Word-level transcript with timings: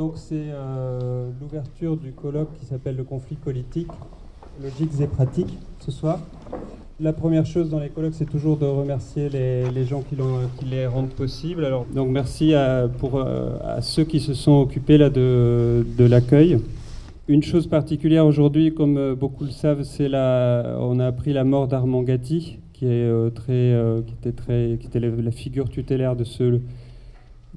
Donc 0.00 0.12
c'est 0.16 0.46
euh, 0.48 1.28
l'ouverture 1.42 1.94
du 1.94 2.12
colloque 2.12 2.48
qui 2.58 2.64
s'appelle 2.64 2.96
le 2.96 3.04
conflit 3.04 3.36
politique, 3.36 3.90
logiques 4.62 4.98
et 4.98 5.06
pratiques 5.06 5.58
ce 5.78 5.90
soir. 5.90 6.20
La 7.00 7.12
première 7.12 7.44
chose 7.44 7.68
dans 7.68 7.80
les 7.80 7.90
colloques, 7.90 8.14
c'est 8.14 8.24
toujours 8.30 8.56
de 8.56 8.64
remercier 8.64 9.28
les, 9.28 9.84
gens 9.84 10.00
qui, 10.00 10.16
les 10.64 10.86
rendent 10.86 11.10
possibles. 11.10 11.66
Alors, 11.66 11.84
donc 11.94 12.08
merci 12.08 12.54
à, 12.54 12.88
pour, 12.88 13.16
euh, 13.16 13.58
à 13.62 13.82
ceux 13.82 14.04
qui 14.04 14.20
se 14.20 14.32
sont 14.32 14.52
occupés 14.62 14.96
là, 14.96 15.10
de, 15.10 15.84
de 15.98 16.04
l'accueil. 16.06 16.58
Une 17.28 17.42
chose 17.42 17.66
particulière 17.66 18.24
aujourd'hui, 18.24 18.72
comme 18.72 18.96
euh, 18.96 19.14
beaucoup 19.14 19.44
le 19.44 19.50
savent, 19.50 19.82
c'est 19.82 20.08
la, 20.08 20.78
on 20.80 20.98
a 20.98 21.08
appris 21.08 21.34
la 21.34 21.44
mort 21.44 21.68
d'Armand 21.68 22.04
Gatti, 22.04 22.58
qui, 22.72 22.86
est, 22.86 23.34
très, 23.34 23.76
qui 24.06 24.14
était, 24.14 24.32
très, 24.32 24.78
qui 24.80 24.86
était 24.86 24.98
la 24.98 25.30
figure 25.30 25.68
tutélaire 25.68 26.16
de 26.16 26.24
ce, 26.24 26.58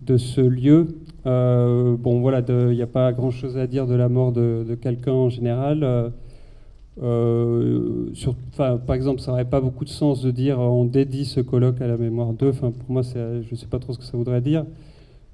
de 0.01 0.17
ce 0.17 0.41
lieu. 0.41 0.87
Euh, 1.25 1.95
bon, 1.97 2.19
voilà, 2.19 2.41
il 2.47 2.75
n'y 2.75 2.81
a 2.81 2.87
pas 2.87 3.13
grand-chose 3.13 3.57
à 3.57 3.67
dire 3.67 3.87
de 3.87 3.95
la 3.95 4.09
mort 4.09 4.31
de, 4.31 4.77
quelqu'un 4.81 5.13
en 5.13 5.29
général. 5.29 5.83
Euh, 5.83 6.09
euh, 7.01 8.09
par 8.57 8.95
exemple, 8.95 9.21
ça 9.21 9.31
n'aurait 9.31 9.45
pas 9.45 9.61
beaucoup 9.61 9.85
de 9.85 9.89
sens 9.89 10.21
de 10.21 10.31
dire 10.31 10.59
on 10.59 10.85
dédie 10.85 11.25
ce 11.25 11.39
colloque 11.39 11.81
à 11.81 11.87
la 11.87 11.97
mémoire 11.97 12.33
d'eux. 12.33 12.51
Pour 12.51 12.71
moi, 12.89 13.01
je 13.03 13.49
ne 13.49 13.55
sais 13.55 13.67
pas 13.67 13.79
trop 13.79 13.93
ce 13.93 13.99
que 13.99 14.03
ça 14.03 14.17
voudrait 14.17 14.41
dire. 14.41 14.65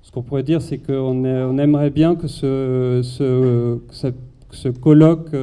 Ce 0.02 0.12
qu'on 0.12 0.22
pourrait 0.22 0.44
dire, 0.44 0.62
c'est 0.62 0.78
qu'on 0.78 1.26
on 1.26 1.58
aimerait 1.58 1.90
bien 1.90 2.16
que 2.16 2.28
ce, 2.28 3.02
colloque, 4.80 5.36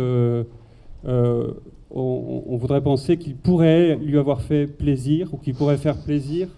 on, 1.04 2.56
voudrait 2.56 2.80
penser 2.80 3.16
qu'il 3.18 3.34
pourrait 3.36 3.96
lui 3.96 4.16
avoir 4.18 4.40
fait 4.40 4.66
plaisir 4.66 5.34
ou 5.34 5.36
qu'il 5.36 5.54
pourrait 5.54 5.76
faire 5.76 5.98
plaisir 5.98 6.48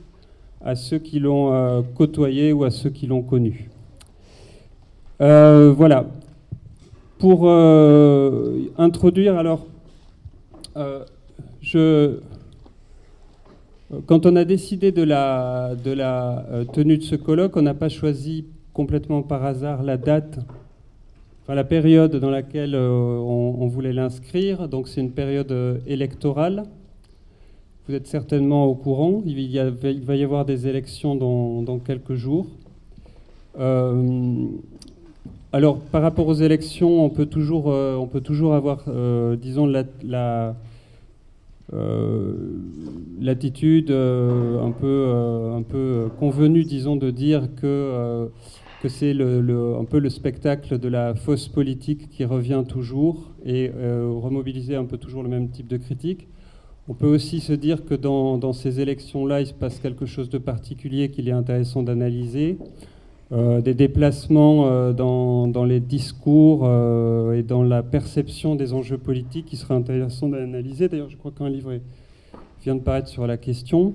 à 0.60 0.76
ceux 0.76 0.98
qui 0.98 1.18
l'ont 1.18 1.82
côtoyé 1.96 2.52
ou 2.52 2.64
à 2.64 2.70
ceux 2.70 2.90
qui 2.90 3.06
l'ont 3.08 3.22
connu. 3.22 3.68
Euh, 5.20 5.72
voilà. 5.72 6.06
Pour 7.18 7.48
euh, 7.48 8.70
introduire, 8.78 9.36
alors, 9.36 9.66
je, 11.60 12.20
quand 14.06 14.26
on 14.26 14.36
a 14.36 14.44
décidé 14.44 14.92
de 14.92 15.02
la, 15.02 15.74
tenue 16.72 16.98
de 16.98 17.02
ce 17.02 17.16
colloque, 17.16 17.56
on 17.56 17.62
n'a 17.62 17.74
pas 17.74 17.88
choisi 17.88 18.46
complètement 18.72 19.22
par 19.22 19.44
hasard 19.44 19.82
la 19.82 19.96
date, 19.96 20.38
enfin 21.42 21.56
la 21.56 21.64
période 21.64 22.14
dans 22.14 22.30
laquelle 22.30 22.76
on, 22.76 23.66
voulait 23.66 23.92
l'inscrire. 23.92 24.68
Donc 24.68 24.86
c'est 24.86 25.00
une 25.00 25.10
période 25.10 25.82
électorale. 25.88 26.64
Vous 27.88 27.94
êtes 27.94 28.06
certainement 28.06 28.66
au 28.66 28.74
courant, 28.74 29.22
il, 29.24 29.50
va 30.04 30.14
y 30.14 30.22
avoir 30.22 30.44
des 30.44 30.66
élections 30.68 31.14
dans, 31.16 31.78
quelques 31.78 32.16
jours. 32.16 32.46
Euh, 33.58 34.46
alors, 35.52 35.80
par 35.80 36.02
rapport 36.02 36.26
aux 36.26 36.34
élections, 36.34 37.04
on 37.04 37.10
peut 37.10 37.26
toujours, 37.26 37.70
euh, 37.70 37.96
on 37.96 38.06
peut 38.06 38.20
toujours 38.20 38.54
avoir, 38.54 38.84
euh, 38.88 39.36
disons, 39.36 39.66
l'attitude 43.20 43.90
un, 43.90 44.72
peu, 44.72 45.52
un 45.54 45.62
peu 45.62 46.08
convenue, 46.18 46.64
disons, 46.64 46.96
de 46.96 47.10
dire 47.10 47.48
que, 47.56 48.28
que 48.82 48.88
c'est 48.88 49.12
un 49.12 49.84
peu 49.84 49.98
le 49.98 50.10
spectacle 50.10 50.78
de 50.78 50.88
la 50.88 51.14
fausse 51.14 51.48
politique 51.48 52.10
qui 52.10 52.24
revient 52.24 52.64
toujours 52.68 53.30
et 53.44 53.70
remobiliser 53.70 54.76
un 54.76 54.84
peu 54.84 54.98
toujours 54.98 55.22
le 55.22 55.28
même 55.28 55.48
type 55.48 55.68
de 55.68 55.78
critique. 55.78 56.28
On 56.90 56.94
peut 56.94 57.06
aussi 57.06 57.40
se 57.40 57.52
dire 57.52 57.84
que 57.84 57.94
dans, 57.94 58.52
ces 58.54 58.80
élections-là, 58.80 59.42
il 59.42 59.46
se 59.46 59.52
passe 59.52 59.78
quelque 59.78 60.06
chose 60.06 60.30
de 60.30 60.38
particulier 60.38 61.10
qu'il 61.10 61.28
est 61.28 61.32
intéressant 61.32 61.82
d'analyser. 61.82 62.56
Euh, 63.30 63.60
des 63.60 63.74
déplacements 63.74 64.68
euh, 64.68 64.94
dans, 64.94 65.64
les 65.66 65.80
discours 65.80 66.62
euh, 66.62 67.34
et 67.34 67.42
dans 67.42 67.62
la 67.62 67.82
perception 67.82 68.54
des 68.54 68.72
enjeux 68.72 68.96
politiques 68.96 69.44
qui 69.44 69.56
serait 69.56 69.74
intéressant 69.74 70.28
d'analyser. 70.28 70.88
D'ailleurs, 70.88 71.10
je 71.10 71.18
crois 71.18 71.30
qu'un 71.30 71.50
livre 71.50 71.74
vient 72.62 72.74
de 72.74 72.80
paraître 72.80 73.08
sur 73.08 73.26
la 73.26 73.36
question. 73.36 73.92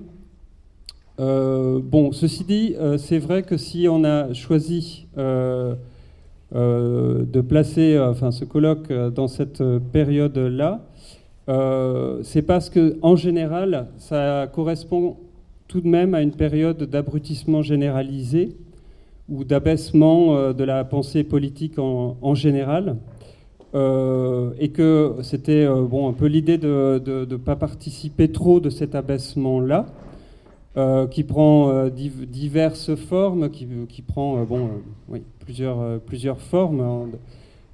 bon, 1.17 2.11
ceci 2.11 2.43
dit, 2.43 2.75
c'est 2.97 3.17
vrai 3.17 3.41
que 3.41 3.57
si 3.57 3.88
on 3.89 4.03
a 4.03 4.31
choisi 4.33 5.07
de 5.17 5.77
placer 7.41 7.99
enfin, 7.99 8.29
ce 8.29 8.45
colloque 8.45 8.93
dans 8.93 9.27
cette 9.27 9.63
période-là, 9.91 10.81
c'est 12.22 12.43
parce 12.43 12.69
que, 12.69 12.97
en 13.01 13.16
général, 13.16 13.88
ça 13.97 14.47
correspond 14.53 15.17
tout 15.67 15.81
de 15.81 15.88
même 15.88 16.13
à 16.13 16.22
une 16.22 16.33
période 16.33 16.83
d'abrutissement 16.83 17.63
généralisé 17.63 18.55
ou 19.29 19.44
d'abaissement 19.44 20.35
euh, 20.35 20.53
de 20.53 20.63
la 20.63 20.84
pensée 20.84 21.23
politique 21.23 21.79
en, 21.79 22.35
général. 22.35 22.97
Euh, 23.75 24.51
et 24.59 24.69
que 24.69 25.16
c'était 25.23 25.67
bon, 25.67 26.07
un 26.07 26.13
peu 26.13 26.28
l'idée 26.28 26.57
de 26.59 27.01
ne 27.07 27.35
pas 27.38 27.56
participer 27.56 28.31
trop 28.31 28.59
de 28.59 28.69
cet 28.69 28.95
abaissement-là, 28.95 29.88
qui 31.11 31.23
prend 31.23 31.88
diverses 31.88 32.95
formes, 32.95 33.50
qui, 33.50 33.67
prend 34.01 34.45
plusieurs, 35.45 36.40
formes. 36.40 36.81
Hein, 36.81 37.09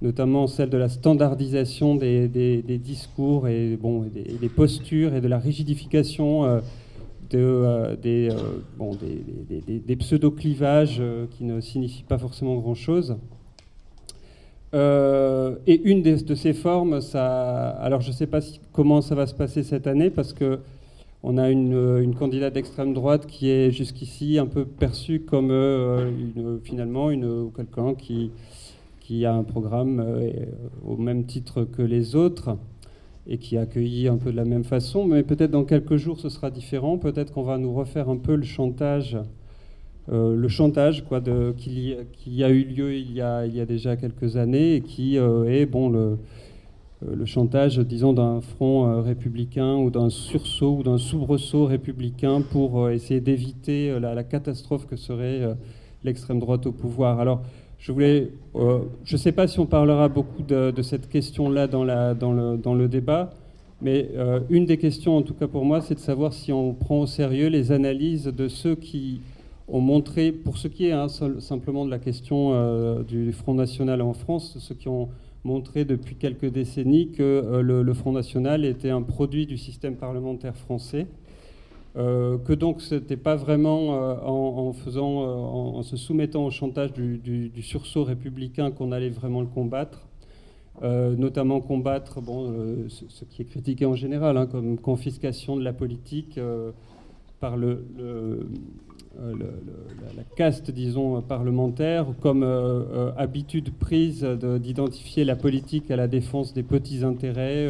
notamment 0.02 0.48
celle 0.48 0.70
de 0.70 0.78
la 0.78 0.90
standardisation 0.90 1.96
des, 1.96 2.62
discours 2.84 3.48
et 3.48 3.78
bon, 3.80 4.06
des, 4.14 4.50
postures 4.50 5.14
et 5.14 5.22
de 5.22 5.28
la 5.28 5.40
rigidification 5.40 6.46
euh, 6.46 6.60
euh, 7.36 7.96
des, 7.96 8.30
euh, 8.32 8.94
des, 9.68 9.96
pseudo-clivages 9.96 11.02
qui 11.32 11.44
ne 11.44 11.60
signifient 11.62 12.04
pas 12.04 12.18
forcément 12.18 12.56
grand-chose. 12.58 13.18
et 14.74 15.82
une 15.84 16.02
de, 16.02 16.36
ces 16.36 16.54
formes, 16.54 17.00
alors 17.14 18.02
je 18.02 18.10
ne 18.10 18.14
sais 18.14 18.28
pas 18.28 18.40
comment 18.74 19.02
ça 19.02 19.16
va 19.16 19.28
se 19.28 19.34
passer 19.34 19.64
cette 19.64 19.88
année 19.88 20.10
parce 20.10 20.34
que 20.34 20.60
on 21.22 21.38
a 21.38 21.50
une, 21.50 22.16
candidate 22.18 22.54
d'extrême 22.54 22.94
droite 22.94 23.28
qui 23.28 23.50
est 23.50 23.72
jusqu'ici 23.72 24.38
un 24.40 24.46
peu 24.46 24.66
perçue 24.66 25.20
comme 25.22 25.52
finalement 26.64 27.12
une, 27.12 27.52
quelqu'un 27.56 27.94
qui, 27.94 28.32
a 29.26 29.34
un 29.34 29.44
programme 29.44 30.00
euh, 30.00 30.32
au 30.86 30.96
même 30.96 31.26
titre 31.26 31.64
que 31.64 31.82
les 31.82 32.16
autres 32.16 32.58
et 33.30 33.38
qui 33.38 33.56
est 33.56 33.60
accueilli 33.60 34.08
un 34.08 34.18
peu 34.18 34.32
de 34.32 34.36
la 34.36 34.44
même 34.44 34.64
façon, 34.64 35.06
mais 35.06 35.22
peut-être 35.22 35.52
dans 35.52 35.64
quelques 35.64 35.98
jours 35.98 36.20
ce 36.20 36.30
sera 36.30 36.50
différent, 36.50 36.98
peut-être 36.98 37.32
qu'on 37.32 37.44
va 37.44 37.60
nous 37.60 37.74
refaire 37.74 38.10
un 38.10 38.18
peu 38.18 38.36
le 38.36 38.44
chantage, 38.44 39.18
euh, 40.12 40.36
le 40.36 40.48
chantage 40.48 41.06
quoi, 41.06 41.22
qui, 41.56 41.94
a 42.44 42.50
eu 42.50 42.64
lieu 42.64 42.96
il 42.96 43.14
y 43.14 43.22
a, 43.22 43.38
a 43.38 43.66
déjà 43.66 43.96
quelques 43.96 44.36
années 44.36 44.76
et 44.76 44.82
qui 44.82 45.20
euh, 45.20 45.46
est 45.46 45.68
bon, 45.68 45.90
le, 45.90 46.18
le 47.06 47.26
chantage, 47.26 47.78
disons, 47.78 48.14
d'un 48.14 48.42
front 48.42 49.02
républicain 49.04 49.76
ou 49.76 49.92
d'un 49.92 50.10
sursaut 50.10 50.78
ou 50.80 50.84
d'un 50.84 50.98
soubresaut 50.98 51.66
républicain 51.66 52.42
pour 52.42 52.90
essayer 52.90 53.22
d'éviter 53.22 54.00
la, 54.00 54.16
la, 54.16 54.24
catastrophe 54.24 54.88
que 54.88 54.96
serait 54.96 55.56
l'extrême 56.04 56.40
droite 56.40 56.66
au 56.66 56.72
pouvoir. 56.72 57.20
Alors, 57.20 57.44
je 57.80 57.94
voulais, 57.94 58.30
euh, 58.56 58.82
ne 59.10 59.18
sais 59.18 59.32
pas 59.32 59.48
si 59.48 59.60
on 59.60 59.66
parlera 59.66 60.10
beaucoup 60.10 60.44
de, 60.44 60.74
cette 60.82 61.10
question-là 61.10 61.68
dans, 61.68 61.86
dans, 62.14 62.74
le, 62.76 62.88
débat, 62.88 63.32
mais 63.82 64.10
euh, 64.16 64.42
une 64.50 64.66
des 64.66 64.78
questions, 64.78 65.16
en 65.16 65.22
tout 65.22 65.34
cas 65.34 65.48
pour 65.48 65.64
moi, 65.64 65.80
c'est 65.80 65.96
de 65.96 66.00
savoir 66.00 66.34
si 66.34 66.52
on 66.52 66.74
prend 66.74 67.00
au 67.00 67.08
sérieux 67.08 67.48
les 67.48 67.72
analyses 67.72 68.26
de 68.26 68.50
ceux 68.50 68.76
qui 68.76 69.22
ont 69.70 69.80
montré, 69.80 70.34
pour 70.34 70.58
ce 70.58 70.68
qui 70.68 70.88
est 70.88 70.92
hein, 70.92 71.08
simplement 71.40 71.86
de 71.86 71.90
la 71.90 72.00
question 72.00 72.52
euh, 72.54 73.02
du 73.04 73.32
Front 73.32 73.54
National 73.54 74.02
en 74.02 74.14
France, 74.14 74.58
ceux 74.60 74.76
qui 74.76 74.90
ont 74.90 75.08
montré 75.46 75.86
depuis 75.86 76.16
quelques 76.16 76.52
décennies 76.52 77.12
que 77.12 77.62
le, 77.64 77.94
Front 77.94 78.12
National 78.12 78.66
était 78.66 78.90
un 78.90 79.02
produit 79.02 79.46
du 79.46 79.58
système 79.58 79.96
parlementaire 79.96 80.58
français 80.58 81.08
euh, 81.98 82.38
que 82.38 82.54
donc 82.54 82.82
ce 82.82 82.96
n'était 82.96 83.18
pas 83.18 83.36
vraiment 83.36 83.96
euh, 83.96 84.16
en, 84.24 84.74
faisant, 84.74 85.24
euh, 85.24 85.34
en, 85.34 85.82
se 85.82 85.98
soumettant 85.98 86.46
au 86.46 86.52
chantage 86.52 86.94
du, 86.94 87.52
sursaut 87.64 88.04
républicain 88.04 88.70
qu'on 88.70 88.92
allait 88.92 89.10
vraiment 89.10 89.42
le 89.42 89.48
combattre, 89.48 90.08
notamment 90.82 91.60
combattre 91.60 92.22
bon, 92.22 92.54
ce, 92.88 93.26
qui 93.26 93.42
est 93.42 93.46
critiqué 93.46 93.86
en 93.86 93.96
général 93.96 94.38
hein, 94.38 94.46
comme 94.46 94.78
confiscation 94.78 95.58
de 95.58 95.64
la 95.64 95.74
politique 95.74 96.40
par 97.42 97.58
le, 97.58 97.86
la, 99.18 100.24
caste, 100.38 100.72
disons, 100.72 101.22
parlementaire, 101.22 102.06
comme 102.22 102.44
habitude 103.18 103.74
prise 103.74 104.24
d'identifier 104.24 105.26
la 105.26 105.36
politique 105.36 105.92
à 105.92 105.98
la 105.98 106.08
défense 106.08 106.54
des 106.54 106.64
petits 106.64 107.04
intérêts 107.04 107.70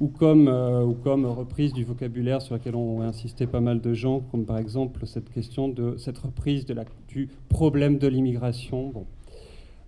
ou 0.00 0.08
comme, 0.08 0.48
euh, 0.48 0.84
ou 0.84 0.94
comme 0.94 1.26
reprise 1.26 1.72
du 1.72 1.84
vocabulaire 1.84 2.40
sur 2.40 2.54
lequel 2.54 2.76
ont 2.76 3.02
insisté 3.02 3.46
pas 3.46 3.60
mal 3.60 3.80
de 3.80 3.94
gens, 3.94 4.20
comme 4.30 4.44
par 4.44 4.58
exemple 4.58 5.06
cette 5.06 5.30
question 5.30 5.68
de 5.68 5.96
cette 5.96 6.18
reprise 6.18 6.66
du 7.08 7.28
problème 7.48 7.98
de 7.98 8.06
l'immigration. 8.06 8.90
Bon. 8.90 9.06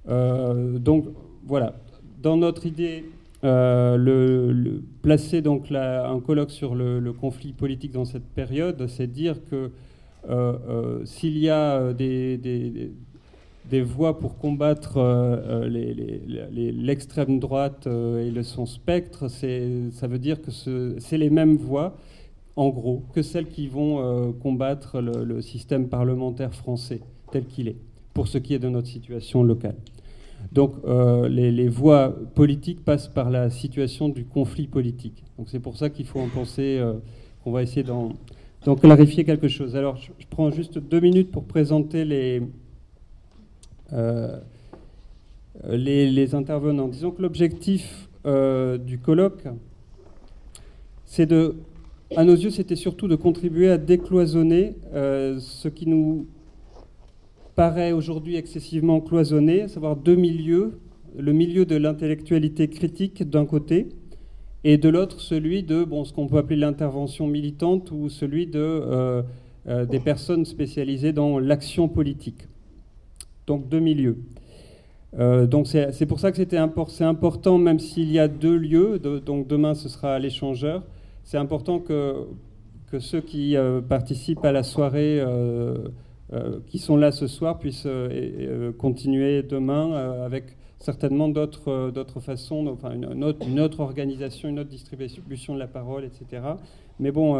Euh, 0.09 0.79
donc 0.79 1.07
voilà, 1.47 1.75
dans 2.21 2.37
notre 2.37 2.67
idée, 2.67 3.05
euh, 3.45 4.81
placer 5.03 5.43
donc 5.43 5.71
un 5.71 6.21
colloque 6.21 6.51
sur 6.51 6.75
le, 6.75 7.13
conflit 7.13 7.53
politique 7.53 7.93
dans 7.93 8.05
cette 8.05 8.27
période, 8.27 8.87
c'est 8.89 9.07
dire 9.07 9.37
que 9.45 9.71
s'il 11.05 11.39
y 11.39 11.49
a 11.49 11.93
des 11.93 12.93
voix 13.79 14.19
pour 14.19 14.39
combattre 14.39 14.97
euh, 14.97 15.65
euh, 15.65 16.73
l'extrême 16.73 17.39
droite 17.39 17.87
euh, 17.87 18.25
et 18.37 18.43
son 18.43 18.67
spectre, 18.67 19.29
ça 19.29 20.07
veut 20.07 20.19
dire 20.19 20.41
que 20.43 20.51
c'est 20.51 21.19
les 21.19 21.31
mêmes 21.31 21.57
voix, 21.57 21.97
en 22.57 22.69
gros, 22.71 23.05
que 23.15 23.23
celles 23.23 23.47
qui 23.49 23.69
vont 23.69 24.33
combattre 24.43 25.01
le, 25.01 25.41
système 25.41 25.89
parlementaire 25.89 26.55
français 26.55 27.01
tel 27.33 27.47
qu'il 27.47 27.69
est, 27.69 27.77
pour 28.13 28.29
ce 28.29 28.39
qui 28.39 28.55
est 28.55 28.59
de 28.59 28.69
notre 28.69 28.89
situation 28.89 29.43
locale. 29.43 29.77
Donc 30.53 30.75
les, 31.29 31.69
voix 31.69 32.15
politiques 32.35 32.85
passent 32.85 33.09
par 33.09 33.31
la 33.31 33.51
situation 33.51 34.09
du 34.09 34.25
conflit 34.25 34.67
politique. 34.67 35.23
Donc 35.39 35.49
c'est 35.49 35.61
pour 35.61 35.77
ça 35.77 35.91
qu'il 35.91 36.07
faut 36.07 36.21
en 36.21 36.29
penser, 36.29 36.83
qu'on 37.45 37.53
va 37.53 37.63
essayer 37.63 37.85
d'en 37.85 38.17
clarifier 38.77 39.25
quelque 39.25 39.49
chose. 39.49 39.77
Alors 39.77 39.97
je, 39.97 40.27
prends 40.29 40.51
juste 40.51 40.79
deux 40.79 41.01
minutes 41.01 41.31
pour 41.31 41.45
présenter 41.45 42.05
les, 42.05 42.43
euh, 45.65 45.77
les, 45.77 46.35
intervenants. 46.35 46.89
Disons 46.89 47.11
que 47.11 47.23
l'objectif 47.23 48.09
euh, 48.27 48.79
du 48.79 48.99
colloque, 48.99 49.45
c'est 51.05 51.27
de, 51.27 51.57
à 52.17 52.25
nos 52.25 52.35
yeux, 52.35 52.51
c'était 52.51 52.77
surtout 52.77 53.09
de 53.09 53.17
contribuer 53.17 53.71
à 53.71 53.77
décloisonner 53.77 54.77
euh, 54.95 55.39
ce 55.41 55.69
qui 55.69 55.87
nous 55.87 56.27
paraît 57.57 57.93
aujourd'hui 57.93 58.37
excessivement 58.37 59.01
cloisonné, 59.01 59.63
à 59.63 59.69
savoir 59.69 59.97
deux 59.97 60.15
milieux, 60.15 60.79
le 61.19 61.33
milieu 61.33 61.67
de 61.67 61.77
l'intellectualité 61.77 62.69
critique 62.69 63.29
d'un 63.29 63.45
côté, 63.45 63.89
et 64.63 64.79
de 64.79 64.89
l'autre 64.89 65.21
celui 65.21 65.63
de 65.63 65.87
ce 66.05 66.13
qu'on 66.13 66.29
peut 66.29 66.39
appeler 66.39 66.57
l'intervention 66.57 67.27
militante 67.27 67.91
ou 67.91 68.09
celui 68.09 68.47
de, 68.47 69.23
des 69.67 70.01
personnes 70.01 70.45
spécialisées 70.45 71.13
dans 71.13 71.39
l'action 71.39 71.89
politique 71.89 72.47
donc 73.51 73.69
deux 73.69 73.81
milieux. 73.81 74.17
Euh, 75.19 75.47
donc 75.49 75.67
c'est 75.67 76.07
pour 76.07 76.21
ça 76.21 76.31
que 76.31 76.37
c'était 76.37 76.57
important, 76.57 77.59
même 77.59 77.81
s'il 77.81 78.13
y 78.13 78.21
a 78.21 78.29
deux 78.29 78.57
lieux, 78.57 79.01
donc 79.01 79.49
demain 79.49 79.75
ce 79.75 79.89
sera 79.89 80.15
à 80.15 80.19
l'échangeur, 80.21 80.85
c'est 81.25 81.37
important 81.37 81.81
que, 81.81 82.29
que 82.93 83.01
ceux 83.01 83.21
qui 83.21 83.57
euh, 83.57 83.81
participent 83.81 84.45
à 84.45 84.53
la 84.53 84.63
soirée, 84.63 85.19
euh, 85.21 85.89
qui 86.69 86.79
sont 86.79 86.97
là 86.97 87.11
ce 87.11 87.27
soir, 87.27 87.59
puissent 87.59 87.89
continuer 88.79 89.43
demain 89.43 89.95
avec 90.25 90.45
certainement 90.79 91.29
d'autres 91.29 92.21
façons, 92.21 92.69
enfin 92.69 92.93
une, 92.93 93.25
autre, 93.25 93.45
une, 93.49 93.59
autre, 93.59 93.81
organisation, 93.81 94.49
une 94.49 94.61
autre 94.61 94.71
distribution 94.71 95.55
de 95.55 95.59
la 95.59 95.67
parole, 95.67 96.05
etc. 96.05 96.43
Mais 97.01 97.11
bon, 97.11 97.37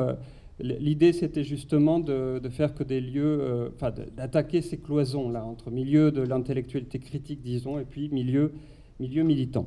L'idée, 0.63 1.13
c'était 1.13 1.45
justement 1.45 2.01
de, 2.01 2.41
faire 2.51 2.75
que 2.75 2.83
des 2.83 3.01
lieux, 3.01 3.39
euh, 3.41 3.69
d'attaquer 4.17 4.61
ces 4.61 4.77
cloisons-là, 4.77 5.45
entre 5.45 5.71
milieu 5.71 6.13
de 6.13 6.21
l'intellectualité 6.21 6.99
critique, 6.99 7.41
disons, 7.43 7.79
et 7.79 7.85
puis 7.85 8.11
milieu, 8.11 8.53
milieu 8.99 9.23
militant. 9.23 9.67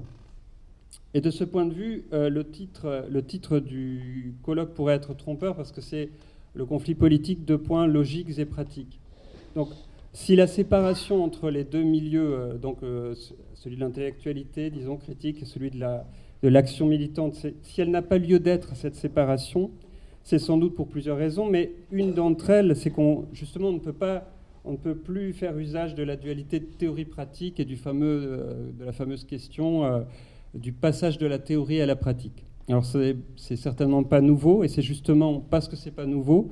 Et 1.15 1.21
de 1.21 1.31
ce 1.31 1.43
point 1.43 1.65
de 1.65 1.73
vue, 1.73 2.03
euh, 2.13 2.29
le, 2.29 2.43
titre, 2.43 3.07
le 3.09 3.23
titre 3.23 3.59
du 3.59 4.35
colloque 4.43 4.73
pourrait 4.73 4.95
être 4.95 5.15
trompeur 5.15 5.55
parce 5.55 5.71
que 5.71 5.81
c'est 5.81 6.09
le 6.53 6.65
conflit 6.65 6.93
politique 6.93 7.43
de 7.45 7.55
points 7.55 7.87
logiques 7.87 8.37
et 8.37 8.45
pratiques. 8.45 8.99
Donc, 9.55 9.69
si 10.11 10.35
la 10.35 10.45
séparation 10.45 11.23
entre 11.23 11.49
les 11.49 11.63
deux 11.63 11.81
milieux, 11.81 12.33
euh, 12.33 12.57
donc 12.57 12.79
celui 13.55 13.77
de 13.77 13.81
l'intellectualité, 13.81 14.69
disons, 14.69 14.97
critique, 14.97 15.41
et 15.41 15.45
celui 15.45 15.71
de 15.71 16.47
l'action 16.47 16.85
militante, 16.85 17.33
si 17.63 17.81
elle 17.81 17.89
n'a 17.89 18.03
pas 18.03 18.19
lieu 18.19 18.39
d'être, 18.39 18.75
cette 18.75 18.95
séparation, 18.95 19.71
c'est 20.23 20.39
sans 20.39 20.57
doute 20.57 20.75
pour 20.75 20.87
plusieurs 20.87 21.17
raisons, 21.17 21.49
mais 21.49 21.71
une 21.91 22.13
d'entre 22.13 22.49
elles, 22.49 22.75
c'est 22.75 22.89
qu'on 22.89 23.25
justement 23.33 23.69
on 23.69 23.73
ne 23.73 23.79
peut 23.79 23.93
pas, 23.93 24.25
on 24.63 24.71
ne 24.71 24.77
peut 24.77 24.95
plus 24.95 25.33
faire 25.33 25.57
usage 25.57 25.95
de 25.95 26.03
la 26.03 26.15
dualité 26.15 26.61
théorie-pratique 26.61 27.59
et 27.59 27.65
du 27.65 27.75
fameux, 27.75 28.21
euh, 28.23 28.71
de 28.79 28.85
la 28.85 28.93
fameuse 28.93 29.25
question 29.25 29.83
euh, 29.83 30.01
du 30.53 30.71
passage 30.71 31.17
de 31.17 31.27
la 31.27 31.39
théorie 31.39 31.81
à 31.81 31.85
la 31.85 31.95
pratique. 31.95 32.45
Alors 32.69 32.85
c'est 32.85 33.55
certainement 33.57 34.03
pas 34.03 34.21
nouveau, 34.21 34.63
et 34.63 34.69
c'est 34.69 34.81
justement 34.81 35.41
parce 35.41 35.67
que 35.67 35.75
c'est 35.75 35.91
pas 35.91 36.05
nouveau 36.05 36.49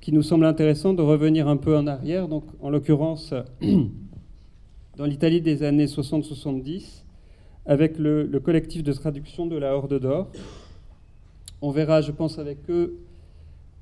qu'il 0.00 0.14
nous 0.14 0.22
semble 0.22 0.46
intéressant 0.46 0.94
de 0.94 1.02
revenir 1.02 1.48
un 1.48 1.58
peu 1.58 1.76
en 1.76 1.86
arrière. 1.86 2.28
Donc 2.28 2.44
en 2.62 2.70
l'occurrence, 2.70 3.34
dans 4.96 5.04
l'Italie 5.04 5.42
des 5.42 5.62
années 5.62 5.84
60-70, 5.84 7.02
avec 7.66 7.98
le, 7.98 8.24
le 8.24 8.40
collectif 8.40 8.82
de 8.82 8.92
traduction 8.94 9.46
de 9.46 9.56
la 9.58 9.76
Horde 9.76 10.00
d'Or 10.00 10.30
on 11.60 11.70
verra, 11.70 12.00
je 12.00 12.12
pense, 12.12 12.38
avec 12.38 12.58
eux 12.68 12.98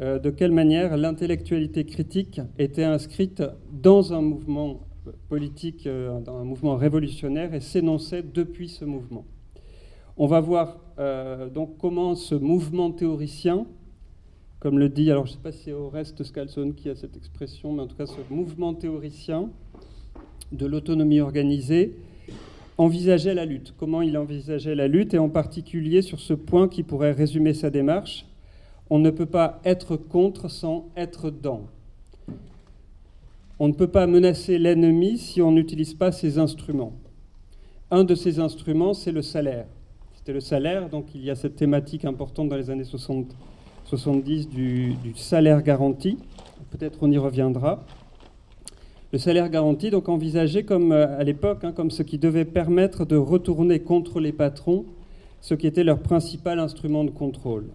euh, 0.01 0.19
de 0.19 0.31
quelle 0.31 0.53
manière 0.53 0.97
l'intellectualité 0.97 1.85
critique 1.85 2.41
était 2.59 2.85
inscrite 2.85 3.43
dans 3.73 4.13
un 4.13 4.21
mouvement 4.21 4.81
politique, 5.29 5.87
euh, 5.87 6.21
dans 6.21 6.37
un 6.37 6.45
mouvement 6.45 6.77
révolutionnaire 6.77 7.55
et 7.55 7.61
s'énonçait 7.61 8.23
depuis 8.23 8.69
ce 8.69 8.85
mouvement. 8.85 9.25
On 10.19 10.27
va 10.27 10.41
voir 10.41 10.79
euh, 10.99 11.49
donc 11.49 11.79
comment 11.79 12.15
ce 12.15 12.35
mouvement 12.35 12.91
théoricien, 12.91 13.67
comme 14.61 14.79
le 14.79 14.89
dit, 14.89 15.11
alors 15.11 15.27
je 15.27 15.33
ne 15.33 15.37
sais 15.37 15.43
pas 15.43 15.53
si 15.53 15.65
c'est 15.65 15.73
Oreste 15.73 16.23
Scalzone 16.25 16.75
qui 16.75 16.89
a 16.89 16.95
cette 16.95 17.17
expression, 17.17 17.73
mais 17.73 17.83
en 17.83 17.87
tout 17.87 17.97
cas 17.97 18.07
ce 18.07 18.21
mouvement 18.31 18.75
théoricien 18.75 19.51
de 20.53 20.67
l'autonomie 20.67 21.21
organisée, 21.21 21.97
envisageait 22.79 23.35
la 23.35 23.45
lutte, 23.45 23.75
comment 23.79 24.03
il 24.03 24.19
envisageait 24.19 24.75
la 24.75 24.89
lutte, 24.89 25.15
et 25.15 25.19
en 25.19 25.29
particulier 25.29 26.03
sur 26.03 26.21
ce 26.21 26.35
point 26.35 26.69
qui 26.69 26.83
pourrait 26.83 27.13
résumer 27.13 27.55
sa 27.55 27.71
démarche. 27.71 28.27
On 28.91 28.99
ne 28.99 29.11
peut 29.11 29.27
pas 29.27 29.61
être 29.65 29.97
contre 29.97 30.49
sans 30.49 30.89
être 30.97 31.31
dans. 31.31 31.63
On 33.59 33.69
ne 33.69 33.73
peut 33.73 33.89
pas 33.89 34.07
menacer 34.07 34.59
l'ennemi 34.59 35.17
si 35.17 35.41
on 35.41 35.51
n'utilise 35.51 35.95
pas 35.95 36.13
ses 36.13 36.39
instruments. 36.39 36.93
Un 37.91 38.05
de 38.05 38.15
ces 38.15 38.39
instruments, 38.39 38.93
c'est 38.93 39.13
le 39.13 39.23
salaire. 39.23 39.67
C'était 40.15 40.35
le 40.35 40.41
salaire, 40.41 40.89
donc 40.91 41.07
il 41.15 41.25
y 41.25 41.31
a 41.31 41.35
cette 41.35 41.57
thématique 41.57 42.05
importante 42.05 42.49
dans 42.49 42.57
les 42.57 42.69
années 42.69 42.85
60, 42.85 43.35
70 43.87 44.49
du, 44.49 44.95
du 45.03 45.15
salaire 45.17 45.63
garanti. 45.63 46.19
Peut-être 46.71 46.99
on 47.01 47.11
y 47.11 47.19
reviendra. 47.19 47.85
Le 49.13 49.19
salaire 49.19 49.49
garanti, 49.51 49.91
donc 49.91 50.09
envisagé 50.09 50.65
comme 50.65 50.91
euh, 50.91 51.19
à 51.19 51.23
l'époque, 51.23 51.63
hein, 51.63 51.73
comme 51.73 51.93
ce 51.93 52.03
qui 52.03 52.19
devait 52.19 52.45
permettre 52.45 53.05
de 53.05 53.17
retourner 53.17 53.79
contre 53.79 54.19
les 54.19 54.33
patrons, 54.33 54.85
ce 55.41 55.55
qui 55.55 55.69
était 55.69 55.85
leur 55.85 56.01
principal 56.01 56.59
instrument 56.59 57.05
de 57.05 57.11
contrôle. 57.11 57.67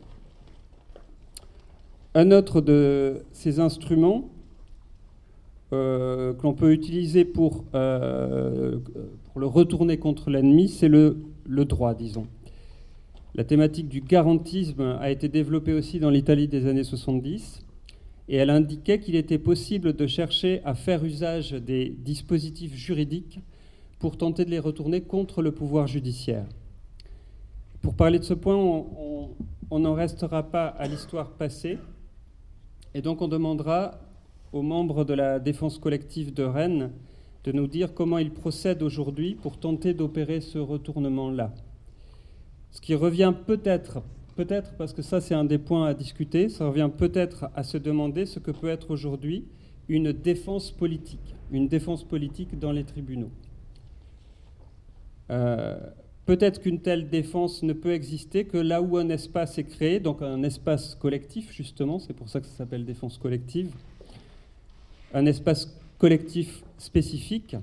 Un 2.15 2.31
autre 2.31 2.59
de 2.59 3.21
ces 3.31 3.61
instruments 3.61 4.29
euh, 5.71 6.33
que 6.33 6.43
l'on 6.43 6.53
peut 6.53 6.73
utiliser 6.73 7.23
pour, 7.23 7.63
euh, 7.75 8.79
pour, 9.31 9.39
le 9.39 9.47
retourner 9.47 9.95
contre 9.97 10.29
l'ennemi, 10.29 10.67
c'est 10.67 10.89
le, 10.89 11.15
le 11.47 11.63
droit, 11.63 11.93
disons. 11.93 12.27
La 13.35 13.45
thématique 13.45 13.87
du 13.87 14.01
garantisme 14.01 14.97
a 14.99 15.09
été 15.09 15.29
développée 15.29 15.71
aussi 15.71 16.01
dans 16.01 16.09
l'Italie 16.09 16.49
des 16.49 16.67
années 16.67 16.83
70 16.83 17.61
et 18.31 18.37
elle 18.37 18.49
indiquait 18.49 19.01
qu'il 19.01 19.15
était 19.15 19.37
possible 19.37 19.91
de 19.91 20.07
chercher 20.07 20.61
à 20.63 20.73
faire 20.73 21.03
usage 21.03 21.51
des 21.51 21.89
dispositifs 21.89 22.73
juridiques 22.73 23.41
pour 23.99 24.15
tenter 24.15 24.45
de 24.45 24.49
les 24.49 24.57
retourner 24.57 25.01
contre 25.01 25.41
le 25.41 25.51
pouvoir 25.51 25.85
judiciaire. 25.85 26.45
Pour 27.81 27.93
parler 27.93 28.19
de 28.19 28.23
ce 28.23 28.33
point, 28.33 28.55
on 28.55 29.79
n'en 29.79 29.93
restera 29.93 30.43
pas 30.43 30.67
à 30.67 30.87
l'histoire 30.87 31.31
passée, 31.31 31.77
et 32.93 33.01
donc 33.01 33.21
on 33.21 33.27
demandera 33.27 33.99
aux 34.53 34.61
membres 34.61 35.03
de 35.03 35.13
la 35.13 35.37
défense 35.37 35.77
collective 35.77 36.33
de 36.33 36.43
Rennes 36.43 36.91
de 37.43 37.51
nous 37.51 37.67
dire 37.67 37.93
comment 37.93 38.17
ils 38.17 38.31
procèdent 38.31 38.81
aujourd'hui 38.81 39.35
pour 39.35 39.59
tenter 39.59 39.93
d'opérer 39.93 40.39
ce 40.39 40.57
retournement-là. 40.57 41.53
Ce 42.71 42.79
qui 42.79 42.95
revient 42.95 43.33
peut-être 43.45 44.01
peut-être, 44.35 44.73
parce 44.77 44.93
que 44.93 45.01
ça 45.01 45.21
c'est 45.21 45.33
un 45.35 45.45
des 45.45 45.57
points 45.57 45.87
à 45.87 45.93
discuter, 45.93 46.49
ça 46.49 46.67
revient 46.67 46.89
peut-être 46.95 47.49
à 47.55 47.63
se 47.63 47.77
demander 47.77 48.25
ce 48.25 48.39
que 48.39 48.51
peut 48.51 48.69
être 48.69 48.91
aujourd'hui 48.91 49.45
une 49.87 50.11
défense 50.13 50.71
politique, 50.71 51.35
une 51.51 51.67
défense 51.67 52.03
politique 52.03 52.57
dans 52.57 52.71
les 52.71 52.83
tribunaux. 52.83 53.31
Euh, 55.29 55.77
peut-être 56.25 56.61
qu'une 56.61 56.79
telle 56.79 57.09
défense 57.09 57.63
ne 57.63 57.73
peut 57.73 57.93
exister 57.93 58.45
que 58.45 58.57
là 58.57 58.81
où 58.81 58.97
un 58.97 59.09
espace 59.09 59.57
est 59.57 59.63
créé, 59.63 59.99
donc 59.99 60.21
un 60.21 60.43
espace 60.43 60.95
collectif 60.95 61.51
justement, 61.51 61.99
c'est 61.99 62.13
pour 62.13 62.29
ça 62.29 62.39
que 62.39 62.47
ça 62.47 62.53
s'appelle 62.53 62.85
défense 62.85 63.17
collective, 63.17 63.71
un 65.13 65.25
espace 65.25 65.77
collectif 65.97 66.63
spécifique 66.77 67.55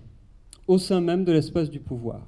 au 0.66 0.78
sein 0.78 1.00
même 1.00 1.24
de 1.24 1.32
l'espace 1.32 1.70
du 1.70 1.80
pouvoir. 1.80 2.20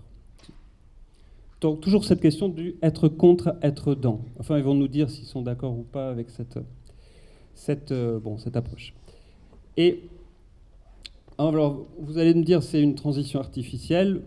Donc 1.61 1.81
toujours 1.81 2.05
cette 2.05 2.21
question 2.21 2.49
du 2.49 2.77
être 2.83 3.09
contre, 3.09 3.57
être 3.63 3.95
dans. 3.95 4.21
Enfin, 4.39 4.57
ils 4.57 4.65
vont 4.65 4.75
nous 4.75 4.89
dire 4.89 5.11
s'ils 5.11 5.27
sont 5.27 5.43
d'accord 5.43 5.73
ou 5.79 5.83
pas 5.83 6.09
avec 6.09 6.31
cette, 6.31 6.59
cette, 7.55 7.93
euh, 7.93 8.19
approche. 8.55 8.95
Et 9.77 10.01
alors, 11.37 11.87
vous 11.99 12.19
allez 12.19 12.35
me 12.35 12.43
dire 12.43 12.63
c'est 12.63 12.83
une 12.83 12.95
transition 12.95 13.41
artificielle, 13.41 14.23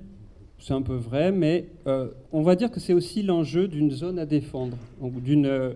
c'est 0.60 0.74
un 0.74 0.82
peu 0.84 0.96
vrai, 0.96 1.32
mais 1.32 1.70
euh, 1.88 2.10
on 2.32 2.44
va 2.44 2.56
dire 2.56 2.70
que 2.70 2.80
c'est 2.80 2.94
aussi 2.94 3.24
l'enjeu 3.24 3.68
d'une 3.68 3.92
zone 3.92 4.20
à 4.20 4.26
défendre, 4.26 4.78
d'une 5.02 5.48
euh, 5.48 5.74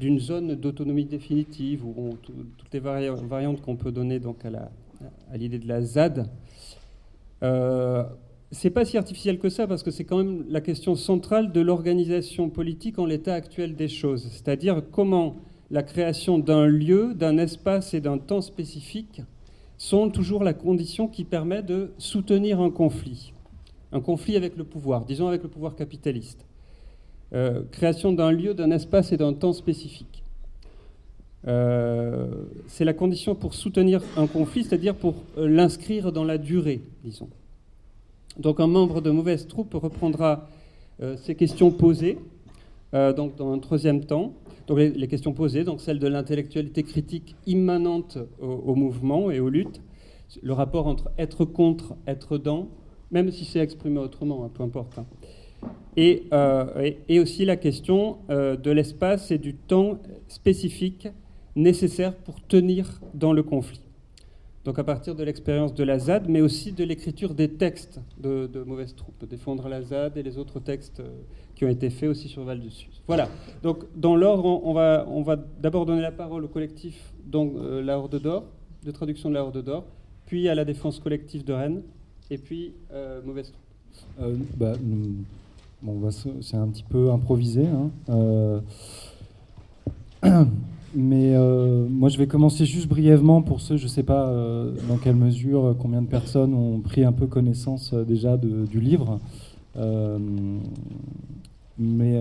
d'une 0.00 0.18
zone 0.18 0.54
d'autonomie 0.54 1.04
définitive, 1.04 1.84
ou 1.84 2.16
toutes 2.22 2.72
les 2.72 2.80
variantes 2.80 3.60
qu'on 3.60 3.76
peut 3.76 3.92
donner 3.92 4.18
donc 4.18 4.38
à 4.46 5.36
l'idée 5.36 5.58
de 5.58 5.68
la 5.68 5.82
ZAD. 5.82 6.30
C'est 8.52 8.70
pas 8.70 8.84
si 8.84 8.96
artificiel 8.96 9.38
que 9.38 9.48
ça 9.48 9.66
parce 9.66 9.82
que 9.82 9.90
c'est 9.90 10.04
quand 10.04 10.18
même 10.18 10.44
la 10.48 10.60
question 10.60 10.94
centrale 10.94 11.52
de 11.52 11.60
l'organisation 11.60 12.48
politique 12.48 12.98
en 12.98 13.06
l'état 13.06 13.34
actuel 13.34 13.74
des 13.74 13.88
choses, 13.88 14.28
c'est-à-dire 14.30 14.82
comment 14.92 15.36
la 15.70 15.82
création 15.82 16.38
d'un 16.38 16.66
lieu, 16.66 17.14
d'un 17.14 17.38
espace 17.38 17.92
et 17.94 18.00
d'un 18.00 18.18
temps 18.18 18.40
spécifique 18.40 19.22
sont 19.78 20.10
toujours 20.10 20.44
la 20.44 20.54
condition 20.54 21.08
qui 21.08 21.24
permet 21.24 21.62
de 21.62 21.90
soutenir 21.98 22.60
un 22.60 22.70
conflit, 22.70 23.32
un 23.92 24.00
conflit 24.00 24.36
avec 24.36 24.56
le 24.56 24.64
pouvoir, 24.64 25.04
disons 25.04 25.26
avec 25.26 25.42
le 25.42 25.48
pouvoir 25.48 25.74
capitaliste. 25.74 26.46
Euh, 27.32 27.62
création 27.72 28.12
d'un 28.12 28.30
lieu, 28.30 28.54
d'un 28.54 28.70
espace 28.70 29.12
et 29.12 29.16
d'un 29.16 29.32
temps 29.32 29.52
spécifique. 29.52 30.22
Euh, 31.48 32.26
c'est 32.68 32.84
la 32.84 32.92
condition 32.92 33.34
pour 33.34 33.54
soutenir 33.54 34.00
un 34.16 34.26
conflit, 34.26 34.64
c'est-à-dire 34.64 34.94
pour 34.94 35.14
euh, 35.36 35.48
l'inscrire 35.48 36.12
dans 36.12 36.24
la 36.24 36.38
durée, 36.38 36.80
disons. 37.04 37.28
Donc 38.38 38.60
un 38.60 38.66
membre 38.66 39.00
de 39.00 39.10
mauvaise 39.10 39.46
troupe 39.46 39.74
reprendra 39.74 40.48
ces 41.16 41.34
questions 41.34 41.70
posées, 41.70 42.18
donc 42.92 43.36
dans 43.36 43.52
un 43.52 43.58
troisième 43.58 44.04
temps. 44.04 44.32
Donc 44.66 44.78
les, 44.78 45.08
questions 45.08 45.32
posées, 45.32 45.64
donc 45.64 45.80
celles 45.80 45.98
de 45.98 46.08
l'intellectualité 46.08 46.82
critique 46.82 47.36
immanente 47.46 48.18
au, 48.40 48.74
mouvement 48.74 49.30
et 49.30 49.40
aux 49.40 49.48
luttes, 49.48 49.80
le 50.42 50.52
rapport 50.52 50.86
entre 50.86 51.10
être 51.18 51.44
contre, 51.44 51.94
être 52.06 52.38
dans, 52.38 52.68
même 53.10 53.30
si 53.30 53.44
c'est 53.44 53.60
exprimé 53.60 53.98
autrement, 53.98 54.44
hein, 54.44 54.50
peu 54.52 54.62
importe. 54.62 54.98
Hein. 54.98 55.06
Euh, 55.98 56.92
et, 57.08 57.20
aussi 57.20 57.44
la 57.44 57.56
question 57.56 58.18
euh, 58.28 58.56
de 58.56 58.70
l'espace 58.70 59.30
et 59.30 59.38
du 59.38 59.54
temps 59.54 59.98
spécifique 60.28 61.08
nécessaire 61.54 62.14
pour 62.14 62.40
tenir 62.46 63.00
dans 63.14 63.32
le 63.32 63.42
conflit. 63.42 63.80
Donc 64.66 64.78
à 64.80 64.84
partir 64.84 65.14
de 65.14 65.22
l'expérience 65.22 65.74
de 65.74 65.84
la 65.84 65.98
ZAD, 65.98 66.28
mais 66.28 66.40
aussi 66.40 66.72
de 66.72 66.82
l'écriture 66.82 67.34
des 67.34 67.48
textes 67.48 68.00
de, 68.18 68.50
Mauvaise 68.66 68.96
Troupe, 68.96 69.24
Défendre 69.24 69.68
la 69.68 69.80
ZAD 69.80 70.16
et 70.16 70.24
les 70.24 70.38
autres 70.38 70.58
textes 70.58 70.98
euh, 70.98 71.08
qui 71.54 71.64
ont 71.64 71.68
été 71.68 71.88
faits 71.88 72.08
aussi 72.08 72.28
sur 72.28 72.42
Val 72.42 72.60
de 72.60 72.68
Sus. 72.68 72.90
Voilà. 73.06 73.28
Donc 73.62 73.84
dans 73.94 74.16
l'ordre, 74.16 74.44
on, 74.44 74.72
va, 75.22 75.36
d'abord 75.62 75.86
donner 75.86 76.02
la 76.02 76.10
parole 76.10 76.44
au 76.44 76.48
collectif 76.48 77.12
donc, 77.24 77.54
La 77.82 77.96
Horde 77.96 78.20
d'Or, 78.20 78.44
de 78.84 78.90
traduction 78.90 79.28
de 79.28 79.34
La 79.34 79.44
Horde 79.44 79.62
d'Or, 79.62 79.84
puis 80.26 80.48
à 80.48 80.56
la 80.56 80.64
Défense 80.64 80.98
collective 80.98 81.44
de 81.44 81.52
Rennes, 81.52 81.82
et 82.30 82.38
puis 82.38 82.74
Mauvaise 83.24 83.52
Troupe. 83.52 83.62
Bah, 84.56 84.72
Bon, 85.82 86.10
c'est 86.10 86.56
un 86.56 86.66
petit 86.68 86.82
peu 86.82 87.10
improvisé. 87.12 87.66
Hein. 88.08 88.62
Euh, 90.96 91.00
mais 91.00 91.34
euh, 91.34 91.86
moi, 91.88 92.08
je 92.08 92.18
vais 92.18 92.26
commencer 92.26 92.64
juste 92.64 92.88
brièvement 92.88 93.42
pour 93.42 93.60
ceux, 93.60 93.76
je 93.76 93.84
ne 93.84 93.88
sais 93.88 94.02
pas 94.02 94.28
euh, 94.28 94.72
dans 94.88 94.96
quelle 94.96 95.16
mesure, 95.16 95.76
combien 95.78 96.02
de 96.02 96.08
personnes 96.08 96.54
ont 96.54 96.80
pris 96.80 97.04
un 97.04 97.12
peu 97.12 97.26
connaissance 97.26 97.94
déjà 97.94 98.36
du 98.36 98.80
livre. 98.80 99.20
mais 101.78 102.20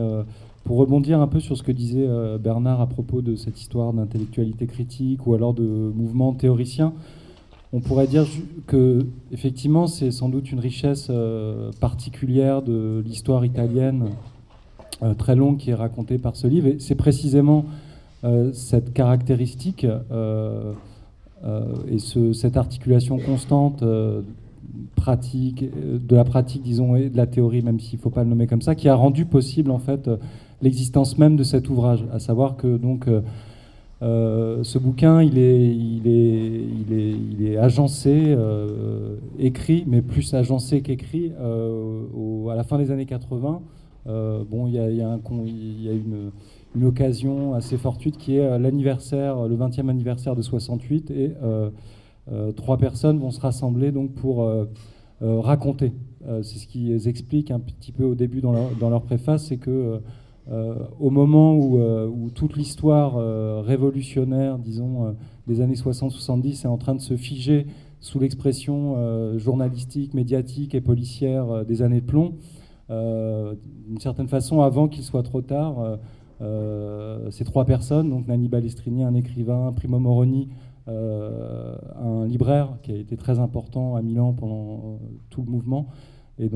pour 0.66 0.78
rebondir 0.78 1.22
un 1.22 1.28
peu 1.28 1.40
sur 1.40 1.56
ce 1.56 1.64
que 1.64 1.72
disait 1.72 2.08
Bernard 2.40 2.82
à 2.82 2.88
propos 2.88 3.22
de 3.22 3.36
cette 3.36 3.60
histoire 3.62 3.94
d'intellectualité 3.94 4.68
critique 4.68 5.26
ou 5.28 5.34
alors 5.34 5.54
de 5.54 5.64
mouvement 5.64 6.34
théoricien, 6.34 6.94
on 7.76 7.82
pourrait 7.82 8.08
dire 8.08 8.26
que 8.68 9.06
effectivement 9.34 9.88
c'est 9.88 10.10
sans 10.12 10.30
doute 10.30 10.50
une 10.52 10.60
richesse 10.60 11.08
euh, 11.10 11.72
particulière 11.82 12.62
de 12.62 13.04
l'histoire 13.06 13.44
italienne 13.44 14.12
euh, 15.04 15.14
très 15.14 15.36
longue 15.36 15.58
qui 15.58 15.72
est 15.72 15.76
racontée 15.76 16.18
par 16.18 16.38
ce 16.38 16.48
livre. 16.48 16.68
Et 16.68 16.78
c'est 16.80 16.96
précisément 16.96 17.66
euh, 17.66 17.85
cette 18.54 18.94
caractéristique 18.94 19.86
et 19.86 19.90
cette 22.34 22.58
articulation 22.58 23.20
constante 23.20 23.84
pratique, 24.96 25.64
de 25.64 26.16
la 26.16 26.24
pratique, 26.24 26.64
disons, 26.64 26.96
et 26.96 27.10
de 27.10 27.18
la 27.18 27.28
théorie, 27.28 27.62
même 27.62 27.80
s'il 27.80 28.00
ne 28.00 28.02
faut 28.02 28.10
pas 28.10 28.24
le 28.24 28.30
nommer 28.30 28.48
comme 28.48 28.62
ça, 28.62 28.76
qui 28.76 28.90
a 28.90 28.96
rendu 28.96 29.26
possible 29.26 29.72
en 29.72 29.80
fait 29.80 30.10
l'existence 30.62 31.18
même 31.18 31.36
de 31.36 31.44
cet 31.44 31.70
ouvrage. 31.70 32.06
À 32.12 32.20
savoir 32.20 32.58
que 32.58 32.78
donc 32.78 33.08
euh, 34.02 34.64
ce 34.64 34.78
bouquin, 34.78 35.22
il 35.22 35.38
est, 35.38 35.68
il 35.68 36.08
est, 36.08 36.66
il 36.88 36.94
est, 36.94 37.12
il 37.12 37.48
est 37.48 37.58
agencé, 37.58 38.26
euh, 38.28 39.16
écrit, 39.40 39.86
mais 39.88 40.02
plus 40.02 40.34
agencé 40.34 40.82
qu'écrit 40.82 41.32
euh, 41.40 42.48
à 42.50 42.56
la 42.56 42.64
fin 42.64 42.78
des 42.78 42.92
années 42.92 43.06
80. 43.06 43.62
bon, 44.06 44.68
il 44.68 44.74
y 44.74 44.80
a 44.80 45.94
une, 45.94 46.32
une, 46.76 46.86
occasion 46.86 47.54
assez 47.54 47.78
fortuite 47.78 48.18
qui 48.18 48.38
est 48.38 48.60
l'anniversaire, 48.60 49.48
le 49.48 49.56
20e 49.56 49.90
anniversaire 49.90 50.36
de 50.36 50.42
68, 50.42 51.12
et 51.12 51.32
trois 52.56 52.78
personnes 52.78 53.20
vont 53.20 53.32
se 53.32 53.40
rassembler 53.40 53.92
donc 53.92 54.14
pour 54.14 54.50
raconter. 55.22 55.94
c'est 56.42 56.58
ce 56.58 56.68
qu'ils 56.68 57.08
expliquent 57.08 57.52
un 57.52 57.60
petit 57.60 57.92
peu 57.92 58.04
au 58.04 58.16
début 58.16 58.42
dans 58.42 58.90
leur, 58.90 59.02
préface, 59.04 59.46
c'est 59.48 59.58
que 59.58 60.02
euh, 60.52 60.76
au 61.00 61.10
moment 61.10 61.56
où, 61.56 61.80
euh, 61.80 62.30
toute 62.36 62.56
l'histoire 62.56 63.16
euh, 63.18 63.62
révolutionnaire, 63.62 64.60
disons, 64.60 65.16
des 65.48 65.62
années 65.62 65.76
60-70 65.76 66.64
est 66.64 66.66
en 66.68 66.78
train 66.78 66.94
de 66.94 67.02
se 67.02 67.16
figer 67.16 67.66
sous 68.00 68.20
l'expression 68.20 69.38
journalistique, 69.38 70.14
médiatique 70.14 70.76
et 70.76 70.82
policière 70.82 71.66
des 71.66 71.82
années 71.82 72.02
de 72.02 72.06
plomb, 72.06 72.36
d'une 72.90 74.00
certaine 74.00 74.28
façon, 74.28 74.62
avant 74.62 74.88
qu'il 74.88 75.04
soit 75.04 75.24
trop 75.24 75.42
tard, 75.42 75.98
ces 76.40 77.44
trois 77.46 77.66
personnes, 77.66 78.10
donc 78.10 78.28
Nanni 78.28 78.48
Balestrini, 78.48 79.04
un 79.04 79.14
écrivain, 79.14 79.72
Primo 79.76 80.00
Moroni, 80.00 80.50
un 80.88 82.26
libraire 82.28 82.78
qui 82.84 82.92
a 82.92 82.96
été 82.96 83.18
très 83.18 83.40
important 83.40 83.96
à 83.96 84.02
Milan 84.02 84.34
pendant 84.34 85.00
tout 85.30 85.42
le 85.42 85.52
mouvement 85.52 85.88
et 86.40 86.50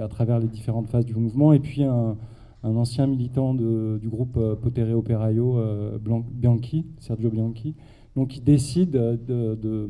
à 0.00 0.08
travers 0.08 0.38
les 0.38 0.48
différentes 0.48 0.88
phases 0.88 1.04
du 1.04 1.14
mouvement, 1.14 1.52
et 1.52 1.58
puis 1.58 1.82
un, 1.82 2.16
ancien 2.62 3.06
militant 3.06 3.54
du 3.54 4.08
groupe 4.08 4.36
euh, 4.36 4.56
Potere 4.56 4.96
Operaio, 4.96 5.56
euh, 5.58 5.98
Bianchi, 6.32 6.84
Sergio 6.98 7.30
Bianchi. 7.30 7.76
Donc 8.16 8.36
il 8.36 8.42
décide, 8.42 8.90
de, 8.90 9.88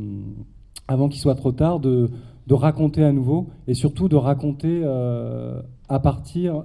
avant 0.87 1.09
qu'il 1.09 1.21
soit 1.21 1.37
trop 1.37 1.53
tard, 1.53 1.81
de, 1.81 2.11
raconter 2.51 3.03
à 3.03 3.13
nouveau, 3.13 3.49
et 3.67 3.75
surtout 3.75 4.09
de 4.09 4.17
raconter 4.17 4.83
euh, 4.85 5.61
à 5.89 6.01
partir, 6.01 6.65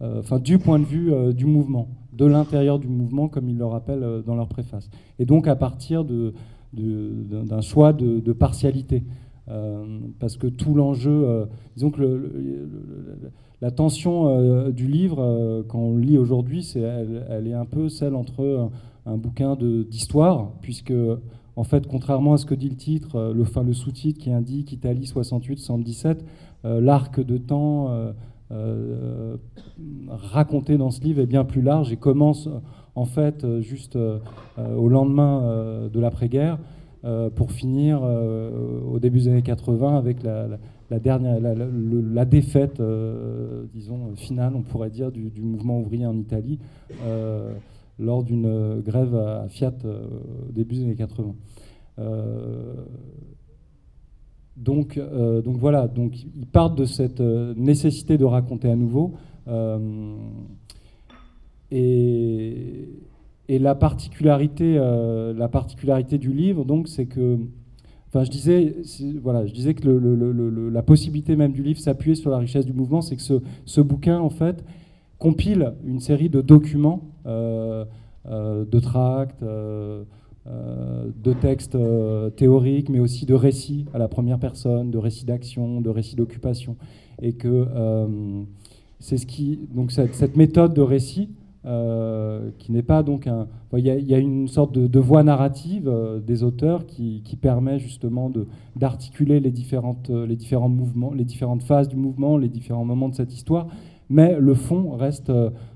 enfin, 0.00 0.38
du 0.38 0.58
point 0.58 0.78
de 0.78 0.84
vue 0.84 1.12
du 1.34 1.46
mouvement, 1.46 1.88
de 2.12 2.24
l'intérieur 2.24 2.78
du 2.78 2.88
mouvement, 2.88 3.28
comme 3.28 3.48
il 3.48 3.58
le 3.58 3.66
rappelle 3.66 4.22
dans 4.26 4.34
leur 4.34 4.48
préface. 4.48 4.88
Et 5.18 5.26
donc 5.26 5.46
à 5.46 5.56
partir 5.56 6.04
d'un 6.72 7.60
choix 7.60 7.92
de, 7.92 8.32
partialité. 8.32 9.04
parce 10.18 10.36
que 10.36 10.46
tout 10.46 10.74
l'enjeu, 10.74 11.46
disons 11.74 11.90
que 11.90 12.30
la 13.60 13.70
tension 13.70 14.28
euh, 14.28 14.70
du 14.70 14.86
livre, 14.86 15.18
euh, 15.20 15.62
quand 15.66 15.78
on 15.78 15.96
le 15.96 16.00
lit 16.00 16.18
aujourd'hui, 16.18 16.62
c'est, 16.62 16.80
elle, 16.80 17.46
est 17.46 17.52
un 17.52 17.66
peu 17.66 17.88
celle 17.90 18.14
entre 18.14 18.70
un, 19.04 19.16
bouquin 19.16 19.56
d'histoire, 19.56 20.52
puisque, 20.62 20.94
en 21.56 21.64
fait, 21.64 21.86
contrairement 21.86 22.32
à 22.34 22.38
ce 22.38 22.46
que 22.46 22.54
dit 22.54 22.70
le 22.70 22.76
titre, 22.76 23.16
euh, 23.16 23.34
le, 23.34 23.44
le 23.62 23.72
sous-titre 23.74 24.18
qui 24.18 24.32
indique 24.32 24.72
Italie 24.72 25.04
68-77, 25.04 26.18
l'arc 26.62 27.24
de 27.24 27.38
temps 27.38 27.88
raconté 30.08 30.76
dans 30.76 30.90
ce 30.90 31.00
livre 31.00 31.20
est 31.20 31.26
bien 31.26 31.44
plus 31.44 31.62
large 31.62 31.92
et 31.92 31.96
commence, 31.96 32.48
en 32.94 33.04
fait, 33.04 33.46
juste 33.60 33.96
au 33.96 34.88
lendemain 34.88 35.88
de 35.92 36.00
l'après-guerre. 36.00 36.58
pour 37.36 37.52
finir 37.52 38.02
au 38.02 38.98
début 38.98 39.20
des 39.20 39.28
années 39.28 39.42
80 39.42 39.96
avec 39.96 40.22
la, 40.22 40.98
dernière, 40.98 41.38
la, 41.40 42.24
défaite, 42.24 42.80
euh, 42.80 43.64
disons, 43.72 44.14
finale, 44.16 44.54
on 44.56 44.62
pourrait 44.62 44.90
dire, 44.90 45.12
du, 45.12 45.42
mouvement 45.42 45.78
ouvrier 45.78 46.06
en 46.06 46.16
Italie 46.16 46.58
euh, 47.04 47.52
lors 47.98 48.24
d'une 48.24 48.80
grève 48.80 49.14
à 49.14 49.46
Fiat 49.48 49.72
euh, 49.84 50.02
au 50.48 50.52
début 50.52 50.76
des 50.76 50.82
années 50.82 50.96
80. 50.96 51.34
Donc, 54.60 54.98
donc 54.98 55.56
voilà, 55.56 55.88
donc 55.88 56.22
ils 56.22 56.46
partent 56.46 56.76
de 56.76 56.84
cette 56.84 57.20
nécessité 57.20 58.18
de 58.18 58.24
raconter 58.24 58.70
à 58.70 58.76
nouveau. 58.76 59.14
et, 61.70 62.88
et 63.48 63.58
la 63.58 63.74
particularité, 63.74 64.74
la 64.74 65.48
particularité 65.48 66.18
du 66.18 66.32
livre, 66.32 66.64
donc, 66.64 66.88
c'est 66.88 67.06
que 67.06 67.38
Enfin, 68.12 68.24
je 68.24 68.30
disais, 68.30 68.74
voilà, 69.22 69.46
je 69.46 69.52
disais 69.54 69.74
que 69.74 69.86
la 70.72 70.82
possibilité 70.82 71.36
même 71.36 71.52
du 71.52 71.62
livre 71.62 71.78
s'appuyer 71.78 72.16
sur 72.16 72.30
la 72.30 72.38
richesse 72.38 72.66
du 72.66 72.72
mouvement, 72.72 73.02
c'est 73.02 73.14
que 73.14 73.22
ce, 73.22 73.80
bouquin, 73.80 74.18
en 74.18 74.30
fait, 74.30 74.64
compile 75.18 75.74
une 75.86 76.00
série 76.00 76.28
de 76.28 76.40
documents, 76.40 77.02
euh, 77.26 77.84
euh, 78.26 78.64
de 78.64 78.80
tracts, 78.80 79.44
euh, 79.44 80.02
de 80.46 81.32
textes 81.34 81.76
théoriques, 82.36 82.88
mais 82.88 82.98
aussi 82.98 83.26
de 83.26 83.34
récits 83.34 83.86
à 83.92 83.98
la 83.98 84.08
première 84.08 84.38
personne, 84.38 84.90
de 84.90 84.98
récits 84.98 85.26
d'action, 85.26 85.80
de 85.80 85.90
récits 85.90 86.16
d'occupation, 86.16 86.76
et 87.20 87.34
que 87.34 87.66
c'est 88.98 89.16
ce 89.16 89.26
qui, 89.26 89.60
donc 89.74 89.92
cette, 89.92 90.36
méthode 90.36 90.74
de 90.74 90.80
récit 90.80 91.30
qui 91.62 92.72
n'est 92.72 92.82
pas 92.82 93.02
donc 93.02 93.26
un. 93.26 93.48
Il 93.76 93.86
y, 93.86 94.14
a 94.14 94.18
une 94.18 94.48
sorte 94.48 94.72
de, 94.76 94.98
voie 94.98 95.22
narrative 95.22 95.92
des 96.26 96.42
auteurs 96.42 96.86
qui, 96.86 97.22
permet 97.40 97.78
justement 97.78 98.32
d'articuler 98.76 99.40
les, 99.40 99.50
les 99.50 100.36
différents 100.36 100.68
mouvements, 100.68 101.12
les 101.12 101.24
différentes 101.24 101.62
phases 101.62 101.88
du 101.88 101.96
mouvement, 101.96 102.36
les 102.36 102.48
différents 102.48 102.84
moments 102.84 103.08
de 103.08 103.14
cette 103.14 103.34
histoire, 103.34 103.68
mais 104.08 104.36
le 104.40 104.54
fond 104.54 104.96
reste 104.96 105.32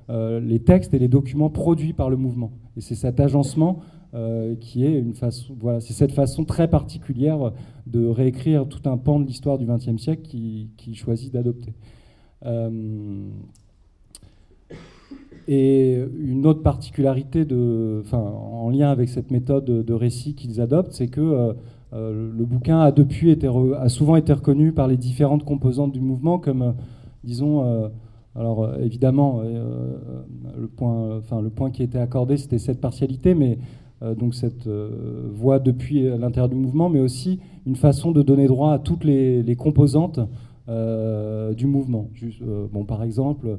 les 0.08 0.58
textes 0.60 0.94
et 0.94 0.98
les 0.98 1.08
documents 1.08 1.50
produits 1.50 1.92
par 1.92 2.10
le 2.10 2.16
mouvement. 2.16 2.50
Et 2.76 2.80
c'est 2.80 2.96
cet 2.96 3.20
agencement 3.20 3.80
euh, 4.14 4.54
qui 4.54 4.86
est 4.86 4.96
une 4.96 5.14
façon, 5.14 5.56
voilà, 5.58 5.80
c'est 5.80 5.92
cette 5.92 6.12
façon 6.12 6.44
très 6.44 6.68
particulière 6.68 7.50
de 7.88 8.06
réécrire 8.06 8.68
tout 8.68 8.88
un 8.88 8.96
pan 8.96 9.18
de 9.18 9.26
l'histoire 9.26 9.58
du 9.58 9.66
XXe 9.66 10.00
siècle 10.00 10.22
qu'il 10.22 10.68
qui 10.76 10.94
choisit 10.94 11.32
d'adopter. 11.32 11.72
Euh, 12.46 13.28
et 15.48 16.00
une 16.16 16.46
autre 16.46 16.62
particularité 16.62 17.44
de, 17.44 18.04
en 18.12 18.70
lien 18.70 18.88
avec 18.88 19.08
cette 19.08 19.32
méthode 19.32 19.64
de 19.64 19.92
récit 19.94 20.36
qu'ils 20.36 20.60
adoptent, 20.60 20.92
c'est 20.92 21.08
que 21.08 21.54
euh, 21.92 22.32
le 22.36 22.44
bouquin 22.44 22.78
a 22.78 22.92
depuis 22.92 23.30
été 23.30 23.48
a 23.48 23.88
souvent 23.88 24.14
été 24.14 24.32
reconnu 24.32 24.70
par 24.70 24.86
les 24.86 24.96
différentes 24.96 25.44
composantes 25.44 25.90
du 25.90 26.00
mouvement 26.00 26.38
comme, 26.38 26.74
disons, 27.24 27.90
alors 28.36 28.76
évidemment, 28.78 29.42
le, 29.42 30.68
point, 30.68 31.18
enfin, 31.18 31.42
le 31.42 31.50
point 31.50 31.72
qui 31.72 31.82
était 31.82 31.98
accordé, 31.98 32.36
c'était 32.36 32.58
cette 32.58 32.80
partialité, 32.80 33.34
mais 33.34 33.58
donc 34.02 34.34
cette 34.34 34.66
euh, 34.66 35.30
voix 35.32 35.58
depuis 35.58 36.02
l'intérieur 36.02 36.48
du 36.48 36.56
mouvement, 36.56 36.88
mais 36.88 37.00
aussi 37.00 37.40
une 37.66 37.76
façon 37.76 38.12
de 38.12 38.22
donner 38.22 38.46
droit 38.46 38.72
à 38.72 38.78
toutes 38.78 39.04
les, 39.04 39.56
composantes 39.56 40.20
euh, 40.68 41.54
du 41.54 41.66
mouvement. 41.66 42.10
bon, 42.72 42.84
par 42.84 43.02
exemple, 43.02 43.58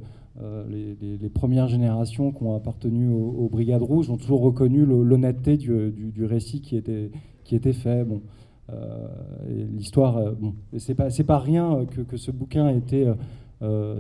les, 0.70 1.30
premières 1.34 1.68
générations 1.68 2.32
qui 2.32 2.44
ont 2.44 2.56
appartenu 2.56 3.10
aux, 3.10 3.50
Brigades 3.52 3.82
Rouges 3.82 4.10
ont 4.10 4.18
toujours 4.18 4.42
reconnu 4.42 4.86
l'honnêteté 4.86 5.58
du, 5.58 6.26
récit 6.26 6.62
qui 6.62 6.76
était, 6.76 7.12
qui 7.44 7.56
était 7.56 7.74
fait. 7.74 8.04
Bon, 8.04 8.22
L'histoire, 9.48 10.34
bon, 10.34 10.54
c'est 10.78 10.96
pas, 10.96 11.08
pas 11.26 11.40
rien 11.40 11.86
que, 12.08 12.18
ce 12.18 12.32
bouquin 12.32 12.68
ait 12.70 12.78
été, 12.78 13.12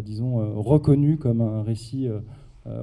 disons, 0.04 0.62
reconnu 0.62 1.18
comme 1.18 1.42
un 1.42 1.63
récit 1.63 2.08
euh, 2.08 2.20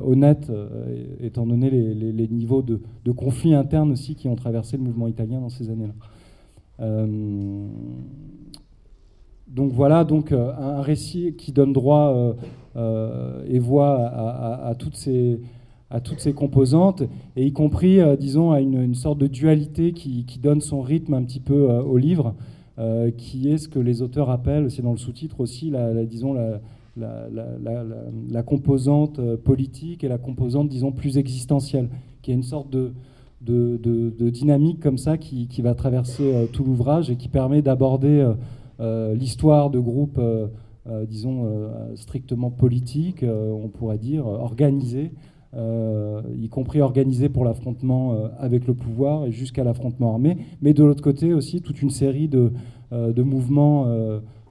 honnête, 0.05 0.49
euh, 0.51 1.07
étant 1.21 1.47
donné 1.47 1.69
les, 1.71 2.29
niveaux 2.29 2.63
de, 2.63 2.81
conflits 3.13 3.55
internes 3.55 3.93
aussi 3.93 4.15
qui 4.15 4.29
ont 4.29 4.37
traversé 4.37 4.77
le 4.77 4.83
mouvement 4.85 5.09
italien 5.09 5.41
dans 5.41 5.49
ces 5.49 5.71
années-là. 5.71 5.95
Euh, 6.81 7.67
donc 9.49 9.73
voilà, 9.73 10.05
donc 10.05 10.33
un 10.33 10.81
récit 10.81 11.35
qui 11.37 11.53
donne 11.53 11.73
droit 11.73 12.35
et 12.75 13.59
voix 13.59 13.99
à, 14.01 14.75
toutes 14.79 14.97
ces, 14.97 15.41
à 15.91 16.01
toutes 16.01 16.33
composantes, 16.33 17.03
et 17.37 17.45
y 17.45 17.53
compris, 17.53 17.99
disons, 18.19 18.53
à 18.53 18.61
une, 18.61 18.95
sorte 18.95 19.19
de 19.19 19.27
dualité 19.27 19.93
qui, 19.93 20.25
donne 20.41 20.63
son 20.63 20.81
rythme 20.81 21.13
un 21.13 21.23
petit 21.23 21.41
peu 21.41 21.69
au 21.71 21.99
livre, 21.99 22.35
qui 23.19 23.51
est 23.51 23.59
ce 23.59 23.69
que 23.69 23.79
les 23.79 24.01
auteurs 24.01 24.31
appellent, 24.31 24.71
c'est 24.71 24.81
dans 24.81 24.93
le 24.93 24.97
sous-titre 24.97 25.41
aussi, 25.41 25.71
disons, 26.09 26.33
la, 26.33 26.63
la, 26.97 28.43
composante 28.43 29.19
euh, 29.19 29.37
politique 29.37 30.05
et 30.05 30.09
la 30.09 30.19
composante, 30.19 30.69
disons, 30.69 30.93
plus 30.93 31.19
existentielle, 31.19 31.89
qui 32.23 32.31
est 32.31 32.35
une 32.35 32.43
sorte 32.43 32.71
de, 32.71 32.93
dynamique 34.31 34.81
comme 34.81 34.99
ça 34.99 35.19
qui, 35.19 35.63
va 35.63 35.75
traverser 35.75 36.35
euh, 36.35 36.47
tout 36.47 36.65
l'ouvrage 36.65 37.11
et 37.11 37.17
qui 37.17 37.29
permet 37.29 37.63
d'aborder 37.63 38.33
euh, 38.81 39.15
l'histoire 39.15 39.71
de 39.71 39.79
groupes, 39.79 40.21
disons, 41.09 41.71
strictement 41.95 42.51
politiques, 42.51 43.25
on 43.25 43.69
pourrait 43.69 43.99
dire, 43.99 44.27
organisés, 44.27 45.13
y 45.55 46.49
compris 46.49 46.81
organisés 46.81 47.29
pour 47.29 47.45
l'affrontement 47.45 48.17
avec 48.41 48.67
le 48.67 48.75
pouvoir 48.75 49.27
et 49.27 49.31
jusqu'à 49.31 49.63
l'affrontement 49.63 50.15
armé, 50.15 50.39
mais 50.61 50.75
de 50.75 50.83
l'autre 50.83 51.03
côté 51.03 51.35
aussi 51.35 51.63
toute 51.63 51.83
une 51.83 51.91
série 51.91 52.27
de 52.27 53.23
mouvements 53.23 53.87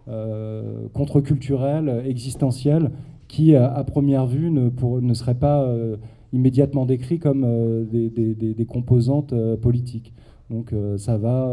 euh, 0.08 0.88
contre-culturel, 0.94 2.04
existentiel, 2.06 2.92
qui, 3.28 3.56
à, 3.56 3.84
première 3.84 4.26
vue, 4.26 4.50
ne, 4.50 4.70
pour, 4.70 5.02
ne 5.02 5.14
serait 5.14 5.36
pas 5.36 5.64
euh, 5.64 5.98
immédiatement 6.34 6.86
décrit 6.86 7.20
comme 7.20 7.44
euh, 7.46 7.86
des, 7.86 8.66
composantes 8.66 9.34
politiques. 9.62 10.14
Donc 10.50 10.74
ça 10.98 11.18
va 11.18 11.50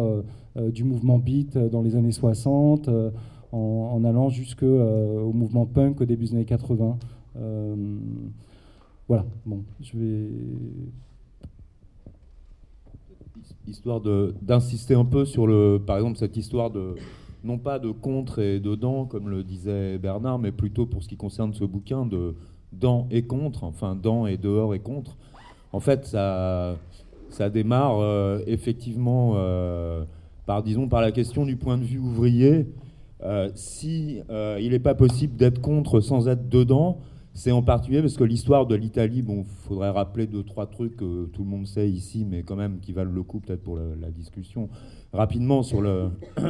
du 0.72 0.82
mouvement 0.82 1.18
beat 1.18 1.56
dans 1.56 1.82
les 1.82 1.94
années 1.94 2.10
60, 2.10 2.90
en, 3.52 4.04
allant 4.04 4.28
jusqu'au 4.28 5.32
mouvement 5.32 5.66
punk 5.66 6.00
au 6.00 6.04
début 6.04 6.24
des 6.24 6.34
années 6.34 6.44
80. 6.44 6.98
voilà, 9.06 9.24
bon, 9.46 9.62
je 9.80 9.96
vais 9.96 10.28
histoire 13.68 14.00
d'insister 14.42 14.94
un 14.94 15.04
peu 15.04 15.24
sur 15.24 15.46
le, 15.46 15.80
par 15.84 15.96
exemple, 15.96 16.18
cette 16.18 16.36
histoire 16.36 16.70
de, 16.70 16.96
non 17.44 17.58
pas 17.58 17.78
de 17.78 17.90
contre 17.90 18.40
et 18.40 18.60
dedans, 18.60 19.04
comme 19.04 19.28
le 19.28 19.44
disait 19.44 19.98
Bernard, 19.98 20.38
mais 20.38 20.52
plutôt 20.52 20.86
pour 20.86 21.02
ce 21.02 21.08
qui 21.08 21.16
concerne 21.16 21.54
ce 21.54 21.64
bouquin, 21.64 22.06
de 22.06 22.34
dans 22.72 23.06
et 23.10 23.22
contre, 23.22 23.64
enfin 23.64 23.96
dans 23.96 24.26
et 24.26 24.36
dehors 24.36 24.74
et 24.74 24.80
contre. 24.80 25.16
En 25.72 25.80
fait, 25.80 26.06
ça, 26.06 26.76
ça 27.30 27.50
démarre 27.50 27.98
euh, 28.00 28.40
effectivement 28.46 29.34
euh, 29.36 30.04
par, 30.46 30.62
disons, 30.62 30.88
par 30.88 31.00
la 31.00 31.12
question 31.12 31.44
du 31.44 31.56
point 31.56 31.78
de 31.78 31.84
vue 31.84 31.98
ouvrier. 31.98 32.66
Euh, 33.22 33.50
si 33.54 34.20
il 34.60 34.70
n'est 34.70 34.78
pas 34.78 34.94
possible 34.94 35.36
d'être 35.36 35.60
contre 35.60 36.00
sans 36.00 36.28
être 36.28 36.48
dedans, 36.48 36.98
c'est 37.34 37.52
en 37.52 37.62
particulier 37.62 38.00
parce 38.00 38.16
que 38.16 38.24
l'histoire 38.24 38.66
de 38.66 38.74
l'Italie, 38.74 39.22
bon, 39.22 39.44
faudrait 39.44 39.90
rappeler 39.90 40.26
deux 40.26 40.42
trois 40.42 40.66
trucs 40.66 40.96
que 40.96 41.26
tout 41.26 41.44
le 41.44 41.48
monde 41.48 41.66
sait 41.66 41.88
ici, 41.88 42.24
mais 42.28 42.42
quand 42.42 42.56
même 42.56 42.80
qui 42.80 42.92
valent 42.92 43.12
le 43.12 43.22
coup 43.22 43.40
peut-être 43.40 43.62
pour 43.62 43.76
la 43.76 44.10
discussion 44.10 44.68
rapidement 45.12 45.62
sur 45.62 45.80
le 45.80 46.10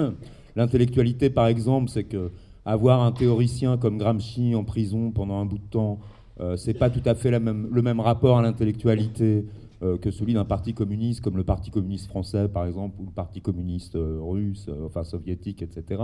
L'intellectualité, 0.59 1.31
par 1.31 1.47
exemple, 1.47 1.89
c'est 1.89 2.03
que 2.03 2.33
avoir 2.65 3.01
un 3.05 3.13
théoricien 3.13 3.77
comme 3.77 3.97
Gramsci 3.97 4.57
en 4.57 4.65
prison 4.65 5.13
pendant 5.13 5.41
un 5.41 5.45
bout 5.45 5.59
de 5.59 5.71
temps, 5.71 6.01
euh, 6.41 6.57
c'est 6.57 6.75
pas 6.75 6.91
tout 6.91 7.03
à 7.05 7.15
fait 7.15 7.31
le 7.31 7.39
même 7.83 8.01
rapport 8.01 8.39
à 8.39 8.43
l'intellectualité 8.43 9.47
euh, 9.85 9.97
que 9.99 10.11
celui 10.11 10.35
d'un 10.35 10.45
parti 10.45 10.75
communiste 10.75 11.21
comme 11.21 11.37
le 11.37 11.45
Parti 11.45 11.71
communiste 11.71 12.09
français, 12.09 12.49
par 12.49 12.67
exemple, 12.67 12.97
ou 13.01 13.05
le 13.05 13.13
Parti 13.13 13.41
communiste 13.41 13.95
euh, 13.95 14.19
russe, 14.21 14.69
enfin 14.85 15.05
soviétique, 15.05 15.63
etc. 15.63 16.03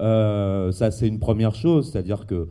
ça, 0.00 0.90
c'est 0.90 1.06
une 1.06 1.18
première 1.18 1.54
chose, 1.54 1.90
c'est-à-dire 1.90 2.24
que 2.24 2.48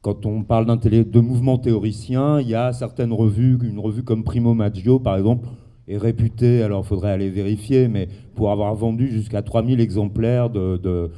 quand 0.00 0.26
on 0.26 0.42
parle 0.42 0.66
de 0.66 1.20
mouvement 1.20 1.56
théoricien, 1.56 2.40
il 2.40 2.48
y 2.48 2.56
a 2.56 2.72
certaines 2.72 3.12
revues, 3.12 3.60
une 3.62 3.78
revue 3.78 4.02
comme 4.02 4.24
Primo 4.24 4.54
Maggio, 4.54 4.98
par 4.98 5.16
exemple, 5.16 5.46
est 5.88 5.96
réputé, 5.96 6.62
alors 6.62 6.84
il 6.84 6.88
faudrait 6.88 7.10
aller 7.10 7.28
vérifier, 7.28 7.88
mais 7.88 8.08
pour 8.34 8.50
avoir 8.50 8.74
vendu 8.74 9.08
jusqu'à 9.08 9.42
3000 9.42 9.80
exemplaires 9.80 10.48
de, 10.50 11.10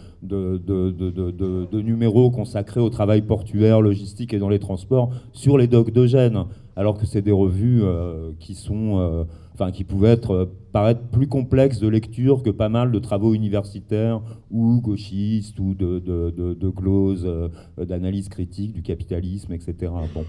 numéros 1.72 2.30
consacrés 2.30 2.80
au 2.80 2.88
travail 2.88 3.22
portuaire, 3.22 3.80
logistique 3.80 4.32
et 4.32 4.38
dans 4.38 4.48
les 4.48 4.58
transports 4.58 5.10
sur 5.32 5.58
les 5.58 5.66
docks 5.66 5.92
de 5.92 6.06
Gênes, 6.06 6.44
alors 6.76 6.98
que 6.98 7.06
c'est 7.06 7.22
des 7.22 7.32
revues 7.32 7.82
euh, 7.82 8.32
qui 8.40 8.54
sont, 8.54 8.98
euh, 8.98 9.24
enfin, 9.52 9.70
qui 9.70 9.84
pouvaient 9.84 10.10
être, 10.10 10.30
euh, 10.32 10.46
paraître 10.72 11.02
plus 11.02 11.28
complexes 11.28 11.78
de 11.78 11.88
lecture 11.88 12.42
que 12.42 12.50
pas 12.50 12.68
mal 12.68 12.90
de 12.90 12.98
travaux 12.98 13.34
universitaires 13.34 14.22
ou 14.50 14.80
gauchistes 14.80 15.60
ou 15.60 15.74
de, 15.74 15.98
de, 16.00 16.30
de, 16.30 17.84
d'analyse 17.84 18.28
critique 18.28 18.72
du 18.72 18.82
capitalisme, 18.82 19.52
etc. 19.52 19.92
Bon. 20.14 20.24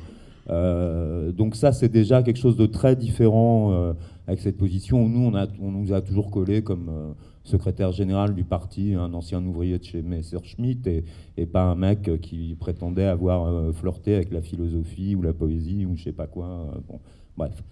Donc 0.48 1.56
ça, 1.56 1.72
c'est 1.72 1.90
déjà 1.90 2.22
quelque 2.24 2.38
chose 2.38 2.58
de 2.58 2.66
très 2.66 2.96
différent 2.96 3.96
avec 4.28 4.40
cette 4.40 4.58
position 4.58 5.04
où 5.04 5.10
nous, 5.10 5.32
on, 5.62 5.72
nous 5.72 5.94
a 5.94 6.02
toujours 6.02 6.32
collé 6.32 6.64
comme 6.64 6.90
euh, 6.90 7.14
secrétaire 7.44 7.92
général 7.92 8.34
du 8.34 8.44
parti, 8.44 8.96
un 8.96 9.14
ancien 9.14 9.44
ouvrier 9.46 9.78
de 9.78 9.84
chez 9.84 10.02
Messerschmitt, 10.02 10.88
et, 10.88 11.06
et 11.38 11.46
pas 11.46 11.64
un 11.64 11.76
mec 11.76 12.20
qui 12.22 12.56
prétendait 12.60 13.06
avoir 13.06 13.46
euh, 13.46 13.72
flirté 13.72 14.16
avec 14.16 14.32
la 14.32 14.42
philosophie 14.42 15.16
ou 15.16 15.22
la 15.22 15.34
poésie 15.34 15.86
ou 15.86 15.96
je 15.96 16.04
sais 16.04 16.12
pas 16.12 16.28
quoi. 16.28 16.48
Euh, 16.48 16.98
bref. 17.38 17.64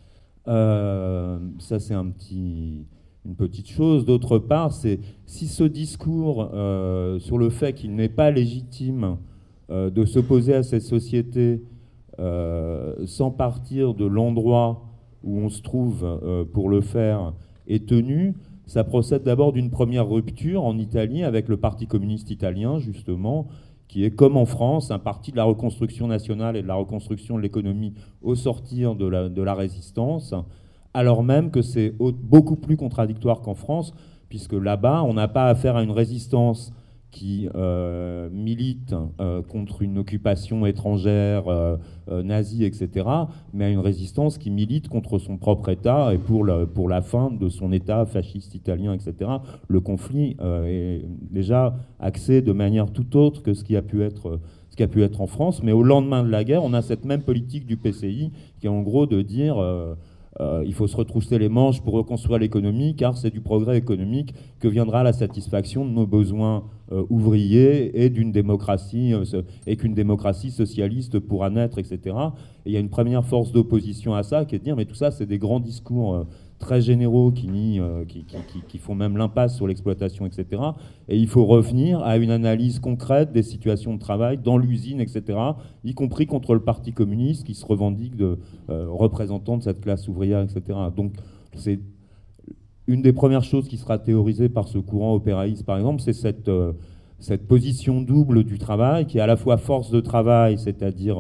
ça, 1.60 1.80
c'est 1.80 1.96
un 1.96 2.10
petit, 2.10 2.86
une 3.26 3.36
petite 3.36 3.70
chose. 3.70 4.06
D'autre 4.06 4.38
part, 4.38 4.74
c'est 4.74 5.00
si 5.26 5.48
ce 5.48 5.64
discours 5.64 6.52
sur 7.20 7.38
le 7.38 7.50
fait 7.50 7.74
qu'il 7.74 7.96
n'est 7.96 8.10
pas 8.10 8.30
légitime 8.30 9.18
de 9.70 10.06
s'opposer 10.06 10.54
à 10.54 10.64
cette 10.64 10.82
société 10.82 11.62
sans 12.18 13.32
partir 13.32 13.94
de 13.94 14.06
l'endroit 14.06 14.84
où 15.24 15.40
on 15.40 15.50
se 15.50 15.62
trouve 15.62 16.04
euh, 16.04 16.44
pour 16.46 16.70
le 16.70 16.82
faire 16.82 17.34
est 17.68 17.88
tenu, 17.88 18.36
ça 18.66 18.84
procède 18.84 19.24
d'abord 19.24 19.54
d'une 19.54 19.70
première 19.70 20.08
rupture 20.08 20.64
en 20.64 20.78
Italie 20.78 21.24
avec 21.24 21.48
le 21.48 21.58
Parti 21.58 21.88
communiste 21.88 22.30
italien, 22.30 22.80
justement, 22.80 23.48
qui 23.88 24.04
est 24.04 24.12
comme 24.12 24.38
en 24.38 24.46
France 24.46 24.92
un 24.92 25.00
parti 25.00 25.32
de 25.32 25.38
la 25.38 25.44
reconstruction 25.44 26.08
nationale 26.08 26.56
et 26.56 26.62
de 26.62 26.68
la 26.68 26.76
reconstruction 26.76 27.38
de 27.38 27.42
l'économie 27.42 27.94
au 28.22 28.36
sortir 28.36 28.96
de 28.96 29.08
la, 29.08 29.30
de 29.30 29.42
la 29.42 29.54
résistance, 29.54 30.34
alors 30.94 31.24
même 31.24 31.52
que 31.52 31.62
c'est 31.62 31.94
beaucoup 32.00 32.56
plus 32.56 32.78
contradictoire 32.78 33.42
qu'en 33.42 33.56
France, 33.56 33.94
puisque 34.30 34.54
là-bas, 34.54 35.04
on 35.04 35.14
n'a 35.14 35.28
pas 35.28 35.48
affaire 35.48 35.76
à 35.76 35.84
une 35.84 35.92
résistance 35.92 36.74
qui 37.14 37.48
euh, 37.56 38.28
milite 38.32 38.94
euh, 39.22 39.42
contre 39.44 39.84
une 39.84 40.00
occupation 40.00 40.66
étrangère 40.66 41.48
euh, 41.48 41.78
nazie, 42.10 42.66
etc., 42.66 43.08
mais 43.54 43.66
à 43.66 43.70
une 43.70 43.80
résistance 43.80 44.38
qui 44.38 44.50
milite 44.50 44.90
contre 44.90 45.20
son 45.20 45.38
propre 45.38 45.70
État 45.70 46.14
et 46.14 46.18
pour, 46.18 46.46
pour 46.74 46.90
la 46.90 47.02
fin 47.02 47.32
de 47.32 47.48
son 47.48 47.72
État 47.72 48.06
fasciste 48.06 48.56
italien, 48.56 48.94
etc. 48.94 49.32
Le 49.68 49.80
conflit 49.80 50.36
est 50.42 51.06
déjà 51.32 51.76
axé 52.00 52.42
de 52.42 52.52
manière 52.52 52.92
tout 52.92 53.16
autre 53.16 53.42
que 53.44 53.54
ce 53.54 53.64
qui 53.64 53.78
a 53.78 53.82
pu 53.82 54.04
être 54.04 54.40
ce 54.70 54.76
qui 54.76 54.82
a 54.82 54.88
pu 54.88 55.04
être 55.04 55.22
en 55.22 55.28
France, 55.28 55.62
mais 55.62 55.72
au 55.72 55.84
lendemain 55.84 56.24
de 56.24 56.30
la 56.30 56.44
guerre, 56.44 56.64
on 56.64 56.74
a 56.74 56.82
cette 56.82 57.06
même 57.06 57.22
politique 57.22 57.68
du 57.68 57.78
PCI 57.78 58.32
qui 58.60 58.66
est 58.66 58.72
en 58.72 58.82
gros 58.82 59.06
de 59.06 59.22
dire 59.22 59.56
euh, 60.40 60.64
il 60.66 60.74
faut 60.74 60.88
se 60.88 60.96
retrousser 60.96 61.38
les 61.38 61.50
manches 61.50 61.82
pour 61.82 61.94
reconstruire 61.94 62.40
l'économie, 62.40 62.96
car 62.96 63.18
c'est 63.18 63.30
du 63.30 63.42
progrès 63.42 63.78
économique 63.78 64.34
que 64.60 64.68
viendra 64.68 65.04
la 65.04 65.14
satisfaction 65.14 65.86
de 65.86 65.92
nos 65.92 66.08
besoins 66.08 66.64
euh, 66.92 67.04
ouvriers 67.10 68.04
et 68.04 68.10
d'une 68.10 68.32
démocratie, 68.32 69.14
euh, 69.14 69.42
et 69.68 69.78
qu'une 69.78 69.94
démocratie 69.94 70.52
socialiste 70.52 71.20
pourra 71.20 71.50
naître, 71.50 71.78
etc. 71.78 72.16
Et 72.66 72.72
il 72.72 72.74
y 72.74 72.78
a 72.78 72.80
une 72.80 72.90
première 72.90 73.26
force 73.26 73.52
d'opposition 73.52 74.16
à 74.16 74.24
ça 74.24 74.46
qui 74.46 74.56
est 74.56 74.60
de 74.60 74.64
dire, 74.64 74.76
mais 74.76 74.86
tout 74.86 74.96
ça, 74.96 75.12
c'est 75.12 75.26
des 75.26 75.38
grands 75.38 75.60
discours 75.60 76.26
très 76.64 76.80
généraux 76.82 77.32
qui, 77.32 77.80
euh, 77.80 78.06
qui, 78.06 78.78
font 78.78 78.96
même 78.96 79.18
l'impasse 79.18 79.56
sur 79.58 79.68
l'exploitation, 79.68 80.26
etc. 80.26 80.62
Et 81.10 81.18
il 81.18 81.28
faut 81.28 81.46
revenir 81.46 82.02
à 82.04 82.16
une 82.18 82.32
analyse 82.32 82.80
concrète 82.80 83.34
des 83.34 83.44
situations 83.44 83.94
de 83.94 84.00
travail 84.00 84.38
dans 84.38 84.58
l'usine, 84.58 85.02
etc., 85.02 85.38
y 85.84 85.94
compris 85.94 86.26
contre 86.26 86.54
le 86.54 86.62
Parti 86.62 86.94
communiste 86.94 87.46
qui 87.46 87.54
se 87.54 87.66
revendique 87.66 88.16
de 88.16 88.40
euh, 88.70 88.88
représentant 88.90 89.58
de 89.58 89.64
cette 89.64 89.82
classe 89.82 90.08
ouvrière, 90.08 90.42
etc. 90.42 90.80
Donc 90.96 91.14
c'est 91.56 91.80
une 92.88 93.02
des 93.02 93.14
premières 93.14 93.44
choses 93.44 93.68
qui 93.68 93.78
sera 93.78 94.00
théorisée 94.00 94.48
par 94.48 94.70
ce 94.70 94.78
courant 94.78 95.14
opéraïste, 95.14 95.66
par 95.66 95.78
exemple, 95.78 96.02
c'est 96.02 96.14
cette, 96.14 96.48
euh, 96.48 96.72
cette 97.20 97.46
position 97.46 98.02
double 98.02 98.46
du 98.46 98.58
travail, 98.58 99.06
qui 99.06 99.18
est 99.18 99.22
à 99.22 99.28
la 99.28 99.36
fois 99.36 99.58
force 99.58 99.92
de 99.92 100.00
travail, 100.00 100.58
c'est-à-dire 100.58 101.18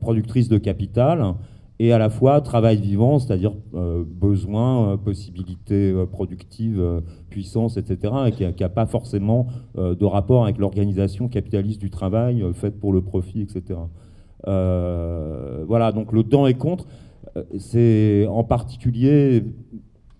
productrice 0.00 0.48
de 0.48 0.58
capital, 0.58 1.36
et 1.78 1.92
à 1.92 1.98
la 1.98 2.08
fois 2.08 2.40
travail 2.40 2.78
vivant, 2.78 3.18
c'est-à-dire 3.18 3.52
euh, 3.74 4.02
besoin, 4.06 4.92
euh, 4.92 4.96
possibilités 4.96 5.90
euh, 5.90 6.06
productives, 6.06 7.02
puissance, 7.28 7.76
etc., 7.76 8.14
et 8.26 8.32
qui 8.32 8.44
n'a 8.44 8.68
pas 8.68 8.86
forcément 8.86 9.48
de 9.76 10.04
rapport 10.04 10.44
avec 10.44 10.58
l'organisation 10.58 11.28
capitaliste 11.28 11.80
du 11.80 11.90
travail 11.90 12.44
faite 12.54 12.80
pour 12.80 12.92
le 12.92 13.02
profit, 13.02 13.42
etc. 13.42 13.78
voilà, 14.44 15.92
donc 15.92 16.12
le 16.12 16.22
dans 16.22 16.46
et 16.46 16.54
contre, 16.54 16.86
c'est 17.58 18.26
en 18.28 18.44
particulier, 18.44 19.44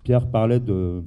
Pierre 0.04 0.26
parlait 0.26 0.60
de 0.60 1.02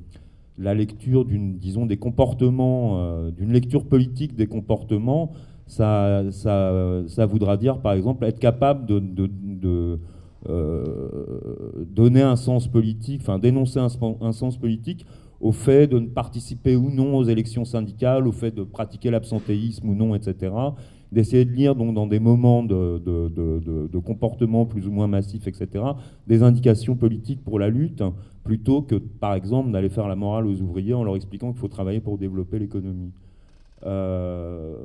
la 0.57 0.73
lecture 0.73 1.25
disons, 1.25 1.85
des 1.85 1.97
comportements, 1.97 3.29
d'une 3.29 3.51
lecture 3.51 3.85
politique 3.85 4.35
des 4.35 4.47
comportements, 4.47 5.33
ça, 5.67 6.23
ça, 6.31 7.03
ça, 7.07 7.25
voudra 7.27 7.57
dire, 7.57 7.79
par 7.79 7.93
exemple, 7.93 8.25
être 8.25 8.39
capable 8.39 8.87
de, 8.87 9.99
donner 10.45 12.21
un 12.21 12.35
sens 12.35 12.67
politique, 12.67 13.21
enfin 13.21 13.39
dénoncer 13.39 13.79
un, 13.79 14.31
sens 14.31 14.57
politique 14.57 15.05
au 15.41 15.51
fait 15.51 15.87
de 15.87 15.99
ne 15.99 16.07
participer 16.07 16.75
ou 16.75 16.89
non 16.89 17.15
aux 17.15 17.23
élections 17.23 17.65
syndicales, 17.65 18.27
au 18.27 18.31
fait 18.31 18.51
de 18.51 18.63
pratiquer 18.63 19.09
l'absentéisme 19.09 19.89
ou 19.89 19.95
non, 19.95 20.15
etc. 20.15 20.53
D'essayer 21.11 21.45
de 21.45 21.51
lire 21.51 21.75
donc, 21.75 21.93
dans 21.93 22.07
des 22.07 22.19
moments 22.19 22.63
de, 22.63 22.99
de, 22.99 23.99
comportement 23.99 24.65
plus 24.65 24.87
ou 24.87 24.91
moins 24.91 25.07
massif, 25.07 25.47
etc., 25.47 25.83
des 26.27 26.43
indications 26.43 26.95
politiques 26.95 27.43
pour 27.43 27.59
la 27.59 27.69
lutte, 27.69 28.03
plutôt 28.43 28.81
que, 28.81 28.95
par 28.95 29.33
exemple, 29.33 29.71
d'aller 29.71 29.89
faire 29.89 30.07
la 30.07 30.15
morale 30.15 30.45
aux 30.45 30.61
ouvriers 30.61 30.93
en 30.93 31.03
leur 31.03 31.15
expliquant 31.15 31.51
qu'il 31.51 31.59
faut 31.59 31.67
travailler 31.67 31.99
pour 31.99 32.17
développer 32.17 32.59
l'économie. 32.59 33.11
Euh, 33.85 34.75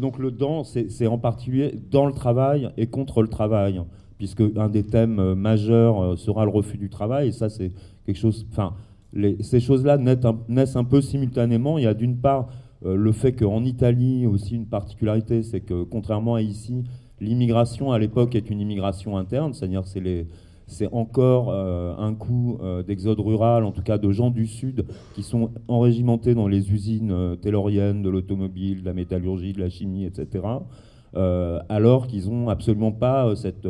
donc 0.00 0.18
le 0.18 0.30
dans, 0.30 0.64
c'est 0.64 1.06
en 1.06 1.18
particulier 1.18 1.74
dans 1.90 2.06
le 2.06 2.12
travail 2.12 2.70
et 2.76 2.86
contre 2.86 3.22
le 3.22 3.28
travail, 3.28 3.80
puisque 4.18 4.42
un 4.56 4.68
des 4.68 4.84
thèmes 4.84 5.18
euh, 5.18 5.34
majeurs 5.34 6.02
euh, 6.02 6.16
sera 6.16 6.44
le 6.44 6.50
refus 6.50 6.78
du 6.78 6.88
travail, 6.88 7.28
et 7.28 7.32
ça 7.32 7.48
c'est 7.48 7.72
quelque 8.04 8.18
chose... 8.18 8.46
Enfin, 8.50 8.74
ces 9.40 9.60
choses-là 9.60 9.96
naissent 10.48 10.76
un 10.76 10.84
peu 10.84 11.00
simultanément. 11.00 11.78
Il 11.78 11.84
y 11.84 11.86
a 11.86 11.94
d'une 11.94 12.18
part 12.18 12.48
euh, 12.84 12.94
le 12.94 13.12
fait 13.12 13.32
qu'en 13.32 13.64
Italie, 13.64 14.26
aussi 14.26 14.54
une 14.54 14.66
particularité, 14.66 15.42
c'est 15.42 15.60
que 15.60 15.84
contrairement 15.84 16.34
à 16.34 16.42
ici, 16.42 16.84
l'immigration 17.20 17.92
à 17.92 17.98
l'époque 17.98 18.34
est 18.34 18.50
une 18.50 18.60
immigration 18.60 19.16
interne, 19.16 19.54
c'est-à-dire 19.54 19.86
c'est 19.86 20.00
les 20.00 20.26
c'est 20.66 20.92
encore 20.92 21.50
euh, 21.50 21.94
un 21.96 22.14
coup 22.14 22.58
euh, 22.60 22.82
d'exode 22.82 23.20
rural, 23.20 23.64
en 23.64 23.70
tout 23.70 23.82
cas 23.82 23.98
de 23.98 24.10
gens 24.10 24.30
du 24.30 24.46
Sud 24.46 24.84
qui 25.14 25.22
sont 25.22 25.50
enrégimentés 25.68 26.34
dans 26.34 26.48
les 26.48 26.72
usines 26.72 27.12
euh, 27.12 27.36
de 27.36 28.08
l'automobile, 28.08 28.80
de 28.80 28.86
la 28.86 28.92
métallurgie, 28.92 29.52
de 29.52 29.60
la 29.60 29.68
chimie, 29.68 30.04
etc., 30.04 30.44
alors 31.70 32.08
qu'ils 32.08 32.28
n'ont 32.28 32.50
absolument 32.50 32.92
pas 32.92 33.34
cette 33.36 33.66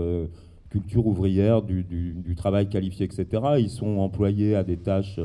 culture 0.68 1.06
ouvrière 1.06 1.62
du, 1.62 2.34
travail 2.36 2.68
qualifié, 2.68 3.06
etc. 3.06 3.40
Ils 3.60 3.70
sont 3.70 3.98
employés 3.98 4.56
à 4.56 4.64
des 4.64 4.76
tâches 4.78 5.20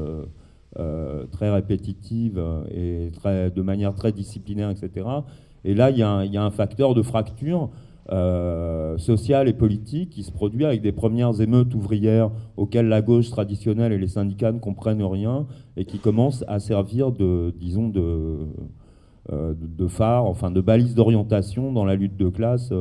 très 1.32 1.50
répétitives 1.50 2.40
et 2.70 3.10
de 3.26 3.62
manière 3.64 3.96
très 3.96 4.12
disciplinaire, 4.12 4.70
etc. 4.70 5.08
Et 5.64 5.74
là, 5.74 5.90
il 5.90 5.98
y, 5.98 6.04
a 6.04 6.44
un 6.44 6.52
facteur 6.52 6.94
de 6.94 7.02
fracture 7.02 7.72
euh, 8.12 8.98
sociale 8.98 9.48
et 9.48 9.54
politique 9.54 10.10
qui 10.10 10.24
se 10.24 10.34
produit 10.34 10.66
avec 10.66 10.82
des 10.82 10.92
premières 10.92 11.40
émeutes 11.40 11.74
ouvrières 11.74 12.30
auxquelles 12.58 12.90
la 12.90 13.02
gauche 13.02 13.30
traditionnelle 13.30 13.94
et 13.94 13.98
les 13.98 14.10
syndicats 14.10 14.52
ne 14.52 14.60
comprennent 14.60 15.02
rien 15.02 15.48
et 15.78 15.86
qui 15.86 15.98
commencent 15.98 16.44
à 16.50 16.60
servir 16.60 17.14
de, 17.14 17.54
disons, 17.58 17.88
de, 17.88 18.40
euh, 19.32 19.54
phare, 19.88 20.26
enfin 20.26 20.52
de 20.52 20.60
balise 20.60 20.94
d'orientation 20.94 21.72
dans 21.72 21.86
la 21.86 21.96
lutte 21.96 22.18
de 22.18 22.28
classe 22.28 22.74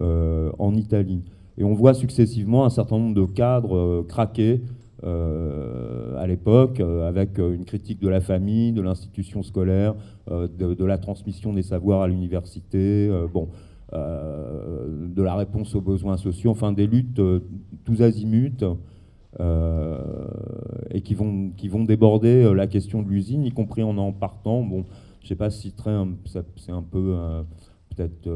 euh, 0.00 0.50
en 0.58 0.74
Italie. 0.74 1.22
Et 1.56 1.62
on 1.62 1.74
voit 1.74 1.94
successivement 1.94 2.64
un 2.64 2.70
certain 2.70 2.98
nombre 2.98 3.14
de 3.14 3.26
cadres 3.26 4.04
craquer 4.08 4.60
à 5.04 6.26
l'époque, 6.26 6.80
avec 6.80 7.36
une 7.36 7.66
critique 7.66 8.00
de 8.00 8.08
la 8.08 8.22
famille, 8.22 8.72
de 8.72 8.80
l'institution 8.80 9.42
scolaire, 9.42 9.94
de, 10.30 10.48
de, 10.48 10.84
la 10.86 10.96
transmission 10.96 11.52
des 11.52 11.60
savoirs 11.60 12.00
à 12.00 12.08
l'université. 12.08 13.10
bon, 13.30 13.50
euh, 13.52 13.63
de 13.92 15.22
la 15.22 15.34
réponse 15.36 15.74
aux 15.74 15.80
besoins 15.80 16.16
sociaux, 16.16 16.50
enfin 16.50 16.72
des 16.72 16.86
luttes 16.86 17.18
euh, 17.18 17.40
tous 17.84 18.02
azimuts. 18.02 18.64
Euh, 19.40 19.98
et 20.92 21.00
qui 21.00 21.14
vont, 21.14 21.50
qui 21.56 21.66
vont 21.66 21.82
déborder 21.82 22.54
la 22.54 22.68
question 22.68 23.02
de 23.02 23.08
l'usine, 23.08 23.44
y 23.44 23.50
compris 23.50 23.82
en 23.82 23.98
en 23.98 24.12
partant. 24.12 24.62
Bon, 24.62 24.84
je 25.18 25.24
ne 25.24 25.28
sais 25.28 25.34
pas 25.34 25.50
si 25.50 25.74
c'est 25.76 26.70
un 26.70 26.82
peu 26.82 27.16
peut-être 27.88 28.30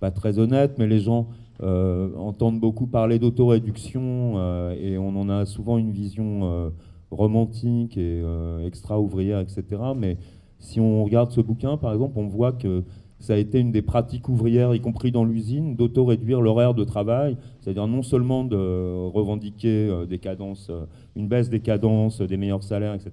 pas 0.00 0.10
très 0.10 0.40
honnête, 0.40 0.78
mais 0.78 0.88
les 0.88 0.98
gens 0.98 1.28
entendent 1.60 2.58
beaucoup 2.58 2.88
parler 2.88 3.20
d'autoréduction 3.20 4.72
et 4.72 4.98
on 4.98 5.14
en 5.14 5.28
a 5.28 5.44
souvent 5.44 5.78
une 5.78 5.92
vision 5.92 6.72
romantique 7.12 7.96
et 7.96 8.20
extra-ouvrière, 8.66 9.38
etc. 9.38 9.62
Mais 9.96 10.16
si 10.58 10.80
on 10.80 11.04
regarde 11.04 11.30
ce 11.30 11.40
bouquin, 11.40 11.76
par 11.76 11.92
exemple, 11.92 12.18
on 12.18 12.26
voit 12.26 12.50
que 12.50 12.82
ça 13.22 13.34
a 13.34 13.36
été 13.36 13.60
une 13.60 13.70
des 13.70 13.82
pratiques 13.82 14.28
ouvrières, 14.28 14.74
y 14.74 14.80
compris 14.80 15.12
dans 15.12 15.24
l'usine, 15.24 15.76
d'auto-réduire 15.76 16.40
l'horaire 16.40 16.74
de 16.74 16.82
travail, 16.82 17.36
c'est-à-dire 17.60 17.86
non 17.86 18.02
seulement 18.02 18.42
de 18.42 19.06
revendiquer 19.06 19.88
euh, 19.88 20.06
des 20.06 20.18
cadences, 20.18 20.66
euh, 20.70 20.86
une 21.14 21.28
baisse 21.28 21.48
des 21.48 21.60
cadences, 21.60 22.20
des 22.20 22.36
meilleurs 22.36 22.64
salaires, 22.64 22.94
etc., 22.94 23.12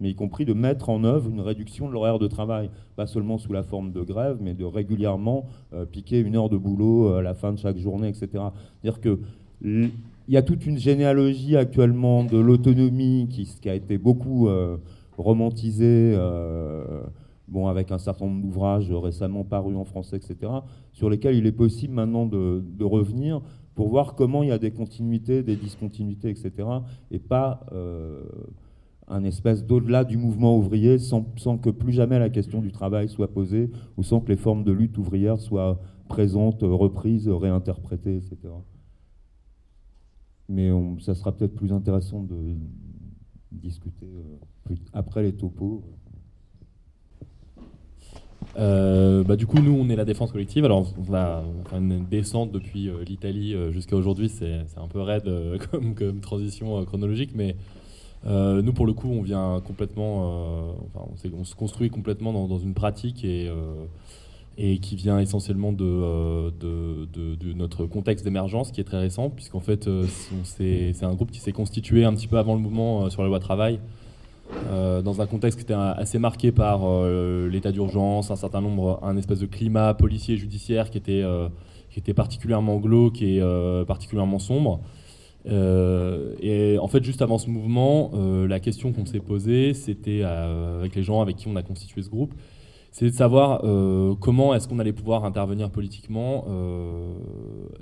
mais 0.00 0.10
y 0.10 0.14
compris 0.14 0.44
de 0.44 0.52
mettre 0.52 0.90
en 0.90 1.02
œuvre 1.02 1.28
une 1.28 1.40
réduction 1.40 1.88
de 1.88 1.92
l'horaire 1.92 2.20
de 2.20 2.28
travail, 2.28 2.70
pas 2.94 3.08
seulement 3.08 3.36
sous 3.36 3.52
la 3.52 3.64
forme 3.64 3.90
de 3.90 4.00
grève, 4.02 4.38
mais 4.40 4.54
de 4.54 4.64
régulièrement 4.64 5.46
euh, 5.74 5.84
piquer 5.84 6.20
une 6.20 6.36
heure 6.36 6.50
de 6.50 6.56
boulot 6.56 7.14
à 7.14 7.22
la 7.22 7.34
fin 7.34 7.52
de 7.52 7.58
chaque 7.58 7.78
journée, 7.78 8.08
etc. 8.08 8.28
C'est-à-dire 8.80 9.00
que 9.00 9.18
il 9.60 9.90
y 10.28 10.36
a 10.36 10.42
toute 10.42 10.66
une 10.66 10.78
généalogie 10.78 11.56
actuellement 11.56 12.22
de 12.22 12.38
l'autonomie 12.38 13.26
qui, 13.28 13.68
a 13.68 13.74
été 13.74 13.98
beaucoup 13.98 14.48
romantisée 15.16 16.16
bon, 17.48 17.66
avec 17.66 17.90
un 17.90 17.98
certain 17.98 18.26
nombre 18.26 18.42
d'ouvrages 18.42 18.92
récemment 18.92 19.44
parus 19.44 19.76
en 19.76 19.84
français, 19.84 20.16
etc., 20.16 20.52
sur 20.92 21.10
lesquels 21.10 21.34
il 21.36 21.46
est 21.46 21.52
possible 21.52 21.94
maintenant 21.94 22.26
de, 22.26 22.84
revenir 22.84 23.40
pour 23.74 23.88
voir 23.88 24.14
comment 24.14 24.42
il 24.42 24.48
y 24.48 24.52
a 24.52 24.58
des 24.58 24.70
continuités, 24.70 25.42
des 25.42 25.56
discontinuités, 25.56 26.30
etc., 26.30 26.52
et 27.10 27.18
pas 27.18 27.66
euh, 27.72 28.24
un 29.06 29.24
espèce 29.24 29.64
d'au-delà 29.64 30.04
du 30.04 30.16
mouvement 30.16 30.56
ouvrier 30.56 30.98
sans, 30.98 31.22
que 31.58 31.70
plus 31.70 31.92
jamais 31.92 32.18
la 32.18 32.30
question 32.30 32.60
du 32.60 32.72
travail 32.72 33.08
soit 33.08 33.32
posée 33.32 33.70
ou 33.96 34.02
sans 34.02 34.20
que 34.20 34.28
les 34.28 34.36
formes 34.36 34.64
de 34.64 34.72
lutte 34.72 34.98
ouvrière 34.98 35.38
soient 35.38 35.80
présentes, 36.08 36.62
reprises, 36.62 37.28
réinterprétées, 37.28 38.16
etc. 38.16 38.36
Mais 40.48 40.70
ça 41.00 41.14
sera 41.14 41.32
peut-être 41.32 41.54
plus 41.54 41.72
intéressant 41.72 42.22
de 42.22 42.56
discuter 43.52 44.06
euh, 44.06 44.74
après 44.92 45.22
les 45.22 45.32
topos. 45.32 45.82
Euh, 48.58 49.22
bah, 49.24 49.36
du 49.36 49.46
coup, 49.46 49.58
nous, 49.58 49.72
on 49.72 49.88
est 49.88 49.96
la 49.96 50.04
défense 50.04 50.32
collective. 50.32 50.64
Alors, 50.64 50.92
on 51.08 51.14
a 51.14 51.42
une 51.76 52.04
descente 52.04 52.50
depuis 52.52 52.88
euh, 52.88 53.04
l'Italie 53.06 53.54
euh, 53.54 53.72
jusqu'à 53.72 53.96
aujourd'hui. 53.96 54.28
C'est 54.28 54.64
un 54.76 54.88
peu 54.88 55.00
raide 55.00 55.30
comme, 55.70 56.20
transition 56.20 56.84
chronologique, 56.84 57.30
mais 57.34 57.56
nous, 58.24 58.72
pour 58.72 58.86
le 58.86 58.92
coup, 58.92 59.10
on 59.10 59.22
vient 59.22 59.62
complètement, 59.64 60.74
on, 60.94 61.44
se 61.44 61.54
construit 61.54 61.88
complètement 61.88 62.32
dans, 62.32 62.58
une 62.58 62.74
pratique 62.74 63.24
et, 63.24 63.50
et 64.58 64.78
qui 64.78 64.96
vient 64.96 65.20
essentiellement 65.20 65.72
de, 65.72 66.50
de, 66.58 67.52
notre 67.54 67.86
contexte 67.86 68.24
d'émergence 68.24 68.72
qui 68.72 68.80
est 68.80 68.84
très 68.84 68.98
récent, 68.98 69.30
puisqu'en 69.30 69.60
fait, 69.60 69.88
c'est 70.44 71.04
un 71.04 71.14
groupe 71.14 71.30
qui 71.30 71.38
s'est 71.38 71.52
constitué 71.52 72.04
un 72.04 72.12
petit 72.12 72.26
peu 72.26 72.38
avant 72.38 72.54
le 72.54 72.60
mouvement 72.60 73.08
sur 73.08 73.22
la 73.22 73.28
loi 73.28 73.38
travail. 73.38 73.78
Euh, 74.70 75.02
dans 75.02 75.20
un 75.20 75.26
contexte 75.26 75.58
qui 75.58 75.64
était 75.64 75.74
assez 75.74 76.18
marqué 76.18 76.52
par 76.52 76.80
euh, 76.84 77.48
l'état 77.48 77.72
d'urgence, 77.72 78.30
un 78.30 78.36
certain 78.36 78.60
nombre, 78.60 78.98
un 79.02 79.16
espèce 79.16 79.40
de 79.40 79.46
climat 79.46 79.94
policier 79.94 80.34
et 80.34 80.38
judiciaire 80.38 80.90
qui 80.90 80.98
était, 80.98 81.22
euh, 81.22 81.48
qui 81.90 81.98
était 81.98 82.14
particulièrement 82.14 82.78
glauque 82.78 83.22
et 83.22 83.40
particulièrement 83.86 84.38
sombre. 84.38 84.80
et 85.46 86.76
en 86.80 86.88
fait, 86.88 87.04
juste 87.04 87.22
avant 87.22 87.38
ce 87.38 87.48
mouvement, 87.48 88.10
la 88.46 88.60
question 88.60 88.92
qu'on 88.92 89.06
s'est 89.06 89.20
posée, 89.20 89.74
c'était 89.74 90.22
avec 90.22 90.94
les 90.94 91.02
gens 91.02 91.20
avec 91.20 91.36
qui 91.36 91.48
on 91.48 91.56
a 91.56 91.62
constitué 91.62 92.02
ce 92.02 92.10
groupe, 92.10 92.34
c'est 92.92 93.06
de 93.06 93.14
savoir 93.14 93.62
comment 94.20 94.54
est-ce 94.54 94.68
qu'on 94.68 94.78
allait 94.78 94.92
pouvoir 94.92 95.24
intervenir 95.24 95.70
politiquement 95.70 96.44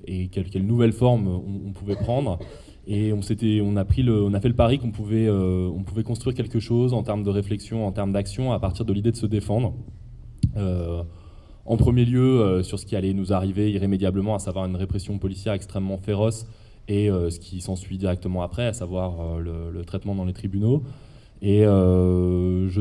et 0.07 0.29
quelle, 0.29 0.50
quelle, 0.50 0.66
nouvelle 0.66 0.92
forme 0.92 1.26
on 1.26 1.72
pouvait 1.72 1.96
prendre. 1.96 2.38
Et 2.88 3.12
on, 3.12 3.18
a 3.18 3.85
fait 3.85 4.03
le 4.49 4.55
pari 4.55 4.79
qu'on 4.79 4.92
pouvait, 4.92 5.27
euh, 5.27 5.70
pouvait 5.85 6.05
construire 6.05 6.37
quelque 6.37 6.61
chose 6.61 6.94
en 6.94 7.03
termes 7.03 7.25
de 7.25 7.31
réflexion, 7.31 7.85
en 7.85 7.90
termes 7.90 8.12
d'action, 8.12 8.53
à 8.53 8.61
partir 8.61 8.85
de 8.85 8.92
l'idée 8.92 9.11
de 9.11 9.16
se 9.16 9.27
défendre. 9.27 9.75
Euh, 10.57 11.03
en 11.64 11.77
premier 11.77 12.05
lieu, 12.05 12.40
euh, 12.40 12.62
sur 12.62 12.79
ce 12.79 12.87
qui 12.87 12.94
allait 12.94 13.12
nous 13.12 13.33
arriver 13.33 13.72
irrémédiablement, 13.72 14.37
à 14.37 14.38
savoir 14.38 14.66
une 14.66 14.77
répression 14.77 15.18
policière 15.18 15.53
extrêmement 15.53 15.99
féroce, 15.99 16.46
et 16.87 17.09
ce 17.09 17.40
qui 17.40 17.61
s'ensuit 17.61 17.99
directement 17.99 18.42
après, 18.42 18.64
à 18.64 18.72
savoir 18.72 19.40
le, 19.40 19.83
traitement 19.85 20.14
dans 20.14 20.25
les 20.25 20.33
tribunaux. 20.33 20.85
Et 21.42 21.62
je 21.62 22.79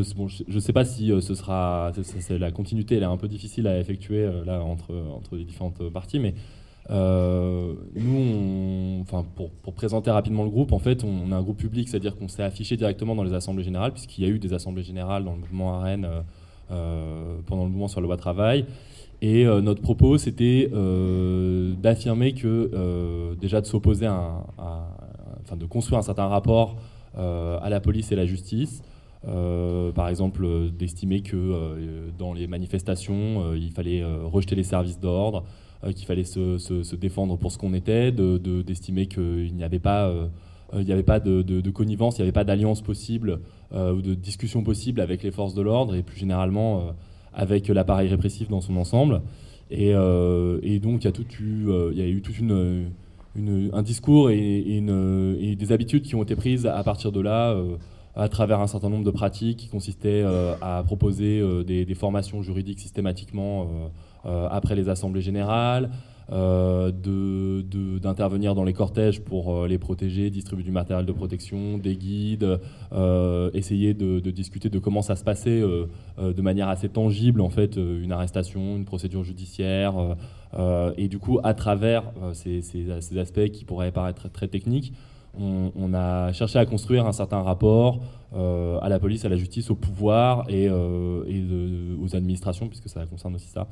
ne 0.54 0.60
sais 0.60 0.74
pas 0.74 0.86
si 0.86 1.12
ce 1.20 1.34
sera. 1.34 1.92
la 2.30 2.52
continuité, 2.52 2.98
elle 2.98 3.02
est 3.02 3.08
un 3.08 3.18
peu 3.18 3.28
difficile 3.28 3.66
à 3.66 3.80
effectuer 3.80 4.30
là 4.46 4.62
entre, 4.62 4.94
entre 4.94 5.36
les 5.38 5.44
différentes 5.44 5.90
parties, 5.90 6.20
mais 6.20 6.36
euh, 6.92 7.74
nous, 7.96 9.06
pour, 9.64 9.74
présenter 9.74 10.12
rapidement 10.12 10.44
le 10.44 10.50
groupe, 10.50 10.72
en 10.72 10.80
fait, 10.80 11.04
on, 11.04 11.32
a 11.32 11.36
un 11.36 11.42
groupe 11.42 11.58
public, 11.58 11.90
c'est-à-dire 11.90 12.16
qu'on 12.16 12.28
s'est 12.28 12.44
affiché 12.44 12.78
directement 12.78 13.16
dans 13.16 13.24
les 13.24 13.34
assemblées 13.34 13.64
générales, 13.64 13.92
puisqu'il 13.92 14.24
y 14.24 14.28
a 14.28 14.30
eu 14.30 14.40
des 14.40 14.54
assemblées 14.54 14.84
générales 14.84 15.24
dans 15.24 15.34
le 15.34 15.40
mouvement 15.40 15.82
à 15.82 15.88
euh, 15.88 16.22
euh, 16.72 17.38
pendant 17.46 17.64
le 17.64 17.70
mouvement 17.70 17.88
sur 17.88 18.02
le 18.02 18.08
loi 18.08 18.18
travail. 18.18 18.66
Et 19.22 19.46
notre 19.46 19.82
propos, 19.82 20.18
c'était 20.18 20.70
d'affirmer 21.82 22.34
que, 22.34 23.34
déjà, 23.40 23.62
de 23.62 23.66
s'opposer 23.66 24.08
enfin, 24.08 25.56
de 25.58 25.66
construire 25.66 26.00
un 26.00 26.04
certain 26.04 26.28
rapport 26.28 26.76
à 27.16 27.68
la 27.70 27.80
police 27.80 28.12
et 28.12 28.16
la 28.16 28.26
justice. 28.26 28.84
par 29.24 30.10
exemple, 30.10 30.70
d'estimer 30.78 31.22
que 31.22 32.12
dans 32.20 32.34
les 32.34 32.46
manifestations, 32.46 33.54
il 33.56 33.72
fallait 33.72 34.04
rejeter 34.04 34.54
les 34.54 34.64
services 34.64 35.00
d'ordre, 35.00 35.46
qu'il 35.94 36.06
fallait 36.06 36.24
se, 36.24 36.96
défendre 36.96 37.38
pour 37.38 37.52
ce 37.52 37.58
qu'on 37.58 37.74
était, 37.74 38.12
d'estimer 38.12 39.06
de, 39.06 39.14
qu'il 39.14 39.56
n'y 39.56 39.64
avait 39.64 39.80
pas, 39.80 40.08
euh, 40.08 40.28
il 40.74 40.86
n'y 40.86 40.92
avait 40.92 41.04
pas 41.04 41.20
de, 41.20 41.70
connivence, 41.70 42.18
il 42.18 42.22
n'y 42.22 42.24
avait 42.24 42.32
pas 42.32 42.44
d'alliance 42.44 42.82
possible 42.82 43.40
euh, 43.74 43.94
ou 43.94 44.02
de 44.02 44.14
discussion 44.14 44.64
possible 44.64 45.02
avec 45.02 45.24
les 45.24 45.32
forces 45.32 45.54
de 45.54 45.62
l'ordre 45.62 45.96
et 45.96 46.04
plus 46.04 46.18
généralement 46.18 46.94
avec 47.34 47.68
l'appareil 47.68 48.08
répressif 48.08 48.50
dans 48.50 48.62
son 48.62 48.78
ensemble. 48.78 49.22
Et, 49.72 49.94
donc 49.94 51.04
il 51.04 51.06
y 51.06 52.02
a, 52.02 52.08
eu, 52.08 52.22
tout 52.22 52.34
un 53.74 53.82
discours 53.84 54.30
et, 54.30 55.56
des 55.58 55.72
habitudes 55.72 56.04
qui 56.04 56.16
ont 56.16 56.24
été 56.24 56.36
prises 56.36 56.66
à 56.66 56.84
partir 56.84 57.12
de 57.12 57.22
là 57.22 57.56
à 58.16 58.30
travers 58.30 58.62
un 58.62 58.68
certain 58.68 58.90
nombre 58.90 59.04
de 59.04 59.12
pratiques 59.12 59.58
qui 59.58 59.68
consistaient 59.68 60.24
à 60.62 60.84
proposer 60.86 61.42
des, 61.66 61.96
formations 61.96 62.42
juridiques 62.42 62.80
systématiquement 62.80 63.64
euh, 63.64 63.88
après 64.26 64.76
les 64.76 64.90
assemblées 64.90 65.22
générales, 65.22 65.90
euh, 66.32 66.92
d'intervenir 68.02 68.56
dans 68.56 68.64
les 68.64 68.74
cortèges 68.74 69.22
pour 69.22 69.54
euh, 69.54 69.68
les 69.68 69.78
protéger, 69.78 70.32
distribuer 70.32 70.64
du 70.64 70.72
matériel 70.72 71.06
de 71.06 71.12
protection, 71.12 71.78
des 71.78 71.96
guides, 71.96 72.60
essayer 73.54 73.94
de, 73.94 74.20
discuter 74.32 74.70
de 74.70 74.80
comment 74.80 75.02
ça 75.02 75.16
se 75.16 75.24
passait 75.24 75.62
de 75.62 76.42
manière 76.42 76.70
assez 76.70 76.90
tangible, 76.90 77.42
en 77.42 77.50
fait, 77.50 77.76
une 77.76 78.12
arrestation, 78.12 78.78
une 78.78 78.86
procédure 78.86 79.24
judiciaire. 79.24 79.94
et 80.98 81.08
du 81.08 81.20
coup, 81.20 81.40
à 81.44 81.54
travers 81.54 82.04
ces, 82.34 83.20
aspects 83.20 83.48
qui 83.50 83.66
pourraient 83.66 83.92
paraître 83.92 84.30
très, 84.32 84.48
techniques, 84.48 84.94
on, 85.38 85.94
a 85.94 86.32
cherché 86.32 86.58
à 86.60 86.66
construire 86.66 87.06
un 87.06 87.12
certain 87.12 87.42
rapport 87.42 88.00
à 88.34 88.90
la 88.90 89.00
police, 89.00 89.26
à 89.26 89.30
la 89.30 89.36
justice, 89.36 89.70
au 89.70 89.76
pouvoir 89.76 90.46
et, 90.50 90.70
aux 90.70 92.16
administrations, 92.16 92.68
puisque 92.68 92.90
ça 92.90 93.06
concerne 93.06 93.36
aussi 93.36 93.48
ça. 93.48 93.68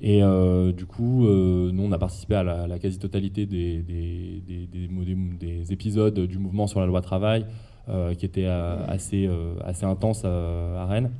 Et 0.00 0.22
euh, 0.22 0.72
du 0.72 0.86
coup, 0.86 1.26
euh, 1.26 1.70
nous, 1.72 1.84
on 1.84 1.92
a 1.92 1.98
participé 1.98 2.34
à 2.34 2.42
la, 2.42 2.78
quasi-totalité 2.78 3.46
des, 3.46 3.80
des, 3.82 5.72
épisodes 5.72 6.18
du 6.18 6.38
mouvement 6.38 6.66
sur 6.66 6.80
la 6.80 6.86
loi 6.86 7.00
travail, 7.00 7.46
euh, 7.88 8.14
qui 8.14 8.26
était 8.26 8.46
assez, 8.46 9.28
assez 9.64 9.84
intense 9.86 10.24
à, 10.24 10.86
Rennes, 10.86 11.10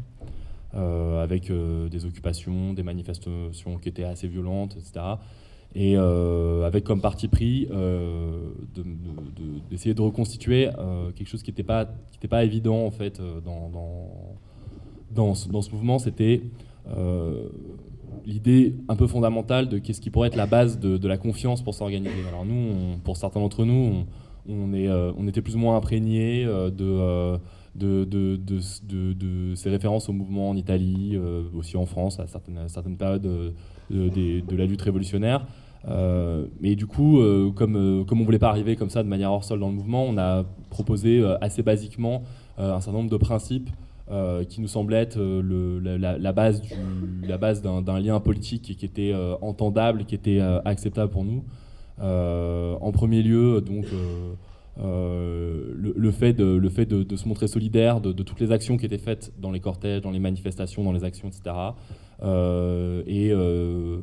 avec 0.75 1.51
des 1.51 2.05
occupations, 2.05 2.73
des 2.73 2.83
manifestations 2.83 3.79
qui 3.81 3.89
étaient 3.89 4.05
assez 4.05 4.29
violentes, 4.29 4.77
etc. 4.77 5.05
Et 5.75 5.97
avec 5.97 6.85
comme 6.85 7.01
parti 7.01 7.29
pris 7.29 7.69
d'essayer 9.71 9.95
de, 9.95 10.03
reconstituer 10.03 10.69
quelque 11.17 11.29
chose 11.29 11.43
qui 11.43 11.51
n'était 11.51 11.63
pas, 11.63 11.89
pas 12.29 12.45
évident 12.45 12.85
en 12.85 12.91
fait 12.91 13.21
dans, 13.45 13.71
dans, 13.71 14.37
dans, 15.11 15.35
ce, 15.35 15.49
dans 15.49 15.63
ce, 15.63 15.71
mouvement, 15.71 15.99
c'était 15.99 16.43
l'idée 18.27 18.75
un 18.89 18.97
peu 18.97 19.07
fondamentale 19.07 19.69
de 19.69 19.79
qu'est-ce 19.79 20.01
qui 20.01 20.11
pourrait 20.11 20.29
être 20.29 20.37
la 20.37 20.47
base 20.47 20.79
de, 20.79 21.09
la 21.09 21.17
confiance 21.17 21.63
pour 21.63 21.75
s'organiser. 21.75 22.11
Alors 22.29 22.45
nous, 22.45 22.99
pour 23.05 23.17
certains 23.17 23.41
d'entre 23.41 23.65
nous, 23.65 24.05
euh, 24.49 25.13
on 25.17 25.27
était 25.27 25.43
plus 25.43 25.57
ou 25.57 25.59
moins 25.59 25.77
imprégnés 25.77 26.45
euh, 26.45 26.71
euh, 26.81 27.39
de, 27.75 28.05
de, 28.05 28.37
de, 28.37 29.55
ces 29.55 29.71
références 29.71 30.09
au 30.09 30.13
mouvement 30.13 30.51
en 30.51 30.57
Italie, 30.57 31.19
aussi 31.57 31.77
en 31.77 31.87
France, 31.87 32.21
à 32.21 32.27
certaines, 32.27 32.69
certaines 32.69 32.97
périodes 32.97 33.29
de, 33.91 34.57
la 34.57 34.67
lutte 34.67 34.83
révolutionnaire. 34.83 35.47
mais 36.61 36.77
du 36.77 36.87
coup, 36.87 37.21
comme, 37.57 38.05
comme 38.07 38.19
on 38.19 38.21
ne 38.21 38.27
voulait 38.27 38.39
pas 38.39 38.49
arriver 38.49 38.77
comme 38.77 38.91
ça 38.91 39.03
de 39.03 39.09
manière 39.09 39.33
hors 39.33 39.45
sol 39.45 39.59
dans 39.59 39.69
le 39.69 39.75
mouvement, 39.75 40.05
on 40.05 40.17
a 40.19 40.45
proposé 40.71 41.25
assez 41.41 41.63
basiquement 41.63 42.23
un 42.59 42.81
certain 42.81 42.99
nombre 42.99 43.11
de 43.11 43.17
principes 43.17 43.71
euh, 44.11 44.45
qui 44.45 44.61
nous 44.61 44.69
semblait 44.69 44.99
être 44.99 45.19
euh, 45.19 45.81
la, 45.81 46.33
base, 46.35 46.61
d'un 47.63 48.01
lien 48.01 48.21
politique 48.21 48.77
qui 48.77 48.85
était 48.85 49.13
euh, 49.15 49.35
entendable, 49.41 50.05
qui 50.05 50.15
était 50.15 50.41
acceptable 50.67 51.11
pour 51.11 51.25
nous. 51.25 51.43
en 51.99 52.93
premier 52.93 53.23
lieu, 53.23 53.63
donc, 53.63 53.87
le, 54.77 56.11
fait, 56.11 56.35
de, 56.35 57.17
se 57.17 57.27
montrer 57.27 57.49
solidaire 57.49 58.03
de, 58.03 58.13
toutes 58.23 58.41
les 58.41 58.53
actions 58.53 58.77
qui 58.77 58.85
étaient 58.85 58.99
faites 58.99 59.33
dans 59.41 59.51
les 59.51 59.61
cortèges, 59.61 60.03
dans 60.03 60.11
les 60.11 60.19
manifestations, 60.19 60.85
dans 60.85 60.93
les 60.93 61.05
actions, 61.05 61.29
etc. 61.29 61.57
et 63.07 63.31
de, 63.31 64.03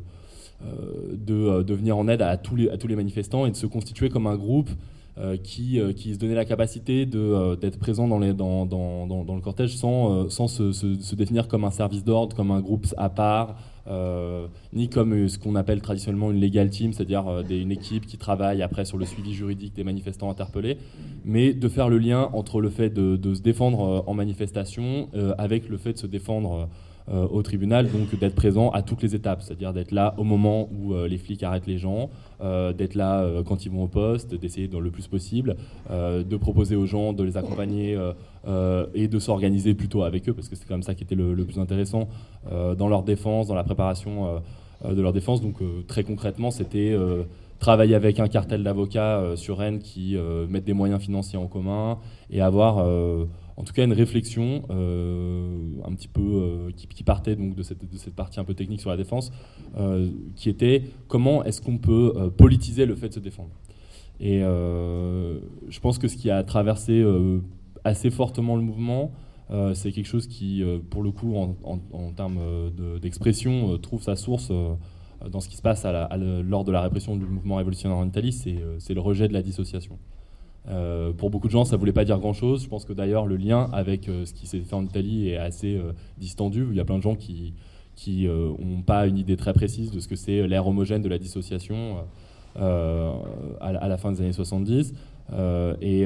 venir 1.76 1.96
en 1.96 2.08
aide 2.08 2.24
à 2.24 2.38
tous, 2.38 2.56
les, 2.56 2.96
manifestants 2.96 3.46
et 3.46 3.52
de 3.52 3.56
se 3.56 3.68
constituer 3.68 4.10
comme 4.10 4.26
un 4.26 4.36
groupe 4.36 4.70
euh, 4.70 4.74
qui, 5.44 5.80
euh, 5.80 5.94
qui, 5.94 6.14
se 6.14 6.20
donnait 6.20 6.36
la 6.36 6.46
capacité 6.46 7.08
euh, 7.14 7.56
d'être 7.56 7.78
présent 7.78 8.08
dans, 8.08 8.20
les, 8.20 8.34
dans, 8.34 8.66
dans, 8.66 9.06
dans, 9.06 9.36
le 9.36 9.42
cortège 9.42 9.76
sans, 9.76 10.30
sans 10.30 10.48
se, 10.48 10.72
se, 10.72 11.16
définir 11.16 11.48
comme 11.48 11.66
un 11.66 11.72
service 11.72 12.04
d'ordre, 12.04 12.36
comme 12.36 12.52
un 12.52 12.62
groupe 12.62 12.88
à 12.98 13.10
part, 13.10 13.58
ni 14.74 14.90
comme 14.90 15.28
ce 15.28 15.38
qu'on 15.38 15.56
appelle 15.56 15.82
traditionnellement 15.82 16.32
une 16.32 16.40
legal 16.40 16.70
team, 16.70 16.94
c'est-à-dire 16.94 17.26
une 17.50 17.72
équipe 17.72 18.06
qui 18.06 18.18
travaille 18.18 18.62
après 18.62 18.86
sur 18.86 18.98
le 18.98 19.06
suivi 19.06 19.34
juridique 19.34 19.76
des 19.76 19.84
manifestants 19.84 20.30
interpellés, 20.30 20.78
mais 21.26 21.54
de 21.54 21.68
faire 21.68 21.90
le 21.90 21.98
lien 21.98 22.30
entre 22.34 22.62
le 22.62 22.70
fait 22.70 22.90
de 22.90 23.34
se 23.34 23.42
défendre 23.42 24.04
en 24.08 24.14
manifestation 24.14 25.10
avec 25.38 25.68
le 25.68 25.78
fait 25.78 25.94
de 25.94 25.98
se 25.98 26.08
défendre 26.08 26.70
euh, 27.12 27.28
au 27.30 27.42
tribunal, 27.42 27.92
donc 27.92 28.18
d'être 28.18 28.36
présent 28.36 28.70
à 28.70 28.84
toutes 28.84 29.02
les 29.02 29.16
étapes, 29.16 29.42
c'est-à-dire 29.42 29.74
d'être 29.74 29.92
là 29.92 30.14
au 30.18 30.24
moment 30.24 30.70
où 30.72 30.94
euh, 30.94 31.10
les 31.10 31.18
flics 31.18 31.44
arrêtent 31.44 31.68
les 31.68 31.78
gens, 31.78 32.10
euh, 32.40 32.72
d'être 32.72 32.96
là 32.96 33.28
quand 33.46 33.66
ils 33.66 33.72
vont 33.72 33.84
au 33.84 33.88
poste, 33.90 34.34
d'essayer 34.34 34.70
le 34.72 34.92
plus 34.92 35.08
possible, 35.08 35.58
de 35.90 36.38
proposer 36.38 36.78
aux 36.78 36.86
gens 36.86 37.12
de 37.12 37.24
les 37.24 37.36
accompagner 37.36 37.98
et 38.96 39.08
de 39.08 39.20
s'organiser 39.20 39.74
plutôt 39.74 40.04
avec 40.04 40.30
eux, 40.30 40.34
parce 40.34 40.48
que 40.48 40.56
c'est 40.56 40.68
comme 40.68 40.84
ça 40.84 40.96
qui 40.96 41.04
était 41.04 41.16
le, 41.16 41.44
plus 41.44 41.60
intéressant 41.60 42.08
dans 42.50 42.88
leur 42.88 43.04
défense, 43.04 43.48
dans 43.48 43.56
la 43.56 43.64
préparation 43.64 44.42
de 44.88 45.02
leur 45.02 45.14
défense. 45.14 45.42
Donc 45.42 45.58
très 45.88 46.04
concrètement, 46.04 46.52
c'était 46.52 46.96
travailler 47.60 47.96
avec 47.96 48.20
un 48.20 48.28
cartel 48.28 48.64
d'avocats 48.64 49.36
sur 49.36 49.58
Rennes 49.58 49.80
qui 49.80 50.16
mettent 50.50 50.66
des 50.66 50.74
moyens 50.74 51.02
financiers 51.02 51.38
en 51.38 51.48
commun 51.48 52.00
et 52.30 52.42
avoir 52.42 52.86
en 53.58 53.64
tout 53.64 53.74
cas 53.74 53.84
une 53.84 53.94
réflexion 53.94 54.64
euh, 54.70 55.76
un 55.86 55.94
petit 55.94 56.08
peu 56.08 56.22
euh, 56.22 56.72
qui, 56.76 57.04
partait 57.04 57.36
donc 57.36 57.56
de 57.56 57.64
cette, 57.64 57.80
partie 58.16 58.40
un 58.40 58.44
peu 58.44 58.54
technique 58.54 58.82
sur 58.82 58.90
la 58.90 58.98
défense, 58.98 59.32
euh, 59.78 60.10
qui 60.36 60.50
était 60.50 60.84
comment 61.08 61.44
est-ce 61.44 61.62
qu'on 61.62 61.78
peut 61.78 62.32
politiser 62.38 62.86
le 62.86 62.96
fait 62.96 63.10
de 63.10 63.14
se 63.14 63.20
défendre. 63.20 63.52
Et 64.20 64.40
je 64.42 65.80
pense 65.80 65.98
que 65.98 66.08
ce 66.08 66.16
qui 66.16 66.30
a 66.30 66.44
traversé 66.44 67.04
assez 67.84 68.12
fortement 68.12 68.56
le 68.56 68.62
mouvement. 68.62 69.12
c'est 69.74 69.92
quelque 69.92 70.06
chose 70.06 70.28
qui, 70.28 70.64
pour 70.92 71.02
le 71.02 71.12
coup, 71.12 71.36
en, 71.36 72.12
termes 72.16 72.40
d'expression, 73.02 73.78
trouve 73.80 74.04
sa 74.04 74.16
source 74.16 74.52
dans 75.28 75.40
ce 75.40 75.50
qui 75.50 75.58
se 75.58 75.62
passe 75.64 75.86
lors 76.44 76.64
de 76.64 76.72
la 76.72 76.82
répression 76.82 77.16
du 77.16 77.26
mouvement 77.26 77.56
révolutionnaire 77.56 77.98
en 77.98 78.08
Italie, 78.08 78.32
c'est 78.32 78.94
le 78.94 79.02
rejet 79.02 79.28
de 79.28 79.34
la 79.34 79.42
dissociation. 79.42 79.98
Euh, 80.70 81.12
pour 81.12 81.30
beaucoup 81.30 81.48
de 81.48 81.52
gens, 81.52 81.66
ça 81.66 81.78
voulait 81.78 81.94
pas 81.94 82.06
dire 82.06 82.20
grand-chose. 82.20 82.64
Je 82.64 82.70
pense 82.70 82.86
que 82.86 82.94
d'ailleurs, 82.94 83.26
le 83.26 83.36
lien 83.36 83.70
avec 83.74 84.08
euh, 84.08 84.26
ce 84.26 84.34
qui 84.34 84.46
s'est 84.46 84.60
fait 84.60 84.76
en 84.76 84.84
Italie 84.84 85.30
est 85.30 85.38
assez 85.38 85.76
euh, 85.76 85.94
distendu. 86.18 86.68
Il 86.70 86.78
y 86.78 86.80
a 86.80 86.86
plein 86.86 86.98
de 86.98 87.04
gens 87.04 87.16
qui 87.16 87.54
n'ont 88.28 88.82
pas 88.82 89.08
une 89.08 89.18
idée 89.18 89.38
très 89.38 89.54
précise 89.54 89.92
de 89.92 90.00
ce 90.00 90.08
que 90.08 90.16
c'est 90.16 90.48
l'air 90.48 90.68
homogène 90.68 91.02
de 91.02 91.10
la 91.10 91.18
dissociation 91.18 91.98
à, 92.56 93.88
la 93.88 93.98
fin 93.98 94.12
des 94.12 94.22
années 94.22 94.34
70. 94.34 94.94
Et, 95.82 96.02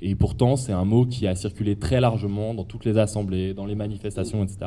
et, 0.00 0.14
pourtant, 0.14 0.56
c'est 0.56 0.72
un 0.72 0.84
mot 0.84 1.06
qui 1.06 1.26
a 1.26 1.34
circulé 1.34 1.76
très 1.76 2.00
largement 2.00 2.54
dans 2.54 2.64
toutes 2.64 2.84
les 2.84 2.98
assemblées, 2.98 3.52
dans 3.52 3.66
les 3.66 3.74
manifestations, 3.74 4.44
etc. 4.44 4.58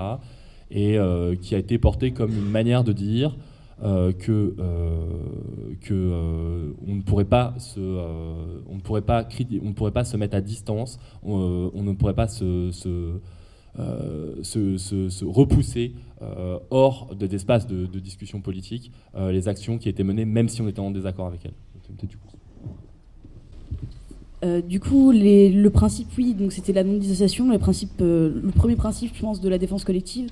Et 0.72 0.98
qui 1.42 1.56
a 1.56 1.58
été 1.58 1.78
porté 1.78 2.12
comme 2.12 2.34
une 2.34 2.50
manière 2.50 2.84
de 2.84 2.92
dire 2.92 3.38
euh, 3.82 4.14
que, 4.14 4.56
euh, 4.60 5.08
euh, 5.92 6.72
ne 6.86 7.02
pourrait 7.02 7.26
pas 7.26 7.56
se, 7.58 7.80
on 7.80 8.76
ne 8.76 8.80
pourrait 8.82 9.02
pas 9.02 9.28
on 9.62 9.68
ne 9.70 9.74
pourrait 9.74 9.92
pas 9.92 10.04
se 10.06 10.16
mettre 10.16 10.36
à 10.36 10.42
distance, 10.42 11.00
on, 11.24 11.72
ne 11.74 11.94
pourrait 11.94 12.14
pas 12.14 12.28
se, 12.28 12.70
se, 12.72 13.18
se, 14.44 15.26
repousser 15.26 15.94
hors 16.70 17.16
des 17.16 17.34
espaces 17.36 17.66
de, 17.68 18.00
discussion 18.00 18.42
politique 18.42 18.92
les 19.18 19.48
actions 19.48 19.78
qui 19.78 19.90
étaient 19.90 20.04
menées, 20.04 20.26
même 20.26 20.50
si 20.50 20.62
on 20.62 20.68
était 20.68 20.80
en 20.80 20.92
désaccord 20.92 21.26
avec 21.26 21.42
elles. 21.46 21.54
du 24.68 24.80
coup, 24.80 25.12
le 25.12 25.70
principe, 25.70 26.10
oui, 26.18 26.36
donc 26.36 26.52
c'était 26.54 26.74
la 26.74 26.84
non-dissociation. 26.84 27.50
Le 27.52 27.58
premier 28.52 28.76
principe, 28.76 29.16
je 29.16 29.22
pense, 29.22 29.42
de 29.42 29.50
la 29.50 29.58
défense 29.58 29.84
collective, 29.84 30.30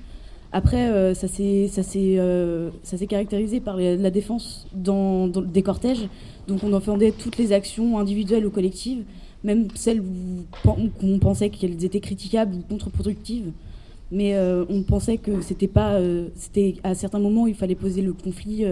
après, 0.52 0.90
euh, 0.90 1.14
euh, 1.14 2.70
ça 2.82 2.96
s'est 2.98 3.06
caractérisé 3.06 3.60
par 3.60 3.78
la 3.78 4.10
défense 4.10 4.66
des 4.74 5.62
cortèges. 5.62 6.08
Donc 6.46 6.62
on 6.62 6.68
défendait 6.68 7.12
toutes 7.12 7.38
les 7.38 7.52
actions 7.52 7.98
individuelles 7.98 8.44
ou 8.44 8.50
collectives, 8.50 9.04
même 9.44 9.68
celles 9.74 10.02
qu'on 10.62 11.18
pensait 11.18 11.48
qu'elles 11.48 11.84
étaient 11.84 12.00
critiquables 12.00 12.54
ou 12.54 12.60
contre-productives. 12.68 13.52
Mais 14.10 14.34
euh, 14.34 14.66
on 14.68 14.82
pensait 14.82 15.16
que 15.16 15.40
c'était 15.40 15.68
pas, 15.68 15.98
c'était 16.34 16.74
à 16.84 16.94
certains 16.94 17.18
moments 17.18 17.46
il 17.46 17.54
fallait 17.54 17.74
poser 17.74 18.02
le 18.02 18.12
conflit 18.12 18.66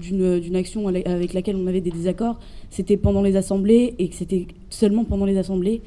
d'une 0.00 0.56
action 0.56 0.88
avec 0.88 1.32
laquelle 1.32 1.54
on 1.54 1.68
avait 1.68 1.80
des 1.80 1.92
désaccords. 1.92 2.40
C'était 2.70 2.96
pendant 2.96 3.22
les 3.22 3.36
assemblées 3.36 3.94
et 4.00 4.08
que 4.08 4.16
c'était 4.16 4.48
seulement 4.68 5.04
pendant 5.04 5.26
les 5.26 5.38
assemblées. 5.38 5.80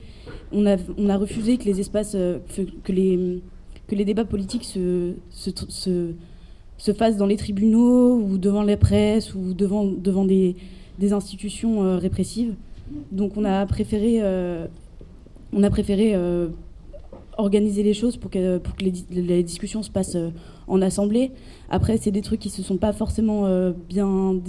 On 0.54 0.66
a, 0.66 0.78
on 0.98 1.10
a 1.10 1.18
refusé 1.18 1.58
que 1.58 1.66
les 1.66 1.82
espaces, 1.82 2.13
que 2.13 2.92
les 2.94 3.42
que 3.88 3.95
les 3.95 4.06
débats 4.06 4.26
politiques 4.26 4.65
se, 4.65 5.13
se, 5.30 5.52
se, 6.78 6.93
fassent 6.93 7.17
dans 7.17 7.26
les 7.26 7.38
tribunaux 7.38 8.17
ou 8.17 8.38
devant 8.38 8.63
la 8.63 8.78
presse 8.78 9.34
ou 9.34 9.54
devant, 9.54 9.86
devant 9.86 10.26
des, 10.26 10.56
des 11.00 11.13
institutions 11.13 11.84
euh, 11.84 11.97
répressives. 11.97 12.56
Donc 13.12 13.38
on 13.38 13.45
a 13.45 13.65
préféré, 13.65 14.17
euh, 14.21 14.67
on 15.54 15.63
a 15.63 15.69
préféré 15.69 16.15
euh, 16.15 16.50
organiser 17.38 17.84
les 17.84 17.93
choses 17.93 18.17
pour 18.17 18.30
que, 18.30 18.58
pour 18.58 18.76
que 18.76 18.84
les, 18.84 18.93
les 19.12 19.43
discussions 19.43 19.84
se 19.84 19.91
passent 19.91 20.17
en 20.67 20.82
assemblée. 20.82 21.32
Après, 21.69 21.97
c'est 21.97 22.12
des 22.12 22.21
trucs 22.21 22.39
qui 22.39 22.50
ne 22.50 22.54
se 22.54 22.63
sont 22.63 22.78
pas 22.78 22.93
forcément 22.93 23.47
bien 23.88 24.41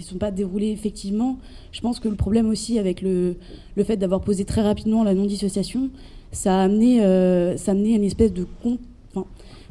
qui 0.00 0.06
sont 0.06 0.16
pas 0.16 0.30
déroulés 0.30 0.70
effectivement. 0.70 1.38
Je 1.72 1.80
pense 1.80 2.00
que 2.00 2.08
le 2.08 2.14
problème 2.14 2.48
aussi 2.48 2.78
avec 2.78 3.02
le, 3.02 3.36
le 3.76 3.84
fait 3.84 3.98
d'avoir 3.98 4.22
posé 4.22 4.46
très 4.46 4.62
rapidement 4.62 5.04
la 5.04 5.12
non-dissociation, 5.12 5.90
ça 6.32 6.60
a 6.60 6.64
amené, 6.64 7.02
euh, 7.02 7.56
ça 7.56 7.72
a 7.72 7.74
amené 7.74 7.94
une 7.94 8.04
espèce 8.04 8.32
de 8.32 8.46
enfin, 8.64 9.26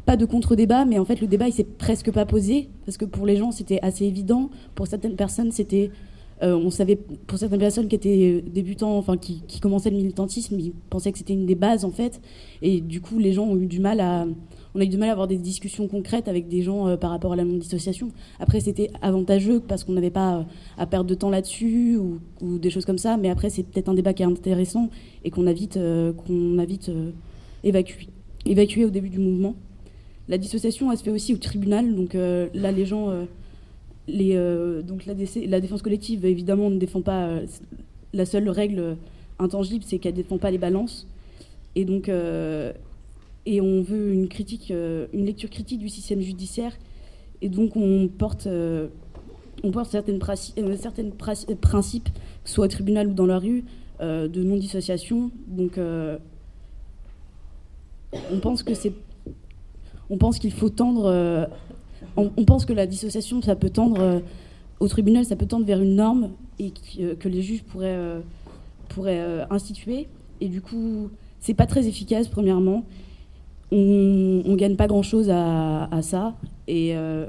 pas 0.06 0.18
de 0.18 0.26
contre-débat, 0.26 0.86
mais 0.86 1.00
en 1.00 1.06
fait 1.06 1.22
le 1.22 1.28
débat 1.28 1.48
il 1.48 1.54
s'est 1.54 1.64
presque 1.64 2.12
pas 2.12 2.26
posé 2.26 2.70
parce 2.86 2.98
que 2.98 3.06
pour 3.06 3.26
les 3.26 3.38
gens 3.38 3.52
c'était 3.52 3.80
assez 3.82 4.06
évident, 4.06 4.50
pour 4.76 4.88
certaines 4.88 5.16
personnes 5.16 5.52
c'était, 5.52 5.92
euh, 6.44 6.56
on 6.56 6.70
savait, 6.70 6.96
pour 6.96 7.38
certaines 7.38 7.60
personnes 7.60 7.88
qui 7.88 7.96
étaient 7.96 8.44
débutants, 8.46 8.98
enfin 8.98 9.18
qui 9.18 9.60
commençaient 9.62 9.92
le 9.92 9.98
militantisme, 9.98 10.60
ils 10.60 10.74
pensaient 10.90 11.12
que 11.12 11.18
c'était 11.18 11.34
une 11.34 11.46
des 11.46 11.56
bases 11.56 11.86
en 11.86 11.92
fait, 11.92 12.22
et 12.62 12.82
du 12.82 13.02
coup 13.02 13.20
les 13.20 13.34
gens 13.34 13.46
ont 13.46 13.58
eu 13.58 13.68
du 13.68 13.80
mal 13.80 14.00
à 14.00 14.26
on 14.80 14.82
a 14.82 14.86
eu 14.86 14.88
du 14.88 14.98
mal 14.98 15.10
à 15.10 15.12
avoir 15.12 15.28
des 15.28 15.38
discussions 15.38 15.90
concrètes 15.90 16.30
avec 16.30 16.48
des 16.48 16.62
gens 16.62 16.88
euh, 16.88 16.96
par 16.96 17.10
rapport 17.10 17.34
à 17.34 17.36
la 17.36 17.44
non-dissociation. 17.44 18.12
Après, 18.40 18.62
c'était 18.62 18.90
avantageux 19.02 19.60
parce 19.60 19.84
qu'on 19.84 19.92
n'avait 19.92 20.10
pas 20.10 20.38
euh, 20.38 20.44
à 20.78 20.86
perdre 20.86 21.10
de 21.10 21.16
temps 21.16 21.30
là-dessus 21.30 21.98
ou, 21.98 22.20
des 22.58 22.70
choses 22.70 22.86
comme 22.86 22.98
ça. 22.98 23.18
Mais 23.18 23.30
après, 23.30 23.50
c'est 23.50 23.64
peut-être 23.64 23.90
un 23.90 23.94
débat 23.94 24.14
qui 24.14 24.24
est 24.24 24.26
intéressant 24.26 24.90
et 25.26 25.32
qu'on 25.32 25.48
a 25.48 25.54
vite, 25.54 25.76
euh, 25.76 26.14
qu'on 26.14 26.58
a 26.60 26.66
vite 26.66 26.90
évacué, 27.66 28.86
au 28.86 28.90
début 28.90 29.10
du 29.10 29.20
mouvement. 29.20 29.56
La 30.30 30.38
dissociation, 30.38 30.90
elle 30.92 30.98
se 30.98 31.04
fait 31.04 31.12
aussi 31.12 31.34
au 31.34 31.38
tribunal. 31.38 31.94
Donc 31.94 32.14
là, 32.14 32.72
les 32.72 32.86
gens. 32.86 33.12
les, 34.08 34.36
donc 34.84 35.06
la, 35.06 35.60
défense 35.60 35.82
collective, 35.82 36.24
évidemment, 36.24 36.70
ne 36.70 36.78
défend 36.78 37.02
pas. 37.02 37.40
la 38.14 38.26
seule 38.26 38.48
règle 38.48 38.96
intangible, 39.40 39.84
c'est 39.86 39.98
qu'elle 39.98 40.14
ne 40.14 40.18
défend 40.18 40.38
pas 40.38 40.52
les 40.52 40.60
balances. 40.60 41.08
Et 41.76 41.84
donc, 41.84 42.10
et 43.50 43.60
on 43.62 43.82
veut 43.82 44.14
une 44.14 44.30
critique, 44.30 44.70
euh, 44.70 45.08
une 45.12 45.26
lecture 45.26 45.50
critique 45.50 45.80
du 45.80 45.90
système 45.90 46.22
judiciaire. 46.22 46.78
Et 47.42 47.50
donc 47.50 47.76
on 47.76 48.08
porte, 48.08 48.46
euh, 48.46 48.90
on 49.64 49.72
porte 49.72 49.90
certaines, 49.90 50.20
euh, 50.60 50.78
certaines 50.78 51.12
principes, 51.12 52.10
soit 52.46 52.66
au 52.66 52.68
tribunal 52.68 53.08
ou 53.08 53.14
dans 53.14 53.26
la 53.26 53.40
rue, 53.40 53.64
de 54.00 54.44
non-dissociation. 54.44 55.32
Donc 55.48 55.78
on 55.78 56.20
pense 58.40 58.64
que 58.64 58.74
c'est, 58.74 58.94
on 60.10 60.18
pense 60.18 60.40
qu'il 60.40 60.54
faut 60.54 60.70
tendre, 60.70 61.50
on, 62.16 62.46
pense 62.46 62.66
que 62.66 62.72
la 62.72 62.88
dissociation, 62.88 63.42
ça 63.42 63.58
peut 63.58 63.70
tendre 63.70 64.22
au 64.80 64.88
tribunal, 64.88 65.26
ça 65.26 65.36
peut 65.36 65.48
tendre 65.48 65.66
vers 65.66 65.82
une 65.82 65.96
norme 65.96 66.30
et 66.60 66.72
que 66.72 67.28
les 67.28 67.42
juges 67.42 67.64
pourraient, 67.64 68.22
pourraient 68.88 69.46
instituer. 69.50 70.08
Et 70.40 70.48
du 70.48 70.62
coup, 70.62 71.10
c'est 71.42 71.54
pas 71.54 71.66
très 71.66 71.88
efficace, 71.88 72.30
premièrement 72.30 72.86
on, 73.72 74.44
ne 74.46 74.56
gagne 74.56 74.76
pas 74.76 74.88
grand 74.88 75.04
chose 75.04 75.30
à, 75.30 75.88
ça. 76.02 76.36
Et, 76.68 76.96
euh, 76.96 77.28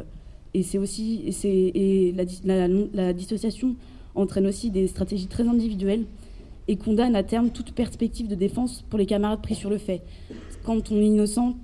et 0.55 0.63
c'est 0.63 0.79
aussi 0.79 1.23
et, 1.45 2.15
la, 2.45 3.13
dissociation 3.13 3.77
entraîne 4.15 4.47
aussi 4.47 4.71
des 4.71 4.87
stratégies 4.87 5.27
très 5.29 5.47
individuelles 5.47 6.05
et 6.69 6.77
condamne 6.77 7.17
à 7.17 7.23
terme 7.23 7.51
toute 7.51 7.73
perspective 7.73 8.29
de 8.29 8.35
défense 8.35 8.85
pour 8.89 8.99
les 8.99 9.07
camarades 9.07 9.41
pris 9.41 9.55
sur 9.55 9.71
le 9.71 9.79
fait. 9.79 10.03
Quand 10.65 10.91
on 10.91 10.97
est 10.97 11.07
innocent, 11.07 11.55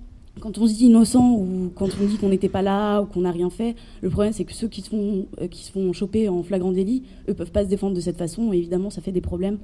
quand 0.40 0.58
on 0.58 0.66
se 0.66 0.74
dit 0.74 0.86
innocent 0.86 1.32
ou 1.34 1.70
quand 1.74 1.88
on 2.00 2.06
dit 2.06 2.16
qu'on 2.16 2.28
n'était 2.28 2.48
pas 2.48 2.62
là 2.62 3.00
ou 3.00 3.06
qu'on 3.06 3.22
n'a 3.22 3.32
rien 3.32 3.50
fait, 3.50 3.74
le 4.02 4.10
problème 4.10 4.32
c'est 4.32 4.44
que 4.44 4.54
ceux 4.54 4.68
qui 4.68 4.82
se 4.82 4.90
font 4.90 5.26
euh, 5.40 5.92
choper 5.92 6.28
en 6.28 6.42
flagrant 6.42 6.72
délit, 6.72 7.02
eux 7.28 7.34
peuvent 7.34 7.52
pas 7.52 7.64
se 7.64 7.68
défendre 7.68 7.94
de 7.94 8.00
cette 8.00 8.18
façon 8.18 8.52
et 8.52 8.58
évidemment 8.58 8.90
ça 8.90 9.00
fait 9.00 9.12
des 9.12 9.20
problèmes 9.20 9.58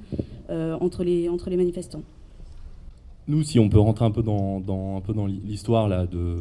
euh, 0.49 0.75
entre 0.79 1.03
les 1.03 1.57
manifestants 1.57 2.03
nous, 3.27 3.43
si 3.43 3.59
on 3.59 3.69
peut 3.69 3.79
rentrer 3.79 4.05
un 4.05 4.11
peu 4.11 4.21
dans, 4.21 4.61
un 4.97 5.01
peu 5.01 5.13
dans 5.13 5.25
l'histoire 5.25 5.87
là, 5.87 6.05
de, 6.05 6.37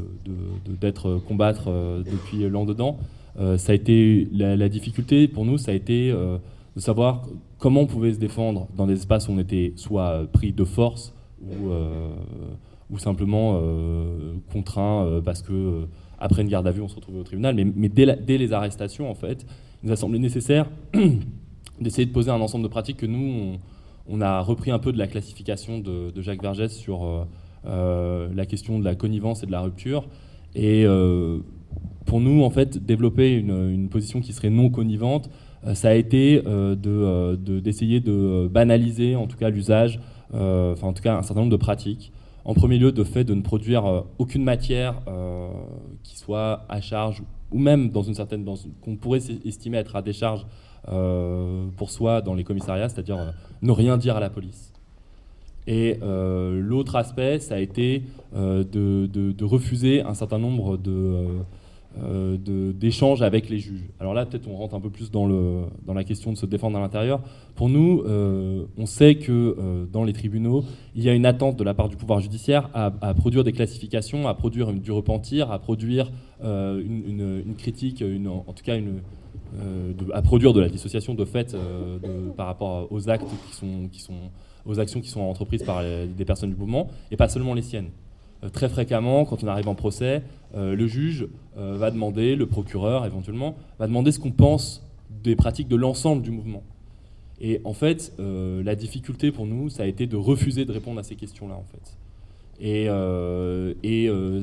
d'être 0.81 1.09
euh, 1.09 1.19
combattre 1.21 1.65
euh, 1.69 2.03
depuis 2.03 2.49
l'an 2.49 2.65
dedans, 2.65 2.99
euh, 3.39 3.57
ça 3.57 3.73
a 3.73 3.75
été 3.75 4.29
la, 4.33 4.69
difficulté 4.69 5.29
pour 5.29 5.45
nous, 5.45 5.59
ça 5.59 5.71
a 5.71 5.75
été 5.75 6.11
de 6.11 6.81
savoir 6.81 7.23
comment 7.59 7.83
on 7.83 7.87
pouvait 7.87 8.13
se 8.13 8.19
défendre 8.19 8.67
dans 8.77 8.87
des 8.87 8.95
espaces 8.95 9.29
où 9.29 9.33
on 9.33 9.39
était 9.39 9.73
soit 9.77 10.27
pris 10.33 10.53
de 10.53 10.65
force 10.65 11.15
ou, 11.43 11.71
ou 12.91 12.99
simplement 12.99 13.61
contraint 14.53 15.21
parce 15.25 15.43
que 15.43 15.87
après 16.19 16.43
une 16.43 16.49
garde 16.49 16.67
à 16.67 16.71
vue, 16.71 16.83
on 16.83 16.89
se 16.89 16.95
retrouvait 16.95 17.19
au 17.19 17.25
tribunal. 17.25 17.55
Mais, 17.55 17.89
dès, 17.89 18.17
dès, 18.17 18.39
les 18.39 18.53
arrestations, 18.53 19.11
en 19.11 19.15
fait, 19.15 19.47
il 19.83 19.87
nous 19.87 19.93
a 19.93 19.97
semblé 19.97 20.19
nécessaire 20.19 20.71
d'essayer 21.81 22.07
de 22.07 22.13
poser 22.13 22.31
un 22.31 22.41
ensemble 22.41 22.65
de 22.65 22.69
pratiques 22.69 22.99
que 22.99 23.07
nous 23.07 23.57
on 24.09 24.21
a 24.21 24.41
repris 24.41 24.71
un 24.71 24.79
peu 24.79 24.93
de 24.93 24.99
la 24.99 25.07
classification 25.07 25.79
de, 25.79 26.13
Jacques 26.21 26.43
Vergès 26.43 26.69
sur 26.69 27.05
euh, 27.05 27.25
euh, 27.67 28.29
la 28.35 28.47
question 28.47 28.79
de 28.79 28.85
la 28.85 28.95
connivence 28.95 29.43
et 29.43 29.47
de 29.47 29.53
la 29.53 29.61
rupture. 29.61 30.09
Et 30.55 30.85
euh, 30.85 31.39
pour 32.05 32.21
nous, 32.21 32.43
en 32.43 32.51
fait, 32.51 32.85
développer 32.85 33.33
une, 33.35 33.89
position 33.89 34.21
qui 34.21 34.33
serait 34.33 34.51
non 34.51 34.71
connivente, 34.71 35.31
ça 35.75 35.91
a 35.91 35.95
été 35.95 36.43
d'essayer 36.43 38.01
de, 38.01 38.49
banaliser, 38.49 39.15
en 39.15 39.27
tout 39.29 39.37
cas, 39.37 39.49
l'usage, 39.49 40.01
enfin, 40.33 40.89
en 40.89 40.93
tout 40.93 41.03
cas, 41.03 41.17
un 41.17 41.23
certain 41.23 41.41
nombre 41.41 41.53
de 41.53 41.57
pratiques. 41.57 42.13
En 42.45 42.55
premier 42.55 42.79
lieu, 42.79 42.91
de 42.91 43.05
fait 43.05 43.23
de 43.23 43.33
ne 43.35 43.43
produire 43.43 44.05
aucune 44.19 44.43
matière 44.43 45.01
qui 46.03 46.19
soit 46.19 46.67
à 46.69 46.81
charge 46.81 47.23
ou 47.53 47.59
même 47.59 47.91
dans 47.91 48.03
une 48.03 48.15
certaine, 48.15 48.45
qu'on 48.81 48.97
pourrait 48.97 49.21
estimer 49.45 49.79
être 49.79 49.95
à 49.95 50.03
décharge 50.03 50.47
pour 50.85 51.91
soi 51.91 52.23
dans 52.23 52.35
les 52.35 52.45
commissariats, 52.45 52.89
c'est-à-dire 52.89 53.19
euh, 53.19 53.31
ne 53.63 53.73
rien 53.73 53.97
dire 53.97 54.17
à 54.17 54.21
la 54.21 54.31
police. 54.31 54.73
Et 55.67 55.99
euh, 56.03 56.61
l'autre 56.61 56.97
aspect, 56.97 57.39
ça 57.39 57.55
a 57.55 57.59
été 57.59 58.03
de, 58.35 59.45
refuser 59.45 60.03
un 60.03 60.15
certain 60.15 60.39
nombre 60.39 60.77
de, 60.77 61.43
euh, 62.01 62.39
d'échanges 62.73 63.21
avec 63.21 63.51
les 63.51 63.59
juges. 63.59 63.85
Alors 64.01 64.15
là, 64.15 64.25
peut-être 64.25 64.49
on 64.49 64.57
rentre 64.57 64.75
un 64.75 64.81
peu 64.81 64.89
plus 64.89 65.11
dans, 65.11 65.27
le, 65.27 65.65
dans 65.87 65.93
la 65.93 66.05
question 66.05 66.33
de 66.33 66.39
se 66.39 66.47
défendre 66.47 66.79
à 66.79 66.81
l'intérieur. 66.81 67.21
Pour 67.55 67.69
nous, 67.69 68.03
euh, 68.07 68.65
on 68.79 68.87
sait 68.87 69.17
que 69.17 69.31
euh, 69.31 69.85
dans 69.93 70.03
les 70.03 70.15
tribunaux, 70.15 70.65
il 70.95 71.03
y 71.03 71.11
a 71.11 71.13
une 71.13 71.27
attente 71.27 71.59
de 71.59 71.65
la 71.65 71.75
part 71.75 71.91
du 71.91 71.97
pouvoir 71.97 72.21
judiciaire 72.21 72.71
à, 72.73 73.13
produire 73.13 73.45
des 73.45 73.53
classifications, 73.53 74.27
à 74.27 74.33
produire 74.33 74.73
du 74.73 74.91
repentir, 74.91 75.53
à 75.53 75.59
produire 75.59 76.11
une, 76.43 77.55
critique, 77.59 78.03
en 78.03 78.53
tout 78.55 78.65
cas 78.65 78.79
une, 78.79 79.03
à 80.13 80.23
produire 80.23 80.53
de 80.53 80.61
la 80.61 80.69
dissociation 80.69 81.15
de 81.15 81.25
fait 81.25 81.57
par 82.37 82.47
rapport 82.47 82.91
aux 82.91 83.09
actes 83.09 83.27
qui 83.91 84.01
sont, 84.01 84.15
aux 84.65 84.81
actions 84.81 85.01
qui 85.01 85.09
sont 85.09 85.21
entreprises 85.21 85.63
par 85.63 85.83
des 85.83 86.25
personnes 86.25 86.51
du 86.51 86.57
mouvement, 86.57 86.89
et 87.11 87.17
pas 87.17 87.29
seulement 87.29 87.55
les 87.55 87.63
siennes. 87.63 87.91
Euh, 88.45 88.49
très 88.49 88.69
fréquemment, 88.69 89.25
quand 89.25 89.43
on 89.45 89.47
arrive 89.47 89.69
en 89.69 89.75
procès, 89.75 90.23
euh, 90.55 90.75
le 90.75 90.87
juge 90.87 91.29
euh, 91.57 91.77
va 91.77 91.91
demander, 91.91 92.37
le 92.37 92.47
procureur 92.47 93.07
éventuellement, 93.07 93.57
va 93.79 93.87
demander 93.87 94.13
ce 94.13 94.19
qu'on 94.19 94.33
pense 94.33 94.85
des 95.23 95.37
pratiques 95.37 95.69
de 95.69 95.77
l'ensemble 95.77 96.23
du 96.23 96.31
mouvement. 96.31 96.63
Et 97.41 97.61
en 97.65 97.73
fait, 97.73 98.13
la 98.19 98.77
difficulté 98.77 99.33
pour 99.33 99.47
nous, 99.47 99.69
ça 99.69 99.83
a 99.83 99.87
été 99.87 100.07
de 100.07 100.17
refuser 100.17 100.65
de 100.65 100.71
répondre 100.71 101.01
à 101.01 101.03
ces 101.03 101.17
questions-là, 101.17 101.57
en 101.57 101.65
fait. 101.65 101.97
Et, 102.65 102.87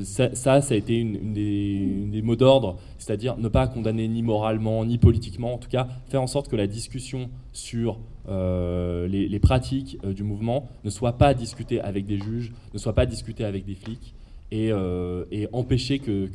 ça, 0.04 0.34
ça, 0.34 0.52
a 0.52 0.74
été 0.74 0.98
une, 0.98 1.32
des, 1.32 2.22
mots 2.22 2.36
d'ordre, 2.36 2.76
c'est-à-dire 2.98 3.38
ne 3.38 3.48
pas 3.48 3.66
condamner 3.66 4.06
ni 4.08 4.22
moralement, 4.22 4.84
ni 4.84 4.98
politiquement, 4.98 5.54
en 5.54 5.58
tout 5.58 5.70
cas, 5.70 5.88
faire 6.08 6.20
en 6.20 6.26
sorte 6.26 6.48
que 6.48 6.56
la 6.56 6.66
discussion 6.66 7.30
sur 7.52 7.98
euh, 8.28 9.08
les, 9.08 9.38
pratiques 9.40 9.98
euh, 10.04 10.12
du 10.12 10.22
mouvement 10.22 10.68
ne 10.84 10.90
soient 10.90 11.16
pas 11.16 11.32
discutées 11.32 11.80
avec 11.80 12.04
des 12.04 12.18
juges, 12.18 12.52
ne 12.74 12.78
soient 12.78 12.94
pas 12.94 13.06
discutées 13.06 13.44
avec 13.44 13.64
des 13.64 13.74
flics, 13.74 14.14
et, 14.52 14.70
euh, 14.70 15.24
empêcher 15.52 15.98
que, 15.98 16.28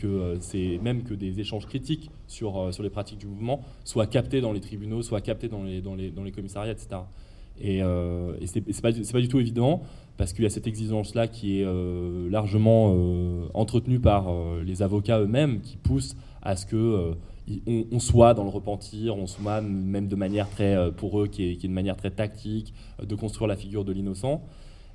même 0.81 1.03
que 1.03 1.13
des 1.13 1.39
échanges 1.39 1.67
critiques 1.67 2.09
sur, 2.27 2.71
les 2.81 2.89
pratiques 2.89 3.19
du 3.19 3.27
mouvement 3.27 3.61
soient 3.83 4.07
captés 4.07 4.41
dans 4.41 4.53
les 4.53 4.61
tribunaux, 4.61 5.03
soient 5.03 5.21
captés 5.21 5.49
dans 5.49 5.63
les 5.63 6.31
commissariats, 6.31 6.71
etc. 6.71 7.01
Et, 7.61 7.77
et 7.77 8.47
c'est 8.47 8.81
pas, 8.81 8.91
pas, 8.91 9.21
du 9.21 9.27
tout 9.27 9.39
évident 9.39 9.83
parce 10.17 10.33
qu'il 10.33 10.43
y 10.43 10.47
a 10.47 10.49
cette 10.49 10.67
exigence-là 10.67 11.27
qui 11.27 11.59
est 11.59 11.65
largement 12.29 12.95
entretenue 13.53 13.99
par 13.99 14.27
les 14.63 14.81
avocats 14.81 15.19
eux-mêmes 15.19 15.61
qui 15.61 15.77
poussent 15.77 16.15
à 16.41 16.55
ce 16.55 16.65
que 16.65 17.15
on, 17.67 17.99
soit 17.99 18.33
dans 18.33 18.43
le 18.43 18.49
repentir, 18.49 19.17
on 19.17 19.27
soit 19.27 19.61
même 19.61 20.07
de 20.07 20.15
manière 20.15 20.49
très, 20.49 20.75
euh, 20.75 20.91
pour 20.91 21.21
eux, 21.21 21.27
qui 21.27 21.43
est, 21.43 21.63
une 21.63 21.73
manière 21.73 21.95
très 21.95 22.11
tactique, 22.11 22.73
euh, 22.99 23.05
de 23.05 23.15
construire 23.15 23.47
la 23.47 23.55
figure 23.55 23.85
de 23.85 23.91
l'innocent. 23.91 24.41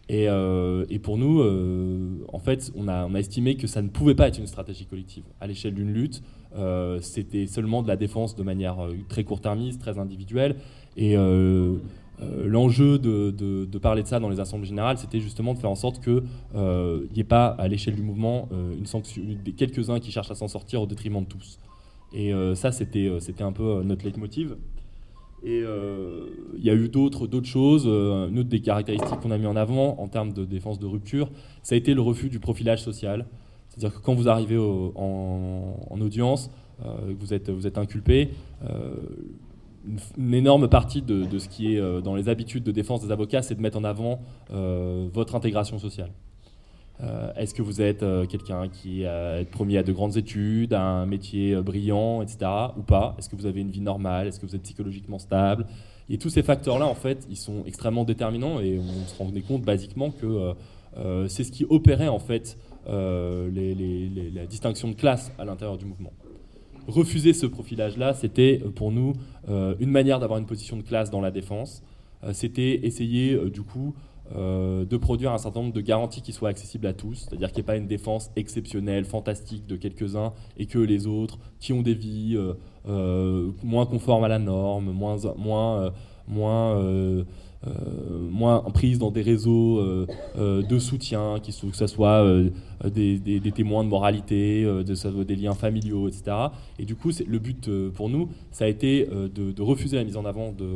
Et, 0.09 0.29
euh, 0.29 0.85
pour 1.03 1.18
nous, 1.18 1.41
en 2.33 2.39
fait, 2.41 2.73
on 2.77 2.89
a, 2.89 3.07
on 3.07 3.14
a, 3.14 3.18
estimé 3.21 3.57
que 3.57 3.68
ça 3.68 3.81
ne 3.81 3.89
pouvait 3.89 4.16
pas 4.16 4.27
être 4.27 4.39
une 4.39 4.49
stratégie 4.49 4.87
collective. 4.87 5.23
À 5.41 5.47
l'échelle 5.47 5.75
d'une 5.75 5.93
lutte, 5.93 6.21
c'était 7.01 7.47
seulement 7.47 7.81
de 7.83 7.87
la 7.87 7.97
défense 7.97 8.35
de 8.35 8.43
manière 8.43 8.79
très 9.09 9.23
court-termiste, 9.23 9.81
très 9.81 10.01
individuelle. 10.01 10.57
Et 10.97 11.14
l'enjeu 12.45 12.99
de, 12.99 13.79
parler 13.79 14.03
de 14.03 14.09
ça 14.09 14.21
dans 14.21 14.29
les 14.29 14.41
assemblées 14.41 14.68
générales, 14.68 14.99
c'était 14.99 15.21
justement 15.21 15.55
de 15.55 15.59
faire 15.59 15.71
en 15.71 15.75
sorte 15.75 16.03
qu'il 16.03 16.23
n'y 16.55 17.21
ait 17.21 17.25
pas, 17.25 17.47
à 17.47 17.68
l'échelle 17.68 17.95
du 17.95 18.03
mouvement, 18.03 18.49
une 18.79 18.87
sanction, 18.87 19.23
quelques-uns 19.57 20.01
qui 20.01 20.11
cherchent 20.11 20.31
à 20.31 20.35
s'en 20.35 20.49
sortir 20.49 20.83
au 20.83 20.87
détriment 20.87 21.23
de 21.23 21.29
tous. 21.29 21.59
Et 22.12 22.33
euh, 22.33 22.55
ça, 22.55 22.73
c'était, 22.73 23.07
euh, 23.07 23.18
un 23.41 23.53
peu 23.53 23.62
euh, 23.62 23.83
notre 23.83 24.05
leitmotiv. 24.05 24.57
Et 25.43 25.62
il 25.62 26.62
y 26.62 26.68
a 26.68 26.75
eu 26.75 26.91
d'autres, 26.91 27.27
choses. 27.45 27.87
une 27.87 28.39
autre 28.39 28.51
des 28.51 28.61
caractéristiques 28.61 29.21
qu'on 29.21 29.31
a 29.31 29.39
mis 29.39 29.47
en 29.47 29.57
avant 29.57 29.99
en 29.99 30.07
termes 30.07 30.35
de 30.35 30.45
défense 30.45 30.79
de 30.79 30.85
rupture, 30.85 31.31
ça 31.62 31.75
a 31.75 31.79
été 31.79 31.95
le 31.95 32.03
refus 32.03 32.29
du 32.29 32.39
profilage 32.39 32.83
social. 32.83 33.25
C'est-à-dire 33.71 33.99
que 33.99 34.05
quand 34.05 34.12
vous 34.12 34.29
arrivez 34.29 34.59
en, 34.59 35.99
audience, 35.99 36.51
vous 37.18 37.33
êtes 37.33 37.79
inculpé, 37.79 38.33
une, 40.16 40.35
énorme 40.35 40.68
partie 40.68 41.03
de, 41.03 41.39
ce 41.39 41.49
qui 41.49 41.74
est 41.74 42.03
dans 42.03 42.14
les 42.14 42.28
habitudes 42.28 42.64
de 42.64 42.72
défense 42.72 43.03
des 43.05 43.12
avocats, 43.12 43.43
c'est 43.43 43.55
de 43.55 43.62
mettre 43.62 43.78
en 43.78 43.85
avant 43.85 44.20
votre 44.51 45.35
intégration 45.35 45.78
sociale. 45.78 46.11
Euh, 47.03 47.33
est-ce 47.37 47.55
que 47.55 47.62
vous 47.62 47.81
êtes 47.81 48.03
euh, 48.03 48.26
quelqu'un 48.26 48.68
qui 48.68 49.03
est 49.03 49.51
promis 49.51 49.76
à 49.76 49.83
de 49.83 49.93
grandes 49.93 50.16
études, 50.16 50.74
à 50.74 50.83
un 50.83 51.07
métier 51.07 51.55
euh, 51.55 51.62
brillant, 51.62 52.22
etc. 52.22 52.51
ou 52.76 52.83
pas? 52.83 53.14
Est-ce 53.18 53.28
que 53.28 53.37
vous 53.37 53.47
avez 53.47 53.61
une 53.61 53.70
vie 53.70 53.81
normale? 53.81 54.26
Est-ce 54.28 54.39
que 54.39 54.47
vous 54.47 54.55
êtes 54.55 54.62
psychologiquement 54.62 55.18
stable? 55.18 55.66
Et 56.09 56.18
tous 56.18 56.28
ces 56.28 56.43
facteurs-là, 56.43 56.87
en 56.87 56.95
fait, 56.95 57.26
ils 57.31 57.37
sont 57.37 57.62
extrêmement 57.66 58.05
déterminants 58.05 58.61
et 58.61 58.78
on 58.78 59.07
se 59.07 59.16
rendait 59.16 59.43
compte 59.43 59.62
basiquement 59.62 60.11
que 60.11 60.55
c'est 61.28 61.45
ce 61.45 61.53
qui 61.53 61.64
opérait 61.70 62.09
en 62.09 62.18
fait 62.18 62.59
la 62.89 64.47
distinction 64.47 64.89
de 64.89 64.95
classe 64.95 65.31
à 65.39 65.45
l'intérieur 65.45 65.78
du 65.78 65.85
mouvement. 65.85 66.11
Refuser 66.87 67.33
ce 67.33 67.47
profilage-là, 67.47 68.14
c'était 68.14 68.59
pour 68.74 68.91
nous 68.93 69.12
une 69.49 69.91
manière 69.91 70.20
d'avoir 70.20 70.39
une 70.39 70.47
position 70.47 70.76
de 70.76 70.83
classe 70.83 71.11
dans 71.11 71.20
la 71.20 71.31
défense. 71.31 71.83
c'était 72.33 72.87
essayer 72.87 73.39
du 73.51 73.62
coup 73.62 73.95
euh, 74.37 74.85
de 74.85 74.97
produire 74.97 75.33
un 75.33 75.39
certain 75.39 75.59
nombre 75.61 75.72
de 75.72 75.81
garanties 75.81 76.22
qui 76.22 76.33
soient 76.33 76.51
accessibles 76.51 76.87
à 76.87 76.93
tous, 76.93 77.26
c'est-à-dire 77.26 77.49
qu'il 77.49 77.57
n'y 77.57 77.62
ait 77.62 77.64
pas 77.64 77.76
une 77.76 77.89
défense 77.89 78.31
exceptionnelle, 78.37 79.05
fantastique 79.05 79.66
de 79.66 79.74
quelques-uns, 79.74 80.33
et 80.57 80.66
que 80.66 80.78
les 80.78 81.09
autres, 81.09 81.41
qui 81.59 81.72
ont 81.72 81.83
des 81.83 81.95
vies 81.95 82.37
euh, 82.37 82.55
euh, 82.89 83.51
moins 83.64 83.87
conformes 83.87 84.22
à 84.22 84.28
la 84.28 84.39
norme, 84.39 84.93
moins, 84.93 85.16
moins, 85.37 85.93
moins 88.31 88.61
prises 88.73 88.99
dans 88.99 89.11
des 89.11 89.23
réseaux 89.23 90.07
de 90.37 90.79
soutien, 90.79 91.39
qui, 91.43 91.53
que 91.53 91.77
ce 91.77 91.87
soit 91.87 92.25
des, 92.85 93.53
témoins 93.55 93.85
de 93.85 93.89
moralité, 93.89 94.65
de, 94.65 95.23
des 95.25 95.37
liens 95.37 95.55
familiaux, 95.55 96.09
etc. 96.09 96.37
Et 96.79 96.85
du 96.85 96.95
coup, 96.95 97.11
le 97.27 97.39
but 97.39 97.71
pour 97.91 98.09
nous, 98.09 98.29
ça 98.51 98.65
a 98.65 98.69
été 98.69 99.07
de, 99.07 99.63
refuser 99.63 99.97
la 99.97 100.05
mise 100.05 100.17
en 100.17 100.25
avant 100.25 100.53
de 100.53 100.67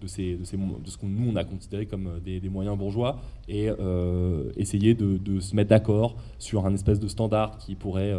de, 0.00 0.06
ces, 0.06 0.36
de, 0.36 0.44
ce 0.44 0.96
que 0.96 1.06
nous 1.06 1.30
on 1.30 1.36
a 1.36 1.44
considéré 1.44 1.86
comme 1.86 2.06
euh, 2.06 2.40
des, 2.40 2.48
moyens 2.48 2.76
bourgeois 2.76 3.20
et 3.48 3.68
euh, 3.68 4.50
essayer 4.56 4.94
de, 4.94 5.40
se 5.40 5.54
mettre 5.54 5.70
d'accord 5.70 6.16
sur 6.38 6.66
un 6.66 6.74
espèce 6.74 7.00
de 7.00 7.08
standard 7.08 7.58
qui 7.58 7.74
pourrait 7.74 8.14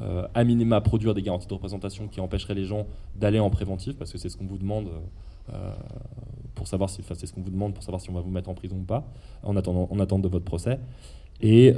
euh, 0.00 0.26
à 0.34 0.44
minima 0.44 0.80
produire 0.80 1.14
des 1.14 1.22
garanties 1.22 1.46
de 1.46 1.54
représentation 1.54 2.08
qui 2.08 2.20
empêcheraient 2.20 2.54
les 2.54 2.64
gens 2.64 2.86
d'aller 3.16 3.38
en 3.38 3.50
préventif 3.50 3.96
parce 3.96 4.12
que 4.12 4.18
c'est 4.18 4.28
ce 4.28 4.36
qu'on 4.36 4.46
vous 4.46 4.58
demande 4.58 4.88
pour 6.54 6.68
savoir 6.68 6.88
si 6.90 7.02
c'est 7.02 7.26
ce 7.26 7.32
qu'on 7.32 7.42
vous 7.42 7.50
demande 7.50 7.74
pour 7.74 7.82
savoir 7.82 8.00
si 8.00 8.10
on 8.10 8.14
va 8.14 8.20
vous 8.20 8.30
mettre 8.30 8.48
en 8.48 8.54
prison 8.54 8.76
ou 8.76 8.84
pas 8.84 9.06
en 9.42 9.56
attendant 9.56 9.88
en 9.90 10.00
attente 10.00 10.22
de 10.22 10.28
votre 10.28 10.44
procès 10.44 10.78
et 11.40 11.74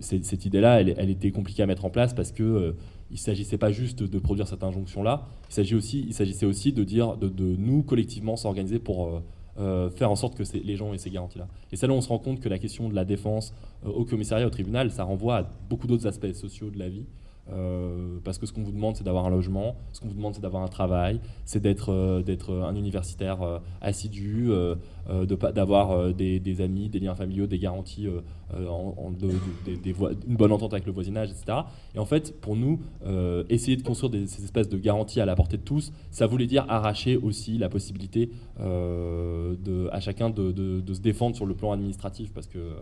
cette, 0.00 0.44
idée-là, 0.44 0.80
elle, 0.80 1.10
était 1.10 1.32
compliquée 1.32 1.62
à 1.62 1.66
mettre 1.66 1.84
en 1.84 1.90
place 1.90 2.14
parce 2.14 2.32
que 2.32 2.74
il 3.10 3.14
ne 3.14 3.18
s'agissait 3.18 3.58
pas 3.58 3.70
juste 3.70 4.02
de 4.02 4.18
produire 4.18 4.48
cette 4.48 4.62
injonction-là, 4.62 5.26
il 5.48 5.52
s'agissait 5.52 5.74
aussi, 5.76 6.14
il 6.18 6.46
aussi 6.46 6.72
de 6.72 6.84
dire, 6.84 7.16
de, 7.16 7.56
nous 7.56 7.82
collectivement 7.82 8.36
s'organiser 8.36 8.78
pour 8.78 9.06
euh, 9.06 9.20
euh, 9.58 9.90
faire 9.90 10.10
en 10.10 10.16
sorte 10.16 10.36
que 10.36 10.42
les 10.56 10.76
gens 10.76 10.92
aient 10.92 10.98
ces 10.98 11.10
garanties-là. 11.10 11.46
Et 11.72 11.76
c'est 11.76 11.86
là 11.86 11.92
où 11.92 11.96
on 11.96 12.00
se 12.00 12.08
rend 12.08 12.18
compte 12.18 12.40
que 12.40 12.48
la 12.48 12.58
question 12.58 12.88
de 12.88 12.94
la 12.94 13.04
défense 13.04 13.54
euh, 13.84 13.90
au 13.90 14.04
commissariat, 14.04 14.46
au 14.46 14.50
tribunal, 14.50 14.90
ça 14.90 15.04
renvoie 15.04 15.36
à 15.36 15.50
beaucoup 15.70 15.86
d'autres 15.86 16.06
aspects 16.06 16.32
sociaux 16.32 16.70
de 16.70 16.78
la 16.78 16.88
vie. 16.88 17.06
Euh, 17.52 18.18
parce 18.24 18.38
que 18.38 18.46
ce 18.46 18.52
qu'on 18.52 18.62
vous 18.62 18.72
demande, 18.72 18.96
c'est 18.96 19.04
d'avoir 19.04 19.26
un 19.26 19.30
logement, 19.30 19.76
ce 19.92 20.00
qu'on 20.00 20.08
vous 20.08 20.14
demande, 20.14 20.34
c'est 20.34 20.40
d'avoir 20.40 20.62
un 20.62 20.68
travail, 20.68 21.20
c'est 21.44 21.60
d'être 21.60 21.92
euh, 21.92 22.22
d'être 22.22 22.52
un 22.52 22.74
universitaire 22.74 23.42
euh, 23.42 23.58
assidu, 23.80 24.50
d'avoir 25.54 26.12
des, 26.12 26.40
des, 26.40 26.60
amis, 26.60 26.88
des 26.88 26.98
liens 26.98 27.14
familiaux, 27.14 27.46
des 27.46 27.58
garanties, 27.58 28.08
des, 28.54 29.94
une 30.28 30.36
bonne 30.36 30.52
entente 30.52 30.72
avec 30.72 30.86
le 30.86 30.92
voisinage, 30.92 31.30
etc. 31.30 31.58
Et 31.94 31.98
en 31.98 32.04
fait, 32.04 32.40
pour 32.40 32.56
nous, 32.56 32.80
essayer 33.48 33.76
de 33.76 33.82
construire 33.82 34.12
ces 34.28 34.44
espèces 34.44 34.68
de 34.68 34.78
garanties 34.78 35.20
à 35.20 35.26
la 35.26 35.34
portée 35.34 35.56
de 35.56 35.62
tous, 35.62 35.92
ça 36.10 36.26
voulait 36.26 36.46
dire 36.46 36.64
arracher 36.68 37.16
aussi 37.16 37.58
la 37.58 37.68
possibilité 37.68 38.30
de, 38.60 39.88
à 39.90 40.00
chacun 40.00 40.30
de, 40.30 40.82
se 40.92 41.00
défendre 41.00 41.34
sur 41.34 41.46
le 41.46 41.54
plan 41.54 41.72
administratif, 41.72 42.32
parce 42.32 42.46
que 42.46 42.74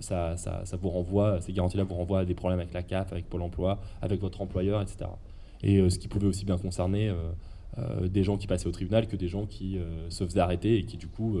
ça, 0.00 0.34
vous 0.80 0.90
renvoie, 0.90 1.40
ces 1.40 1.52
garanties-là 1.52 1.84
vous 1.84 1.94
renvoient 1.94 2.20
à 2.20 2.24
des 2.24 2.34
problèmes 2.34 2.60
avec 2.60 2.72
la 2.72 2.82
CAF, 2.82 3.12
avec 3.12 3.28
Pôle 3.28 3.42
Emploi 3.42 3.80
avec 4.02 4.20
votre 4.20 4.40
employeur, 4.40 4.80
etc. 4.80 5.10
Et 5.62 5.78
euh, 5.78 5.90
ce 5.90 5.98
qui 5.98 6.08
pouvait 6.08 6.26
aussi 6.26 6.44
bien 6.44 6.58
concerner 6.58 7.08
euh, 7.08 7.14
euh, 7.78 8.08
des 8.08 8.24
gens 8.24 8.36
qui 8.36 8.46
passaient 8.46 8.66
au 8.66 8.72
tribunal 8.72 9.06
que 9.06 9.16
des 9.16 9.28
gens 9.28 9.46
qui 9.46 9.78
se 10.08 10.24
faisaient 10.24 10.40
arrêter 10.40 10.78
et 10.78 10.84
qui 10.84 10.96
du 10.96 11.06
coup 11.06 11.38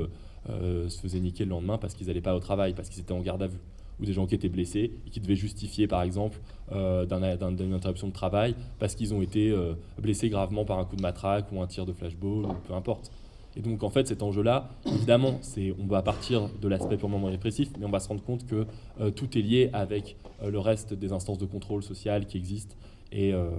se 0.48 1.00
faisaient 1.00 1.20
niquer 1.20 1.44
le 1.44 1.50
lendemain 1.50 1.78
parce 1.78 1.94
qu'ils 1.94 2.06
n'allaient 2.06 2.20
pas 2.20 2.34
au 2.34 2.40
travail, 2.40 2.74
parce 2.74 2.88
qu'ils 2.88 3.00
étaient 3.00 3.12
en 3.12 3.20
garde 3.20 3.42
à 3.42 3.46
vue 3.46 3.60
ou 4.00 4.06
des 4.06 4.14
gens 4.14 4.26
qui 4.26 4.34
étaient 4.34 4.48
blessés 4.48 4.92
et 5.06 5.10
qui 5.10 5.20
devaient 5.20 5.36
justifier 5.36 5.86
par 5.86 6.02
exemple 6.02 6.40
d'une 6.70 7.72
interruption 7.74 8.08
de 8.08 8.12
travail 8.12 8.54
parce 8.78 8.94
qu'ils 8.94 9.12
ont 9.12 9.22
été 9.22 9.54
blessés 9.98 10.30
gravement 10.30 10.64
par 10.64 10.78
un 10.78 10.84
coup 10.84 10.96
de 10.96 11.02
matraque 11.02 11.52
ou 11.52 11.60
un 11.60 11.66
tir 11.66 11.84
de 11.84 11.92
flashball 11.92 12.46
ou 12.46 12.54
peu 12.66 12.74
importe. 12.74 13.10
Et 13.56 13.60
donc 13.60 13.82
en 13.82 13.90
fait 13.90 14.06
cet 14.06 14.22
enjeu-là, 14.22 14.70
évidemment, 14.86 15.40
on 15.78 15.86
va 15.86 16.02
partir 16.02 16.48
de 16.60 16.68
l'aspect 16.68 16.96
purement 16.96 17.22
répressif, 17.24 17.70
mais 17.78 17.86
on 17.86 17.90
va 17.90 18.00
se 18.00 18.08
rendre 18.08 18.22
compte 18.22 18.46
que 18.46 18.66
euh, 19.00 19.10
tout 19.10 19.36
est 19.36 19.42
lié 19.42 19.70
avec 19.72 20.16
euh, 20.42 20.50
le 20.50 20.58
reste 20.58 20.94
des 20.94 21.12
instances 21.12 21.38
de 21.38 21.46
contrôle 21.46 21.82
social 21.82 22.26
qui 22.26 22.36
existent. 22.36 22.76
Et, 23.12 23.32
euh, 23.32 23.50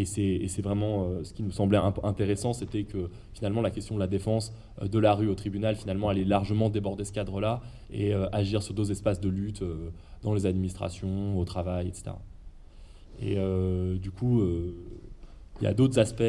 et 0.00 0.04
c'est 0.04 0.62
vraiment 0.62 1.08
ce 1.24 1.32
qui 1.32 1.42
nous 1.42 1.50
semblait 1.50 1.78
intéressant, 2.04 2.52
c'était 2.52 2.84
que 2.84 3.10
finalement 3.34 3.60
la 3.62 3.70
question 3.70 3.96
de 3.96 4.00
la 4.00 4.06
défense 4.06 4.52
de 4.80 4.98
la 4.98 5.12
rue 5.14 5.28
au 5.28 5.34
tribunal, 5.34 5.74
finalement, 5.74 6.12
est 6.12 6.24
largement 6.24 6.70
déborder 6.70 7.04
ce 7.04 7.12
cadre-là 7.12 7.60
et 7.90 8.14
agir 8.32 8.62
sur 8.62 8.74
d'autres 8.74 8.92
espaces 8.92 9.20
de 9.20 9.28
lutte 9.28 9.64
dans 10.22 10.34
les 10.34 10.46
administrations, 10.46 11.38
au 11.38 11.44
travail, 11.44 11.88
etc. 11.88 12.12
Et 13.20 13.36
du 13.98 14.10
coup, 14.12 14.40
il 15.60 15.64
y 15.64 15.66
a 15.66 15.74
d'autres 15.74 15.98
aspects 15.98 16.22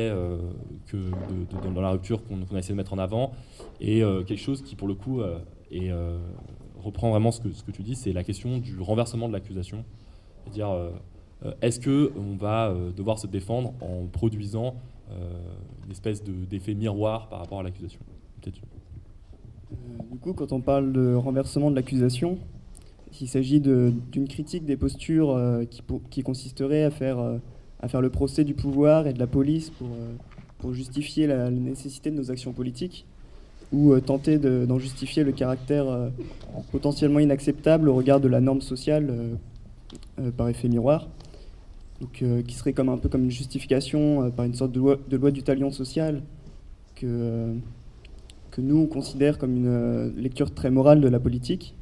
que 0.88 0.98
dans 1.74 1.82
la 1.82 1.92
rupture 1.92 2.24
qu'on 2.24 2.42
a 2.56 2.58
essayé 2.58 2.74
de 2.74 2.78
mettre 2.78 2.94
en 2.94 2.98
avant, 2.98 3.34
et 3.80 4.00
quelque 4.26 4.42
chose 4.42 4.64
qui, 4.64 4.76
pour 4.76 4.88
le 4.88 4.96
coup, 4.96 5.22
reprend 6.80 7.12
vraiment 7.12 7.32
ce 7.32 7.40
que, 7.40 7.52
ce 7.52 7.64
que 7.64 7.72
tu 7.72 7.84
dis, 7.84 7.94
c'est 7.94 8.14
la 8.14 8.24
question 8.24 8.58
du 8.58 8.80
renversement 8.80 9.28
de 9.28 9.34
l'accusation. 9.34 9.86
C'est-à-dire, 10.44 10.92
est-ce 11.62 11.80
qu'on 11.80 12.36
va 12.36 12.74
devoir 12.96 13.20
se 13.20 13.28
défendre 13.28 13.74
en 13.82 14.06
produisant 14.12 14.76
une 15.10 15.92
espèce 15.92 16.24
d'effet 16.24 16.74
miroir 16.74 17.30
par 17.30 17.40
rapport 17.40 17.60
à 17.60 17.64
l'accusation? 17.64 18.02
Euh, 19.72 19.76
du 20.12 20.18
coup, 20.18 20.34
quand 20.34 20.52
on 20.52 20.62
parle 20.62 20.92
de 20.92 21.14
renversement 21.14 21.70
de 21.72 21.76
l'accusation, 21.76 22.38
il 23.22 23.28
s'agit 23.28 23.60
d'une 23.60 24.28
critique 24.28 24.66
des 24.66 24.78
postures 24.78 25.32
euh, 25.32 25.66
qui, 25.66 25.82
qui, 26.10 26.24
consisterait 26.24 26.84
à 26.84 26.92
faire, 26.92 27.20
euh, 27.20 27.38
le 28.02 28.10
procès 28.10 28.44
du 28.44 28.54
pouvoir 28.54 29.08
et 29.08 29.14
de 29.14 29.20
la 29.20 29.28
police 29.28 29.72
pour 30.60 30.74
justifier 30.74 31.28
la, 31.28 31.50
nécessité 31.50 32.12
de 32.12 32.16
nos 32.16 32.32
actions 32.32 32.52
politiques 32.52 33.06
ou 33.72 33.98
tenter 34.00 34.40
d'en 34.40 34.80
justifier 34.80 35.24
le 35.24 35.32
caractère 35.32 36.10
potentiellement 36.72 37.20
inacceptable 37.20 37.88
au 37.88 37.94
regard 37.94 38.20
de 38.20 38.28
la 38.28 38.42
norme 38.42 38.62
sociale 38.62 39.38
par 40.36 40.50
effet 40.50 40.68
miroir. 40.68 41.08
Donc, 42.02 42.24
qui 42.48 42.56
serait 42.56 42.72
comme 42.74 42.88
un 42.90 42.98
peu 42.98 43.10
comme 43.10 43.26
une 43.26 43.32
justification 43.32 44.32
par 44.32 44.46
une 44.46 44.54
sorte 44.54 44.72
de 44.72 44.80
loi, 44.80 44.98
de 45.10 45.18
loi 45.18 45.32
du 45.32 45.44
talion 45.44 45.70
social 45.70 46.24
que 46.96 47.56
que 48.52 48.62
nous, 48.62 48.78
on 48.78 48.88
considère 48.88 49.38
comme 49.38 49.56
une 49.56 49.68
euh, 49.68 50.12
lecture 50.16 50.54
très 50.54 50.72
morale 50.72 51.02
de 51.02 51.08
la 51.08 51.20
politique. 51.20 51.76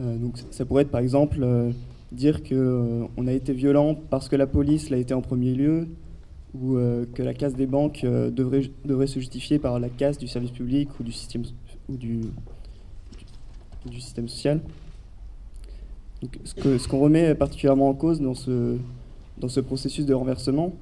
Euh, 0.00 0.16
donc 0.16 0.38
ça 0.50 0.64
pourrait 0.64 0.82
être 0.82 0.90
par 0.90 1.00
exemple 1.00 1.38
euh, 1.42 1.70
dire 2.12 2.42
qu'on 2.42 3.26
a 3.26 3.32
été 3.32 3.52
violent 3.52 3.94
parce 4.10 4.28
que 4.28 4.36
la 4.36 4.46
police 4.46 4.90
l'a 4.90 4.98
été 4.98 5.14
en 5.14 5.22
premier 5.22 5.54
lieu, 5.54 5.88
ou 6.54 6.76
que 7.14 7.22
la 7.22 7.32
casse 7.32 7.54
des 7.54 7.64
banques 7.64 8.04
devrait, 8.04 8.70
devrait 8.84 9.06
se 9.06 9.18
justifier 9.18 9.58
par 9.58 9.80
la 9.80 9.88
casse 9.88 10.18
du 10.18 10.28
service 10.28 10.50
public 10.50 10.90
ou 11.00 11.02
du 11.02 11.10
système, 11.10 11.44
ou 11.88 11.96
du, 11.96 12.20
du 13.86 14.00
système 14.02 14.28
social. 14.28 14.60
Donc, 16.20 16.38
ce 16.44 16.86
qu'on 16.88 17.00
remet 17.00 17.34
particulièrement 17.34 17.88
en 17.88 17.94
cause 17.94 18.20
dans 18.20 18.34
ce, 18.34 18.76
dans 19.38 19.48
ce 19.48 19.60
processus 19.60 20.06
de 20.06 20.14
renversement, 20.14 20.72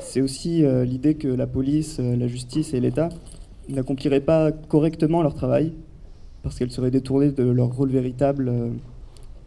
c'est 0.00 0.20
aussi 0.20 0.64
l'idée 0.84 1.14
que 1.14 1.28
la 1.28 1.46
police, 1.46 1.98
la 1.98 2.26
justice 2.28 2.72
et 2.74 2.80
l'État 2.80 3.08
n'accompliraient 3.68 4.20
pas 4.20 4.52
correctement 4.52 5.22
leur 5.22 5.34
travail, 5.34 5.72
parce 6.42 6.58
qu'elles 6.58 6.70
seraient 6.70 6.90
détournées 6.90 7.30
de 7.30 7.44
leur 7.44 7.74
rôle 7.74 7.90
véritable 7.90 8.48
euh, 8.48 8.70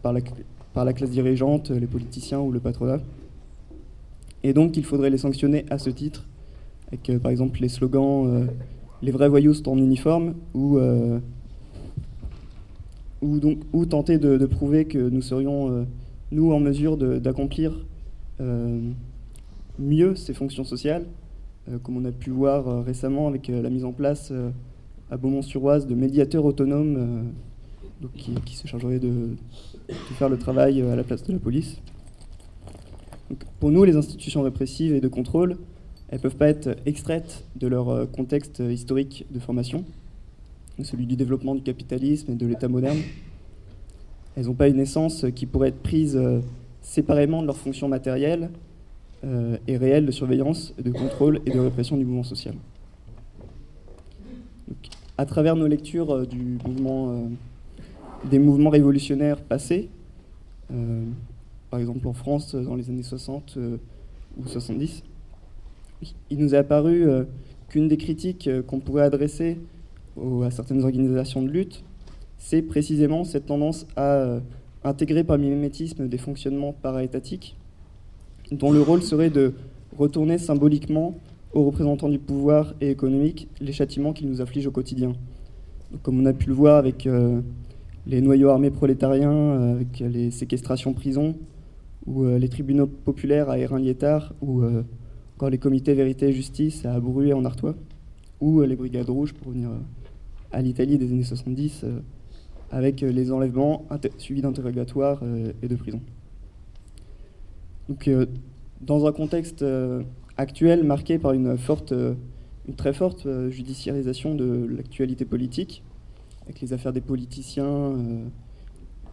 par, 0.02 0.12
la, 0.12 0.92
classe 0.92 1.10
dirigeante, 1.10 1.70
les 1.70 1.86
politiciens 1.86 2.40
ou 2.40 2.50
le 2.52 2.60
patronat. 2.60 3.00
Et 4.42 4.52
donc 4.52 4.76
il 4.76 4.84
faudrait 4.84 5.10
les 5.10 5.18
sanctionner 5.18 5.64
à 5.70 5.78
ce 5.78 5.90
titre, 5.90 6.26
avec 6.88 7.10
euh, 7.10 7.18
par 7.18 7.30
exemple 7.30 7.60
les 7.60 7.68
slogans 7.68 8.26
euh, 8.26 8.46
Les 9.02 9.10
vrais 9.10 9.28
voyous 9.28 9.54
sont 9.54 9.70
en 9.70 9.78
uniforme 9.78 10.34
ou, 10.54 10.78
ou, 13.20 13.38
donc, 13.40 13.58
ou 13.72 13.84
tenter 13.86 14.18
de, 14.18 14.46
prouver 14.46 14.86
que 14.86 14.98
nous 14.98 15.22
serions, 15.22 15.86
nous, 16.30 16.52
en 16.52 16.60
mesure 16.60 16.96
d'accomplir 16.96 17.84
mieux 19.78 20.14
ces 20.14 20.34
fonctions 20.34 20.64
sociales 20.64 21.06
euh, 21.68 21.78
comme 21.78 21.96
on 21.96 22.04
a 22.04 22.12
pu 22.12 22.30
voir 22.30 22.68
euh, 22.68 22.80
récemment 22.82 23.26
avec 23.26 23.50
euh, 23.50 23.60
la 23.60 23.70
mise 23.70 23.84
en 23.84 23.92
place 23.92 24.32
à 25.10 25.16
Beaumont-sur-Oise 25.16 25.86
de 25.86 25.94
médiateurs 25.94 26.44
autonomes 26.44 27.32
qui, 28.14 28.56
se 28.56 28.66
chargeraient 28.66 28.98
de, 28.98 29.36
faire 30.18 30.28
le 30.28 30.36
travail 30.36 30.82
à 30.82 30.96
la 30.96 31.04
place 31.04 31.22
de 31.22 31.32
la 31.32 31.38
police. 31.38 31.80
pour 33.60 33.70
nous, 33.70 33.84
les 33.84 33.96
institutions 33.96 34.42
répressives 34.42 34.92
et 34.92 35.00
de 35.00 35.08
contrôle, 35.08 35.56
elles 36.08 36.18
ne 36.18 36.22
peuvent 36.22 36.36
pas 36.36 36.48
être 36.48 36.76
extraites 36.86 37.44
de 37.54 37.68
leur 37.68 38.10
contexte 38.10 38.58
historique 38.58 39.26
de 39.30 39.38
formation, 39.38 39.84
celui 40.82 41.06
du 41.06 41.14
développement 41.14 41.54
du 41.54 41.62
capitalisme 41.62 42.32
et 42.32 42.34
de 42.34 42.46
l'État 42.46 42.66
moderne. 42.66 42.98
Elles 44.36 44.46
n'ont 44.46 44.54
pas 44.54 44.68
une 44.68 44.80
essence 44.80 45.24
qui 45.36 45.46
pourrait 45.46 45.68
être 45.68 45.82
prise 45.82 46.20
séparément 46.86 47.42
de 47.42 47.46
leurs 47.46 47.56
fonctions 47.56 47.88
matérielles 47.88 48.48
euh, 49.24 49.58
et 49.66 49.76
réelle 49.76 50.06
de 50.06 50.12
surveillance, 50.12 50.72
de 50.78 50.90
contrôle 50.92 51.40
et 51.44 51.50
de 51.50 51.58
répression 51.58 51.96
du 51.96 52.04
mouvement 52.04 52.22
social. 52.22 52.54
à 55.18 55.26
travers 55.26 55.56
nos 55.56 55.66
lectures 55.66 56.12
euh, 56.12 56.24
euh, 56.24 57.28
des 58.30 58.38
mouvements 58.38 58.70
révolutionnaires 58.70 59.40
passés, 59.42 59.88
par 61.70 61.80
exemple 61.80 62.06
en 62.08 62.12
France 62.12 62.54
dans 62.54 62.74
les 62.74 62.88
années 62.90 63.02
60 63.02 63.58
ou 64.36 64.46
70, 64.46 65.02
il 66.30 66.38
nous 66.38 66.54
est 66.54 66.58
apparu 66.58 67.06
qu'une 67.68 67.88
des 67.88 67.96
critiques 67.96 68.50
qu'on 68.66 68.80
pourrait 68.80 69.04
adresser 69.04 69.58
à 70.44 70.50
certaines 70.50 70.82
organisations 70.82 71.42
de 71.42 71.48
lutte, 71.48 71.84
c'est 72.38 72.62
précisément 72.62 73.22
cette 73.24 73.46
tendance 73.46 73.86
à 73.96 74.40
intégrer 74.86 75.24
par 75.24 75.38
mimétisme 75.38 76.08
des 76.08 76.18
fonctionnements 76.18 76.72
para-étatiques 76.72 77.56
dont 78.52 78.70
le 78.70 78.80
rôle 78.80 79.02
serait 79.02 79.30
de 79.30 79.54
retourner 79.96 80.38
symboliquement 80.38 81.18
aux 81.52 81.64
représentants 81.64 82.08
du 82.08 82.18
pouvoir 82.18 82.74
et 82.80 82.90
économique 82.90 83.48
les 83.60 83.72
châtiments 83.72 84.12
qu'ils 84.12 84.28
nous 84.28 84.40
affligent 84.40 84.68
au 84.68 84.72
quotidien. 84.72 85.14
comme 86.02 86.20
on 86.20 86.26
a 86.26 86.32
pu 86.32 86.48
le 86.48 86.54
voir 86.54 86.76
avec 86.76 87.06
euh, 87.06 87.40
les 88.06 88.20
noyaux 88.20 88.50
armés 88.50 88.70
prolétariens, 88.70 89.32
euh, 89.32 89.74
avec 89.74 90.00
les 90.00 90.30
séquestrations 90.30 90.92
prisons, 90.92 91.36
ou 92.06 92.24
euh, 92.24 92.38
les 92.38 92.48
tribunaux 92.48 92.86
populaires 92.86 93.48
à 93.50 93.58
Hérin-Liétard, 93.58 94.34
ou 94.42 94.64
encore 95.36 95.50
les 95.50 95.58
comités 95.58 95.94
vérité 95.94 96.28
et 96.28 96.32
justice 96.32 96.84
à 96.84 96.98
Bruy 97.00 97.32
en 97.32 97.44
Artois, 97.44 97.74
ou 98.40 98.62
les 98.62 98.76
brigades 98.76 99.08
rouges 99.08 99.32
pour 99.32 99.52
venir 99.52 99.70
à 100.52 100.60
l'Italie 100.60 100.98
des 100.98 101.10
années 101.10 101.22
70, 101.22 101.84
avec 102.70 103.00
les 103.00 103.32
enlèvements 103.32 103.86
suivis 104.18 104.42
d'interrogatoires 104.42 105.22
et 105.62 105.68
de 105.68 105.76
prisons. 105.76 106.00
Donc, 107.88 108.08
euh, 108.08 108.26
dans 108.80 109.06
un 109.06 109.12
contexte 109.12 109.62
euh, 109.62 110.02
actuel 110.36 110.84
marqué 110.84 111.18
par 111.18 111.32
une, 111.32 111.56
forte, 111.56 111.92
euh, 111.92 112.14
une 112.68 112.74
très 112.74 112.92
forte 112.92 113.26
judiciarisation 113.50 114.34
de 114.34 114.66
l'actualité 114.76 115.24
politique, 115.24 115.82
avec 116.44 116.60
les 116.60 116.72
affaires 116.72 116.92
des 116.92 117.00
politiciens 117.00 117.94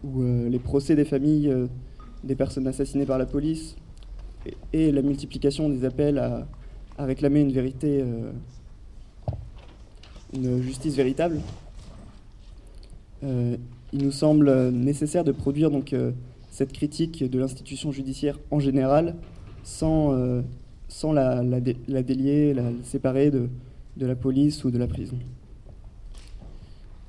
ou 0.04 0.22
les 0.22 0.58
procès 0.58 0.94
des 0.94 1.04
familles 1.04 1.52
des 2.22 2.36
personnes 2.36 2.68
assassinées 2.68 3.06
par 3.06 3.18
la 3.18 3.26
police, 3.26 3.74
et, 4.72 4.92
la 4.92 5.02
multiplication 5.02 5.68
des 5.68 5.84
appels 5.84 6.18
à, 6.18 6.46
réclamer 6.96 7.40
une 7.40 7.50
vérité, 7.50 8.04
une 10.32 10.62
justice 10.62 10.94
véritable, 10.94 11.40
il 13.24 14.04
nous 14.04 14.12
semble 14.12 14.70
nécessaire 14.70 15.24
de 15.24 15.32
produire 15.32 15.70
donc 15.70 15.94
cette 16.54 16.72
critique 16.72 17.28
de 17.28 17.38
l'institution 17.40 17.90
judiciaire 17.90 18.38
en 18.52 18.60
général 18.60 19.16
sans, 19.64 20.12
euh, 20.12 20.42
sans 20.86 21.12
la, 21.12 21.42
la, 21.42 21.60
délier, 22.02 22.54
la, 22.54 22.70
séparer 22.84 23.32
de, 23.32 23.48
de, 23.96 24.06
la 24.06 24.14
police 24.14 24.62
ou 24.62 24.70
de 24.70 24.78
la 24.78 24.86
prison. 24.86 25.18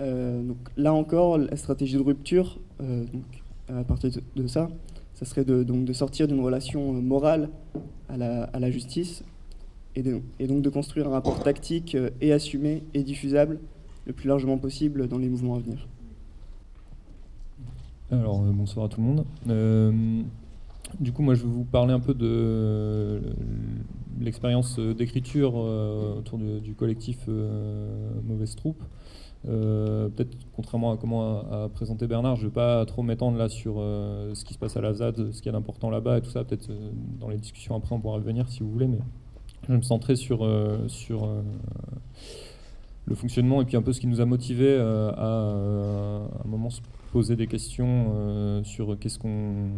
Euh, 0.02 0.42
donc, 0.42 0.58
là 0.78 0.94
encore, 0.94 1.38
la 1.38 1.56
stratégie 1.58 1.96
de 1.96 2.02
rupture, 2.02 2.60
euh, 2.82 3.04
donc, 3.14 3.24
à 3.70 3.84
partir 3.84 4.10
de, 4.36 4.48
ça, 4.48 4.68
ça 5.14 5.26
serait 5.26 5.46
de, 5.46 5.64
donc, 5.64 5.86
de 5.86 5.94
sortir 5.94 6.28
d'une 6.28 6.42
relation 6.42 6.94
morale 6.94 7.50
à 8.10 8.18
la, 8.18 8.46
à 8.46 8.60
la 8.60 8.72
justice 8.72 9.24
et, 9.96 10.04
et, 10.40 10.48
donc 10.48 10.64
de 10.64 10.70
construire 10.70 11.08
un 11.08 11.12
rapport 11.12 11.44
tactique 11.44 11.96
et 12.20 12.34
assumé 12.34 12.84
et 12.96 13.04
diffusable 13.04 13.60
le 14.08 14.14
plus 14.14 14.28
largement 14.28 14.58
possible 14.58 15.08
dans 15.08 15.20
les 15.20 15.30
mouvements 15.30 15.56
à 15.56 15.60
venir. 15.60 15.88
Alors, 18.20 18.42
euh, 18.42 18.52
bonsoir 18.52 18.86
à 18.86 18.90
tout 18.90 19.02
le 19.02 19.08
monde. 19.08 19.26
Euh, 19.50 20.22
du 21.00 21.12
coup, 21.12 21.22
moi, 21.22 21.34
je 21.34 21.44
vais 21.44 21.50
vous 21.50 21.66
parler 21.66 21.94
un 21.94 22.00
peu 22.00 22.14
de 22.14 23.22
l'expérience 24.20 24.80
d'écriture 24.80 25.54
euh, 25.58 26.20
autour 26.20 26.40
du 26.40 26.76
collectif 26.76 27.28
Mauvaise 28.24 28.56
Troupe. 28.56 28.82
Peut-être, 29.44 30.36
contrairement 30.56 30.94
à 30.94 30.98
comment 30.98 31.40
a, 31.52 31.70
présenté 31.70 32.08
Bernard, 32.08 32.36
je 32.36 32.44
ne 32.44 32.48
vais 32.48 32.54
pas 32.54 32.86
trop 32.86 33.04
m'étendre 33.04 33.38
là 33.38 33.50
sur 33.50 33.76
ce 33.76 34.44
qui 34.44 34.54
se 34.54 34.60
passe 34.60 34.76
à 34.76 34.82
la 34.82 34.94
ZAD, 34.94 35.32
ce 35.32 35.38
qu'il 35.38 35.48
y 35.48 35.50
a 35.50 35.52
d'important 35.52 35.90
là-bas 35.90 36.18
et 36.18 36.22
tout 36.22 36.32
ça. 36.32 36.44
Peut-être 36.44 36.70
dans 37.20 37.30
les 37.30 37.38
discussions 37.38 37.76
après, 37.76 37.94
on 37.94 38.00
pourra 38.00 38.16
revenir 38.16 38.50
si 38.50 38.62
vous 38.62 38.72
voulez, 38.72 38.88
mais 38.88 38.98
je 39.64 39.68
vais 39.68 39.78
me 39.78 39.84
centrer 39.84 40.16
sur, 40.16 40.50
sur 40.88 41.30
le 43.06 43.16
fonctionnement 43.16 43.62
et 43.62 43.66
puis 43.66 43.78
un 43.78 43.84
peu 43.84 43.94
ce 43.94 44.00
qui 44.00 44.08
nous 44.08 44.22
a 44.22 44.26
motivé 44.26 44.76
à, 44.76 45.52
un 46.44 46.48
moment 46.48 46.70
poser 47.16 47.38
des 47.38 47.48
questions 47.48 48.12
euh, 48.14 48.62
sur 48.66 49.00
qu'est-ce 49.00 49.18
qu'on 49.18 49.70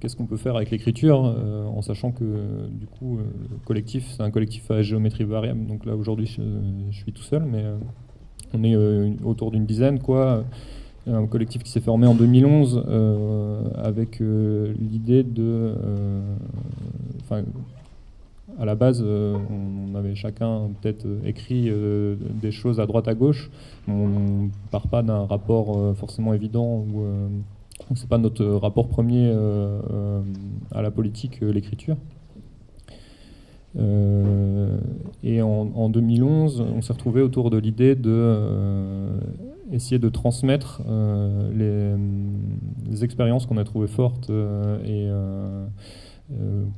qu'est-ce 0.00 0.16
qu'on 0.16 0.24
peut 0.24 0.38
faire 0.38 0.56
avec 0.56 0.70
l'écriture, 0.70 1.26
euh, 1.26 1.66
en 1.66 1.82
sachant 1.82 2.10
que 2.10 2.24
du 2.70 2.86
coup, 2.86 3.18
euh, 3.18 3.24
le 3.50 3.58
collectif, 3.66 4.06
c'est 4.16 4.22
un 4.22 4.30
collectif 4.30 4.70
à 4.70 4.80
géométrie 4.80 5.24
variable. 5.24 5.66
Donc 5.66 5.84
là, 5.84 5.94
aujourd'hui, 5.94 6.24
je, 6.24 6.40
suis 6.90 7.12
tout 7.12 7.22
seul, 7.22 7.42
mais 7.44 7.62
on 8.54 8.64
est 8.64 8.74
autour 9.22 9.50
d'une 9.50 9.66
dizaine, 9.66 9.98
quoi. 9.98 10.42
un 11.06 11.26
collectif 11.26 11.62
qui 11.62 11.70
s'est 11.70 11.82
formé 11.82 12.06
en 12.06 12.14
2011 12.14 12.82
avec 13.76 14.20
l'idée 14.20 15.22
de... 15.22 15.74
À 18.60 18.66
la 18.66 18.74
base, 18.74 19.02
on 19.02 19.94
avait 19.94 20.14
chacun 20.14 20.68
peut-être 20.80 21.06
écrit 21.24 21.72
des 22.42 22.52
choses 22.52 22.78
à 22.78 22.86
droite 22.86 23.08
à 23.08 23.14
gauche. 23.14 23.50
On 23.88 24.08
ne 24.08 24.48
part 24.70 24.88
pas 24.88 25.02
d'un 25.02 25.24
rapport 25.24 25.96
forcément 25.96 26.34
évident 26.34 26.84
ou 26.92 27.02
c'est 27.94 28.08
pas 28.08 28.18
notre 28.18 28.44
rapport 28.44 28.88
premier 28.88 29.26
euh, 29.28 29.80
euh, 29.90 30.22
à 30.72 30.82
la 30.82 30.90
politique, 30.90 31.42
euh, 31.42 31.52
l'écriture. 31.52 31.96
et 35.22 35.42
en, 35.42 35.88
2011, 35.90 36.60
on 36.60 36.82
s'est 36.82 36.92
retrouvé 36.92 37.22
autour 37.22 37.50
de 37.50 37.56
l'idée 37.56 37.94
de 37.94 38.36
essayer 39.70 40.00
de 40.00 40.08
transmettre 40.08 40.82
les, 41.54 43.04
expériences 43.04 43.46
qu'on 43.46 43.58
a 43.58 43.64
trouvées 43.64 43.86
fortes 43.86 44.28
et 44.84 45.08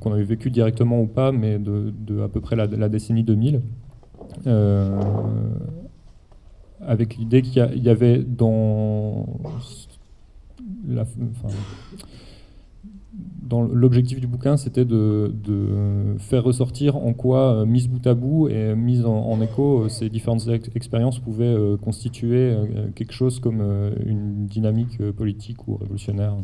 qu'on 0.01 0.13
avait 0.13 0.25
vécues 0.25 0.51
directement 0.51 1.01
ou 1.01 1.07
pas, 1.07 1.33
mais 1.33 1.59
de, 1.59 2.21
à 2.23 2.29
peu 2.29 2.41
près 2.41 2.57
la, 2.57 2.67
décennie 2.89 3.25
2000 3.25 3.61
avec 6.87 7.17
l'idée 7.17 7.43
qu'il 7.43 7.83
y, 7.83 7.89
avait 7.89 8.19
dans 8.19 9.27
l'objectif 13.63 14.21
du 14.21 14.27
bouquin, 14.27 14.57
c'était 14.57 14.85
de, 14.85 15.33
faire 16.19 16.45
ressortir 16.45 16.97
en 16.97 17.13
quoi, 17.13 17.55
euh, 17.55 17.67
mise 17.67 17.89
bout 17.89 18.07
à 18.07 18.15
bout 18.15 18.49
et 18.49 18.75
mise 18.75 19.05
en, 19.05 19.41
écho, 19.41 19.83
euh, 19.83 19.89
ces 19.89 20.09
différentes 20.09 20.49
expériences 20.75 21.19
pouvaient 21.19 21.45
euh, 21.45 21.77
constituer 21.77 22.55
quelque 22.95 23.13
chose 23.13 23.41
comme 23.41 23.61
une 24.07 24.47
dynamique 24.47 25.03
politique 25.13 25.69
ou 25.69 25.77
révolutionnaire. 25.77 26.37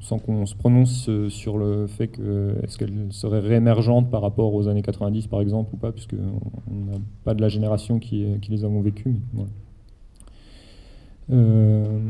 Sans 0.00 0.18
qu'on 0.18 0.46
se 0.46 0.54
prononce 0.54 1.10
sur 1.28 1.58
le 1.58 1.86
fait 1.86 2.08
que 2.08 2.54
est-ce 2.62 2.78
qu'elle 2.78 3.08
serait 3.10 3.40
réémergente 3.40 4.10
par 4.10 4.22
rapport 4.22 4.54
aux 4.54 4.68
années 4.68 4.82
90 4.82 5.26
par 5.26 5.40
exemple 5.40 5.70
ou 5.74 5.76
pas, 5.76 5.92
puisqu'on 5.92 6.16
n'a 6.70 6.98
pas 7.24 7.34
de 7.34 7.40
la 7.40 7.48
génération 7.48 7.98
qui, 7.98 8.26
les 8.48 8.64
avons 8.64 8.80
vécues. 8.80 9.16
Euh, 11.30 12.00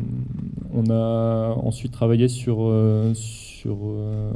on 0.75 0.91
a 0.91 1.55
ensuite 1.63 1.93
travaillé 1.93 2.29
sur, 2.29 2.59
euh, 2.61 3.13
sur 3.63 3.79
euh, 3.85 4.33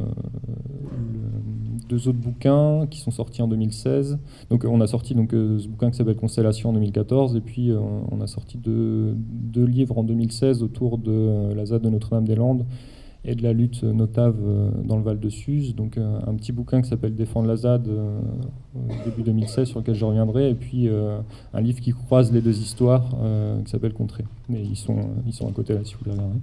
deux 1.88 2.08
autres 2.08 2.18
bouquins 2.18 2.86
qui 2.90 3.00
sont 3.00 3.10
sortis 3.10 3.42
en 3.42 3.48
2016. 3.48 4.18
Donc 4.50 4.64
on 4.64 4.80
a 4.80 4.86
sorti 4.86 5.14
donc, 5.14 5.30
ce 5.32 5.66
bouquin 5.66 5.90
qui 5.90 5.96
s'appelle 5.96 6.16
Constellation 6.16 6.70
en 6.70 6.72
2014 6.74 7.36
et 7.36 7.40
puis 7.40 7.72
on 7.72 8.20
a 8.20 8.26
sorti 8.26 8.58
deux, 8.58 9.16
livres 9.54 9.98
en 9.98 10.04
2016 10.04 10.62
autour 10.62 10.98
de 10.98 11.52
la 11.54 11.66
ZAD 11.66 11.82
de 11.82 11.90
Notre-Dame-des-Landes 11.90 12.64
et 13.26 13.34
de 13.34 13.42
la 13.42 13.52
lutte 13.52 13.82
notave 13.82 14.36
euh, 14.40 14.70
dans 14.84 14.96
le 14.96 15.02
Val 15.02 15.18
de 15.18 15.28
Suse. 15.28 15.74
Donc 15.74 15.98
euh, 15.98 16.18
un 16.26 16.34
petit 16.34 16.52
bouquin 16.52 16.80
qui 16.80 16.88
s'appelle 16.88 17.14
Défendre 17.14 17.48
la 17.48 17.56
ZAD 17.56 17.88
euh, 17.88 18.20
début 19.04 19.22
2016 19.22 19.68
sur 19.68 19.80
lequel 19.80 19.96
je 19.96 20.04
reviendrai, 20.04 20.50
et 20.50 20.54
puis 20.54 20.88
un 20.88 21.60
livre 21.60 21.80
qui 21.80 21.92
croise 21.92 22.32
les 22.32 22.40
deux 22.40 22.58
histoires 22.58 23.16
qui 23.64 23.70
s'appelle 23.70 23.94
Contrée. 23.94 24.24
Mais 24.48 24.62
ils 24.62 24.76
sont, 24.76 25.00
ils 25.26 25.32
sont 25.32 25.48
à 25.48 25.52
côté 25.52 25.74
là 25.74 25.80
si 25.82 25.94
vous 25.94 26.00
voulez 26.04 26.12
regarder. 26.12 26.38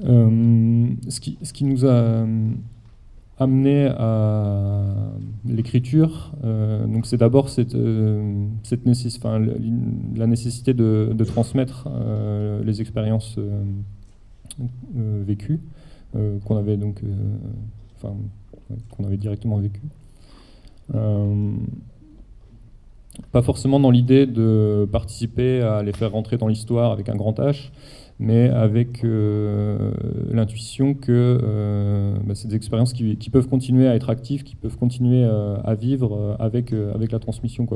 Ce, 0.00 1.20
qui, 1.20 1.38
ce 1.42 1.52
qui 1.52 1.64
nous 1.64 1.86
a 1.86 2.26
amené 3.38 3.86
à 3.86 5.12
l'écriture, 5.46 6.32
donc 6.42 7.06
c'est 7.06 7.18
d'abord 7.18 7.48
cette, 7.48 7.74
la 7.74 8.16
nécessité 10.26 10.74
de, 10.74 11.24
transmettre 11.24 11.88
les 12.64 12.80
expériences 12.80 13.38
euh, 14.96 15.22
vécu, 15.26 15.60
euh, 16.14 16.38
qu'on 16.46 16.56
avait 16.56 16.78
donc, 16.78 17.02
euh, 17.04 18.08
qu'on 18.90 19.04
avait 19.04 19.18
directement 19.18 19.58
vécu. 19.58 19.82
pas 23.32 23.42
forcément 23.42 23.80
dans 23.80 23.90
l'idée 23.90 24.26
de 24.26 24.88
participer 24.90 25.60
à 25.60 25.82
les 25.82 25.92
faire 25.92 26.12
rentrer 26.12 26.38
dans 26.38 26.48
l'histoire 26.48 26.92
avec 26.92 27.10
un 27.10 27.16
grand 27.16 27.38
H, 27.38 27.70
mais 28.18 28.48
avec 28.48 29.02
l'intuition 29.02 30.94
que 30.94 32.14
bah, 32.24 32.34
c'est 32.34 32.48
des 32.48 32.56
expériences 32.56 32.92
qui, 32.92 33.30
peuvent 33.30 33.48
continuer 33.48 33.86
à 33.88 33.94
être 33.94 34.08
actives, 34.10 34.42
qui 34.42 34.56
peuvent 34.56 34.78
continuer 34.78 35.24
à 35.24 35.74
vivre 35.74 36.36
avec, 36.38 36.72
avec 36.72 37.12
la 37.12 37.18
transmission. 37.18 37.66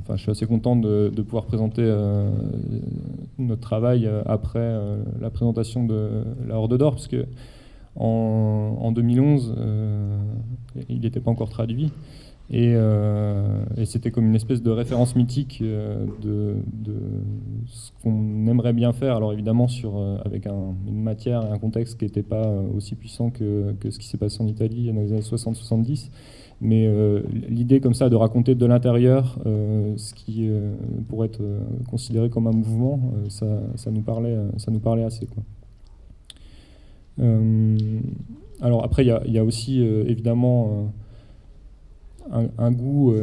Enfin, 0.00 0.16
je 0.16 0.22
suis 0.22 0.30
assez 0.30 0.46
content 0.46 0.76
de, 0.76 1.10
pouvoir 1.22 1.46
présenter 1.46 1.82
euh, 1.82 2.30
notre 3.38 3.60
travail 3.60 4.06
euh, 4.06 4.22
après 4.26 4.60
euh, 4.60 5.02
la 5.20 5.30
présentation 5.30 5.84
de 5.84 6.22
la 6.46 6.56
Horde 6.56 6.76
d'Or, 6.78 6.92
parce 6.92 7.08
que 7.08 7.26
en, 7.96 8.92
2011, 8.92 9.56
il 10.88 11.00
n'était 11.00 11.18
pas 11.18 11.32
encore 11.32 11.48
traduit. 11.48 11.90
Et, 12.50 12.74
c'était 13.84 14.10
comme 14.10 14.26
une 14.26 14.34
espèce 14.34 14.62
de 14.62 14.70
référence 14.70 15.14
mythique 15.16 15.62
de, 15.62 16.56
ce 17.66 17.90
qu'on 18.02 18.46
aimerait 18.46 18.72
bien 18.72 18.92
faire. 18.92 19.16
Alors 19.16 19.32
évidemment, 19.32 19.68
sur, 19.68 19.98
avec 20.24 20.46
une 20.46 21.02
matière 21.02 21.44
et 21.46 21.50
un 21.50 21.58
contexte 21.58 21.98
qui 21.98 22.04
n'était 22.06 22.22
pas 22.22 22.50
aussi 22.74 22.94
puissant 22.94 23.30
que, 23.30 23.74
ce 23.82 23.98
qui 23.98 24.06
s'est 24.06 24.18
passé 24.18 24.42
en 24.42 24.46
Italie 24.46 24.90
dans 24.92 25.00
les 25.00 25.12
années 25.12 25.20
60-70. 25.20 26.10
Mais 26.60 26.86
euh, 26.86 27.22
l'idée 27.48 27.80
comme 27.80 27.94
ça 27.94 28.08
de 28.08 28.16
raconter 28.16 28.56
de 28.56 28.66
l'intérieur 28.66 29.38
euh, 29.46 29.96
ce 29.96 30.12
qui 30.12 30.48
euh, 30.48 30.72
pourrait 31.08 31.28
être 31.28 31.42
considéré 31.88 32.30
comme 32.30 32.48
un 32.48 32.52
mouvement, 32.52 33.12
ça, 33.28 33.46
nous 33.90 34.02
parlait, 34.02 34.36
ça 34.56 34.70
nous 34.70 34.80
parlait 34.80 35.04
assez. 35.04 35.28
Alors 38.60 38.84
après, 38.84 39.04
il 39.04 39.32
y, 39.32 39.38
a 39.38 39.44
aussi 39.44 39.80
évidemment 39.80 40.92
un, 42.30 42.70
goût 42.72 43.14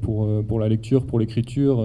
pour, 0.00 0.28
pour 0.44 0.58
la 0.58 0.68
lecture, 0.68 1.04
pour 1.04 1.18
l'écriture, 1.18 1.84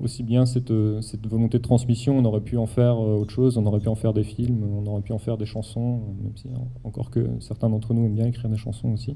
aussi 0.00 0.22
bien 0.22 0.46
cette, 0.46 0.72
cette, 1.00 1.26
volonté 1.26 1.58
de 1.58 1.62
transmission, 1.62 2.16
on 2.18 2.24
aurait 2.24 2.40
pu 2.40 2.56
en 2.56 2.66
faire 2.66 2.98
autre 2.98 3.32
chose, 3.32 3.58
on 3.58 3.66
aurait 3.66 3.80
pu 3.80 3.88
en 3.88 3.94
faire 3.94 4.12
des 4.12 4.24
films, 4.24 4.62
on 4.78 4.86
aurait 4.86 5.02
pu 5.02 5.12
en 5.12 5.18
faire 5.18 5.36
des 5.36 5.46
chansons, 5.46 6.00
même 6.22 6.36
si 6.36 6.48
encore 6.84 7.10
que 7.10 7.26
certains 7.40 7.68
d'entre 7.68 7.92
nous 7.94 8.04
aiment 8.04 8.14
bien 8.14 8.26
écrire 8.26 8.50
des 8.50 8.56
chansons 8.56 8.92
aussi. 8.92 9.14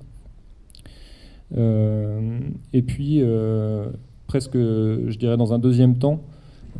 Euh, 1.57 2.39
et 2.73 2.83
puis, 2.83 3.19
euh, 3.21 3.91
presque, 4.27 4.55
je 4.55 5.17
dirais, 5.19 5.37
dans 5.37 5.53
un 5.53 5.59
deuxième 5.59 5.99
temps, 5.99 6.21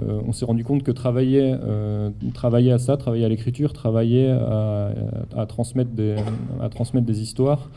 euh, 0.01 0.21
on 0.27 0.33
s'est 0.33 0.45
rendu 0.45 0.65
compte 0.65 0.83
que 0.83 0.93
travailler, 0.93 1.55
travailler 2.35 2.73
à 2.73 2.79
ça, 2.79 2.97
travailler 2.97 3.25
à 3.25 3.29
l'écriture, 3.29 3.73
travailler 3.73 4.31
à, 4.31 5.47
transmettre 5.49 5.91
des, 5.91 6.17
à 6.61 6.69
transmettre 6.69 7.07
des 7.07 7.21
histoires, 7.21 7.71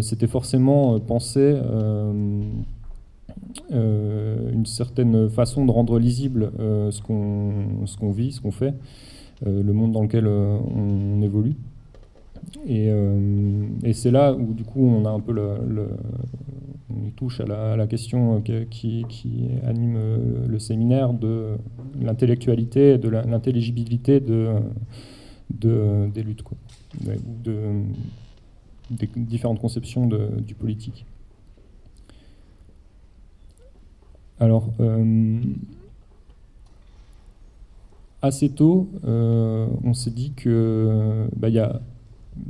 c'était 0.00 0.26
forcément 0.26 0.98
penser 1.00 1.56
une 3.70 4.66
certaine 4.66 5.28
façon 5.28 5.64
de 5.66 5.70
rendre 5.70 5.98
lisible 5.98 6.50
ce 6.58 7.02
qu'on 7.02 8.10
vit, 8.12 8.32
ce 8.32 8.40
qu'on 8.40 8.50
fait, 8.50 8.74
le 9.44 9.72
monde 9.72 9.92
dans 9.92 10.02
lequel 10.02 10.26
on 10.26 11.22
évolue. 11.22 11.54
Euh, 12.68 13.66
et, 13.84 13.92
c'est 13.92 14.10
là 14.10 14.32
où 14.32 14.54
du 14.54 14.64
coup 14.64 14.86
on 14.86 15.04
a 15.04 15.10
un 15.10 15.20
peu 15.20 15.32
le, 15.32 15.88
on 16.90 17.10
touche 17.10 17.40
à 17.40 17.76
la, 17.76 17.86
question 17.86 18.40
qui, 18.40 19.04
anime 19.66 19.96
euh, 19.96 20.46
le 20.46 20.58
séminaire 20.58 21.12
de 21.12 21.56
l'intellectualité, 22.00 22.98
de 22.98 23.08
l'intelligibilité 23.08 24.20
de, 24.20 24.48
de, 25.50 26.08
des 26.12 26.22
luttes, 26.22 26.42
quoi, 26.42 26.56
des 28.90 29.08
différentes 29.16 29.60
conceptions 29.60 30.06
du 30.06 30.54
politique. 30.54 31.04
Alors, 34.40 34.70
euh, 34.80 35.40
assez 38.22 38.50
tôt, 38.50 38.88
on 39.04 39.94
s'est 39.94 40.10
dit 40.10 40.32
que 40.32 41.28
bah, 41.36 41.50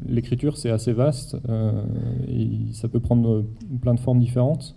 l'écriture, 0.06 0.56
c'est 0.56 0.70
assez 0.70 0.92
vaste 0.92 1.36
euh, 1.48 1.82
et 2.28 2.48
ça 2.72 2.88
peut 2.88 3.00
prendre 3.00 3.44
plein 3.80 3.94
de 3.94 4.00
formes 4.00 4.20
différentes. 4.20 4.74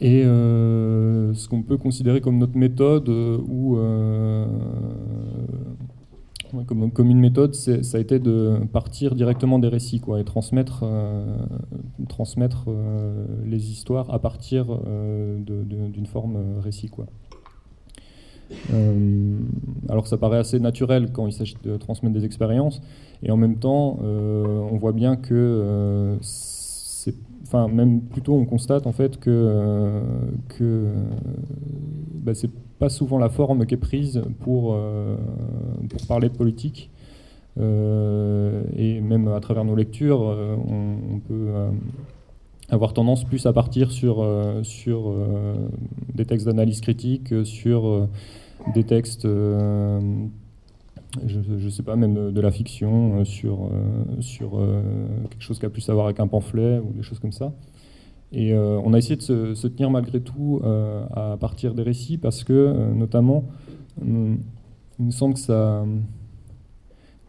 Et 0.00 0.24
euh, 0.24 1.34
ce 1.34 1.48
qu'on 1.48 1.62
peut 1.62 1.76
considérer 1.76 2.20
comme 2.20 2.38
notre 2.38 2.56
méthode 2.56 3.08
euh, 3.08 4.46
comme, 6.66 7.10
une 7.10 7.20
méthode, 7.20 7.54
ça 7.54 7.98
a 7.98 8.00
été 8.00 8.18
de 8.18 8.58
partir 8.72 9.14
directement 9.14 9.58
des 9.58 9.68
récits 9.68 10.00
quoi, 10.00 10.20
et 10.20 10.24
transmettre, 10.24 10.84
transmettre 12.08 12.66
les 13.44 13.70
histoires 13.70 14.12
à 14.12 14.18
partir 14.18 14.66
d'une 15.46 16.06
forme 16.06 16.58
récit. 16.60 16.90
Euh, 18.72 19.38
alors 19.88 20.06
ça 20.06 20.16
paraît 20.16 20.38
assez 20.38 20.58
naturel 20.58 21.12
quand 21.12 21.26
il 21.26 21.32
s'agit 21.32 21.56
de 21.62 21.76
transmettre 21.76 22.14
des 22.14 22.24
expériences, 22.24 22.80
et 23.22 23.30
en 23.30 23.36
même 23.36 23.56
temps, 23.56 23.98
euh, 24.02 24.60
on 24.70 24.76
voit 24.76 24.92
bien 24.92 25.16
que 25.16 25.34
euh, 25.34 26.16
enfin 27.42 27.68
même 27.68 28.00
plutôt 28.00 28.34
on 28.34 28.44
constate 28.44 28.86
en 28.86 28.92
fait 28.92 29.18
que, 29.18 30.02
que 30.48 30.86
bah, 32.14 32.34
c'est 32.34 32.50
pas 32.78 32.88
souvent 32.88 33.18
la 33.18 33.28
forme 33.28 33.66
qui 33.66 33.74
est 33.74 33.78
prise 33.78 34.22
pour, 34.40 34.76
pour 35.88 36.06
parler 36.06 36.28
de 36.28 36.36
politique. 36.36 36.90
et 37.58 39.00
même 39.00 39.28
à 39.28 39.40
travers 39.40 39.64
nos 39.64 39.74
lectures, 39.74 40.20
on, 40.20 41.18
peut 41.26 41.52
avoir 42.68 42.92
tendance 42.92 43.24
plus 43.24 43.46
à 43.46 43.52
partir 43.52 43.90
sur, 43.90 44.24
sur 44.62 45.12
des 46.14 46.24
textes 46.24 46.46
d'analyse 46.46 46.80
critique, 46.80 47.34
sur 47.44 48.08
des 48.74 48.84
textes 48.84 49.26
je 51.26 51.64
ne 51.64 51.70
sais 51.70 51.82
pas, 51.82 51.96
même 51.96 52.32
de, 52.32 52.40
la 52.40 52.50
fiction, 52.50 53.20
euh, 53.20 53.24
sur, 53.24 53.64
euh, 53.64 54.20
sur 54.20 54.58
euh, 54.58 54.82
quelque 55.30 55.42
chose 55.42 55.58
qui 55.58 55.66
a 55.66 55.70
plus 55.70 55.88
à 55.88 55.94
voir 55.94 56.06
avec 56.06 56.20
un 56.20 56.26
pamphlet 56.26 56.78
ou 56.78 56.92
des 56.92 57.02
choses 57.02 57.18
comme 57.18 57.32
ça. 57.32 57.52
Et 58.32 58.54
on 58.54 58.92
a 58.92 58.98
essayé 58.98 59.16
de 59.16 59.22
se, 59.22 59.66
tenir 59.66 59.90
malgré 59.90 60.20
tout 60.20 60.60
à 60.64 61.36
partir 61.40 61.74
des 61.74 61.82
récits 61.82 62.18
parce 62.18 62.44
que, 62.44 62.92
notamment, 62.92 63.44
il 64.04 64.38
me 64.98 65.10
semble 65.10 65.34
que 65.34 65.40
ça. 65.40 65.84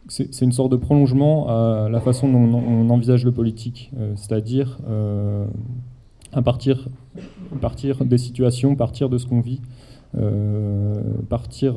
C'est 0.08 0.42
une 0.42 0.52
sorte 0.52 0.72
de 0.72 0.76
prolongement 0.76 1.48
à 1.48 1.88
la 1.88 2.00
façon 2.00 2.28
dont 2.30 2.38
on, 2.38 2.90
envisage 2.90 3.24
le 3.24 3.32
politique, 3.32 3.92
c'est-à-dire 4.16 4.78
à 6.32 6.42
partir, 6.42 6.88
partir 7.60 8.04
des 8.04 8.18
situations, 8.18 8.74
partir 8.74 9.08
de 9.08 9.18
ce 9.18 9.26
qu'on 9.26 9.40
vit, 9.40 9.60
partir 11.28 11.76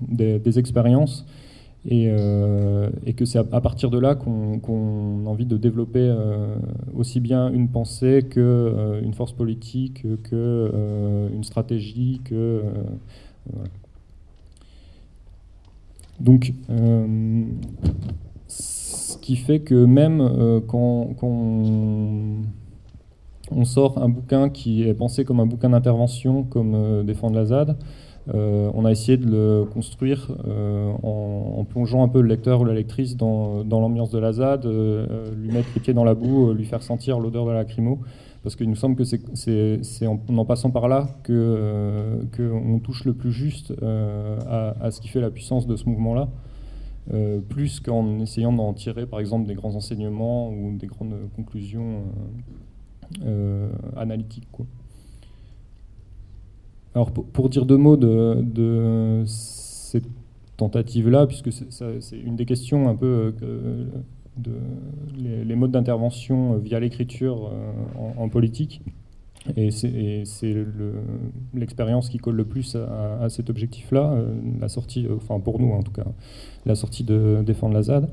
des, 0.00 0.58
expériences. 0.58 1.26
Euh, 1.90 2.90
et, 3.06 3.14
que 3.14 3.24
c'est 3.24 3.38
à, 3.38 3.60
partir 3.60 3.90
de 3.90 3.98
là 3.98 4.14
qu'on 4.14 5.24
a 5.26 5.28
envie 5.28 5.46
de 5.46 5.56
développer 5.56 6.00
euh, 6.00 6.56
aussi 6.94 7.20
bien 7.20 7.50
une 7.50 7.68
pensée 7.68 8.26
que 8.28 8.40
euh, 8.40 9.12
force 9.12 9.32
politique, 9.32 10.02
que 10.24 11.30
une 11.32 11.44
stratégie, 11.44 12.20
que 12.24 12.62
donc 16.20 16.52
ce 18.46 19.16
qui 19.18 19.36
fait 19.36 19.60
que 19.60 19.86
même 19.86 20.62
quand 20.66 21.14
on, 21.22 22.44
sort 23.64 23.98
un 23.98 24.08
bouquin 24.08 24.48
qui 24.48 24.82
est 24.82 24.94
pensé 24.94 25.24
comme 25.24 25.40
un 25.40 25.46
bouquin 25.46 25.70
d'intervention, 25.70 26.44
comme 26.44 27.04
Défendre 27.04 27.36
la 27.36 27.46
ZAD, 27.46 27.76
euh, 28.28 28.70
on 28.74 28.84
a 28.84 28.90
essayé 28.90 29.16
de 29.16 29.26
le 29.26 29.64
construire 29.64 30.28
euh, 30.46 30.92
en, 31.02 31.64
plongeant 31.64 32.04
un 32.04 32.08
peu 32.08 32.20
le 32.20 32.28
lecteur 32.28 32.60
ou 32.60 32.64
la 32.64 32.74
lectrice 32.74 33.16
dans, 33.16 33.64
l'ambiance 33.64 34.10
de 34.10 34.18
la 34.18 34.32
ZAD, 34.32 34.66
euh, 34.66 35.34
lui 35.36 35.50
mettre 35.50 35.68
les 35.74 35.80
pieds 35.80 35.94
dans 35.94 36.04
la 36.04 36.14
boue, 36.14 36.52
lui 36.52 36.64
faire 36.64 36.82
sentir 36.82 37.18
l'odeur 37.18 37.46
de 37.46 37.50
la 37.50 37.58
lacrymo, 37.58 38.00
parce 38.42 38.56
qu'il 38.56 38.68
nous 38.68 38.76
semble 38.76 38.96
que 38.96 39.04
c'est 39.04 40.06
en, 40.06 40.44
passant 40.44 40.70
par 40.70 40.88
là 40.88 41.08
qu'on 41.26 42.80
touche 42.82 43.04
le 43.04 43.14
plus 43.14 43.32
juste 43.32 43.72
à, 43.82 44.90
ce 44.90 45.00
qui 45.00 45.08
fait 45.08 45.20
la 45.20 45.30
puissance 45.30 45.66
de 45.66 45.76
ce 45.76 45.88
mouvement-là, 45.88 46.28
plus 47.48 47.80
qu'en 47.80 48.18
essayant 48.20 48.52
d'en 48.52 48.72
tirer 48.72 49.06
par 49.06 49.20
exemple 49.20 49.46
des 49.46 49.54
grands 49.54 49.74
enseignements 49.74 50.50
ou 50.50 50.76
des 50.76 50.86
grandes 50.86 51.16
conclusions 51.36 52.02
analytiques. 53.96 54.48
Alors 56.94 57.12
pour, 57.12 57.48
dire 57.48 57.66
deux 57.66 57.76
mots 57.76 57.96
de, 57.96 59.22
cette 59.26 60.08
tentative-là, 60.56 61.26
puisque 61.26 61.52
c'est 61.52 62.18
une 62.18 62.36
des 62.36 62.46
questions 62.46 62.88
un 62.88 62.96
peu 62.96 63.32
euh, 63.42 63.86
de 64.36 64.52
les, 65.16 65.54
modes 65.54 65.70
d'intervention 65.70 66.56
via 66.58 66.80
l'écriture 66.80 67.50
euh, 67.52 68.12
en, 68.18 68.28
politique. 68.28 68.82
Et 69.56 69.70
c'est 69.70 70.54
l'expérience 71.54 72.08
qui 72.08 72.18
colle 72.18 72.36
le 72.36 72.44
plus 72.44 72.76
à, 72.76 73.28
cet 73.30 73.48
objectif-là, 73.50 74.12
euh, 74.12 74.34
la 74.60 74.68
sortie, 74.68 75.06
enfin 75.14 75.40
pour 75.40 75.60
nous 75.60 75.72
en 75.72 75.82
tout 75.82 75.92
cas, 75.92 76.04
la 76.66 76.74
sortie 76.74 77.04
de 77.04 77.42
Défendre 77.46 77.74
la 77.74 77.82
ZAD. 77.82 78.10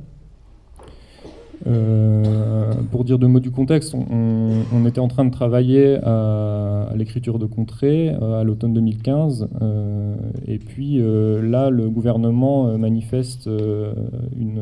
Euh, 1.66 2.72
pour 2.92 3.04
dire 3.04 3.18
deux 3.18 3.28
mots 3.28 3.40
du 3.40 3.52
contexte, 3.52 3.96
on, 3.96 4.86
était 4.86 5.00
en 5.00 5.08
train 5.08 5.26
de 5.26 5.32
travailler 5.32 5.98
à, 6.04 6.92
l'écriture 6.96 7.40
de 7.40 7.46
Contrée 7.46 8.10
euh, 8.10 8.40
à 8.40 8.44
l'automne 8.44 8.74
2015. 8.74 9.50
Euh, 9.62 10.16
et 10.46 10.60
puis 10.60 11.00
là, 11.00 11.70
le 11.70 11.90
gouvernement 11.90 12.78
manifeste 12.78 13.48
une 13.48 14.62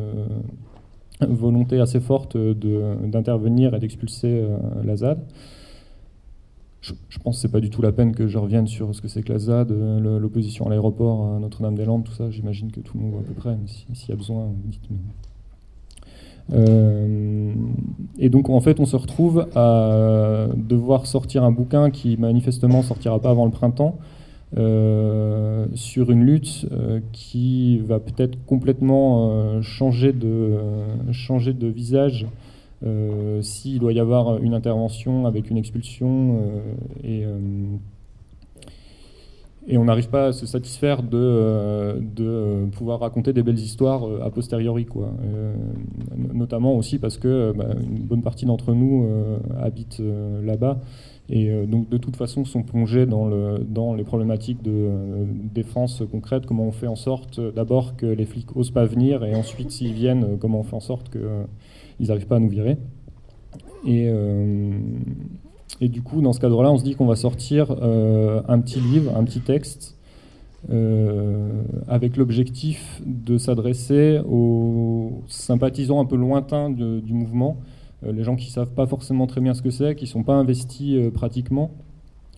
volonté 1.20 1.80
assez 1.80 2.00
forte 2.00 2.36
d'intervenir 2.36 3.74
et 3.74 3.78
d'expulser 3.78 4.44
la 4.84 4.96
ZAD. 4.96 5.18
Je, 6.80 7.18
pense 7.18 7.36
que 7.36 7.42
c'est 7.42 7.50
pas 7.50 7.60
du 7.60 7.68
tout 7.68 7.82
la 7.82 7.90
peine 7.90 8.14
que 8.14 8.28
je 8.28 8.38
revienne 8.38 8.68
sur 8.68 8.94
ce 8.94 9.02
que 9.02 9.08
c'est 9.08 9.22
que 9.22 9.32
la 9.32 9.40
ZAD, 9.40 9.72
l'opposition 9.72 10.66
à 10.66 10.70
l'aéroport 10.70 11.40
Notre-Dame-des-Landes, 11.40 12.04
tout 12.04 12.12
ça. 12.12 12.30
J'imagine 12.30 12.70
que 12.70 12.80
tout 12.80 12.96
le 12.96 13.02
monde 13.02 13.12
voit 13.12 13.20
à 13.20 13.24
peu 13.24 13.34
près, 13.34 13.56
s'il 13.92 14.10
y 14.10 14.12
a 14.12 14.16
besoin, 14.16 14.52
dites-moi. 14.66 15.00
Euh, 16.52 17.52
et 18.18 18.28
donc 18.28 18.50
en 18.50 18.60
fait 18.60 18.78
on 18.78 18.86
se 18.86 18.94
retrouve 18.94 19.48
à 19.56 20.46
devoir 20.54 21.06
sortir 21.06 21.42
un 21.42 21.50
bouquin 21.50 21.90
qui 21.90 22.16
manifestement 22.16 22.82
sortira 22.82 23.18
pas 23.18 23.30
avant 23.30 23.46
le 23.46 23.50
printemps 23.50 23.98
euh, 24.56 25.66
sur 25.74 26.12
une 26.12 26.22
lutte 26.22 26.66
euh, 26.70 27.00
qui 27.12 27.78
va 27.78 27.98
peut-être 27.98 28.38
complètement 28.46 29.60
changer, 29.60 30.12
de, 30.12 30.56
changer 31.10 31.52
de 31.52 31.66
visage 31.66 32.26
s'il 33.40 33.80
doit 33.80 33.92
y 33.92 33.98
avoir 33.98 34.38
une 34.38 34.54
intervention 34.54 35.26
avec 35.26 35.50
une 35.50 35.56
expulsion 35.56 36.40
et 37.02 37.24
et 39.68 39.78
on 39.78 39.84
n'arrive 39.84 40.08
pas 40.08 40.26
à 40.26 40.32
se 40.32 40.46
satisfaire 40.46 41.02
de, 41.02 41.16
euh, 41.16 42.00
euh, 42.20 42.66
pouvoir 42.66 43.00
raconter 43.00 43.32
des 43.32 43.42
belles 43.42 43.58
histoires 43.58 44.06
euh, 44.06 44.20
a 44.22 44.30
posteriori. 44.30 44.86
Quoi. 44.86 45.10
notamment 46.32 46.76
aussi 46.76 46.98
parce 46.98 47.18
que 47.18 47.52
bah, 47.56 47.66
une 47.82 48.04
bonne 48.04 48.22
partie 48.22 48.46
d'entre 48.46 48.74
nous 48.74 49.06
habitent 49.60 50.02
là-bas 50.42 50.78
et 51.28 51.50
donc 51.66 51.88
de 51.88 51.96
toute 51.96 52.16
façon 52.16 52.44
sont 52.44 52.62
plongés 52.62 53.06
dans 53.06 53.94
les 53.94 54.04
problématiques 54.04 54.62
de 54.62 54.90
défense 55.52 56.02
concrète. 56.10 56.46
Comment 56.46 56.64
on 56.64 56.72
fait 56.72 56.86
en 56.86 56.96
sorte 56.96 57.40
d'abord 57.54 57.96
que 57.96 58.06
les 58.06 58.26
flics 58.26 58.56
osent 58.56 58.70
pas 58.70 58.84
venir 58.84 59.24
et 59.24 59.34
ensuite 59.34 59.70
s'ils 59.70 59.92
viennent, 59.94 60.38
comment 60.38 60.60
on 60.60 60.64
fait 60.64 60.76
en 60.76 60.80
sorte 60.80 61.10
qu'ils 61.10 62.06
n'arrivent 62.06 62.26
pas 62.26 62.36
à 62.36 62.40
nous 62.40 62.50
virer. 62.50 62.76
Et, 63.86 64.10
et 65.80 65.88
du 65.88 66.02
coup, 66.02 66.22
dans 66.22 66.32
ce 66.32 66.40
cadre-là, 66.40 66.72
on 66.72 66.78
se 66.78 66.84
dit 66.84 66.94
qu'on 66.94 67.06
va 67.06 67.16
sortir 67.16 67.74
euh, 67.82 68.40
un 68.48 68.60
petit 68.60 68.80
livre, 68.80 69.12
un 69.16 69.24
petit 69.24 69.40
texte, 69.40 69.96
euh, 70.70 71.62
avec 71.86 72.16
l'objectif 72.16 73.00
de 73.04 73.38
s'adresser 73.38 74.20
aux 74.28 75.22
sympathisants 75.28 76.00
un 76.00 76.06
peu 76.06 76.16
lointains 76.16 76.70
du 76.70 77.12
mouvement, 77.12 77.58
euh, 78.04 78.12
les 78.12 78.24
gens 78.24 78.36
qui 78.36 78.46
ne 78.46 78.52
savent 78.52 78.72
pas 78.72 78.86
forcément 78.86 79.26
très 79.26 79.40
bien 79.40 79.54
ce 79.54 79.62
que 79.62 79.70
c'est, 79.70 79.94
qui 79.94 80.04
ne 80.04 80.08
sont 80.08 80.22
pas 80.22 80.34
investis 80.34 80.98
pratiquement, 81.12 81.72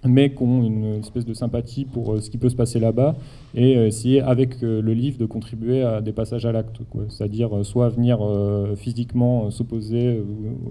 mais 0.04 0.34
qui 0.34 0.42
ont 0.42 0.64
une 0.64 0.98
espèce 0.98 1.24
de 1.24 1.32
sympathie 1.32 1.84
pour 1.84 2.20
ce 2.20 2.30
qui 2.30 2.38
peut 2.38 2.48
se 2.48 2.56
passer 2.56 2.80
là-bas, 2.80 3.16
et 3.54 3.72
essayer 3.72 4.20
avec 4.20 4.60
le 4.60 4.92
livre 4.92 5.18
de 5.18 5.26
contribuer 5.26 5.82
à 5.82 6.00
des 6.00 6.12
passages 6.12 6.44
à 6.44 6.52
l'acte, 6.52 6.80
c'est-à-dire 7.08 7.64
soit 7.64 7.88
venir 7.88 8.20
physiquement 8.76 9.50
s'opposer 9.50 10.22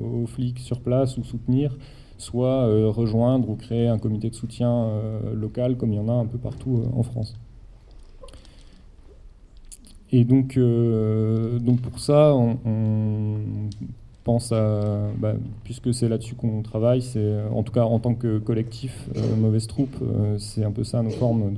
aux 0.02 0.28
flics 0.28 0.60
sur 0.60 0.80
place 0.80 1.18
ou 1.18 1.26
soutenir, 1.26 1.76
soit 2.18 2.68
euh, 2.68 2.90
rejoindre 2.90 3.50
ou 3.50 3.56
créer 3.56 3.88
un 3.88 3.98
comité 3.98 4.30
de 4.30 4.36
soutien 4.36 4.72
euh, 4.72 5.34
local 5.34 5.78
comme 5.78 5.94
il 5.94 5.98
y 5.98 6.00
en 6.00 6.10
a 6.10 6.14
un 6.14 6.26
peu 6.26 6.38
partout 6.38 6.84
euh, 6.84 7.00
en 7.00 7.04
France. 7.04 7.36
Et 10.12 10.24
donc, 10.24 10.58
pour 11.82 12.00
ça, 12.00 12.34
on, 12.34 12.58
pense 14.24 14.54
à, 14.54 15.10
bah, 15.18 15.34
puisque 15.66 15.94
c'est 15.94 16.08
là-dessus 16.08 16.36
qu'on 16.36 16.62
travaille, 16.62 17.02
c'est 17.02 17.42
en 17.52 17.62
tout 17.64 17.74
cas 17.74 17.84
en 17.84 18.00
tant 18.00 18.14
que 18.14 18.40
collectif 18.40 19.10
Mauvaise 19.38 19.68
Troupe, 19.68 19.98
c'est 20.38 20.64
un 20.64 20.72
peu 20.72 20.86
ça 20.86 21.02
nos 21.02 21.10
formes 21.10 21.54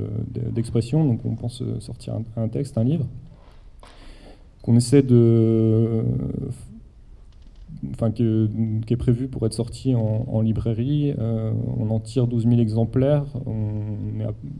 d'expression. 0.51 1.05
donc 1.05 1.19
on 1.25 1.35
pense 1.35 1.61
sortir 1.79 2.15
un, 2.15 2.43
un 2.43 2.47
texte, 2.47 2.79
un 2.79 2.83
livre, 2.83 3.05
qu'on 4.63 4.75
essaie 4.75 5.03
de 5.03 6.03
enfin, 7.93 8.11
qui, 8.11 8.23
est 8.23 8.97
prévu 8.97 9.27
pour 9.27 9.45
être 9.45 9.53
sorti 9.53 9.95
en, 9.95 10.41
librairie. 10.41 11.13
Euh, 11.17 11.51
on 11.77 11.89
en 11.89 11.99
tire 11.99 12.27
12 12.27 12.47
000 12.47 12.59
exemplaires. 12.59 13.25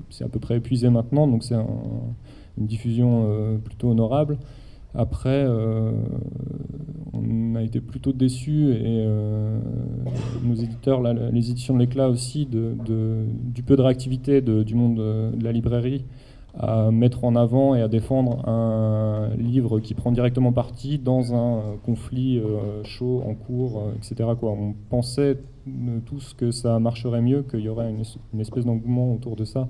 C'est 0.10 0.24
à 0.24 0.30
peu 0.30 0.40
près 0.40 0.58
épuisé 0.58 0.90
maintenant, 0.90 1.28
donc 1.28 1.44
c'est 1.44 1.56
une 1.56 2.66
diffusion 2.66 3.26
euh, 3.28 3.58
plutôt 3.58 3.90
honorable. 3.90 4.38
Après, 4.96 5.46
euh, 5.48 5.92
on 7.14 7.56
a 7.56 7.62
été 7.62 7.80
plutôt 7.80 8.12
déçus 8.12 8.72
et 8.74 9.06
nos 10.44 10.56
éditeurs, 10.56 11.02
les 11.04 11.52
éditions 11.52 11.76
de 11.76 11.80
l'éclat 11.80 12.10
aussi, 12.10 12.46
du 12.46 13.64
peu 13.64 13.76
de 13.76 13.82
réactivité 13.82 14.42
du 14.42 14.76
monde 14.76 14.98
de 14.98 15.44
la 15.44 15.52
librairie 15.52 16.06
à 16.58 16.92
mettre 16.92 17.24
en 17.24 17.36
avant 17.36 17.76
et 17.76 17.82
à 17.82 17.88
défendre 17.88 18.48
un 18.48 19.30
livre 19.38 19.80
qui 19.80 19.94
prend 19.94 20.12
directement 20.12 20.52
parti 20.52 20.98
dans 20.98 21.34
un 21.34 21.78
conflit 21.86 22.42
chaud 22.84 23.24
en 23.26 23.36
cours, 23.36 23.84
etc. 23.98 24.32
Quoi. 24.40 24.52
On 24.52 24.74
pensait 24.90 25.38
tous 26.06 26.34
que 26.34 26.52
ça 26.52 26.80
marcherait 26.80 27.22
mieux, 27.22 27.44
qu'il 27.44 27.62
y 27.62 27.70
aurait 27.70 27.92
une, 27.92 28.42
espèce 28.42 28.66
d'engouement 28.66 29.14
autour 29.14 29.36
de 29.36 29.46
ça. 29.46 29.70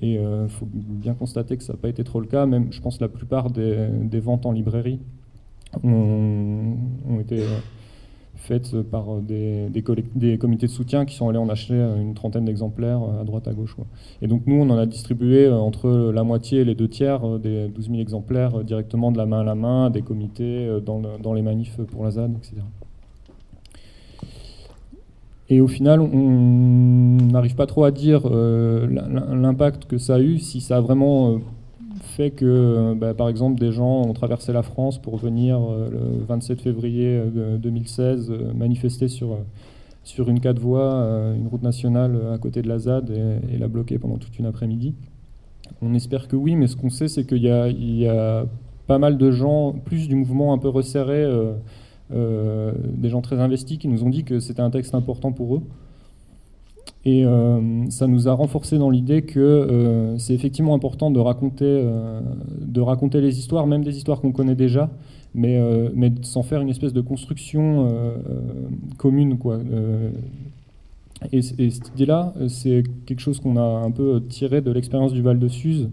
Et 0.00 0.14
il 0.14 0.48
faut 0.48 0.68
bien 0.72 1.14
constater 1.14 1.56
que 1.56 1.62
ça 1.62 1.74
n'a 1.74 1.78
pas 1.78 1.88
été 1.88 2.02
trop 2.02 2.20
le 2.20 2.26
cas. 2.26 2.46
Même, 2.46 2.72
je 2.72 2.80
pense, 2.80 3.00
la 3.00 3.08
plupart 3.08 3.50
des, 3.50 4.20
ventes 4.20 4.46
en 4.46 4.52
librairie 4.52 5.00
ont 5.84 7.20
été 7.20 7.42
faites 8.46 8.80
par 8.82 9.16
des, 9.20 9.68
des, 9.68 9.82
comités 10.38 10.66
de 10.66 10.72
soutien 10.72 11.04
qui 11.04 11.14
sont 11.16 11.28
allés 11.28 11.38
en 11.38 11.48
acheter 11.48 11.74
une 11.74 12.14
trentaine 12.14 12.44
d'exemplaires 12.44 13.00
à 13.20 13.24
droite 13.24 13.48
à 13.48 13.52
gauche. 13.52 13.76
Et 14.22 14.28
donc 14.28 14.42
nous, 14.46 14.56
on 14.56 14.70
en 14.70 14.78
a 14.78 14.86
distribué 14.86 15.46
euh, 15.46 15.56
entre 15.56 16.12
la 16.14 16.22
moitié 16.22 16.60
et 16.60 16.64
les 16.64 16.74
deux 16.74 16.88
tiers 16.88 17.26
euh, 17.26 17.38
des 17.38 17.68
12 17.68 17.88
000 17.88 17.98
exemplaires 17.98 18.60
euh, 18.60 18.62
directement 18.62 19.12
de 19.12 19.18
la 19.18 19.26
main 19.26 19.40
à 19.40 19.44
la 19.44 19.54
main, 19.54 19.90
des 19.90 20.02
comités, 20.02 20.68
dans, 20.84 21.02
dans 21.22 21.34
les 21.34 21.42
manifs 21.42 21.80
pour 21.90 22.04
la 22.04 22.12
ZAD, 22.12 22.32
etc. 22.36 22.56
Et 25.48 25.60
au 25.60 25.68
final, 25.68 26.00
on 26.00 27.18
n'arrive 27.30 27.54
pas 27.54 27.66
trop 27.66 27.84
à 27.84 27.92
dire 27.92 28.28
l'impact 28.28 29.84
que 29.84 29.96
ça 29.96 30.16
a 30.16 30.20
eu, 30.20 30.38
si 30.38 30.60
ça 30.60 30.78
a 30.78 30.80
vraiment 30.80 31.38
fait 32.16 32.30
que, 32.30 32.44
euh, 32.46 32.94
bah, 32.94 33.12
par 33.12 33.28
exemple, 33.28 33.60
des 33.60 33.72
gens 33.72 34.02
ont 34.02 34.14
traversé 34.14 34.52
la 34.52 34.62
France 34.62 35.00
pour 35.00 35.18
venir 35.18 35.60
euh, 35.60 35.90
le 35.90 36.24
27 36.26 36.62
février 36.62 37.20
2016 37.58 38.30
euh, 38.30 38.54
manifester 38.54 39.08
sur, 39.08 39.36
sur 40.02 40.30
une 40.30 40.40
quatre 40.40 40.58
voies, 40.58 41.34
une 41.36 41.46
route 41.46 41.62
nationale 41.62 42.18
à 42.32 42.38
côté 42.38 42.62
de 42.62 42.68
la 42.68 42.78
ZAD 42.78 43.10
et, 43.10 43.58
la 43.58 43.68
bloquer 43.68 43.98
pendant 43.98 44.16
toute 44.16 44.38
une 44.38 44.46
après-midi. 44.46 44.94
On 45.82 45.92
espère 45.94 46.26
que 46.26 46.36
oui, 46.36 46.56
mais 46.56 46.68
ce 46.68 46.76
qu'on 46.76 46.90
sait, 46.90 47.08
c'est 47.08 47.26
qu'il 47.26 47.44
y, 47.44 47.48
y, 47.48 48.08
a 48.08 48.46
pas 48.86 48.98
mal 48.98 49.18
de 49.18 49.30
gens, 49.30 49.72
plus 49.72 50.08
du 50.08 50.14
mouvement 50.14 50.54
un 50.54 50.58
peu 50.58 50.68
resserré, 50.68 51.26
des 52.10 53.08
gens 53.08 53.20
très 53.20 53.40
investis 53.40 53.78
qui 53.78 53.88
nous 53.88 54.04
ont 54.04 54.10
dit 54.10 54.22
que 54.22 54.38
c'était 54.38 54.62
un 54.62 54.70
texte 54.70 54.94
important 54.94 55.32
pour 55.32 55.56
eux. 55.56 55.62
Et 57.06 57.24
euh, 57.24 57.88
ça 57.88 58.08
nous 58.08 58.26
a 58.26 58.32
renforcé 58.32 58.78
dans 58.78 58.90
l'idée 58.90 59.22
que 59.22 59.38
euh, 59.38 60.18
c'est 60.18 60.34
effectivement 60.34 60.74
important 60.74 61.12
de 61.12 61.20
raconter, 61.20 61.64
euh, 61.64 62.20
de 62.60 62.80
raconter 62.80 63.20
les 63.20 63.38
histoires, 63.38 63.68
même 63.68 63.84
des 63.84 63.96
histoires 63.96 64.20
qu'on 64.20 64.32
connaît 64.32 64.56
déjà, 64.56 64.90
mais, 65.32 65.62
sans 66.22 66.42
faire 66.42 66.60
une 66.62 66.68
espèce 66.68 66.92
de 66.92 67.00
construction 67.00 67.88
commune. 68.96 69.38
Et, 71.30 71.42
cette 71.42 71.88
idée-là, 71.94 72.32
c'est 72.48 72.82
quelque 73.04 73.20
chose 73.20 73.38
qu'on 73.38 73.56
a 73.56 73.84
un 73.84 73.90
peu 73.92 74.20
tiré 74.28 74.60
de 74.60 74.72
l'expérience 74.72 75.12
du 75.12 75.22
Val 75.22 75.38
de 75.38 75.46
Suse, 75.46 75.90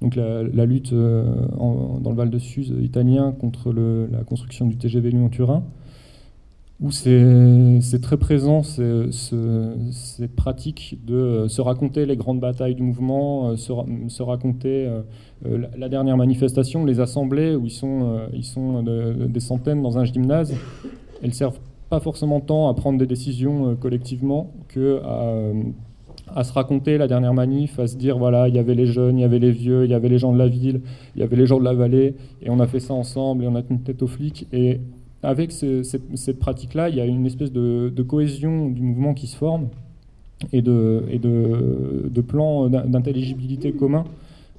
donc 0.00 0.14
la, 0.14 0.66
lutte 0.66 0.92
dans 0.94 2.10
le 2.10 2.14
Val 2.14 2.30
de 2.30 2.38
Suse 2.38 2.72
italien 2.80 3.32
contre 3.32 3.72
la 3.72 4.22
construction 4.24 4.66
du 4.66 4.76
TGV 4.76 5.10
Lyon-Turin 5.10 5.64
où 6.82 6.90
c'est 6.90 8.00
très 8.02 8.16
présent 8.16 8.62
cette 8.64 10.34
pratique 10.34 10.98
de 11.06 11.46
se 11.48 11.60
raconter 11.60 12.06
les 12.06 12.16
grandes 12.16 12.40
batailles 12.40 12.74
du 12.74 12.82
mouvement, 12.82 13.50
euh, 13.50 13.56
se, 13.56 14.22
raconter 14.22 14.86
euh, 14.86 15.02
euh, 15.46 15.66
la 15.78 15.88
dernière 15.88 16.16
manifestation, 16.16 16.84
les 16.84 16.98
assemblées 16.98 17.54
où 17.54 17.66
ils 17.66 17.70
sont, 17.70 18.18
ils 18.32 18.44
sont 18.44 18.82
des 18.82 19.40
centaines 19.40 19.80
dans 19.80 19.96
un 19.98 20.04
gymnase. 20.04 20.54
Elles 21.22 21.34
servent 21.34 21.60
pas 21.88 22.00
forcément 22.00 22.40
tant 22.40 22.68
à 22.68 22.74
prendre 22.74 22.98
des 22.98 23.06
décisions 23.06 23.76
collectivement 23.76 24.50
que 24.66 25.00
à, 26.34 26.42
se 26.42 26.52
raconter 26.52 26.98
la 26.98 27.06
dernière 27.06 27.34
manif, 27.34 27.78
à 27.78 27.86
se 27.86 27.96
dire 27.96 28.18
voilà, 28.18 28.48
il 28.48 28.56
y 28.56 28.58
avait 28.58 28.74
les 28.74 28.86
jeunes, 28.86 29.18
il 29.18 29.22
y 29.22 29.24
avait 29.24 29.38
les 29.38 29.52
vieux, 29.52 29.84
il 29.84 29.90
y 29.90 29.94
avait 29.94 30.08
les 30.08 30.18
gens 30.18 30.32
de 30.32 30.38
la 30.38 30.48
ville, 30.48 30.80
il 31.14 31.20
y 31.20 31.22
avait 31.22 31.36
les 31.36 31.46
gens 31.46 31.60
de 31.60 31.64
la 31.64 31.74
vallée, 31.74 32.16
et 32.40 32.50
on 32.50 32.58
a 32.58 32.66
fait 32.66 32.80
ça 32.80 32.94
ensemble, 32.94 33.44
et 33.44 33.46
on 33.46 33.54
a 33.54 33.62
tenu 33.62 33.80
tête 33.80 34.02
aux 34.02 34.06
flics. 34.06 34.48
Et 34.52 34.80
avec 35.22 35.52
cette, 35.52 36.38
pratique-là, 36.38 36.88
il 36.88 36.96
y 36.96 37.00
a 37.00 37.06
une 37.06 37.26
espèce 37.26 37.52
de, 37.52 38.02
cohésion 38.02 38.68
du 38.68 38.82
mouvement 38.82 39.14
qui 39.14 39.26
se 39.26 39.36
forme 39.36 39.68
et 40.52 40.62
de, 40.62 41.04
et 41.10 41.18
de, 41.18 42.20
plan 42.20 42.68
d'intelligibilité 42.68 43.72
commun 43.72 44.04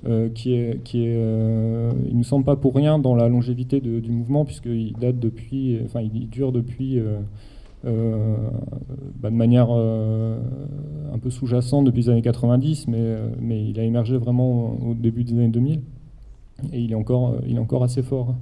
euh, 0.06 0.28
qui 0.28 0.54
est, 0.54 0.84
qui 0.84 1.06
est 1.06 1.16
euh, 1.16 1.92
il 2.10 2.18
nous 2.18 2.26
semble 2.26 2.44
pas 2.44 2.58
pour 2.58 2.76
rien 2.76 3.00
dans 3.00 3.16
la 3.16 3.30
longévité 3.30 3.80
du 3.80 4.12
mouvement 4.12 4.44
puisqu'il 4.44 4.94
date 5.00 5.18
depuis, 5.18 5.80
enfin 5.86 6.02
il 6.02 6.28
dure 6.30 6.52
depuis 6.52 7.00
euh, 7.86 8.36
bah, 9.22 9.30
de 9.30 9.36
manière 9.36 9.70
un 9.72 11.20
peu 11.22 11.30
sous-jacente 11.30 11.86
depuis 11.86 12.04
les 12.04 12.10
années 12.10 12.22
90, 12.22 12.88
mais, 12.88 13.16
mais 13.40 13.66
il 13.66 13.80
a 13.80 13.84
émergé 13.84 14.18
vraiment 14.18 14.78
au 14.82 14.94
début 14.94 15.24
des 15.24 15.34
années 15.34 15.48
2000 15.48 15.82
et 16.72 16.80
il 16.80 16.92
est 16.92 16.96
encore, 16.96 17.36
il 17.48 17.56
est 17.56 17.60
encore 17.60 17.84
assez 17.84 18.02
fort. 18.02 18.36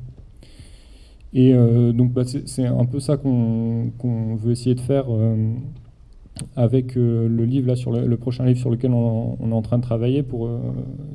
Et 1.34 1.54
euh, 1.54 1.94
donc 1.94 2.12
bah, 2.12 2.24
c'est 2.26 2.66
un 2.66 2.86
peu 2.86 3.00
ça 3.00 3.18
qu'on 3.18 3.92
veut 4.36 4.52
essayer 4.52 4.76
de 4.76 4.82
faire 4.82 5.06
euh, 5.10 5.54
avec 6.58 6.98
euh, 6.98 7.28
le 7.30 7.46
livre 7.46 7.68
là 7.68 7.76
sur 7.76 7.92
le, 7.92 8.18
prochain 8.18 8.46
livre 8.46 8.60
sur 8.60 8.70
lequel 8.70 8.92
on, 8.92 9.38
est 9.40 9.54
en 9.54 9.62
train 9.62 9.78
de 9.78 9.84
travailler 9.84 10.24
pour 10.24 10.50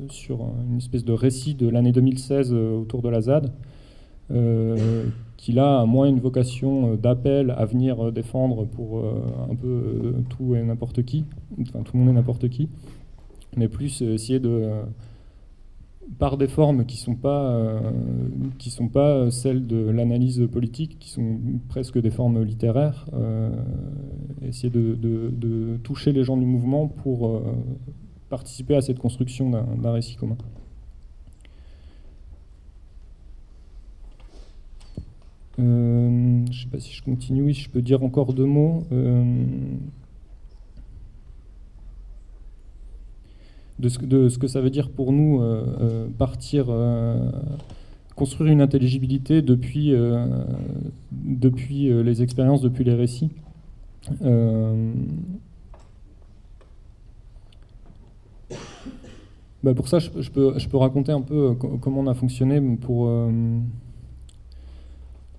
sur 0.09 0.39
une 0.69 0.77
espèce 0.77 1.05
de 1.05 1.13
récit 1.13 1.53
de 1.53 1.67
l'année 1.69 1.91
2016 1.91 2.53
autour 2.53 3.01
de 3.01 3.09
la 3.09 3.21
ZAD 3.21 3.51
qui 5.37 5.59
a 5.59 5.85
moins 5.85 6.07
une 6.07 6.19
vocation 6.19 6.95
d'appel 6.95 7.53
à 7.55 7.65
venir 7.65 8.11
défendre 8.11 8.65
pour 8.65 9.03
un 9.49 9.55
peu 9.55 10.15
tout 10.29 10.55
et 10.55 10.63
n'importe 10.63 11.03
qui, 11.03 11.25
enfin 11.61 11.83
tout 11.83 11.95
le 11.95 11.99
monde 11.99 12.09
et 12.09 12.13
n'importe 12.13 12.49
qui, 12.49 12.69
mais 13.55 13.67
plus 13.67 14.01
essayer 14.01 14.39
de 14.39 14.71
par 16.19 16.37
des 16.37 16.47
formes 16.47 16.85
qui 16.85 16.97
ne 16.97 17.01
sont, 17.01 17.15
pas, 17.15 17.51
euh, 17.51 17.91
sont 18.59 18.87
pas 18.87 19.29
celles 19.29 19.67
de 19.67 19.77
l'analyse 19.77 20.47
politique, 20.51 20.97
qui 20.99 21.09
sont 21.09 21.39
presque 21.69 21.99
des 21.99 22.09
formes 22.09 22.43
littéraires, 22.43 23.05
euh, 23.13 23.49
essayer 24.41 24.69
de, 24.69 25.77
toucher 25.83 26.11
les 26.11 26.23
gens 26.23 26.37
du 26.37 26.45
mouvement 26.45 26.87
pour 26.87 27.27
euh, 27.27 27.41
participer 28.29 28.75
à 28.75 28.81
cette 28.81 28.99
construction 28.99 29.51
d'un 29.51 29.91
récit 29.91 30.15
commun. 30.15 30.37
je 35.59 35.63
ne 35.63 36.53
sais 36.53 36.67
pas 36.67 36.79
si 36.79 36.93
je 36.93 37.01
continue, 37.01 37.41
oui, 37.41 37.53
je 37.53 37.67
peux 37.67 37.81
dire 37.81 38.03
encore 38.03 38.33
deux 38.33 38.45
mots 38.45 38.83
de 43.79 43.89
ce, 43.89 44.37
que 44.37 44.47
ça 44.47 44.61
veut 44.61 44.69
dire 44.69 44.89
pour 44.89 45.11
nous 45.11 45.41
euh, 45.41 45.65
euh, 45.81 46.07
partir, 46.17 46.65
euh, 46.69 47.29
construire 48.15 48.51
une 48.51 48.61
intelligibilité 48.61 49.41
depuis, 49.41 49.91
les 51.11 52.21
expériences, 52.23 52.61
depuis 52.61 52.83
les 52.83 52.95
récits. 52.95 53.29
Bah, 59.63 59.73
pour 59.73 59.87
ça, 59.87 59.99
je, 59.99 60.09
peux, 60.09 60.57
je 60.57 60.69
peux 60.69 60.77
raconter 60.77 61.11
un 61.11 61.21
peu 61.21 61.53
comment 61.55 62.01
on 62.01 62.07
a 62.07 62.13
fonctionné 62.13 62.61
pour, 62.77 63.11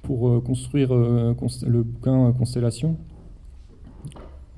pour 0.02 0.44
construire 0.44 0.94
le 0.94 1.82
bouquin 1.82 2.32
Constellation 2.32 2.96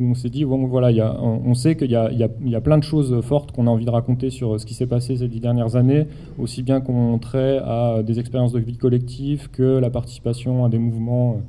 on 0.01 0.15
s'est 0.15 0.31
dit, 0.31 0.45
bon, 0.45 0.67
voilà, 0.67 1.21
on 1.23 1.55
sait 1.55 1.77
qu'il 1.77 1.91
y, 1.91 1.95
a 1.97 2.61
plein 2.61 2.79
de 2.79 2.85
choses 2.85 3.21
fortes 3.23 3.53
qu'on 3.53 3.67
a 3.67 3.71
envie 3.71 3.85
de 3.85 3.91
raconter 3.91 4.31
sur 4.31 4.59
ce 4.61 4.67
qui 4.67 4.75
s'est 4.75 4.87
passé 4.87 5.17
ces 5.17 5.29
dix 5.29 5.41
dernières 5.41 5.77
années, 5.77 6.07
aussi 6.39 6.63
bien 6.63 6.81
qu'on 6.81 7.19
trait 7.19 7.59
à 7.59 8.03
des 8.03 8.19
expériences 8.19 8.53
de 8.53 8.61
vie 8.61 8.77
collective 8.77 9.51
que 9.51 9.79
la 9.79 9.91
participation 9.91 10.65
à 10.65 10.69
des 10.69 10.79
mouvements 10.79 11.41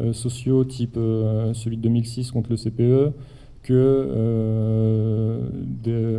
euh, 0.00 0.12
sociaux 0.12 0.64
type 0.64 0.96
euh, 0.96 1.54
celui 1.54 1.76
de 1.76 1.82
2006 1.82 2.32
contre 2.32 2.50
le 2.50 2.56
CPE, 2.56 3.12
que 3.62 3.72
euh, 3.72 5.38
des, 5.84 6.18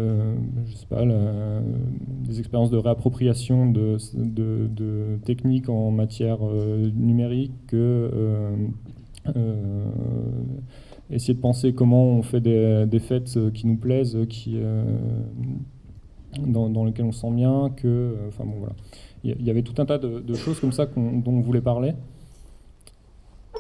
expériences 2.39 2.71
de 2.71 2.77
réappropriation 2.77 3.69
de, 3.69 3.97
de, 4.13 5.17
techniques 5.25 5.67
en 5.67 5.91
matière 5.91 6.37
numérique, 6.95 7.51
que 7.67 8.09
essayer 11.09 11.33
de 11.33 11.39
penser 11.39 11.73
comment 11.73 12.03
on 12.05 12.21
fait 12.21 12.41
des, 12.41 12.99
fêtes 12.99 13.37
euh, 13.37 13.51
qui 13.51 13.67
nous 13.67 13.77
plaisent, 13.77 14.15
euh, 14.15 14.25
qui, 14.25 14.55
euh, 14.55 14.83
dans, 16.39 16.83
lesquelles 16.85 17.05
on 17.05 17.11
se 17.11 17.21
sent 17.21 17.31
bien, 17.31 17.71
que, 17.75 18.15
enfin 18.27 18.43
bon 18.45 18.55
voilà. 18.59 18.73
Il 19.23 19.43
y 19.43 19.49
avait 19.49 19.63
tout 19.63 19.81
un 19.81 19.87
tas 19.87 19.97
de, 19.97 20.33
choses 20.35 20.59
comme 20.59 20.71
ça 20.71 20.85
dont 20.85 21.23
on 21.25 21.41
voulait 21.41 21.61
parler. 21.61 21.93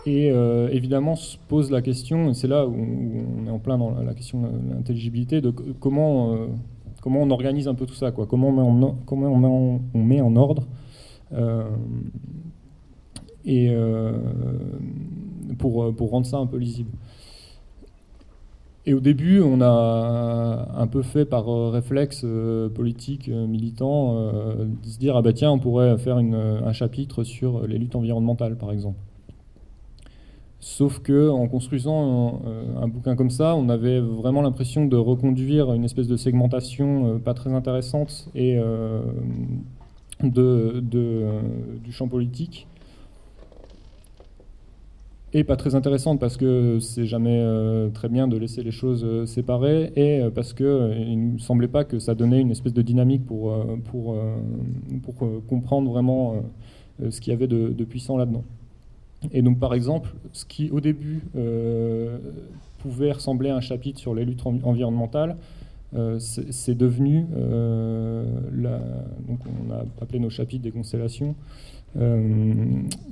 Et 0.05 0.27
évidemment 0.27 1.15
se 1.15 1.37
pose 1.47 1.71
la 1.71 1.81
question, 1.81 2.35
c'est 2.35 2.47
là 2.47 2.67
où 2.67 2.75
on 2.75 3.47
est 3.47 3.49
en 3.49 3.57
plein 3.57 3.79
dans 3.79 3.99
la 3.99 4.13
question 4.13 4.43
de 4.43 4.75
l'intelligibilité, 4.75 5.41
de 5.41 5.49
comment, 5.49 6.35
comment 7.01 7.23
on 7.23 7.31
organise 7.31 7.67
un 7.67 7.73
peu 7.73 7.87
tout 7.87 7.95
ça, 7.95 8.11
quoi. 8.11 8.27
comment 8.27 8.49
on 8.49 8.51
met 8.51 8.61
en, 8.61 8.95
comment 9.07 9.89
on 9.95 10.03
met 10.03 10.21
en 10.21 10.35
ordre. 10.35 10.67
et 13.45 13.75
pour, 15.57 15.95
pour 15.95 16.11
rendre 16.11 16.27
ça 16.27 16.37
un 16.37 16.45
peu 16.45 16.57
lisible. 16.57 16.91
Et 18.87 18.93
au 18.93 18.99
début, 18.99 19.41
on 19.41 19.61
a 19.61 20.67
un 20.75 20.87
peu 20.87 21.01
fait 21.01 21.25
par 21.25 21.49
euh, 21.49 21.69
réflexe 21.69 22.21
euh, 22.23 22.69
politique, 22.69 23.29
euh, 23.29 23.47
militant, 23.47 24.13
de 24.15 24.87
se 24.87 24.99
dire 24.99 25.15
ah 25.15 25.23
bah 25.23 25.33
tiens, 25.33 25.51
on 25.51 25.59
pourrait 25.59 25.97
faire 25.97 26.17
un 26.17 26.73
chapitre 26.73 27.23
sur 27.23 27.65
les 27.65 27.79
luttes 27.79 27.95
environnementales, 27.95 28.57
par 28.57 28.71
exemple. 28.71 28.99
Sauf 30.59 30.99
que 30.99 31.29
en 31.29 31.47
construisant 31.47 32.41
un, 32.81 32.87
bouquin 32.87 33.15
comme 33.15 33.29
ça, 33.29 33.55
on 33.55 33.69
avait 33.69 33.99
vraiment 33.99 34.41
l'impression 34.41 34.85
de 34.85 34.97
reconduire 34.97 35.71
une 35.73 35.83
espèce 35.83 36.07
de 36.07 36.17
segmentation 36.17 37.19
pas 37.19 37.35
très 37.35 37.53
intéressante 37.53 38.29
et 38.33 38.57
de, 40.23 40.81
du 41.83 41.91
champ 41.91 42.07
politique 42.07 42.67
et 45.35 45.43
pas 45.43 45.57
très 45.57 45.75
intéressante 45.75 46.17
parce 46.17 46.37
que 46.37 46.79
c'est 46.79 47.05
jamais 47.05 47.37
euh, 47.41 47.89
très 47.89 48.07
bien 48.07 48.29
de 48.29 48.37
laisser 48.37 48.63
les 48.63 48.71
choses 48.71 49.03
euh, 49.03 49.25
séparées 49.25 49.91
et 49.97 50.21
euh, 50.21 50.29
parce 50.29 50.53
que 50.53 50.93
il 50.97 51.33
ne 51.33 51.37
semblait 51.39 51.67
pas 51.67 51.83
que 51.83 51.99
ça 51.99 52.15
donnait 52.15 52.39
une 52.39 52.51
espèce 52.51 52.73
de 52.73 52.81
dynamique 52.81 53.25
pour, 53.25 53.53
pour, 53.91 54.15
pour 55.03 55.15
comprendre 55.47 55.91
vraiment 55.91 56.41
ce 57.09 57.19
qu'il 57.19 57.31
y 57.31 57.35
avait 57.35 57.47
de, 57.47 57.83
puissant 57.83 58.15
là-dedans. 58.15 58.43
Et 59.33 59.41
donc 59.41 59.59
par 59.59 59.73
exemple, 59.73 60.13
ce 60.31 60.45
qui 60.45 60.69
au 60.71 60.79
début 60.79 61.21
pouvait 62.79 63.11
ressembler 63.11 63.49
à 63.49 63.57
un 63.57 63.61
chapitre 63.61 63.99
sur 63.99 64.15
les 64.15 64.23
luttes 64.23 64.45
envi- 64.45 64.63
environnementales, 64.63 65.35
c'est 66.19 66.77
devenu, 66.77 67.25
la- 68.53 68.79
donc 69.27 69.39
on 69.67 69.73
a 69.73 69.83
appelé 70.01 70.19
nos 70.19 70.29
chapitres 70.29 70.63
des 70.63 70.71
constellations, 70.71 71.35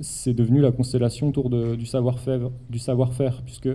c'est 0.00 0.34
devenu 0.34 0.60
la 0.60 0.70
constellation 0.72 1.28
autour 1.28 1.48
de- 1.50 1.74
du 1.74 1.86
savoir-faire, 1.86 2.50
savoir-faire, 2.78 3.42
puisque 3.44 3.68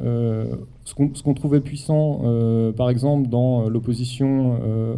euh, 0.00 0.46
ce 0.84 0.94
qu'on 1.22 1.34
trouvait 1.34 1.60
puissant, 1.60 2.20
euh, 2.24 2.72
par 2.72 2.90
exemple, 2.90 3.28
dans 3.28 3.68
l'opposition 3.68 4.58
euh, 4.62 4.96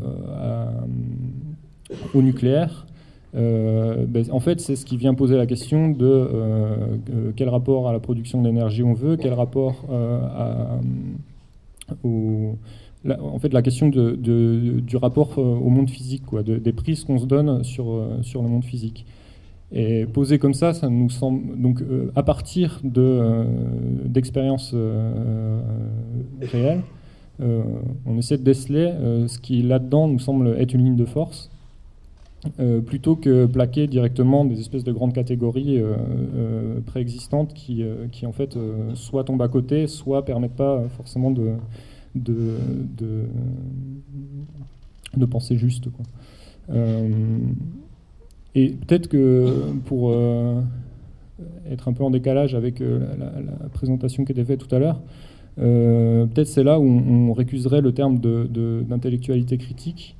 au 2.14 2.22
nucléaire, 2.22 2.86
euh, 3.36 4.06
ben, 4.06 4.24
en 4.30 4.38
fait, 4.40 4.60
c'est 4.60 4.76
ce 4.76 4.86
qui 4.86 4.96
vient 4.96 5.14
poser 5.14 5.36
la 5.36 5.46
question 5.46 5.88
de 5.88 6.04
euh, 6.06 6.76
euh, 7.12 7.32
quel 7.36 7.48
rapport 7.48 7.88
à 7.88 7.92
la 7.92 7.98
production 8.00 8.40
d'énergie 8.42 8.82
on 8.84 8.94
veut, 8.94 9.16
quel 9.16 9.32
rapport 9.34 9.84
euh, 9.90 10.20
à, 10.26 10.78
la- 13.04 13.22
en 13.22 13.38
fait, 13.38 13.52
la 13.52 13.62
question 13.62 13.88
de- 13.88 14.80
du 14.80 14.96
rapport 14.96 15.32
euh, 15.38 15.42
au 15.42 15.68
monde 15.68 15.90
physique, 15.90 16.24
quoi, 16.24 16.42
de- 16.42 16.56
des 16.58 16.72
prises 16.72 17.04
qu'on 17.04 17.18
se 17.18 17.26
donne 17.26 17.62
sur, 17.64 17.90
euh, 17.90 18.22
sur 18.22 18.42
le 18.42 18.48
monde 18.48 18.64
physique. 18.64 19.04
Et 19.76 20.06
posé 20.06 20.38
comme 20.38 20.54
ça, 20.54 20.72
ça 20.72 20.88
nous 20.88 21.10
semble 21.10 21.60
donc 21.60 21.82
euh, 21.82 22.12
à 22.14 22.22
partir 22.22 22.80
de 22.84 23.02
euh, 23.02 23.44
d'expériences 24.04 24.70
euh, 24.72 25.60
réelles, 26.40 26.82
on 27.40 28.16
essaie 28.16 28.38
de 28.38 28.44
déceler 28.44 28.92
ce 29.26 29.40
qui 29.40 29.62
là-dedans 29.62 30.06
nous 30.06 30.20
semble 30.20 30.54
être 30.56 30.72
une 30.72 30.84
ligne 30.84 30.96
de 30.96 31.04
force, 31.04 31.50
plutôt 32.86 33.16
que 33.16 33.46
plaquer 33.46 33.88
directement 33.88 34.44
des 34.44 34.60
espèces 34.60 34.84
de 34.84 34.92
grandes 34.92 35.12
catégories 35.12 35.82
préexistantes 36.86 37.52
qui, 37.52 37.84
qui 38.12 38.24
en 38.24 38.30
fait 38.30 38.56
soit 38.94 39.24
tombent 39.24 39.42
à 39.42 39.48
côté, 39.48 39.88
soit 39.88 40.24
permettent 40.24 40.54
pas 40.54 40.84
forcément 40.96 41.32
de, 41.32 41.54
de, 42.14 42.54
de, 42.96 43.24
de 45.16 45.26
penser 45.26 45.56
juste. 45.56 45.88
Quoi. 45.90 46.04
Et 48.54 48.68
peut-être 48.70 49.08
que 49.08 49.52
pour 49.84 50.10
euh, 50.10 50.60
être 51.70 51.88
un 51.88 51.92
peu 51.92 52.04
en 52.04 52.10
décalage 52.10 52.54
avec 52.54 52.80
euh, 52.80 53.00
la, 53.18 53.68
présentation 53.70 54.24
qui 54.24 54.32
était 54.32 54.44
faite 54.44 54.66
tout 54.66 54.74
à 54.74 54.78
l'heure, 54.78 55.00
euh, 55.58 56.26
peut-être 56.26 56.46
c'est 56.46 56.62
là 56.62 56.78
où 56.78 56.84
on, 56.84 57.32
récuserait 57.32 57.80
le 57.80 57.92
terme 57.92 58.18
d'intellectualité 58.18 59.58
critique. 59.58 60.16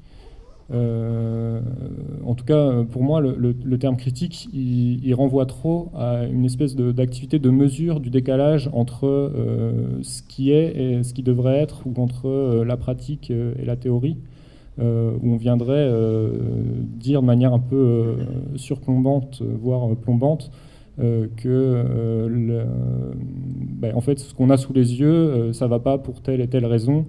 En 0.70 2.34
tout 2.34 2.44
cas, 2.44 2.82
pour 2.90 3.04
moi, 3.04 3.20
le, 3.20 3.78
terme 3.78 3.96
critique, 3.96 4.48
il, 4.52 5.14
renvoie 5.14 5.46
trop 5.46 5.90
à 5.94 6.24
une 6.24 6.44
espèce 6.44 6.74
d'activité 6.74 7.38
de, 7.38 7.50
mesure 7.50 8.00
du 8.00 8.10
décalage 8.10 8.68
entre 8.72 9.30
ce 10.02 10.22
qui 10.22 10.50
est 10.50 10.76
et 10.76 11.02
ce 11.04 11.14
qui 11.14 11.22
devrait 11.22 11.58
être, 11.58 11.86
ou 11.86 11.94
entre 12.00 12.64
la 12.66 12.76
pratique 12.76 13.30
et 13.30 13.64
la 13.64 13.76
théorie, 13.76 14.16
où 14.80 15.32
on 15.32 15.36
viendrait 15.36 15.86
euh, 15.88 16.30
dire 16.82 17.22
de 17.22 17.26
manière 17.26 17.52
un 17.54 17.58
peu 17.58 17.76
euh, 17.76 18.16
surplombante, 18.56 19.42
voire 19.42 19.90
euh, 19.92 19.94
plombante, 19.94 20.50
euh, 21.00 21.26
que 21.36 21.48
euh, 21.48 22.64
ben, 23.80 23.94
en 23.94 24.00
fait, 24.00 24.18
ce 24.18 24.34
qu'on 24.34 24.50
a 24.50 24.56
sous 24.56 24.72
les 24.72 25.00
yeux, 25.00 25.08
euh, 25.12 25.52
ça 25.52 25.66
va 25.66 25.78
pas 25.78 25.98
pour 25.98 26.20
telle 26.22 26.40
et 26.40 26.48
telle 26.48 26.66
raison. 26.66 27.06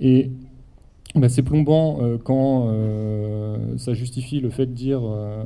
Et 0.00 0.30
bah, 1.14 1.28
c'est 1.28 1.42
plombant 1.42 1.98
euh, 2.02 2.18
quand 2.22 2.68
euh, 2.68 3.76
ça 3.78 3.94
justifie 3.94 4.40
le 4.40 4.50
fait 4.50 4.66
de 4.66 4.72
dire 4.72 5.00
euh, 5.04 5.42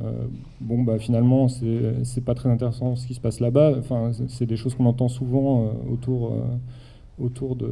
bon 0.61 0.83
bah 0.83 0.99
finalement 0.99 1.47
c'est 1.47 2.23
pas 2.23 2.35
très 2.35 2.49
intéressant 2.49 2.95
ce 2.95 3.07
qui 3.07 3.15
se 3.15 3.19
passe 3.21 3.39
là-bas. 3.39 3.73
Enfin 3.79 4.11
c'est- 4.27 4.45
des 4.45 4.57
choses 4.57 4.75
qu'on 4.75 4.85
entend 4.85 5.07
souvent 5.09 5.63
euh, 5.65 5.93
autour 5.93 6.27
euh, 6.27 6.37
autour 7.19 7.55
de 7.55 7.69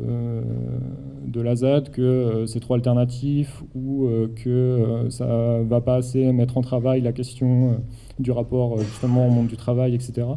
de 1.26 1.42
la 1.42 1.56
ZAD 1.56 1.90
que 1.92 2.02
euh, 2.02 2.46
c'est 2.46 2.60
trop 2.60 2.76
alternatif 2.76 3.64
ou 3.76 4.06
euh, 4.06 4.32
que 4.36 4.50
euh, 4.50 5.10
ça 5.10 5.60
va 5.64 5.82
pas 5.82 5.96
assez 5.96 6.32
mettre 6.32 6.58
en 6.58 6.62
travail 6.62 7.02
la 7.02 7.12
question 7.12 7.82
du 8.20 8.32
rapport 8.32 8.78
justement 8.80 9.28
au 9.28 9.32
monde 9.32 9.48
du 9.48 9.58
travail 9.58 9.96
etc. 9.96 10.28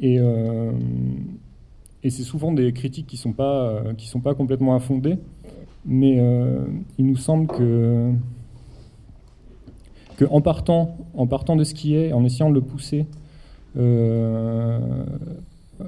Et 0.00 0.18
et 2.04 2.10
c'est 2.10 2.22
souvent 2.22 2.52
des 2.52 2.72
critiques 2.72 3.08
qui 3.08 3.16
sont 3.16 3.32
pas 3.32 3.82
sont 3.98 4.20
pas 4.20 4.34
complètement 4.34 4.76
infondées 4.76 5.16
mais 5.84 6.22
il 6.98 7.06
nous 7.06 7.16
semble 7.16 7.46
que, 7.48 8.12
que 10.16 10.24
en, 10.30 10.40
partant, 10.40 10.96
en 11.14 11.26
partant 11.26 11.56
de 11.56 11.64
ce 11.64 11.74
qui 11.74 11.94
est, 11.94 12.12
en 12.12 12.24
essayant 12.24 12.50
de 12.50 12.54
le 12.54 12.60
pousser, 12.60 13.06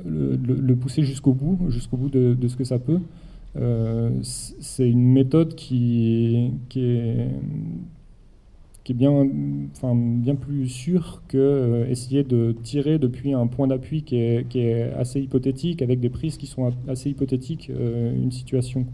le, 0.04 0.74
pousser 0.74 1.02
jusqu'au 1.02 1.32
bout, 1.32 1.58
jusqu'au 1.68 1.96
bout 1.96 2.10
de, 2.10 2.48
ce 2.48 2.56
que 2.56 2.64
ça 2.64 2.78
peut, 2.78 3.00
euh, 3.56 4.10
c'est 4.22 4.88
une 4.88 5.12
méthode 5.12 5.54
qui, 5.54 6.52
qui 6.68 6.84
est, 6.84 7.28
qui 8.84 8.92
est 8.92 8.94
bien, 8.94 9.28
enfin, 9.76 9.94
bien 9.94 10.36
plus 10.36 10.68
sûre 10.68 11.22
que 11.28 11.38
euh, 11.38 11.88
essayer 11.88 12.22
de 12.22 12.54
tirer 12.62 12.98
depuis 12.98 13.32
un 13.32 13.46
point 13.46 13.66
d'appui 13.66 14.02
qui 14.02 14.16
est, 14.16 14.48
qui 14.48 14.60
est 14.60 14.92
assez 14.92 15.20
hypothétique, 15.20 15.82
avec 15.82 16.00
des 16.00 16.10
prises 16.10 16.36
qui 16.36 16.46
sont 16.46 16.72
assez 16.88 17.10
hypothétiques, 17.10 17.70
euh, 17.70 18.14
une 18.14 18.32
situation. 18.32 18.86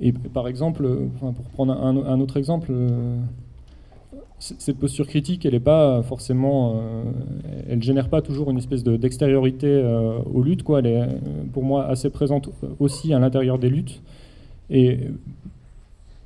Et 0.00 0.12
par 0.12 0.48
exemple, 0.48 0.86
pour 1.20 1.32
prendre 1.52 1.72
un, 1.72 2.20
autre 2.20 2.36
exemple, 2.36 2.72
cette 4.38 4.76
posture 4.78 5.06
critique, 5.06 5.46
elle 5.46 5.54
n'est 5.54 5.60
pas 5.60 6.02
forcément, 6.02 6.74
euh, 6.76 7.04
elle 7.68 7.82
génère 7.82 8.08
pas 8.10 8.20
toujours 8.20 8.50
une 8.50 8.58
espèce 8.58 8.84
de- 8.84 8.96
d'extériorité 8.96 9.66
euh, 9.66 10.18
aux 10.32 10.42
luttes. 10.42 10.62
Quoi. 10.62 10.80
Elle 10.80 10.86
est, 10.86 11.00
euh, 11.00 11.06
pour 11.52 11.62
moi, 11.64 11.86
assez 11.86 12.10
présente 12.10 12.50
aussi 12.78 13.14
à 13.14 13.18
l'intérieur 13.18 13.58
des 13.58 13.70
luttes. 13.70 14.02
Et 14.68 14.90
euh, 14.90 14.98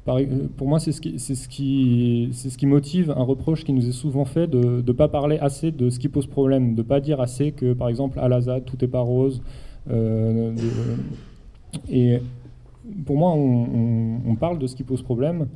euh, 0.08 0.48
pour 0.56 0.66
moi, 0.66 0.80
c'est 0.80 0.90
ce, 0.92 1.00
qui, 1.00 2.66
motive 2.66 3.12
un 3.16 3.22
reproche 3.22 3.64
qui 3.64 3.72
nous 3.72 3.88
est 3.88 3.92
souvent 3.92 4.24
fait 4.24 4.48
de 4.48 4.82
ne 4.84 4.92
pas 4.92 5.06
parler 5.08 5.38
assez 5.38 5.70
de 5.70 5.88
ce 5.88 6.00
qui 6.00 6.08
pose 6.08 6.26
problème, 6.26 6.74
de 6.74 6.82
ne 6.82 6.86
pas 6.86 7.00
dire 7.00 7.20
assez 7.20 7.52
que, 7.52 7.74
par 7.74 7.88
exemple, 7.88 8.18
à 8.18 8.28
la 8.28 8.40
ZAD, 8.40 8.64
tout 8.64 8.76
n'est 8.80 8.88
pas 8.88 9.00
rose. 9.00 9.40
euh, 9.90 10.52
et 11.88 12.18
pour 13.06 13.16
moi, 13.16 13.30
on 13.32 14.34
parle 14.34 14.58
de 14.58 14.66
ce 14.66 14.74
qui 14.74 14.82
pose 14.82 15.02
problème, 15.02 15.46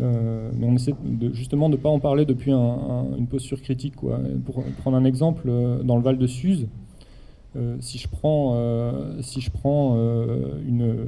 euh, 0.00 0.50
mais 0.56 0.66
on 0.66 0.74
essaie 0.74 0.94
justement 1.32 1.68
de 1.68 1.76
ne 1.76 1.80
pas 1.80 1.90
en 1.90 1.98
parler 1.98 2.24
depuis 2.24 2.50
un- 2.50 2.58
un- 2.58 3.16
une 3.16 3.26
posture 3.26 3.60
critique. 3.60 3.94
Pour 3.96 4.64
prendre 4.80 4.96
un 4.96 5.04
exemple, 5.04 5.44
euh, 5.46 5.82
dans 5.82 5.96
le 5.96 6.02
Val 6.02 6.18
de 6.18 6.26
Suse, 6.26 6.66
euh, 7.56 7.76
si 7.80 7.98
je 7.98 8.08
prends, 8.08 8.56
si 9.20 9.40
je 9.40 9.50
prends 9.50 9.96
une, 10.66 11.06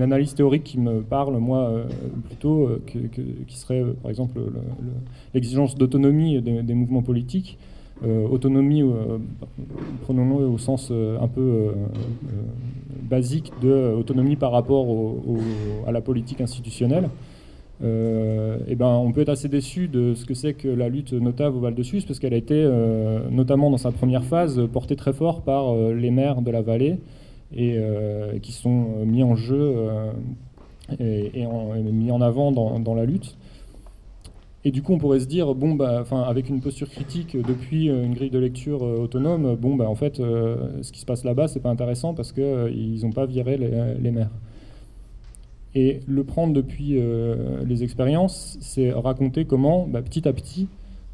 analyse 0.00 0.34
théorique 0.34 0.62
qui 0.62 0.78
me 0.78 1.02
parle, 1.02 1.36
moi, 1.38 1.82
plutôt, 2.28 2.68
qui 2.86 3.56
serait, 3.56 3.84
par 4.02 4.10
exemple, 4.10 4.38
le- 4.38 4.44
le- 4.44 4.92
l'exigence 5.34 5.74
d'autonomie 5.76 6.40
des, 6.40 6.74
mouvements 6.74 7.02
politiques, 7.02 7.58
autonomie, 8.04 8.84
prenons-le 10.02 10.46
au 10.46 10.58
sens 10.58 10.92
un 10.92 11.26
peu 11.26 11.72
basique 13.02 13.52
de 13.60 13.92
autonomie 13.98 14.36
par 14.36 14.52
rapport 14.52 14.86
à 15.88 15.90
la 15.90 16.00
politique 16.00 16.40
institutionnelle. 16.40 17.08
Euh, 17.82 18.58
eh 18.68 18.74
ben, 18.74 18.88
on 18.88 19.10
peut 19.12 19.22
être 19.22 19.30
assez 19.30 19.48
déçu 19.48 19.88
de 19.88 20.14
ce 20.14 20.26
que 20.26 20.34
c'est 20.34 20.52
que 20.52 20.68
la 20.68 20.88
lutte 20.88 21.14
notable 21.14 21.56
au 21.56 21.60
Val 21.60 21.74
de 21.74 21.82
Suse, 21.82 22.04
parce 22.04 22.18
qu'elle 22.18 22.34
a 22.34 22.36
été, 22.36 22.54
euh, 22.54 23.20
notamment 23.30 23.70
dans 23.70 23.78
sa 23.78 23.90
première 23.90 24.24
phase, 24.24 24.60
portée 24.72 24.96
très 24.96 25.14
fort 25.14 25.42
par 25.42 25.74
euh, 25.74 25.94
les 25.94 26.10
maires 26.10 26.42
de 26.42 26.50
la 26.50 26.60
vallée, 26.60 26.98
et 27.54 27.74
euh, 27.76 28.38
qui 28.38 28.52
sont 28.52 28.86
euh, 28.96 29.04
mis 29.04 29.22
en 29.22 29.34
jeu 29.34 29.58
euh, 29.58 30.12
et, 30.98 31.46
mis 31.92 32.10
en 32.10 32.20
avant 32.20 32.52
dans, 32.52 32.94
la 32.94 33.04
lutte. 33.04 33.36
et 34.64 34.72
du 34.72 34.82
coup, 34.82 34.92
on 34.92 34.98
pourrait 34.98 35.20
se 35.20 35.26
dire, 35.26 35.54
bon, 35.54 35.74
bah, 35.74 36.04
avec 36.26 36.48
une 36.48 36.60
posture 36.60 36.88
critique 36.88 37.36
depuis 37.40 37.86
une 37.86 38.14
grille 38.14 38.30
de 38.30 38.40
lecture 38.40 38.82
autonome, 38.82 39.54
bon, 39.54 39.76
bah, 39.76 39.88
en 39.88 39.94
fait, 39.94 40.16
ce 40.16 40.90
qui 40.90 40.98
se 40.98 41.06
passe 41.06 41.22
là-bas, 41.22 41.46
c'est 41.46 41.60
pas 41.60 41.70
intéressant 41.70 42.12
parce 42.12 42.32
qu'ils 42.32 43.00
n'ont 43.02 43.12
pas 43.12 43.24
viré 43.24 43.56
les, 43.56 44.10
maires. 44.10 44.32
Et 45.74 46.00
le 46.08 46.24
prendre 46.24 46.52
depuis 46.52 47.00
les 47.64 47.82
expériences, 47.84 48.58
c'est 48.60 48.90
raconter 48.90 49.44
comment, 49.44 49.86
bah, 49.86 50.02
petit 50.02 50.26
à 50.26 50.32
petit, 50.32 50.68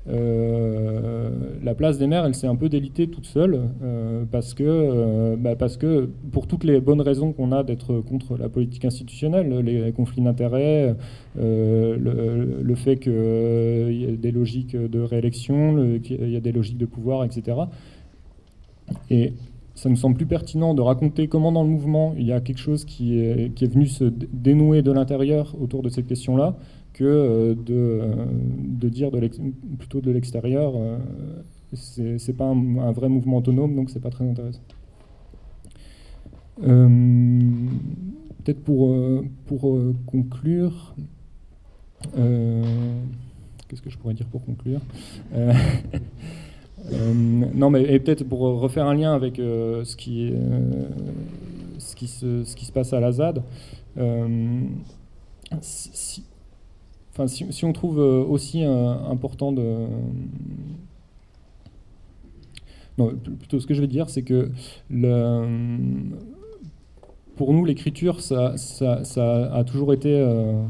euh, 0.09 1.31
la 1.65 1.75
place 1.75 1.99
des 1.99 2.07
maires, 2.07 2.25
elle 2.25 2.35
s'est 2.35 2.47
un 2.47 2.55
peu 2.55 2.69
délitée 2.69 3.09
toute 3.09 3.27
seule 3.27 3.61
euh, 3.83 4.25
parce, 4.31 4.55
que, 4.55 4.63
euh, 4.65 5.37
bah, 5.37 5.57
parce 5.57 5.77
que 5.77 6.09
pour 6.31 6.47
toutes 6.47 6.63
les 6.63 6.81
bonnes 6.81 7.01
raisons 7.01 7.33
qu'on 7.33 7.51
a 7.51 7.65
d'être 7.65 8.01
contre 8.01 8.37
la 8.37 8.49
politique 8.49 8.85
institutionnelle, 8.85 9.59
les, 9.61 9.93
conflits 9.93 10.23
d'intérêts, 10.23 10.95
le, 11.37 12.75
fait 12.77 12.97
qu'il 12.97 13.13
y 13.13 14.05
a 14.05 14.17
des 14.17 14.31
logiques 14.31 14.77
de 14.77 15.01
réélection, 15.01 15.99
qu'il 16.03 16.31
y 16.31 16.37
a 16.37 16.41
des 16.41 16.53
logiques 16.53 16.79
de 16.79 16.87
pouvoir, 16.87 17.25
etc. 17.25 17.57
Et 19.11 19.33
ça 19.77 19.91
nous 19.91 19.97
semble 19.97 20.17
plus 20.17 20.27
pertinent 20.27 20.75
de 20.75 20.81
raconter 20.81 21.29
comment 21.29 21.53
dans 21.53 21.63
le 21.63 21.69
mouvement 21.69 22.15
il 22.19 22.27
y 22.27 22.33
a 22.33 22.41
quelque 22.41 22.59
chose 22.59 22.85
qui 22.85 23.21
est, 23.21 23.55
qui 23.55 23.65
est 23.65 23.69
venu 23.69 23.87
se 23.87 24.05
dénouer 24.05 24.83
de 24.83 24.91
l'intérieur 24.91 25.55
autour 25.61 25.83
de 25.83 25.91
cette 25.91 26.07
question-là, 26.07 26.57
que 26.97 27.05
euh, 27.05 27.55
de, 27.55 27.75
euh, 27.75 28.25
de, 28.59 28.89
dire 28.89 29.11
plutôt 29.79 30.01
de 30.01 30.11
l'extérieur, 30.11 30.73
euh, 30.77 30.99
c'est 31.75 32.33
pas 32.33 32.47
un, 32.47 32.93
vrai 32.93 33.11
mouvement 33.11 33.37
autonome, 33.37 33.77
donc 33.77 33.91
c'est 33.91 34.01
pas 34.01 34.09
très 34.09 34.27
intéressant. 34.27 34.63
Peut-être 36.63 38.65
pour, 38.65 38.99
pour 39.45 39.79
conclure, 40.07 40.97
qu'est-ce 42.15 43.83
que 43.83 43.91
je 43.91 43.99
pourrais 43.99 44.15
dire 44.15 44.29
pour 44.29 44.43
conclure? 44.43 44.81
non, 46.93 47.71
mais 47.71 47.83
et 47.83 47.99
peut-être 47.99 48.25
pour 48.25 48.41
refaire 48.41 48.87
un 48.87 48.95
lien 48.95 49.15
avec 49.15 49.37
ce, 49.37 49.97
qui, 49.97 50.33
ce, 51.79 51.97
qui 51.97 52.07
se, 52.07 52.45
ce 52.45 52.55
qui 52.55 52.67
se 52.67 52.73
passe 52.73 52.93
à 52.93 53.01
la 53.01 53.13
ZAD, 53.13 53.43
si, 55.61 57.51
si, 57.51 57.65
on 57.65 57.73
trouve 57.73 58.01
euh, 58.01 58.25
aussi 58.25 58.65
euh, 58.65 58.95
important 59.11 59.53
de. 59.53 59.87
Non, 62.99 63.13
plutôt 63.15 63.61
ce 63.61 63.67
que 63.67 63.75
je 63.75 63.81
vais 63.81 63.87
dire, 63.87 64.09
c'est 64.09 64.23
que 64.23 64.51
pour 67.37 67.53
nous, 67.53 67.65
l'écriture, 67.65 68.21
ça, 68.23 68.55
a 68.83 69.65
toujours 69.65 69.93
été 69.93 70.19
euh, 70.19 70.63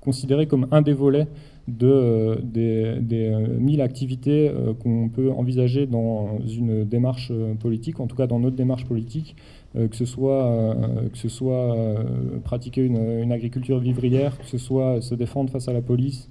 considéré 0.00 0.46
comme 0.46 0.68
un 0.70 0.82
des 0.82 0.92
volets 0.92 1.26
de, 1.68 2.40
des, 2.42 2.96
des 3.00 3.34
mille 3.58 3.80
activités 3.80 4.52
qu'on 4.82 5.08
peut 5.08 5.30
envisager 5.32 5.86
dans 5.86 6.38
une 6.46 6.84
démarche 6.84 7.32
politique, 7.60 7.98
en 8.00 8.06
tout 8.06 8.16
cas 8.16 8.26
dans 8.26 8.38
notre 8.38 8.56
démarche 8.56 8.84
politique, 8.84 9.36
euh, 9.76 9.88
que 9.88 9.96
ce 9.96 10.06
soit, 10.06 10.46
euh, 10.46 11.08
que 11.10 11.18
ce 11.18 11.28
soit 11.28 11.76
euh, 11.76 12.38
pratiquer 12.42 12.84
une, 12.84 13.30
agriculture 13.32 13.78
vivrière, 13.78 14.38
que 14.38 14.46
ce 14.46 14.58
soit 14.58 15.02
se 15.02 15.14
défendre 15.14 15.50
face 15.50 15.68
à 15.68 15.72
la 15.72 15.82
police, 15.82 16.30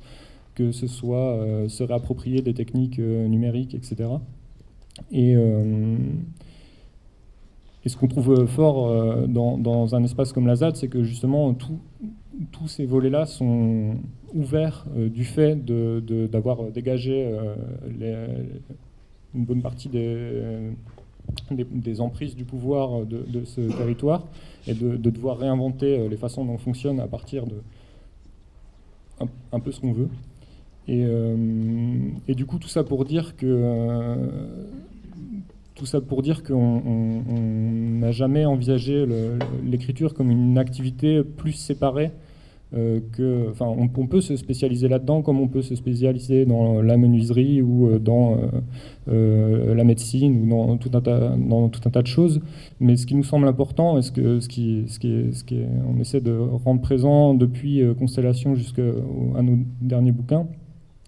que 0.55 0.71
ce 0.71 0.87
soit 0.87 1.37
se 1.67 1.83
réapproprier 1.83 2.41
des 2.41 2.53
techniques 2.53 2.97
numériques, 2.97 3.75
etc. 3.75 4.09
Et, 5.11 5.35
ce 7.85 7.97
qu'on 7.97 8.07
trouve 8.07 8.45
fort 8.47 9.27
dans, 9.27 9.95
un 9.95 10.03
espace 10.03 10.31
comme 10.31 10.47
la 10.47 10.55
ZAD, 10.55 10.77
c'est 10.77 10.87
que 10.87 11.03
justement 11.03 11.53
tous 11.53 12.67
ces 12.67 12.85
volets-là 12.85 13.25
sont 13.25 13.97
ouverts 14.35 14.85
du 14.95 15.23
fait 15.23 15.55
d'avoir 15.65 16.63
de, 16.63 16.69
dégagé 16.69 17.35
une 19.35 19.45
bonne 19.45 19.61
partie 19.61 19.89
des, 19.89 22.01
emprises 22.01 22.35
du 22.35 22.45
pouvoir 22.45 23.05
de, 23.05 23.45
ce 23.45 23.61
territoire 23.77 24.25
et 24.67 24.73
de, 24.73 24.97
devoir 24.97 25.37
réinventer 25.37 25.99
euh, 25.99 26.09
les 26.09 26.17
façons 26.17 26.43
dont 26.45 26.53
on 26.53 26.57
fonctionne 26.57 26.99
à 26.99 27.07
partir 27.07 27.45
de 27.45 27.61
un, 29.51 29.59
peu 29.59 29.71
ce 29.71 29.79
qu'on 29.79 29.93
veut. 29.93 30.09
Euh, 30.89 32.09
et, 32.27 32.35
du 32.35 32.45
coup, 32.45 32.59
tout 32.59 32.67
ça 32.67 32.83
pour 32.83 33.05
dire 33.05 33.37
que 33.37 33.45
euh, 33.45 34.15
tout 35.73 35.85
ça 35.85 36.01
pour 36.01 36.21
dire 36.21 36.43
qu'on 36.43 37.23
n'a 37.27 38.11
jamais 38.11 38.45
envisagé 38.45 39.05
l'écriture 39.63 40.13
comme 40.13 40.31
une 40.31 40.57
activité 40.57 41.23
plus 41.23 41.53
séparée 41.53 42.07
euh, 42.07 42.24
que, 43.13 43.49
enfin, 43.51 43.65
on, 43.67 44.07
peut 44.07 44.19
se 44.19 44.35
spécialiser 44.35 44.89
là-dedans 44.89 45.21
comme 45.21 45.39
on 45.39 45.47
peut 45.47 45.61
se 45.61 45.75
spécialiser 45.75 46.45
dans 46.45 46.81
la 46.81 46.97
menuiserie 46.97 47.61
ou 47.61 47.87
euh, 47.87 47.99
dans 47.99 48.37
euh, 49.07 49.73
la 49.73 49.83
médecine 49.85 50.41
ou 50.41 50.49
dans 50.49 50.77
tout, 50.77 50.91
un 50.93 51.01
tas, 51.01 52.01
de 52.01 52.07
choses. 52.07 52.41
Mais 52.81 52.97
ce 52.97 53.05
qui 53.05 53.15
nous 53.15 53.23
semble 53.23 53.47
important 53.47 53.97
et 53.97 54.01
ce, 54.01 54.11
que, 54.11 54.41
ce, 54.41 54.49
qui, 54.49 54.83
ce, 54.87 54.99
qui 54.99 55.07
est, 55.13 55.45
qui 55.45 55.55
est, 55.55 55.67
essaie 56.01 56.19
de 56.19 56.37
rendre 56.65 56.81
présent 56.81 57.33
depuis 57.33 57.81
Constellation 57.97 58.55
jusqu'à 58.55 58.81
nos 58.81 59.57
derniers 59.81 60.11
bouquins, 60.11 60.45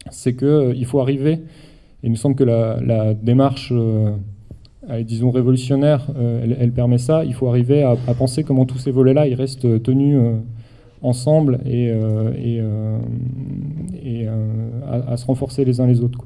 c'est 0.09 0.38
qu'il 0.38 0.86
faut 0.86 1.01
arriver, 1.01 1.34
et 1.34 1.41
il 2.03 2.11
nous 2.11 2.15
semble 2.15 2.36
que 2.36 2.45
la, 2.45 3.13
démarche 3.13 3.74
disons 5.01 5.32
révolutionnaire, 5.32 6.07
elle, 6.18 6.72
permet 6.72 6.97
ça. 6.97 7.26
Il 7.26 7.34
faut 7.34 7.47
arriver 7.47 7.84
à, 7.84 7.97
à 8.07 8.13
penser 8.13 8.43
comment 8.43 8.65
tous 8.65 8.78
ces 8.78 8.91
volets-là, 8.91 9.28
ils 9.28 9.36
restent 9.36 9.84
tenus 9.84 10.18
ensemble 11.02 11.60
et, 11.66 11.91
euh, 11.91 12.32
euh, 12.36 13.00
euh, 14.06 15.04
à, 15.08 15.18
se 15.18 15.26
renforcer 15.26 15.66
les 15.66 15.80
uns 15.80 15.88
les 15.88 16.02
autres. 16.02 16.26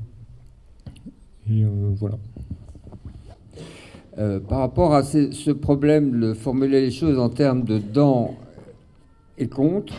Et 1.50 1.64
voilà. 1.96 2.18
par 4.48 4.60
rapport 4.60 4.94
à 4.94 5.04
ce, 5.04 5.52
problème 5.52 6.20
de 6.20 6.34
formuler 6.34 6.82
les 6.82 6.92
choses 6.92 7.20
en 7.20 7.30
termes 7.30 7.64
de 7.64 7.78
dans 7.78 8.36
et 9.38 9.48
contre, 9.48 9.94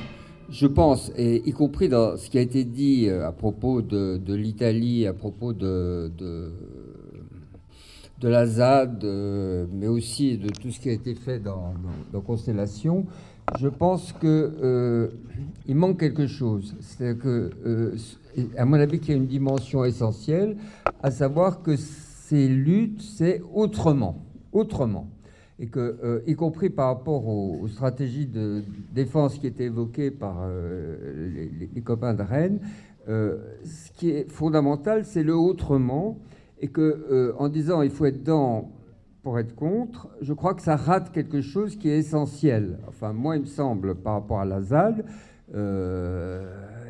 je 0.51 0.67
pense, 0.67 1.11
et 1.17 1.43
y 1.47 1.53
compris 1.53 1.89
dans 1.89 2.17
ce 2.17 2.31
qui 2.31 2.39
a 2.39 2.41
été 2.41 2.65
dit 2.65 3.11
à 3.11 3.33
propos 3.33 3.83
de, 3.83 4.35
l'Italie, 4.35 5.07
à 5.07 5.13
propos 5.13 5.53
de, 5.53 6.11
de, 6.17 6.53
de, 8.21 8.29
la 8.29 8.47
ZAD, 8.47 9.05
mais 9.73 9.89
aussi 9.89 10.39
de 10.39 10.49
tout 10.49 10.71
ce 10.71 10.81
qui 10.81 10.89
a 10.89 10.93
été 10.93 11.15
fait 11.15 11.41
dans 11.41 11.75
Constellation, 12.25 13.05
je 13.59 13.69
pense 13.69 14.13
qu'il 14.13 14.29
euh, 14.29 15.09
manque 15.69 16.01
quelque 16.01 16.27
chose. 16.27 16.75
C'est 16.81 17.19
que, 17.19 17.51
euh, 17.67 17.97
à 18.57 18.65
mon 18.65 18.75
avis, 18.75 18.99
qu'il 18.99 19.11
y 19.11 19.15
a 19.15 19.17
une 19.17 19.27
dimension 19.27 19.85
essentielle, 19.85 20.57
à 21.03 21.11
savoir 21.11 21.63
que 21.63 21.77
ces 21.77 22.49
luttes, 22.49 23.03
c'est 23.03 23.43
autrement, 23.53 24.25
autrement, 24.53 25.09
et 25.59 25.67
que, 25.67 25.99
euh, 26.03 26.21
y 26.27 26.35
compris 26.35 26.71
par 26.71 26.89
rapport 26.89 27.27
aux, 27.27 27.69
stratégies 27.69 28.27
de 28.27 28.63
défense 28.95 29.39
qui 29.39 29.47
étaient 29.47 29.65
évoquées 29.65 30.11
par 30.11 30.47
les, 30.49 31.51
les, 31.75 31.81
copains 31.83 32.15
de 32.15 32.23
Rennes, 32.23 32.61
ce 33.07 33.91
qui 33.97 34.11
est 34.11 34.31
fondamental, 34.31 35.05
c'est 35.05 35.23
le 35.23 35.37
autrement, 35.37 36.19
et 36.61 36.69
que, 36.69 37.35
en 37.39 37.49
disant 37.49 37.83
il 37.83 37.91
faut 37.91 38.07
être 38.07 38.23
dans 38.23 38.71
pour 39.23 39.39
être 39.39 39.55
contre, 39.55 40.09
je 40.21 40.33
crois 40.33 40.55
que 40.55 40.63
ça 40.63 40.77
rate 40.77 41.13
quelque 41.13 41.41
chose 41.41 41.77
qui 41.77 41.89
est 41.89 41.99
essentiel. 41.99 42.79
Enfin, 42.89 43.13
moi, 43.13 43.37
il 43.37 43.43
me 43.43 43.47
semble, 43.47 43.95
par 43.95 44.15
rapport 44.15 44.41
à 44.41 44.45
la 44.45 44.61
ZAD, 44.61 45.05
euh, 45.55 46.45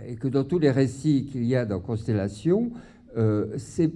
et 0.09 0.17
que 0.17 0.29
dans 0.29 0.45
tous 0.45 0.59
les 0.59 0.71
récits 0.71 1.27
qu'il 1.31 1.45
y 1.45 1.55
a 1.55 1.67
dans 1.67 1.81
Constellation, 1.81 2.71
euh, 3.19 3.47
c'est, 3.59 3.93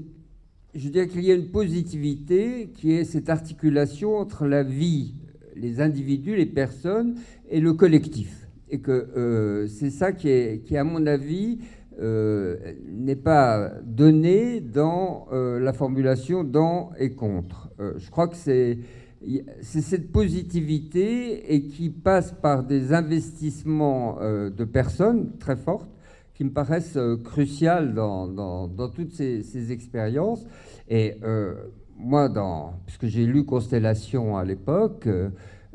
je 0.74 0.89
dirais 0.91 1.09
qu'il 1.09 1.24
y 1.24 1.32
a 1.32 1.34
une 1.34 1.51
positivité 1.51 2.70
qui 2.74 2.93
est 2.93 3.05
cette 3.05 3.30
articulation 3.30 4.18
entre 4.18 4.47
la 4.47 4.62
vie, 4.62 5.14
les 5.55 5.80
individus, 5.80 6.37
les 6.37 6.47
personnes, 6.47 7.14
et 7.49 7.61
le 7.61 7.72
collectif. 7.72 8.49
Et 8.68 8.80
que 8.80 8.91
euh, 8.91 9.67
c'est 9.68 9.91
ça 9.91 10.13
qui 10.13 10.29
est, 10.29 10.63
qui, 10.64 10.76
à 10.76 10.84
mon 10.84 11.07
avis, 11.07 11.61
euh, 11.99 12.75
n'est 12.87 13.17
pas 13.17 13.71
donné 13.83 14.61
dans 14.61 15.29
euh, 15.33 15.59
la 15.59 15.73
formulation 15.73 16.45
dans 16.45 16.91
et 16.99 17.14
contre. 17.14 17.71
Euh, 17.81 17.95
je 17.97 18.11
crois 18.11 18.29
que 18.29 18.37
c'est 18.37 18.81
cette 19.63 20.13
positivité 20.13 21.55
et 21.55 21.68
qui 21.68 21.89
passe 21.89 22.33
par 22.33 22.64
des 22.64 22.93
investissements 22.93 24.18
de 24.21 24.64
personnes 24.64 25.39
très 25.39 25.57
fortes 25.57 25.89
qui 26.35 26.45
me 26.45 26.51
paraissent 26.51 26.99
cruciales 27.25 27.95
dans, 27.95 28.68
toutes 28.95 29.13
ces, 29.13 29.43
ces, 29.43 29.73
expériences. 29.73 30.47
Et 30.89 31.14
moi, 31.99 32.29
dans, 32.29 32.75
puisque 32.85 33.07
j'ai 33.07 33.25
lu 33.25 33.45
Constellation 33.45 34.37
à 34.37 34.45
l'époque, 34.45 35.09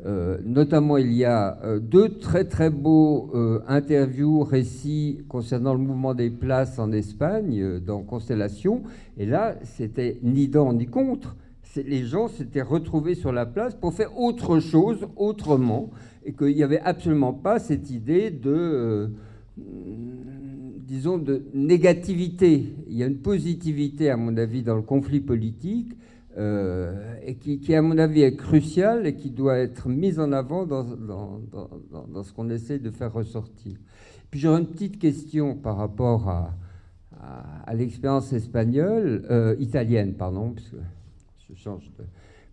euh, 0.04 0.38
notamment, 0.44 0.96
il 0.96 1.12
y 1.12 1.24
a 1.24 1.58
euh, 1.62 1.78
deux 1.78 2.18
très 2.18 2.44
très 2.44 2.70
beaux 2.70 3.30
euh, 3.34 3.60
interviews, 3.68 4.42
récits 4.42 5.20
concernant 5.28 5.74
le 5.74 5.78
mouvement 5.78 6.14
des 6.14 6.30
places 6.30 6.78
en 6.78 6.90
Espagne 6.92 7.78
dans 7.78 8.02
Constellation. 8.02 8.82
Et 9.16 9.26
là, 9.26 9.56
c'était 9.62 10.18
ni 10.22 10.48
dans 10.48 10.72
ni 10.72 10.86
contre. 10.86 11.36
Les 11.76 12.04
gens 12.04 12.28
s'étaient 12.28 12.62
retrouvés 12.62 13.14
sur 13.14 13.32
la 13.32 13.46
place 13.46 13.74
pour 13.74 13.94
faire 13.94 14.18
autre 14.18 14.58
chose, 14.58 15.06
autrement, 15.16 15.90
et 16.24 16.32
qu'il 16.32 16.54
n'y 16.54 16.62
avait 16.62 16.80
absolument 16.80 17.32
pas 17.32 17.58
cette 17.58 17.90
idée 17.90 18.30
de 18.30 19.10
disons, 20.92 21.16
de 21.16 21.44
négativité. 21.54 22.74
Il 22.88 22.96
y 22.98 23.02
a 23.02 23.06
une 23.06 23.18
positivité, 23.18 24.10
à 24.10 24.18
mon 24.18 24.36
avis, 24.36 24.62
dans 24.62 24.76
le 24.76 24.82
conflit 24.82 25.20
politique, 25.20 25.94
euh, 26.38 27.14
et 27.26 27.34
qui, 27.34 27.74
à 27.74 27.82
mon 27.82 27.98
avis, 27.98 28.22
est 28.22 28.36
cruciale 28.36 29.06
et 29.06 29.14
qui 29.14 29.30
doit 29.30 29.58
être 29.58 29.88
mise 29.88 30.18
en 30.18 30.32
avant 30.32 30.64
dans, 30.64 30.86
ce 32.22 32.32
qu'on 32.32 32.48
essaie 32.48 32.78
de 32.78 32.90
faire 32.90 33.12
ressortir. 33.12 33.76
Puis 34.30 34.40
j'aurais 34.40 34.60
une 34.60 34.66
petite 34.66 34.98
question 34.98 35.54
par 35.56 35.76
rapport 35.76 36.28
à, 36.28 36.54
l'expérience 37.74 38.32
espagnole, 38.32 39.24
euh, 39.30 39.54
italienne, 39.60 40.14
pardon, 40.14 40.50
puisque 40.50 40.74
je 41.48 41.54
change 41.54 41.92
de 41.98 42.04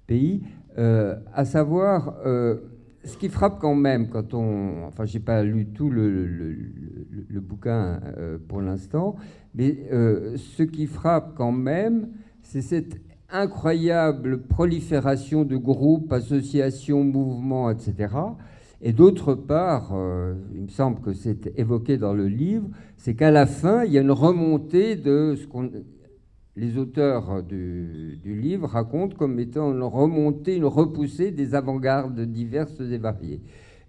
pays, 0.06 0.44
euh, 0.78 1.16
à 1.34 1.46
savoir 1.46 2.18
ce 2.26 3.18
qui 3.18 3.30
frappe 3.30 3.60
quand 3.60 3.76
même 3.76 4.10
quand 4.10 4.34
on... 4.34 4.86
Enfin, 4.88 5.06
j'ai 5.06 5.20
pas 5.20 5.42
lu 5.42 5.68
tout 5.68 5.90
le, 5.90 7.40
bouquin 7.40 8.02
pour 8.48 8.62
l'instant, 8.62 9.16
mais 9.56 9.88
ce 10.36 10.64
qui 10.64 10.86
frappe 10.86 11.34
quand 11.36 11.54
même, 11.54 12.10
c'est 12.42 12.62
cette 12.62 13.00
incroyable 13.32 14.42
prolifération 14.42 15.44
de 15.44 15.56
groupes, 15.58 16.12
associations, 16.12 17.04
mouvements, 17.04 17.70
etc. 17.70 18.08
Et 18.82 18.94
d'autre 18.94 19.34
part, 19.34 19.92
euh, 19.94 20.36
il 20.56 20.64
me 20.64 20.68
semble 20.70 21.02
que 21.02 21.14
c'est 21.14 21.52
évoqué 21.58 21.98
dans 21.98 22.14
le 22.14 22.28
livre, 22.28 22.70
c'est 22.98 23.14
qu'à 23.14 23.32
la 23.32 23.46
fin, 23.46 23.84
il 23.84 23.92
y 23.92 23.98
a 23.98 24.02
une 24.02 24.12
remontée 24.12 24.96
de 24.96 25.36
ce 25.40 25.46
qu'on 25.48 25.70
les 26.56 26.78
auteurs 26.78 27.42
du, 27.42 28.20
livre 28.26 28.68
racontent 28.68 29.16
comme 29.16 29.40
étant 29.40 29.72
une 29.72 29.84
remontée, 29.84 30.58
une 30.58 30.66
repoussée 30.66 31.32
des 31.32 31.56
avant-gardes 31.56 32.20
diverses 32.20 32.82
et 32.82 32.98
variées. 32.98 33.42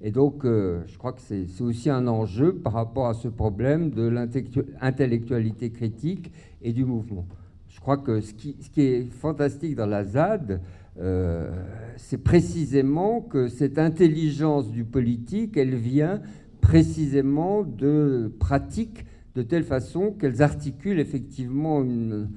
Et 0.02 0.12
donc, 0.12 0.44
euh, 0.44 0.82
je 0.86 0.96
crois 0.96 1.12
que 1.12 1.20
c'est 1.20 1.46
aussi 1.60 1.90
un 1.90 2.06
enjeu 2.06 2.54
par 2.54 2.74
rapport 2.74 3.08
à 3.08 3.14
ce 3.14 3.26
problème 3.26 3.90
de 3.90 4.06
l'intellectualité 4.08 5.70
critique 5.70 6.32
et 6.62 6.72
du 6.72 6.84
mouvement 6.84 7.26
je 7.70 7.80
crois 7.80 7.96
que 7.96 8.20
ce 8.20 8.34
qui, 8.34 8.56
est 8.76 9.04
fantastique 9.12 9.76
dans 9.76 9.86
la 9.86 10.04
ZAD, 10.04 10.60
euh, 10.98 11.50
c'est 11.96 12.22
précisément 12.22 13.20
que 13.20 13.48
cette 13.48 13.78
intelligence 13.78 14.70
du 14.70 14.84
politique, 14.84 15.56
elle 15.56 15.76
vient 15.76 16.20
précisément 16.60 17.62
de 17.62 18.32
pratiques 18.38 19.06
de 19.36 19.42
telle 19.42 19.62
façon 19.62 20.12
qu'elles 20.12 20.42
articulent 20.42 20.98
effectivement 20.98 21.82
une 21.82 22.28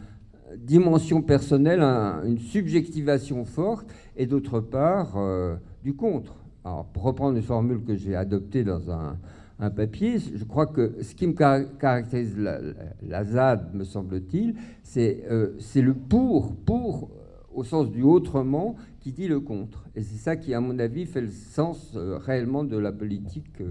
dimension 0.57 1.23
personnelle, 1.23 1.81
une 1.81 2.37
subjectivation 2.37 3.43
forte, 3.43 3.91
et 4.15 4.27
d'autre 4.27 4.59
part 4.59 5.17
euh, 5.17 5.55
du 5.83 5.95
contre. 5.95 6.35
Alors, 6.63 6.85
pour 6.85 7.03
reprendre 7.03 7.35
une 7.35 7.43
formule 7.43 7.83
que 7.83 7.95
j'ai 7.95 8.15
adoptée 8.15 8.63
dans 8.63 8.91
un, 8.91 9.17
un 9.59 9.69
papier. 9.69 10.19
Je 10.19 10.43
crois 10.43 10.67
que 10.67 11.01
ce 11.01 11.15
qui 11.15 11.27
me 11.27 11.33
caractérise 11.33 12.37
la, 12.37 13.23
ZAD, 13.23 13.73
me 13.73 13.83
semble-t-il, 13.83 14.55
euh, 14.97 15.55
c'est 15.59 15.81
le 15.81 15.93
pour, 15.93 16.55
pour 16.55 17.03
euh, 17.03 17.43
au 17.53 17.63
sens 17.63 17.89
du 17.89 18.03
autrement, 18.03 18.75
qui 18.99 19.11
dit 19.11 19.27
le 19.27 19.39
contre. 19.39 19.85
Et 19.95 20.01
c'est 20.01 20.17
ça 20.17 20.35
qui, 20.35 20.53
à 20.53 20.61
mon 20.61 20.79
avis, 20.79 21.05
fait 21.05 21.21
le 21.21 21.29
sens 21.29 21.93
euh, 21.95 22.17
réellement 22.17 22.63
de 22.63 22.77
la 22.77 22.91
politique 22.91 23.61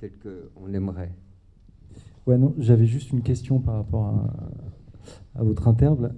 telle 0.00 0.12
qu'on 0.18 0.72
aimerait. 0.72 1.12
Ouais, 2.26 2.38
non, 2.38 2.54
j'avais 2.58 2.86
juste 2.86 3.10
une 3.12 3.22
question 3.22 3.58
par 3.60 3.74
rapport 3.74 4.06
à, 5.34 5.42
votre 5.42 5.68
interble. 5.68 6.14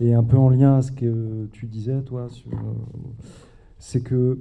Et, 0.00 0.06
et, 0.06 0.14
un 0.14 0.22
peu 0.22 0.36
en 0.36 0.48
lien 0.48 0.76
à 0.76 0.82
ce 0.82 0.92
que 0.92 1.46
tu 1.52 1.66
disais, 1.66 2.00
toi, 2.02 2.28
c'est 3.78 4.00
que 4.00 4.38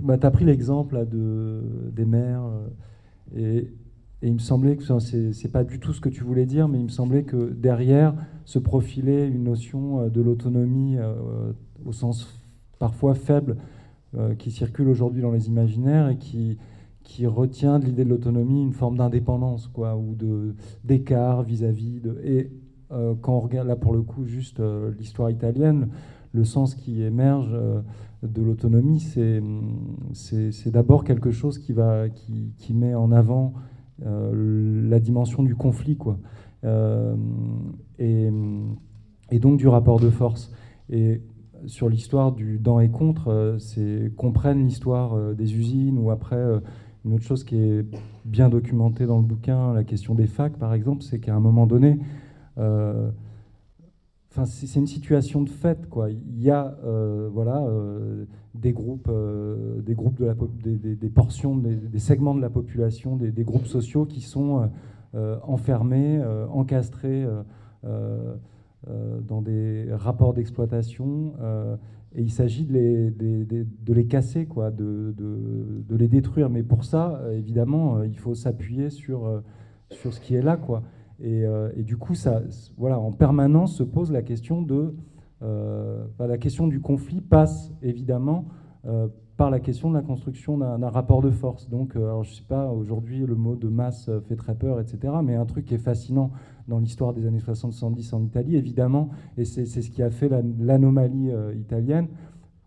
bah, 0.00 0.18
tu 0.18 0.26
as 0.26 0.30
pris 0.30 0.44
l'exemple 0.44 1.06
de, 1.06 1.62
des 1.92 2.04
maires, 2.04 2.44
euh, 2.44 3.60
et, 3.60 3.72
il 4.20 4.34
me 4.34 4.38
semblait 4.40 4.76
que 4.76 4.82
c'est 4.82 5.52
pas 5.52 5.62
du 5.62 5.78
tout 5.78 5.92
ce 5.92 6.00
que 6.00 6.08
tu 6.08 6.24
voulais 6.24 6.44
dire, 6.44 6.66
mais 6.66 6.78
il 6.78 6.84
me 6.84 6.88
semblait 6.88 7.22
que 7.22 7.52
derrière 7.52 8.14
se 8.44 8.58
profilait 8.58 9.28
une 9.28 9.44
notion 9.44 10.00
euh, 10.00 10.08
de 10.08 10.20
l'autonomie 10.20 10.96
euh, 10.98 11.52
au 11.84 11.92
sens 11.92 12.40
parfois 12.78 13.14
faible 13.14 13.56
qui 14.38 14.50
circule 14.50 14.88
aujourd'hui 14.88 15.20
dans 15.20 15.30
les 15.30 15.48
imaginaires 15.48 16.08
et 16.08 16.16
qui, 16.16 16.56
qui 17.02 17.26
retient 17.26 17.78
de 17.78 17.84
l'idée 17.84 18.04
de 18.04 18.08
l'autonomie 18.08 18.62
une 18.62 18.72
forme 18.72 18.96
d'indépendance, 18.96 19.66
quoi, 19.68 19.98
ou 19.98 20.16
d'écart 20.82 21.42
vis-à-vis 21.42 22.00
de. 22.00 22.18
Et 22.24 22.50
quand 22.88 23.34
on 23.36 23.40
regarde 23.40 23.68
là 23.68 23.76
pour 23.76 23.92
le 23.92 24.00
coup 24.00 24.24
juste 24.24 24.62
l'histoire 24.98 25.28
italienne, 25.28 25.90
le 26.38 26.44
sens 26.44 26.76
qui 26.76 27.02
émerge 27.02 27.52
de 28.22 28.42
l'autonomie, 28.42 29.00
c'est 30.12 30.70
d'abord 30.70 31.04
quelque 31.04 31.30
chose 31.30 31.58
qui, 31.58 31.74
met 32.74 32.94
en 32.94 33.12
avant 33.12 33.54
euh, 34.06 34.88
la 34.88 35.00
dimension 35.00 35.42
du 35.42 35.56
conflit. 35.56 35.98
Euh, 36.64 37.16
et, 37.98 38.30
donc 39.40 39.58
du 39.58 39.68
rapport 39.68 40.00
de 40.00 40.10
force. 40.10 40.52
Et 40.90 41.22
sur 41.66 41.88
l'histoire 41.88 42.32
du 42.32 42.58
dans 42.58 42.80
et 42.80 42.88
contre, 42.88 43.28
euh, 43.28 43.58
c'est 43.58 44.12
qu'on 44.16 44.32
prenne 44.32 44.64
l'histoire 44.64 45.34
des 45.34 45.56
usines 45.56 45.98
ou 45.98 46.10
après 46.10 46.42
une 47.04 47.14
autre 47.14 47.24
chose 47.24 47.44
qui 47.44 47.56
est 47.56 47.84
bien 48.24 48.48
documentée 48.48 49.06
dans 49.06 49.18
le 49.18 49.24
bouquin, 49.24 49.72
la 49.74 49.84
question 49.84 50.14
des 50.14 50.26
facs 50.26 50.56
par 50.56 50.72
exemple, 50.74 51.02
c'est 51.02 51.18
qu'à 51.18 51.34
un 51.34 51.40
moment 51.40 51.66
donné, 51.66 51.98
c'est 54.46 54.78
une 54.78 54.86
situation 54.86 55.42
de 55.42 55.50
fait, 55.50 55.88
quoi. 55.88 56.10
Il 56.10 56.42
y 56.42 56.50
a, 56.50 56.76
euh, 56.84 57.28
voilà, 57.32 57.62
euh, 57.62 58.24
des 58.54 58.72
groupes, 58.72 59.08
euh, 59.08 59.80
des 59.82 59.94
groupes 59.94 60.18
de 60.18 60.26
la, 60.26 60.34
des, 60.34 61.08
portions, 61.08 61.56
des, 61.56 61.98
segments 61.98 62.34
de 62.34 62.40
la 62.40 62.50
population, 62.50 63.16
des, 63.16 63.44
groupes 63.44 63.66
sociaux 63.66 64.04
qui 64.04 64.20
sont 64.20 64.70
enfermés, 65.14 66.22
encastrés 66.50 67.26
dans 67.82 69.42
des 69.42 69.88
rapports 69.92 70.34
d'exploitation. 70.34 71.32
et 72.14 72.22
il 72.22 72.30
s'agit 72.30 72.64
de 72.64 72.72
les, 72.72 73.10
de 73.10 73.92
les, 73.92 74.06
casser, 74.06 74.46
quoi, 74.46 74.70
de, 74.70 75.14
de, 75.16 75.96
les 75.96 76.08
détruire. 76.08 76.50
Mais 76.50 76.62
pour 76.62 76.84
ça, 76.84 77.22
évidemment, 77.32 78.02
il 78.02 78.18
faut 78.18 78.34
s'appuyer 78.34 78.90
sur, 78.90 79.42
sur 79.90 80.12
ce 80.12 80.20
qui 80.20 80.34
est 80.34 80.42
là, 80.42 80.56
quoi. 80.56 80.82
Euh, 81.24 81.70
et, 81.76 81.82
du 81.82 81.96
coup, 81.96 82.14
ça, 82.14 82.42
voilà, 82.76 82.98
en 82.98 83.12
permanence 83.12 83.76
se 83.76 83.82
pose 83.82 84.12
la 84.12 84.22
question 84.22 84.62
de 84.62 84.94
euh, 85.42 86.04
la 86.18 86.38
question 86.38 86.66
du 86.66 86.80
conflit 86.80 87.20
passe 87.20 87.72
évidemment 87.80 88.46
euh, 88.86 89.06
par 89.36 89.50
la 89.50 89.60
question 89.60 89.88
de 89.88 89.94
la 89.94 90.02
construction 90.02 90.58
d'un 90.58 90.88
rapport 90.88 91.22
de 91.22 91.30
force. 91.30 91.68
Donc, 91.68 91.94
je 91.94 92.34
sais 92.34 92.42
pas, 92.42 92.72
aujourd'hui, 92.72 93.24
le 93.24 93.36
mot 93.36 93.54
de 93.54 93.68
masse 93.68 94.10
fait 94.26 94.34
très 94.34 94.56
peur, 94.56 94.80
etc. 94.80 95.14
Mais 95.22 95.36
un 95.36 95.46
truc 95.46 95.64
qui 95.64 95.74
est 95.74 95.78
fascinant 95.78 96.32
dans 96.66 96.80
l'histoire 96.80 97.14
des 97.14 97.24
années 97.24 97.38
60-70 97.38 98.16
en 98.16 98.24
Italie, 98.24 98.56
évidemment, 98.56 99.10
et 99.36 99.44
c'est 99.44 99.64
ce 99.64 99.90
qui 99.90 100.02
a 100.02 100.10
fait 100.10 100.28
l'anomalie 100.58 101.30
italienne, 101.56 102.08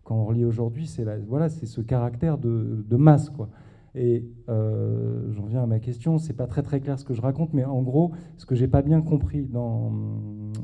quand 0.02 0.14
on 0.14 0.24
relit 0.24 0.46
aujourd'hui, 0.46 0.86
c'est 0.86 1.04
voilà, 1.28 1.50
ce 1.50 1.80
caractère 1.82 2.38
de, 2.38 2.86
de 2.88 2.96
masse. 2.96 3.28
Quoi. 3.28 3.50
Et 3.94 4.24
euh, 4.48 5.30
j'en 5.32 5.44
viens 5.44 5.62
à 5.62 5.66
ma 5.66 5.78
question, 5.78 6.16
c'est 6.18 6.32
pas 6.32 6.46
très 6.46 6.62
très 6.62 6.80
clair 6.80 6.98
ce 6.98 7.04
que 7.04 7.12
je 7.12 7.20
raconte, 7.20 7.52
mais 7.52 7.64
en 7.64 7.82
gros, 7.82 8.12
ce 8.38 8.46
que 8.46 8.54
j'ai 8.54 8.68
pas 8.68 8.80
bien 8.82 9.02
compris 9.02 9.44
dans, 9.44 9.92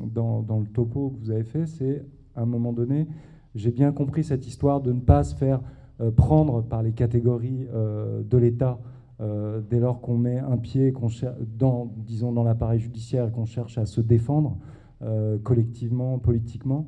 dans, 0.06 0.58
le 0.58 0.66
topo 0.66 1.10
que 1.10 1.18
vous 1.18 1.30
avez 1.30 1.44
fait, 1.44 1.66
c'est 1.66 2.06
à 2.34 2.42
un 2.42 2.46
moment 2.46 2.72
donné, 2.72 3.06
j'ai 3.54 3.70
bien 3.70 3.92
compris 3.92 4.24
cette 4.24 4.46
histoire 4.46 4.80
de 4.80 4.92
ne 4.92 5.00
pas 5.00 5.24
se 5.24 5.34
faire 5.34 5.60
euh, 6.00 6.10
prendre 6.10 6.62
par 6.62 6.82
les 6.82 6.92
catégories 6.92 7.66
euh, 7.74 8.22
de 8.22 8.38
l'État 8.38 8.78
dès 9.68 9.80
lors 9.80 10.00
qu'on 10.00 10.16
met 10.16 10.38
un 10.38 10.56
pied 10.56 10.94
dans, 11.58 11.92
disons, 12.06 12.30
dans 12.30 12.44
l'appareil 12.44 12.78
judiciaire 12.78 13.26
et 13.26 13.32
qu'on 13.32 13.46
cherche 13.46 13.76
à 13.76 13.84
se 13.84 14.00
défendre 14.00 14.58
collectivement, 15.42 16.20
politiquement. 16.20 16.86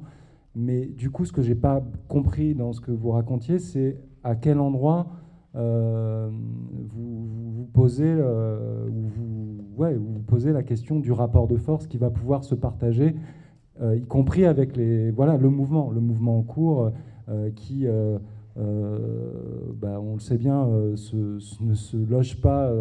Mais 0.55 0.87
du 0.87 1.11
coup, 1.11 1.25
ce 1.25 1.33
que 1.33 1.43
j'ai 1.43 1.57
pas 1.57 1.83
compris 2.07 2.55
dans 2.55 2.73
ce 2.73 2.81
que 2.81 2.93
vous 2.93 3.11
racontiez, 3.11 3.59
c'est 3.59 4.01
à 4.23 4.37
quel 4.37 4.61
endroit 4.61 5.09
euh, 5.57 6.29
vous, 6.31 7.27
vous, 7.27 7.65
posez, 7.73 8.05
euh, 8.07 8.87
vous, 8.89 10.23
posez 10.27 10.53
la 10.53 10.63
question 10.63 11.01
du 11.01 11.13
rapport 11.13 11.49
de 11.49 11.57
force 11.57 11.87
qui 11.87 11.99
va 11.99 12.11
pouvoir 12.11 12.45
se 12.45 12.55
partager, 12.55 13.17
euh, 13.81 13.97
y 13.97 14.03
compris 14.03 14.45
avec 14.45 14.77
les, 14.77 15.11
voilà, 15.11 15.37
le 15.37 15.51
mouvement, 15.51 15.91
le 15.91 16.01
mouvement 16.01 16.39
en 16.39 16.43
cours 16.43 16.93
qui, 17.55 17.87
bah, 18.57 20.01
on 20.01 20.15
le 20.15 20.21
sait 20.21 20.37
bien, 20.37 20.67
ne 20.67 20.97
se 20.97 21.97
loge 21.97 22.41
pas 22.41 22.73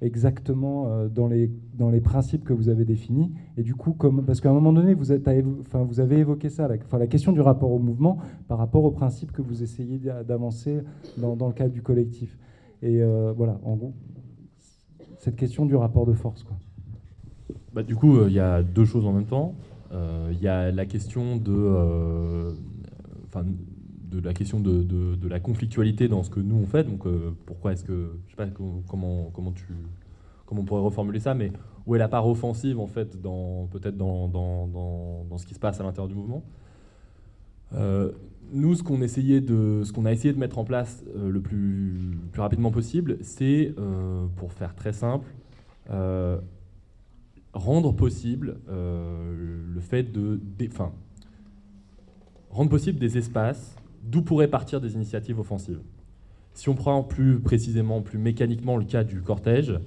exactement 0.00 0.86
euh, 0.86 1.08
dans, 1.08 1.26
les, 1.26 1.50
dans 1.74 1.90
les 1.90 2.00
principes 2.00 2.44
que 2.44 2.52
vous 2.52 2.68
avez 2.68 2.84
définis. 2.84 3.32
Et 3.56 3.62
du 3.62 3.74
coup, 3.74 3.92
comme, 3.92 4.24
parce 4.24 4.40
qu'à 4.40 4.50
un 4.50 4.52
moment 4.52 4.72
donné, 4.72 4.94
vous, 4.94 5.12
êtes 5.12 5.28
enfin, 5.60 5.82
vous 5.82 6.00
avez 6.00 6.18
évoqué 6.18 6.48
ça, 6.48 6.68
la, 6.68 7.06
question 7.06 7.32
du 7.32 7.40
rapport 7.40 7.72
au 7.72 7.78
mouvement 7.78 8.18
par 8.46 8.58
rapport 8.58 8.84
aux 8.84 8.90
principes 8.90 9.32
que 9.32 9.42
vous 9.42 9.62
essayez 9.62 9.98
d'avancer 10.26 10.80
dans, 11.16 11.46
le 11.46 11.52
cadre 11.52 11.72
du 11.72 11.82
collectif. 11.82 12.38
Et 12.82 13.02
euh, 13.02 13.32
voilà, 13.36 13.58
en 13.64 13.74
gros, 13.76 13.94
cette 15.18 15.36
question 15.36 15.66
du 15.66 15.74
rapport 15.74 16.06
de 16.06 16.12
force. 16.12 16.44
Quoi. 16.44 16.56
Bah, 17.72 17.82
du 17.82 17.96
coup, 17.96 18.16
euh, 18.16 18.26
il 18.28 18.34
y 18.34 18.40
a 18.40 18.62
deux 18.62 18.84
choses 18.84 19.04
en 19.06 19.12
même 19.12 19.26
temps. 19.26 19.54
Il 20.30 20.38
y 20.42 20.48
a 20.48 20.70
la 20.70 20.84
question 20.84 21.38
de, 21.38 22.54
de 24.10 24.20
la 24.20 24.34
question 24.34 24.60
de, 24.60 24.82
de, 24.82 25.28
la 25.28 25.40
conflictualité 25.40 26.08
dans 26.08 26.22
ce 26.22 26.30
que 26.30 26.40
nous 26.40 26.56
on 26.56 26.66
fait. 26.66 26.84
Donc 26.84 27.04
pourquoi 27.46 27.72
est-ce 27.72 27.84
que 27.84 28.12
je 28.26 28.30
sais 28.30 28.36
pas 28.36 28.46
comment 28.88 29.30
comment 29.32 29.52
tu 29.52 29.66
comment 30.46 30.62
on 30.62 30.64
pourrait 30.64 30.82
reformuler 30.82 31.20
ça, 31.20 31.34
mais 31.34 31.52
où 31.86 31.94
est 31.94 31.98
la 31.98 32.08
part 32.08 32.26
offensive 32.26 32.78
en 32.78 32.86
fait, 32.86 33.20
dans 33.20 33.66
peut-être 33.70 33.96
dans, 33.96 34.28
dans, 34.28 34.66
dans, 34.66 35.24
dans, 35.24 35.38
ce 35.38 35.46
qui 35.46 35.54
se 35.54 35.58
passe 35.58 35.80
à 35.80 35.84
l'intérieur 35.84 36.08
du 36.08 36.14
mouvement? 36.14 36.42
Euh, 37.74 38.12
nous, 38.52 38.74
ce 38.74 38.82
qu'on 38.82 38.98
de, 38.98 39.82
ce 39.84 39.92
qu'on 39.92 40.04
a 40.06 40.12
essayé 40.12 40.32
de 40.32 40.38
mettre 40.38 40.58
en 40.58 40.64
place 40.64 41.04
euh, 41.16 41.30
le 41.30 41.40
plus, 41.40 42.18
plus, 42.32 42.40
rapidement 42.40 42.70
possible, 42.70 43.18
c'est, 43.20 43.74
euh, 43.78 44.26
pour 44.36 44.52
faire 44.52 44.74
très 44.74 44.92
simple, 44.92 45.28
rendre 47.54 47.92
possible 47.92 48.58
le 48.68 49.80
fait 49.80 50.02
de, 50.02 50.38
enfin, 50.66 50.92
rendre 52.50 52.68
possible 52.68 52.98
des 52.98 53.16
espaces 53.16 53.74
d'où 54.02 54.22
pourraient 54.22 54.48
partir 54.48 54.80
des 54.80 54.94
initiatives 54.94 55.38
offensives. 55.38 55.80
Si 56.54 56.68
on 56.68 56.74
prend 56.74 57.02
plus 57.04 57.38
précisément, 57.38 58.02
plus 58.02 58.18
mécaniquement 58.18 58.76
le 58.76 58.84
cas 58.84 59.04
du 59.04 59.22
cortège, 59.22 59.78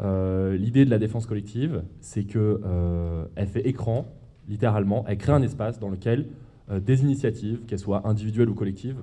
euh, 0.00 0.56
l'idée 0.56 0.84
de 0.84 0.90
la 0.90 0.98
défense 0.98 1.26
collective, 1.26 1.82
c'est 2.00 2.24
qu'elle 2.24 2.40
euh, 2.40 3.26
fait 3.46 3.66
écran, 3.68 4.06
littéralement, 4.48 5.04
elle 5.06 5.18
crée 5.18 5.32
un 5.32 5.42
espace 5.42 5.78
dans 5.78 5.88
lequel 5.88 6.28
euh, 6.70 6.80
des 6.80 7.02
initiatives, 7.02 7.64
qu'elles 7.66 7.80
soient 7.80 8.08
individuelles 8.08 8.48
ou 8.48 8.54
collectives, 8.54 9.00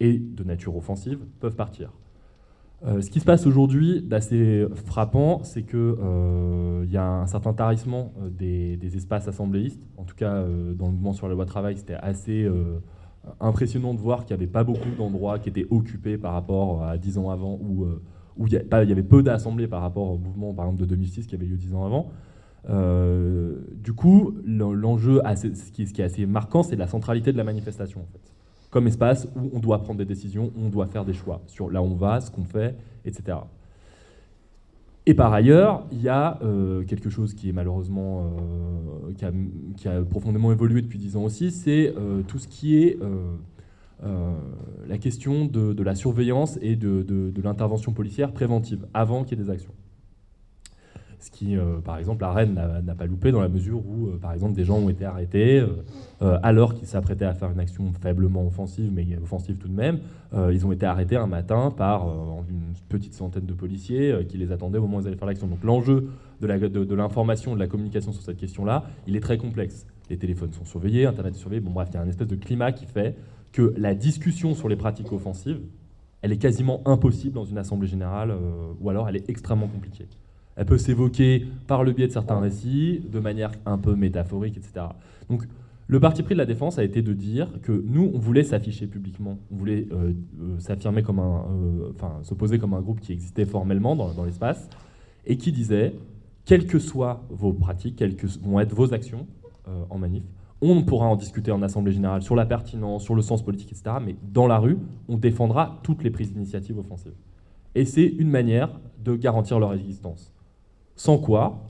et 0.00 0.18
de 0.18 0.42
nature 0.42 0.76
offensive, 0.76 1.20
peuvent 1.38 1.54
partir. 1.54 1.92
ce 2.84 3.08
qui 3.08 3.20
se 3.20 3.24
passe 3.24 3.46
aujourd'hui 3.46 4.02
d'assez 4.02 4.66
frappant, 4.86 5.42
c'est 5.44 5.62
qu'il 5.62 6.90
y 6.90 6.96
a 6.96 7.06
un 7.06 7.26
certain 7.26 7.52
tarissement 7.54 8.12
des, 8.28 8.76
des, 8.76 8.96
espaces 8.96 9.28
assembléistes. 9.28 9.80
En 9.96 10.04
tout 10.04 10.16
cas, 10.16 10.42
dans 10.42 10.86
le 10.86 10.92
mouvement 10.92 11.12
sur 11.12 11.28
la 11.28 11.34
loi 11.34 11.46
travail, 11.46 11.76
c'était 11.76 11.94
assez 11.94 12.46
impressionnant 13.40 13.94
de 13.94 14.00
voir 14.00 14.24
qu'il 14.24 14.36
n'y 14.36 14.42
avait 14.42 14.50
pas 14.50 14.64
beaucoup 14.64 14.90
d'endroits 14.96 15.38
qui 15.38 15.48
étaient 15.48 15.66
occupés 15.70 16.18
par 16.18 16.32
rapport 16.32 16.82
à 16.84 16.98
dix 16.98 17.18
ans 17.18 17.30
avant 17.30 17.58
où 17.60 18.46
il 18.46 18.52
y, 18.52 18.56
avait 18.56 19.02
peu 19.02 19.22
d'assemblées 19.22 19.68
par 19.68 19.82
rapport 19.82 20.10
au 20.10 20.18
mouvement, 20.18 20.52
par 20.54 20.66
exemple, 20.66 20.82
de 20.82 20.86
2006 20.86 21.26
qui 21.26 21.34
avait 21.34 21.46
lieu 21.46 21.56
dix 21.56 21.74
ans 21.74 21.84
avant. 21.84 22.10
Euh, 22.70 23.60
du 23.74 23.92
coup, 23.92 24.34
l'enjeu, 24.44 25.20
ce, 25.36 25.70
qui 25.70 25.82
est, 25.82 26.00
assez 26.00 26.26
marquant, 26.26 26.62
c'est 26.62 26.76
la 26.76 26.86
centralité 26.86 27.32
de 27.32 27.36
la 27.36 27.44
manifestation, 27.44 28.00
en 28.00 28.06
fait. 28.12 28.32
Comme 28.70 28.86
espace 28.88 29.28
où 29.36 29.50
on 29.52 29.60
doit 29.60 29.82
prendre 29.82 29.98
des 29.98 30.04
décisions, 30.04 30.52
on 30.56 30.68
doit 30.68 30.86
faire 30.86 31.04
des 31.04 31.12
choix 31.12 31.42
sur 31.46 31.70
là 31.70 31.80
où 31.80 31.86
on 31.86 31.94
va, 31.94 32.20
ce 32.20 32.30
qu'on 32.30 32.44
fait, 32.44 32.76
etc. 33.04 33.38
Et 35.06 35.14
par 35.14 35.32
ailleurs, 35.34 35.86
il 35.92 36.00
y 36.00 36.08
a 36.08 36.38
euh, 36.42 36.82
quelque 36.84 37.10
chose 37.10 37.34
qui 37.34 37.50
est 37.50 37.52
malheureusement 37.52 38.34
euh, 39.08 39.12
qui, 39.76 39.88
a, 39.88 40.02
profondément 40.02 40.50
évolué 40.50 40.80
depuis 40.80 40.98
dix 40.98 41.16
ans 41.16 41.24
aussi, 41.24 41.50
c'est 41.50 41.94
tout 42.26 42.38
ce 42.38 42.48
qui 42.48 42.76
est 42.82 42.98
euh, 44.04 44.34
la 44.86 44.98
question 44.98 45.46
de, 45.46 45.82
la 45.82 45.94
surveillance 45.94 46.58
et 46.60 46.76
de, 46.76 47.32
l'intervention 47.42 47.92
policière 47.92 48.32
préventive 48.32 48.86
avant 48.92 49.24
qu'il 49.24 49.38
y 49.38 49.40
ait 49.40 49.44
des 49.44 49.50
actions. 49.50 49.72
Ce 51.24 51.30
qui, 51.30 51.56
euh, 51.56 51.80
par 51.82 51.96
exemple, 51.96 52.20
la 52.20 52.32
reine 52.32 52.52
n'a 52.52 52.94
pas 52.94 53.06
loupé 53.06 53.32
dans 53.32 53.40
la 53.40 53.48
mesure 53.48 53.78
où, 53.86 54.08
euh, 54.08 54.18
par 54.18 54.34
exemple, 54.34 54.52
des 54.52 54.64
gens 54.66 54.76
ont 54.76 54.90
été 54.90 55.06
arrêtés 55.06 55.64
alors 56.42 56.74
qu'ils 56.74 56.86
s'apprêtaient 56.86 57.24
à 57.24 57.34
faire 57.34 57.50
une 57.50 57.60
action 57.60 57.92
faiblement 58.00 58.46
offensive, 58.46 58.90
mais 58.92 59.06
offensive 59.22 59.56
tout 59.56 59.68
de 59.68 59.74
même. 59.74 59.98
ils 60.32 60.64
ont 60.64 60.72
été 60.72 60.86
arrêtés 60.86 61.16
un 61.16 61.26
matin 61.26 61.70
par 61.70 62.08
une 62.48 62.72
petite 62.88 63.12
centaine 63.12 63.44
de 63.44 63.52
policiers 63.52 64.24
qui 64.26 64.38
les 64.38 64.50
attendaient 64.50 64.78
au 64.78 64.82
moment 64.82 64.98
où 64.98 65.00
ils 65.00 65.06
allaient 65.06 65.16
faire 65.16 65.28
l'action. 65.28 65.46
Donc 65.46 65.62
l'enjeu 65.62 66.08
de 66.40 66.94
l'information, 66.94 67.54
de, 67.54 67.60
la 67.60 67.66
communication 67.66 68.12
sur 68.12 68.22
cette 68.22 68.38
question-là, 68.38 68.84
il 69.06 69.16
est 69.16 69.20
très 69.20 69.36
complexe. 69.36 69.86
Les 70.08 70.16
téléphones 70.16 70.52
sont 70.52 70.64
surveillés, 70.64 71.04
Internet 71.04 71.34
est 71.34 71.38
surveillé. 71.38 71.60
Bon, 71.60 71.72
bref, 71.72 71.88
il 71.90 71.94
y 71.94 71.98
a 71.98 72.02
un 72.02 72.08
espèce 72.08 72.28
de 72.28 72.36
climat 72.36 72.72
qui 72.72 72.86
fait 72.86 73.16
que 73.52 73.74
la 73.76 73.94
discussion 73.94 74.54
sur 74.54 74.68
les 74.68 74.76
pratiques 74.76 75.12
offensives, 75.12 75.60
elle 76.22 76.32
est 76.32 76.38
quasiment 76.38 76.80
impossible 76.86 77.34
dans 77.34 77.44
une 77.44 77.58
assemblée 77.58 77.88
générale, 77.88 78.30
euh, 78.30 78.72
ou 78.80 78.88
alors 78.88 79.10
elle 79.10 79.16
est 79.16 79.28
extrêmement 79.28 79.68
compliquée. 79.68 80.06
Elle 80.56 80.66
peut 80.66 80.78
s'évoquer 80.78 81.46
par 81.66 81.84
le 81.84 81.92
biais 81.92 82.06
de 82.06 82.12
certains 82.12 82.38
récits, 82.38 83.00
de 83.10 83.18
manière 83.18 83.52
un 83.66 83.78
peu 83.78 83.94
métaphorique, 83.94 84.56
etc. 84.56 84.86
Donc, 85.28 85.44
le 85.86 86.00
parti 86.00 86.22
pris 86.22 86.34
de 86.34 86.38
la 86.38 86.46
défense 86.46 86.78
a 86.78 86.84
été 86.84 87.02
de 87.02 87.12
dire 87.12 87.48
que 87.62 87.84
nous, 87.86 88.10
on 88.14 88.18
voulait 88.18 88.44
s'afficher 88.44 88.86
publiquement, 88.86 89.38
on 89.52 89.56
voulait 89.56 89.86
euh, 89.92 90.12
euh, 90.40 90.58
s'affirmer 90.58 91.02
comme 91.02 91.18
un, 91.18 91.44
enfin, 91.94 92.20
s'opposer 92.22 92.58
comme 92.58 92.72
un 92.72 92.80
groupe 92.80 93.00
qui 93.00 93.12
existait 93.12 93.44
formellement 93.44 93.94
dans, 93.94 94.12
dans 94.14 94.24
l'espace, 94.24 94.68
et 95.26 95.36
qui 95.36 95.52
disait, 95.52 95.94
quelles 96.44 96.66
que 96.66 96.78
soient 96.78 97.22
vos 97.30 97.52
pratiques, 97.52 97.96
quelles 97.96 98.16
que 98.16 98.26
vont 98.42 98.60
être 98.60 98.74
vos 98.74 98.94
actions 98.94 99.26
en 99.88 99.96
manif, 99.96 100.22
on 100.60 100.82
pourra 100.82 101.06
en 101.06 101.16
discuter 101.16 101.50
en 101.50 101.62
Assemblée 101.62 101.92
générale 101.92 102.22
sur 102.22 102.34
la 102.34 102.46
pertinence, 102.46 103.04
sur 103.04 103.14
le 103.14 103.22
sens 103.22 103.42
politique, 103.42 103.72
etc. 103.72 103.96
Mais 104.04 104.16
dans 104.32 104.46
la 104.46 104.58
rue, 104.58 104.78
on 105.08 105.16
défendra 105.16 105.78
toutes 105.82 106.02
les 106.02 106.10
prises 106.10 106.32
d'initiative 106.32 106.78
offensives. 106.78 107.14
Et 107.74 107.84
c'est 107.84 108.06
une 108.06 108.30
manière 108.30 108.70
de 109.02 109.16
garantir 109.16 109.58
leur 109.58 109.74
existence. 109.74 110.32
Sans 110.96 111.18
quoi, 111.18 111.60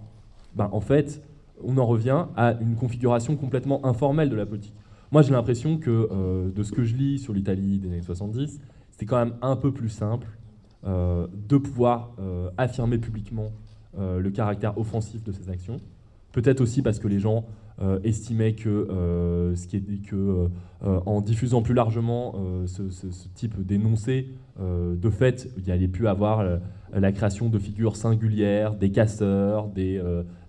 ben, 0.55 0.69
en 0.73 0.81
fait, 0.81 1.23
on 1.63 1.79
en 1.79 1.87
revient 1.87 2.27
à 2.37 2.55
une 2.61 2.77
configuration 2.77 3.37
complètement 3.37 3.85
informelle 3.87 4.29
de 4.31 4.37
la 4.37 4.47
politique. 4.47 4.75
Moi, 5.13 5.23
j'ai 5.23 5.33
l'impression 5.33 5.79
que 5.79 6.09
euh, 6.11 6.51
de 6.51 6.63
ce 6.63 6.73
que 6.73 6.83
je 6.83 6.97
lis 6.97 7.19
sur 7.19 7.33
l'Italie 7.33 7.79
des 7.79 7.89
années 7.89 8.03
70, 8.03 8.61
c'est 8.91 9.07
quand 9.07 9.17
même 9.17 9.35
un 9.43 9.57
peu 9.57 9.73
plus 9.73 9.89
simple 9.89 10.27
euh, 10.85 11.27
de 11.49 11.57
pouvoir 11.57 12.13
euh, 12.19 12.51
affirmer 12.59 12.99
publiquement 12.99 13.53
le 13.97 14.29
caractère 14.31 14.77
offensif 14.77 15.23
de 15.23 15.31
ces 15.31 15.51
actions. 15.51 15.77
Peut-être 16.33 16.61
aussi 16.61 16.83
parce 16.83 16.99
que 16.99 17.07
les 17.07 17.21
gens 17.21 17.45
estimait 18.03 18.55
que, 18.55 20.49
en 20.83 21.21
diffusant 21.21 21.63
plus 21.63 21.75
largement 21.75 22.35
ce, 22.67 22.83
type 23.37 23.65
d'énoncé, 23.65 24.31
de 24.59 25.11
fait, 25.11 25.49
il 25.59 25.63
n'y 25.63 25.71
allait 25.71 25.87
plus 25.87 26.09
avoir 26.09 26.45
la 26.95 27.13
création 27.13 27.49
de 27.49 27.59
figures 27.59 27.97
singulières, 27.97 28.75
des 28.75 28.91
casseurs, 28.91 29.69
des 29.69 30.01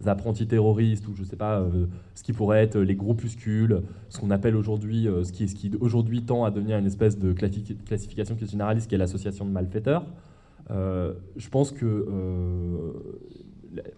apprentis 0.05 0.47
terroristes, 0.47 1.07
ou 1.07 1.15
je 1.15 1.21
ne 1.21 1.25
sais 1.25 1.35
pas, 1.35 1.65
ce 2.13 2.23
qui 2.23 2.33
pourrait 2.33 2.63
être 2.63 2.79
les 2.79 2.95
groupuscules, 2.95 3.81
ce 4.09 4.19
qu'on 4.19 4.31
appelle 4.31 4.55
aujourd'hui, 4.55 5.07
ce 5.23 5.31
qui, 5.31 5.47
ce 5.47 5.55
qui 5.55 5.71
aujourd'hui 5.79 6.21
tend 6.23 6.43
à 6.43 6.51
devenir 6.51 6.77
une 6.77 6.85
espèce 6.85 7.17
de 7.17 7.33
classification 7.33 8.35
qui 8.35 8.43
est 8.43 8.51
généraliste, 8.51 8.87
qui 8.87 8.95
est 8.95 8.99
l'association 8.99 9.45
de 9.45 9.51
malfaiteurs. 9.51 10.05
je 10.69 11.49
pense 11.49 11.71
que 11.71 12.05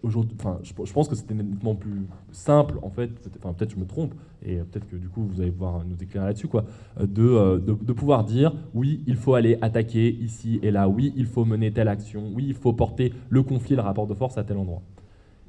aujourd'hui, 0.02 0.36
enfin, 0.38 0.58
je, 0.62 0.92
pense 0.92 1.08
que 1.08 1.14
c'était 1.14 1.34
nettement 1.34 1.74
plus 1.74 2.06
simple, 2.30 2.78
en 2.82 2.90
fait, 2.90 3.10
enfin, 3.38 3.52
peut-être 3.52 3.72
je 3.72 3.76
me 3.76 3.86
trompe, 3.86 4.14
et 4.44 4.56
peut-être 4.56 4.88
que 4.88 4.96
du 4.96 5.08
coup 5.08 5.22
vous 5.22 5.40
allez 5.40 5.50
pouvoir 5.50 5.84
nous 5.84 5.96
éclairer 6.02 6.26
là-dessus, 6.26 6.48
quoi, 6.48 6.64
euh, 7.00 7.06
euh, 7.18 7.58
de, 7.58 7.72
de, 7.74 7.92
pouvoir 7.92 8.24
dire 8.24 8.54
oui, 8.74 9.02
il 9.06 9.16
faut 9.16 9.34
aller 9.34 9.58
attaquer 9.60 10.10
ici 10.10 10.58
et 10.62 10.70
là, 10.70 10.88
oui, 10.88 11.12
il 11.16 11.26
faut 11.26 11.44
mener 11.44 11.72
telle 11.72 11.88
action, 11.88 12.30
oui, 12.34 12.44
il 12.48 12.54
faut 12.54 12.72
porter 12.72 13.12
le 13.28 13.42
conflit, 13.42 13.76
le 13.76 13.82
rapport 13.82 14.06
de 14.06 14.14
force 14.14 14.38
à 14.38 14.44
tel 14.44 14.56
endroit. 14.56 14.82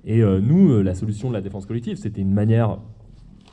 Et 0.05 0.21
euh, 0.21 0.39
nous, 0.39 0.81
la 0.81 0.95
solution 0.95 1.29
de 1.29 1.33
la 1.33 1.41
défense 1.41 1.65
collective, 1.65 1.97
c'était 1.97 2.21
une 2.21 2.33
manière, 2.33 2.79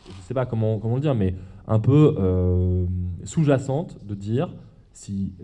je 0.07 0.17
ne 0.17 0.23
sais 0.23 0.35
pas 0.35 0.47
comment, 0.47 0.79
comment 0.79 0.97
le 0.97 1.01
dire, 1.01 1.15
mais 1.15 1.35
un 1.67 1.81
peu 1.81 2.87
sous-jacente 3.25 3.99
de 4.07 4.15
dire 4.15 4.55
si 4.93 5.35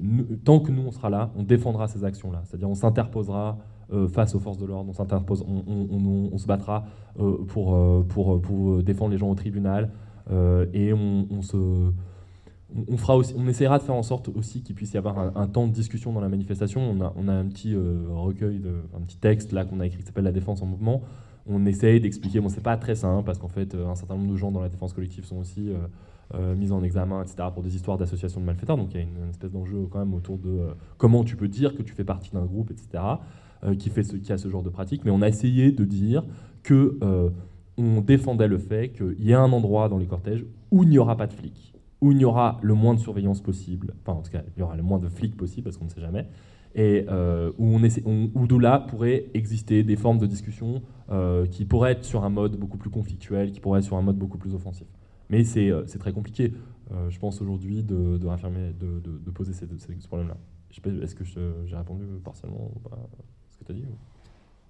tant 0.44 0.60
que 0.60 0.72
nous 0.72 0.82
on 0.86 0.90
sera 0.90 1.10
là, 1.10 1.30
on 1.36 1.42
défendra 1.42 1.86
ces 1.86 2.04
actions-là, 2.04 2.40
c'est-à-dire 2.44 2.70
on 2.70 2.74
s'interposera 2.74 3.58
face 4.08 4.34
aux 4.34 4.38
forces 4.38 4.58
de 4.58 4.66
l'ordre, 4.66 4.90
on 4.90 4.92
s'interpose, 4.92 5.44
on, 5.46 6.38
se 6.38 6.46
battra 6.46 6.84
euh, 7.20 7.44
pour, 7.46 7.74
euh, 7.74 8.04
pour, 8.08 8.40
pour, 8.40 8.82
défendre 8.82 9.10
les 9.12 9.18
gens 9.18 9.30
au 9.30 9.34
tribunal 9.34 9.90
et 10.72 10.92
on, 10.94 11.42
se 11.42 11.56
on, 12.88 12.96
fera 12.96 13.16
aussi, 13.16 13.34
on 13.36 13.46
essaiera 13.48 13.78
de 13.78 13.82
faire 13.82 13.94
en 13.94 14.02
sorte 14.02 14.28
aussi 14.28 14.62
qu'il 14.62 14.74
puisse 14.74 14.94
y 14.94 14.96
avoir 14.96 15.36
un, 15.36 15.46
temps 15.46 15.66
de 15.66 15.72
discussion 15.72 16.12
dans 16.12 16.20
la 16.20 16.28
manifestation. 16.28 16.80
On 16.80 17.00
a, 17.02 17.12
on 17.16 17.28
a 17.28 17.32
un 17.32 17.44
petit 17.46 17.74
recueil, 17.74 18.60
de, 18.60 18.82
un 18.96 19.00
petit 19.00 19.18
texte 19.18 19.52
là 19.52 19.64
qu'on 19.64 19.80
a 19.80 19.86
écrit 19.86 19.98
qui 19.98 20.06
s'appelle 20.06 20.24
La 20.24 20.32
défense 20.32 20.62
en 20.62 20.66
mouvement. 20.66 21.02
On 21.46 21.66
essaye 21.66 22.00
d'expliquer. 22.00 22.40
Bon, 22.40 22.48
c'est 22.48 22.62
pas 22.62 22.76
très 22.76 22.94
simple 22.94 23.24
parce 23.26 23.38
qu'en 23.38 23.48
fait, 23.48 23.74
un 23.74 23.94
certain 23.94 24.14
nombre 24.14 24.32
de 24.32 24.36
gens 24.36 24.52
dans 24.52 24.62
la 24.62 24.68
défense 24.68 24.92
collective 24.94 25.24
sont 25.24 25.38
aussi 25.38 25.70
mis 26.56 26.72
en 26.72 26.82
examen, 26.82 27.22
etc., 27.22 27.48
pour 27.52 27.62
des 27.62 27.76
histoires 27.76 27.98
d'associations 27.98 28.40
de 28.40 28.46
malfaiteurs. 28.46 28.78
Donc 28.78 28.94
il 28.94 29.00
y 29.00 29.00
a 29.00 29.02
une, 29.02 29.28
espèce 29.28 29.50
d'enjeu 29.50 29.86
quand 29.90 29.98
même 29.98 30.14
autour 30.14 30.38
de 30.38 30.68
comment 30.96 31.24
tu 31.24 31.36
peux 31.36 31.48
dire 31.48 31.74
que 31.74 31.82
tu 31.82 31.92
fais 31.92 32.04
partie 32.04 32.30
d'un 32.30 32.46
groupe, 32.46 32.70
etc. 32.70 33.02
Euh, 33.64 33.76
qui, 33.76 33.90
fait 33.90 34.02
ce, 34.02 34.16
qui 34.16 34.32
a 34.32 34.38
ce 34.38 34.48
genre 34.48 34.64
de 34.64 34.70
pratique, 34.70 35.04
mais 35.04 35.12
on 35.12 35.22
a 35.22 35.28
essayé 35.28 35.70
de 35.70 35.84
dire 35.84 36.24
que 36.64 36.98
euh, 37.04 37.30
on 37.78 38.00
défendait 38.00 38.48
le 38.48 38.58
fait 38.58 38.88
qu'il 38.88 39.24
y 39.24 39.32
a 39.32 39.40
un 39.40 39.52
endroit 39.52 39.88
dans 39.88 39.98
les 39.98 40.06
cortèges 40.06 40.44
où 40.72 40.82
il 40.82 40.88
n'y 40.88 40.98
aura 40.98 41.16
pas 41.16 41.28
de 41.28 41.32
flics, 41.32 41.72
où 42.00 42.10
il 42.10 42.18
y 42.18 42.24
aura 42.24 42.58
le 42.60 42.74
moins 42.74 42.94
de 42.94 42.98
surveillance 42.98 43.40
possible, 43.40 43.94
enfin 44.00 44.18
en 44.18 44.22
tout 44.22 44.32
cas 44.32 44.42
il 44.56 44.58
y 44.58 44.62
aura 44.64 44.74
le 44.74 44.82
moins 44.82 44.98
de 44.98 45.08
flics 45.08 45.36
possible 45.36 45.62
parce 45.62 45.76
qu'on 45.76 45.84
ne 45.84 45.90
sait 45.90 46.00
jamais, 46.00 46.26
et 46.74 47.06
euh, 47.08 47.52
où, 47.56 47.66
on 47.66 47.84
essaie, 47.84 48.02
où 48.04 48.46
de 48.48 48.56
là 48.56 48.80
pourraient 48.80 49.26
exister 49.32 49.84
des 49.84 49.94
formes 49.94 50.18
de 50.18 50.26
discussion 50.26 50.82
qui 51.50 51.64
pourraient 51.64 51.92
être 51.92 52.04
sur 52.04 52.24
un 52.24 52.30
mode 52.30 52.56
beaucoup 52.56 52.78
plus 52.78 52.90
conflictuel, 52.90 53.52
qui 53.52 53.60
pourraient 53.60 53.78
être 53.78 53.84
sur 53.84 53.96
un 53.96 54.02
mode 54.02 54.16
beaucoup 54.16 54.38
plus 54.38 54.54
offensif. 54.54 54.88
Mais 55.30 55.44
c'est 55.44 55.98
très 56.00 56.12
compliqué, 56.12 56.52
je 57.10 57.18
pense 57.20 57.40
aujourd'hui, 57.40 57.84
de, 57.84 58.16
de, 58.16 58.98
de, 58.98 59.30
poser 59.30 59.52
ces, 59.52 59.68
ces 59.78 60.08
problèmes-là. 60.08 60.38
Est-ce 61.02 61.14
que 61.14 61.22
j'ai 61.22 61.76
répondu 61.76 62.06
partiellement 62.24 62.72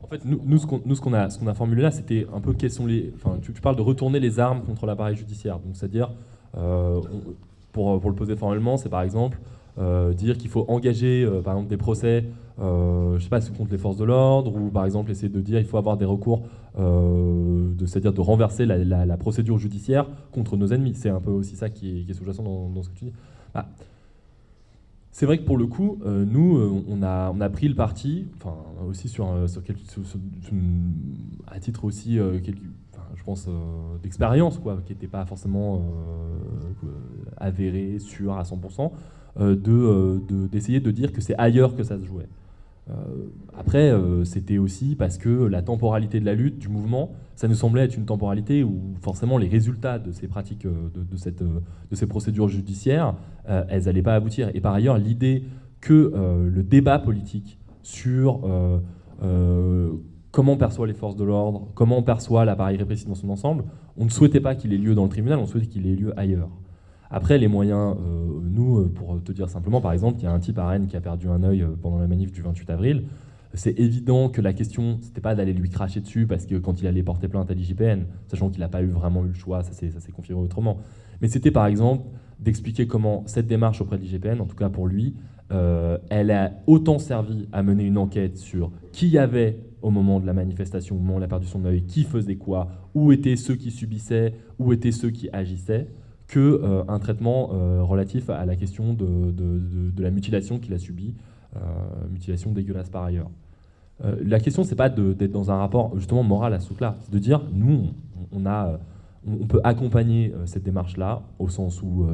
en 0.03 0.07
fait, 0.09 0.25
nous, 0.25 0.59
ce 0.59 1.01
qu'on 1.01 1.13
a, 1.13 1.55
formulé 1.55 1.83
là, 1.83 1.91
c'était 1.91 2.27
un 2.35 2.41
peu 2.41 2.53
quels 2.55 2.71
sont 2.71 2.87
les. 2.87 3.13
Enfin, 3.15 3.39
tu, 3.41 3.53
parles 3.53 3.77
de 3.77 3.83
retourner 3.83 4.19
les 4.19 4.41
armes 4.41 4.63
contre 4.63 4.87
l'appareil 4.87 5.17
judiciaire. 5.17 5.59
Donc, 5.61 5.75
c'est-à-dire, 5.75 6.11
euh, 6.57 7.01
pour, 7.73 7.95
le 7.95 8.15
poser 8.15 8.37
formellement, 8.37 8.77
c'est 8.77 8.89
par 8.89 9.03
exemple 9.03 9.39
dire 10.15 10.37
qu'il 10.37 10.51
faut 10.51 10.67
engager, 10.69 11.27
par 11.43 11.55
exemple, 11.55 11.71
des 11.71 11.79
procès, 11.79 12.25
je 12.59 13.19
sais 13.21 13.31
pas, 13.31 13.41
contre 13.41 13.73
les 13.73 13.79
forces 13.79 13.97
de 13.97 14.05
l'ordre, 14.05 14.55
ou 14.55 14.71
par 14.71 14.85
exemple 14.85 15.11
essayer 15.11 15.31
de 15.31 15.41
dire 15.41 15.61
qu'il 15.61 15.69
faut 15.69 15.79
avoir 15.79 15.97
des 15.97 16.05
recours, 16.05 16.43
c'est-à-dire 16.75 18.13
de 18.13 18.21
renverser 18.21 18.67
la, 18.67 19.17
procédure 19.17 19.57
judiciaire 19.57 20.07
contre 20.33 20.57
nos 20.57 20.67
ennemis. 20.67 20.95
C'est 20.95 21.11
un 21.11 21.21
peu 21.21 21.31
aussi 21.31 21.57
ça 21.57 21.71
qui 21.71 22.05
est, 22.09 22.13
sous-jacent 22.13 22.43
dans, 22.43 22.83
ce 22.83 22.89
que 22.91 22.95
tu 22.95 23.05
dis. 23.07 23.13
Bah, 23.55 23.67
c'est 25.13 25.27
vrai 25.27 25.37
que 25.37 25.45
pour 25.45 25.59
le 25.59 25.67
coup, 25.67 25.99
euh, 26.07 26.25
nous, 26.25 26.57
euh, 26.57 26.83
on, 26.89 27.03
a, 27.03 27.31
on 27.35 27.41
a 27.43 27.51
pris 27.51 27.69
le 27.69 27.75
parti, 27.75 28.29
enfin 28.37 28.57
aussi 28.89 29.11
sur, 29.11 29.31
euh, 29.31 29.47
à 31.47 31.61
titre 31.61 31.85
aussi, 31.85 32.17
je 32.17 33.23
pense, 33.23 33.47
d'expérience, 34.03 34.59
quoi, 34.59 34.81
qui 34.87 34.95
n'était 34.95 35.07
pas 35.07 35.27
forcément 35.27 35.85
avéré, 37.37 37.99
sûr 37.99 38.33
à 38.33 38.43
100%, 38.43 38.91
de, 39.39 40.23
d'essayer 40.51 40.81
de, 40.81 40.91
dire 40.91 41.13
que 41.13 41.21
c'est 41.21 41.37
ailleurs 41.37 41.77
que 41.77 41.83
ça 41.83 41.99
se 41.99 42.07
jouait. 42.07 42.29
Euh, 42.91 42.95
après, 43.57 43.91
euh, 43.91 44.25
c'était 44.25 44.59
aussi 44.59 44.97
parce 44.97 45.19
que 45.19 45.29
la 45.29 45.63
temporalité 45.63 46.21
de 46.21 46.25
la 46.25 46.35
lutte, 46.35 46.59
du 46.59 46.69
mouvement, 46.69 47.13
ça 47.37 47.49
nous 47.49 47.55
semblait 47.55 47.85
être 47.85 47.97
une 47.97 48.05
temporalité 48.05 48.63
où 48.63 48.95
forcément 49.01 49.39
les 49.39 49.49
résultats 49.49 49.99
de 49.99 50.13
ces 50.13 50.29
pratiques, 50.29 50.67
euh, 50.67 50.91
de, 50.95 51.17
cette, 51.17 51.43
de 51.43 51.95
ces 51.95 52.07
procédures 52.07 52.49
judiciaires, 52.49 53.15
elles 53.47 53.85
n'allaient 53.85 54.03
pas 54.03 54.15
aboutir. 54.15 54.51
Et 54.55 54.61
par 54.61 54.75
ailleurs, 54.75 54.99
l'idée 54.99 55.45
que 55.81 56.13
le 56.15 56.63
débat 56.63 57.01
politique 57.01 57.59
sur 57.83 58.43
comment 60.31 60.57
perçoit 60.57 60.87
les 60.87 60.95
forces 60.95 61.17
de 61.17 61.25
l'ordre, 61.25 61.69
comment 61.75 61.99
on 61.99 62.03
perçoit 62.03 62.45
l'appareil 62.45 62.77
répressif 62.77 63.09
dans 63.09 63.15
son 63.15 63.31
ensemble, 63.31 63.65
on 63.97 64.05
ne 64.05 64.11
souhaitait 64.11 64.41
pas 64.41 64.55
qu'il 64.55 64.73
ait 64.73 64.79
lieu 64.79 64.95
dans 64.95 65.05
le 65.05 65.11
tribunal, 65.11 65.39
on 65.39 65.47
souhaitait 65.47 65.67
qu'il 65.67 65.87
ait 65.87 65.95
lieu 65.97 66.19
ailleurs. 66.19 66.49
Après, 67.15 67.37
les 67.37 67.47
moyens, 67.47 67.95
euh, 68.01 68.41
nous, 68.43 68.79
euh, 68.79 68.89
pour 68.89 69.23
te 69.23 69.33
dire 69.33 69.51
simplement, 69.51 69.83
par 69.83 69.93
exemple, 69.93 70.19
il 70.21 70.25
y 70.25 70.27
a 70.27 70.33
un 70.33 70.39
type 70.39 70.59
à 70.59 70.67
Rennes 70.67 70.87
qui 70.87 70.97
a 70.97 71.01
perdu 71.03 71.29
un 71.29 71.43
œil 71.43 71.61
euh, 71.61 71.77
pendant 71.81 71.99
la 71.99 72.07
manif 72.07 72.33
du 72.33 72.41
28 72.41 72.71
avril. 72.71 73.05
C'est 73.55 73.79
évident 73.79 74.29
que 74.29 74.41
la 74.41 74.53
question, 74.53 74.99
c'était 75.03 75.21
pas 75.21 75.35
d'aller 75.35 75.53
lui 75.53 75.69
cracher 75.69 76.01
dessus 76.01 76.27
parce 76.27 76.47
que 76.47 76.55
quand 76.57 76.81
il 76.81 76.87
allait 76.87 77.03
porter 77.03 77.29
plainte 77.29 77.51
à 77.51 77.55
l'IGPN, 77.55 78.05
sachant 78.29 78.49
qu'il 78.49 78.61
n'a 78.61 78.69
pas 78.69 78.83
eu 78.83 78.89
vraiment 78.89 79.25
eu 79.25 79.29
le 79.29 79.35
choix, 79.35 79.63
ça 79.63 79.73
s'est 79.73 80.13
confirmé 80.13 80.43
autrement. 80.43 80.79
Mais 81.21 81.29
c'était 81.29 81.51
par 81.51 81.67
exemple 81.67 82.07
d'expliquer 82.41 82.87
comment 82.87 83.25
cette 83.27 83.47
démarche 83.47 83.81
auprès 83.81 83.99
de 83.99 84.03
l'IGPN, 84.03 84.41
en 84.41 84.47
tout 84.47 84.57
cas 84.57 84.71
pour 84.71 84.87
lui, 84.87 85.15
elle 86.09 86.31
a 86.31 86.53
autant 86.67 86.99
servi 86.99 87.47
à 87.53 87.63
mener 87.63 87.85
une 87.85 87.99
enquête 87.99 88.39
sur 88.39 88.73
qui 88.91 89.09
y 89.09 89.19
avait 89.19 89.59
au 89.83 89.91
moment 89.91 90.21
de 90.21 90.27
la 90.27 90.33
manifestation, 90.33 90.97
au 90.97 90.99
moment 90.99 91.17
où 91.17 91.19
il 91.19 91.25
a 91.25 91.29
perdu 91.29 91.47
son 91.47 91.65
œil, 91.65 91.83
qui 91.83 92.05
faisait 92.05 92.37
quoi, 92.37 92.69
où 92.95 93.13
étaient 93.13 93.37
ceux 93.37 93.57
qui 93.57 93.71
subissaient, 93.71 94.35
où 94.59 94.73
étaient 94.73 94.93
ceux 94.93 95.11
qui 95.11 95.29
agissaient, 95.33 95.89
qu'un 96.29 96.41
euh, 96.41 96.85
un 96.89 96.99
traitement 96.99 97.51
euh, 97.53 97.83
relatif 97.83 98.31
à 98.31 98.47
la 98.47 98.57
question 98.57 98.95
de, 98.95 99.93
la 99.99 100.11
mutilation 100.11 100.59
qu'il 100.59 100.73
a 100.73 100.79
subie, 100.79 101.15
euh, 101.57 101.61
mutilation 102.11 102.53
dégueulasse 102.53 102.89
par 102.89 103.05
ailleurs. 103.05 103.31
La 104.03 104.41
question, 104.41 104.65
c'est 104.65 104.75
pas 104.77 104.89
d'être 104.89 105.31
dans 105.31 105.51
un 105.51 105.57
rapport 105.57 105.97
justement 105.97 106.23
moral 106.23 106.55
à 106.55 106.61
ce 106.61 106.67
truc-là, 106.67 106.97
c'est 107.01 107.13
de 107.13 107.19
dire, 107.19 107.47
nous, 107.53 107.91
on, 108.33 108.47
a, 108.47 108.81
on 109.27 109.47
peut 109.47 109.61
accompagner 109.63 110.33
cette 110.47 110.65
démarche-là, 110.65 111.23
au 111.39 111.49
sens 111.49 111.83
où 111.83 112.07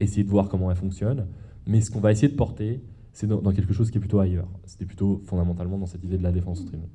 essayer 0.00 0.24
de 0.24 0.30
voir 0.30 0.48
comment 0.48 0.70
elle 0.70 0.76
fonctionne, 0.76 1.26
mais 1.66 1.80
ce 1.80 1.90
qu'on 1.90 2.00
va 2.00 2.12
essayer 2.12 2.28
de 2.28 2.36
porter, 2.36 2.82
c'est 3.12 3.26
dans, 3.26 3.52
quelque 3.52 3.74
chose 3.74 3.90
qui 3.90 3.98
est 3.98 4.00
plutôt 4.00 4.20
ailleurs. 4.20 4.48
C'était 4.64 4.86
plutôt 4.86 5.20
fondamentalement 5.24 5.76
dans 5.76 5.86
cette 5.86 6.04
idée 6.04 6.16
de 6.16 6.22
la 6.22 6.32
défense 6.32 6.60
au 6.60 6.64
tribunal. 6.64 6.88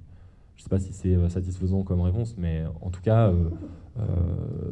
Je 0.56 0.62
ne 0.62 0.64
sais 0.64 0.70
pas 0.70 0.80
si 0.80 0.94
c'est 0.94 1.30
satisfaisant 1.30 1.84
comme 1.84 2.02
réponse, 2.02 2.36
mais 2.38 2.64
en 2.82 2.90
tout 2.90 3.02
cas, 3.02 3.32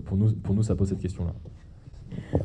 pour, 0.06 0.18
nous, 0.18 0.32
pour 0.34 0.56
nous, 0.56 0.64
ça 0.64 0.76
pose 0.76 0.90
cette 0.90 1.02
question-là. 1.02 1.34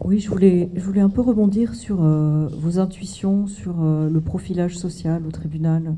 Oui, 0.05 0.21
je 0.21 0.29
voulais, 0.29 0.71
je 0.75 0.81
voulais 0.81 1.01
un 1.01 1.09
peu 1.09 1.21
rebondir 1.21 1.75
sur 1.75 2.03
euh, 2.03 2.49
vos 2.59 2.79
intuitions 2.79 3.47
sur 3.47 3.83
euh, 3.83 4.09
le 4.09 4.21
profilage 4.21 4.77
social 4.79 5.25
au 5.27 5.31
tribunal 5.31 5.95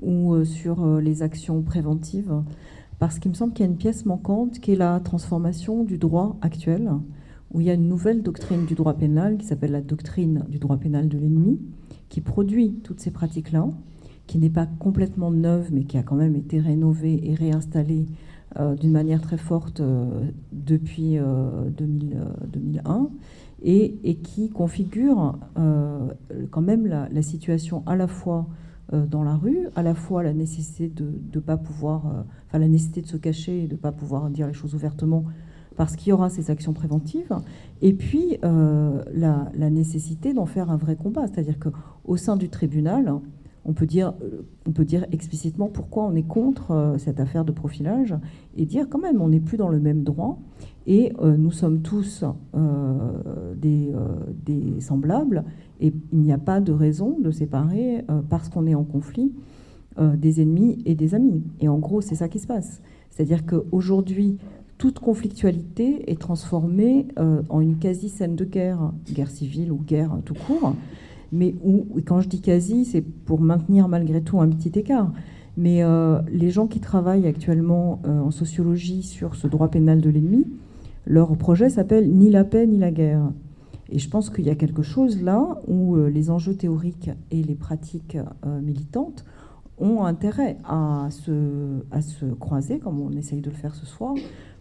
ou 0.00 0.34
euh, 0.34 0.44
sur 0.44 1.00
les 1.00 1.22
actions 1.22 1.62
préventives, 1.62 2.42
parce 2.98 3.18
qu'il 3.18 3.30
me 3.30 3.36
semble 3.36 3.52
qu'il 3.52 3.64
y 3.64 3.68
a 3.68 3.70
une 3.70 3.78
pièce 3.78 4.06
manquante 4.06 4.60
qui 4.60 4.72
est 4.72 4.76
la 4.76 5.00
transformation 5.00 5.84
du 5.84 5.98
droit 5.98 6.36
actuel, 6.40 6.90
où 7.52 7.60
il 7.60 7.66
y 7.66 7.70
a 7.70 7.74
une 7.74 7.88
nouvelle 7.88 8.22
doctrine 8.22 8.66
du 8.66 8.74
droit 8.74 8.94
pénal 8.94 9.36
qui 9.38 9.46
s'appelle 9.46 9.72
la 9.72 9.82
doctrine 9.82 10.44
du 10.48 10.58
droit 10.58 10.76
pénal 10.76 11.08
de 11.08 11.18
l'ennemi, 11.18 11.60
qui 12.08 12.20
produit 12.20 12.80
toutes 12.82 13.00
ces 13.00 13.10
pratiques-là, 13.10 13.68
qui 14.26 14.38
n'est 14.38 14.50
pas 14.50 14.66
complètement 14.66 15.30
neuve, 15.30 15.68
mais 15.72 15.84
qui 15.84 15.98
a 15.98 16.02
quand 16.02 16.16
même 16.16 16.36
été 16.36 16.58
rénovée 16.58 17.20
et 17.22 17.34
réinstallée 17.34 18.06
euh, 18.58 18.74
d'une 18.74 18.92
manière 18.92 19.20
très 19.20 19.36
forte 19.36 19.80
euh, 19.80 20.30
depuis 20.52 21.18
2001 21.18 22.94
euh, 22.94 23.06
et, 23.62 24.14
qui 24.22 24.48
configure 24.48 25.38
quand 26.50 26.62
même 26.62 26.86
la, 26.86 27.22
situation 27.22 27.82
à 27.86 27.96
la 27.96 28.06
fois 28.06 28.46
dans 28.92 29.24
la 29.24 29.34
rue, 29.34 29.68
à 29.74 29.82
la 29.82 29.94
fois 29.94 30.22
la 30.22 30.32
nécessité 30.32 30.88
de 30.88 31.12
ne 31.34 31.40
pas 31.40 31.56
pouvoir, 31.56 32.24
enfin 32.46 32.58
la 32.58 32.68
nécessité 32.68 33.02
de 33.02 33.08
se 33.08 33.16
cacher 33.16 33.64
et 33.64 33.66
de 33.66 33.72
ne 33.72 33.78
pas 33.78 33.92
pouvoir 33.92 34.30
dire 34.30 34.46
les 34.46 34.52
choses 34.52 34.74
ouvertement 34.74 35.24
parce 35.76 35.96
qu'il 35.96 36.10
y 36.10 36.12
aura 36.12 36.30
ces 36.30 36.50
actions 36.50 36.72
préventives, 36.72 37.36
et 37.82 37.92
puis 37.92 38.38
la, 38.42 39.50
la, 39.54 39.70
nécessité 39.70 40.32
d'en 40.34 40.46
faire 40.46 40.70
un 40.70 40.76
vrai 40.76 40.94
combat, 40.96 41.26
c'est-à-dire 41.26 41.58
qu'au 41.58 42.16
sein 42.16 42.36
du 42.36 42.48
tribunal, 42.48 43.20
on 43.66 43.72
peut 43.72 43.86
dire, 43.86 44.14
euh, 44.22 44.42
on 44.66 44.72
peut 44.72 44.84
dire 44.84 45.04
explicitement 45.12 45.68
pourquoi 45.68 46.04
on 46.04 46.14
est 46.14 46.26
contre 46.26 46.70
euh, 46.70 46.98
cette 46.98 47.20
affaire 47.20 47.44
de 47.44 47.52
profilage 47.52 48.14
et 48.56 48.64
dire 48.64 48.88
quand 48.88 49.00
même 49.00 49.20
on 49.20 49.28
n'est 49.28 49.40
plus 49.40 49.56
dans 49.56 49.68
le 49.68 49.80
même 49.80 50.04
droit 50.04 50.38
et 50.86 51.12
euh, 51.20 51.36
nous 51.36 51.50
sommes 51.50 51.82
tous 51.82 52.24
des, 53.56 53.92
semblables 54.80 55.44
et 55.80 55.92
il 56.12 56.18
n'y 56.18 56.32
a 56.32 56.38
pas 56.38 56.60
de 56.60 56.72
raison 56.72 57.18
de 57.20 57.30
séparer 57.30 58.04
parce 58.28 58.48
qu'on 58.48 58.66
est 58.66 58.74
en 58.74 58.84
conflit 58.84 59.32
des 59.98 60.40
ennemis 60.40 60.82
et 60.84 60.94
des 60.94 61.14
amis. 61.14 61.42
Et 61.60 61.68
en 61.68 61.78
gros, 61.78 62.00
c'est 62.00 62.14
ça 62.14 62.28
qui 62.28 62.38
se 62.38 62.46
passe. 62.46 62.80
C'est-à-dire 63.10 63.46
qu'aujourd'hui, 63.46 64.38
toute 64.78 64.98
conflictualité 64.98 66.10
est 66.10 66.20
transformée 66.20 67.08
en 67.16 67.60
une 67.60 67.76
quasi-scène 67.76 68.36
de 68.36 68.44
guerre, 68.44 68.92
guerre 69.12 69.30
civile 69.30 69.72
ou 69.72 69.76
guerre 69.76 70.18
tout 70.24 70.34
court 70.34 70.74
mais 71.32 71.54
où, 71.64 71.86
quand 72.06 72.20
je 72.20 72.28
dis 72.28 72.40
quasi, 72.40 72.84
c'est 72.84 73.02
pour 73.02 73.40
maintenir 73.40 73.88
malgré 73.88 74.20
tout 74.20 74.40
un 74.40 74.48
petit 74.48 74.78
écart. 74.78 75.12
Mais 75.56 75.82
euh, 75.82 76.20
les 76.30 76.50
gens 76.50 76.66
qui 76.66 76.80
travaillent 76.80 77.26
actuellement 77.26 78.00
euh, 78.06 78.20
en 78.20 78.30
sociologie 78.30 79.02
sur 79.02 79.34
ce 79.34 79.46
droit 79.46 79.68
pénal 79.68 80.00
de 80.00 80.10
l'ennemi, 80.10 80.46
leur 81.06 81.36
projet 81.36 81.70
s'appelle 81.70 82.10
Ni 82.10 82.30
la 82.30 82.44
paix 82.44 82.66
ni 82.66 82.78
la 82.78 82.90
guerre. 82.90 83.30
Et 83.88 83.98
je 83.98 84.08
pense 84.08 84.30
qu'il 84.30 84.44
y 84.44 84.50
a 84.50 84.54
quelque 84.54 84.82
chose 84.82 85.22
là 85.22 85.60
où 85.68 85.96
euh, 85.96 86.08
les 86.08 86.30
enjeux 86.30 86.54
théoriques 86.54 87.10
et 87.30 87.42
les 87.42 87.54
pratiques 87.54 88.18
militantes 88.44 89.24
ont 89.78 90.04
intérêt 90.04 90.56
à 90.64 91.08
se, 91.10 92.34
croiser, 92.40 92.78
comme 92.78 93.00
on 93.00 93.12
essaye 93.12 93.40
de 93.40 93.50
le 93.50 93.56
faire 93.56 93.74
ce 93.74 93.86
soir, 93.86 94.14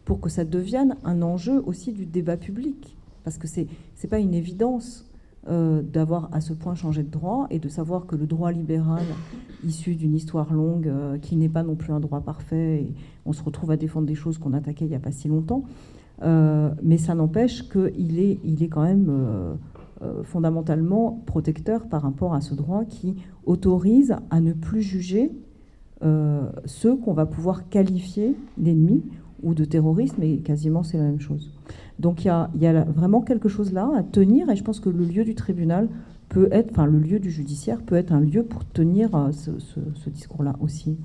pour 0.03 0.19
que 0.19 0.29
ça 0.29 0.43
devienne 0.43 0.95
un 1.03 1.21
enjeu 1.21 1.63
aussi 1.65 1.93
du 1.93 2.05
débat 2.05 2.37
public. 2.37 2.97
Parce 3.23 3.37
que 3.37 3.47
ce 3.47 3.61
n'est 3.61 4.09
pas 4.09 4.19
une 4.19 4.33
évidence 4.33 5.09
euh, 5.47 5.83
d'avoir 5.83 6.29
à 6.33 6.41
ce 6.41 6.53
point 6.53 6.73
changé 6.73 7.03
de 7.03 7.09
droit 7.09 7.45
et 7.51 7.59
de 7.59 7.69
savoir 7.69 8.07
que 8.07 8.15
le 8.15 8.25
droit 8.25 8.51
libéral, 8.51 9.03
issu 9.63 9.95
d'une 9.95 10.15
histoire 10.15 10.51
longue, 10.51 10.87
euh, 10.87 11.19
qui 11.19 11.35
n'est 11.35 11.49
pas 11.49 11.61
non 11.61 11.75
plus 11.75 11.93
un 11.93 11.99
droit 11.99 12.21
parfait, 12.21 12.81
et 12.81 12.93
on 13.27 13.33
se 13.33 13.43
retrouve 13.43 13.69
à 13.69 13.77
défendre 13.77 14.07
des 14.07 14.15
choses 14.15 14.39
qu'on 14.39 14.53
attaquait 14.53 14.85
il 14.85 14.89
n'y 14.89 14.95
a 14.95 14.99
pas 14.99 15.11
si 15.11 15.27
longtemps, 15.27 15.63
euh, 16.21 16.69
mais 16.81 16.97
ça 16.97 17.15
n'empêche 17.15 17.69
qu'il 17.69 18.19
est, 18.19 18.39
il 18.43 18.63
est 18.63 18.69
quand 18.69 18.83
même 18.83 19.11
fondamentalement 20.23 21.23
protecteur 21.25 21.87
par 21.87 22.03
rapport 22.03 22.33
à 22.33 22.41
ce 22.41 22.53
droit 22.53 22.85
qui 22.85 23.15
autorise 23.45 24.15
à 24.29 24.39
ne 24.39 24.53
plus 24.53 24.81
juger 24.81 25.31
ceux 26.65 26.95
qu'on 26.97 27.13
va 27.13 27.25
pouvoir 27.25 27.69
qualifier 27.69 28.35
d'ennemis 28.57 29.03
ou 29.41 29.53
de 29.53 29.65
terrorisme, 29.65 30.21
et 30.23 30.37
quasiment 30.37 30.83
c'est 30.83 30.97
la 30.97 31.03
même 31.03 31.19
chose. 31.19 31.51
Donc 31.99 32.25
il 32.25 32.27
y 32.27 32.65
a, 32.67 32.83
vraiment 32.83 33.21
quelque 33.21 33.47
chose 33.47 33.71
là 33.71 33.89
à 33.95 34.03
tenir, 34.03 34.49
et 34.49 34.55
je 34.55 34.63
pense 34.63 34.79
que 34.79 34.89
le 34.89 35.05
lieu 35.05 35.23
du 35.23 35.35
tribunal 35.35 35.87
peut 36.29 36.49
être, 36.51 36.71
enfin 36.71 36.85
le 36.85 36.99
lieu 36.99 37.19
du 37.19 37.29
judiciaire 37.29 37.81
peut 37.81 37.95
être 37.95 38.11
un 38.11 38.19
lieu 38.19 38.43
pour 38.43 38.65
tenir 38.65 39.15
euh, 39.15 39.31
ce, 39.31 40.09
discours-là 40.09 40.55
aussi. 40.59 40.97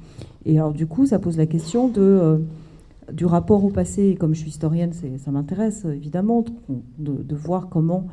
Et 0.46 0.58
alors 0.58 0.72
du 0.72 0.86
coup, 0.86 1.06
ça 1.06 1.18
pose 1.18 1.36
la 1.36 1.46
question 1.46 1.88
de, 1.88 2.00
euh, 2.00 2.38
du 3.12 3.26
rapport 3.26 3.64
au 3.64 3.70
passé, 3.70 4.08
et 4.08 4.14
comme 4.16 4.34
je 4.34 4.40
suis 4.40 4.50
historienne, 4.50 4.92
ça 4.92 5.30
m'intéresse 5.30 5.84
évidemment 5.84 6.44
de, 6.98 7.34
voir 7.34 7.68
comment 7.68 8.06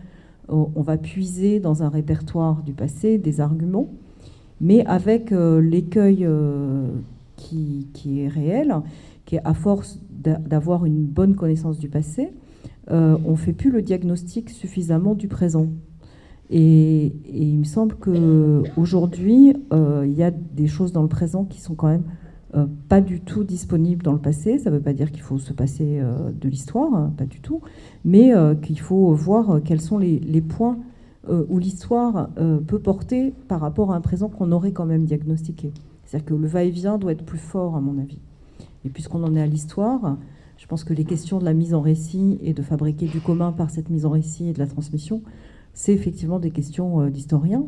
euh, 0.49 0.65
on 0.75 0.81
va 0.81 0.97
puiser 0.97 1.59
dans 1.59 1.83
un 1.83 1.89
répertoire 1.89 2.63
du 2.63 2.73
passé 2.73 3.17
des 3.17 3.41
arguments, 3.41 3.89
mais 4.59 4.85
avec 4.85 5.31
l'écueil 5.31 6.27
qui, 7.35 7.87
qui, 7.93 8.21
est 8.21 8.27
réel, 8.27 8.75
qui 9.25 9.35
est 9.35 9.41
à 9.43 9.53
force 9.53 9.99
d'avoir 10.09 10.85
une 10.85 11.05
bonne 11.05 11.35
connaissance 11.35 11.77
du 11.77 11.89
passé, 11.89 12.33
euh, 12.91 13.17
on 13.25 13.31
ne 13.31 13.35
fait 13.35 13.53
plus 13.53 13.71
le 13.71 13.81
diagnostic 13.81 14.49
suffisamment 14.49 15.13
du 15.13 15.27
présent. 15.27 15.67
Et, 16.49 17.13
il 17.33 17.57
me 17.57 17.65
semble 17.65 17.95
qu'aujourd'hui, 17.95 19.53
euh, 19.73 20.05
il 20.05 20.13
y 20.13 20.23
a 20.23 20.31
des 20.31 20.67
choses 20.67 20.93
dans 20.93 21.01
le 21.01 21.09
présent 21.09 21.43
qui 21.43 21.59
sont 21.59 21.75
quand 21.75 21.89
même 21.89 22.05
euh, 22.55 22.65
pas 22.87 23.01
du 23.01 23.19
tout 23.21 23.43
disponibles 23.43 24.03
dans 24.03 24.13
le 24.13 24.19
passé. 24.19 24.59
Ça 24.59 24.69
ne 24.69 24.75
veut 24.75 24.81
pas 24.81 24.93
dire 24.93 25.11
qu'il 25.11 25.21
faut 25.21 25.37
se 25.37 25.53
passer 25.53 26.01
de 26.39 26.49
l'histoire, 26.49 26.93
hein, 26.93 27.13
pas 27.17 27.25
du 27.25 27.39
tout, 27.39 27.61
mais 28.05 28.31
qu'il 28.61 28.79
faut 28.79 29.13
voir 29.13 29.61
quels 29.63 29.81
sont 29.81 29.97
les, 29.97 30.41
points 30.41 30.77
où 31.29 31.59
l'histoire 31.59 32.29
peut 32.67 32.79
porter 32.79 33.33
par 33.47 33.59
rapport 33.59 33.91
à 33.91 33.95
un 33.95 34.01
présent 34.01 34.29
qu'on 34.29 34.51
aurait 34.51 34.71
quand 34.71 34.85
même 34.85 35.05
diagnostiqué. 35.05 35.71
C'est-à-dire 36.05 36.25
que 36.25 36.33
le 36.35 36.47
va-et-vient 36.47 36.97
doit 36.97 37.11
être 37.11 37.25
plus 37.25 37.37
fort, 37.37 37.75
à 37.75 37.81
mon 37.81 37.97
avis. 37.99 38.19
Et 38.85 38.89
puisqu'on 38.89 39.23
en 39.23 39.35
est 39.35 39.41
à 39.41 39.45
l'histoire, 39.45 40.17
je 40.57 40.65
pense 40.65 40.83
que 40.83 40.93
les 40.93 41.05
questions 41.05 41.39
de 41.39 41.45
la 41.45 41.53
mise 41.53 41.73
en 41.73 41.81
récit 41.81 42.39
et 42.41 42.53
de 42.53 42.61
fabriquer 42.61 43.07
du 43.07 43.21
commun 43.21 43.51
par 43.51 43.69
cette 43.69 43.89
mise 43.89 44.05
en 44.05 44.09
récit 44.09 44.49
et 44.49 44.53
de 44.53 44.59
la 44.59 44.67
transmission, 44.67 45.21
c'est 45.73 45.93
effectivement 45.93 46.39
des 46.39 46.51
questions 46.51 47.01
euh, 47.01 47.09
d'historiens. 47.09 47.67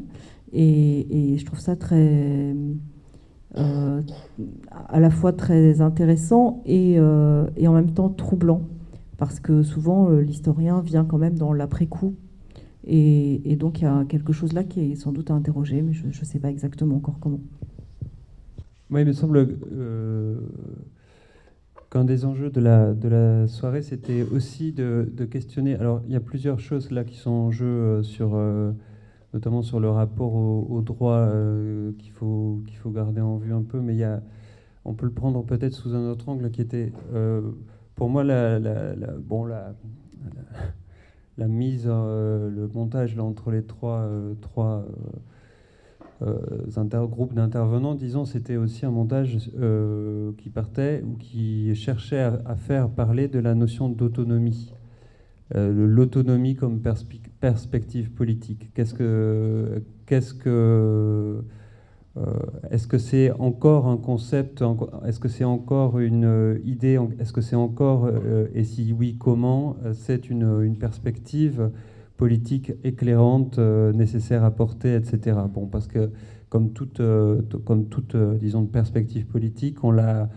Et, 0.52 1.36
je 1.38 1.46
trouve 1.46 1.60
ça 1.60 1.76
très, 1.76 2.56
euh, 3.58 4.02
à 4.88 5.00
la 5.00 5.10
fois 5.10 5.34
très 5.34 5.82
intéressant 5.82 6.64
euh, 6.68 7.48
et, 7.58 7.68
en 7.68 7.74
même 7.74 7.92
temps 7.92 8.10
troublant, 8.10 8.62
parce 9.18 9.40
que 9.40 9.64
souvent 9.64 10.10
l'historien 10.10 10.82
vient 10.82 11.06
quand 11.06 11.18
même 11.18 11.38
dans 11.38 11.54
l'après-coup. 11.54 12.16
Et, 12.86 13.52
et, 13.52 13.56
donc 13.56 13.82
il 13.82 13.84
y 13.84 13.88
a 13.88 14.06
quelque 14.06 14.34
chose 14.34 14.54
là 14.54 14.64
qui 14.64 14.92
est 14.92 14.96
sans 14.96 15.12
doute 15.12 15.32
à 15.32 15.34
interroger, 15.34 15.82
mais 15.82 15.94
je 15.94 16.08
ne 16.08 16.12
sais 16.12 16.40
pas 16.40 16.50
exactement 16.50 16.96
encore 16.96 17.20
comment. 17.20 17.42
Moi, 18.90 19.02
il 19.02 19.08
me 19.08 19.14
semble 19.14 19.48
qu'un 21.90 22.06
des 22.06 22.26
enjeux 22.26 22.50
de 22.50 22.62
la, 22.62 22.94
de 22.94 23.08
la 23.08 23.48
soirée, 23.48 23.82
c'était 23.82 24.24
aussi 24.24 24.72
de, 24.74 25.26
questionner. 25.30 25.76
Alors, 25.76 26.02
il 26.08 26.14
y 26.14 26.16
a 26.16 26.20
plusieurs 26.20 26.60
choses 26.60 26.92
là 26.92 27.04
qui 27.04 27.18
sont 27.18 27.32
en 27.32 27.52
jeu, 27.52 27.66
euh, 27.66 28.04
sur, 28.04 28.36
euh, 28.36 28.72
notamment 29.34 29.62
sur 29.62 29.80
le 29.80 29.90
rapport 29.90 30.34
au, 30.34 30.82
droit 30.82 31.18
euh, 31.18 31.92
qu'il 32.00 32.12
faut, 32.12 32.62
qu'il 32.68 32.78
faut 32.78 32.92
garder 32.92 33.22
en 33.22 33.38
vue 33.38 33.54
un 33.54 33.64
peu, 33.64 33.80
mais 33.80 33.94
il 33.94 34.00
y 34.00 34.04
a, 34.04 34.22
on 34.86 34.94
peut 34.94 35.06
le 35.06 35.12
prendre 35.12 35.44
peut-être 35.44 35.74
sous 35.74 35.96
un 35.96 36.10
autre 36.10 36.30
angle 36.30 36.50
qui 36.52 36.62
était, 36.62 36.92
pour 37.96 38.10
moi, 38.10 38.24
la, 38.24 38.60
la, 38.60 38.96
bon, 39.18 39.46
la, 39.46 39.76
la, 41.38 41.48
mise, 41.48 41.86
le 41.88 42.70
montage 42.74 43.16
là, 43.16 43.24
entre 43.24 43.52
les 43.52 43.64
trois. 43.64 44.10
trois 44.42 44.86
euh, 46.22 47.08
groupe 47.08 47.34
d'intervenants, 47.34 47.96
disons, 47.96 48.26
c'était 48.26 48.58
aussi 48.58 48.86
un 48.86 48.92
montage 48.92 49.52
euh, 49.58 50.32
qui 50.38 50.50
partait 50.50 51.02
ou 51.06 51.16
qui 51.16 51.74
cherchait 51.76 52.20
à, 52.20 52.56
faire 52.56 52.90
parler 52.90 53.28
de 53.28 53.40
la 53.40 53.56
notion 53.56 53.90
d'autonomie. 53.90 54.74
Euh, 55.56 55.72
l'autonomie 55.74 56.56
comme 56.56 56.80
perspective 57.40 58.12
politique. 58.12 58.70
Qu'est-ce 58.74 58.94
que, 58.94 59.82
qu'est-ce 60.06 60.34
que, 60.34 61.44
est-ce 62.70 62.86
que 62.86 62.98
c'est 62.98 63.32
encore 63.32 63.88
un 63.88 63.98
concept 63.98 64.64
Est-ce 65.06 65.20
que 65.20 65.30
c'est 65.30 65.46
encore 65.46 66.00
une 66.00 66.60
idée 66.66 67.00
Est-ce 67.20 67.34
que 67.34 67.42
c'est 67.42 67.56
encore, 67.56 68.12
et 68.54 68.64
si 68.64 68.92
oui, 68.92 69.16
comment 69.18 69.78
C'est 69.94 70.30
une, 70.30 70.76
perspective 70.78 71.72
politique 72.20 72.74
éclairante 72.84 73.60
euh, 73.60 73.94
nécessaire 73.94 74.44
à 74.44 74.52
porter, 74.52 74.94
etc. 74.94 75.38
Bon, 75.52 75.68
parce 75.68 75.88
que 75.88 76.12
comme 76.50 76.74
toute, 76.74 77.00
euh, 77.00 77.42
comme 77.66 77.88
toute 77.88 78.14
euh, 78.16 78.38
disons, 78.38 78.66
perspective 78.66 79.26
politique, 79.26 79.84
on 79.84 79.92
l'a 79.92 80.30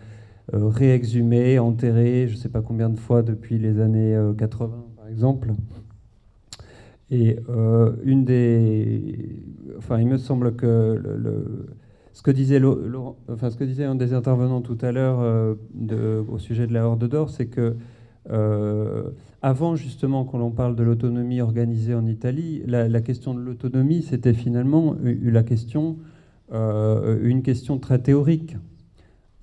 réexhumé, 0.52 1.58
enterré, 1.58 2.26
je 2.28 2.34
ne 2.34 2.38
sais 2.38 2.48
pas 2.48 2.62
combien 2.62 2.90
de 2.90 2.98
fois 2.98 3.22
depuis 3.22 3.58
les 3.58 3.80
années 3.80 4.16
80, 4.36 4.84
par 4.91 4.91
exemple. 5.12 5.52
Et 7.10 7.36
une 8.04 8.24
des, 8.24 9.44
enfin, 9.76 10.00
il 10.00 10.06
me 10.06 10.16
semble 10.16 10.56
que 10.56 10.98
ce 12.14 12.22
que 12.22 12.30
disait 12.30 12.58
enfin, 13.28 13.50
ce 13.50 13.56
que 13.58 13.64
disait 13.64 13.84
un 13.84 13.96
des 13.96 14.14
intervenants 14.14 14.62
tout 14.62 14.78
à 14.80 14.92
l'heure 14.92 15.54
au 16.26 16.38
sujet 16.38 16.66
de 16.66 16.72
la 16.72 16.86
Horde 16.86 17.06
d'Or, 17.06 17.28
c'est 17.28 17.48
que 17.48 17.76
avant 19.42 19.74
justement 19.74 20.24
qu'on 20.24 20.38
l'on 20.38 20.52
parle 20.52 20.76
de 20.76 20.84
l'autonomie 20.84 21.40
organisée 21.40 21.94
en 21.94 22.06
Italie, 22.06 22.62
la, 22.66 23.00
question 23.00 23.34
de 23.34 23.40
l'autonomie, 23.40 24.02
c'était 24.02 24.34
finalement 24.34 24.94
la 25.02 25.42
question, 25.42 25.98
euh, 26.52 27.18
une 27.22 27.42
question 27.42 27.78
très 27.78 27.98
théorique. 27.98 28.56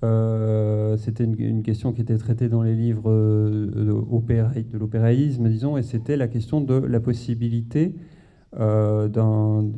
Euh, 0.02 0.96
c'était 0.96 1.24
une, 1.24 1.62
question 1.62 1.92
qui 1.92 2.00
était 2.00 2.16
traitée 2.16 2.48
dans 2.48 2.62
les 2.62 2.74
livres 2.74 3.10
euh, 3.10 3.66
de 3.66 4.78
l'opéraïsme, 4.78 5.48
disons, 5.48 5.76
et 5.76 5.82
c'était 5.82 6.16
la 6.16 6.28
question 6.28 6.60
de 6.60 6.74
la 6.74 7.00
possibilité 7.00 7.94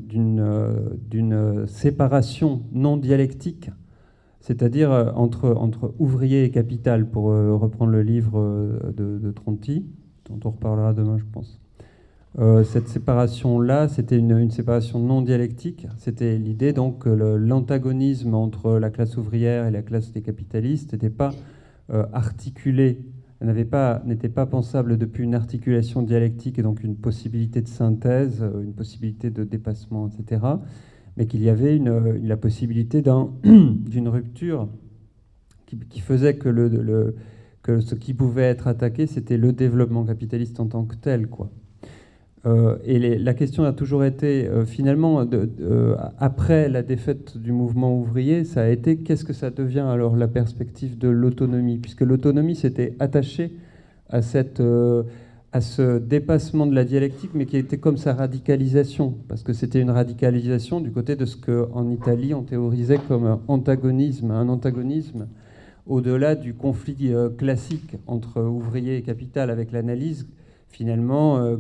d'une 0.09 0.37
séparation 1.67 2.63
non 2.73 2.97
dialectique, 2.97 3.71
c'est-à-dire 4.41 5.13
entre, 5.15 5.95
ouvrier 5.99 6.45
et 6.45 6.51
capital, 6.51 7.11
pour 7.11 7.25
reprendre 7.25 7.93
le 7.93 8.03
livre 8.03 8.81
de 8.97 9.31
Tronti, 9.33 9.85
dont 10.25 10.41
on 10.45 10.51
reparlera 10.53 10.95
demain, 10.95 11.19
je 11.19 11.25
pense. 11.31 11.62
Euh, 12.39 12.65
cette 12.65 12.89
séparation-là, 12.89 13.89
c'était 13.89 14.17
une, 14.17 14.51
séparation 14.51 14.99
non 14.99 15.21
dialectique. 15.21 15.87
C'était 15.99 16.39
l'idée 16.39 16.73
donc 16.73 17.01
que 17.01 17.11
l'antagonisme 17.11 18.35
entre 18.35 18.79
la 18.79 18.91
classe 18.91 19.17
ouvrière 19.17 19.67
et 19.67 19.71
la 19.71 19.83
classe 19.83 20.13
des 20.13 20.23
capitalistes 20.23 20.95
n'était 20.95 21.11
pas 21.11 21.35
euh, 21.91 22.07
articulé, 22.13 23.01
n'était 23.43 23.65
pas, 24.29 24.47
pensable 24.47 24.97
depuis 24.97 25.25
une 25.25 25.35
articulation 25.35 26.03
dialectique 26.03 26.59
et 26.59 26.63
donc 26.63 26.83
une 26.83 26.97
possibilité 26.97 27.61
de 27.61 27.69
synthèse, 27.69 28.43
euh, 28.43 28.63
une 28.63 28.73
possibilité 28.73 29.31
de 29.31 29.45
dépassement, 29.45 30.09
etc. 30.09 30.43
Mais 31.19 31.27
qu'il 31.27 31.43
y 31.43 31.51
avait 31.51 31.79
la 31.79 32.37
possibilité 32.39 33.03
d'une 33.45 34.09
rupture 34.09 34.69
qui, 35.67 36.01
faisait 36.01 36.37
que 36.37 37.15
que 37.63 37.81
ce 37.81 37.95
qui 37.95 38.15
pouvait 38.15 38.43
être 38.43 38.67
attaqué, 38.67 39.07
c'était 39.07 39.37
le 39.37 39.53
développement 39.53 40.05
capitaliste 40.05 40.59
en 40.59 40.67
tant 40.67 40.85
que 40.85 40.97
tel. 40.97 41.29
Quoi. 41.29 41.51
Euh, 42.45 42.77
et 42.85 43.19
la 43.19 43.35
question 43.35 43.65
a 43.65 43.73
toujours 43.73 44.05
été, 44.05 44.49
euh, 44.49 44.65
finalement, 44.65 45.25
euh, 45.33 45.97
après 46.19 46.69
la 46.69 46.83
défaite 46.83 47.39
du 47.39 47.53
mouvement 47.53 47.97
ouvrier, 47.97 48.45
ça 48.45 48.63
a 48.63 48.69
été 48.69 48.97
qu'est-ce 48.97 49.25
que 49.25 49.33
ça 49.33 49.51
devient 49.51 49.81
alors 49.89 50.17
la 50.17 50.27
perspective 50.27 50.99
de 50.99 51.09
l'autonomie? 51.09 51.79
Puisque 51.79 52.01
l'autonomie 52.01 52.57
s'était 52.57 52.97
attachée 52.99 53.53
à, 54.09 54.23
cette, 54.23 54.61
à 55.53 55.61
ce 55.61 55.99
dépassement 55.99 56.67
de 56.67 56.75
la 56.75 56.85
dialectique, 56.85 57.31
mais 57.35 57.47
qui 57.47 57.57
était 57.57 57.79
comme 57.79 57.97
sa 57.97 58.13
radicalisation, 58.13 59.15
parce 59.29 59.43
que 59.43 59.53
c'était 59.53 59.81
une 59.81 59.91
radicalisation 59.91 60.81
du 60.81 60.91
côté 60.91 61.17
de 61.17 61.25
ce 61.25 61.37
qu'en 61.37 61.89
Italie 61.89 62.35
on 62.35 62.43
théorisait 62.43 62.99
comme 63.09 63.25
un 63.25 63.41
antagonisme, 63.49 64.33
un 64.33 64.49
antagonisme 64.49 65.29
au-delà 65.87 66.35
du 66.35 66.55
conflit 66.55 67.13
classique 67.39 67.97
entre 68.07 68.43
ouvrier 68.43 68.97
et 68.99 69.03
capital 69.03 69.51
avec 69.51 69.73
l'analyse, 69.73 70.29
finalement, 70.69 71.57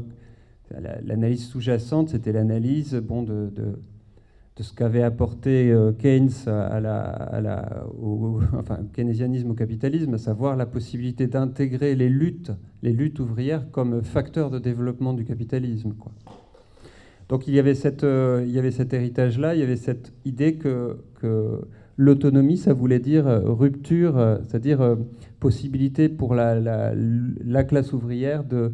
l'analyse 1.04 1.46
sous-jacente, 1.46 2.10
c'était 2.10 2.32
l'analyse 2.32 2.94
bon, 2.94 3.22
de, 3.22 3.50
de, 3.54 4.62
ce 4.62 4.72
qu'avait 4.72 5.02
apporté 5.02 5.72
euh, 5.72 5.92
Keynes 5.92 6.30
à 6.46 6.78
la, 6.78 7.84
au, 8.00 8.40
enfin, 8.58 8.78
keynésianisme 8.92 9.50
au 9.50 9.54
capitalisme, 9.54 10.14
à 10.14 10.18
savoir 10.18 10.56
la 10.56 10.66
possibilité 10.66 11.26
d'intégrer 11.26 11.94
les 11.94 12.08
luttes, 12.08 12.52
les 12.82 12.92
luttes 12.92 13.18
ouvrières 13.18 13.70
comme 13.72 14.02
facteur 14.02 14.50
de 14.50 14.58
développement 14.58 15.14
du 15.14 15.24
capitalisme. 15.24 15.94
Quoi. 15.94 16.12
Donc 17.28 17.48
il 17.48 17.54
y 17.54 17.58
avait, 17.58 17.74
cette, 17.74 18.04
il 18.04 18.50
y 18.50 18.58
avait 18.58 18.70
cet 18.70 18.92
héritage-là, 18.92 19.54
il 19.54 19.60
y 19.60 19.64
avait 19.64 19.76
cette 19.76 20.12
idée 20.24 20.54
que, 20.54 20.98
que 21.20 21.62
L'autonomie, 21.98 22.56
ça 22.56 22.72
voulait 22.72 22.98
dire 22.98 23.28
euh, 23.28 23.40
rupture, 23.44 24.16
euh, 24.18 24.38
c'est-à-dire 24.42 24.80
euh, 24.80 24.96
possibilité 25.40 26.08
pour 26.08 26.34
la, 26.34 26.54
classe 27.64 27.92
ouvrière 27.92 28.44
de, 28.44 28.72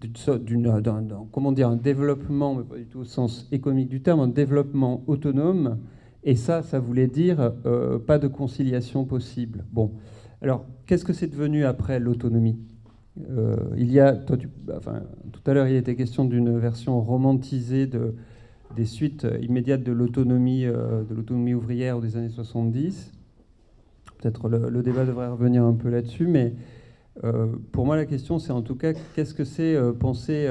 d'un, 0.00 1.04
comment 1.32 1.52
dire, 1.52 1.68
un 1.68 1.76
développement, 1.76 2.54
mais 2.54 2.64
pas 2.64 2.76
du 2.76 2.86
tout 2.86 3.00
au 3.00 3.04
sens 3.04 3.48
économique 3.52 3.88
du 3.88 4.00
terme, 4.00 4.20
un 4.20 4.28
développement 4.28 5.02
autonome. 5.06 5.78
Et 6.24 6.34
ça, 6.34 6.62
ça 6.62 6.78
voulait 6.78 7.06
dire 7.06 7.52
pas 8.06 8.18
de 8.18 8.28
conciliation 8.28 9.04
possible. 9.04 9.64
Bon, 9.72 9.92
alors 10.42 10.66
qu'est-ce 10.86 11.04
que 11.04 11.12
c'est 11.12 11.28
devenu 11.28 11.64
après 11.64 12.00
l'autonomie? 12.00 12.58
Il 13.76 13.90
y 13.90 14.00
a, 14.00 14.14
tout 14.14 14.36
à 15.46 15.52
l'heure, 15.54 15.68
il 15.68 15.76
était 15.76 15.96
question 15.96 16.24
d'une 16.24 16.58
version 16.58 17.00
romantisée 17.00 17.86
de, 17.86 18.14
des 18.76 18.84
suites 18.84 19.24
euh, 19.24 19.38
immédiates 19.40 19.82
de 19.82 19.92
l'autonomie, 19.92 20.64
euh, 20.64 21.02
de 21.04 21.14
l'autonomie 21.14 21.54
ouvrière 21.54 22.00
des 22.00 22.16
années 22.16 22.28
70. 22.28 23.12
Peut-être 24.18 24.48
le, 24.48 24.82
débat 24.82 25.04
devrait 25.04 25.28
revenir 25.28 25.64
un 25.64 25.74
peu 25.74 25.88
là-dessus, 25.88 26.26
mais 26.26 26.54
euh, 27.24 27.46
pour 27.72 27.86
moi 27.86 27.96
la 27.96 28.06
question 28.06 28.38
c'est 28.38 28.52
en 28.52 28.62
tout 28.62 28.74
cas 28.74 28.92
qu'est-ce 29.14 29.34
que 29.34 29.44
c'est 29.44 29.76
penser 29.98 30.48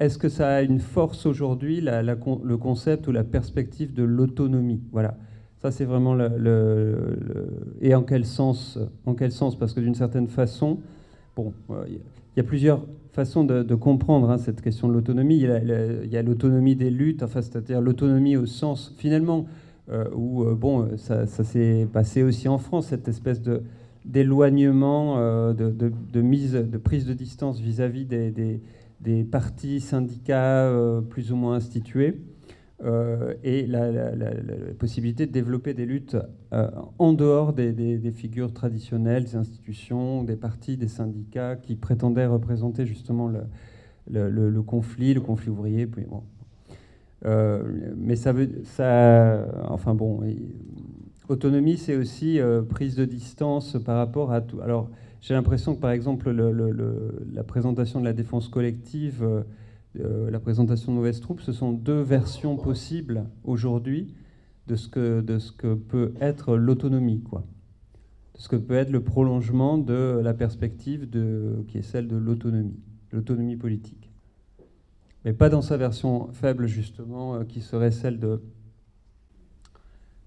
est-ce 0.00 0.18
que 0.18 0.28
ça 0.28 0.56
a 0.56 0.62
une 0.62 0.80
force 0.80 1.24
aujourd'hui, 1.24 1.80
le 1.80 2.56
concept 2.56 3.06
ou 3.06 3.12
la 3.12 3.22
perspective 3.22 3.94
de 3.94 4.02
l'autonomie? 4.02 4.82
Voilà. 4.90 5.16
Ça, 5.62 5.70
c'est 5.70 5.84
vraiment 5.84 6.14
le, 6.14 7.16
Et 7.80 7.94
en 7.94 8.02
quel 8.02 8.26
sens 8.26 8.78
En 9.06 9.14
quel 9.14 9.30
sens? 9.30 9.56
Parce 9.56 9.72
que 9.72 9.80
d'une 9.80 9.94
certaine 9.94 10.26
façon, 10.26 10.80
bon, 11.36 11.54
il 11.86 12.00
y 12.36 12.40
a 12.40 12.42
plusieurs 12.42 12.84
façon 13.14 13.44
de, 13.44 13.74
comprendre 13.74 14.28
hein, 14.30 14.38
cette 14.38 14.60
question 14.60 14.88
de 14.88 14.92
l'autonomie. 14.92 15.36
Il 15.36 16.08
y 16.10 16.16
a 16.16 16.22
l'autonomie 16.22 16.74
des 16.74 16.90
luttes, 16.90 17.22
enfin, 17.22 17.40
c'est-à-dire 17.40 17.80
l'autonomie 17.80 18.36
au 18.36 18.44
sens, 18.44 18.92
finalement, 18.98 19.46
euh, 19.90 20.04
où, 20.14 20.42
euh, 20.42 20.54
bon, 20.54 20.96
ça, 20.96 21.26
s'est 21.26 21.86
passé 21.92 22.22
aussi 22.22 22.48
en 22.48 22.58
France, 22.58 22.88
cette 22.88 23.06
espèce 23.06 23.40
de 23.40 23.62
d'éloignement, 24.04 25.18
euh, 25.18 25.52
de, 25.52 26.20
mise, 26.20 26.52
de 26.52 26.78
prise 26.78 27.06
de 27.06 27.14
distance 27.14 27.60
vis-à-vis 27.60 28.04
des, 28.04 28.60
des 29.00 29.24
partis 29.24 29.80
syndicats 29.80 30.70
plus 31.08 31.32
ou 31.32 31.36
moins 31.36 31.56
institués. 31.56 32.20
et 33.42 33.66
la, 33.66 33.90
possibilité 34.78 35.26
de 35.26 35.32
développer 35.32 35.74
des 35.74 35.86
luttes 35.86 36.16
en 36.98 37.12
dehors 37.12 37.52
des, 37.52 38.12
figures 38.14 38.52
traditionnelles, 38.52 39.24
des 39.24 39.36
institutions, 39.36 40.22
des 40.22 40.36
partis, 40.36 40.76
des 40.76 40.88
syndicats 40.88 41.56
qui 41.56 41.76
prétendaient 41.76 42.26
représenter 42.26 42.84
justement 42.84 43.30
le, 44.10 44.62
conflit, 44.62 45.14
le 45.14 45.20
conflit 45.22 45.50
ouvrier. 45.50 45.88
Mais 47.24 48.16
ça 48.16 48.32
veut, 48.32 48.50
ça, 48.64 49.46
enfin 49.70 49.94
bon, 49.94 50.20
autonomie, 51.28 51.76
c'est 51.78 51.96
aussi 51.96 52.38
prise 52.68 52.96
de 52.96 53.04
distance 53.04 53.76
par 53.84 53.96
rapport 53.96 54.32
à 54.32 54.40
tout. 54.40 54.60
Alors, 54.60 54.90
j'ai 55.24 55.32
l'impression 55.32 55.74
que, 55.74 55.80
par 55.80 55.92
exemple, 55.92 56.30
la 56.30 57.44
présentation 57.44 57.98
de 57.98 58.04
la 58.04 58.12
défense 58.12 58.48
collective, 58.48 59.22
euh, 59.22 59.42
euh, 59.98 60.30
la 60.30 60.38
présentation 60.38 60.92
de 60.92 60.98
mauvaises 60.98 61.22
troupes, 61.22 61.40
ce 61.40 61.52
sont 61.52 61.72
deux 61.72 62.02
versions 62.02 62.58
possibles 62.58 63.24
aujourd'hui 63.42 64.12
de, 64.66 64.76
ce 64.76 64.86
que, 64.86 65.22
de 65.22 65.38
ce 65.38 65.50
que 65.50 65.72
peut 65.72 66.12
être 66.20 66.58
l'autonomie, 66.58 67.22
quoi. 67.22 67.46
De 68.34 68.40
ce 68.42 68.50
que 68.50 68.56
peut 68.56 68.74
être 68.74 68.90
le 68.90 69.02
prolongement 69.02 69.78
de 69.78 70.20
la 70.22 70.34
perspective 70.34 71.08
de, 71.08 71.64
qui 71.68 71.78
est 71.78 71.82
celle 71.82 72.06
de 72.06 72.16
l'autonomie, 72.16 72.76
l'autonomie 73.10 73.56
politique. 73.56 74.10
Mais 75.24 75.32
pas 75.32 75.48
dans 75.48 75.62
sa 75.62 75.78
version 75.78 76.28
faible, 76.32 76.66
justement, 76.66 77.36
euh, 77.36 77.44
qui 77.44 77.62
serait 77.62 77.92
celle 77.92 78.18
de 78.18 78.42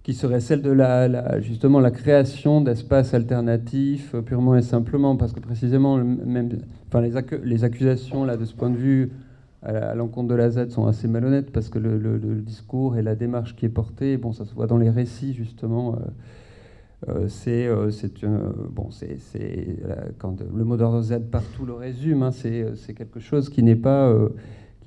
qui 0.08 0.14
serait 0.14 0.40
celle 0.40 0.62
de 0.62 0.72
la, 0.72 1.42
justement 1.42 1.82
la 1.82 1.92
création 1.92 2.62
d'espaces 2.62 3.14
alternatifs 3.14 4.16
euh, 4.16 4.22
purement 4.22 4.56
et 4.56 4.62
simplement, 4.62 5.18
parce 5.18 5.34
que 5.34 5.42
précisément, 5.42 5.98
même, 5.98 6.48
les, 6.94 7.12
les 7.44 7.64
accusations 7.66 8.24
là, 8.24 8.38
de 8.38 8.46
ce 8.46 8.56
point 8.56 8.70
de 8.70 8.78
vue 8.78 9.12
à 9.64 9.96
l'encontre 9.96 10.30
de 10.30 10.36
la 10.36 10.50
Z 10.50 10.70
sont 10.70 10.88
assez 10.88 11.10
malhonnêtes, 11.10 11.52
parce 11.52 11.68
que 11.68 11.78
le, 11.78 12.20
discours 12.40 12.96
et 12.96 13.02
la 13.02 13.16
démarche 13.16 13.54
qui 13.58 13.66
est 13.66 13.70
portée, 13.70 14.16
bon, 14.16 14.32
ça 14.32 14.46
se 14.46 14.54
voit 14.54 14.66
dans 14.66 14.78
les 14.78 14.90
récits 14.90 15.34
justement. 15.34 15.96
Euh, 15.96 16.00
euh, 17.10 17.28
c'est 17.28 17.70
c'est 17.92 18.26
bon 18.72 18.90
c'est 18.90 19.20
quand 20.18 20.38
le 20.42 20.64
mot 20.64 20.78
d'ordre 20.78 21.02
Z 21.04 21.20
partout 21.30 21.64
le 21.64 21.74
résume 21.74 22.24
hein, 22.24 22.32
c'est 22.32 22.94
quelque 22.96 23.20
chose 23.20 23.50
qui 23.50 23.62
n'est 23.62 23.76
pas 23.76 24.12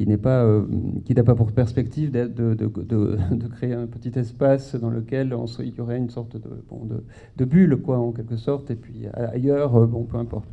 qui 0.00 0.06
n'est 0.06 0.16
pas, 0.16 0.44
euh, 0.44 0.62
qui 1.04 1.12
n'a 1.12 1.24
pas 1.24 1.34
pour 1.34 1.52
perspective 1.52 2.10
de, 2.10 2.26
de, 2.26 2.54
de, 2.54 3.46
créer 3.48 3.74
un 3.74 3.86
petit 3.86 4.18
espace 4.18 4.74
dans 4.74 4.88
lequel 4.88 5.34
on, 5.34 5.44
il 5.58 5.74
y 5.74 5.80
aurait 5.82 5.98
une 5.98 6.08
sorte 6.08 6.38
de, 6.38 6.48
bon, 6.70 6.88
de, 7.36 7.44
bulle, 7.44 7.76
quoi, 7.76 7.98
en 7.98 8.10
quelque 8.10 8.38
sorte, 8.38 8.70
et 8.70 8.76
puis 8.76 9.08
ailleurs, 9.12 9.76
euh, 9.76 9.86
bon, 9.86 10.04
peu 10.04 10.16
importe. 10.16 10.48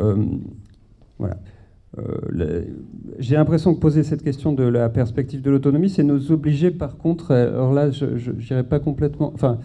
Euh, 0.00 0.16
voilà. 1.20 1.36
J'ai 3.20 3.36
l'impression 3.36 3.76
que 3.76 3.78
poser 3.78 4.02
cette 4.02 4.24
question 4.24 4.52
de 4.52 4.64
la 4.64 4.88
perspective 4.88 5.40
de 5.40 5.50
l'autonomie, 5.52 5.88
c'est 5.88 6.02
nous 6.02 6.32
obliger, 6.32 6.72
par 6.72 6.98
contre, 6.98 7.30
alors 7.30 7.72
là, 7.72 7.92
je 7.92 8.32
n'irai 8.32 8.64
pas 8.64 8.80
complètement, 8.80 9.30
enfin, 9.34 9.60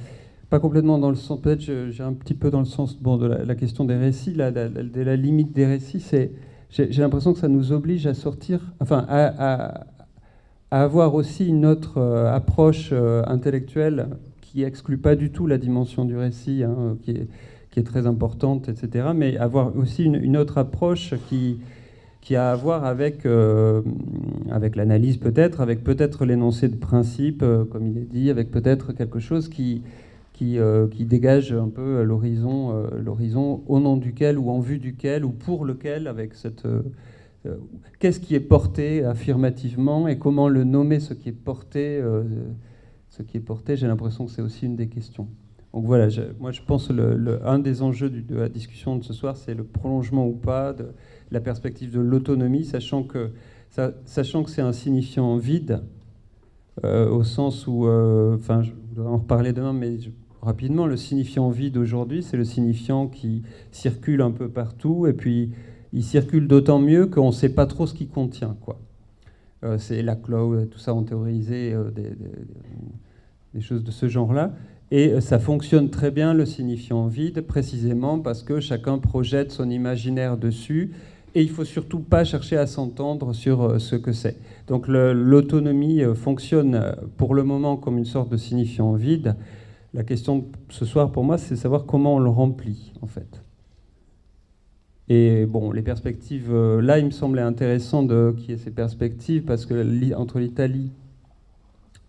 pas 0.52 0.60
complètement 0.60 1.00
dans 1.00 1.10
le 1.10 1.16
sens, 1.16 1.42
peut-être 1.42 1.62
j'ai 1.62 2.04
un 2.04 2.14
petit 2.14 2.36
peu 2.36 2.52
dans 2.52 2.60
le 2.60 2.66
sens 2.66 3.02
bon, 3.02 3.18
de 3.18 3.26
la, 3.26 3.56
question 3.56 3.86
des 3.86 3.96
récits, 3.96 4.36
là, 4.36 4.52
de 4.52 5.02
la 5.02 5.16
limite 5.16 5.52
des 5.52 5.66
récits, 5.66 6.00
c'est 6.00 6.32
j'ai 6.74 7.02
l'impression 7.02 7.34
que 7.34 7.40
ça 7.40 7.48
nous 7.48 7.72
oblige 7.72 8.08
à 8.08 8.16
sortir, 8.16 8.60
enfin, 8.80 9.06
à, 9.08 9.86
avoir 10.72 11.14
aussi 11.14 11.48
une 11.48 11.68
autre 11.68 12.00
euh, 12.00 12.34
approche 12.34 12.90
euh, 12.92 13.22
intellectuelle 13.28 14.08
qui 14.42 14.64
exclut 14.64 14.98
pas 14.98 15.16
du 15.16 15.30
tout 15.30 15.46
la 15.46 15.60
dimension 15.60 16.04
du 16.04 16.18
récit, 16.18 16.64
hein, 16.64 16.98
qui, 17.04 17.12
est, 17.12 17.84
très 17.84 18.08
importante, 18.08 18.70
etc., 18.70 19.10
mais 19.16 19.38
avoir 19.38 19.76
aussi 19.78 20.04
une, 20.06 20.38
autre 20.38 20.58
approche 20.58 21.14
qui, 21.28 21.60
qui 22.22 22.36
a 22.36 22.52
à 22.52 22.56
voir 22.56 22.86
avec, 22.86 23.26
euh, 23.26 23.82
avec 24.52 24.76
l'analyse 24.76 25.18
peut-être, 25.18 25.62
avec 25.62 25.84
peut-être 25.84 26.26
l'énoncé 26.26 26.70
de 26.70 26.76
principe, 26.76 27.44
comme 27.72 27.88
il 27.88 27.98
est 27.98 28.12
dit, 28.12 28.30
avec 28.30 28.52
peut-être 28.52 28.94
quelque 28.94 29.20
chose 29.20 29.48
qui, 29.48 29.82
euh, 30.58 30.88
qui 30.88 31.06
dégage 31.06 31.54
un 31.54 31.70
peu 31.70 32.04
l'horizon, 32.04 32.72
euh, 32.72 32.88
l'horizon 33.00 33.64
au 33.68 33.80
nom 33.80 33.98
duquel 33.98 34.38
ou 34.38 34.50
en 34.50 34.60
vue 34.60 34.80
duquel 34.80 35.26
ou 35.26 35.32
pour 35.32 35.66
lequel, 35.66 36.08
avec 36.08 36.34
cette 36.34 36.66
euh, 36.66 36.82
qu'est-ce 38.00 38.20
qui 38.20 38.36
est 38.36 38.40
porté 38.40 39.04
affirmativement 39.04 40.08
et 40.08 40.18
comment 40.18 40.48
le 40.48 40.64
nommer 40.64 41.00
ce 41.00 41.14
qui 41.14 41.30
est 41.30 41.34
porté. 41.34 42.02
ce 43.10 43.22
qui 43.22 43.38
est 43.38 43.42
porté, 43.42 43.76
j'ai 43.76 43.88
l'impression 43.88 44.26
que 44.26 44.32
c'est 44.32 44.42
aussi 44.42 44.66
une 44.66 44.76
des 44.76 44.88
questions. 44.88 45.28
Donc 45.74 45.86
voilà, 45.86 46.08
moi 46.40 46.52
je 46.52 46.62
pense 46.62 46.88
que 46.88 46.94
le, 46.94 47.46
un 47.46 47.60
des 47.60 47.82
enjeux 47.82 48.10
de 48.10 48.36
la 48.36 48.48
discussion 48.48 48.96
de 48.96 49.04
ce 49.04 49.12
soir, 49.12 49.36
c'est 49.36 49.56
le 49.56 49.64
prolongement 49.64 50.26
ou 50.26 50.34
pas 50.34 50.72
de 50.72 50.90
la 51.32 51.42
perspective 51.42 51.92
de 51.92 52.00
l'autonomie, 52.00 52.64
sachant 52.64 53.04
que, 53.04 53.32
sachant 54.06 54.44
que 54.44 54.50
c'est 54.50 54.62
un 54.62 54.72
signifiant 54.72 55.36
vide, 55.36 55.82
au 56.84 57.24
sens 57.24 57.68
où, 57.68 57.88
enfin, 57.88 58.62
je 58.62 58.72
voudrais 58.88 59.12
en 59.12 59.18
reparler 59.18 59.52
demain, 59.52 59.74
mais 59.74 60.00
je 60.00 60.10
rapidement, 60.44 60.86
le 60.86 60.98
signifiant 60.98 61.50
vide 61.50 61.78
aujourd'hui, 61.78 62.22
c'est 62.22 62.38
le 62.38 62.44
signifiant 62.44 63.08
qui 63.08 63.44
circule 63.72 64.22
un 64.22 64.32
peu 64.32 64.50
partout, 64.50 65.08
et 65.08 65.14
puis 65.14 65.52
il 65.94 66.04
circule 66.04 66.48
d'autant 66.48 66.80
mieux 66.80 67.06
qu'on 67.06 67.28
ne 67.28 67.32
sait 67.32 67.50
pas 67.50 67.66
trop 67.66 67.88
ce 67.88 67.94
qu'il 67.94 68.10
contient. 68.10 68.56
Quoi. 68.62 68.80
Euh, 69.64 69.78
c'est 69.78 70.02
la 70.02 70.16
cloud, 70.16 70.70
tout 70.70 70.80
ça 70.80 70.94
ont 70.94 71.04
théorisé 71.04 71.74
euh, 71.74 71.90
des, 73.54 73.62
choses 73.62 73.84
de 73.84 73.92
ce 73.92 74.08
genre-là. 74.08 74.52
Et 74.92 75.14
euh, 75.14 75.22
ça 75.22 75.40
fonctionne 75.40 75.90
très 75.90 76.12
bien, 76.12 76.34
le 76.34 76.46
signifiant 76.46 77.08
vide, 77.08 77.42
précisément 77.42 78.20
parce 78.20 78.44
que 78.44 78.60
chacun 78.60 78.98
projette 78.98 79.52
son 79.52 79.70
imaginaire 79.70 80.38
dessus, 80.38 80.92
et 81.36 81.42
il 81.42 81.50
faut 81.50 81.66
surtout 81.66 82.00
pas 82.00 82.26
chercher 82.26 82.58
à 82.58 82.68
s'entendre 82.68 83.34
sur 83.34 83.82
ce 83.82 83.96
que 83.96 84.12
c'est. 84.12 84.38
Donc 84.68 84.88
l'autonomie 84.88 86.04
fonctionne 86.14 86.96
pour 87.18 87.34
le 87.34 87.44
moment 87.44 87.76
comme 87.76 87.98
une 87.98 88.06
sorte 88.06 88.30
de 88.30 88.38
signifiant 88.38 88.94
vide, 88.94 89.36
la 89.94 90.04
question 90.04 90.48
ce 90.70 90.86
soir 90.86 91.12
pour 91.12 91.24
moi, 91.24 91.38
c'est 91.38 91.56
savoir 91.56 91.86
comment 91.86 92.16
on 92.16 92.20
le 92.20 92.30
remplit, 92.30 92.94
en 93.02 93.08
fait. 93.08 93.42
Et 95.10 95.46
bon, 95.46 95.72
les 95.72 95.82
perspectives, 95.82 96.52
euh, 96.52 96.82
là, 96.82 96.98
il 96.98 97.06
me 97.06 97.12
semblait 97.12 97.42
intéressant 97.42 98.08
qu'il 98.08 98.50
y 98.50 98.54
ait 98.54 98.58
ces 98.58 98.72
perspectives, 98.72 99.44
parce 99.44 99.66
que 99.66 100.16
entre 100.16 100.40
l'Italie 100.40 100.92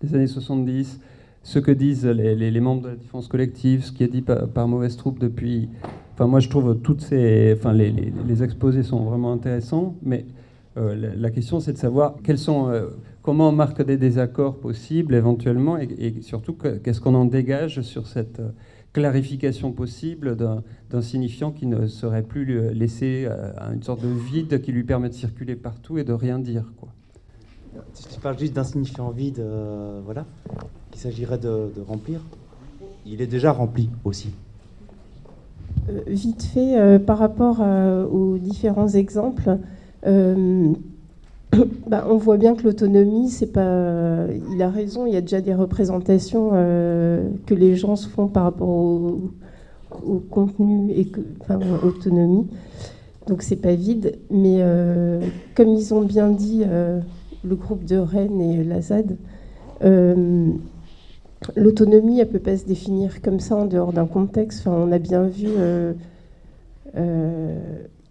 des 0.01 0.15
années 0.15 0.27
70, 0.27 1.01
ce 1.43 1.59
que 1.59 1.70
disent 1.70 2.06
les, 2.06 2.61
membres 2.61 2.82
de 2.82 2.89
la 2.89 2.97
défense 2.97 3.28
collective, 3.28 3.85
ce 3.85 3.93
qui 3.93 4.02
est 4.02 4.09
dit 4.09 4.23
par, 4.23 4.69
Mauvaise 4.69 4.97
Troupe 4.97 5.19
depuis. 5.19 5.69
Enfin, 6.15 6.27
moi, 6.27 6.40
je 6.40 6.48
trouve 6.48 6.81
toutes 6.82 7.02
ces. 7.02 7.55
Enfin, 7.56 7.73
les, 7.73 8.43
exposés 8.43 8.82
sont 8.82 9.05
vraiment 9.05 9.32
intéressants, 9.32 9.97
mais 10.02 10.24
euh, 10.77 11.15
la, 11.16 11.31
question, 11.31 11.61
c'est 11.61 11.73
de 11.73 11.78
savoir 11.78 12.15
quels 12.24 12.39
sont. 12.39 12.69
Euh, 12.69 12.86
comment 13.24 13.48
on 13.48 13.52
marque 13.52 13.82
des 13.82 13.96
désaccords 13.96 14.59
possibles 14.59 15.14
éventuellement 15.14 15.78
et, 15.78 16.20
surtout 16.20 16.52
qu'est-ce 16.52 17.01
qu'on 17.01 17.14
en 17.14 17.24
dégage 17.24 17.80
sur 17.80 18.06
cette 18.06 18.38
euh, 18.38 18.51
clarification 18.92 19.72
possible 19.72 20.36
d'un 20.36 21.02
signifiant 21.02 21.51
qui 21.51 21.66
ne 21.66 21.88
serait 21.88 22.22
plus 22.22 22.72
laissé 22.72 23.24
euh, 23.26 23.51
à 23.56 23.72
une 23.72 23.82
sorte 23.82 24.02
de 24.02 24.09
vide 24.09 24.60
qui 24.60 24.70
lui 24.70 24.84
permet 24.84 25.09
de 25.09 25.14
circuler 25.14 25.56
partout 25.56 25.98
et 25.98 26.05
de 26.05 26.12
rien 26.12 26.38
dire. 26.38 26.70
Quoi. 26.78 26.90
Si 27.94 28.06
tu 28.06 28.20
parles 28.20 28.38
juste 28.38 28.52
d'un 28.52 28.62
signifiant 28.62 29.10
vide, 29.10 29.40
euh, 29.40 30.01
voilà, 30.05 30.26
qu'il 30.92 31.01
s'agirait 31.01 31.38
de, 31.38 31.72
remplir, 31.88 32.20
il 33.05 33.20
est 33.20 33.26
déjà 33.26 33.52
rempli 33.52 33.90
aussi. 34.05 34.32
vite 36.06 36.44
fait, 36.44 36.98
par 37.01 37.18
rapport 37.18 37.60
aux 38.12 38.38
différents 38.38 38.88
exemples, 38.88 39.59
bah, 41.86 42.06
on 42.09 42.16
voit 42.16 42.36
bien 42.36 42.55
que 42.55 42.62
l'autonomie, 42.62 43.31
c'est 43.31 43.52
pas. 43.52 44.26
Il 44.52 44.62
a 44.62 44.70
raison. 44.70 45.06
Il 45.06 45.12
y 45.12 45.16
a 45.16 45.20
déjà 45.20 45.40
des 45.40 45.55
représentations 45.55 46.51
euh, 46.52 47.28
que 47.47 47.55
les 47.55 47.76
gens 47.76 47.97
se 47.97 48.09
font 48.09 48.28
par 48.28 48.44
rapport 48.44 48.68
au, 48.68 49.31
contenu 50.31 50.93
et 50.93 51.06
que, 51.06 51.20
enfin, 51.40 51.59
autonomie. 51.82 52.47
Donc 53.26 53.43
c'est 53.43 53.56
pas 53.56 53.74
vide, 53.74 54.18
mais 54.31 54.59
euh, 54.60 55.20
comme 55.55 55.68
ils 55.68 55.94
ont 55.94 56.02
bien 56.02 56.28
dit, 56.28 56.62
euh, 56.66 57.01
le 57.43 57.55
groupe 57.55 57.85
de 57.85 57.97
Rennes 57.97 58.40
et 58.40 58.64
la 58.64 58.81
ZAD, 58.82 59.16
l'autonomie, 61.56 62.20
elle 62.20 62.28
peut 62.28 62.39
pas 62.39 62.56
se 62.56 62.64
définir 62.66 63.22
comme 63.22 63.40
ça 63.40 63.56
en 63.56 63.66
dehors 63.66 63.93
d'un 63.93 64.06
contexte. 64.06 64.66
On 64.66 64.93
a 64.93 64.98
bien 64.98 65.24
vu 65.24 65.48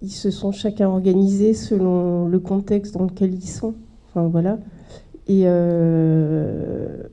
ils 0.04 0.12
se 0.12 0.32
sont 0.32 0.52
chacun 0.52 0.90
organisés 0.90 1.54
selon 1.54 2.28
le 2.28 2.40
contexte 2.40 2.94
dans 2.94 3.06
lequel 3.06 3.34
ils 3.34 3.48
sont. 3.48 3.74
Enfin, 4.10 4.28
voilà. 4.28 4.60
Et, 5.28 5.44
euh, 5.46 7.04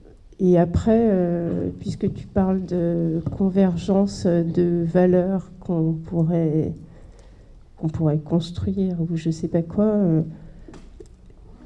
après, 0.59 1.07
euh, 1.11 1.71
puisque 1.79 2.13
tu 2.13 2.27
parles 2.27 2.65
de 2.67 3.21
convergence 3.37 4.27
de 4.27 4.85
valeurs 4.85 5.53
qu'on 5.61 5.93
pourrait, 5.93 6.73
qu'on 7.77 7.89
pourrait 7.89 8.19
construire 8.19 8.97
ou 9.01 9.17
je 9.17 9.29
ne 9.29 9.33
sais 9.33 9.49
pas 9.49 9.63
quoi, 9.63 9.85
euh, 9.85 10.23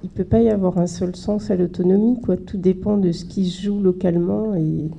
il 0.03 0.11
ne 0.11 0.15
peut 0.15 0.25
pas 0.25 0.43
y 0.43 0.51
avoir 0.51 0.77
un 0.77 0.87
seul 0.87 1.17
sens 1.17 1.51
à 1.51 1.57
l'autonomie. 1.57 2.21
Tout 2.47 2.59
dépend 2.59 2.99
de 2.99 3.13
ce 3.13 3.25
qui 3.25 3.49
se 3.49 3.63
joue 3.63 3.81
localement. 3.81 4.55
Et 4.55 4.91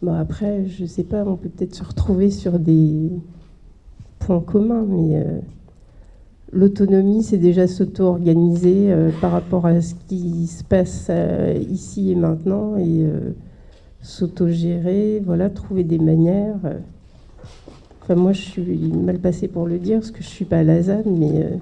bon, 0.00 0.14
après, 0.14 0.66
je 0.66 0.84
ne 0.84 0.88
sais 0.88 1.04
pas, 1.04 1.24
on 1.26 1.36
peut 1.36 1.50
peut-être 1.50 1.74
se 1.74 1.84
retrouver 1.84 2.30
sur 2.30 2.58
des, 2.58 3.10
point 4.18 4.40
commun, 4.40 4.84
mais 4.88 5.16
euh, 5.16 5.38
l'autonomie, 6.52 7.22
c'est 7.22 7.38
déjà 7.38 7.66
s'auto-organiser 7.66 8.94
par 9.20 9.32
rapport 9.32 9.66
à 9.66 9.80
ce 9.80 9.94
qui 10.08 10.46
se 10.46 10.64
passe 10.64 11.10
ici 11.70 12.10
et 12.10 12.14
maintenant 12.14 12.76
et 12.76 13.06
s'auto-gérer, 14.02 15.22
voilà, 15.24 15.50
trouver 15.50 15.84
des 15.84 15.98
manières. 15.98 16.56
Enfin, 18.02 18.14
moi, 18.14 18.32
je 18.32 18.40
suis 18.40 18.92
mal 18.92 19.18
passée 19.18 19.48
pour 19.48 19.66
le 19.66 19.78
dire 19.78 19.98
parce 19.98 20.10
que 20.10 20.22
je 20.22 20.28
suis 20.28 20.46
pas 20.46 20.58
à 20.58 20.64
la 20.64 20.80
mais 21.04 21.58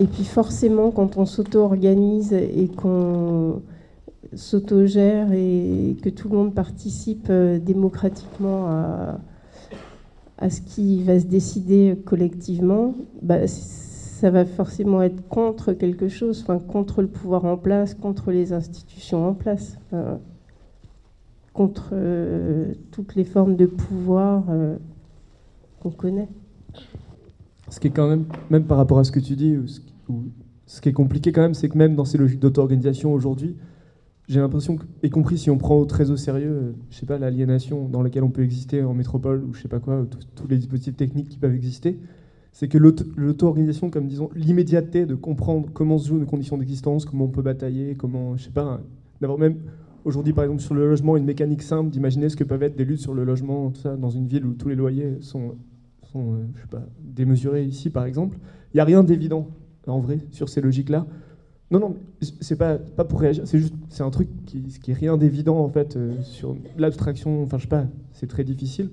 et 0.00 0.06
puis 0.06 0.24
forcément, 0.24 0.90
quand 0.90 1.16
on 1.16 1.26
s'auto-organise 1.26 2.32
et 2.32 2.68
qu'on 2.68 3.60
s'autogère 4.34 5.32
et 5.32 5.96
que 6.02 6.08
tout 6.08 6.28
le 6.28 6.36
monde 6.36 6.54
participe 6.54 7.26
euh, 7.30 7.58
démocratiquement 7.58 8.68
à, 8.68 9.18
à, 10.38 10.50
ce 10.50 10.60
qui 10.60 11.02
va 11.02 11.20
se 11.20 11.26
décider 11.26 11.96
collectivement, 12.04 12.94
bah, 13.22 13.46
ça 13.46 14.30
va 14.30 14.44
forcément 14.44 15.02
être 15.02 15.26
contre 15.28 15.72
quelque 15.72 16.08
chose, 16.08 16.40
enfin, 16.42 16.58
contre 16.58 17.02
le 17.02 17.08
pouvoir 17.08 17.44
en 17.44 17.56
place, 17.56 17.94
contre 17.94 18.30
les 18.30 18.52
institutions 18.52 19.28
en 19.28 19.34
place, 19.34 19.78
contre 21.52 21.90
euh, 21.92 22.72
toutes 22.92 23.16
les 23.16 23.24
formes 23.24 23.56
de 23.56 23.66
pouvoir 23.66 24.44
euh, 24.48 24.76
qu'on 25.80 25.90
connaît. 25.90 26.28
Ce 27.68 27.80
qui 27.80 27.88
est 27.88 27.90
quand 27.90 28.08
même, 28.08 28.26
même 28.48 28.64
par 28.64 28.78
rapport 28.78 29.00
à 29.00 29.04
ce 29.04 29.12
que 29.12 29.20
tu 29.20 29.34
dis, 29.34 29.56
ce 30.66 30.80
qui 30.80 30.88
est 30.88 30.92
compliqué 30.92 31.32
quand 31.32 31.40
même, 31.40 31.54
c'est 31.54 31.68
que 31.68 31.76
même 31.76 31.96
dans 31.96 32.04
ces 32.04 32.16
logiques 32.16 32.40
d'auto-organisation 32.40 33.12
aujourd'hui, 33.12 33.56
j'ai 34.28 34.40
l'impression, 34.40 34.76
y 35.02 35.10
compris 35.10 35.38
si 35.38 35.50
on 35.50 35.56
prend 35.56 35.84
très 35.86 36.10
au 36.10 36.16
sérieux, 36.16 36.50
euh, 36.50 36.72
je 36.90 36.98
sais 36.98 37.06
pas, 37.06 37.18
l'aliénation 37.18 37.88
dans 37.88 38.02
laquelle 38.02 38.24
on 38.24 38.30
peut 38.30 38.42
exister 38.42 38.82
en 38.82 38.92
métropole 38.92 39.42
ou 39.42 39.54
je 39.54 39.62
sais 39.62 39.68
pas 39.68 39.80
quoi, 39.80 40.06
tous 40.34 40.46
les 40.48 40.58
dispositifs 40.58 40.96
techniques 40.96 41.30
qui 41.30 41.38
peuvent 41.38 41.54
exister, 41.54 41.98
c'est 42.52 42.68
que 42.68 42.76
l'auto-organisation, 42.76 43.90
comme 43.90 44.06
disons, 44.06 44.30
l'immédiateté 44.34 45.06
de 45.06 45.14
comprendre 45.14 45.70
comment 45.72 45.96
se 45.96 46.08
jouent 46.08 46.18
nos 46.18 46.26
conditions 46.26 46.58
d'existence, 46.58 47.04
comment 47.04 47.26
on 47.26 47.28
peut 47.28 47.42
batailler, 47.42 47.94
comment, 47.94 48.36
je 48.36 48.44
sais 48.44 48.50
pas, 48.50 48.80
d'avoir 49.20 49.38
même 49.38 49.56
aujourd'hui 50.04 50.32
par 50.32 50.44
exemple 50.44 50.62
sur 50.62 50.74
le 50.74 50.88
logement 50.88 51.16
une 51.16 51.24
mécanique 51.24 51.62
simple 51.62 51.90
d'imaginer 51.90 52.28
ce 52.28 52.36
que 52.36 52.44
peuvent 52.44 52.62
être 52.62 52.76
des 52.76 52.84
luttes 52.84 53.00
sur 53.00 53.14
le 53.14 53.24
logement, 53.24 53.70
tout 53.70 53.80
ça, 53.80 53.96
dans 53.96 54.10
une 54.10 54.26
ville 54.26 54.44
où 54.44 54.52
tous 54.52 54.68
les 54.68 54.74
loyers 54.74 55.18
sont, 55.20 55.54
sont 56.12 56.34
euh, 56.34 56.46
je 56.54 56.62
sais 56.62 56.68
pas, 56.68 56.84
démesurés 57.00 57.64
ici 57.64 57.90
par 57.90 58.04
exemple, 58.04 58.38
il 58.74 58.76
n'y 58.76 58.80
a 58.80 58.84
rien 58.84 59.02
d'évident 59.02 59.48
en 59.86 60.00
vrai 60.00 60.18
sur 60.30 60.48
ces 60.48 60.60
logiques-là. 60.60 61.06
Non, 61.70 61.80
non, 61.80 61.96
c'est 62.40 62.56
pas, 62.56 62.78
pas 62.78 63.04
pour 63.04 63.20
réagir, 63.20 63.46
c'est 63.46 63.58
juste, 63.58 63.74
c'est 63.90 64.02
un 64.02 64.10
truc 64.10 64.28
qui, 64.46 64.62
qui 64.62 64.90
est 64.90 64.94
rien 64.94 65.18
d'évident 65.18 65.58
en 65.58 65.68
fait 65.68 65.96
euh, 65.96 66.14
sur 66.22 66.56
l'abstraction, 66.78 67.42
enfin 67.42 67.58
je 67.58 67.64
sais 67.64 67.68
pas, 67.68 67.84
c'est 68.12 68.26
très 68.26 68.42
difficile. 68.42 68.90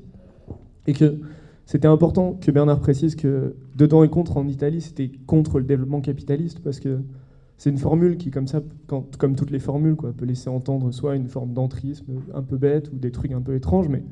Et 0.85 0.91
que 0.93 1.19
c'était 1.65 1.87
important 1.87 2.33
que 2.33 2.51
Bernard 2.51 2.81
précise 2.81 3.15
que 3.15 3.55
dedans 3.75 4.03
et 4.03 4.09
contre 4.09 4.37
en 4.37 4.47
Italie, 4.47 4.81
c'était 4.81 5.09
contre 5.25 5.59
le 5.59 5.65
développement 5.65 6.01
capitaliste 6.01 6.59
parce 6.59 6.79
que 6.81 6.99
c'est 7.57 7.69
une 7.69 7.77
formule 7.77 8.17
qui, 8.17 8.29
comme 8.29 8.47
ça, 8.47 8.61
comme 9.17 9.35
toutes 9.35 9.51
les 9.51 9.59
formules, 9.59 9.95
quoi, 9.95 10.11
peut 10.11 10.25
laisser 10.25 10.49
entendre 10.49 10.91
soit 10.91 11.15
une 11.15 11.27
forme 11.27 11.53
d'entrisme 11.53 12.05
un 12.33 12.41
peu 12.43 12.57
bête 12.57 12.91
ou 12.91 12.97
des 12.97 13.11
trucs 13.11 13.31
un 13.31 13.41
peu 13.41 13.55
étranges, 13.55 13.87
mais 13.87 14.03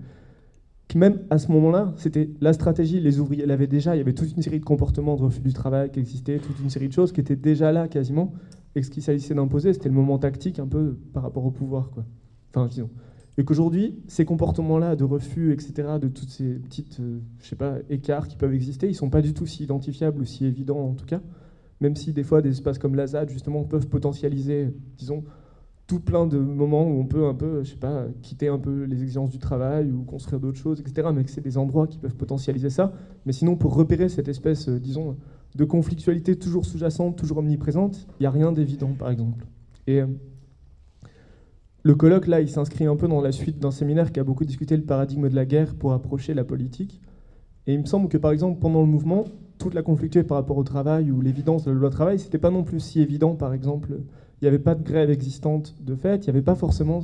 même 0.97 1.19
à 1.29 1.37
ce 1.37 1.51
moment-là, 1.51 1.93
c'était 1.97 2.29
la 2.41 2.53
stratégie, 2.53 2.99
les 2.99 3.19
ouvriers 3.19 3.45
l'avaient 3.45 3.67
déjà, 3.67 3.95
il 3.95 3.99
y 3.99 4.01
avait 4.01 4.13
toute 4.13 4.35
une 4.35 4.41
série 4.41 4.59
de 4.59 4.65
comportements 4.65 5.15
de 5.15 5.21
refus 5.21 5.41
du 5.41 5.53
travail 5.53 5.91
qui 5.91 5.99
existaient, 5.99 6.39
toute 6.39 6.59
une 6.59 6.69
série 6.69 6.87
de 6.87 6.93
choses 6.93 7.11
qui 7.11 7.21
étaient 7.21 7.35
déjà 7.35 7.71
là 7.71 7.87
quasiment, 7.87 8.33
et 8.75 8.83
ce 8.83 8.89
qu'il 8.89 9.03
s'agissait 9.03 9.35
d'imposer, 9.35 9.73
c'était 9.73 9.89
le 9.89 9.95
moment 9.95 10.17
tactique 10.17 10.59
un 10.59 10.67
peu 10.67 10.97
par 11.13 11.23
rapport 11.23 11.45
au 11.45 11.51
pouvoir. 11.51 11.91
Quoi. 11.91 12.05
Enfin, 12.49 12.67
disons. 12.67 12.89
Et 13.37 13.45
qu'aujourd'hui, 13.45 13.99
ces 14.07 14.25
comportements-là 14.25 14.95
de 14.95 15.03
refus, 15.03 15.53
etc., 15.53 15.73
de 15.99 16.07
toutes 16.07 16.29
ces 16.29 16.53
petites, 16.53 16.99
euh, 16.99 17.19
je 17.39 17.47
sais 17.47 17.55
pas, 17.55 17.77
écarts 17.89 18.27
qui 18.27 18.35
peuvent 18.35 18.53
exister, 18.53 18.87
ils 18.87 18.95
sont 18.95 19.09
pas 19.09 19.21
du 19.21 19.33
tout 19.33 19.47
si 19.47 19.63
identifiables 19.63 20.21
ou 20.21 20.25
si 20.25 20.45
évidents 20.45 20.79
en 20.79 20.93
tout 20.93 21.05
cas, 21.05 21.21
même 21.81 21.95
si 21.95 22.13
des 22.13 22.23
fois 22.23 22.41
des 22.41 22.51
espaces 22.51 22.77
comme 22.77 22.95
l'Azad, 22.95 23.29
justement, 23.29 23.63
peuvent 23.63 23.87
potentialiser, 23.87 24.69
disons, 24.97 25.23
tout 25.87 25.99
plein 25.99 26.25
de 26.25 26.37
moments 26.37 26.85
où 26.87 26.99
on 26.99 27.05
peut 27.05 27.25
un 27.25 27.33
peu, 27.33 27.63
je 27.63 27.71
sais 27.71 27.75
pas, 27.75 28.05
quitter 28.21 28.47
un 28.47 28.57
peu 28.57 28.83
les 28.83 29.01
exigences 29.01 29.29
du 29.29 29.39
travail 29.39 29.91
ou 29.91 30.03
construire 30.03 30.39
d'autres 30.39 30.57
choses, 30.57 30.79
etc. 30.79 31.09
Mais 31.13 31.23
que 31.23 31.31
c'est 31.31 31.41
des 31.41 31.57
endroits 31.57 31.87
qui 31.87 31.97
peuvent 31.97 32.15
potentialiser 32.15 32.69
ça. 32.69 32.93
Mais 33.25 33.33
sinon, 33.33 33.55
pour 33.57 33.75
repérer 33.75 34.07
cette 34.07 34.27
espèce, 34.27 34.69
euh, 34.69 34.79
disons, 34.79 35.17
de 35.55 35.65
conflictualité 35.65 36.37
toujours 36.37 36.65
sous-jacente, 36.65 37.17
toujours 37.17 37.39
omniprésente, 37.39 38.07
il 38.19 38.23
n'y 38.23 38.27
a 38.27 38.31
rien 38.31 38.51
d'évident, 38.51 38.93
par 38.97 39.09
exemple. 39.09 39.45
Et 39.87 40.01
euh, 40.01 40.07
le 41.83 41.95
colloque, 41.95 42.27
là, 42.27 42.39
il 42.39 42.49
s'inscrit 42.49 42.85
un 42.85 42.95
peu 42.95 43.09
dans 43.09 43.21
la 43.21 43.33
suite 43.33 43.59
d'un 43.59 43.71
séminaire 43.71 44.13
qui 44.13 44.19
a 44.19 44.23
beaucoup 44.23 44.45
discuté 44.45 44.77
le 44.77 44.83
paradigme 44.83 45.27
de 45.27 45.35
la 45.35 45.45
guerre 45.45 45.75
pour 45.75 45.91
approcher 45.91 46.33
la 46.33 46.45
politique. 46.45 47.01
Et 47.67 47.73
il 47.73 47.79
me 47.81 47.85
semble 47.85 48.07
que, 48.07 48.17
par 48.17 48.31
exemple, 48.31 48.59
pendant 48.59 48.79
le 48.79 48.87
mouvement, 48.87 49.25
toute 49.57 49.73
la 49.73 49.81
conflictualité 49.81 50.27
par 50.27 50.37
rapport 50.37 50.57
au 50.57 50.63
travail 50.63 51.11
ou 51.11 51.19
l'évidence 51.21 51.65
de 51.65 51.71
la 51.71 51.77
loi 51.77 51.89
travail, 51.89 52.19
c'était 52.19 52.37
pas 52.37 52.51
non 52.51 52.63
plus 52.63 52.79
si 52.79 53.01
évident, 53.01 53.35
par 53.35 53.53
exemple, 53.53 53.99
il 54.43 54.47
n'y 54.47 54.49
avait 54.49 54.59
pas 54.59 54.75
de 54.75 54.83
grève 54.83 55.09
existante 55.09 55.73
de 55.79 55.95
fait, 55.95 56.17
il 56.17 56.29
n'y 56.29 56.31
avait 56.31 56.41
pas 56.41 56.55
forcément... 56.55 57.01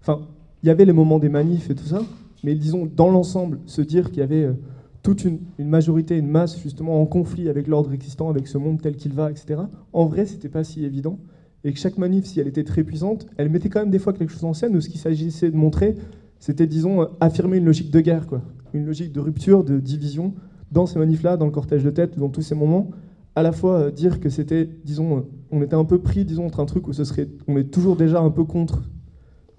Enfin, 0.00 0.22
il 0.62 0.68
y 0.68 0.70
avait 0.70 0.86
les 0.86 0.94
moments 0.94 1.18
des 1.18 1.28
manifs 1.28 1.68
et 1.68 1.74
tout 1.74 1.84
ça, 1.84 2.00
mais 2.44 2.54
disons, 2.54 2.86
dans 2.86 3.10
l'ensemble, 3.10 3.60
se 3.66 3.82
dire 3.82 4.08
qu'il 4.08 4.20
y 4.20 4.22
avait 4.22 4.44
euh, 4.44 4.54
toute 5.02 5.26
une, 5.26 5.38
majorité, 5.58 6.16
une 6.16 6.30
masse 6.30 6.58
justement 6.58 7.02
en 7.02 7.04
conflit 7.04 7.50
avec 7.50 7.66
l'ordre 7.66 7.92
existant, 7.92 8.30
avec 8.30 8.48
ce 8.48 8.56
monde 8.56 8.80
tel 8.80 8.96
qu'il 8.96 9.12
va, 9.12 9.30
etc., 9.30 9.60
en 9.92 10.06
vrai, 10.06 10.24
c'était 10.24 10.48
pas 10.48 10.64
si 10.64 10.82
évident. 10.82 11.18
Et 11.62 11.74
que 11.74 11.78
chaque 11.78 11.98
manif, 11.98 12.24
si 12.24 12.40
elle 12.40 12.48
était 12.48 12.64
très 12.64 12.84
puissante, 12.84 13.26
elle 13.36 13.50
mettait 13.50 13.68
quand 13.68 13.80
même 13.80 13.90
des 13.90 13.98
fois 13.98 14.14
quelque 14.14 14.32
chose 14.32 14.44
en 14.44 14.54
scène 14.54 14.74
où 14.76 14.80
ce 14.80 14.88
qu'il 14.88 15.00
s'agissait 15.00 15.50
de 15.50 15.56
montrer, 15.56 15.94
c'était, 16.38 16.66
disons, 16.66 17.06
affirmer 17.20 17.58
une 17.58 17.66
logique 17.66 17.90
de 17.90 18.00
guerre, 18.00 18.26
quoi. 18.26 18.40
Une 18.72 18.86
logique 18.86 19.12
de 19.12 19.20
rupture, 19.20 19.62
de 19.62 19.78
division, 19.78 20.32
dans 20.72 20.86
ces 20.86 20.98
manifs-là, 20.98 21.36
dans 21.36 21.44
le 21.44 21.52
cortège 21.52 21.84
de 21.84 21.90
tête, 21.90 22.18
dans 22.18 22.30
tous 22.30 22.42
ces 22.42 22.54
moments, 22.54 22.92
à 23.34 23.42
la 23.42 23.52
fois 23.52 23.74
euh, 23.74 23.90
dire 23.90 24.20
que 24.20 24.30
c'était, 24.30 24.66
disons, 24.84 25.18
euh, 25.18 25.20
on 25.50 25.62
était 25.62 25.74
un 25.74 25.84
peu 25.84 26.00
pris, 26.00 26.24
disons, 26.24 26.46
entre 26.46 26.60
un 26.60 26.66
truc 26.66 26.88
où 26.88 26.92
ce 26.92 27.04
serait, 27.04 27.28
on 27.46 27.56
est 27.56 27.70
toujours 27.72 27.96
déjà 27.96 28.20
un 28.20 28.30
peu 28.30 28.44
contre 28.44 28.82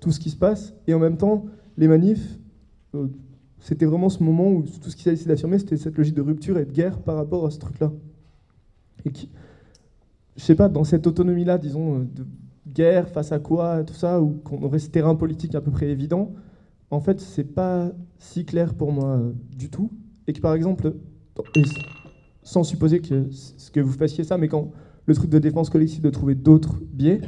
tout 0.02 0.12
ce 0.12 0.20
qui 0.20 0.30
se 0.30 0.36
passe, 0.36 0.74
et 0.88 0.94
en 0.94 1.00
même 1.00 1.18
temps, 1.18 1.46
les 1.78 1.88
manifs, 1.88 2.40
euh, 2.96 3.08
c'était 3.60 3.86
vraiment 3.86 4.10
ce 4.10 4.24
moment 4.24 4.50
où 4.50 4.64
tout 4.64 4.90
ce 4.90 4.96
qui 4.96 5.04
s'agissait 5.04 5.28
d'affirmer, 5.28 5.60
c'était 5.60 5.78
cette 5.78 5.98
logique 5.98 6.16
de 6.16 6.22
rupture 6.22 6.58
et 6.58 6.66
de 6.66 6.72
guerre 6.72 7.00
par 7.00 7.16
rapport 7.16 7.46
à 7.46 7.52
ce 7.52 7.60
truc-là. 7.60 7.92
Et 9.06 9.12
qui, 9.12 9.30
je 10.36 10.44
sais 10.44 10.56
pas, 10.56 10.70
dans 10.70 10.84
cette 10.84 11.08
autonomie-là, 11.08 11.58
disons, 11.58 12.00
de 12.00 12.26
guerre 12.68 13.10
face 13.10 13.32
à 13.32 13.40
quoi, 13.40 13.84
tout 13.84 13.94
ça, 13.94 14.22
ou 14.22 14.40
qu'on 14.44 14.62
aurait 14.64 14.80
ce 14.80 14.90
terrain 14.90 15.16
politique 15.16 15.56
à 15.56 15.62
peu 15.62 15.72
près 15.72 15.88
évident, 15.88 16.34
en 16.92 17.00
fait, 17.00 17.20
c'est 17.20 17.44
pas 17.44 17.92
si 18.20 18.46
clair 18.46 18.74
pour 18.74 18.92
moi 18.92 19.20
du 19.56 19.70
tout. 19.70 19.92
Et 20.28 20.34
que 20.34 20.42
par 20.42 20.54
exemple, 20.54 20.94
sans 22.44 22.64
supposer 22.64 23.00
que, 23.02 23.28
que 23.74 23.80
vous 23.80 23.94
fassiez 23.94 24.24
ça, 24.24 24.38
mais 24.38 24.48
quand 24.48 24.72
le 25.08 25.16
truc 25.16 25.30
de 25.30 25.40
défense 25.40 25.70
collective 25.70 26.02
de 26.02 26.10
trouver 26.10 26.36
d'autres 26.36 26.80
biais, 26.94 27.22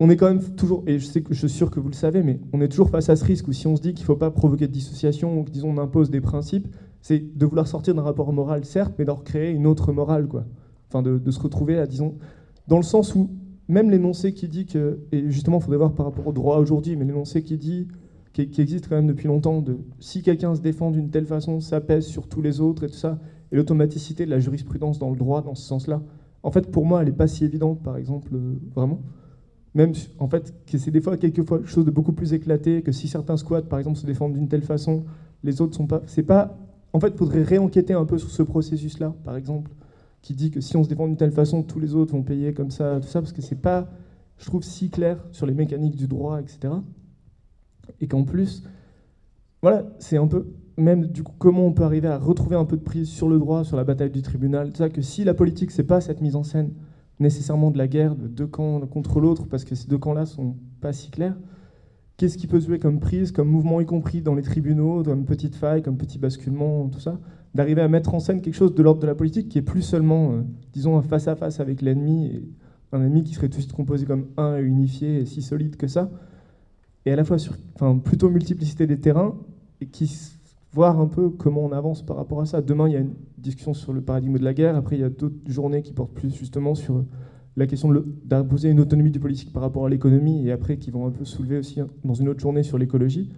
on 0.00 0.10
est 0.10 0.16
quand 0.16 0.26
même 0.26 0.42
toujours, 0.56 0.82
et 0.86 0.98
je 0.98 1.06
suis 1.06 1.48
sûr 1.48 1.70
que 1.70 1.80
vous 1.80 1.88
le 1.88 1.94
savez, 1.94 2.22
mais 2.22 2.40
on 2.52 2.60
est 2.60 2.68
toujours 2.68 2.90
face 2.90 3.08
à 3.08 3.16
ce 3.16 3.24
risque 3.24 3.48
où 3.48 3.52
si 3.52 3.66
on 3.66 3.76
se 3.76 3.80
dit 3.80 3.94
qu'il 3.94 4.02
ne 4.02 4.06
faut 4.06 4.16
pas 4.16 4.30
provoquer 4.30 4.66
de 4.66 4.72
dissociation 4.72 5.38
ou 5.38 5.44
que 5.44 5.50
disons 5.50 5.70
on 5.70 5.78
impose 5.78 6.10
des 6.10 6.20
principes, 6.20 6.68
c'est 7.00 7.36
de 7.36 7.46
vouloir 7.46 7.66
sortir 7.66 7.94
d'un 7.94 8.02
rapport 8.02 8.32
moral 8.32 8.64
certes, 8.64 8.94
mais 8.98 9.04
d'en 9.04 9.14
recréer 9.14 9.52
une 9.52 9.66
autre 9.66 9.92
morale, 9.92 10.26
quoi. 10.26 10.44
Enfin, 10.88 11.02
de, 11.02 11.30
se 11.30 11.40
retrouver 11.40 11.78
à, 11.78 11.86
disons, 11.86 12.16
dans 12.68 12.76
le 12.76 12.82
sens 12.82 13.14
où 13.14 13.30
même 13.68 13.90
l'énoncé 13.90 14.32
qui 14.32 14.48
dit 14.48 14.66
que, 14.66 15.00
et 15.12 15.30
justement, 15.30 15.58
il 15.58 15.62
faudrait 15.62 15.78
voir 15.78 15.92
par 15.92 16.06
rapport 16.06 16.26
au 16.26 16.32
droit 16.32 16.58
aujourd'hui, 16.58 16.94
mais 16.96 17.04
l'énoncé 17.04 17.42
qui 17.42 17.56
dit, 17.56 17.88
qui, 18.32 18.48
qui, 18.50 18.60
existe 18.60 18.88
quand 18.88 18.96
même 18.96 19.06
depuis 19.06 19.28
longtemps, 19.28 19.62
de 19.62 19.78
si 19.98 20.22
quelqu'un 20.22 20.54
se 20.54 20.60
défend 20.60 20.90
d'une 20.90 21.10
telle 21.10 21.26
façon, 21.26 21.60
ça 21.60 21.80
pèse 21.80 22.06
sur 22.06 22.28
tous 22.28 22.42
les 22.42 22.60
autres 22.60 22.84
et 22.84 22.88
tout 22.88 22.94
ça, 22.94 23.18
et 23.50 23.56
l'automaticité 23.56 24.26
de 24.26 24.30
la 24.30 24.38
jurisprudence 24.38 24.98
dans 24.98 25.10
le 25.10 25.16
droit 25.16 25.42
dans 25.42 25.54
ce 25.54 25.66
sens-là, 25.66 26.02
en 26.46 26.52
fait, 26.52 26.70
pour 26.70 26.86
moi, 26.86 27.00
elle 27.00 27.08
n'est 27.08 27.12
pas 27.12 27.26
si 27.26 27.44
évidente, 27.44 27.82
par 27.82 27.96
exemple, 27.96 28.28
euh, 28.32 28.54
vraiment. 28.72 29.00
Même, 29.74 29.94
en 30.20 30.28
fait, 30.28 30.54
c'est 30.66 30.92
des 30.92 31.00
fois, 31.00 31.16
quelquefois, 31.16 31.58
quelque 31.58 31.68
chose 31.68 31.84
de 31.84 31.90
beaucoup 31.90 32.12
plus 32.12 32.34
éclaté, 32.34 32.82
que 32.82 32.92
si 32.92 33.08
certains 33.08 33.36
squats, 33.36 33.62
par 33.62 33.80
exemple, 33.80 33.98
se 33.98 34.06
défendent 34.06 34.34
d'une 34.34 34.46
telle 34.46 34.62
façon, 34.62 35.04
les 35.42 35.60
autres 35.60 35.74
sont 35.74 35.88
pas. 35.88 36.02
C'est 36.06 36.22
pas. 36.22 36.56
En 36.92 37.00
fait, 37.00 37.08
il 37.08 37.16
faudrait 37.16 37.42
réenquêter 37.42 37.94
un 37.94 38.04
peu 38.04 38.16
sur 38.16 38.30
ce 38.30 38.44
processus-là, 38.44 39.12
par 39.24 39.36
exemple, 39.36 39.72
qui 40.22 40.34
dit 40.34 40.52
que 40.52 40.60
si 40.60 40.76
on 40.76 40.84
se 40.84 40.88
défend 40.88 41.08
d'une 41.08 41.16
telle 41.16 41.32
façon, 41.32 41.64
tous 41.64 41.80
les 41.80 41.96
autres 41.96 42.12
vont 42.12 42.22
payer 42.22 42.54
comme 42.54 42.70
ça, 42.70 43.00
tout 43.00 43.08
ça, 43.08 43.20
parce 43.20 43.32
que 43.32 43.42
c'est 43.42 43.60
pas, 43.60 43.90
je 44.38 44.46
trouve, 44.46 44.62
si 44.62 44.88
clair 44.88 45.18
sur 45.32 45.46
les 45.46 45.54
mécaniques 45.54 45.96
du 45.96 46.06
droit, 46.06 46.40
etc. 46.40 46.74
Et 48.00 48.06
qu'en 48.06 48.22
plus, 48.22 48.62
voilà, 49.62 49.84
c'est 49.98 50.16
un 50.16 50.28
peu 50.28 50.46
même 50.76 51.06
du 51.06 51.22
coup, 51.22 51.32
comment 51.38 51.66
on 51.66 51.72
peut 51.72 51.84
arriver 51.84 52.08
à 52.08 52.18
retrouver 52.18 52.56
un 52.56 52.64
peu 52.64 52.76
de 52.76 52.82
prise 52.82 53.08
sur 53.08 53.28
le 53.28 53.38
droit, 53.38 53.64
sur 53.64 53.76
la 53.76 53.84
bataille 53.84 54.10
du 54.10 54.22
tribunal, 54.22 54.70
tout 54.70 54.78
ça, 54.78 54.88
que 54.88 55.02
si 55.02 55.24
la 55.24 55.34
politique, 55.34 55.70
c'est 55.70 55.84
pas 55.84 56.00
cette 56.00 56.20
mise 56.20 56.36
en 56.36 56.42
scène 56.42 56.72
nécessairement 57.18 57.70
de 57.70 57.78
la 57.78 57.88
guerre 57.88 58.14
de 58.14 58.26
deux 58.26 58.46
camps 58.46 58.80
contre 58.86 59.20
l'autre, 59.20 59.46
parce 59.46 59.64
que 59.64 59.74
ces 59.74 59.88
deux 59.88 59.98
camps-là 59.98 60.26
sont 60.26 60.56
pas 60.80 60.92
si 60.92 61.10
clairs, 61.10 61.36
qu'est-ce 62.16 62.36
qui 62.36 62.46
peut 62.46 62.60
jouer 62.60 62.78
comme 62.78 63.00
prise, 63.00 63.32
comme 63.32 63.48
mouvement, 63.48 63.80
y 63.80 63.86
compris 63.86 64.20
dans 64.20 64.34
les 64.34 64.42
tribunaux, 64.42 65.02
comme 65.02 65.24
petite 65.24 65.54
faille, 65.54 65.82
comme 65.82 65.96
petit 65.96 66.18
basculement, 66.18 66.88
tout 66.88 67.00
ça, 67.00 67.18
d'arriver 67.54 67.80
à 67.80 67.88
mettre 67.88 68.14
en 68.14 68.20
scène 68.20 68.42
quelque 68.42 68.54
chose 68.54 68.74
de 68.74 68.82
l'ordre 68.82 69.00
de 69.00 69.06
la 69.06 69.14
politique 69.14 69.48
qui 69.48 69.58
est 69.58 69.62
plus 69.62 69.82
seulement, 69.82 70.32
euh, 70.32 70.42
disons, 70.74 70.98
un 70.98 71.02
face-à-face 71.02 71.58
avec 71.60 71.80
l'ennemi, 71.80 72.42
un 72.92 73.02
ennemi 73.02 73.24
qui 73.24 73.34
serait 73.34 73.48
tout 73.48 73.56
de 73.56 73.62
suite 73.62 73.72
composé 73.72 74.04
comme 74.04 74.26
un 74.36 74.58
et 74.58 74.62
unifié 74.62 75.20
et 75.20 75.26
si 75.26 75.40
solide 75.40 75.76
que 75.76 75.86
ça, 75.86 76.10
et 77.06 77.12
à 77.12 77.16
la 77.16 77.24
fois 77.24 77.38
sur, 77.38 77.54
enfin, 77.76 77.98
plutôt 77.98 78.28
multiplicité 78.28 78.86
des 78.86 79.00
terrains, 79.00 79.36
et 79.80 79.86
qui 79.86 80.06
voir 80.76 81.00
un 81.00 81.06
peu 81.06 81.30
comment 81.30 81.64
on 81.64 81.72
avance 81.72 82.04
par 82.04 82.18
rapport 82.18 82.42
à 82.42 82.46
ça. 82.46 82.60
Demain, 82.60 82.86
il 82.86 82.92
y 82.92 82.96
a 82.96 83.00
une 83.00 83.14
discussion 83.38 83.72
sur 83.72 83.94
le 83.94 84.02
paradigme 84.02 84.38
de 84.38 84.44
la 84.44 84.52
guerre. 84.52 84.76
Après, 84.76 84.96
il 84.96 85.00
y 85.00 85.04
a 85.04 85.08
d'autres 85.08 85.34
journées 85.46 85.80
qui 85.80 85.94
portent 85.94 86.12
plus 86.12 86.34
justement 86.34 86.74
sur 86.74 87.02
la 87.56 87.66
question 87.66 87.90
d'imposer 88.24 88.68
une 88.68 88.80
autonomie 88.80 89.10
du 89.10 89.18
politique 89.18 89.54
par 89.54 89.62
rapport 89.62 89.86
à 89.86 89.88
l'économie 89.88 90.46
et 90.46 90.52
après 90.52 90.76
qui 90.76 90.90
vont 90.90 91.06
un 91.06 91.10
peu 91.10 91.24
soulever 91.24 91.56
aussi 91.56 91.80
dans 92.04 92.12
une 92.12 92.28
autre 92.28 92.40
journée 92.40 92.62
sur 92.62 92.76
l'écologie. 92.76 93.32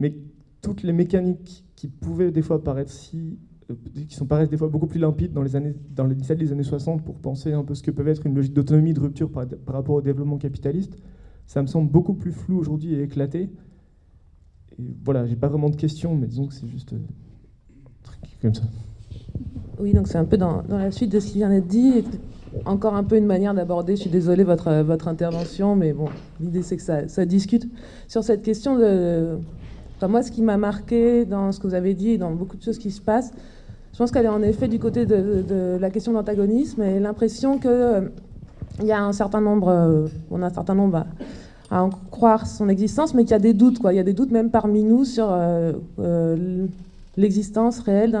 Mais 0.00 0.16
toutes 0.60 0.82
les 0.82 0.92
mécaniques 0.92 1.64
qui 1.76 1.86
pouvaient 1.86 2.32
des 2.32 2.42
fois 2.42 2.64
paraître 2.64 2.90
si 2.90 3.38
euh, 3.70 3.74
qui 4.08 4.16
sont 4.16 4.26
paraissent 4.26 4.50
des 4.50 4.56
fois 4.56 4.68
beaucoup 4.68 4.88
plus 4.88 4.98
limpides 4.98 5.32
dans 5.32 5.42
les 5.42 5.54
années 5.54 5.76
dans 5.94 6.04
les 6.04 6.16
17 6.16 6.36
des 6.36 6.50
années 6.50 6.64
60 6.64 7.04
pour 7.04 7.20
penser 7.20 7.52
un 7.52 7.62
peu 7.62 7.76
ce 7.76 7.84
que 7.84 7.92
peut 7.92 8.06
être 8.08 8.26
une 8.26 8.34
logique 8.34 8.54
d'autonomie 8.54 8.92
de 8.92 8.98
rupture 9.00 9.30
par, 9.30 9.46
rapport 9.68 9.94
au 9.94 10.02
développement 10.02 10.38
capitaliste 10.38 10.96
ça 11.46 11.62
me 11.62 11.68
semble 11.68 11.88
beaucoup 11.88 12.14
plus 12.14 12.32
flou 12.32 12.58
aujourd'hui 12.58 12.94
et 12.94 13.02
éclaté 13.02 13.50
et 14.78 14.94
voilà 15.04 15.26
j'ai 15.26 15.36
pas 15.36 15.48
vraiment 15.48 15.70
de 15.70 15.76
questions 15.76 16.14
mais 16.14 16.26
disons 16.26 16.46
que 16.46 16.54
c'est 16.54 16.68
juste 16.68 16.92
euh, 16.92 16.98
comme 18.42 18.54
ça. 18.54 18.62
Oui 19.80 19.92
donc 19.92 20.08
c'est 20.08 20.18
un 20.18 20.24
peu 20.24 20.36
dans, 20.36 20.62
la 20.68 20.90
suite 20.90 21.12
de 21.12 21.20
ce 21.20 21.28
qui 21.28 21.38
vient 21.38 21.50
d'être 21.50 21.68
dit. 21.68 22.04
Encore 22.64 22.94
un 22.94 23.04
peu 23.04 23.16
une 23.16 23.26
manière 23.26 23.52
d'aborder 23.52 23.94
je 23.96 24.02
suis 24.02 24.10
désolée 24.10 24.44
votre, 24.44 24.82
votre 24.82 25.08
intervention 25.08 25.76
mais 25.76 25.92
bon 25.92 26.08
l'idée 26.40 26.62
c'est 26.62 26.76
que 26.76 26.82
ça, 26.82 27.26
discute. 27.26 27.68
Sur 28.08 28.24
cette 28.24 28.42
question 28.42 28.78
de 28.78 29.38
moi, 30.06 30.22
ce 30.22 30.30
qui 30.30 30.42
m'a 30.42 30.56
marqué 30.56 31.24
dans 31.24 31.50
ce 31.50 31.58
que 31.58 31.66
vous 31.66 31.74
avez 31.74 31.94
dit 31.94 32.10
et 32.10 32.18
dans 32.18 32.30
beaucoup 32.30 32.56
de 32.56 32.62
choses 32.62 32.78
qui 32.78 32.92
se 32.92 33.00
passent, 33.00 33.32
je 33.92 33.98
pense 33.98 34.12
qu'elle 34.12 34.26
est 34.26 34.28
en 34.28 34.42
effet 34.42 34.68
du 34.68 34.78
côté 34.78 35.06
de, 35.06 35.76
la 35.80 35.90
question 35.90 36.12
d'antagonisme 36.12 36.82
et 36.82 37.00
l'impression 37.00 37.58
qu'il 37.58 37.70
euh, 37.70 38.02
y 38.84 38.92
a 38.92 39.02
un 39.02 39.12
certain 39.12 39.40
nombre, 39.40 39.68
euh, 39.68 40.06
on 40.30 40.40
a 40.42 40.46
un 40.46 40.52
certain 40.52 40.76
nombre 40.76 41.04
à, 41.70 41.82
en 41.82 41.90
croire 41.90 42.46
son 42.46 42.68
existence, 42.68 43.14
mais 43.14 43.22
qu'il 43.22 43.32
y 43.32 43.34
a 43.34 43.38
des 43.38 43.54
doutes, 43.54 43.78
quoi. 43.78 43.92
Il 43.92 43.96
y 43.96 44.00
a 44.00 44.04
des 44.04 44.12
doutes 44.12 44.30
même 44.30 44.50
parmi 44.50 44.82
nous 44.82 45.04
sur 45.04 45.28
euh, 45.30 46.66
l'existence 47.16 47.80
réelle 47.80 48.16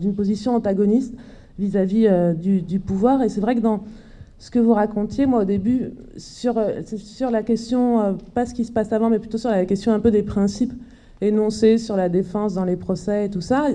d'une 0.00 0.14
position 0.14 0.54
antagoniste 0.54 1.14
vis-à-vis 1.58 2.08
du, 2.36 2.62
du, 2.62 2.78
pouvoir. 2.78 3.22
Et 3.22 3.28
c'est 3.28 3.40
vrai 3.40 3.54
que 3.54 3.60
dans 3.60 3.82
ce 4.38 4.50
que 4.50 4.58
vous 4.58 4.74
racontiez, 4.74 5.26
moi 5.26 5.42
au 5.42 5.44
début, 5.44 5.90
sur, 6.16 6.60
sur 6.84 7.30
la 7.30 7.42
question, 7.42 8.16
pas 8.34 8.46
ce 8.46 8.54
qui 8.54 8.64
se 8.64 8.72
passe 8.72 8.92
avant, 8.92 9.10
mais 9.10 9.18
plutôt 9.18 9.38
sur 9.38 9.50
la 9.50 9.64
question 9.64 9.92
un 9.92 10.00
peu 10.00 10.10
des 10.10 10.22
principes 10.22 10.72
énoncés 11.20 11.78
sur 11.78 11.96
la 11.96 12.08
défense 12.08 12.54
dans 12.54 12.64
les 12.64 12.76
procès 12.76 13.26
et 13.26 13.30
tout 13.30 13.40
ça, 13.40 13.66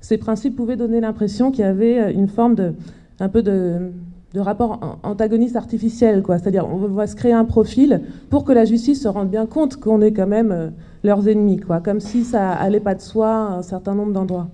ces 0.00 0.18
principes 0.18 0.56
pouvaient 0.56 0.76
donner 0.76 1.00
l'impression 1.00 1.50
qu'il 1.50 1.60
y 1.60 1.68
avait 1.68 2.00
euh, 2.00 2.12
une 2.12 2.28
forme 2.28 2.54
de, 2.54 2.72
un 3.18 3.28
peu 3.28 3.42
de, 3.42 3.92
rapport 4.36 4.98
antagoniste 5.02 5.56
artificiel. 5.56 6.22
C'est-à-dire, 6.26 6.66
on 6.68 6.76
va 6.76 7.06
se 7.06 7.16
créer 7.16 7.32
un 7.32 7.44
profil 7.44 8.02
pour 8.28 8.44
que 8.44 8.52
la 8.52 8.64
justice 8.64 9.02
se 9.02 9.08
rende 9.08 9.30
bien 9.30 9.46
compte 9.46 9.76
qu'on 9.76 10.00
est 10.00 10.12
quand 10.12 10.28
même 10.28 10.52
euh, 10.52 10.68
leurs 11.02 11.26
ennemis, 11.28 11.58
quoi. 11.58 11.80
Comme 11.80 12.00
si 12.00 12.24
ça 12.24 12.52
allait 12.52 12.80
pas 12.80 12.94
de 12.94 13.00
soi 13.00 13.28
à 13.28 13.52
un 13.58 13.62
certain 13.62 13.94
nombre 13.94 14.12
d'endroits. 14.12 14.48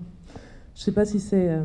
Je 0.74 0.82
sais 0.82 0.93
pas 0.93 1.05
si 1.05 1.20
c'est 1.20 1.51
euh, 1.51 1.61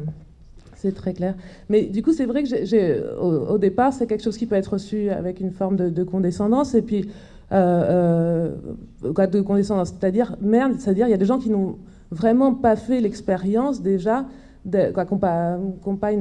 c'est 0.75 0.93
très 0.93 1.13
clair. 1.13 1.35
Mais 1.69 1.83
du 1.83 2.01
coup, 2.01 2.11
c'est 2.11 2.25
vrai 2.25 2.43
que 2.43 3.19
au, 3.19 3.57
départ, 3.57 3.93
c'est 3.93 4.07
quelque 4.07 4.23
chose 4.23 4.37
qui 4.37 4.47
peut 4.47 4.55
être 4.55 4.73
reçu 4.73 5.09
avec 5.09 5.39
une 5.39 5.51
forme 5.51 5.75
de, 5.75 5.89
de 5.89 6.03
condescendance. 6.03 6.73
Et 6.73 6.81
puis, 6.81 7.07
euh, 7.51 8.55
de 9.03 9.41
condescendance. 9.41 9.89
C'est-à-dire, 9.89 10.35
merde, 10.41 10.75
c'est-à-dire, 10.79 11.07
il 11.07 11.11
y 11.11 11.13
a 11.13 11.17
des 11.17 11.25
gens 11.25 11.37
qui 11.37 11.49
n'ont 11.49 11.77
vraiment 12.09 12.53
pas 12.53 12.75
fait 12.75 13.01
l'expérience 13.01 13.81
déjà, 13.81 14.25
de, 14.65 14.91
quoi, 14.91 15.05
qu'on 15.05 15.17
pas, 15.17 15.57
pas, 15.99 16.11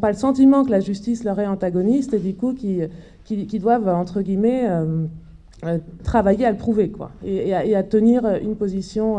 pas, 0.00 0.10
le 0.10 0.16
sentiment 0.16 0.64
que 0.64 0.70
la 0.70 0.80
justice 0.80 1.24
leur 1.24 1.38
est 1.40 1.46
antagoniste 1.46 2.14
et 2.14 2.18
du 2.18 2.34
coup 2.34 2.54
qui, 2.54 2.80
qui, 3.24 3.58
doivent, 3.58 3.88
entre 3.88 4.22
guillemets, 4.22 4.68
euh, 4.68 5.78
travailler 6.04 6.46
à 6.46 6.50
le 6.50 6.56
prouver 6.56 6.90
quoi, 6.90 7.10
et, 7.24 7.54
à, 7.54 7.82
tenir 7.82 8.24
une 8.42 8.56
position 8.56 9.18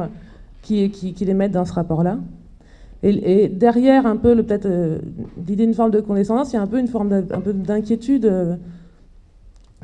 qui, 0.62 0.90
qui, 0.90 1.14
qui 1.14 1.26
les 1.26 1.34
mette 1.34 1.52
dans 1.52 1.66
ce 1.66 1.74
rapport-là. 1.74 2.20
Et, 3.04 3.48
derrière 3.48 4.06
un 4.06 4.18
peu 4.18 4.36
peut-être 4.44 4.68
l'idée 5.48 5.66
d'une 5.66 5.74
forme 5.74 5.92
de 5.92 6.02
condescendance, 6.02 6.52
il 6.52 6.56
y 6.56 6.60
a 6.60 6.62
un 6.62 6.68
peu 6.68 6.80
une 6.80 6.88
forme 6.88 7.22
d'inquiétude 7.22 8.60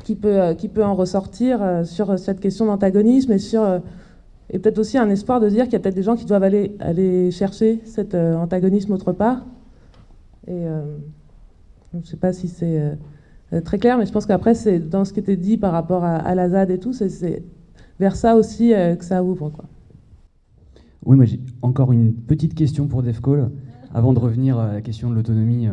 qui 0.04 0.14
peut, 0.14 0.40
euh, 0.40 0.54
qui 0.54 0.68
peut 0.68 0.84
en 0.84 0.94
ressortir 0.94 1.62
euh, 1.62 1.84
sur 1.84 2.18
cette 2.18 2.40
question 2.40 2.66
d'antagonisme 2.66 3.32
et 3.32 3.38
sur 3.38 3.62
euh, 3.62 3.78
et 4.50 4.58
peut-être 4.58 4.78
aussi 4.78 4.96
un 4.96 5.10
espoir 5.10 5.40
de 5.40 5.48
dire 5.50 5.64
qu'il 5.64 5.74
y 5.74 5.76
a 5.76 5.78
peut-être 5.80 5.94
des 5.94 6.02
gens 6.02 6.16
qui 6.16 6.24
doivent 6.24 6.42
aller, 6.42 6.74
aller 6.80 7.30
chercher 7.30 7.80
cet 7.84 8.14
antagonisme 8.14 8.94
autre 8.94 9.12
part. 9.12 9.44
Et 10.48 10.64
je 11.92 11.98
ne 11.98 12.02
sais 12.02 12.16
pas 12.16 12.32
si 12.32 12.48
c'est 12.48 12.98
très 13.64 13.78
clair, 13.78 13.98
mais 13.98 14.06
je 14.06 14.12
pense 14.12 14.26
qu'après, 14.26 14.54
c'est 14.54 14.78
dans 14.78 15.04
ce 15.04 15.12
qui 15.12 15.20
était 15.20 15.36
dit 15.36 15.56
par 15.56 15.72
rapport 15.72 16.04
à, 16.04 16.16
à 16.16 16.34
la 16.34 16.70
et 16.70 16.78
tout, 16.78 16.92
c'est 16.92 17.42
vers 18.00 18.16
ça 18.16 18.34
aussi 18.34 18.70
que 18.70 19.04
ça 19.04 19.22
ouvre. 19.22 19.50
Quoi. 19.50 19.66
Oui, 21.04 21.16
moi 21.16 21.24
j'ai 21.26 21.40
encore 21.62 21.92
une 21.92 22.14
petite 22.14 22.54
question 22.54 22.88
pour 22.88 23.02
DEFCOL, 23.02 23.50
avant 23.92 24.12
de 24.12 24.18
revenir 24.18 24.58
à 24.58 24.72
la 24.72 24.80
question 24.80 25.10
de 25.10 25.14
l'autonomie 25.14 25.68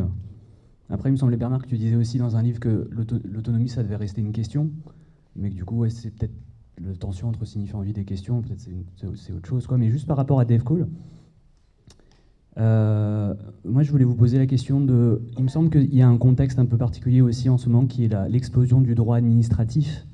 après, 0.88 1.08
il 1.08 1.12
me 1.12 1.16
semblait, 1.16 1.36
Bernard, 1.36 1.62
que 1.62 1.68
tu 1.68 1.78
disais 1.78 1.96
aussi 1.96 2.18
dans 2.18 2.36
un 2.36 2.42
livre 2.42 2.60
que 2.60 2.88
l'autonomie, 3.24 3.68
ça 3.68 3.82
devait 3.82 3.96
rester 3.96 4.20
une 4.20 4.32
question, 4.32 4.70
mais 5.34 5.50
que 5.50 5.54
du 5.54 5.64
coup, 5.64 5.88
c'est 5.88 6.10
peut-être 6.10 6.34
la 6.78 6.94
tension 6.94 7.28
entre 7.28 7.44
signifiant 7.44 7.80
vie 7.80 7.92
des 7.92 8.04
questions, 8.04 8.42
peut-être 8.42 8.60
c'est 9.16 9.32
autre 9.32 9.48
chose. 9.48 9.66
Quoi. 9.66 9.78
Mais 9.78 9.90
juste 9.90 10.06
par 10.06 10.16
rapport 10.16 10.38
à 10.38 10.44
DevCall, 10.44 10.86
euh, 12.58 13.34
moi, 13.64 13.82
je 13.82 13.90
voulais 13.90 14.04
vous 14.04 14.14
poser 14.14 14.38
la 14.38 14.46
question 14.46 14.80
de. 14.80 15.22
Il 15.36 15.44
me 15.44 15.48
semble 15.48 15.70
qu'il 15.70 15.94
y 15.94 16.02
a 16.02 16.08
un 16.08 16.16
contexte 16.16 16.58
un 16.58 16.64
peu 16.64 16.78
particulier 16.78 17.20
aussi 17.20 17.48
en 17.48 17.58
ce 17.58 17.68
moment 17.68 17.86
qui 17.86 18.04
est 18.04 18.14
l'explosion 18.28 18.80
du 18.80 18.94
droit 18.94 19.16
administratif. 19.16 20.06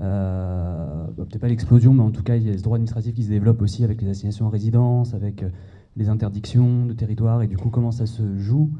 Euh, 0.00 1.04
bah, 1.16 1.24
peut-être 1.24 1.40
pas 1.40 1.48
l'explosion, 1.48 1.92
mais 1.92 2.02
en 2.02 2.10
tout 2.10 2.22
cas, 2.22 2.36
il 2.36 2.44
y 2.44 2.50
a 2.50 2.56
ce 2.56 2.62
droit 2.62 2.76
administratif 2.76 3.14
qui 3.14 3.22
se 3.24 3.28
développe 3.28 3.62
aussi 3.62 3.84
avec 3.84 4.02
les 4.02 4.08
assignations 4.08 4.46
en 4.46 4.50
résidence, 4.50 5.14
avec 5.14 5.42
euh, 5.42 5.50
les 5.96 6.08
interdictions 6.08 6.86
de 6.86 6.92
territoire, 6.92 7.42
et 7.42 7.46
du 7.46 7.56
coup, 7.56 7.70
comment 7.70 7.92
ça 7.92 8.06
se 8.06 8.36
joue? 8.38 8.70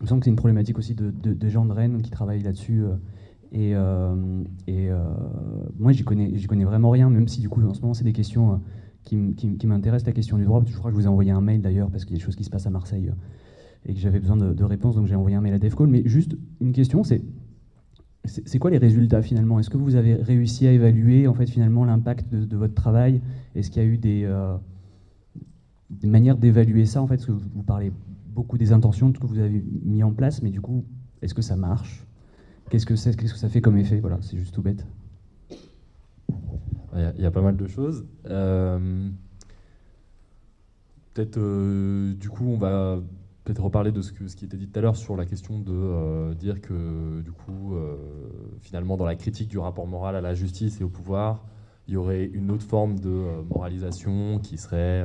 Il 0.00 0.04
me 0.04 0.08
semble 0.08 0.20
que 0.20 0.24
c'est 0.24 0.30
une 0.30 0.36
problématique 0.36 0.78
aussi 0.78 0.94
de, 0.94 1.48
gens 1.48 1.64
de 1.64 1.72
Rennes 1.72 2.02
qui 2.02 2.10
travaillent 2.10 2.42
là-dessus. 2.42 2.82
Et, 3.52 3.72
moi, 5.78 5.92
j'y 5.92 6.02
connais 6.02 6.64
vraiment 6.64 6.90
rien, 6.90 7.08
même 7.08 7.28
si 7.28 7.40
du 7.40 7.48
coup, 7.48 7.62
en 7.64 7.72
ce 7.72 7.80
moment, 7.82 7.94
c'est 7.94 8.02
des 8.02 8.12
questions 8.12 8.60
qui, 9.04 9.66
m'intéressent, 9.66 10.06
la 10.06 10.12
question 10.12 10.38
du 10.38 10.44
droit. 10.44 10.62
je 10.66 10.76
crois 10.76 10.90
que 10.90 10.96
je 10.96 11.00
vous 11.00 11.06
ai 11.06 11.10
envoyé 11.10 11.30
un 11.30 11.40
mail 11.40 11.60
d'ailleurs, 11.60 11.90
parce 11.90 12.04
qu'il 12.04 12.16
y 12.16 12.16
a 12.16 12.18
des 12.18 12.24
choses 12.24 12.36
qui 12.36 12.44
se 12.44 12.50
passent 12.50 12.66
à 12.66 12.70
Marseille 12.70 13.10
et 13.84 13.94
que 13.94 14.00
j'avais 14.00 14.20
besoin 14.20 14.36
de, 14.36 14.64
réponses, 14.64 14.94
donc 14.94 15.06
j'ai 15.06 15.16
envoyé 15.16 15.36
un 15.36 15.40
mail 15.40 15.54
à 15.54 15.58
DEFCON. 15.58 15.86
Mais 15.86 16.02
juste 16.06 16.36
une 16.60 16.72
question, 16.72 17.02
c'est 17.04 17.22
c'est 18.24 18.60
quoi 18.60 18.70
les 18.70 18.78
résultats 18.78 19.20
finalement? 19.20 19.58
Est-ce 19.58 19.68
que 19.68 19.76
vous 19.76 19.96
avez 19.96 20.14
réussi 20.14 20.68
à 20.68 20.72
évaluer 20.72 21.26
en 21.26 21.34
fait 21.34 21.46
finalement 21.46 21.84
l'impact 21.84 22.32
de, 22.32 22.56
votre 22.56 22.74
travail? 22.74 23.20
Est-ce 23.56 23.68
qu'il 23.68 23.82
y 23.82 23.84
a 23.84 23.88
eu 23.88 23.98
des, 23.98 24.32
des 25.90 26.06
manières 26.06 26.36
d'évaluer 26.36 26.86
ça 26.86 27.02
en 27.02 27.08
fait? 27.08 27.16
Parce 27.16 27.26
que 27.26 27.32
vous 27.32 27.64
parlez 27.64 27.90
beaucoup 28.32 28.58
des 28.58 28.72
intentions 28.72 29.10
de 29.10 29.16
ce 29.16 29.20
que 29.20 29.26
vous 29.26 29.40
avez 29.40 29.64
mis 29.84 30.04
en 30.04 30.12
place, 30.12 30.40
mais 30.40 30.50
du 30.50 30.60
coup, 30.60 30.84
est-ce 31.20 31.34
que 31.34 31.42
ça 31.42 31.56
marche? 31.56 32.06
Qu'est-ce 32.70 32.86
que 32.86 32.96
ça 32.96 33.48
fait 33.48 33.60
comme 33.60 33.76
effet? 33.76 34.00
Voilà, 34.00 34.18
c'est 34.22 34.36
juste 34.38 34.54
tout 34.54 34.62
bête. 34.62 34.86
Il 36.94 37.22
y, 37.22 37.26
a, 37.26 37.30
pas 37.30 37.40
mal 37.40 37.56
de 37.56 37.66
choses. 37.66 38.04
Euh, 38.28 39.08
peut-être, 41.14 41.38
euh, 41.38 42.12
du 42.14 42.28
coup, 42.28 42.44
on 42.44 42.58
va 42.58 42.98
peut-être 43.44 43.62
reparler 43.62 43.92
de 43.92 44.02
ce, 44.02 44.12
que, 44.12 44.28
ce 44.28 44.36
qui 44.36 44.44
était 44.44 44.58
dit 44.58 44.68
tout 44.68 44.78
à 44.78 44.82
l'heure 44.82 44.96
sur 44.96 45.16
la 45.16 45.24
question 45.24 45.58
de 45.58 45.72
euh, 45.72 46.34
dire 46.34 46.60
que, 46.60 47.22
du 47.22 47.32
coup, 47.32 47.74
finalement, 48.60 48.96
dans 48.96 49.06
la 49.06 49.16
critique 49.16 49.48
du 49.48 49.58
rapport 49.58 49.86
moral 49.86 50.16
à 50.16 50.20
la 50.20 50.34
justice 50.34 50.80
et 50.80 50.84
au 50.84 50.90
pouvoir, 50.90 51.46
il 51.88 51.94
y 51.94 51.96
aurait 51.96 52.26
une 52.26 52.50
autre 52.50 52.64
forme 52.64 52.98
de 52.98 53.42
moralisation 53.48 54.38
qui 54.38 54.58
serait 54.58 55.04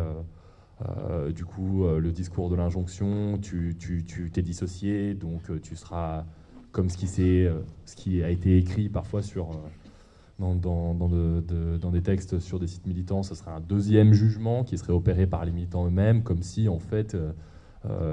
du 1.34 1.46
coup, 1.46 1.88
le 1.88 2.12
discours 2.12 2.50
de 2.50 2.56
l'injonction, 2.56 3.40
tu, 3.40 3.76
t'es 4.34 4.42
dissocié, 4.42 5.16
donc 5.16 5.50
tu 5.62 5.76
seras 5.76 6.26
comme 6.72 6.90
ce 6.90 6.98
qui, 6.98 7.08
ce 7.08 7.96
qui 7.96 8.22
a 8.22 8.30
été 8.30 8.58
écrit 8.58 8.90
parfois 8.90 9.24
sur, 9.24 9.50
dans, 10.40 10.56
dans, 10.56 11.92
des 11.92 12.02
textes 12.02 12.40
sur 12.40 12.60
des 12.60 12.68
sites 12.68 12.86
militants, 12.86 13.24
ce 13.24 13.36
serait 13.36 13.52
un 13.52 13.60
deuxième 13.60 14.14
jugement 14.14 14.64
qui 14.64 14.78
serait 14.78 14.94
opéré 14.94 15.26
par 15.26 15.46
les 15.46 15.52
militants 15.52 15.88
eux-mêmes, 15.88 16.24
comme 16.24 16.44
si 16.44 16.70
en 16.70 16.80
fait 16.80 17.18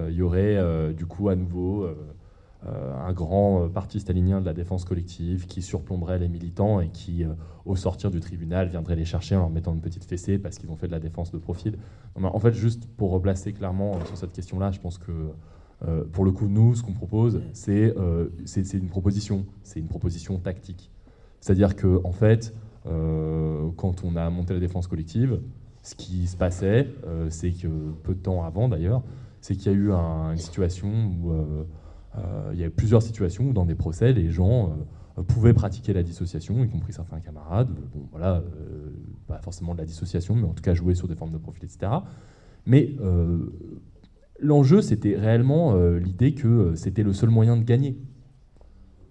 il 0.09 0.15
y 0.15 0.23
aurait 0.23 0.95
du 0.95 1.05
coup 1.07 1.29
à 1.29 1.37
nouveau 1.37 1.87
euh, 2.67 2.95
un 3.07 3.13
grand 3.13 3.65
euh, 3.65 3.69
parti 3.69 4.01
stalinien 4.01 4.41
de 4.41 4.47
la 4.47 4.55
défense 4.55 4.87
collective 4.87 5.47
qui 5.47 5.61
surplomberait 5.61 6.19
les 6.19 6.29
militants 6.29 6.81
et 6.81 6.89
qui, 6.89 7.23
euh, 7.23 7.35
au 7.67 7.77
sortir 7.77 8.11
du 8.11 8.21
tribunal, 8.21 8.69
viendrait 8.69 8.97
les 8.97 9.05
chercher 9.05 9.37
en 9.37 9.41
leur 9.41 9.51
mettant 9.51 9.75
une 9.75 9.83
petite 9.83 10.05
fessée 10.05 10.39
parce 10.39 10.57
qu'ils 10.57 10.71
ont 10.71 10.77
fait 10.77 10.87
de 10.87 10.93
la 10.93 11.01
défense 11.01 11.31
de 11.31 11.37
profil. 11.37 11.77
en 12.15 12.39
fait, 12.39 12.55
juste 12.55 12.87
pour 12.97 13.11
replacer 13.11 13.53
clairement 13.53 14.03
sur 14.07 14.17
cette 14.17 14.33
question-là, 14.33 14.71
je 14.71 14.81
pense 14.81 14.99
que 14.99 15.13
pour 16.13 16.25
le 16.25 16.33
coup, 16.33 16.49
nous, 16.49 16.75
ce 16.75 16.83
qu'on 16.83 16.95
propose, 16.95 17.43
c'est 17.53 17.93
une 18.73 18.89
proposition, 18.89 19.45
c'est 19.63 19.81
une 19.81 19.89
proposition 19.89 20.39
tactique. 20.39 20.91
C'est-à-dire 21.45 21.77
que, 21.77 22.01
en 22.05 22.13
fait, 22.13 22.55
quand 22.85 24.03
on 24.03 24.17
a 24.17 24.31
monté 24.31 24.55
la 24.55 24.61
défense 24.61 24.87
collective, 24.87 25.41
ce 25.83 25.95
qui 25.95 26.27
se 26.27 26.39
passait, 26.39 26.89
c'est 27.29 27.51
que 27.51 27.69
peu 28.03 28.15
de 28.15 28.21
temps 28.21 28.45
avant 28.45 28.71
d'ailleurs, 28.71 29.03
c'est 29.43 29.55
qu'il 29.55 29.71
y 29.71 29.75
a 29.75 29.79
eu 29.79 29.91
une 29.93 30.39
situation 30.39 30.89
où 30.89 31.33
euh, 32.17 32.51
il 32.55 32.59
y 32.59 32.65
a 32.65 32.71
plusieurs 32.71 33.03
situations 33.03 33.45
où 33.45 33.53
dans 33.53 33.67
des 33.67 33.75
procès, 33.75 34.15
les 34.15 34.31
gens 34.31 34.73
euh, 35.19 35.23
pouvaient 35.23 35.53
pratiquer 35.53 35.93
la 35.93 36.03
dissociation, 36.03 36.65
y 36.65 36.69
compris 36.71 36.95
certains 36.95 37.21
camarades. 37.21 37.69
Bon, 37.95 38.09
voilà, 38.11 38.43
pas 39.27 39.39
forcément 39.41 39.75
de 39.75 39.81
la 39.81 39.85
dissociation, 39.85 40.35
mais 40.35 40.45
en 40.45 40.55
tout 40.55 40.63
cas 40.63 40.73
jouer 40.73 40.95
sur 40.95 41.09
des 41.09 41.15
formes 41.15 41.33
de 41.33 41.39
profil, 41.39 41.65
etc. 41.65 41.93
Mais 42.65 42.97
l'enjeu, 44.41 44.81
c'était 44.81 45.15
réellement 45.15 45.77
l'idée 45.77 46.33
que 46.33 46.73
c'était 46.75 47.03
le 47.03 47.13
seul 47.13 47.29
moyen 47.29 47.59
de 47.59 47.65
gagner 47.65 47.99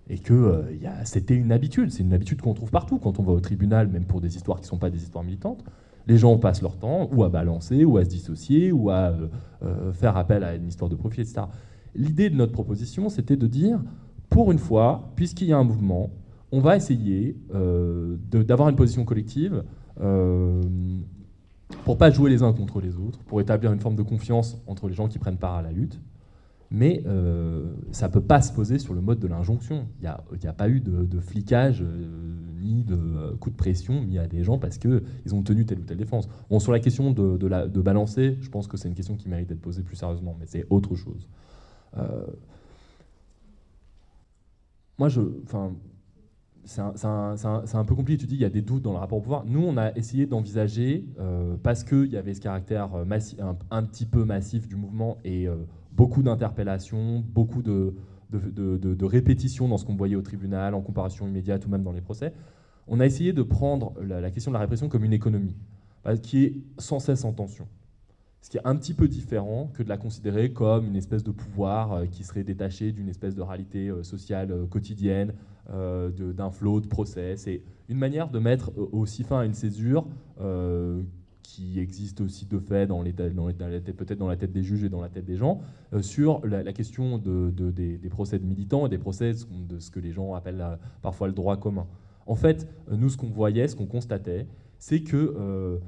et 0.10 0.20
que 0.20 0.66
c'était 1.06 1.36
une 1.36 1.52
habitude. 1.52 1.92
C'est 1.92 2.04
une 2.04 2.14
habitude 2.14 2.42
qu'on 2.42 2.54
trouve 2.54 2.72
partout 2.72 3.00
quand 3.00 3.20
on 3.20 3.24
va 3.24 3.32
au 3.32 3.40
tribunal, 3.40 3.88
même 3.88 4.06
pour 4.06 4.22
des 4.22 4.36
histoires 4.36 4.58
qui 4.58 4.64
ne 4.64 4.70
sont 4.70 4.78
pas 4.78 4.90
des 4.90 5.02
histoires 5.02 5.24
militantes. 5.24 5.64
Les 6.08 6.18
gens 6.18 6.38
passent 6.38 6.62
leur 6.62 6.78
temps 6.78 7.10
ou 7.14 7.24
à 7.24 7.30
balancer, 7.30 7.86
ou 7.86 7.98
à 7.98 8.04
se 8.04 8.10
dissocier, 8.10 8.72
ou 8.72 8.90
à 8.90 9.10
euh, 9.10 9.28
euh, 9.64 9.94
faire 9.94 10.18
appel 10.18 10.44
à 10.44 10.56
une 10.56 10.68
histoire 10.68 10.90
de 10.90 10.96
profit, 10.96 11.22
etc. 11.22 11.44
L'idée 11.96 12.30
de 12.30 12.36
notre 12.36 12.52
proposition, 12.52 13.10
c'était 13.10 13.38
de 13.38 13.48
dire, 13.48 13.82
pour 14.30 14.52
une 14.52 14.58
fois, 14.58 15.12
puisqu'il 15.16 15.48
y 15.48 15.54
a 15.54 15.58
un 15.58 15.64
mouvement, 15.64 16.10
on 16.52 16.60
va 16.60 16.76
essayer 16.76 17.38
euh, 17.56 18.18
d'avoir 18.32 18.70
une 18.70 18.76
position 18.76 19.06
collective 19.06 19.64
pour 21.86 21.98
pas 21.98 22.10
jouer 22.10 22.30
les 22.30 22.42
uns 22.42 22.52
contre 22.52 22.82
les 22.82 22.98
autres, 22.98 23.20
pour 23.24 23.42
établir 23.42 23.72
une 23.72 23.80
forme 23.80 23.96
de 23.96 24.02
confiance 24.02 24.58
entre 24.68 24.88
les 24.88 24.94
gens 24.94 25.08
qui 25.08 25.20
prennent 25.20 25.38
part 25.38 25.56
à 25.56 25.62
la 25.62 25.72
lutte, 25.72 26.00
mais 26.74 27.04
euh, 27.06 27.72
ça 27.92 28.08
ne 28.08 28.12
peut 28.12 28.24
pas 28.24 28.42
se 28.42 28.52
poser 28.52 28.80
sur 28.80 28.96
le 28.96 29.02
mode 29.02 29.20
de 29.20 29.28
l'injonction. 29.28 29.86
Il 30.00 30.10
n'y 30.42 30.48
a, 30.48 30.54
pas 30.54 30.68
eu 30.68 30.82
de, 30.82 31.20
flicage 31.20 31.84
euh, 31.84 32.10
ni 32.60 32.84
de 32.84 32.96
euh, 32.96 33.36
coup 33.36 33.52
de 33.52 33.56
pression 33.56 34.02
mis 34.02 34.18
à 34.18 34.26
des 34.26 34.44
gens 34.44 34.58
parce 34.58 34.80
qu'ils 34.80 35.36
ont 35.36 35.44
tenu 35.44 35.68
telle 35.68 35.80
ou 35.80 35.84
telle 35.84 35.98
défense. 35.98 36.28
Sur 36.58 36.72
la 36.72 36.80
question 36.80 37.12
de, 37.12 37.82
balancer, 37.82 38.40
je 38.42 38.50
pense 38.50 38.66
que 38.66 38.76
c'est 38.76 38.88
une 38.88 38.96
question 38.96 39.16
qui 39.16 39.30
mérite 39.30 39.48
d'être 39.48 39.62
posée 39.62 39.84
plus 39.84 39.96
sérieusement, 39.96 40.36
mais 40.40 40.48
c'est 40.48 40.66
autre 40.72 40.96
chose. 40.96 41.30
moi, 44.98 45.10
je, 45.10 45.22
c'est 46.66 46.82
un, 46.82 47.86
peu 47.86 47.94
compliqué. 47.94 48.20
Tu 48.20 48.26
dis 48.26 48.36
il 48.36 48.42
y 48.42 48.46
a 48.46 48.50
des 48.50 48.64
doutes 48.64 48.82
dans 48.82 48.94
le 48.94 48.98
rapport 48.98 49.20
au 49.20 49.22
pouvoir. 49.22 49.46
Nous, 49.46 49.62
on 49.62 49.78
a 49.78 49.92
essayé 49.96 50.26
d'envisager, 50.26 51.06
parce 51.62 51.84
qu'il 51.84 52.12
y 52.12 52.18
avait 52.18 52.34
ce 52.34 52.42
caractère 52.42 52.90
un, 53.70 53.84
petit 53.84 54.08
peu 54.08 54.26
massif 54.26 54.68
du 54.68 54.76
mouvement 54.76 55.20
et 55.24 55.48
beaucoup 55.96 56.24
d'interpellations, 56.24 57.24
beaucoup 57.28 57.62
de, 57.62 57.94
répétitions 59.06 59.68
dans 59.68 59.78
ce 59.78 59.86
qu'on 59.86 59.96
voyait 59.96 60.16
au 60.16 60.22
tribunal, 60.22 60.74
en 60.74 60.82
comparaison 60.82 61.28
immédiate 61.28 61.66
ou 61.66 61.70
même 61.70 61.84
dans 61.84 61.92
les 61.92 62.02
procès. 62.02 62.34
On 62.88 63.00
a 63.00 63.06
essayé 63.06 63.34
de 63.34 63.44
prendre 63.44 63.94
la, 64.02 64.30
question 64.32 64.52
de 64.52 64.54
la 64.54 64.60
répression 64.60 64.90
comme 64.90 65.04
une 65.04 65.14
économie, 65.14 65.56
qui 66.22 66.44
est 66.44 66.54
sans 66.78 67.00
cesse 67.00 67.24
en 67.24 67.34
tension. 67.34 67.68
Ce 68.42 68.50
qui 68.50 68.58
est 68.58 68.66
un 68.66 68.76
petit 68.76 68.94
peu 68.94 69.08
différent 69.08 69.72
que 69.74 69.84
de 69.84 69.90
la 69.90 69.96
considérer 69.96 70.52
comme 70.52 70.86
une 70.86 70.98
espèce 70.98 71.24
de 71.24 71.32
pouvoir 71.32 71.94
euh, 71.94 72.06
qui 72.08 72.26
serait 72.26 72.44
détaché 72.44 72.92
d'une 72.92 73.08
espèce 73.08 73.36
de 73.36 73.42
réalité 73.42 73.88
euh, 73.88 74.04
sociale 74.04 74.52
euh, 74.52 74.66
quotidienne, 74.66 75.34
d'un 75.70 76.52
flot 76.52 76.82
de 76.82 76.88
procès. 76.88 77.38
C'est 77.38 77.62
une 77.88 77.98
manière 77.98 78.30
de 78.30 78.38
mettre 78.38 78.74
aussi 78.92 79.24
fin 79.24 79.40
à 79.40 79.46
une 79.46 79.54
césure 79.54 80.06
qui 81.44 81.80
existe 81.80 82.22
aussi 82.22 82.46
de 82.46 82.58
fait 82.58 82.88
dans, 82.88 83.04
les, 83.04 83.14
peut-être 83.14 84.18
dans 84.18 84.28
la 84.28 84.38
tête 84.38 84.52
des 84.52 84.64
juges 84.64 84.84
et 84.84 84.90
dans 84.90 85.02
la 85.02 85.10
tête 85.10 85.26
des 85.26 85.36
gens, 85.36 85.62
euh, 85.94 86.02
sur 86.02 86.44
la, 86.46 86.74
question 86.74 87.18
de, 87.20 87.52
des, 87.52 88.10
procès 88.10 88.40
de 88.40 88.46
militants 88.46 88.88
et 88.88 88.90
des 88.90 88.98
procès 88.98 89.34
de 89.52 89.80
ce 89.80 89.92
que 89.92 90.00
les 90.00 90.12
gens 90.12 90.34
appellent 90.34 90.62
euh, 90.62 90.76
parfois 91.02 91.28
le 91.28 91.34
droit 91.34 91.58
commun. 91.58 91.86
En 92.26 92.36
fait, 92.36 92.68
euh, 92.90 92.96
nous, 92.96 93.10
ce 93.10 93.18
qu'on 93.18 93.30
voyait, 93.30 93.68
ce 93.68 93.76
qu'on 93.76 93.86
constatait, 93.86 94.48
c'est 94.80 95.02
que 95.02 95.80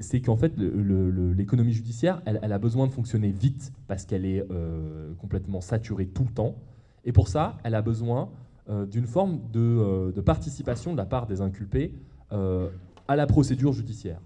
c'est 0.00 0.20
qu'en 0.22 0.36
fait, 0.36 0.54
l'économie 0.56 1.72
judiciaire, 1.72 2.22
elle, 2.24 2.52
a 2.52 2.58
besoin 2.58 2.86
de 2.86 2.92
fonctionner 2.92 3.30
vite 3.30 3.72
parce 3.86 4.06
qu'elle 4.06 4.24
est 4.24 4.42
complètement 5.18 5.60
saturée 5.60 6.06
tout 6.06 6.24
le 6.24 6.30
temps. 6.30 6.54
Et 7.04 7.12
pour 7.12 7.28
ça, 7.28 7.58
elle 7.64 7.74
a 7.74 7.82
besoin 7.82 8.30
d'une 8.90 9.06
forme 9.06 9.40
de, 9.52 10.12
de, 10.14 10.20
participation 10.22 10.92
de 10.92 10.96
la 10.96 11.04
part 11.04 11.26
des 11.26 11.42
inculpés 11.42 11.92
à 12.30 13.16
la 13.16 13.26
procédure 13.26 13.72
judiciaire. 13.72 14.20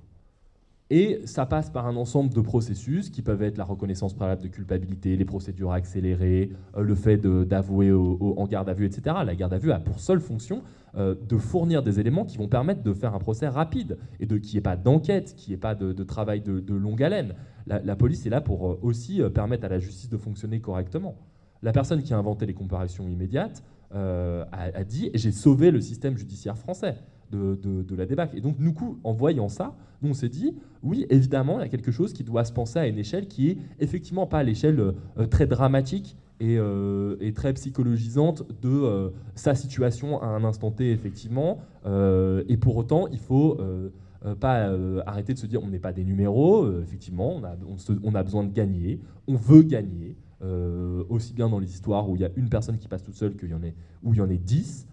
Et 0.92 1.20
ça 1.24 1.46
passe 1.46 1.70
par 1.70 1.86
un 1.86 1.94
ensemble 1.94 2.34
de 2.34 2.40
processus 2.40 3.10
qui 3.10 3.22
peuvent 3.22 3.42
être 3.42 3.56
la 3.56 3.64
reconnaissance 3.64 4.12
préalable 4.12 4.42
de 4.42 4.48
culpabilité, 4.48 5.16
les 5.16 5.24
procédures 5.24 5.70
accélérées, 5.70 6.50
euh, 6.76 6.82
le 6.82 6.94
fait 6.96 7.16
d'avouer 7.16 7.92
en 7.92 8.44
garde 8.46 8.68
à 8.68 8.74
vue, 8.74 8.86
etc. 8.86 9.16
La 9.24 9.36
garde 9.36 9.54
à 9.54 9.58
vue 9.58 9.70
a 9.70 9.78
pour 9.78 10.00
seule 10.00 10.20
fonction 10.20 10.62
euh, 10.96 11.14
de 11.28 11.38
fournir 11.38 11.84
des 11.84 12.00
éléments 12.00 12.24
qui 12.24 12.38
vont 12.38 12.48
permettre 12.48 12.82
de 12.82 12.92
faire 12.92 13.14
un 13.14 13.20
procès 13.20 13.46
rapide 13.46 13.98
et 14.18 14.26
de 14.26 14.36
qu'il 14.36 14.54
n'y 14.54 14.58
ait 14.58 14.62
pas 14.62 14.76
d'enquête, 14.76 15.36
qu'il 15.36 15.50
n'y 15.50 15.54
ait 15.54 15.60
pas 15.60 15.76
de, 15.76 15.92
travail 16.02 16.40
de, 16.40 16.74
longue 16.74 17.04
haleine. 17.04 17.34
La, 17.66 17.94
police 17.94 18.26
est 18.26 18.30
là 18.30 18.40
pour 18.40 18.68
euh, 18.68 18.80
aussi 18.82 19.22
permettre 19.32 19.64
à 19.66 19.68
la 19.68 19.78
justice 19.78 20.08
de 20.08 20.16
fonctionner 20.16 20.60
correctement. 20.60 21.14
La 21.62 21.70
personne 21.70 22.02
qui 22.02 22.12
a 22.12 22.18
inventé 22.18 22.46
les 22.46 22.54
comparaisons 22.54 23.06
immédiates 23.06 23.62
a, 23.92 24.46
a 24.52 24.84
dit 24.84 25.10
j'ai 25.14 25.32
sauvé 25.32 25.70
le 25.70 25.80
système 25.80 26.16
judiciaire 26.16 26.56
français 26.56 26.96
de, 27.30 27.96
la 27.96 28.06
débâcle. 28.06 28.36
Et 28.36 28.40
donc, 28.40 28.56
nous, 28.58 28.74
en 29.04 29.12
voyant 29.12 29.48
ça, 29.48 29.74
nous, 30.02 30.10
on 30.10 30.14
s'est 30.14 30.28
dit, 30.28 30.54
oui, 30.82 31.06
évidemment, 31.10 31.58
il 31.58 31.62
y 31.62 31.66
a 31.66 31.68
quelque 31.68 31.92
chose 31.92 32.12
qui 32.12 32.24
doit 32.24 32.44
se 32.44 32.52
penser 32.52 32.78
à 32.78 32.86
une 32.86 32.98
échelle 32.98 33.28
qui 33.28 33.50
est 33.50 33.58
effectivement 33.80 34.26
pas 34.26 34.38
à 34.38 34.42
l'échelle 34.42 34.80
euh, 34.80 35.26
très 35.26 35.46
dramatique 35.46 36.16
euh, 36.42 37.16
et, 37.20 37.32
très 37.34 37.52
psychologisante 37.52 38.42
de 38.62 38.70
euh, 38.70 39.10
sa 39.34 39.54
situation 39.54 40.22
à 40.22 40.26
un 40.26 40.42
instant 40.44 40.70
T, 40.70 40.90
effectivement. 40.90 41.58
et 41.84 42.56
pour 42.56 42.76
autant, 42.76 43.06
il 43.08 43.18
faut 43.18 43.58
pas 44.38 44.70
arrêter 45.06 45.32
de 45.34 45.38
se 45.38 45.46
dire 45.46 45.62
on 45.62 45.68
n'est 45.68 45.78
pas 45.78 45.92
des 45.92 46.04
numéros, 46.04 46.80
effectivement, 46.80 47.34
on 47.34 47.44
a, 47.44 47.56
on, 48.02 48.14
a, 48.14 48.22
besoin 48.22 48.44
de 48.44 48.52
gagner, 48.52 49.00
on 49.26 49.36
veut 49.36 49.62
gagner, 49.62 50.16
aussi 51.08 51.34
bien 51.34 51.48
dans 51.48 51.58
les 51.58 51.70
histoires 51.70 52.08
où 52.08 52.16
il 52.16 52.22
y 52.22 52.24
a 52.24 52.30
une 52.36 52.48
personne 52.48 52.78
qui 52.78 52.88
passe 52.88 53.02
toute 53.02 53.16
seule 53.16 53.36
qu'il 53.36 53.50
y 53.50 53.54
en 53.54 53.62
ait, 53.62 53.74
où 54.02 54.14
il 54.14 54.44
dix. 54.44 54.86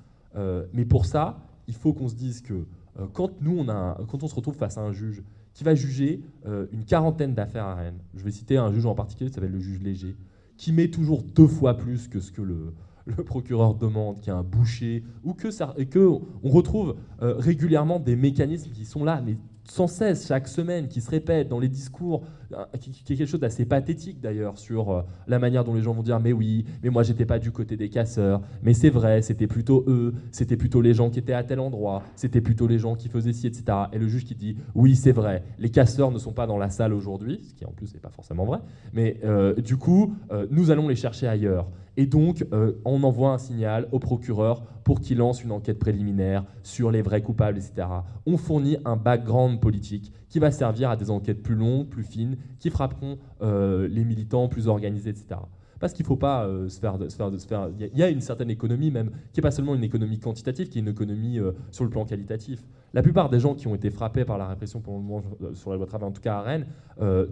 mais 0.74 0.86
pour 0.86 1.06
ça, 1.06 1.47
il 1.68 1.76
faut 1.76 1.94
qu'on 1.94 2.08
se 2.08 2.16
dise 2.16 2.42
que 2.42 2.66
euh, 3.00 3.06
quand 3.14 3.42
nous, 3.42 3.58
on 3.58 3.70
a, 3.70 3.98
quand 4.08 4.26
se 4.26 4.36
retrouve 4.36 4.56
face 4.56 4.78
à 4.78 4.82
un 4.82 4.92
juge 4.92 5.24
qui 5.54 5.64
va 5.64 5.76
juger 5.76 6.22
euh, 6.46 6.68
une 6.72 6.86
quarantaine 6.86 7.34
d'affaires 7.34 7.66
à 7.66 7.76
Rennes, 7.76 8.00
je 8.16 8.24
vais 8.24 8.32
citer 8.32 8.58
un 8.58 8.72
juge 8.72 8.86
en 8.86 8.96
particulier, 8.96 9.30
qui 9.30 9.36
s'appelle 9.36 9.52
le 9.52 9.60
juge 9.60 9.82
léger, 9.82 10.16
qui 10.56 10.72
met 10.72 10.88
toujours 10.90 11.24
deux 11.24 11.48
fois 11.48 11.76
plus 11.76 12.08
que 12.08 12.20
ce 12.20 12.32
que 12.32 12.42
le, 12.42 12.74
procureur 13.26 13.76
demande, 13.76 14.20
qui 14.20 14.30
a 14.30 14.36
un 14.36 14.44
boucher, 14.44 15.04
ou 15.24 15.34
que, 15.34 15.48
et 15.80 15.86
que 15.86 16.00
on 16.44 16.50
retrouve 16.50 16.96
euh, 17.22 17.36
régulièrement 17.38 18.00
des 18.00 18.16
mécanismes 18.16 18.72
qui 18.72 18.86
sont 18.86 19.04
là, 19.04 19.22
mais 19.26 19.38
sans 19.70 19.88
cesse, 19.88 20.28
chaque 20.28 20.48
semaine, 20.48 20.88
qui 20.88 21.02
se 21.02 21.10
répète 21.10 21.50
dans 21.50 21.60
les 21.60 21.68
discours, 21.68 22.24
euh, 22.54 22.66
qui, 22.80 22.92
est 22.92 23.18
quelque 23.18 23.28
chose 23.28 23.40
d'assez 23.40 23.66
pathétique 23.66 24.22
d'ailleurs 24.22 24.58
sur 24.58 24.92
euh, 24.92 25.02
la 25.28 25.40
manière 25.40 25.64
dont 25.64 25.74
les 25.74 25.82
gens 25.82 25.94
vont 25.94 26.04
dire 26.04 26.20
mais 26.20 26.32
oui, 26.32 26.66
mais 26.82 26.90
moi 26.90 27.04
j'étais 27.04 27.26
pas 27.26 27.40
du 27.40 27.52
côté 27.52 27.76
des 27.76 27.90
casseurs, 27.90 28.42
mais 28.64 28.74
c'est 28.74 28.90
vrai, 28.90 29.22
c'était 29.22 29.48
plutôt 29.48 29.84
eux, 29.88 30.14
c'était 30.32 30.56
plutôt 30.56 30.82
les 30.82 30.94
gens 30.94 31.10
qui 31.10 31.20
étaient 31.20 31.34
à 31.34 31.44
tel 31.44 31.60
endroit, 31.60 32.04
c'était 32.16 32.42
plutôt 32.42 32.68
les 32.68 32.80
gens 32.80 32.96
qui 32.96 33.10
faisaient 33.10 33.34
ci, 33.34 33.48
etc. 33.48 33.78
Et 33.92 34.00
le 34.00 34.08
juge 34.08 34.26
qui 34.26 34.36
dit 34.36 34.56
oui, 34.76 34.96
c'est 34.96 35.12
vrai, 35.12 35.44
les 35.60 35.70
casseurs 35.70 36.12
ne 36.12 36.20
sont 36.20 36.34
pas 36.34 36.48
dans 36.48 36.58
la 36.58 36.70
salle 36.70 36.94
aujourd'hui, 36.94 37.42
ce 37.44 37.54
qui 37.54 37.66
en 37.66 37.72
plus 37.72 37.94
n'est 37.94 38.00
pas 38.00 38.12
forcément 38.12 38.46
vrai, 38.46 38.60
mais 38.94 39.18
euh, 39.26 39.54
du 39.56 39.78
coup, 39.78 40.16
nous 40.50 40.72
allons 40.72 40.88
les 40.88 40.96
chercher 40.96 41.28
ailleurs. 41.28 41.68
Et 42.00 42.06
donc, 42.06 42.46
on 42.86 43.04
envoie 43.04 43.32
un 43.32 43.38
signal 43.40 43.88
au 43.92 44.00
procureur 44.00 44.64
pour 44.88 45.02
qu'il 45.02 45.18
lance 45.18 45.44
une 45.44 45.52
enquête 45.52 45.80
préliminaire 45.80 46.46
sur 46.64 46.92
les 46.92 47.02
vrais 47.02 47.22
coupables, 47.22 47.58
etc. 47.58 47.90
On 48.26 48.38
fournit 48.38 48.78
un 48.86 48.96
background 48.96 49.60
politique 49.60 50.14
qui 50.30 50.40
va 50.40 50.50
servir 50.50 50.90
à 50.90 50.96
des 50.96 51.12
enquêtes 51.12 51.44
plus 51.44 51.56
longues, 51.56 51.90
plus 51.90 52.06
fines, 52.06 52.38
qui 52.58 52.70
frapperont 52.70 53.18
euh, 53.42 53.90
les 53.90 54.06
militants 54.06 54.48
plus 54.48 54.70
organisés, 54.70 55.10
etc. 55.10 55.42
Parce 55.80 55.94
qu'il 55.94 56.04
ne 56.04 56.08
faut 56.08 56.16
pas 56.16 56.46
euh, 56.46 56.70
se 56.70 56.80
faire... 56.80 56.98
Se 57.10 57.48
faire, 57.48 57.70
Il 57.80 57.98
y 57.98 58.04
a 58.04 58.10
une 58.10 58.22
certaine 58.22 58.50
économie 58.50 58.92
même, 58.92 59.12
qui 59.32 59.40
n'est 59.40 59.42
pas 59.42 59.52
seulement 59.52 59.76
une 59.76 59.84
économie 59.84 60.20
quantitative, 60.20 60.70
qui 60.70 60.80
est 60.80 60.82
une 60.82 60.88
économie 60.88 61.40
euh, 61.40 61.52
sur 61.72 61.84
le 61.84 61.90
plan 61.90 62.06
qualitatif. 62.06 62.64
La 62.94 63.02
plupart 63.02 63.30
des 63.30 63.40
gens 63.40 63.54
qui 63.54 63.68
ont 63.68 63.76
été 63.76 63.90
frappés 63.90 64.26
par 64.26 64.38
la 64.38 64.48
répression 64.48 64.80
pendant 64.80 64.98
le 64.98 65.04
moment 65.04 65.24
sur 65.54 65.72
la 65.72 65.78
loi 65.78 65.86
travail, 65.86 66.08
en 66.08 66.12
tout 66.12 66.22
cas 66.22 66.38
à 66.38 66.42
Rennes, 66.42 66.68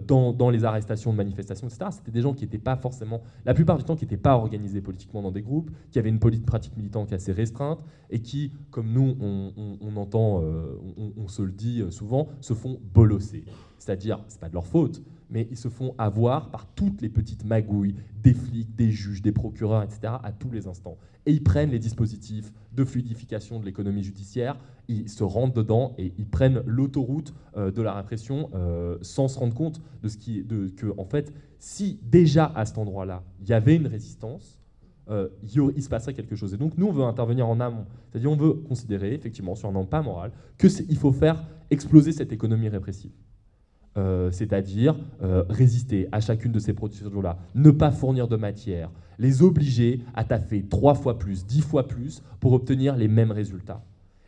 dans, 0.06 0.32
dans, 0.32 0.50
les 0.50 0.64
arrestations 0.64 1.12
de 1.12 1.16
manifestations, 1.16 1.66
etc., 1.66 1.86
c'était 1.90 2.10
des 2.10 2.20
gens 2.20 2.34
qui 2.34 2.44
n'étaient 2.44 2.58
pas 2.58 2.76
forcément, 2.76 3.22
la 3.44 3.54
plupart 3.54 3.78
du 3.78 3.82
temps, 3.82 3.96
qui 3.96 4.04
n'étaient 4.04 4.16
pas 4.18 4.36
organisés 4.36 4.82
politiquement 4.82 5.22
dans 5.22 5.32
des 5.32 5.40
groupes, 5.40 5.70
qui 5.90 5.98
avaient 5.98 6.10
une 6.10 6.20
pratique 6.20 6.76
militante 6.76 7.12
assez 7.12 7.32
restreinte, 7.32 7.82
et 8.10 8.20
qui, 8.20 8.52
comme 8.70 8.92
nous, 8.92 9.16
on, 9.18 9.78
on, 9.80 9.96
entend, 9.96 10.42
on, 10.98 11.12
on, 11.16 11.26
se 11.26 11.42
le 11.42 11.50
dit 11.50 11.82
souvent, 11.90 12.28
se 12.40 12.52
font 12.52 12.78
bolosser. 12.94 13.44
C'est-à-dire, 13.78 14.22
c'est 14.28 14.40
pas 14.40 14.48
de 14.48 14.54
leur 14.54 14.66
faute, 14.66 15.02
mais 15.30 15.48
ils 15.50 15.56
se 15.56 15.68
font 15.68 15.94
avoir 15.98 16.50
par 16.50 16.66
toutes 16.74 17.02
les 17.02 17.08
petites 17.08 17.44
magouilles 17.44 17.94
des 18.22 18.34
flics, 18.34 18.74
des 18.74 18.90
juges, 18.90 19.22
des 19.22 19.32
procureurs, 19.32 19.82
etc., 19.82 20.14
à 20.22 20.32
tous 20.32 20.50
les 20.50 20.66
instants. 20.66 20.98
Et 21.26 21.32
ils 21.32 21.42
prennent 21.42 21.70
les 21.70 21.78
dispositifs 21.78 22.52
de 22.72 22.84
fluidification 22.84 23.58
de 23.58 23.64
l'économie 23.64 24.02
judiciaire, 24.02 24.56
ils 24.88 25.08
se 25.08 25.24
rendent 25.24 25.54
dedans 25.54 25.94
et 25.98 26.12
ils 26.18 26.26
prennent 26.26 26.62
l'autoroute 26.66 27.34
euh, 27.56 27.70
de 27.70 27.82
la 27.82 27.94
répression 27.94 28.50
euh, 28.54 28.98
sans 29.02 29.28
se 29.28 29.38
rendre 29.38 29.54
compte 29.54 29.80
de 30.02 30.08
ce 30.08 30.16
de, 30.42 30.68
que, 30.68 30.94
en 30.98 31.04
fait, 31.04 31.32
si 31.58 31.98
déjà 32.02 32.52
à 32.54 32.64
cet 32.64 32.78
endroit-là, 32.78 33.24
il 33.40 33.48
y 33.48 33.52
avait 33.52 33.76
une 33.76 33.86
résistance, 33.86 34.60
euh, 35.08 35.28
il, 35.42 35.82
se 35.82 35.88
passerait 35.88 36.14
quelque 36.14 36.34
chose. 36.34 36.52
Et 36.54 36.56
donc, 36.56 36.76
nous, 36.76 36.86
on 36.86 36.92
veut 36.92 37.04
intervenir 37.04 37.48
en 37.48 37.60
amont. 37.60 37.86
C'est-à-dire, 38.10 38.30
on 38.30 38.36
veut 38.36 38.54
considérer, 38.54 39.14
effectivement, 39.14 39.54
sur 39.54 39.68
un 39.68 39.74
an 39.76 39.84
pas 39.84 40.02
moral, 40.02 40.32
qu'il 40.58 40.96
faut 40.96 41.12
faire 41.12 41.44
exploser 41.70 42.12
cette 42.12 42.32
économie 42.32 42.68
répressive. 42.68 43.12
Euh, 43.96 44.30
c'est-à-dire 44.30 44.94
euh, 45.22 45.44
résister 45.48 46.06
à 46.12 46.20
chacune 46.20 46.52
de 46.52 46.58
ces 46.58 46.74
procédures-là, 46.74 47.38
ne 47.54 47.70
pas 47.70 47.90
fournir 47.90 48.28
de 48.28 48.36
matière, 48.36 48.90
les 49.18 49.42
obliger 49.42 50.02
à 50.14 50.22
taffer 50.22 50.62
trois 50.68 50.94
fois 50.94 51.18
plus, 51.18 51.46
dix 51.46 51.62
fois 51.62 51.88
plus 51.88 52.22
pour 52.38 52.52
obtenir 52.52 52.94
les 52.96 53.08
mêmes 53.08 53.30
résultats. 53.30 53.82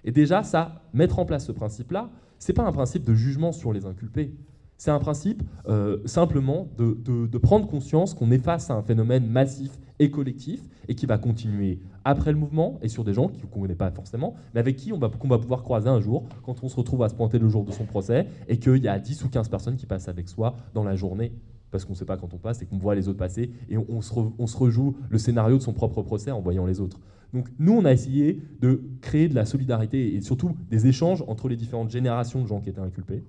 Et 0.04 0.10
déjà, 0.10 0.42
ça, 0.42 0.80
mettre 0.94 1.18
en 1.18 1.26
place 1.26 1.44
ce 1.44 1.52
principe-là, 1.52 2.08
c'est 2.38 2.54
pas 2.54 2.66
un 2.66 2.72
principe 2.72 3.04
de 3.04 3.12
jugement 3.12 3.52
sur 3.52 3.74
les 3.74 3.84
inculpés. 3.84 4.32
C'est 4.78 4.92
un 4.92 5.00
principe 5.00 5.42
euh, 5.68 5.98
simplement 6.04 6.68
de, 6.78 7.38
prendre 7.38 7.66
conscience 7.66 8.14
qu'on 8.14 8.30
est 8.30 8.38
face 8.38 8.70
à 8.70 8.74
un 8.74 8.82
phénomène 8.82 9.26
massif 9.26 9.72
et 9.98 10.08
collectif 10.08 10.62
et 10.86 10.94
qui 10.94 11.04
va 11.04 11.18
continuer 11.18 11.80
après 12.04 12.30
le 12.30 12.38
mouvement 12.38 12.78
et 12.80 12.88
sur 12.88 13.02
des 13.02 13.12
gens 13.12 13.26
qu'on 13.26 13.58
ne 13.58 13.62
connaît 13.62 13.74
pas 13.74 13.90
forcément, 13.90 14.36
mais 14.54 14.60
avec 14.60 14.76
qui 14.76 14.92
on 14.92 14.98
va, 14.98 15.08
va 15.08 15.38
pouvoir 15.38 15.64
croiser 15.64 15.88
un 15.88 16.00
jour 16.00 16.28
quand 16.44 16.62
on 16.62 16.68
se 16.68 16.76
retrouve 16.76 17.02
à 17.02 17.08
se 17.08 17.14
pointer 17.16 17.40
le 17.40 17.48
jour 17.48 17.64
de 17.64 17.72
son 17.72 17.86
procès 17.86 18.28
et 18.46 18.58
qu'il 18.58 18.76
y 18.76 18.86
a 18.86 19.00
10 19.00 19.24
ou 19.24 19.28
15 19.28 19.48
personnes 19.48 19.76
qui 19.76 19.86
passent 19.86 20.08
avec 20.08 20.28
soi 20.28 20.54
dans 20.74 20.84
la 20.84 20.94
journée. 20.94 21.32
Parce 21.72 21.84
qu'on 21.84 21.92
ne 21.92 21.98
sait 21.98 22.04
pas 22.04 22.16
quand 22.16 22.32
on 22.32 22.38
passe 22.38 22.62
et 22.62 22.66
qu'on 22.66 22.78
voit 22.78 22.94
les 22.94 23.08
autres 23.08 23.18
passer 23.18 23.50
et 23.68 23.76
on, 23.76 24.00
se 24.00 24.14
on 24.38 24.46
se 24.46 24.56
rejoue 24.56 24.96
le 25.10 25.18
scénario 25.18 25.58
de 25.58 25.62
son 25.62 25.72
propre 25.72 26.02
procès 26.02 26.30
en 26.30 26.40
voyant 26.40 26.66
les 26.66 26.80
autres. 26.80 27.00
Donc 27.34 27.48
nous, 27.58 27.72
on 27.72 27.84
a 27.84 27.92
essayé 27.92 28.40
de 28.60 28.80
créer 29.00 29.28
de 29.28 29.34
la 29.34 29.44
solidarité 29.44 30.14
et 30.14 30.20
surtout 30.20 30.52
des 30.70 30.86
échanges 30.86 31.24
entre 31.26 31.48
les 31.48 31.56
différentes 31.56 31.90
générations 31.90 32.42
de 32.42 32.46
gens 32.46 32.60
qui 32.60 32.70
étaient 32.70 32.80
inculpés 32.80 33.24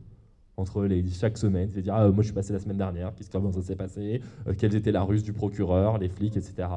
entre 0.60 0.84
les, 0.86 1.04
chaque 1.10 1.38
semaine, 1.38 1.70
c'est-à-dire 1.72 1.94
ah, 1.96 2.08
moi 2.10 2.18
je 2.22 2.28
suis 2.28 2.34
passé 2.34 2.54
la 2.54 2.60
semaine 2.60 2.78
dernière, 2.78 3.14
qu'est-ce 3.16 3.30
comment 3.32 3.52
ça 3.52 3.62
s'est 3.62 3.76
passé, 3.76 4.22
euh, 4.48 4.54
quelles 4.58 4.76
étaient 4.76 4.92
la 4.92 5.04
ruse 5.04 5.24
du 5.24 5.34
procureur, 5.34 5.98
les 5.98 6.10
flics, 6.10 6.38
etc. 6.38 6.68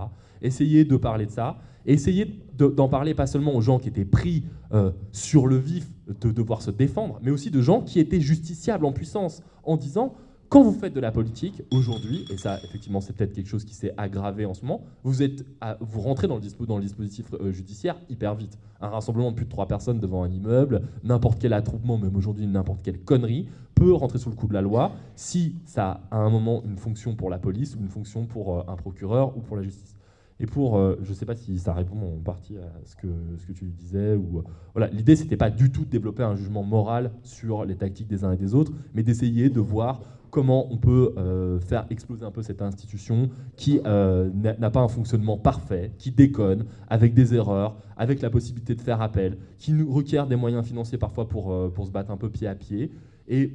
Essayer 0.40 0.84
de 0.84 0.96
parler 0.96 1.26
de 1.26 1.30
ça, 1.30 1.58
de- 1.86 2.68
d'en 2.68 2.88
parler 2.88 3.14
pas 3.14 3.26
seulement 3.26 3.54
aux 3.54 3.60
gens 3.60 3.78
qui 3.78 3.88
étaient 3.88 4.04
pris 4.04 4.44
euh, 4.72 4.92
sur 5.10 5.46
le 5.46 5.56
vif 5.56 5.86
de 6.20 6.30
devoir 6.30 6.62
se 6.62 6.70
défendre, 6.70 7.18
mais 7.22 7.30
aussi 7.30 7.50
de 7.50 7.60
gens 7.60 7.82
qui 7.82 7.98
étaient 8.00 8.20
justiciables 8.20 8.84
en 8.84 8.92
puissance, 8.92 9.42
en 9.64 9.76
disant 9.76 10.14
quand 10.52 10.62
vous 10.62 10.72
faites 10.72 10.92
de 10.92 11.00
la 11.00 11.12
politique 11.12 11.62
aujourd'hui, 11.70 12.26
et 12.28 12.36
ça 12.36 12.58
effectivement 12.62 13.00
c'est 13.00 13.14
peut-être 13.14 13.32
quelque 13.32 13.48
chose 13.48 13.64
qui 13.64 13.74
s'est 13.74 13.94
aggravé 13.96 14.44
en 14.44 14.52
ce 14.52 14.66
moment, 14.66 14.82
vous 15.02 15.22
êtes 15.22 15.46
vous 15.80 16.02
rentrez 16.02 16.28
dans 16.28 16.36
le, 16.36 16.42
dispo- 16.42 16.66
dans 16.66 16.76
le 16.76 16.82
dispositif 16.82 17.32
euh, 17.32 17.52
judiciaire 17.52 17.96
hyper 18.10 18.34
vite. 18.34 18.58
Un 18.82 18.88
rassemblement 18.88 19.30
de 19.30 19.36
plus 19.36 19.46
de 19.46 19.50
trois 19.50 19.66
personnes 19.66 19.98
devant 19.98 20.24
un 20.24 20.30
immeuble, 20.30 20.82
n'importe 21.04 21.40
quel 21.40 21.54
attroupement, 21.54 21.96
même 21.96 22.14
aujourd'hui 22.16 22.46
n'importe 22.46 22.82
quelle 22.82 22.98
connerie, 23.00 23.48
peut 23.74 23.94
rentrer 23.94 24.18
sous 24.18 24.28
le 24.28 24.36
coup 24.36 24.46
de 24.46 24.52
la 24.52 24.60
loi 24.60 24.92
si 25.16 25.56
ça 25.64 26.02
a 26.10 26.18
à 26.18 26.20
un 26.20 26.28
moment 26.28 26.62
une 26.66 26.76
fonction 26.76 27.16
pour 27.16 27.30
la 27.30 27.38
police 27.38 27.74
ou 27.74 27.78
une 27.80 27.88
fonction 27.88 28.26
pour 28.26 28.58
euh, 28.58 28.62
un 28.68 28.76
procureur 28.76 29.34
ou 29.38 29.40
pour 29.40 29.56
la 29.56 29.62
justice. 29.62 29.96
Et 30.38 30.44
pour, 30.44 30.76
euh, 30.76 30.98
je 31.02 31.08
ne 31.10 31.14
sais 31.14 31.24
pas 31.24 31.34
si 31.34 31.58
ça 31.58 31.72
répond 31.72 31.96
en 31.96 32.20
partie 32.22 32.58
à 32.58 32.68
ce 32.84 32.94
que, 32.94 33.08
ce 33.38 33.46
que 33.46 33.52
tu 33.52 33.64
disais, 33.64 34.16
ou 34.16 34.40
euh, 34.40 34.42
voilà, 34.74 34.88
l'idée 34.92 35.16
c'était 35.16 35.38
pas 35.38 35.48
du 35.48 35.72
tout 35.72 35.86
de 35.86 35.90
développer 35.90 36.24
un 36.24 36.34
jugement 36.34 36.62
moral 36.62 37.12
sur 37.22 37.64
les 37.64 37.76
tactiques 37.76 38.08
des 38.08 38.22
uns 38.24 38.32
et 38.32 38.36
des 38.36 38.54
autres, 38.54 38.72
mais 38.92 39.02
d'essayer 39.02 39.48
de 39.48 39.60
voir 39.60 40.00
comment 40.32 40.72
on 40.72 40.78
peut 40.78 41.12
euh, 41.18 41.60
faire 41.60 41.86
exploser 41.90 42.24
un 42.24 42.30
peu 42.30 42.42
cette 42.42 42.62
institution 42.62 43.28
qui 43.54 43.80
euh, 43.84 44.30
n'a 44.32 44.70
pas 44.70 44.80
un 44.80 44.88
fonctionnement 44.88 45.36
parfait, 45.36 45.92
qui 45.98 46.10
déconne, 46.10 46.64
avec 46.88 47.12
des 47.12 47.34
erreurs, 47.34 47.76
avec 47.98 48.22
la 48.22 48.30
possibilité 48.30 48.74
de 48.74 48.80
faire 48.80 49.02
appel, 49.02 49.36
qui 49.58 49.74
nous 49.74 49.92
requiert 49.92 50.26
des 50.26 50.36
moyens 50.36 50.66
financiers 50.66 50.96
parfois 50.96 51.28
pour, 51.28 51.52
euh, 51.52 51.68
pour 51.68 51.86
se 51.86 51.90
battre 51.92 52.10
un 52.10 52.16
peu 52.16 52.30
pied 52.30 52.48
à 52.48 52.54
pied. 52.54 52.90
Et 53.28 53.52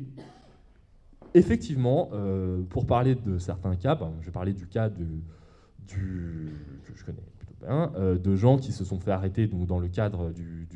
effectivement, 1.33 2.11
pour 2.69 2.85
parler 2.85 3.15
de 3.15 3.39
certains 3.39 3.75
cas, 3.75 3.95
ben, 3.95 4.11
je 4.21 4.27
vais 4.27 4.31
parler 4.31 4.53
du 4.53 4.67
cas 4.67 4.89
du, 4.89 5.23
du- 5.87 6.53
je 6.95 7.03
connais 7.03 7.17
plutôt 7.39 7.55
bien, 7.59 7.91
de 8.17 8.35
gens 8.35 8.57
qui 8.57 8.71
se 8.71 8.85
sont 8.85 8.99
fait 8.99 9.11
arrêter 9.11 9.47
donc, 9.47 9.65
dans 9.67 9.79
le 9.79 9.87
cadre 9.87 10.31
du- 10.31 10.67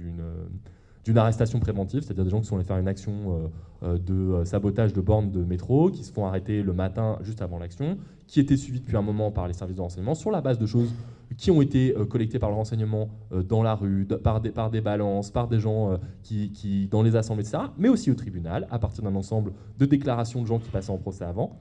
d'une 1.03 1.18
arrestation 1.18 1.60
préventive, 1.60 2.03
c'est-à-dire 2.03 2.23
des 2.23 2.30
gens 2.30 2.41
qui 2.41 2.48
sont 2.48 2.56
allés 2.56 2.65
faire 2.65 2.78
une 2.78 2.88
action 2.88 3.14
euh, 3.14 3.48
euh, 3.84 3.98
de 3.98 4.14
euh, 4.14 4.45
sabotage 4.45 4.94
de 4.94 5.02
bornes 5.02 5.32
de 5.32 5.44
métro, 5.44 5.90
qui 5.90 6.03
se 6.03 6.11
font 6.11 6.26
arrêter 6.26 6.61
le 6.61 6.73
matin 6.73 7.18
juste 7.22 7.41
avant 7.41 7.57
l'action, 7.57 7.98
qui 8.28 8.40
étaient 8.40 8.57
suivis 8.57 8.80
depuis 8.80 8.95
un 8.95 9.02
moment 9.02 9.32
par 9.32 9.48
les 9.48 9.53
services 9.53 9.76
de 9.76 9.82
renseignement 9.82 10.14
sur 10.14 10.32
la 10.32 10.41
base 10.41 10.60
de 10.60 10.65
choses 10.65 10.94
qui 11.38 11.49
ont 11.49 11.61
été 11.61 11.95
collectées 12.10 12.40
par 12.40 12.49
le 12.49 12.56
renseignement 12.57 13.07
dans 13.48 13.64
la 13.64 13.73
rue, 13.73 14.06
par, 14.06 14.41
des, 14.41 14.82
balances, 14.82 15.32
par 15.32 15.48
des 15.48 15.60
gens 15.61 15.98
qui, 16.23 16.90
dans 16.91 17.02
les 17.03 17.15
assemblées, 17.15 17.48
etc., 17.48 17.64
mais 17.78 17.88
aussi 17.88 18.11
au 18.11 18.15
tribunal, 18.15 18.68
à 18.69 18.80
partir 18.80 19.02
d'un 19.06 19.15
ensemble 19.15 19.53
de 19.80 19.86
déclarations 19.86 20.41
de 20.41 20.48
gens 20.48 20.60
qui 20.60 20.69
passaient 20.69 20.91
en 20.91 20.98
procès 20.98 21.23
avant. 21.23 21.57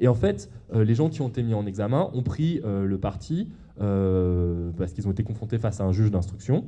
Et 0.00 0.08
en 0.08 0.14
fait, 0.14 0.50
les 0.74 0.96
gens 0.96 1.08
qui 1.08 1.22
ont 1.22 1.28
été 1.28 1.44
mis 1.44 1.54
en 1.54 1.66
examen 1.66 2.10
ont 2.12 2.24
pris 2.24 2.60
le 2.64 2.98
parti, 2.98 3.48
parce 3.78 4.92
qu'ils 4.92 5.06
ont 5.06 5.12
été 5.12 5.22
confrontés 5.22 5.58
face 5.58 5.80
à 5.80 5.84
un 5.84 5.92
juge 5.92 6.10
d'instruction, 6.10 6.64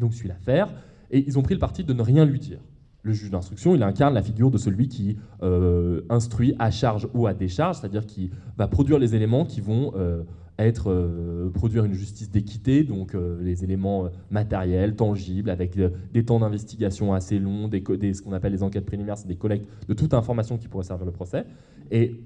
donc 0.00 0.12
suit 0.12 0.26
l'affaire, 0.26 0.68
et 1.10 1.24
ils 1.26 1.38
ont 1.38 1.42
pris 1.42 1.54
le 1.54 1.60
parti 1.60 1.84
de 1.84 1.92
ne 1.92 2.02
rien 2.02 2.24
lui 2.24 2.38
dire. 2.38 2.60
Le 3.02 3.12
juge 3.12 3.30
d'instruction, 3.30 3.74
il 3.74 3.82
incarne 3.82 4.14
la 4.14 4.22
figure 4.22 4.50
de 4.50 4.58
celui 4.58 4.88
qui 4.88 5.16
euh, 5.42 6.02
instruit 6.10 6.54
à 6.58 6.72
charge 6.72 7.08
ou 7.14 7.26
à 7.28 7.34
décharge, 7.34 7.76
c'est-à-dire 7.76 8.04
qui 8.04 8.30
va 8.56 8.66
produire 8.66 8.98
les 8.98 9.14
éléments 9.14 9.44
qui 9.44 9.60
vont 9.60 9.92
euh, 9.94 10.24
être 10.58 10.90
euh, 10.90 11.48
produire 11.50 11.84
une 11.84 11.92
justice 11.92 12.30
d'équité, 12.30 12.82
donc 12.82 13.16
les 13.40 13.62
éléments 13.62 14.08
matériels, 14.30 14.96
tangibles, 14.96 15.50
avec 15.50 15.78
des 16.12 16.24
temps 16.24 16.40
d'investigation 16.40 17.14
assez 17.14 17.38
longs, 17.38 17.68
des, 17.68 17.82
ce 18.12 18.22
qu'on 18.22 18.32
appelle 18.32 18.52
les 18.52 18.64
enquêtes 18.64 18.86
préliminaires, 18.86 19.18
c'est 19.18 19.28
des 19.28 19.36
collectes 19.36 19.68
de 19.88 19.94
toute 19.94 20.12
information 20.12 20.58
qui 20.58 20.66
pourrait 20.66 20.84
servir 20.84 21.06
le 21.06 21.12
procès. 21.12 21.44
Et 21.92 22.20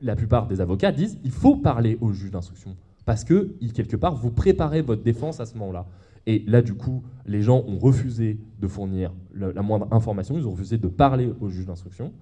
la 0.00 0.16
plupart 0.16 0.46
des 0.46 0.60
avocats 0.60 0.92
disent 0.92 1.18
il 1.24 1.30
faut 1.30 1.56
parler 1.56 1.98
au 2.00 2.12
juge 2.12 2.30
d'instruction 2.30 2.76
parce 3.04 3.24
que 3.24 3.54
quelque 3.74 3.96
part 3.96 4.14
vous 4.14 4.30
préparez 4.30 4.82
votre 4.82 5.02
défense 5.02 5.40
à 5.40 5.46
ce 5.46 5.56
moment-là. 5.58 5.86
Et 6.26 6.42
là, 6.46 6.62
du 6.62 6.74
coup, 6.74 7.02
les 7.26 7.42
gens 7.42 7.64
ont 7.66 7.78
refusé 7.78 8.38
de 8.60 8.66
fournir 8.66 9.12
la 9.34 9.62
moindre 9.62 9.88
information, 9.90 10.36
ils 10.38 10.46
ont 10.46 10.52
refusé 10.52 10.78
de 10.78 10.88
parler 10.88 11.30
au 11.40 11.48
juge 11.48 11.66
d'instruction. 11.66 12.12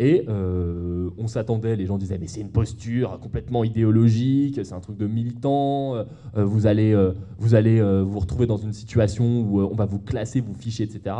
Et 0.00 0.24
euh, 0.30 1.10
on 1.18 1.26
s'attendait, 1.26 1.76
les 1.76 1.84
gens 1.84 1.98
disaient, 1.98 2.16
mais 2.16 2.26
c'est 2.26 2.40
une 2.40 2.50
posture 2.50 3.20
complètement 3.20 3.64
idéologique, 3.64 4.58
c'est 4.64 4.72
un 4.72 4.80
truc 4.80 4.96
de 4.96 5.06
militant, 5.06 5.94
euh, 5.94 6.04
euh, 6.38 6.44
vous 6.44 6.66
allez, 6.66 6.96
vous, 7.36 7.54
allez 7.54 7.82
vous 8.02 8.18
retrouver 8.18 8.46
dans 8.46 8.56
une 8.56 8.72
situation 8.72 9.42
où 9.42 9.60
on 9.60 9.74
va 9.74 9.84
vous 9.84 9.98
classer, 9.98 10.40
vous 10.40 10.54
ficher, 10.54 10.84
etc. 10.84 11.14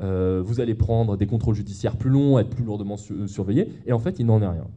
Vous 0.00 0.60
allez 0.60 0.74
prendre 0.74 1.18
des 1.18 1.26
contrôles 1.26 1.54
judiciaires 1.54 1.96
plus 1.98 2.08
longs, 2.08 2.38
être 2.38 2.48
plus 2.48 2.64
lourdement 2.64 2.96
su- 2.96 3.28
surveillés. 3.28 3.68
Et 3.84 3.92
en 3.92 3.98
fait, 3.98 4.18
il 4.18 4.24
n'en 4.24 4.40
est 4.40 4.48
rien. 4.48 4.68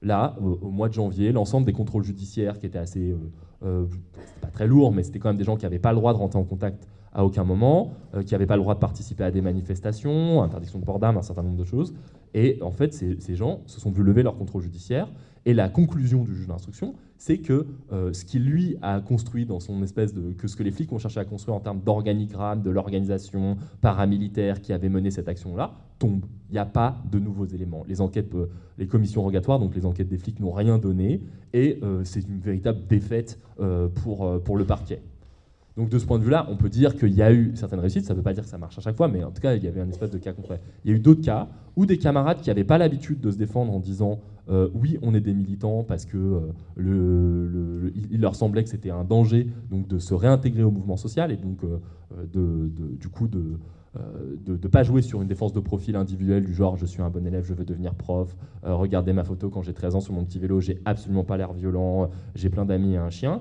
Là, 0.00 0.34
au, 0.40 0.70
mois 0.70 0.88
de 0.88 0.94
janvier, 0.94 1.32
l'ensemble 1.32 1.66
des 1.66 1.74
contrôles 1.74 2.04
judiciaires 2.04 2.58
qui 2.58 2.64
étaient 2.64 2.78
assez, 2.78 3.14
c'était 3.62 4.40
pas 4.40 4.48
très 4.48 4.66
lourd, 4.66 4.92
mais 4.92 5.02
c'était 5.02 5.18
quand 5.18 5.28
même 5.28 5.36
des 5.36 5.44
gens 5.44 5.56
qui 5.56 5.64
n'avaient 5.64 5.78
pas 5.78 5.92
le 5.92 5.98
droit 5.98 6.12
de 6.12 6.18
rentrer 6.18 6.38
en 6.38 6.44
contact 6.44 6.86
à 7.12 7.24
aucun 7.24 7.44
moment, 7.44 7.92
euh, 8.14 8.22
qui 8.22 8.34
n'avaient 8.34 8.46
pas 8.46 8.56
le 8.56 8.62
droit 8.62 8.74
de 8.74 8.78
participer 8.80 9.24
à 9.24 9.30
des 9.30 9.40
manifestations, 9.40 10.42
interdiction 10.42 10.78
de 10.78 10.84
port 10.84 10.98
d'armes, 10.98 11.16
un 11.16 11.22
certain 11.22 11.42
nombre 11.42 11.56
de 11.56 11.64
choses. 11.64 11.94
Et 12.34 12.58
en 12.60 12.70
fait, 12.70 12.92
ces, 12.92 13.18
ces 13.20 13.34
gens 13.34 13.62
se 13.66 13.80
sont 13.80 13.90
vus 13.90 14.02
lever 14.02 14.22
leur 14.22 14.36
contrôle 14.36 14.62
judiciaire. 14.62 15.08
Et 15.46 15.54
la 15.54 15.68
conclusion 15.68 16.24
du 16.24 16.34
juge 16.34 16.48
d'instruction, 16.48 16.96
c'est 17.18 17.38
que 17.38 17.66
euh, 17.92 18.12
ce 18.12 18.24
qu'il 18.24 18.44
lui 18.44 18.76
a 18.82 19.00
construit 19.00 19.46
dans 19.46 19.60
son 19.60 19.80
espèce 19.84 20.12
de 20.12 20.32
que 20.32 20.48
ce 20.48 20.56
que 20.56 20.64
les 20.64 20.72
flics 20.72 20.92
ont 20.92 20.98
cherché 20.98 21.20
à 21.20 21.24
construire 21.24 21.54
en 21.54 21.60
termes 21.60 21.80
d'organigramme, 21.80 22.62
de 22.62 22.70
l'organisation 22.70 23.56
paramilitaire 23.80 24.60
qui 24.60 24.72
avait 24.72 24.88
mené 24.88 25.12
cette 25.12 25.28
action-là, 25.28 25.74
tombe. 26.00 26.26
Il 26.50 26.54
n'y 26.54 26.58
a 26.58 26.66
pas 26.66 27.00
de 27.10 27.20
nouveaux 27.20 27.46
éléments. 27.46 27.84
Les 27.86 28.00
enquêtes, 28.00 28.34
euh, 28.34 28.50
les 28.76 28.88
commissions 28.88 29.22
rogatoires, 29.22 29.60
donc 29.60 29.76
les 29.76 29.86
enquêtes 29.86 30.08
des 30.08 30.18
flics, 30.18 30.40
n'ont 30.40 30.50
rien 30.50 30.78
donné, 30.78 31.22
et 31.54 31.78
euh, 31.84 32.02
c'est 32.02 32.26
une 32.26 32.40
véritable 32.40 32.80
défaite 32.88 33.38
pour, 34.02 34.42
pour 34.42 34.58
le 34.58 34.66
parquet. 34.66 35.00
Donc 35.76 35.90
de 35.90 35.98
ce 35.98 36.06
point 36.06 36.18
de 36.18 36.24
vue-là, 36.24 36.46
on 36.50 36.56
peut 36.56 36.70
dire 36.70 36.96
qu'il 36.96 37.12
y 37.12 37.20
a 37.22 37.32
eu 37.32 37.52
certaines 37.54 37.80
réussites, 37.80 38.06
ça 38.06 38.14
ne 38.14 38.16
veut 38.18 38.22
pas 38.22 38.32
dire 38.32 38.44
que 38.44 38.48
ça 38.48 38.56
marche 38.56 38.78
à 38.78 38.80
chaque 38.80 38.96
fois, 38.96 39.08
mais 39.08 39.22
en 39.24 39.30
tout 39.30 39.42
cas, 39.42 39.54
il 39.54 39.62
y 39.62 39.68
avait 39.68 39.80
un 39.80 39.88
espèce 39.88 40.10
de 40.10 40.18
cas 40.18 40.32
concret. 40.32 40.60
Il 40.84 40.90
y 40.90 40.94
a 40.94 40.96
eu 40.96 41.00
d'autres 41.00 41.20
cas 41.20 41.48
où 41.76 41.84
des 41.84 41.98
camarades 41.98 42.40
qui 42.40 42.48
n'avaient 42.48 42.64
pas 42.64 42.78
l'habitude 42.78 43.20
de 43.20 43.30
se 43.30 43.36
défendre 43.36 43.72
en 43.72 43.80
disant 43.80 44.20
euh, 44.48 44.70
oui, 44.74 44.96
on 45.02 45.12
est 45.14 45.20
des 45.20 45.34
militants 45.34 45.82
parce 45.84 46.06
que 46.06 46.16
euh, 46.16 47.90
il 47.94 48.20
leur 48.20 48.36
semblait 48.36 48.62
que 48.62 48.70
c'était 48.70 48.90
un 48.90 49.04
danger 49.04 49.48
donc 49.70 49.86
de 49.88 49.98
se 49.98 50.14
réintégrer 50.14 50.62
au 50.62 50.70
mouvement 50.70 50.96
social 50.96 51.30
et 51.32 51.36
donc 51.36 51.62
euh, 51.64 51.78
de, 52.32 52.68
de- 52.68 52.96
du 52.96 53.08
coup 53.08 53.28
de 53.28 53.58
ne 54.46 54.56
pas 54.68 54.82
jouer 54.82 55.00
sur 55.00 55.22
une 55.22 55.28
défense 55.28 55.52
de 55.54 55.60
profil 55.60 55.96
individuel 55.96 56.44
du 56.44 56.52
genre 56.54 56.76
je 56.76 56.84
suis 56.84 57.00
un 57.02 57.08
bon 57.08 57.26
élève, 57.26 57.44
je 57.44 57.54
veux 57.54 57.64
devenir 57.64 57.94
prof, 57.94 58.36
regardez 58.62 59.12
ma 59.14 59.24
photo 59.24 59.48
quand 59.48 59.62
j'ai 59.62 59.72
13 59.72 59.94
ans 59.94 60.00
sur 60.00 60.12
mon 60.12 60.24
petit 60.24 60.38
vélo, 60.38 60.60
j'ai 60.60 60.80
absolument 60.84 61.24
pas 61.24 61.38
l'air 61.38 61.54
violent, 61.54 62.10
j'ai 62.34 62.50
plein 62.50 62.66
d'amis 62.66 62.92
et 62.92 62.98
un 62.98 63.08
chien. 63.10 63.40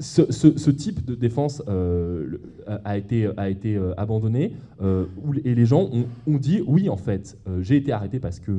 Ce, 0.00 0.70
type 0.70 1.04
de 1.04 1.14
défense 1.14 1.62
euh, 1.68 2.38
a- 2.84 2.98
été, 2.98 3.26
euh, 3.26 3.94
abandonné 3.96 4.52
euh, 4.82 5.06
et 5.44 5.54
les 5.54 5.66
gens 5.66 5.88
ont, 6.26 6.38
dit 6.38 6.60
oui 6.66 6.88
en 6.88 6.96
fait 6.96 7.38
j'ai 7.60 7.76
été 7.76 7.92
arrêté 7.92 8.18
parce 8.18 8.40
que 8.40 8.52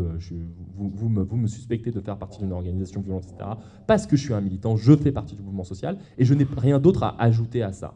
vous 0.75 1.09
me, 1.09 1.21
vous 1.23 1.37
me 1.37 1.47
suspectez 1.47 1.91
de 1.91 1.99
faire 1.99 2.17
partie 2.17 2.39
d'une 2.39 2.53
organisation 2.53 3.01
violente 3.01 3.25
etc 3.25 3.51
parce 3.87 4.07
que 4.07 4.15
je 4.15 4.23
suis 4.23 4.33
un 4.33 4.41
militant 4.41 4.77
je 4.77 4.95
fais 4.95 5.11
partie 5.11 5.35
du 5.35 5.41
mouvement 5.41 5.65
social 5.65 5.97
et 6.17 6.25
je 6.25 6.33
n'ai 6.33 6.47
rien 6.57 6.79
d'autre 6.79 7.03
à 7.03 7.21
ajouter 7.21 7.61
à 7.61 7.73
ça 7.73 7.93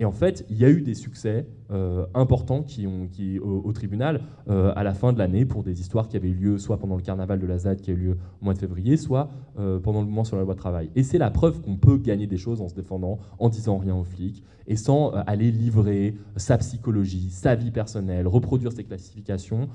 et 0.00 0.04
en 0.04 0.12
fait, 0.12 0.46
il 0.48 0.56
y 0.56 0.64
a 0.64 0.70
eu 0.70 0.80
des 0.80 0.94
succès 0.94 1.46
euh, 1.70 2.06
importants 2.14 2.62
qui 2.62 2.86
ont, 2.86 3.08
qui, 3.08 3.38
au, 3.40 3.72
tribunal 3.72 4.22
euh, 4.48 4.72
à 4.76 4.84
la 4.84 4.94
fin 4.94 5.12
de 5.12 5.18
l'année 5.18 5.44
pour 5.44 5.64
des 5.64 5.80
histoires 5.80 6.08
qui 6.08 6.16
avaient 6.16 6.28
eu 6.28 6.34
lieu 6.34 6.58
soit 6.58 6.78
pendant 6.78 6.94
le 6.94 7.02
carnaval 7.02 7.40
de 7.40 7.46
la 7.46 7.58
ZAD 7.58 7.80
qui 7.80 7.90
a 7.90 7.94
eu 7.94 7.96
lieu 7.96 8.18
au 8.40 8.44
mois 8.44 8.54
de 8.54 8.58
février, 8.58 8.96
soit 8.96 9.28
euh, 9.58 9.80
pendant 9.80 10.00
le 10.00 10.06
mouvement 10.06 10.24
sur 10.24 10.36
la 10.36 10.44
loi 10.44 10.54
travail. 10.54 10.90
Et 10.94 11.02
c'est 11.02 11.18
la 11.18 11.30
preuve 11.30 11.60
qu'on 11.62 11.76
peut 11.76 11.98
gagner 11.98 12.28
des 12.28 12.36
choses 12.36 12.60
en 12.60 12.68
se 12.68 12.74
défendant, 12.74 13.18
en 13.40 13.48
disant 13.48 13.76
rien 13.76 13.96
aux 13.96 14.04
flics, 14.04 14.44
et 14.68 14.76
sans 14.76 15.10
aller 15.10 15.50
livrer 15.50 16.14
sa 16.36 16.58
psychologie, 16.58 17.30
sa 17.30 17.56
vie 17.56 17.70
personnelle, 17.72 18.28
reproduire 18.28 18.70
ses 18.70 18.84
classifications. 18.84 19.68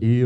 Et 0.00 0.24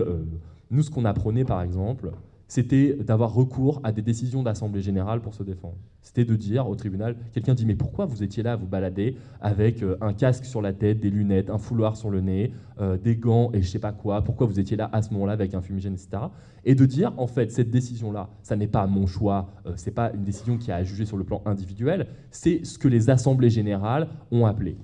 nous, 0.71 0.83
ce 0.83 0.91
qu'on 0.91 1.05
apprenait, 1.05 1.45
par 1.45 1.61
exemple, 1.61 2.13
c'était 2.49 2.95
d'avoir 2.95 3.35
recours 3.35 3.81
à 3.83 3.93
des 3.93 4.03
décisions 4.03 4.43
d'Assemblée 4.43 4.81
générale 4.81 5.21
pour 5.21 5.35
se 5.35 5.43
défendre. 5.43 5.77
C'était 6.01 6.25
de 6.25 6.37
dire 6.37 6.69
au 6.69 6.77
tribunal, 6.77 7.17
quelqu'un 7.33 7.55
dit 7.55 7.67
mais 7.67 7.75
pourquoi 7.75 8.07
vous 8.07 8.23
étiez 8.23 8.45
là 8.45 8.53
à 8.53 8.57
vous 8.57 8.69
balader 8.69 9.17
avec 9.41 9.83
euh, 9.83 9.97
un 10.01 10.13
casque 10.13 10.45
sur 10.45 10.63
la 10.63 10.73
tête, 10.73 11.01
des 11.01 11.11
lunettes, 11.11 11.51
un 11.51 11.59
fouloir 11.59 11.97
sur 11.97 12.11
le 12.11 12.21
nez, 12.21 12.53
euh, 12.81 12.97
des 12.97 13.17
gants 13.17 13.51
et 13.53 13.61
je 13.61 13.69
sais 13.69 13.81
pas 13.81 13.91
quoi, 13.91 14.23
pourquoi 14.23 14.47
vous 14.47 14.61
étiez 14.61 14.77
là 14.77 14.89
à 14.93 15.03
ce 15.03 15.13
moment-là 15.15 15.33
avec 15.33 15.55
un 15.55 15.61
fumigène, 15.61 15.95
etc. 15.95 16.23
Et 16.65 16.77
de 16.77 16.87
dire 16.87 17.13
en 17.17 17.27
fait 17.27 17.51
cette 17.51 17.71
décision-là, 17.71 18.29
ça 18.43 18.55
n'est 18.55 18.69
pas 18.69 18.87
mon 18.87 19.07
choix, 19.07 19.49
euh, 19.67 19.73
c'est 19.75 19.91
pas 19.91 20.13
une 20.13 20.23
décision 20.23 20.59
qui 20.59 20.71
a 20.71 20.77
à 20.77 20.85
juger 20.85 21.07
sur 21.07 21.17
le 21.17 21.25
plan 21.25 21.43
individuel, 21.45 22.07
c'est 22.31 22.65
ce 22.65 22.79
que 22.79 22.87
les 22.87 23.11
assemblées 23.11 23.51
générales 23.51 24.09
ont 24.31 24.47
appelé. 24.47 24.77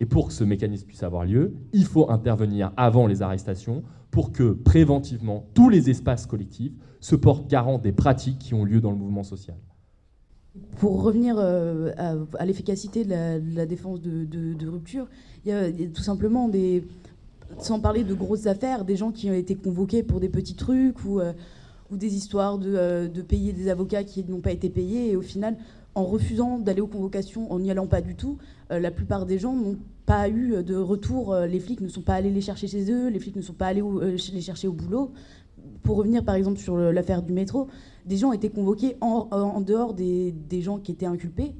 Et 0.00 0.04
pour 0.04 0.26
que 0.26 0.32
ce 0.32 0.42
mécanisme 0.42 0.86
puisse 0.86 1.04
avoir 1.04 1.24
lieu, 1.24 1.54
il 1.72 1.84
faut 1.84 2.10
intervenir 2.10 2.72
avant 2.76 3.06
les 3.06 3.22
arrestations 3.22 3.84
pour 4.12 4.30
que 4.30 4.52
préventivement 4.52 5.46
tous 5.54 5.70
les 5.70 5.90
espaces 5.90 6.26
collectifs 6.26 6.74
se 7.00 7.16
portent 7.16 7.48
garant 7.48 7.78
des 7.78 7.92
pratiques 7.92 8.38
qui 8.38 8.54
ont 8.54 8.64
lieu 8.64 8.80
dans 8.80 8.92
le 8.92 8.96
mouvement 8.96 9.24
social. 9.24 9.56
Pour 10.76 11.02
revenir 11.02 11.36
euh, 11.38 11.90
à, 12.38 12.44
l'efficacité 12.44 13.04
de, 13.04 13.56
la, 13.56 13.66
défense 13.66 14.02
de, 14.02 14.68
rupture, 14.68 15.08
il 15.44 15.48
y, 15.48 15.52
a, 15.54 15.72
tout 15.88 16.02
simplement 16.02 16.48
des, 16.48 16.84
sans 17.58 17.80
parler 17.80 18.04
de 18.04 18.12
grosses 18.12 18.46
affaires, 18.46 18.84
des 18.84 18.96
gens 18.96 19.12
qui 19.12 19.30
ont 19.30 19.34
été 19.34 19.54
convoqués 19.54 20.02
pour 20.02 20.20
des 20.20 20.28
petits 20.28 20.56
trucs 20.56 21.02
ou, 21.06 21.18
euh, 21.18 21.32
ou 21.90 21.96
des 21.96 22.14
histoires 22.14 22.58
de, 22.58 22.74
euh, 22.76 23.08
de, 23.08 23.22
payer 23.22 23.54
des 23.54 23.70
avocats 23.70 24.04
qui 24.04 24.24
n'ont 24.24 24.42
pas 24.42 24.52
été 24.52 24.68
payés 24.68 25.12
et 25.12 25.16
au 25.16 25.22
final, 25.22 25.56
en 25.94 26.04
refusant 26.04 26.58
d'aller 26.58 26.82
aux 26.82 26.86
convocations, 26.86 27.50
en 27.50 27.58
n'y 27.60 27.70
allant 27.70 27.86
pas 27.86 28.02
du 28.02 28.14
tout, 28.14 28.38
la 28.70 28.90
plupart 28.90 29.26
des 29.26 29.38
gens 29.38 29.54
n'ont 29.54 29.76
pas 30.06 30.28
eu 30.28 30.62
de 30.62 30.76
retour. 30.76 31.34
Les 31.34 31.60
flics 31.60 31.80
ne 31.80 31.88
sont 31.88 32.02
pas 32.02 32.14
allés 32.14 32.30
les 32.30 32.40
chercher 32.40 32.66
chez 32.66 32.90
eux, 32.90 33.08
les 33.08 33.18
flics 33.18 33.36
ne 33.36 33.42
sont 33.42 33.52
pas 33.52 33.66
allés 33.66 33.82
les 33.82 34.40
chercher 34.40 34.68
au 34.68 34.72
boulot 34.72 35.12
pour 35.82 35.96
revenir 35.96 36.24
par 36.24 36.34
exemple 36.34 36.58
sur 36.58 36.76
l'affaire 36.76 37.22
du 37.22 37.32
métro, 37.32 37.68
des 38.06 38.16
gens 38.16 38.32
étaient 38.32 38.50
convoqués 38.50 38.96
en, 39.00 39.60
dehors 39.60 39.94
des, 39.94 40.34
gens 40.60 40.78
qui 40.78 40.92
étaient 40.92 41.06
inculpés. 41.06 41.54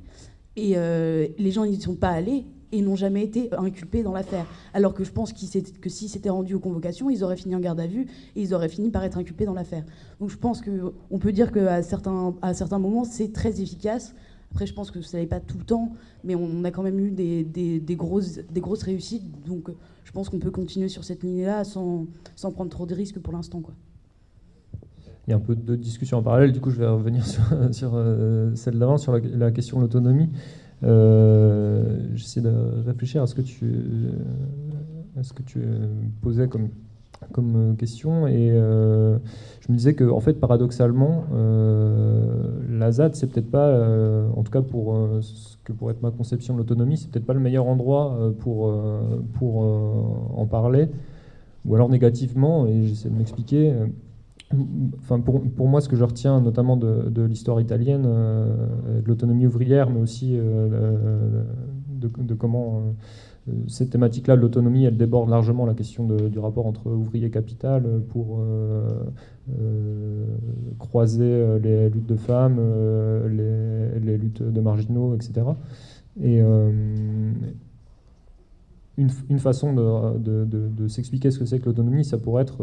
Et 0.55 0.73
euh, 0.77 1.29
les 1.39 1.51
gens 1.51 1.65
n'y 1.65 1.81
sont 1.81 1.95
pas 1.95 2.11
allés 2.11 2.45
et 2.73 2.83
n'ont 2.83 2.97
jamais 2.97 3.23
été 3.23 3.51
inculpés 3.57 4.03
dans 4.03 4.13
l'affaire. 4.13 4.47
Alors 4.75 4.95
que 4.95 5.05
je 5.05 5.11
pense 5.11 5.33
que 5.33 5.89
s'ils 5.89 6.09
s'étaient 6.09 6.31
rendus 6.31 6.55
aux 6.55 6.61
convocations, 6.61 7.11
ils 7.11 7.25
auraient 7.25 7.37
fini 7.37 7.55
en 7.55 7.61
garde 7.61 7.81
à 7.81 7.87
vue 7.87 8.07
et 8.37 8.43
ils 8.43 8.55
auraient 8.55 8.69
fini 8.69 8.91
par 8.91 9.05
être 9.05 9.19
inculpés 9.19 9.45
dans 9.45 9.55
l'affaire. 9.55 9.85
Donc 10.21 10.31
je 10.31 10.37
pense 10.37 10.63
qu'on 10.63 11.19
peut 11.19 11.33
dire 11.33 11.53
qu'à 11.53 11.75
à 11.75 11.83
certains 11.83 12.79
moments, 12.79 13.05
c'est 13.05 13.33
très 13.33 13.61
efficace. 13.61 14.15
Après, 14.53 14.67
je 14.67 14.75
pense 14.75 14.91
que 14.91 15.01
ça 15.01 15.17
n'est 15.17 15.27
pas 15.27 15.41
tout 15.41 15.57
le 15.57 15.65
temps, 15.65 15.95
mais 16.25 16.35
on 16.35 16.63
a 16.65 16.71
quand 16.71 16.83
même 16.83 17.01
eu 17.01 17.11
des, 17.11 17.43
des, 17.43 17.97
grosses, 17.97 18.39
des 18.53 18.61
grosses 18.61 18.83
réussites. 18.83 19.25
Donc 19.47 19.71
je 20.05 20.13
pense 20.13 20.29
qu'on 20.29 20.39
peut 20.39 20.51
continuer 20.51 20.89
sur 20.89 21.05
cette 21.05 21.23
ligne-là 21.23 21.65
sans, 21.65 22.07
sans 22.37 22.53
prendre 22.53 22.71
trop 22.71 22.85
de 22.85 22.95
risques 22.95 23.19
pour 23.19 23.33
l'instant. 23.33 23.63
il 25.27 25.31
y 25.31 25.33
a 25.33 25.37
un 25.37 25.41
peu 25.41 25.57
de 25.57 25.75
discussion 25.75 26.19
en 26.19 26.23
parallèle. 26.23 26.53
Du 26.53 26.61
coup, 26.61 26.69
je 26.69 26.79
vais 26.79 26.87
revenir 26.87 27.25
sur, 27.73 27.93
euh, 27.95 28.55
celle 28.55 28.79
d'avant, 28.79 28.99
sur 28.99 29.19
la, 29.19 29.51
question 29.53 29.79
de 29.79 29.85
l'autonomie. 29.85 30.29
Euh, 30.83 32.11
j'essaie 32.15 32.43
de 32.43 32.53
réfléchir 32.85 33.23
à 33.23 33.27
ce 33.27 33.35
que 33.35 33.41
tu, 33.41 33.73
ce 35.23 35.33
que 35.33 35.43
tu 35.43 35.63
posais 36.21 36.47
comme, 36.47 36.69
comme 37.33 37.75
question. 37.79 38.27
Et 38.27 38.51
euh, 38.53 39.19
je 39.63 39.73
me 39.73 39.77
disais 39.77 39.95
que, 39.95 40.05
en 40.11 40.21
fait, 40.21 40.35
paradoxalement, 40.35 41.25
la 42.69 42.91
ZAD, 42.91 43.15
c'est 43.15 43.29
peut-être 43.29 43.51
pas, 43.51 43.81
en 44.37 44.43
tout 44.43 44.51
cas 44.51 44.61
pour 44.61 44.99
ce 45.21 45.57
que 45.63 45.73
pourrait 45.73 45.95
être 45.95 46.03
ma 46.03 46.11
conception 46.11 46.55
de 46.55 46.59
l'autonomie, 46.59 46.97
c'est 46.97 47.09
peut-être 47.11 47.27
pas 47.27 47.33
le 47.33 47.41
meilleur 47.41 47.67
endroit 47.67 48.33
pour, 48.41 48.75
pour 49.35 49.59
en 50.37 50.47
parler. 50.47 50.89
Ou 51.65 51.77
alors 51.77 51.89
négativement, 51.89 52.67
et 52.67 52.83
j'essaie 52.83 53.09
de 53.09 53.15
m'expliquer 53.15 53.73
Enfin, 54.99 55.21
pour, 55.21 55.43
pour, 55.43 55.69
moi, 55.69 55.81
ce 55.81 55.89
que 55.89 55.97
je 55.97 56.05
retiens 56.05 56.41
notamment 56.41 56.77
de, 56.77 57.09
de 57.09 57.23
l'histoire 57.23 57.61
italienne, 57.61 58.05
euh, 58.07 59.01
de 59.01 59.09
l'autonomie 59.09 59.47
ouvrière, 59.47 59.89
mais 59.91 60.01
aussi 60.01 60.37
euh, 60.37 61.45
de, 61.89 62.35
comment 62.35 62.79
euh, 62.79 62.93
cette 63.67 63.91
thématique-là 63.91 64.37
l'autonomie, 64.37 64.85
elle 64.85 64.97
déborde 64.97 65.29
largement 65.29 65.67
la 65.67 65.75
question 65.75 66.07
du 66.07 66.39
rapport 66.39 66.67
entre 66.67 66.91
ouvrier 66.91 67.27
et 67.27 67.31
capital 67.31 67.83
pour 68.11 68.41
croiser 70.79 71.59
les 71.61 71.91
luttes 71.91 72.07
de 72.07 72.17
femmes, 72.17 72.61
les, 73.29 74.17
luttes 74.17 74.43
de 74.43 74.61
marginaux, 74.61 75.17
etc. 75.17 75.47
Et 76.23 76.41
une, 78.97 79.39
façon 79.39 79.73
de, 79.75 80.87
s'expliquer 80.89 81.33
ce 81.33 81.41
que 81.41 81.45
c'est 81.45 81.59
que 81.59 81.67
l'autonomie, 81.67 82.05
ça 82.05 82.19
pourrait 82.19 82.43
être 82.43 82.63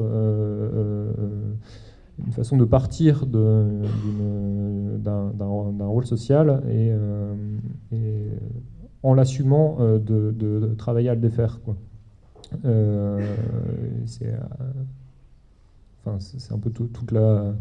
une 2.26 2.32
façon 2.34 2.58
de 2.58 2.66
partir 2.66 3.26
d'un 3.26 3.82
rôle 5.80 6.06
social 6.06 6.62
et, 6.70 6.92
euh, 6.92 7.34
en 9.04 9.14
l'assumant 9.14 9.78
euh, 9.80 10.00
de, 10.00 10.74
travailler 10.78 11.10
à 11.10 11.16
le 11.16 11.22
défaire. 11.22 11.60
Euh, 12.66 13.20
c'est 14.06 14.34
un 16.52 16.58
peu 16.58 16.72
toute 16.72 17.12
la 17.12 17.54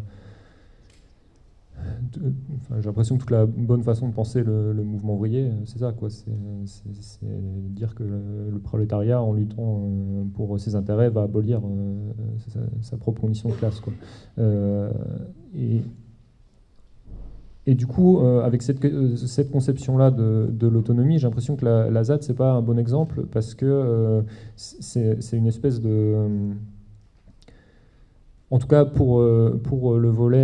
j'ai 2.77 2.87
l'impression 2.87 3.17
que 3.17 3.21
toute 3.21 3.31
la 3.31 3.47
bonne 3.47 3.83
façon 3.83 4.09
de 4.09 4.15
penser 4.15 4.43
le, 4.43 4.73
mouvement 4.85 5.15
ouvrier, 5.15 5.51
c'est 5.65 5.79
ça, 5.79 5.93
quoi. 5.93 6.09
C'est, 6.11 6.31
dire 7.71 7.95
que 7.95 8.03
le, 8.03 8.59
prolétariat, 8.59 9.23
en 9.23 9.33
luttant 9.33 9.83
euh, 9.83 10.25
pour 10.35 10.59
ses 10.59 10.75
intérêts, 10.75 11.09
va 11.09 11.23
abolir 11.23 11.61
euh, 11.65 12.13
sa, 12.83 12.97
propre 12.97 13.21
condition 13.21 13.49
de 13.49 13.55
classe, 13.55 13.81
quoi. 13.81 13.93
Euh, 14.39 14.91
et, 15.55 15.83
et 17.71 17.75
du 17.75 17.87
coup, 17.87 18.21
avec 18.21 18.63
cette, 18.63 18.79
cette 19.17 19.51
conception-là 19.51 20.11
de, 20.11 20.49
de 20.51 20.67
l'autonomie, 20.67 21.19
j'ai 21.19 21.27
l'impression 21.27 21.55
que 21.55 21.65
la, 21.65 21.91
la 21.91 22.03
ZAD, 22.05 22.23
c'est 22.23 22.35
pas 22.35 22.53
un 22.53 22.63
bon 22.63 22.79
exemple 22.79 23.25
parce 23.31 23.55
que 23.55 24.25
c'est 24.57 25.37
une 25.37 25.47
espèce 25.47 25.81
de 25.81 26.55
en 28.51 28.59
tout 28.59 28.67
cas, 28.67 28.85
pour, 28.85 29.21
euh, 29.21 29.61
pour 29.63 29.97
le 29.99 30.09
volet. 30.09 30.39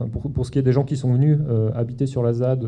Euh, 0.00 0.04
euh, 0.04 0.04
enfin, 0.04 0.08
pour, 0.08 0.30
pour, 0.30 0.46
ce 0.46 0.50
qui 0.50 0.58
est 0.58 0.62
des 0.62 0.72
gens 0.72 0.84
qui 0.84 0.96
sont 0.96 1.12
venus 1.12 1.38
habiter 1.74 2.06
sur 2.06 2.22
la 2.22 2.32
ZAD 2.32 2.64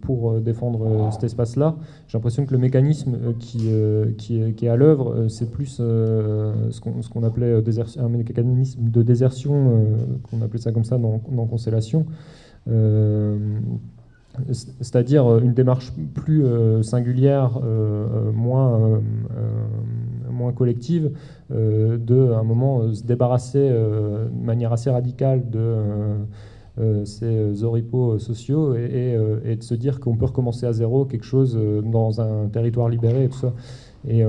pour 0.00 0.40
défendre 0.40 1.10
cet 1.12 1.24
espace-là, 1.24 1.76
j'ai 2.06 2.18
l'impression 2.18 2.46
que 2.46 2.52
le 2.52 2.58
mécanisme 2.58 3.34
qui, 3.38 3.70
qui, 4.16 4.38
est, 4.38 4.68
à 4.68 4.76
l'œuvre, 4.76 5.28
c'est 5.28 5.50
plus 5.50 5.76
ce 5.76 6.80
qu'on 6.80 7.22
appelait 7.22 7.62
un 7.98 8.08
mécanisme 8.08 8.90
de 8.90 9.02
désertion, 9.02 9.86
qu'on 10.30 10.42
appelait 10.42 10.60
ça 10.60 10.72
comme 10.72 10.84
ça 10.84 10.98
dans, 10.98 11.20
dans 11.30 11.46
Constellation 11.46 12.06
c'est-à-dire 14.50 15.38
une 15.38 15.54
démarche 15.54 15.92
plus 16.14 16.44
singulière, 16.82 17.60
moins, 18.34 19.00
moins 20.38 20.52
collective, 20.52 21.10
euh, 21.52 21.98
de 21.98 22.32
à 22.32 22.38
un 22.38 22.44
moment 22.44 22.80
euh, 22.80 22.94
se 22.94 23.04
débarrasser 23.04 23.58
euh, 23.58 24.28
de 24.28 24.44
manière 24.44 24.72
assez 24.72 24.90
radicale 24.90 25.50
de 25.50 25.74
ces 27.04 27.64
oripeaux 27.64 28.20
sociaux 28.20 28.76
et, 28.76 29.56
de 29.56 29.62
se 29.64 29.74
dire 29.74 29.98
qu'on 29.98 30.14
peut 30.14 30.26
recommencer 30.26 30.64
à 30.64 30.72
zéro 30.72 31.06
quelque 31.06 31.24
chose 31.24 31.58
dans 31.84 32.20
un 32.20 32.46
territoire 32.46 32.88
libéré 32.88 33.24
et 33.24 33.28
tout 33.28 33.38
ça. 33.38 33.52
Et 34.06 34.24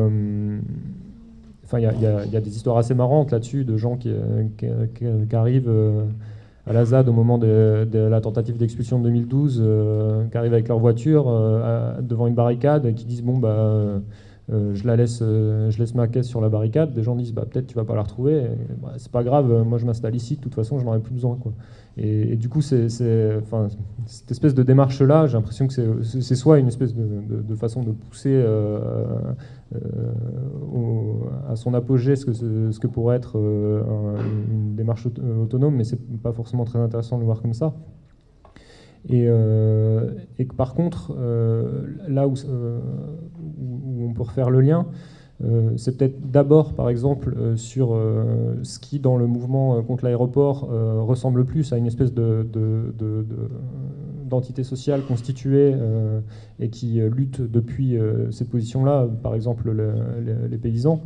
enfin, 1.63 1.77
il 1.77 2.01
y, 2.01 2.07
a 2.07 2.41
des 2.41 2.55
histoires 2.55 2.77
assez 2.77 2.95
marrantes 2.95 3.29
là-dessus 3.29 3.65
de 3.65 3.77
gens 3.77 3.97
qui, 3.97 4.11
qui, 4.57 5.35
arrivent 5.35 5.71
à 6.69 6.73
la 6.73 6.85
ZAD 6.85 7.09
au 7.09 7.13
moment 7.13 7.37
de, 7.37 7.87
la 7.93 8.21
tentative 8.21 8.55
d'expulsion 8.55 8.99
de 8.99 9.03
2012, 9.03 9.63
qui 10.31 10.37
arrivent 10.37 10.53
avec 10.53 10.67
leur 10.67 10.79
voiture 10.79 11.25
devant 12.01 12.27
une 12.27 12.35
barricade 12.35 12.85
et 12.85 12.93
qui 12.93 13.05
disent 13.05 13.23
bon 13.23 13.37
bah 13.37 13.99
euh, 14.51 14.73
je, 14.73 14.87
la 14.87 14.95
laisse, 14.95 15.19
euh, 15.21 15.69
je 15.69 15.77
laisse 15.77 15.93
ma 15.93 16.07
caisse 16.07 16.27
sur 16.27 16.41
la 16.41 16.49
barricade, 16.49 16.93
des 16.93 17.03
gens 17.03 17.15
disent 17.15 17.33
bah, 17.33 17.45
peut-être 17.47 17.67
tu 17.67 17.75
vas 17.75 17.83
pas 17.83 17.93
la 17.93 18.01
retrouver, 18.01 18.47
bah, 18.81 18.93
c'est 18.97 19.11
pas 19.11 19.23
grave, 19.23 19.51
euh, 19.51 19.63
moi 19.63 19.77
je 19.77 19.85
m'installe 19.85 20.15
ici, 20.15 20.37
de 20.37 20.41
toute 20.41 20.55
façon 20.55 20.79
je 20.79 20.85
n'en 20.85 20.95
ai 20.95 20.99
plus 20.99 21.13
besoin. 21.13 21.35
Quoi. 21.35 21.53
Et, 22.01 22.37
du 22.37 22.47
coup, 22.47 22.61
cette 22.61 23.01
espèce 24.31 24.53
de 24.53 24.63
démarche-là, 24.63 25.27
j'ai 25.27 25.33
l'impression 25.33 25.67
que 25.67 25.73
c'est, 25.73 26.35
soit 26.35 26.57
une 26.59 26.69
espèce 26.69 26.95
de, 26.95 27.55
façon 27.55 27.83
de 27.83 27.91
pousser 27.91 28.41
à 31.49 31.55
son 31.57 31.73
apogée 31.73 32.15
ce 32.15 32.79
que, 32.79 32.87
pourrait 32.87 33.17
être 33.17 33.35
une 33.35 34.75
démarche 34.75 35.07
autonome, 35.07 35.75
mais 35.75 35.83
c'est 35.83 35.99
pas 36.21 36.31
forcément 36.31 36.63
très 36.63 36.79
intéressant 36.79 37.17
de 37.17 37.21
le 37.21 37.25
voir 37.25 37.41
comme 37.41 37.53
ça. 37.53 37.73
Et, 39.09 39.23
et 39.23 40.45
que 40.47 40.55
par 40.55 40.75
contre, 40.75 41.17
là 42.07 42.29
où, 42.29 42.35
où, 43.59 44.05
on 44.09 44.13
peut 44.13 44.23
refaire 44.23 44.49
le 44.49 44.61
lien. 44.61 44.87
Euh, 45.43 45.71
c'est 45.77 45.97
peut-être 45.97 46.29
d'abord, 46.29 46.73
par 46.73 46.89
exemple, 46.89 47.33
euh, 47.37 47.55
sur 47.55 47.93
euh, 47.93 48.55
ce 48.63 48.77
qui, 48.79 48.99
dans 48.99 49.15
le 49.17 49.25
mouvement 49.25 49.81
contre 49.83 50.03
l'aéroport, 50.03 50.67
ressemble 50.69 51.45
plus 51.45 51.71
à 51.73 51.77
une 51.77 51.85
espèce 51.85 52.13
d'entité 54.29 54.63
sociale 54.63 55.03
constituée 55.03 55.73
et 56.59 56.69
qui 56.69 56.99
lutte 57.01 57.41
depuis 57.41 57.97
cette 58.31 58.49
position-là, 58.49 59.07
par 59.23 59.35
exemple 59.35 59.71
les 60.49 60.57
paysans, 60.57 61.01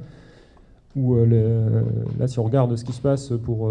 où 0.96 1.16
là, 1.16 2.28
si 2.28 2.40
on 2.40 2.44
regarde 2.44 2.76
ce 2.76 2.84
qui 2.84 2.94
se 2.94 3.02
passe 3.02 3.34
pour 3.44 3.70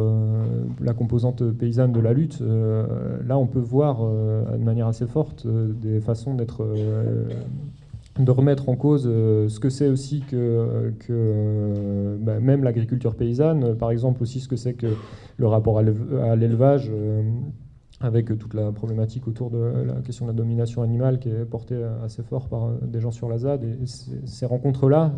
la 0.80 0.94
composante 0.94 1.44
paysanne 1.52 1.92
de 1.92 2.00
la 2.00 2.12
lutte, 2.12 2.40
là, 2.40 3.38
on 3.38 3.46
peut 3.46 3.60
voir 3.60 4.02
de 4.02 4.64
manière 4.64 4.86
assez 4.86 5.06
forte 5.06 5.46
des 5.46 6.00
façons 6.00 6.34
d'être 6.34 6.66
de 8.18 8.30
remettre 8.30 8.68
en 8.68 8.76
cause 8.76 9.04
euh, 9.06 9.48
ce 9.48 9.58
que 9.58 9.70
c'est 9.70 9.88
aussi 9.88 10.20
que, 10.20 10.92
euh, 11.10 12.16
bah, 12.20 12.40
même 12.40 12.62
l'agriculture 12.62 13.14
paysanne, 13.14 13.76
par 13.76 13.90
exemple 13.90 14.22
aussi 14.22 14.40
ce 14.40 14.48
que 14.48 14.56
c'est 14.56 14.74
que 14.74 14.88
le 15.38 15.46
rapport 15.46 15.78
à 15.78 15.82
l'élevage, 16.36 16.90
euh, 16.92 17.22
avec 18.00 18.36
toute 18.38 18.54
la 18.54 18.72
problématique 18.72 19.28
autour 19.28 19.50
de 19.50 19.58
la 19.86 19.94
question 20.02 20.26
de 20.26 20.32
la 20.32 20.36
domination 20.36 20.82
animale 20.82 21.20
qui 21.20 21.28
est 21.28 21.44
portée 21.44 21.80
assez 22.04 22.22
fort 22.24 22.48
par 22.48 22.70
des 22.82 23.00
gens 23.00 23.12
sur 23.12 23.28
la 23.28 23.38
ZAD. 23.38 23.64
Ces 24.24 24.44
rencontres-là, 24.44 25.12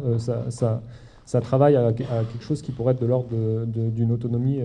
ça, 0.49 1.41
travaille 1.41 1.77
à, 1.77 1.95
quelque 1.95 2.43
chose 2.43 2.61
qui 2.61 2.73
pourrait 2.73 2.93
être 2.93 3.01
de 3.01 3.07
l'ordre 3.07 3.29
d'une 3.65 4.13
autonomie 4.13 4.61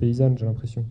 paysanne, 0.00 0.36
j'ai 0.36 0.44
l'impression. 0.44 0.84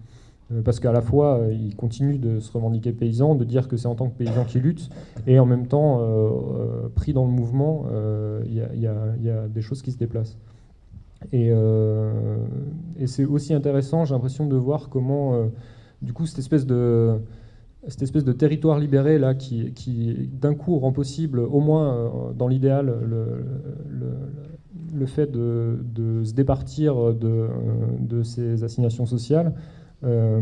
Euh, 0.51 0.61
parce 0.61 0.79
qu'à 0.79 0.91
la 0.91 1.01
fois, 1.01 1.39
euh, 1.39 1.53
il 1.53 1.75
continue 1.75 2.17
de 2.17 2.39
se 2.39 2.51
revendiquer 2.51 2.91
paysan, 2.91 3.35
de 3.35 3.43
dire 3.43 3.67
que 3.67 3.77
c'est 3.77 3.87
en 3.87 3.95
tant 3.95 4.09
que 4.09 4.17
paysan 4.17 4.45
qu'il 4.45 4.61
lutte, 4.61 4.89
et 5.25 5.39
en 5.39 5.45
même 5.45 5.67
temps, 5.67 5.99
euh, 6.01 6.87
pris 6.93 7.13
dans 7.13 7.25
le 7.25 7.31
mouvement, 7.31 7.85
il 8.45 8.53
y, 8.53 8.87
a 9.29 9.47
des 9.47 9.61
choses 9.61 9.81
qui 9.81 9.91
se 9.91 9.97
déplacent. 9.97 10.37
Et, 11.31 11.51
c'est 13.05 13.25
aussi 13.25 13.53
intéressant, 13.53 14.05
j'ai 14.05 14.13
l'impression 14.13 14.45
de 14.45 14.55
voir 14.55 14.89
comment, 14.89 15.49
du 16.01 16.13
coup, 16.13 16.25
cette 16.25 16.39
espèce 16.39 16.65
de 16.65 17.21
territoire 18.37 18.79
libéré 18.79 19.17
là 19.17 19.33
qui, 19.33 20.29
d'un 20.39 20.53
coup 20.53 20.77
rend 20.77 20.91
possible, 20.91 21.39
au 21.39 21.59
moins 21.59 22.33
dans 22.37 22.47
l'idéal, 22.47 22.93
le, 24.93 25.05
fait 25.07 25.31
de, 25.31 25.79
se 26.23 26.33
départir 26.33 27.15
de, 27.15 28.21
ces 28.23 28.63
assignations 28.63 29.07
sociales, 29.07 29.53
et 30.05 30.07
euh, 30.07 30.39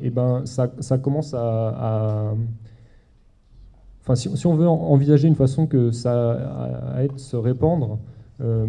eh 0.00 0.08
ben 0.08 0.44
ça, 0.46 0.98
commence 0.98 1.34
à, 1.34 2.34
Enfin, 4.00 4.14
si, 4.14 4.46
on 4.46 4.54
veut 4.54 4.66
envisager 4.66 5.28
une 5.28 5.34
façon 5.34 5.66
que 5.66 5.90
ça 5.90 6.38
se 7.16 7.36
répandre, 7.36 7.98
euh, 8.40 8.64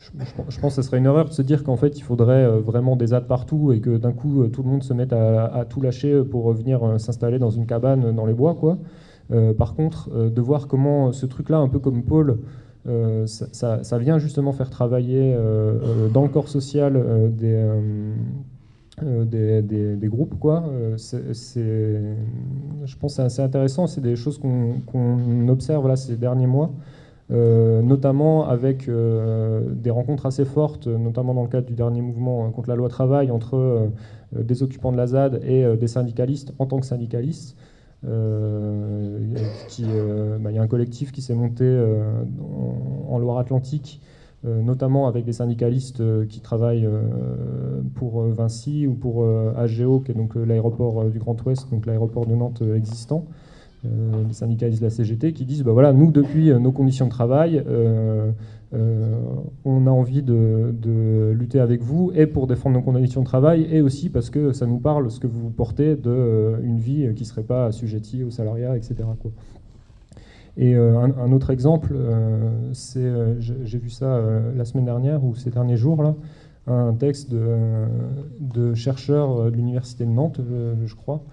je, 0.00 0.60
pense 0.60 0.74
que 0.74 0.82
ce 0.82 0.82
serait 0.82 0.98
une 0.98 1.06
erreur 1.06 1.26
de 1.26 1.32
se 1.32 1.42
dire 1.42 1.62
qu'en 1.62 1.76
fait 1.76 1.96
il 1.96 2.02
faudrait 2.02 2.44
euh, 2.44 2.58
vraiment 2.58 2.96
des 2.96 3.08
ZAD 3.08 3.28
partout 3.28 3.70
et 3.70 3.78
que 3.78 3.96
d'un 3.98 4.10
coup 4.10 4.44
tout 4.48 4.64
le 4.64 4.68
monde 4.68 4.82
se 4.82 4.92
mette 4.94 5.12
à, 5.12 5.64
tout 5.70 5.80
lâcher 5.80 6.24
pour 6.24 6.52
venir 6.52 6.98
s'installer 6.98 7.38
dans 7.38 7.50
une 7.50 7.66
cabane 7.66 8.12
dans 8.12 8.26
les 8.26 8.34
bois. 8.34 8.56
Quoi. 8.56 8.78
par 9.56 9.76
contre, 9.76 10.10
de 10.10 10.40
voir 10.40 10.66
comment 10.66 11.12
ce 11.12 11.26
truc-là, 11.26 11.58
un 11.58 11.68
peu 11.68 11.78
comme 11.78 12.02
Paul, 12.02 12.40
ça, 13.26 13.98
vient 14.00 14.18
justement 14.18 14.50
faire 14.50 14.70
travailler 14.70 15.36
dans 16.12 16.22
le 16.22 16.28
corps 16.28 16.48
social 16.48 17.30
des 17.30 17.64
euh, 19.02 19.24
des, 19.24 20.08
groupes. 20.08 20.38
Quoi. 20.38 20.64
Euh, 20.68 20.98
c'est, 20.98 21.32
je 22.84 22.96
pense 22.98 23.12
que 23.12 23.16
c'est 23.16 23.22
assez 23.22 23.40
intéressant. 23.40 23.86
C'est 23.86 24.02
des 24.02 24.16
choses 24.16 24.38
qu'on, 24.38 25.48
observe 25.48 25.88
là, 25.88 25.96
ces 25.96 26.16
derniers 26.16 26.46
mois, 26.46 26.72
euh, 27.30 27.80
notamment 27.80 28.46
avec 28.46 28.88
des 28.88 29.90
rencontres 29.90 30.26
assez 30.26 30.44
fortes, 30.44 30.88
notamment 30.88 31.32
dans 31.32 31.42
le 31.42 31.48
cadre 31.48 31.66
du 31.66 31.74
dernier 31.74 32.02
mouvement 32.02 32.50
contre 32.50 32.68
la 32.68 32.76
loi 32.76 32.88
travail, 32.88 33.30
entre 33.30 33.88
des 34.32 34.62
occupants 34.62 34.92
de 34.92 34.98
la 34.98 35.06
ZAD 35.06 35.42
et 35.44 35.76
des 35.76 35.88
syndicalistes 35.88 36.52
en 36.58 36.66
tant 36.66 36.78
que 36.78 36.86
syndicalistes. 36.86 37.56
Bah, 38.02 38.10
il 39.20 40.54
y 40.54 40.58
a 40.58 40.62
un 40.62 40.68
collectif 40.68 41.12
qui 41.12 41.22
s'est 41.22 41.34
monté 41.34 41.64
en 43.08 43.18
Loire-Atlantique 43.18 44.02
notamment 44.44 45.06
avec 45.06 45.24
des 45.24 45.32
syndicalistes 45.32 46.00
euh, 46.00 46.26
qui 46.26 46.40
travaillent 46.40 46.86
euh, 46.86 47.80
pour 47.94 48.22
Vinci 48.22 48.86
ou 48.86 48.94
pour 48.94 49.24
AGO, 49.56 50.00
qui 50.00 50.10
est 50.10 50.14
donc 50.14 50.34
l'aéroport 50.34 51.04
du 51.04 51.18
Grand 51.18 51.40
Ouest, 51.44 51.70
donc 51.70 51.86
l'aéroport 51.86 52.26
de 52.26 52.34
Nantes 52.34 52.62
existant. 52.74 53.26
les 53.84 54.32
syndicalistes 54.32 54.80
de 54.80 54.86
la 54.86 54.90
CGT 54.90 55.32
qui 55.32 55.44
disent 55.44 55.62
bah 55.62 55.72
voilà, 55.72 55.92
nous, 55.92 56.10
depuis 56.10 56.52
nos 56.52 56.72
conditions 56.72 57.06
de 57.06 57.10
travail, 57.10 57.62
on 58.72 59.86
a 59.86 59.90
envie 59.90 60.22
de, 60.22 61.32
lutter 61.32 61.60
avec 61.60 61.82
vous 61.82 62.10
et 62.14 62.26
pour 62.26 62.46
défendre 62.46 62.76
nos 62.76 62.82
conditions 62.82 63.20
de 63.20 63.26
travail 63.26 63.66
et 63.70 63.80
aussi 63.80 64.08
parce 64.08 64.30
que 64.30 64.52
ça 64.52 64.66
nous 64.66 64.78
parle 64.78 65.10
ce 65.10 65.20
que 65.20 65.26
vous 65.26 65.50
portez 65.50 65.96
d'une 65.96 66.78
vie 66.78 67.12
qui 67.14 67.22
ne 67.22 67.28
serait 67.28 67.42
pas 67.42 67.66
assujettie 67.66 68.24
au 68.24 68.30
salariat, 68.30 68.76
etc. 68.76 68.94
Et 70.56 70.74
euh, 70.74 70.98
un, 70.98 71.32
autre 71.32 71.50
exemple, 71.50 71.92
euh, 71.94 72.50
c'est, 72.72 73.00
euh, 73.00 73.40
j'ai 73.40 73.78
vu 73.78 73.88
ça 73.88 74.20
la 74.54 74.64
semaine 74.64 74.84
dernière 74.84 75.24
ou 75.24 75.34
ces 75.34 75.50
derniers 75.50 75.76
jours 75.76 76.02
là, 76.02 76.14
un 76.66 76.92
texte 76.92 77.30
de, 77.32 78.74
chercheurs 78.74 79.50
de 79.50 79.56
l'université 79.56 80.04
de 80.04 80.10
Nantes, 80.10 80.40
je, 80.84 80.94
crois, 80.94 81.24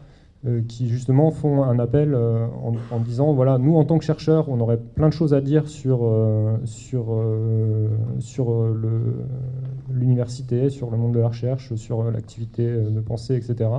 qui 0.67 0.87
justement 0.87 1.29
font 1.29 1.63
un 1.63 1.77
appel 1.77 2.15
en, 2.15 2.99
disant 2.99 3.33
voilà, 3.33 3.59
nous 3.59 3.75
en 3.75 3.85
tant 3.85 3.99
que 3.99 4.05
chercheurs, 4.05 4.49
on 4.49 4.59
aurait 4.59 4.79
plein 4.79 5.07
de 5.07 5.13
choses 5.13 5.35
à 5.35 5.41
dire 5.41 5.67
sur, 5.67 5.99
sur, 6.63 7.23
sur 8.17 8.65
l'université, 9.93 10.71
sur 10.71 10.89
le 10.89 10.97
monde 10.97 11.13
de 11.13 11.19
la 11.19 11.27
recherche, 11.27 11.75
sur 11.75 12.09
l'activité 12.09 12.65
de 12.65 12.99
pensée, 12.99 13.35
etc. 13.35 13.69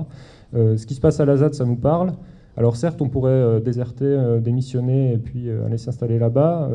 ce 0.52 0.86
qui 0.86 0.94
se 0.94 1.00
passe 1.00 1.18
à 1.18 1.24
l'AZAD, 1.24 1.54
ça 1.54 1.64
nous 1.64 1.76
parle. 1.76 2.12
Alors 2.60 2.76
certes, 2.76 3.00
on 3.00 3.08
pourrait 3.08 3.30
euh, 3.30 3.58
déserter, 3.58 4.04
euh, 4.04 4.38
démissionner 4.38 5.14
et 5.14 5.16
puis 5.16 5.48
euh, 5.48 5.64
aller 5.64 5.78
s'installer 5.78 6.18
là-bas. 6.18 6.70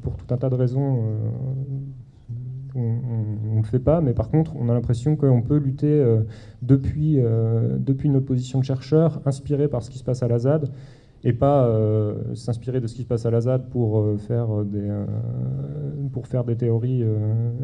pour 0.00 0.16
tout 0.16 0.32
un 0.32 0.38
tas 0.38 0.48
de 0.48 0.54
raisons, 0.54 1.02
on 2.74 2.80
ne 3.52 3.58
le 3.58 3.66
fait 3.66 3.78
pas, 3.78 4.00
mais 4.00 4.14
par 4.14 4.30
contre, 4.30 4.56
on 4.56 4.70
a 4.70 4.72
l'impression 4.72 5.16
qu'on 5.16 5.42
peut 5.42 5.58
lutter 5.58 6.02
depuis, 6.62 7.18
depuis 7.78 8.08
notre 8.08 8.24
position 8.24 8.58
de 8.60 8.64
chercheur, 8.64 9.20
inspiré 9.26 9.68
par 9.68 9.82
ce 9.82 9.90
qui 9.90 9.98
se 9.98 10.04
passe 10.04 10.22
à 10.22 10.28
la 10.28 10.38
ZAD, 10.38 10.70
et 11.24 11.34
pas 11.34 11.70
s'inspirer 12.34 12.80
de 12.80 12.86
ce 12.86 12.94
qui 12.94 13.02
se 13.02 13.06
passe 13.06 13.26
à 13.26 13.30
la 13.30 13.42
ZAD 13.42 13.68
pour, 13.68 14.06
faire, 14.18 14.64
des, 14.64 14.88
pour 16.12 16.26
faire 16.26 16.44
des 16.44 16.56
théories 16.56 17.04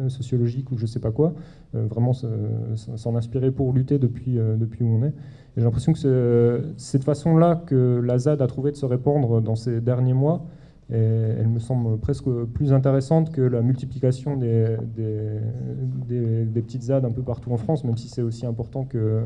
sociologiques 0.09 0.71
ou 0.71 0.77
je 0.77 0.83
ne 0.83 0.87
sais 0.87 0.99
pas 0.99 1.11
quoi, 1.11 1.33
vraiment 1.73 2.13
s'en 2.13 3.15
inspirer 3.15 3.51
pour 3.51 3.73
lutter 3.73 3.97
depuis, 3.97 4.37
depuis 4.57 4.83
où 4.83 4.87
on 4.87 5.03
est. 5.03 5.13
J'ai 5.55 5.63
l'impression 5.63 5.93
que 5.93 6.73
cette 6.77 7.03
façon-là 7.03 7.55
que 7.65 8.01
la 8.03 8.17
ZAD 8.17 8.41
a 8.41 8.47
trouvé 8.47 8.71
de 8.71 8.75
se 8.75 8.85
répandre 8.85 9.41
dans 9.41 9.55
ces 9.55 9.79
derniers 9.79 10.13
mois. 10.13 10.45
Elle 10.89 11.47
me 11.47 11.59
semble 11.59 11.97
presque 11.97 12.29
plus 12.53 12.73
intéressante 12.73 13.31
que 13.31 13.41
la 13.41 13.61
multiplication 13.61 14.35
des, 14.35 14.77
petites 16.53 16.83
ZAD 16.83 17.05
un 17.05 17.11
peu 17.11 17.21
partout 17.21 17.51
en 17.51 17.57
France, 17.57 17.85
même 17.85 17.97
si 17.97 18.09
c'est 18.09 18.21
aussi 18.21 18.45
important 18.45 18.83
que, 18.83 19.23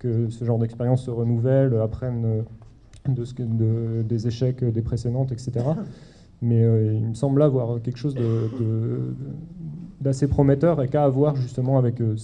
ce 0.00 0.44
genre 0.44 0.58
d'expérience 0.58 1.04
se 1.04 1.10
renouvelle, 1.10 1.76
apprenne 1.76 2.44
de, 3.08 4.02
des 4.02 4.26
échecs 4.26 4.64
des 4.64 4.82
précédentes, 4.82 5.30
etc. 5.30 5.52
Mais 6.42 6.62
euh, 6.64 6.94
il 6.94 7.08
me 7.08 7.14
semble 7.14 7.40
là 7.40 7.48
voir 7.48 7.80
quelque 7.82 7.98
chose 7.98 8.14
d'assez 10.00 10.28
prometteur 10.28 10.82
et 10.82 10.88
qu'à 10.88 11.04
avoir 11.04 11.36
justement 11.36 11.78
avec 11.78 12.00
euh, 12.00 12.14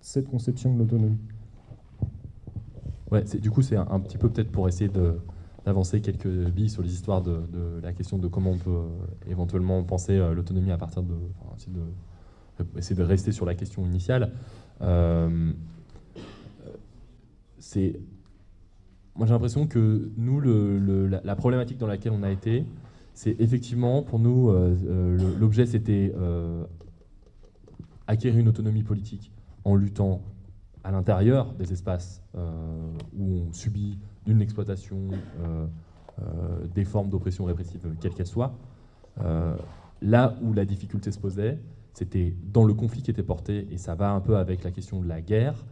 cette 0.00 0.28
conception 0.28 0.74
de 0.74 0.80
l'autonomie 0.80 1.18
du 3.40 3.50
coup, 3.50 3.62
c'est 3.62 3.76
un, 3.76 4.00
petit 4.00 4.18
peu 4.18 4.28
peut-être 4.30 4.50
pour 4.50 4.68
essayer 4.68 4.90
d'avancer 5.64 6.00
quelques 6.00 6.28
billes 6.28 6.70
sur 6.70 6.82
les 6.82 6.92
histoires 6.92 7.22
de, 7.22 7.80
la 7.82 7.92
question 7.92 8.18
de 8.18 8.28
comment 8.28 8.50
on 8.50 8.58
peut 8.58 8.70
euh, 8.70 9.30
éventuellement 9.30 9.82
penser 9.84 10.16
euh, 10.16 10.34
l'autonomie 10.34 10.70
à 10.70 10.78
partir 10.78 11.02
de, 11.02 11.14
essayer 12.76 12.96
de, 12.96 13.02
rester 13.02 13.32
sur 13.32 13.46
la 13.46 13.54
question 13.54 13.84
initiale. 13.84 14.32
Euh, 14.82 15.52
moi, 19.16 19.26
j'ai 19.26 19.32
l'impression 19.32 19.66
que 19.66 20.10
nous, 20.16 20.40
la, 20.40 21.36
problématique 21.36 21.78
dans 21.78 21.86
laquelle 21.86 22.12
on 22.12 22.22
a 22.22 22.30
été, 22.30 22.64
c'est 23.14 23.40
effectivement 23.40 24.02
pour 24.02 24.18
nous 24.18 24.52
l'objet, 25.38 25.66
c'était 25.66 26.12
acquérir 28.06 28.38
une 28.38 28.48
autonomie 28.48 28.82
politique 28.82 29.32
en 29.64 29.76
luttant 29.76 30.20
à 30.84 30.90
l'intérieur 30.90 31.52
des 31.54 31.72
espaces 31.72 32.22
euh, 32.36 32.92
où 33.16 33.46
on 33.48 33.52
subit 33.52 33.98
d'une 34.26 34.42
exploitation, 34.42 34.98
euh, 35.40 35.66
euh, 36.20 36.66
des 36.74 36.84
formes 36.84 37.08
d'oppression 37.08 37.46
répressive, 37.46 37.80
quelles 38.00 38.14
qu'elles 38.14 38.26
soient, 38.26 38.54
là 40.02 40.36
où 40.42 40.52
la 40.52 40.64
difficulté 40.66 41.10
se 41.10 41.18
posait, 41.18 41.58
c'était 41.94 42.34
dans 42.52 42.64
le 42.64 42.74
conflit 42.74 43.00
qui 43.00 43.10
était 43.10 43.22
porté, 43.22 43.66
et 43.70 43.78
ça 43.78 43.94
va 43.94 44.10
un 44.10 44.20
peu 44.20 44.36
avec 44.36 44.62
la 44.62 44.70
question 44.70 45.00
de 45.00 45.08
la 45.08 45.22
guerre, 45.22 45.64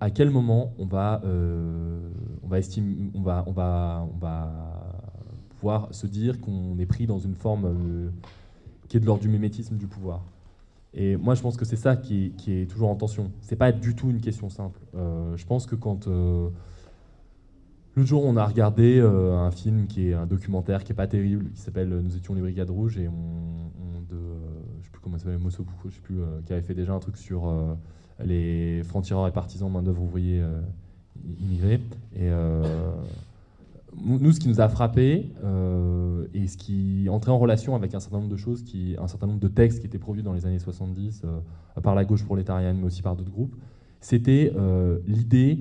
à 0.00 0.10
quel 0.10 0.30
moment 0.30 0.74
on 0.78 0.84
va, 0.84 1.22
on 1.24 2.48
va, 2.48 2.58
estimer, 2.58 3.10
on 3.14 3.22
va, 3.22 3.44
on 3.46 3.52
va, 3.52 4.06
on 4.12 4.18
va 4.18 4.52
pouvoir 5.58 5.94
se 5.94 6.06
dire 6.06 6.40
qu'on 6.40 6.76
est 6.78 6.86
pris 6.86 7.06
dans 7.06 7.20
une 7.20 7.36
forme 7.36 8.12
qui 8.88 8.96
est 8.96 9.00
de 9.00 9.06
l'ordre 9.06 9.22
du 9.22 9.28
mimétisme 9.28 9.76
du 9.76 9.86
pouvoir. 9.86 10.24
Et 10.94 11.16
moi, 11.16 11.34
je 11.34 11.42
pense 11.42 11.56
que 11.56 11.64
c'est 11.64 11.76
ça 11.76 11.96
qui 11.96 12.34
est, 12.46 12.70
toujours 12.70 12.90
en 12.90 12.96
tension. 12.96 13.30
C'est 13.40 13.56
pas 13.56 13.72
du 13.72 13.94
tout 13.94 14.10
une 14.10 14.20
question 14.20 14.50
simple. 14.50 14.78
Euh, 14.94 15.36
je 15.36 15.46
pense 15.46 15.66
que 15.66 15.74
quand, 15.74 16.06
euh, 16.06 16.48
L'autre 17.94 18.08
jour, 18.08 18.24
on 18.24 18.36
a 18.36 18.46
regardé 18.46 18.98
euh, 18.98 19.36
un 19.36 19.50
film 19.50 19.86
qui 19.86 20.08
est 20.08 20.14
un 20.14 20.26
documentaire 20.26 20.82
qui 20.82 20.92
est 20.92 20.94
pas 20.94 21.06
terrible, 21.06 21.50
qui 21.50 21.60
s'appelle 21.60 21.90
Nous 21.90 22.16
étions 22.16 22.32
les 22.34 22.40
Brigades 22.40 22.70
Rouges 22.70 22.98
et 22.98 23.06
on, 23.06 24.00
de, 24.08 24.16
je 24.80 24.86
sais 24.86 24.90
plus 24.90 25.00
comment 25.02 25.18
s'appelle, 25.18 25.38
Mosobuko, 25.38 25.90
je 25.90 25.94
sais 25.96 26.00
plus, 26.00 26.20
qui 26.46 26.54
avait 26.54 26.62
fait 26.62 26.74
déjà 26.74 26.94
un 26.94 27.00
truc 27.00 27.18
sur 27.18 27.52
les 28.24 28.82
francs-tireurs 28.84 29.28
et 29.28 29.32
partisans 29.32 29.70
main 29.70 29.82
d'œuvre 29.82 30.02
ouvriers 30.02 30.42
immigrés. 31.38 31.80
Et 32.16 32.30
nous, 34.00 34.32
ce 34.32 34.40
qui 34.40 34.48
nous 34.48 34.60
a 34.60 34.68
frappé 34.68 35.32
euh, 35.44 36.26
et 36.34 36.46
ce 36.46 36.56
qui 36.56 37.08
entrait 37.10 37.30
en 37.30 37.38
relation 37.38 37.74
avec 37.74 37.94
un 37.94 38.00
certain 38.00 38.18
nombre 38.18 38.30
de 38.30 38.36
choses, 38.36 38.64
un 38.98 39.06
certain 39.06 39.26
nombre 39.26 39.40
de 39.40 39.48
textes 39.48 39.80
qui 39.80 39.86
étaient 39.86 39.98
produits 39.98 40.22
dans 40.22 40.32
les 40.32 40.46
années 40.46 40.58
70 40.58 41.22
euh, 41.24 41.40
par 41.82 41.94
la 41.94 42.04
gauche 42.04 42.24
prolétarienne, 42.24 42.78
mais 42.78 42.86
aussi 42.86 43.02
par 43.02 43.16
d'autres 43.16 43.30
groupes, 43.30 43.56
c'était 44.00 44.52
euh, 44.56 44.98
l'idée 45.06 45.60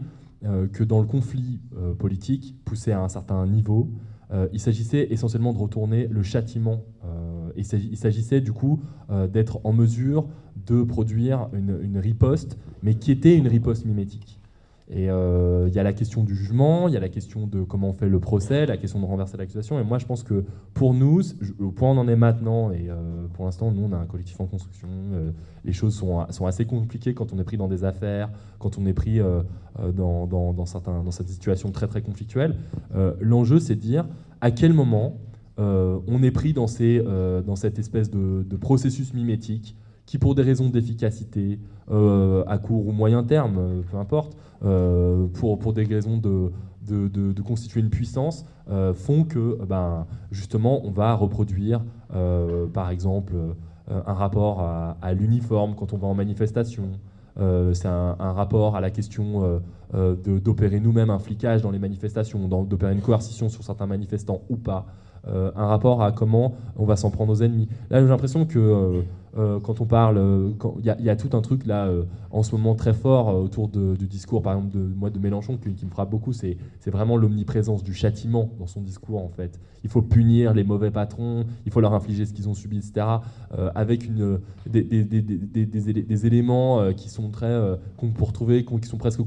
que 0.74 0.84
dans 0.84 1.00
le 1.00 1.06
conflit 1.06 1.62
politique 2.00 2.56
poussé 2.66 2.92
à 2.92 3.00
un 3.00 3.10
certain 3.10 3.46
niveau, 3.46 3.92
il 4.52 4.60
s'agissait 4.60 5.06
essentiellement 5.12 5.54
de 5.54 5.60
retourner 5.60 6.08
le 6.08 6.24
châtiment. 6.24 6.82
il 7.56 7.96
s'agissait 7.96 8.42
du 8.42 8.52
coup 8.52 8.82
d'être 9.32 9.62
en 9.64 9.72
mesure 9.72 10.28
de 10.66 10.82
produire 10.82 11.48
une 11.54 12.00
riposte, 12.00 12.58
mais 12.82 12.96
qui 12.96 13.12
était 13.12 13.38
une 13.38 13.48
riposte 13.48 13.86
mimétique. 13.86 14.41
Et 14.94 15.10
euh, 15.10 15.70
il 15.70 15.74
y 15.74 15.80
a 15.80 15.84
la 15.84 15.94
question 15.94 16.26
du 16.26 16.36
jugement, 16.36 16.90
il 16.90 16.94
y 16.94 16.98
a 16.98 17.00
la 17.00 17.08
question 17.08 17.48
de 17.48 17.64
comment 17.64 17.90
on 17.90 17.94
fait 17.94 18.10
le 18.10 18.20
procès, 18.20 18.66
la 18.66 18.76
question 18.76 19.00
de 19.00 19.06
renverser 19.06 19.38
l'accusation. 19.38 19.80
Et 19.80 19.86
moi, 19.86 20.00
je 20.00 20.06
pense 20.06 20.22
que 20.22 20.44
pour 20.74 20.94
nous, 20.94 21.22
au 21.60 21.72
point 21.72 21.90
où 21.90 21.94
on 21.94 21.98
en 21.98 22.10
est 22.10 22.18
maintenant, 22.18 22.72
et 22.72 22.90
euh, 22.90 23.26
pour 23.34 23.46
l'instant, 23.46 23.72
nous, 23.72 23.84
on 23.84 23.94
a 23.94 23.98
un 23.98 24.06
collectif 24.06 24.42
en 24.42 24.48
construction, 24.48 24.90
euh, 25.14 25.32
les 25.64 25.72
choses 25.72 25.96
sont, 25.96 26.46
assez 26.46 26.66
compliquées 26.66 27.14
quand 27.14 27.32
on 27.32 27.40
est 27.40 27.46
pris 27.46 27.56
dans 27.56 27.70
des 27.70 27.86
affaires, 27.86 28.30
quand 28.60 28.78
on 28.78 28.86
est 28.86 28.94
pris 28.94 29.22
dans, 29.96 30.28
dans, 30.28 30.52
dans, 30.52 31.12
cette 31.12 31.30
situation 31.30 31.72
très, 31.72 31.88
très 31.88 32.02
conflictuelle. 32.02 32.56
L'enjeu, 33.20 33.60
c'est 33.60 33.76
de 33.76 33.80
dire 33.80 34.08
à 34.42 34.52
quel 34.52 34.74
moment 34.74 35.18
on 35.58 36.24
est 36.24 36.32
pris 36.32 36.54
dans, 36.54 36.68
cette 36.68 37.80
espèce 37.80 38.10
de, 38.10 38.56
processus 38.58 39.14
mimétique 39.14 39.78
qui, 40.06 40.18
pour 40.18 40.36
des 40.36 40.42
raisons 40.42 40.70
d'efficacité, 40.70 41.60
à 41.90 42.58
court 42.58 42.88
ou 42.88 42.92
moyen 42.92 43.24
terme, 43.24 43.84
peu 43.90 43.98
importe, 43.98 44.36
pour, 44.62 45.60
pour 45.60 45.74
des 45.74 45.84
raisons 45.84 46.18
de, 46.18 46.52
de, 46.88 47.42
constituer 47.42 47.80
une 47.80 47.90
puissance, 47.90 48.46
euh, 48.70 48.94
font 48.94 49.24
que 49.24 49.58
ben, 49.66 50.06
justement 50.32 50.86
on 50.86 50.92
va 50.92 51.14
reproduire 51.14 51.82
euh, 52.14 52.68
par 52.68 52.90
exemple 52.90 53.34
un 53.90 54.14
rapport 54.14 54.62
à, 54.62 55.14
l'uniforme 55.14 55.76
quand 55.76 55.92
on 55.92 55.98
va 55.98 56.08
en 56.08 56.14
manifestation. 56.14 56.84
c'est 57.38 57.88
un, 57.88 58.16
rapport 58.20 58.76
à 58.78 58.82
la 58.82 58.90
question 58.90 59.62
d'opérer 59.94 60.80
nous-mêmes 60.80 61.10
un 61.10 61.20
flicage 61.20 61.62
dans 61.62 61.72
les 61.72 61.80
manifestations, 61.80 62.48
d'opérer 62.48 62.94
une 62.94 63.02
coercition 63.02 63.50
sur 63.50 63.64
certains 63.64 63.88
manifestants 63.88 64.42
ou 64.50 64.56
pas. 64.56 64.86
un 65.28 65.66
rapport 65.66 66.04
à 66.04 66.14
comment 66.14 66.54
on 66.78 66.86
va 66.86 66.96
s'en 66.96 67.10
prendre 67.10 67.34
aux 67.34 67.42
ennemis. 67.42 67.68
Là, 67.90 68.02
j'ai 68.02 68.08
l'impression 68.08 68.46
que 68.46 69.04
euh, 69.38 69.60
quand 69.62 69.80
on 69.80 69.86
parle, 69.86 70.18
euh, 70.18 70.52
il 70.80 71.06
y, 71.06 71.10
a 71.10 71.16
tout 71.16 71.36
un 71.38 71.42
truc 71.42 71.66
là 71.66 71.86
euh, 71.86 72.04
en 72.32 72.44
ce 72.44 72.54
moment 72.54 72.76
très 72.76 72.94
fort 72.94 73.34
autour 73.36 73.70
du 73.70 74.08
discours, 74.08 74.42
par 74.42 74.54
exemple 74.56 74.76
de 74.76 74.80
moi 74.80 75.10
de 75.10 75.20
Mélenchon, 75.20 75.58
qui, 75.58 75.86
me 75.86 75.90
frappe 75.90 76.10
beaucoup, 76.10 76.34
c'est 76.34 76.58
vraiment 76.88 77.16
l'omniprésence 77.16 77.84
du 77.84 77.94
châtiment 77.94 78.52
dans 78.60 78.68
son 78.68 78.82
discours 78.82 79.24
en 79.24 79.30
fait. 79.30 79.60
Il 79.84 79.90
faut 79.90 80.02
punir 80.02 80.54
les 80.54 80.64
mauvais 80.64 80.92
patrons, 80.92 81.46
il 81.66 81.72
faut 81.72 81.82
leur 81.82 81.94
infliger 81.94 82.26
ce 82.26 82.34
qu'ils 82.34 82.50
ont 82.50 82.54
subi, 82.54 82.78
etc. 82.78 83.06
avec 83.76 84.06
une, 84.06 84.40
des, 84.68 86.26
éléments 86.26 86.94
qui 86.94 87.10
sont 87.10 87.30
très 87.30 87.60
trouver, 88.34 88.64
qui 88.64 88.88
sont 88.88 88.98
presque 88.98 89.22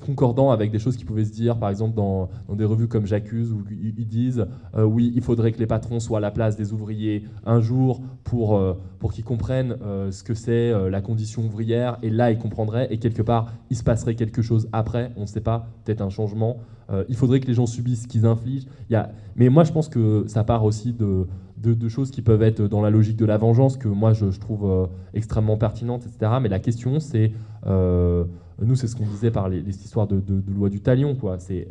concordants 0.00 0.50
avec 0.50 0.70
des 0.70 0.78
choses 0.78 0.96
qui 0.96 1.04
pouvaient 1.04 1.24
se 1.24 1.32
dire, 1.32 1.58
par 1.58 1.70
exemple 1.70 1.96
dans, 1.96 2.28
des 2.54 2.64
revues 2.64 2.88
comme 2.88 3.06
J'accuse 3.06 3.52
où 3.52 3.64
ils 3.70 4.06
disent 4.06 4.46
oui, 4.76 5.12
il 5.14 5.22
faudrait 5.22 5.52
que 5.52 5.58
les 5.58 5.66
patrons 5.66 6.00
soient 6.00 6.18
à 6.18 6.20
la 6.20 6.30
place 6.30 6.56
des 6.56 6.72
ouvriers 6.72 7.24
un 7.44 7.60
jour 7.60 8.02
pour 8.24 8.60
pour 9.02 9.12
qu'ils 9.12 9.24
comprennent 9.24 9.76
euh, 9.82 10.12
ce 10.12 10.22
que 10.22 10.32
c'est 10.32 10.70
euh, 10.70 10.88
la 10.88 11.00
condition 11.00 11.42
ouvrière, 11.42 11.98
et 12.02 12.08
là 12.08 12.30
ils 12.30 12.38
comprendraient, 12.38 12.86
et 12.92 12.98
quelque 12.98 13.20
part 13.20 13.52
il 13.68 13.76
se 13.76 13.82
passerait 13.82 14.14
quelque 14.14 14.42
chose 14.42 14.68
après, 14.72 15.10
on 15.16 15.22
ne 15.22 15.26
sait 15.26 15.40
pas, 15.40 15.66
peut-être 15.84 16.02
un 16.02 16.08
changement. 16.08 16.58
Euh, 16.92 17.04
il 17.08 17.16
faudrait 17.16 17.40
que 17.40 17.46
les 17.46 17.54
gens 17.54 17.66
subissent 17.66 18.02
ce 18.02 18.08
qu'ils 18.08 18.26
infligent. 18.26 18.66
Y 18.90 18.96
a... 18.96 19.12
Mais 19.36 19.48
moi 19.48 19.64
je 19.64 19.72
pense 19.72 19.88
que 19.88 20.24
ça 20.26 20.44
part 20.44 20.64
aussi 20.64 20.92
de, 20.92 21.26
choses 21.88 22.10
qui 22.10 22.22
peuvent 22.22 22.42
être 22.42 22.62
dans 22.62 22.82
la 22.82 22.90
logique 22.90 23.16
de 23.16 23.24
la 23.24 23.38
vengeance, 23.38 23.76
que 23.76 23.88
moi 23.88 24.12
je, 24.12 24.26
trouve 24.38 24.88
extrêmement 25.14 25.56
pertinente, 25.56 26.04
etc. 26.06 26.32
Mais 26.42 26.48
la 26.48 26.58
question 26.58 27.00
c'est... 27.00 27.32
nous, 27.66 28.74
c'est 28.74 28.86
ce 28.86 28.96
qu'on 28.96 29.06
disait 29.06 29.30
par 29.30 29.48
les, 29.48 29.68
histoires 29.68 30.06
de, 30.06 30.22
loi 30.54 30.68
du 30.68 30.80
talion. 30.80 31.14
Quoi. 31.14 31.38
C'est 31.38 31.68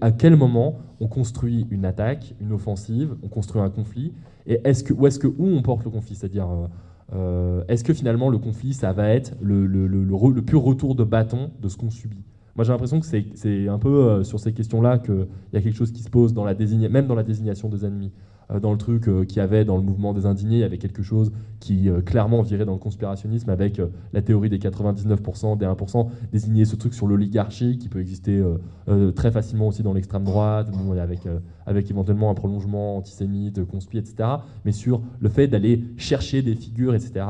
à 0.00 0.12
quel 0.12 0.36
moment 0.36 0.76
on 1.00 1.08
construit 1.08 1.66
une 1.70 1.84
attaque, 1.84 2.34
une 2.40 2.52
offensive, 2.52 3.16
on 3.22 3.28
construit 3.28 3.60
un 3.60 3.70
conflit, 3.70 4.12
et 4.46 4.60
où 4.96 5.06
est-ce 5.06 5.18
que 5.18 5.26
où 5.26 5.46
on 5.46 5.62
porte 5.62 5.84
le 5.84 5.90
conflit? 5.90 6.14
C'est-à-dire, 6.14 6.48
euh, 6.48 6.66
euh, 7.14 7.64
est-ce 7.68 7.84
que 7.84 7.94
finalement 7.94 8.28
le 8.28 8.38
conflit, 8.38 8.72
ça 8.72 8.92
va 8.92 9.08
être 9.08 9.34
le 9.40 10.40
pur 10.40 10.62
retour 10.62 10.94
de 10.94 11.04
bâton 11.04 11.50
de 11.60 11.68
ce 11.68 11.76
qu'on 11.76 11.90
subit? 11.90 12.24
Moi, 12.56 12.64
j'ai 12.64 12.72
l'impression 12.72 13.00
que 13.00 13.06
c'est 13.06 13.68
un 13.68 13.78
peu 13.78 13.88
euh, 13.88 14.24
sur 14.24 14.38
ces 14.38 14.52
questions-là 14.52 14.98
qu'il 14.98 15.26
y 15.52 15.56
a 15.56 15.62
quelque 15.62 15.76
chose 15.76 15.92
qui 15.92 16.02
se 16.02 16.10
pose, 16.10 16.34
dans 16.34 16.44
la 16.44 16.54
même 16.54 17.06
dans 17.06 17.14
la 17.14 17.22
désignation 17.22 17.68
des 17.68 17.84
ennemis. 17.84 18.12
Euh, 18.52 18.60
dans 18.60 18.72
le 18.72 18.78
truc 18.78 19.08
euh, 19.08 19.24
qu'il 19.24 19.38
y 19.38 19.40
avait 19.40 19.64
dans 19.64 19.76
le 19.76 19.82
mouvement 19.82 20.12
des 20.12 20.26
indignés, 20.26 20.56
il 20.56 20.60
y 20.60 20.64
avait 20.64 20.78
quelque 20.78 21.02
chose 21.02 21.32
qui 21.60 21.88
euh, 21.88 22.00
clairement 22.00 22.42
virait 22.42 22.64
dans 22.64 22.72
le 22.72 22.78
conspirationnisme 22.78 23.50
avec 23.50 23.80
la 24.12 24.22
théorie 24.22 24.48
des 24.48 24.58
99%, 24.58 25.58
des 25.58 25.66
1%, 25.66 26.08
désigner 26.32 26.64
ce 26.64 26.76
truc 26.76 26.94
sur 26.94 27.06
l'oligarchie 27.06 27.78
qui 27.78 27.88
peut 27.88 28.00
exister 28.00 28.42
très 29.14 29.30
facilement 29.30 29.68
aussi 29.68 29.82
dans 29.82 29.92
l'extrême 29.92 30.24
droite, 30.24 30.68
avec, 31.66 31.90
éventuellement 31.90 32.30
un 32.30 32.34
prolongement 32.34 32.96
antisémite, 32.96 33.64
conspi, 33.64 33.98
etc. 33.98 34.28
Mais 34.64 34.72
sur 34.72 35.02
le 35.20 35.28
fait 35.28 35.46
d'aller 35.46 35.84
chercher 35.96 36.42
des 36.42 36.54
figures, 36.54 36.94
etc. 36.94 37.24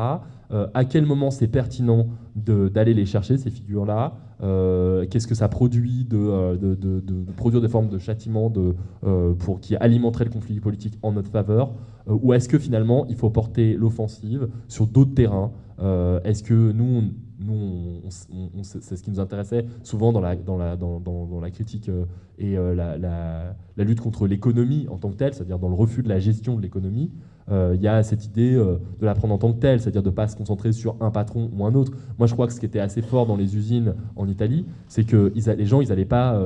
à 0.75 0.85
quel 0.85 1.07
moment 1.07 1.31
c'est 1.31 1.49
pertinent 1.49 2.09
d'aller 2.37 2.95
les 2.95 3.07
chercher, 3.07 3.39
ces 3.39 3.51
figures-là 3.51 4.15
euh, 4.43 5.07
qu'est-ce 5.07 5.29
que 5.29 5.37
ça 5.37 5.49
produit 5.49 6.07
euh, 6.13 6.57
de, 6.57 7.33
produire 7.37 7.61
des 7.61 7.69
formes 7.69 7.89
de 7.89 7.99
châtiment 7.99 8.53
euh, 9.05 9.35
pour, 9.35 9.61
qui 9.61 9.77
alimenteraient 9.77 10.25
le 10.25 10.31
conflit 10.31 10.59
politique 10.59 10.99
en 11.03 11.13
notre 11.13 11.31
faveur 11.31 11.73
Ou 12.09 12.33
est-ce 12.33 12.49
que 12.49 12.59
finalement 12.59 13.07
il 13.09 13.15
faut 13.15 13.31
porter 13.31 13.75
l'offensive 13.75 14.49
sur 14.67 14.87
d'autres 14.87 15.15
terrains 15.15 15.53
Est-ce 16.25 16.43
que 16.43 16.73
nous, 16.73 17.05
c'est 18.63 18.97
ce 18.97 19.03
qui 19.03 19.11
nous 19.11 19.21
intéressait 19.21 19.67
souvent 19.85 20.13
dans 20.13 20.21
la, 20.21 20.37
critique 21.51 21.91
et 22.39 22.57
la, 22.57 23.55
lutte 23.79 24.01
contre 24.01 24.27
l'économie 24.27 24.89
en 24.91 24.99
tant 24.99 25.11
que 25.11 25.17
telle, 25.17 25.35
c'est-à-dire 25.35 25.61
dans 25.61 25.69
le 25.69 25.77
refus 25.77 26.03
de 26.03 26.09
la 26.09 26.19
gestion 26.19 26.57
de 26.57 26.63
l'économie 26.63 27.13
il 27.75 27.81
y 27.81 27.89
a 27.89 28.03
cette 28.03 28.25
idée 28.25 28.55
de 28.55 29.05
la 29.05 29.15
prendre 29.15 29.35
en 29.35 29.39
tant 29.39 29.53
que 29.53 29.59
telle, 29.59 29.81
c'est-à-dire 29.81 30.03
de 30.03 30.11
ne 30.11 30.15
pas 30.15 30.27
se 30.27 30.37
concentrer 30.37 30.73
sur 30.73 30.97
un 31.01 31.11
patron 31.11 31.51
ou 31.55 31.65
un 31.65 31.75
autre. 31.75 31.93
Moi, 32.19 32.27
je 32.27 32.33
crois 32.33 32.47
que 32.47 32.53
ce 32.53 32.61
qui 32.61 32.67
était 32.67 32.81
assez 32.81 33.03
fort 33.03 33.27
dans 33.27 33.37
les 33.37 33.57
usines 33.57 33.95
en 34.17 34.27
Italie, 34.29 34.65
c'est 34.89 35.05
que 35.05 35.33
les 35.35 35.67
gens, 35.67 35.81
ils 35.81 35.93
allaient 35.93 36.05
pas, 36.05 36.41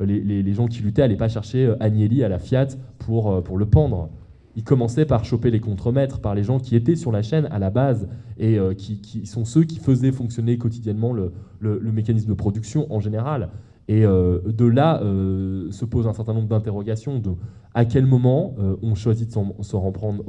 les, 0.00 0.20
les, 0.20 0.54
gens 0.54 0.66
qui 0.66 0.82
luttaient 0.82 1.02
n'allaient 1.02 1.16
pas 1.16 1.28
chercher 1.28 1.74
Agnelli 1.80 2.24
à 2.24 2.28
la 2.28 2.38
Fiat 2.38 2.68
pour, 2.98 3.42
pour 3.42 3.58
le 3.58 3.66
pendre. 3.66 4.08
Ils 4.56 4.64
commençaient 4.64 5.04
par 5.04 5.24
choper 5.24 5.50
les 5.50 5.60
contremaîtres, 5.60 6.20
par 6.20 6.34
les 6.34 6.42
gens 6.42 6.58
qui 6.58 6.76
étaient 6.76 6.96
sur 6.96 7.12
la 7.12 7.22
chaîne 7.22 7.46
à 7.50 7.58
la 7.58 7.70
base 7.70 8.08
et 8.38 8.58
qui, 8.78 9.00
qui, 9.00 9.26
sont 9.26 9.44
ceux 9.44 9.64
qui 9.64 9.78
faisaient 9.78 10.12
fonctionner 10.12 10.56
quotidiennement 10.56 11.12
le, 11.12 11.32
le 11.60 11.92
mécanisme 11.92 12.28
de 12.28 12.34
production 12.34 12.86
en 12.92 13.00
général. 13.00 13.50
Et 13.88 14.02
de 14.02 14.66
là 14.66 15.00
se 15.00 15.84
pose 15.84 16.06
un 16.08 16.12
certain 16.12 16.34
nombre 16.34 16.48
d'interrogations 16.48 17.18
de 17.18 17.30
à 17.76 17.84
quel 17.84 18.06
moment 18.06 18.54
euh, 18.58 18.74
on 18.80 18.94
choisit 18.94 19.28
de 19.28 19.32
s'en 19.62 19.80
reprendre 19.80 20.24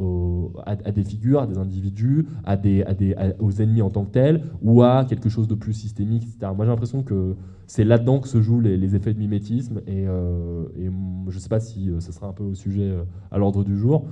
à, 0.66 0.76
des 0.76 1.06
figures, 1.06 1.40
à 1.40 1.48
des 1.48 1.58
individus, 1.58 2.28
à 2.44 2.58
des, 2.58 2.84
à 2.84 2.94
des, 2.94 3.16
aux 3.40 3.52
ennemis 3.52 3.82
en 3.82 3.90
tant 3.90 4.04
que 4.04 4.12
tels, 4.12 4.44
ou 4.62 4.84
à 4.84 5.06
quelque 5.06 5.30
chose 5.30 5.48
de 5.48 5.56
plus 5.56 5.72
systémique, 5.72 6.24
etc. 6.24 6.52
Moi 6.54 6.66
j'ai 6.66 6.72
l'impression 6.72 7.04
que 7.04 7.38
c'est 7.66 7.86
là-dedans 7.86 8.20
que 8.20 8.28
se 8.28 8.42
jouent 8.42 8.60
les, 8.60 8.96
effets 8.98 9.14
de 9.14 9.20
mimétisme, 9.20 9.80
et, 9.88 10.06
euh, 10.06 10.66
je 10.76 11.36
ne 11.36 11.40
sais 11.40 11.48
pas 11.48 11.62
si 11.62 11.90
euh, 11.90 12.02
ce 12.02 12.12
sera 12.12 12.28
un 12.28 12.34
peu 12.34 12.44
au 12.44 12.54
sujet 12.54 12.94
à 13.32 13.38
l'ordre 13.38 13.64
du 13.64 13.78
jour. 13.78 14.08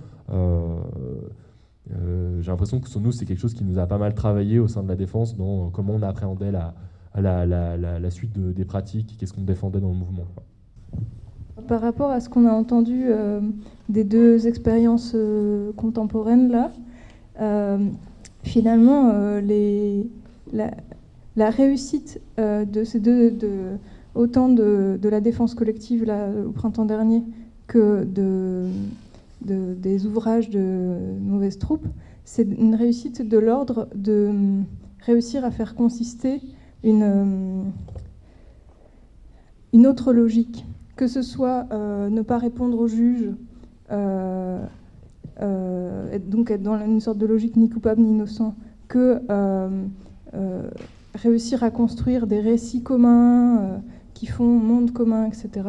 j'ai 1.90 2.52
l'impression 2.52 2.80
que 2.80 2.88
sur 2.88 3.02
nous, 3.02 3.12
c'est 3.12 3.26
quelque 3.26 3.42
chose 3.42 3.54
qui 3.54 3.66
nous 3.66 3.80
a 3.80 3.86
pas 3.86 3.98
mal 3.98 4.14
travaillé 4.14 4.60
au 4.60 4.70
sein 4.70 4.82
de 4.82 4.88
la 4.88 4.96
défense 4.96 5.36
dans 5.36 5.72
comment 5.72 5.92
on 5.94 6.02
appréhendait 6.04 6.54
la, 6.54 6.74
la, 7.22 7.46
la, 7.46 8.12
suite 8.12 8.38
des 8.38 8.66
pratiques, 8.66 9.16
qu'est-ce 9.18 9.34
qu'on 9.34 9.44
défendait 9.44 9.80
dans 9.80 9.90
le 9.90 9.96
mouvement. 9.96 10.26
Par 11.68 11.82
rapport 11.82 12.12
à 12.12 12.20
ce 12.20 12.30
qu'on 12.30 12.46
a 12.46 12.52
entendu 12.52 13.06
euh, 13.06 13.40
des 13.90 14.04
deux 14.04 14.48
expériences 14.48 15.14
euh, 15.16 15.72
contemporaines 15.74 16.52
là, 16.52 16.72
euh, 17.40 17.78
finalement, 18.44 19.12
la, 20.54 21.50
réussite 21.50 22.22
de 22.38 22.84
ces 22.84 23.00
deux, 23.00 23.32
de, 23.32 23.78
autant 24.14 24.50
de, 24.50 25.00
la 25.02 25.22
défense 25.22 25.56
collective 25.56 26.06
au 26.46 26.52
printemps 26.52 26.86
dernier 26.86 27.24
que 27.68 28.04
de, 28.04 28.68
des 29.42 30.06
ouvrages 30.06 30.50
de 30.50 30.98
mauvaises 31.20 31.58
troupes, 31.58 31.88
c'est 32.24 32.44
une 32.44 32.76
réussite 32.76 33.28
de 33.28 33.38
l'ordre 33.38 33.88
de 33.96 34.32
réussir 35.02 35.44
à 35.46 35.52
faire 35.52 35.74
consister 35.76 36.42
une, 36.86 37.72
une 39.74 39.88
autre 39.88 40.14
logique 40.14 40.66
que 40.96 41.08
ce 41.08 41.22
soit 41.22 41.68
ne 41.74 42.22
pas 42.22 42.38
répondre 42.38 42.80
au 42.80 42.88
juge, 42.88 43.32
donc 43.90 44.70
être 46.52 46.64
dans 46.64 46.80
une 46.80 47.02
sorte 47.02 47.18
de 47.18 47.26
logique 47.26 47.58
ni 47.58 47.70
coupable 47.70 48.00
ni 48.00 48.12
innocent, 48.12 48.56
que 48.88 49.20
réussir 51.16 51.64
à 51.64 51.70
construire 51.70 52.28
des 52.28 52.40
récits 52.40 52.82
communs 52.82 53.82
qui 54.14 54.26
font 54.26 54.46
monde 54.46 54.92
commun, 54.92 55.26
etc. 55.26 55.68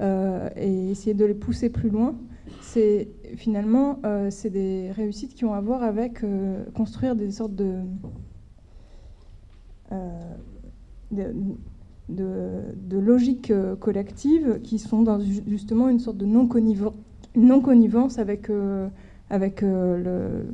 et 0.00 0.90
essayer 0.90 1.12
de 1.12 1.26
les 1.26 1.34
pousser 1.34 1.68
plus 1.68 1.90
loin 1.90 2.14
c'est 2.60 3.08
finalement 3.36 4.00
euh, 4.04 4.30
c'est 4.30 4.50
des 4.50 4.90
réussites 4.92 5.34
qui 5.34 5.44
ont 5.44 5.54
à 5.54 5.60
voir 5.60 5.82
avec 5.82 6.24
euh, 6.24 6.64
construire 6.74 7.14
des 7.14 7.30
sortes 7.30 7.54
de, 7.54 7.76
euh, 9.94 11.32
de, 12.08 12.98
logiques 12.98 13.52
collectives 13.80 14.60
qui 14.62 14.78
sont 14.78 15.02
dans 15.02 15.20
justement 15.46 15.88
une 15.88 16.00
sorte 16.00 16.18
de 16.18 16.26
non-connivence 17.36 18.18
avec, 18.18 18.50
avec 19.30 19.62
le, 19.62 20.46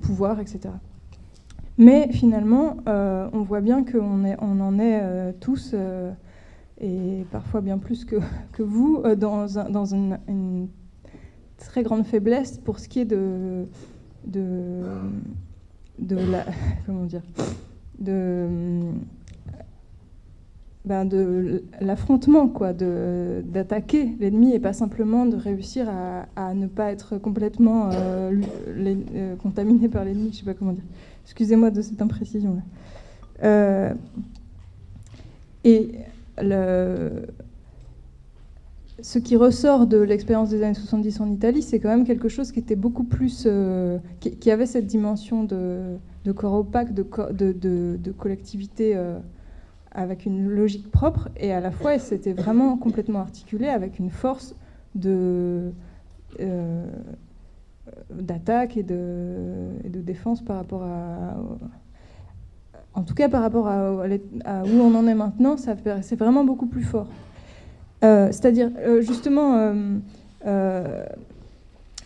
pouvoir, 0.00 0.40
etc. 0.40 0.70
Mais 1.76 2.08
finalement, 2.12 2.76
on 2.86 3.42
voit 3.42 3.60
bien 3.60 3.84
qu'on 3.84 4.24
on 4.40 4.60
en 4.60 4.78
est 4.78 5.34
tous 5.40 5.74
et 6.80 7.24
parfois 7.30 7.60
bien 7.60 7.78
plus 7.78 8.04
que, 8.04 8.16
que 8.52 8.62
vous, 8.62 9.00
euh, 9.04 9.14
dans, 9.16 9.46
dans 9.70 9.84
une, 9.84 10.68
très 11.58 11.82
grande 11.82 12.04
faiblesse 12.04 12.58
pour 12.58 12.78
ce 12.78 12.88
qui 12.88 13.00
est 13.00 13.04
de, 13.06 13.64
de, 14.26 14.82
de 15.98 16.16
la, 16.16 16.44
comment 16.86 17.04
dire, 17.04 17.22
de, 17.98 18.46
ben 20.84 21.04
de 21.04 21.64
l'affrontement, 21.80 22.48
quoi, 22.48 22.72
d'attaquer 22.72 24.14
l'ennemi 24.20 24.52
et 24.52 24.58
pas 24.58 24.72
simplement 24.72 25.26
de 25.26 25.36
réussir 25.36 25.88
à, 25.88 26.26
à 26.36 26.54
ne 26.54 26.66
pas 26.66 26.92
être 26.92 27.18
complètement 27.18 27.90
euh, 27.92 28.32
euh, 28.68 29.36
contaminé 29.36 29.88
par 29.88 30.04
l'ennemi, 30.04 30.30
je 30.32 30.38
sais 30.38 30.44
pas 30.44 30.54
comment 30.54 30.72
dire. 30.72 30.84
Excusez-moi 31.24 31.70
de 31.70 31.80
cette 31.80 32.02
imprécision. 32.02 32.58
-là. 33.42 33.94
et 35.64 35.92
le, 36.42 37.26
ce 39.04 39.18
qui 39.18 39.36
ressort 39.36 39.86
de 39.86 39.98
l'expérience 39.98 40.48
des 40.48 40.62
années 40.62 40.72
70 40.72 41.20
en 41.20 41.30
Italie, 41.30 41.60
c'est 41.60 41.78
quand 41.78 41.90
même 41.90 42.06
quelque 42.06 42.30
chose 42.30 42.52
qui 42.52 42.58
était 42.58 42.74
beaucoup 42.74 43.04
plus. 43.04 43.44
Euh, 43.46 43.98
qui, 44.18 44.50
avait 44.50 44.64
cette 44.64 44.86
dimension 44.86 45.44
de, 45.44 45.98
corps 46.34 46.54
opaque, 46.54 46.94
de, 46.94 47.04
de, 47.30 48.12
collectivité 48.12 48.96
euh, 48.96 49.18
avec 49.92 50.24
une 50.24 50.48
logique 50.48 50.90
propre, 50.90 51.28
et 51.36 51.52
à 51.52 51.60
la 51.60 51.70
fois, 51.70 51.98
c'était 51.98 52.32
vraiment 52.32 52.78
complètement 52.78 53.18
articulé 53.20 53.68
avec 53.68 53.98
une 53.98 54.08
force 54.08 54.54
de. 54.94 55.70
Euh, 56.40 56.86
d'attaque 58.10 58.78
et 58.78 58.82
de, 58.82 59.68
et 59.84 59.90
de 59.90 60.00
défense 60.00 60.40
par 60.40 60.56
rapport 60.56 60.82
à, 60.82 61.36
en 62.94 63.02
tout 63.02 63.12
cas 63.12 63.28
par 63.28 63.42
rapport 63.42 63.68
à, 63.68 64.00
où 64.00 64.80
on 64.80 64.94
en 64.94 65.06
est 65.06 65.14
maintenant, 65.14 65.56
c'est 65.58 66.16
vraiment 66.16 66.44
beaucoup 66.44 66.66
plus 66.66 66.82
fort. 66.82 67.06
Euh, 68.02 68.28
c'est-à-dire, 68.32 68.70
euh, 68.78 69.00
justement, 69.00 69.72
euh, 70.46 71.04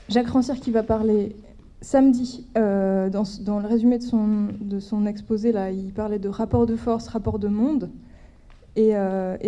Jacques 0.09 0.29
Rancière 0.29 0.61
qui 0.61 0.71
va 0.71 0.83
parler 0.83 1.35
samedi, 1.81 2.47
dans, 2.55 3.59
le 3.61 3.67
résumé 3.67 3.99
de 3.99 4.81
son, 4.81 5.07
exposé, 5.07 5.53
là, 5.53 5.71
il 5.71 5.93
parlait 5.93 6.19
de 6.19 6.29
rapport 6.29 6.67
de 6.67 6.77
force, 6.77 7.09
rapport 7.09 7.39
de 7.39 7.49
monde. 7.49 7.91
Et, 8.77 8.93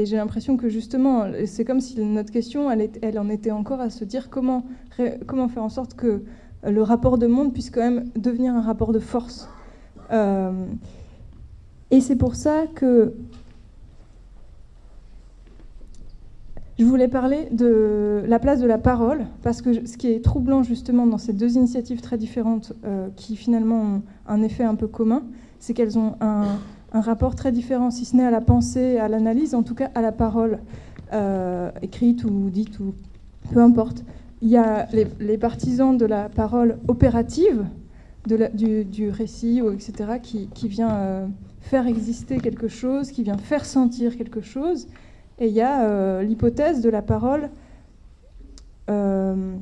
j'ai 0.04 0.16
l'impression 0.16 0.56
que 0.56 0.68
justement, 0.68 1.26
c'est 1.46 1.64
comme 1.64 1.80
si 1.80 2.00
notre 2.00 2.32
question, 2.32 2.70
elle, 2.70 2.90
elle, 3.02 3.18
en 3.18 3.28
était 3.28 3.50
encore 3.50 3.80
à 3.80 3.90
se 3.90 4.04
dire 4.04 4.30
comment, 4.30 4.64
comment 5.26 5.48
faire 5.48 5.64
en 5.64 5.68
sorte 5.68 5.94
que 5.94 6.22
le 6.62 6.82
rapport 6.82 7.18
de 7.18 7.26
monde 7.26 7.52
puisse 7.52 7.70
quand 7.70 7.80
même 7.80 8.04
devenir 8.16 8.54
un 8.54 8.60
rapport 8.60 8.92
de 8.92 9.00
force. 9.00 9.48
Et 11.90 12.00
c'est 12.00 12.16
pour 12.16 12.36
ça 12.36 12.66
que 12.74 13.14
je 16.80 16.84
voulais 16.86 17.08
parler 17.08 17.46
de 17.52 18.24
la 18.26 18.38
place 18.38 18.58
de 18.58 18.66
la 18.66 18.78
parole, 18.78 19.26
parce 19.42 19.60
que 19.60 19.86
ce 19.86 19.98
qui 19.98 20.08
est 20.08 20.24
troublant 20.24 20.62
justement 20.62 21.06
dans 21.06 21.18
ces 21.18 21.34
deux 21.34 21.56
initiatives 21.56 22.00
très 22.00 22.16
différentes, 22.16 22.72
euh, 22.86 23.08
qui 23.16 23.36
finalement 23.36 23.82
ont 23.82 24.02
un 24.26 24.42
effet 24.42 24.64
un 24.64 24.74
peu 24.74 24.86
commun, 24.86 25.24
c'est 25.58 25.74
qu'elles 25.74 25.98
ont 25.98 26.14
un, 26.22 26.58
rapport 26.92 27.34
très 27.34 27.52
différent, 27.52 27.90
si 27.90 28.06
ce 28.06 28.16
n'est 28.16 28.24
à 28.24 28.30
la 28.30 28.40
pensée, 28.40 28.96
à 28.98 29.08
l'analyse, 29.08 29.54
en 29.54 29.62
tout 29.62 29.74
cas 29.74 29.90
à 29.94 30.00
la 30.00 30.10
parole, 30.10 30.58
euh, 31.12 31.70
écrite 31.82 32.24
ou 32.24 32.48
dite, 32.48 32.80
ou 32.80 32.94
peu 33.52 33.60
importe. 33.60 34.02
Il 34.40 34.48
y 34.48 34.56
a 34.56 34.88
les, 34.92 35.36
partisans 35.36 35.96
de 35.96 36.06
la 36.06 36.30
parole 36.30 36.78
opérative, 36.88 37.66
du, 38.26 39.10
récit, 39.10 39.60
etc., 39.60 40.14
qui, 40.22 40.68
vient... 40.68 40.90
Euh, 40.90 41.26
faire 41.60 41.86
exister 41.86 42.38
quelque 42.38 42.68
chose, 42.68 43.10
qui 43.10 43.22
vient 43.22 43.36
faire 43.36 43.64
sentir 43.64 44.16
quelque 44.16 44.40
chose. 44.40 44.88
Et 45.40 45.48
il 45.48 45.54
y 45.54 45.62
a 45.62 45.84
euh, 45.84 46.22
l'hypothèse 46.22 46.82
de 46.82 46.90
la 46.90 47.00
parole, 47.00 47.48
euh, 48.90 49.54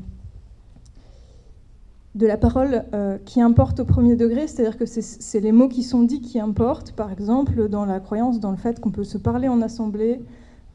de 2.16 2.26
la 2.26 2.36
parole 2.36 2.84
euh, 2.92 3.16
qui 3.24 3.40
importe 3.40 3.78
au 3.78 3.84
premier 3.84 4.16
degré, 4.16 4.48
c'est-à-dire 4.48 4.76
que 4.76 4.86
c'est 4.86 5.38
les 5.38 5.52
mots 5.52 5.68
qui 5.68 5.84
sont 5.84 6.02
dits 6.02 6.20
qui 6.20 6.40
importent, 6.40 6.90
par 6.90 7.12
exemple 7.12 7.68
dans 7.68 7.84
la 7.84 8.00
croyance, 8.00 8.40
dans 8.40 8.50
le 8.50 8.56
fait 8.56 8.80
qu'on 8.80 8.90
peut 8.90 9.04
se 9.04 9.18
parler 9.18 9.46
en 9.46 9.62
assemblée, 9.62 10.20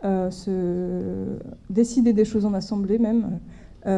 se 0.03 1.37
décider 1.69 2.13
des 2.13 2.25
choses 2.25 2.45
en 2.45 2.53
assemblée 2.53 2.97
même. 2.97 3.39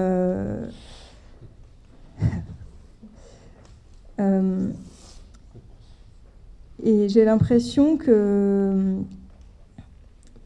Et 6.83 7.09
j'ai 7.09 7.25
l'impression 7.25 7.97
que 7.97 8.97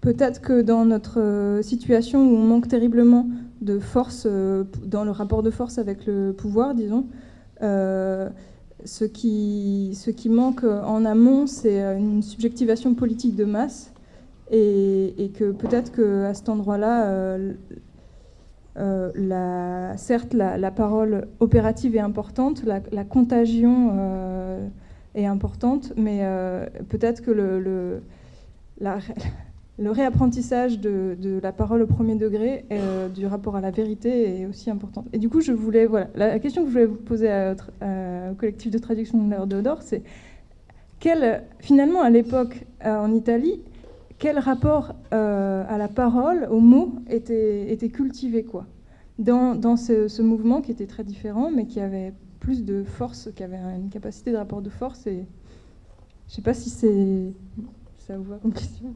peut-être 0.01 0.41
que 0.41 0.61
dans 0.61 0.85
notre 0.85 1.59
situation 1.61 2.19
où 2.19 2.35
on 2.35 2.43
manque 2.43 2.67
terriblement 2.67 3.27
de 3.61 3.79
force, 3.79 4.25
euh, 4.25 4.63
dans 4.85 5.03
le 5.03 5.11
rapport 5.11 5.43
de 5.43 5.51
force 5.51 5.77
avec 5.77 6.05
le 6.05 6.33
pouvoir, 6.33 6.73
disons, 6.73 7.05
euh, 7.61 8.29
ce, 8.85 9.05
qui, 9.05 9.91
ce 9.93 10.11
qui 10.11 10.29
manque 10.29 10.63
en 10.63 11.05
amont, 11.05 11.47
c'est 11.47 11.79
une 11.97 12.21
subjectivation 12.21 12.93
politique 12.93 13.35
de 13.35 13.45
masse. 13.45 13.93
Et, 14.51 15.31
que 15.37 15.51
peut-être 15.51 15.91
qu'à 15.91 16.33
cet 16.33 16.49
endroit-là, 16.49 17.37
euh, 18.77 19.11
la, 19.13 19.95
certes, 19.95 20.33
la, 20.33 20.71
parole 20.71 21.27
opérative 21.39 21.95
est 21.95 21.99
importante, 21.99 22.63
la, 22.63 22.79
la 22.91 23.03
contagion 23.03 23.91
est 25.15 25.25
importante, 25.25 25.93
mais 25.97 26.19
euh, 26.21 26.65
peut-être 26.89 27.21
que 27.21 27.31
le, 27.31 27.59
le, 27.59 28.01
le 29.79 29.91
réapprentissage 29.91 30.79
de, 30.79 31.39
la 31.41 31.53
parole 31.53 31.81
au 31.81 31.87
premier 31.87 32.15
degré, 32.15 32.65
euh, 32.71 33.07
du 33.07 33.25
rapport 33.25 33.55
à 33.55 33.61
la 33.61 33.71
vérité, 33.71 34.41
est 34.41 34.45
aussi 34.45 34.69
important. 34.69 35.05
Et 35.13 35.17
du 35.17 35.29
coup, 35.29 35.39
je 35.39 35.53
voulais, 35.53 35.85
voilà, 35.85 36.09
la 36.15 36.39
question 36.39 36.63
que 36.63 36.67
je 36.67 36.73
voulais 36.73 36.85
vous 36.85 36.95
poser 36.95 37.29
au 37.81 38.35
collectif 38.35 38.71
de 38.71 38.77
traduction 38.77 39.23
de 39.23 39.31
l'heure 39.31 39.47
d'Odor, 39.47 39.81
c'est 39.81 40.03
quel, 40.99 41.43
finalement, 41.59 42.01
à 42.01 42.09
l'époque, 42.09 42.65
euh, 42.85 42.97
en 42.97 43.13
Italie, 43.13 43.61
quel 44.17 44.37
rapport 44.37 44.95
à 45.11 45.77
la 45.77 45.87
parole, 45.87 46.49
aux 46.51 46.59
mots, 46.59 46.95
était, 47.09 47.89
cultivé, 47.89 48.43
quoi? 48.43 48.65
Dans, 49.17 49.77
ce, 49.77 50.21
mouvement 50.21 50.61
qui 50.61 50.71
était 50.71 50.87
très 50.87 51.05
différent, 51.05 51.51
mais 51.55 51.65
qui 51.65 51.79
avait 51.79 52.13
plus 52.41 52.65
de 52.65 52.83
force, 52.83 53.29
qui 53.33 53.43
avait 53.43 53.57
une 53.57 53.89
capacité 53.89 54.31
de 54.33 54.37
rapport 54.37 54.61
de 54.61 54.69
force. 54.69 55.07
Et 55.07 55.25
je 56.27 56.31
ne 56.31 56.35
sais 56.35 56.41
pas 56.41 56.53
si 56.53 56.69
c'est 56.69 57.33
ça 57.97 58.17
vous 58.17 58.23
va 58.23 58.37
comme 58.37 58.53
question. 58.53 58.93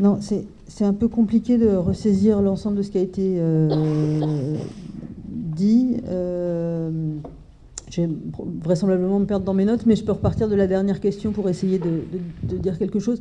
Non, 0.00 0.18
c'est 0.20 0.84
un 0.84 0.94
peu 0.94 1.08
compliqué 1.08 1.58
de 1.58 1.68
ressaisir 1.68 2.40
l'ensemble 2.40 2.76
de 2.76 2.82
ce 2.82 2.90
qui 2.90 2.98
a 2.98 3.02
été 3.02 3.36
euh, 3.38 4.56
dit. 5.26 5.98
Euh, 6.08 6.90
je 7.90 8.02
vais 8.02 8.08
vraisemblablement 8.62 9.18
me 9.18 9.26
perdre 9.26 9.44
dans 9.44 9.52
mes 9.52 9.64
notes, 9.64 9.84
mais 9.84 9.96
je 9.96 10.04
peux 10.04 10.12
repartir 10.12 10.48
de 10.48 10.54
la 10.54 10.66
dernière 10.66 11.00
question 11.00 11.32
pour 11.32 11.48
essayer 11.48 11.78
de, 11.78 12.02
de, 12.44 12.56
dire 12.56 12.78
quelque 12.78 13.00
chose. 13.00 13.18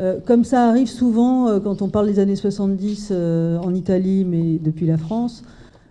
Euh, 0.00 0.18
comme 0.24 0.44
ça 0.44 0.68
arrive 0.68 0.86
souvent 0.86 1.60
quand 1.60 1.82
on 1.82 1.88
parle 1.88 2.06
des 2.06 2.20
années 2.20 2.36
70 2.36 3.12
en 3.12 3.74
Italie, 3.74 4.24
mais 4.24 4.58
depuis 4.58 4.86
la 4.86 4.96
France, 4.96 5.42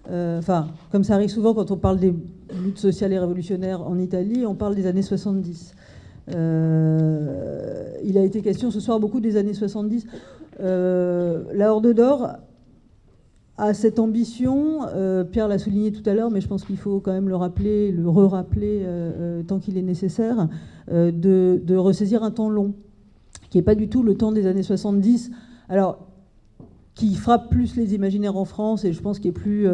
enfin, 0.08 0.70
comme 0.92 1.04
ça 1.04 1.16
arrive 1.16 1.30
souvent 1.30 1.54
quand 1.54 1.70
on 1.72 1.78
parle 1.78 2.00
des 2.00 2.14
lutte 2.62 2.78
sociale 2.78 3.14
et 3.14 3.20
révolutionnaire 3.20 3.82
en 3.82 3.98
Italie, 4.00 4.46
on 4.46 4.56
parle 4.56 4.76
des 4.76 4.88
années 4.88 5.02
70. 5.02 5.74
Euh, 6.32 7.96
il 8.04 8.18
a 8.18 8.24
été 8.24 8.42
question 8.42 8.72
ce 8.72 8.80
soir 8.80 9.00
beaucoup 9.00 9.20
des 9.20 9.38
années 9.38 9.54
70. 9.54 10.06
Euh, 10.60 11.44
la 11.54 11.72
Horde 11.74 11.94
d'Or 11.94 12.30
a 13.58 13.74
cette 13.74 14.00
ambition, 14.00 14.82
euh, 14.96 15.24
Pierre 15.24 15.48
l'a 15.48 15.60
souligné 15.60 15.92
tout 15.92 16.08
à 16.10 16.14
l'heure, 16.14 16.32
mais 16.32 16.42
je 16.42 16.48
pense 16.48 16.64
qu'il 16.66 16.78
faut 16.78 17.00
quand 17.00 17.12
même 17.12 17.30
le 17.30 17.36
rappeler, 17.36 17.92
le 17.92 18.10
re-rappeler 18.10 18.86
tant 19.48 19.60
qu'il 19.60 19.78
est 19.78 19.84
nécessaire, 19.84 20.48
de, 20.90 21.76
ressaisir 21.76 22.24
un 22.24 22.32
temps 22.32 22.50
long, 22.50 22.74
qui 23.50 23.58
n'est 23.58 23.64
pas 23.64 23.76
du 23.76 23.90
tout 23.90 24.04
le 24.04 24.16
temps 24.16 24.32
des 24.32 24.48
années 24.48 24.64
70. 24.64 25.32
Alors, 25.70 26.08
qui 26.96 27.16
frappe 27.16 27.50
plus 27.50 27.76
les 27.76 27.96
imaginaires 27.96 28.38
en 28.38 28.46
France 28.46 28.86
et 28.86 28.94
je 28.94 29.02
pense 29.02 29.20
qui, 29.20 29.28
est 29.28 29.32
plus, 29.32 29.68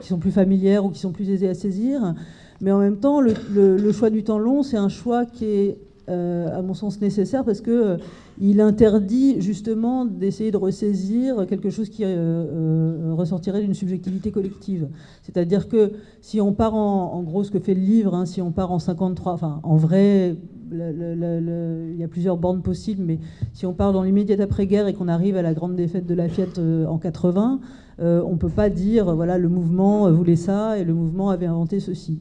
qui 0.00 0.08
sont 0.08 0.18
plus 0.18 0.30
familières 0.30 0.84
ou 0.84 0.90
qui 0.90 1.00
sont 1.00 1.12
plus 1.12 1.30
aisées 1.30 1.48
à 1.48 1.54
saisir. 1.54 2.14
Mais 2.60 2.72
en 2.72 2.78
même 2.78 2.98
temps, 2.98 3.20
le, 3.20 3.92
choix 3.92 4.10
du 4.10 4.24
temps 4.24 4.38
long, 4.38 4.62
c'est 4.62 4.76
un 4.76 4.88
choix 4.88 5.26
qui 5.26 5.44
est, 5.44 5.78
euh, 6.08 6.58
à 6.58 6.62
mon 6.62 6.74
sens, 6.74 7.00
nécessaire 7.00 7.44
parce 7.44 7.60
que 7.60 7.70
euh, 7.70 7.96
il 8.40 8.60
interdit 8.60 9.40
justement 9.40 10.04
d'essayer 10.04 10.50
de 10.50 10.56
ressaisir 10.56 11.46
quelque 11.46 11.70
chose 11.70 11.88
qui 11.88 12.04
ressortirait 12.04 13.62
d'une 13.62 13.74
subjectivité 13.74 14.30
collective. 14.30 14.88
C'est-à-dire 15.22 15.68
que 15.68 15.92
si 16.20 16.40
on 16.40 16.52
part 16.52 16.74
en, 16.74 17.22
gros 17.22 17.44
ce 17.44 17.50
que 17.50 17.58
fait 17.58 17.74
le 17.74 17.80
livre, 17.80 18.14
hein, 18.14 18.26
si 18.26 18.42
on 18.42 18.52
part 18.52 18.72
en 18.72 18.78
53, 18.78 19.32
enfin 19.32 19.60
en 19.62 19.76
vrai 19.76 20.36
il 20.72 21.96
y 21.96 22.04
a 22.04 22.08
plusieurs 22.08 22.36
bornes 22.36 22.62
possibles, 22.62 23.02
mais 23.04 23.18
si 23.52 23.66
on 23.66 23.72
part 23.72 23.92
dans 23.92 24.02
l'immédiat 24.02 24.36
après-guerre 24.40 24.88
et 24.88 24.94
qu'on 24.94 25.08
arrive 25.08 25.36
à 25.36 25.42
la 25.42 25.54
grande 25.54 25.76
défaite 25.76 26.06
de 26.06 26.14
la 26.14 26.28
Fiat 26.28 26.46
euh, 26.58 26.86
en 26.86 26.98
80, 26.98 27.60
euh, 27.98 28.22
on 28.26 28.32
ne 28.32 28.38
peut 28.38 28.50
pas 28.50 28.68
dire 28.68 29.14
voilà 29.14 29.38
le 29.38 29.48
mouvement 29.48 30.10
voulait 30.12 30.36
ça 30.36 30.78
et 30.78 30.84
le 30.84 30.92
mouvement 30.92 31.30
avait 31.30 31.46
inventé 31.46 31.80
ceci. 31.80 32.18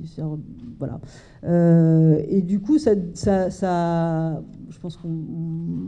Voilà. 0.78 1.00
Euh, 1.44 2.22
et 2.28 2.42
du 2.42 2.60
coup, 2.60 2.78
ça, 2.78 2.94
je 2.96 4.80
pense 4.80 4.98
qu'on, 4.98 5.10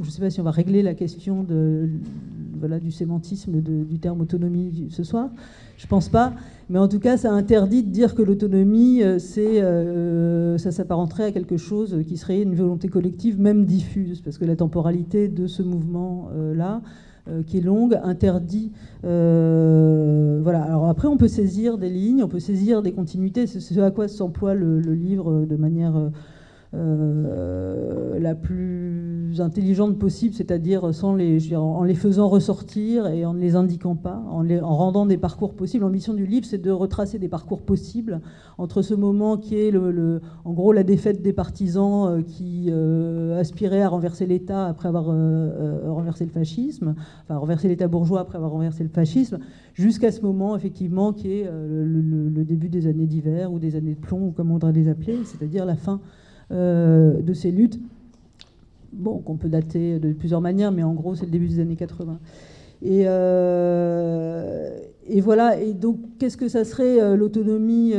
je 0.01 0.07
ne 0.07 0.11
sais 0.11 0.21
pas 0.21 0.29
si 0.29 0.39
on 0.39 0.43
va 0.43 0.51
régler 0.51 0.81
la 0.81 0.93
question 0.93 1.43
de, 1.43 1.89
voilà, 2.59 2.79
du 2.79 2.91
sémantisme 2.91 3.61
du 3.61 3.99
terme 3.99 4.21
autonomie 4.21 4.87
ce 4.89 5.03
soir. 5.03 5.29
Je 5.77 5.87
pense 5.87 6.09
pas. 6.09 6.33
Mais 6.69 6.79
en 6.79 6.87
tout 6.87 6.99
cas, 6.99 7.17
ça 7.17 7.31
interdit 7.31 7.83
de 7.83 7.89
dire 7.89 8.13
que 8.13 8.21
l'autonomie, 8.21 9.01
euh, 9.03 9.19
c'est, 9.19 9.61
ça 10.57 10.71
s'apparenterait 10.71 11.25
à 11.25 11.31
quelque 11.31 11.57
chose 11.57 12.03
qui 12.07 12.17
serait 12.17 12.41
une 12.41 12.55
volonté 12.55 12.87
collective, 12.87 13.39
même 13.39 13.65
diffuse, 13.65 14.21
parce 14.21 14.37
que 14.37 14.45
la 14.45 14.55
temporalité 14.55 15.27
de 15.27 15.47
ce 15.47 15.63
mouvement-là, 15.63 16.81
qui 17.45 17.57
est 17.57 17.61
longue, 17.61 17.99
interdit. 18.03 18.71
voilà. 19.03 20.63
Alors 20.63 20.87
après, 20.87 21.07
on 21.07 21.17
peut 21.17 21.27
saisir 21.27 21.77
des 21.77 21.89
lignes, 21.89 22.23
on 22.23 22.27
peut 22.27 22.39
saisir 22.39 22.81
des 22.81 22.91
continuités. 22.91 23.47
C'est 23.47 23.59
ce 23.59 23.79
à 23.79 23.91
quoi 23.91 24.07
s'emploie 24.07 24.53
le, 24.53 24.79
le, 24.79 24.93
livre 24.93 25.45
de 25.45 25.55
manière 25.55 26.11
euh, 26.73 28.19
la 28.19 28.35
plus 28.35 29.39
intelligente 29.39 29.97
possible, 29.97 30.35
c'est-à-dire 30.35 30.83
en 30.83 31.83
les 31.83 31.95
faisant 31.95 32.27
ressortir 32.27 33.07
et 33.07 33.25
en 33.25 33.33
ne 33.33 33.39
les 33.39 33.55
indiquant 33.55 33.95
pas, 33.95 34.21
en, 34.29 34.41
les, 34.41 34.59
en 34.59 34.75
rendant 34.75 35.05
des 35.05 35.17
parcours 35.17 35.53
possibles. 35.53 35.85
L'ambition 35.85 36.13
du 36.13 36.25
livre, 36.25 36.45
c'est 36.45 36.61
de 36.61 36.71
retracer 36.71 37.19
des 37.19 37.29
parcours 37.29 37.61
possibles 37.61 38.19
entre 38.57 38.81
ce 38.81 38.93
moment 38.93 39.37
qui 39.37 39.55
est, 39.55 39.71
en 39.77 40.53
gros, 40.53 40.73
la 40.73 40.83
défaite 40.83 41.21
des 41.21 41.31
partisans 41.31 42.07
euh, 42.07 42.21
qui 42.21 42.65
euh, 42.69 43.39
aspiraient 43.39 43.83
à 43.83 43.89
renverser 43.89 44.25
l'État 44.25 44.67
après 44.67 44.89
avoir 44.89 45.05
renversé 45.05 46.25
le 46.25 46.31
fascisme, 46.31 46.95
enfin 47.23 47.37
renverser 47.37 47.69
l'État 47.69 47.87
bourgeois 47.87 48.21
après 48.21 48.37
avoir 48.37 48.51
renversé 48.51 48.83
le 48.83 48.89
fascisme, 48.89 49.39
jusqu'à 49.73 50.11
ce 50.11 50.21
moment, 50.21 50.55
effectivement, 50.57 51.13
qui 51.13 51.31
est 51.31 51.43
le, 51.45 52.01
le 52.01 52.43
début 52.43 52.67
des 52.67 52.87
années 52.87 53.07
d'hiver 53.07 53.53
ou 53.53 53.59
des 53.59 53.75
années 53.75 53.95
de 53.95 53.99
plomb, 53.99 54.27
ou 54.27 54.31
comme 54.31 54.49
on 54.49 54.53
voudrait 54.53 54.73
les 54.73 54.89
appeler, 54.89 55.19
c'est-à-dire 55.23 55.65
la 55.65 55.75
fin 55.75 56.01
de 56.49 57.33
ces 57.33 57.51
luttes, 57.51 57.79
bon, 58.93 59.19
qu'on 59.19 59.35
peut 59.35 59.49
dater 59.49 59.99
de 59.99 60.13
plusieurs 60.13 60.41
manières, 60.41 60.71
mais 60.71 60.83
en 60.83 60.93
gros, 60.93 61.15
c'est 61.15 61.25
le 61.25 61.31
début 61.31 61.47
des 61.47 61.59
années 61.59 61.75
80. 61.75 62.19
Et, 62.83 63.05
euh, 63.07 64.77
et, 65.07 65.19
voilà. 65.19 65.59
Et 65.59 65.73
donc, 65.73 65.97
qu'est-ce 66.19 66.37
que 66.37 66.47
ça 66.47 66.63
serait 66.63 67.01
euh, 67.01 67.15
l'autonomie 67.15 67.93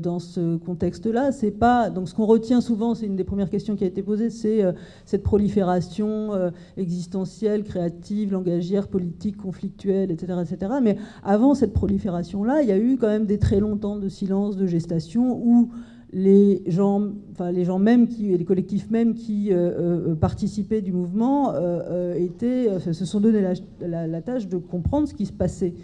dans 0.00 0.18
ce 0.20 0.56
contexte-là? 0.58 1.32
C'est 1.32 1.50
pas. 1.50 1.90
Donc, 1.90 2.08
ce 2.08 2.14
qu'on 2.14 2.26
retient 2.26 2.60
souvent, 2.60 2.94
c'est 2.94 3.06
une 3.06 3.16
des 3.16 3.24
premières 3.24 3.50
questions 3.50 3.74
qui 3.74 3.82
a 3.84 3.86
été 3.88 4.02
posée, 4.02 4.30
c'est 4.30 4.62
cette 5.04 5.22
prolifération 5.22 6.30
existentielle, 6.76 7.64
créative, 7.64 8.32
langagière, 8.32 8.86
politique, 8.88 9.36
conflictuelle, 9.36 10.10
etc., 10.12 10.38
etc. 10.42 10.72
Mais 10.82 10.96
avant 11.24 11.54
cette 11.54 11.72
prolifération-là, 11.72 12.62
il 12.62 12.68
y 12.68 12.72
a 12.72 12.78
eu 12.78 12.96
quand 12.96 13.08
même 13.08 13.26
des 13.26 13.38
très 13.38 13.58
longs 13.58 13.76
temps 13.76 13.96
de 13.96 14.08
silence, 14.08 14.56
de 14.56 14.66
gestation, 14.66 15.36
où 15.44 15.70
les 16.12 16.62
gens, 16.66 17.02
enfin 17.32 17.50
les 17.50 17.64
gens 17.64 17.78
même 17.78 18.06
qui, 18.06 18.36
les 18.36 18.44
collectifs 18.44 18.90
même 18.90 19.14
qui 19.14 19.52
euh, 19.52 20.10
euh, 20.10 20.14
participaient 20.14 20.80
du 20.80 20.92
mouvement 20.92 21.52
euh, 21.54 22.14
étaient, 22.14 22.78
se 22.78 23.04
sont 23.04 23.20
donné 23.20 23.42
la, 23.80 24.22
tâche 24.22 24.46
de 24.46 24.56
comprendre 24.56 25.08
ce 25.08 25.14
qui 25.14 25.26
se 25.26 25.32
passait 25.32 25.74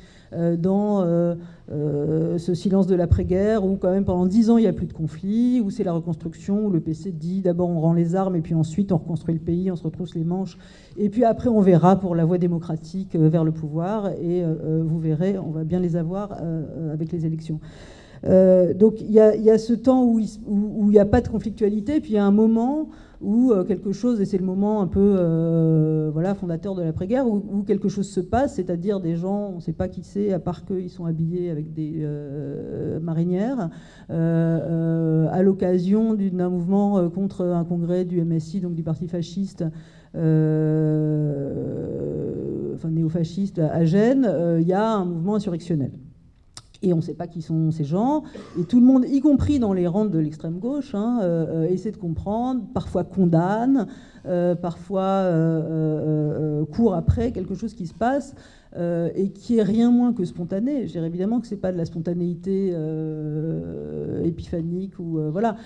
dans 0.58 1.04
ce 1.68 2.54
silence 2.54 2.86
de 2.86 2.94
l'après-guerre, 2.94 3.66
où 3.66 3.76
quand 3.76 3.90
même 3.90 4.06
pendant 4.06 4.24
dix 4.24 4.48
ans 4.48 4.56
il 4.56 4.62
n'y 4.62 4.66
a 4.66 4.72
plus 4.72 4.86
de 4.86 4.92
conflit, 4.94 5.60
où 5.60 5.70
c'est 5.70 5.84
la 5.84 5.92
reconstruction, 5.92 6.66
où 6.66 6.70
le 6.70 6.80
PC 6.80 7.12
dit 7.12 7.42
d'abord 7.42 7.68
on 7.68 7.80
rend 7.80 7.92
les 7.92 8.14
armes 8.14 8.36
et 8.36 8.40
puis 8.40 8.54
ensuite 8.54 8.92
on 8.92 8.96
reconstruit 8.96 9.34
le 9.34 9.40
pays, 9.40 9.70
on 9.70 9.76
se 9.76 9.82
retrousse 9.82 10.14
les 10.14 10.24
manches, 10.24 10.56
et 10.96 11.10
puis 11.10 11.24
après 11.24 11.48
on 11.48 11.60
verra 11.60 11.96
pour 11.96 12.14
la 12.14 12.24
voie 12.24 12.38
démocratique 12.38 13.14
vers 13.14 13.44
le 13.44 13.52
pouvoir, 13.52 14.08
et 14.22 14.42
vous 14.44 14.98
verrez, 14.98 15.36
on 15.38 15.50
va 15.50 15.64
bien 15.64 15.80
les 15.80 15.96
avoir 15.96 16.32
avec 16.92 17.12
les 17.12 17.26
élections. 17.26 17.60
Euh, 18.24 18.72
donc 18.74 19.00
il 19.00 19.10
y, 19.10 19.18
a 19.18 19.58
ce 19.58 19.72
temps 19.72 20.04
où 20.04 20.20
il 20.20 20.28
n'y 20.88 20.98
a 20.98 21.06
pas 21.06 21.20
de 21.20 21.28
conflictualité, 21.28 22.00
puis 22.00 22.10
il 22.12 22.14
y 22.14 22.18
a 22.18 22.24
un 22.24 22.30
moment 22.30 22.88
où 23.20 23.52
euh, 23.52 23.64
quelque 23.64 23.92
chose, 23.92 24.20
et 24.20 24.24
c'est 24.24 24.38
le 24.38 24.44
moment 24.44 24.80
un 24.82 24.88
peu 24.88 25.14
euh, 25.18 26.10
voilà, 26.12 26.34
fondateur 26.34 26.74
de 26.74 26.82
l'après-guerre, 26.82 27.26
où, 27.26 27.62
quelque 27.62 27.88
chose 27.88 28.08
se 28.08 28.20
passe, 28.20 28.54
c'est-à-dire 28.54 29.00
des 29.00 29.14
gens, 29.16 29.50
on 29.52 29.56
ne 29.56 29.60
sait 29.60 29.72
pas 29.72 29.88
qui 29.88 30.02
c'est, 30.02 30.32
à 30.32 30.38
part 30.38 30.64
qu'ils 30.64 30.90
sont 30.90 31.04
habillés 31.04 31.50
avec 31.50 31.72
des 31.72 32.06
marinières, 33.00 33.70
à 34.08 35.42
l'occasion 35.42 36.14
d'un 36.14 36.48
mouvement 36.48 37.08
contre 37.10 37.44
un 37.44 37.64
congrès 37.64 38.04
du 38.04 38.22
MSI, 38.24 38.60
donc 38.60 38.74
du 38.74 38.82
parti 38.82 39.06
fasciste, 39.08 39.64
enfin 40.14 40.22
néofasciste 42.90 43.58
à 43.60 43.84
Gênes, 43.84 44.28
il 44.60 44.66
y 44.66 44.72
a 44.72 44.94
un 44.94 45.04
mouvement 45.04 45.36
insurrectionnel 45.36 45.92
et 46.82 46.92
on 46.92 46.96
ne 46.96 47.02
sait 47.02 47.14
pas 47.14 47.26
qui 47.26 47.42
sont 47.42 47.70
ces 47.70 47.84
gens. 47.84 48.24
Et 48.58 48.64
tout 48.64 48.80
le 48.80 48.86
monde, 48.86 49.04
y 49.08 49.20
compris 49.20 49.58
dans 49.58 49.72
les 49.72 49.86
rangs 49.86 50.04
de 50.04 50.18
l'extrême 50.18 50.58
gauche, 50.58 50.94
hein, 50.94 51.20
euh, 51.22 51.64
euh, 51.64 51.68
essaie 51.68 51.92
de 51.92 51.96
comprendre, 51.96 52.62
parfois 52.74 53.04
condamne, 53.04 53.86
euh, 54.26 54.54
parfois 54.54 55.30
court 56.72 56.94
après 56.94 57.32
quelque 57.32 57.54
chose 57.54 57.74
qui 57.74 57.86
se 57.86 57.94
passe. 57.94 58.34
Et 58.76 59.30
qui 59.30 59.58
est 59.58 59.62
rien 59.62 59.90
moins 59.90 60.12
que 60.12 60.24
spontané. 60.24 60.86
Je 60.86 60.92
dirais 60.92 61.06
évidemment 61.06 61.40
que 61.40 61.46
c'est 61.46 61.56
pas 61.56 61.72
de 61.72 61.76
la 61.76 61.84
spontanéité 61.84 62.74
épiphanique 64.24 64.98
ou 64.98 65.20
voilà, 65.30 65.56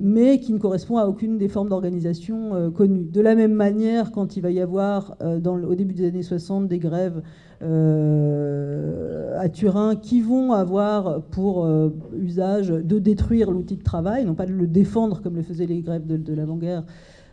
mais 0.00 0.40
qui 0.40 0.52
ne 0.52 0.58
correspond 0.58 0.98
à 0.98 1.06
aucune 1.06 1.38
des 1.38 1.48
formes 1.48 1.68
d'organisation 1.68 2.72
connues. 2.72 3.04
De 3.04 3.20
la 3.20 3.34
même 3.34 3.54
manière, 3.54 4.10
quand 4.10 4.36
il 4.36 4.40
va 4.40 4.50
y 4.50 4.60
avoir 4.60 5.16
au 5.20 5.74
début 5.74 5.94
des 5.94 6.08
années 6.08 6.22
60 6.22 6.66
des 6.66 6.78
grèves 6.78 7.22
euh, 7.62 9.38
à 9.38 9.48
Turin 9.48 9.94
qui 9.94 10.20
vont 10.20 10.52
avoir 10.52 11.22
pour 11.22 11.64
euh, 11.64 11.90
usage 12.20 12.68
de 12.68 12.98
détruire 12.98 13.52
l'outil 13.52 13.76
de 13.76 13.84
travail, 13.84 14.24
non 14.24 14.34
pas 14.34 14.46
de 14.46 14.52
le 14.52 14.66
défendre 14.66 15.22
comme 15.22 15.36
le 15.36 15.42
faisaient 15.42 15.66
les 15.66 15.80
grèves 15.80 16.04
de, 16.04 16.34
l'avant-guerre 16.34 16.82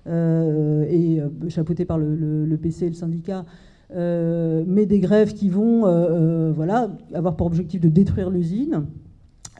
euh, 0.08 0.84
et 0.88 1.20
chapeautés 1.50 1.86
par 1.86 1.98
le, 1.98 2.58
PC 2.62 2.86
et 2.86 2.90
le 2.90 2.96
syndicat, 2.96 3.46
mais 3.95 4.85
des 4.85 5.00
grèves 5.00 5.34
qui 5.34 5.50
vont 5.50 5.82
voilà, 6.53 6.90
avoir 7.14 7.35
pour 7.35 7.48
objectif 7.48 7.82
de 7.82 7.90
détruire 7.90 8.30
l'usine. 8.30 8.85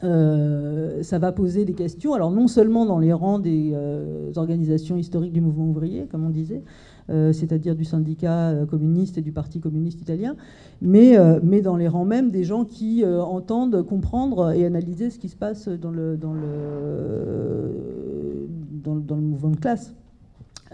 ça 0.02 1.18
va 1.18 1.32
poser 1.32 1.64
des 1.64 1.74
questions, 1.74 2.14
alors 2.14 2.30
non 2.30 2.48
seulement 2.48 2.86
dans 2.86 2.98
les 2.98 3.12
rangs 3.12 3.38
des 3.38 3.74
organisations 4.36 4.96
historiques 4.96 5.32
du 5.32 5.40
mouvement 5.40 5.68
ouvrier, 5.68 6.06
comme 6.10 6.24
on 6.24 6.30
disait, 6.30 6.62
euh, 7.10 7.32
c'est-à-dire 7.32 7.74
du 7.74 7.84
syndicat 7.84 8.50
euh, 8.50 8.66
communiste 8.66 9.18
et 9.18 9.20
du 9.20 9.32
Parti 9.32 9.58
communiste 9.58 10.00
italien, 10.00 10.36
mais, 10.80 11.18
euh, 11.18 11.40
mais 11.42 11.60
dans 11.60 11.76
les 11.76 11.88
rangs 11.88 12.04
même 12.04 12.30
des 12.30 12.44
gens 12.44 12.64
qui 12.64 13.04
entendent 13.04 13.84
comprendre 13.84 14.52
et 14.52 14.64
analyser 14.64 15.10
ce 15.10 15.18
qui 15.18 15.28
se 15.28 15.34
passe 15.34 15.68
dans 15.68 15.90
le, 15.90 16.16
dans 16.16 16.32
le, 16.32 18.48
dans, 18.84 19.16
le 19.16 19.22
mouvement 19.22 19.50
de 19.50 19.56
classe. 19.56 19.92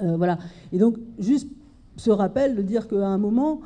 voilà. 0.02 0.36
Et 0.72 0.78
donc, 0.78 0.98
juste 1.18 1.48
ce 1.96 2.10
rappel 2.10 2.56
de 2.56 2.62
dire 2.62 2.88
qu'à 2.88 3.06
un 3.06 3.18
moment, 3.18 3.60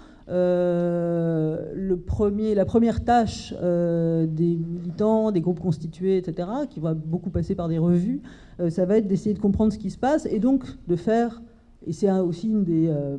premier, 2.07 2.55
la 2.55 2.65
première 2.65 3.05
tâche 3.05 3.53
des 3.53 4.57
militants, 4.57 5.33
des 5.33 5.41
groupes 5.41 5.61
constitués, 5.61 6.19
etc., 6.19 6.49
qui 6.69 6.79
va 6.79 6.95
beaucoup 6.95 7.31
passer 7.31 7.57
par 7.57 7.69
des 7.69 7.79
revues, 7.79 8.23
ça 8.69 8.87
va 8.87 8.99
être 8.99 9.09
d'essayer 9.09 9.35
de 9.35 9.41
comprendre 9.41 9.73
ce 9.73 9.79
qui 9.79 9.91
se 9.91 9.99
passe 9.99 10.27
et 10.27 10.39
donc 10.39 10.65
de 10.87 10.95
faire 10.95 11.43
et 11.87 11.93
c'est 11.93 12.11
aussi 12.11 12.49
une 12.49 12.65
des 12.65 12.89
euh, 12.89 13.17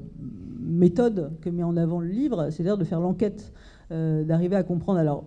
méthodes 0.59 1.31
que 1.41 1.49
met 1.49 1.63
en 1.63 1.77
avant 1.77 1.99
le 1.99 2.07
livre, 2.07 2.49
c'est-à-dire 2.51 2.77
de 2.77 2.83
faire 2.83 2.99
l'enquête, 2.99 3.51
euh, 3.91 4.23
d'arriver 4.23 4.55
à 4.55 4.63
comprendre. 4.63 4.99
Alors, 4.99 5.23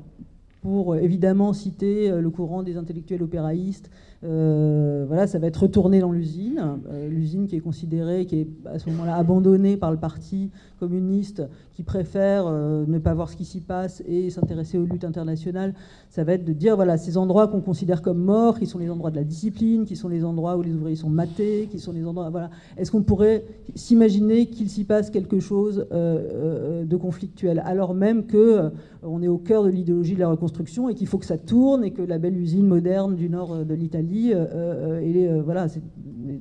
pour 0.62 0.96
évidemment 0.96 1.52
citer 1.52 2.10
euh, 2.10 2.20
le 2.20 2.30
courant 2.30 2.62
des 2.62 2.76
intellectuels 2.76 3.22
opéraïstes, 3.22 3.90
Euh, 4.25 5.05
voilà, 5.07 5.27
ça 5.27 5.39
va 5.39 5.49
être 5.49 5.62
retourné 5.62 6.01
dans 6.01 6.11
l'usine, 6.11 6.78
euh, 6.91 7.09
l'usine 7.09 7.47
qui 7.47 7.57
est 7.57 7.61
considérée, 7.61 8.25
qui 8.25 8.41
est 8.41 8.49
à 8.65 8.78
ce 8.78 8.89
moment-là 8.91 9.17
abandonnée 9.17 9.77
par 9.77 9.91
le 9.91 9.99
parti 9.99 10.51
communiste, 10.81 11.43
qui 11.75 11.83
préfère 11.83 12.47
euh, 12.47 12.85
ne 12.86 12.99
pas 12.99 13.12
voir 13.12 13.28
ce 13.28 13.36
qui 13.36 13.44
s'y 13.44 13.61
passe 13.61 14.03
et 14.07 14.31
s'intéresser 14.31 14.78
aux 14.78 14.85
luttes 14.85 15.05
internationales. 15.05 15.75
Ça 16.09 16.25
va 16.25 16.33
être 16.33 16.44
de 16.44 16.53
dire, 16.55 16.77
voilà, 16.77 16.97
ces 16.97 17.19
endroits 17.19 17.49
qu'on 17.49 17.61
considère 17.61 18.01
comme 18.01 18.19
morts, 18.19 18.59
qui 18.59 18.67
sont 18.67 18.78
les 18.78 18.89
endroits 18.89 19.11
de 19.11 19.17
la 19.17 19.25
discipline, 19.25 19.85
qui 19.85 19.97
sont 19.97 20.09
les 20.09 20.25
endroits 20.25 20.57
où 20.57 20.62
les 20.62 20.73
ouvriers 20.73 20.97
sont 20.97 21.11
matés, 21.11 21.69
qui 21.70 21.78
sont 21.78 21.93
les 21.93 22.07
endroits, 22.07 22.31
voilà. 22.31 22.51
Est-ce 22.78 22.91
qu'on 22.91 23.03
pourrait 23.03 23.44
s'imaginer 23.75 24.47
qu'il 24.47 24.70
s'y 24.70 24.85
passe 24.85 25.11
quelque 25.11 25.41
chose 25.41 25.86
de 25.91 26.97
conflictuel, 26.97 27.62
alors 27.65 27.94
même 27.94 28.27
que 28.27 28.70
on 29.03 29.23
est 29.23 29.28
au 29.28 29.39
cœur 29.39 29.65
de 29.65 29.69
l'idéologie 29.69 30.15
de 30.15 30.20
la 30.20 30.28
reconstruction 30.28 30.89
et 30.89 30.94
qu'il 30.94 31.07
faut 31.07 31.19
que 31.19 31.27
ça 31.27 31.36
tourne 31.36 31.85
et 31.85 31.91
que 31.91 32.01
la 32.01 32.19
belle 32.19 32.36
usine 32.36 32.67
moderne 32.67 33.17
du 33.17 33.28
nord 33.28 33.65
de 33.65 33.75
l'Italie 33.75 34.14
euh, 34.33 34.44
euh, 34.55 35.01
est 35.01 35.41
voilà, 35.41 35.68
c'est 35.68 35.83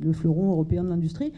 le 0.01 0.13
fleuron 0.13 0.51
européen 0.51 0.83
de 0.83 0.89
l'industrie. 0.89 1.33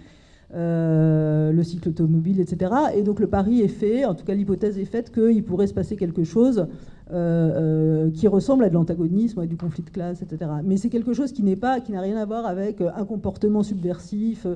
Euh, 0.54 1.52
le 1.52 1.64
cycle 1.64 1.90
automobile, 1.90 2.40
etc. 2.40 2.72
Et 2.96 3.02
donc 3.02 3.20
le 3.20 3.28
pari 3.28 3.62
est 3.62 3.68
fait, 3.68 4.06
en 4.06 4.14
tout 4.14 4.24
cas 4.24 4.36
l'hypothèse 4.36 4.78
est 4.78 4.86
faite 4.86 5.12
qu'il 5.12 5.44
pourrait 5.44 5.66
se 5.68 5.74
passer 5.74 5.96
quelque 5.96 6.24
chose 6.24 6.68
qui 7.08 8.28
ressemble 8.28 8.64
à 8.64 8.70
de 8.70 8.74
l'antagonisme, 8.74 9.40
à 9.40 9.46
du 9.46 9.58
conflit 9.58 9.84
de 9.84 9.90
classe, 9.92 10.24
etc. 10.24 10.50
Mais 10.64 10.78
c'est 10.78 10.90
quelque 10.90 11.14
chose 11.14 11.32
qui 11.34 11.44
n'est 11.44 11.56
pas, 11.56 11.80
qui 11.80 11.92
n'a 11.92 12.02
rien 12.02 12.18
à 12.18 12.26
voir 12.26 12.48
avec 12.48 12.82
un 12.82 13.06
comportement 13.06 13.62
subversif, 13.62 14.48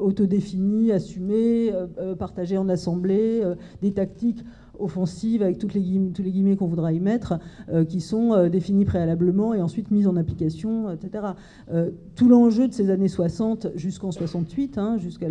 autodéfini, 0.00 0.90
assumé, 0.90 1.72
partagé 2.18 2.56
en 2.58 2.68
assemblée, 2.68 3.42
des 3.82 3.92
tactiques 3.92 4.44
offensives, 4.80 5.42
avec 5.42 5.58
toutes 5.58 5.74
les 5.74 5.80
tous 6.14 6.22
les 6.22 6.30
guillemets 6.30 6.56
qu'on 6.56 6.66
voudra 6.66 6.92
y 6.92 7.00
mettre, 7.00 7.38
euh, 7.70 7.84
qui 7.84 8.00
sont 8.00 8.32
euh, 8.32 8.48
définies 8.48 8.84
préalablement 8.84 9.54
et 9.54 9.60
ensuite 9.60 9.90
mises 9.90 10.06
en 10.06 10.16
application, 10.16 10.90
etc. 10.90 11.24
Euh, 11.72 11.90
tout 12.14 12.28
l'enjeu 12.28 12.68
de 12.68 12.72
ces 12.72 12.90
années 12.90 13.08
60 13.08 13.68
jusqu'en 13.74 14.10
68, 14.10 14.78
hein, 14.78 14.98
jusqu'à 14.98 15.28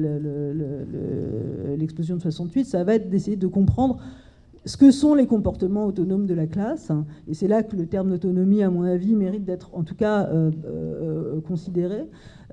l'explosion 1.78 2.16
de 2.16 2.22
68, 2.22 2.66
ça 2.66 2.84
va 2.84 2.96
être 2.96 3.10
d'essayer 3.10 3.38
de 3.38 3.48
comprendre 3.48 4.00
ce 4.70 4.78
que 4.78 4.92
sont 4.92 5.16
les 5.16 5.26
comportements 5.26 5.88
autonomes 5.88 6.28
de 6.28 6.36
la 6.36 6.46
classe. 6.46 6.92
Et 7.28 7.34
c'est 7.34 7.48
là 7.48 7.64
que 7.64 7.76
le 7.76 7.88
terme 7.88 8.12
d'autonomie, 8.12 8.62
à 8.62 8.70
mon 8.70 8.84
avis, 8.84 9.16
mérite 9.16 9.44
d'être 9.44 9.72
en 9.74 9.84
tout 9.84 9.96
cas 9.96 10.30
considéré. 11.48 12.06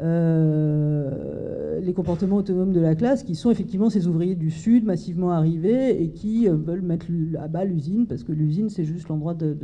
Euh, 0.03 1.81
les 1.81 1.95
comportements 1.95 2.37
autonomes 2.37 2.73
de 2.73 2.81
la 2.81 2.95
classe, 2.95 3.23
qui 3.23 3.35
sont 3.35 3.51
effectivement 3.51 3.89
ces 3.89 4.07
ouvriers 4.09 4.35
du 4.35 4.51
Sud 4.51 4.85
massivement 4.85 5.31
arrivés 5.31 6.03
et 6.03 6.11
qui 6.11 6.49
euh, 6.49 6.55
veulent 6.55 6.83
mettre 6.83 7.07
à 7.39 7.49
bas 7.49 7.65
l'usine, 7.65 8.07
parce 8.07 8.23
que 8.23 8.33
l'usine, 8.33 8.69
c'est 8.69 8.85
juste 8.85 9.09
l'endroit 9.09 9.33
de, 9.35 9.57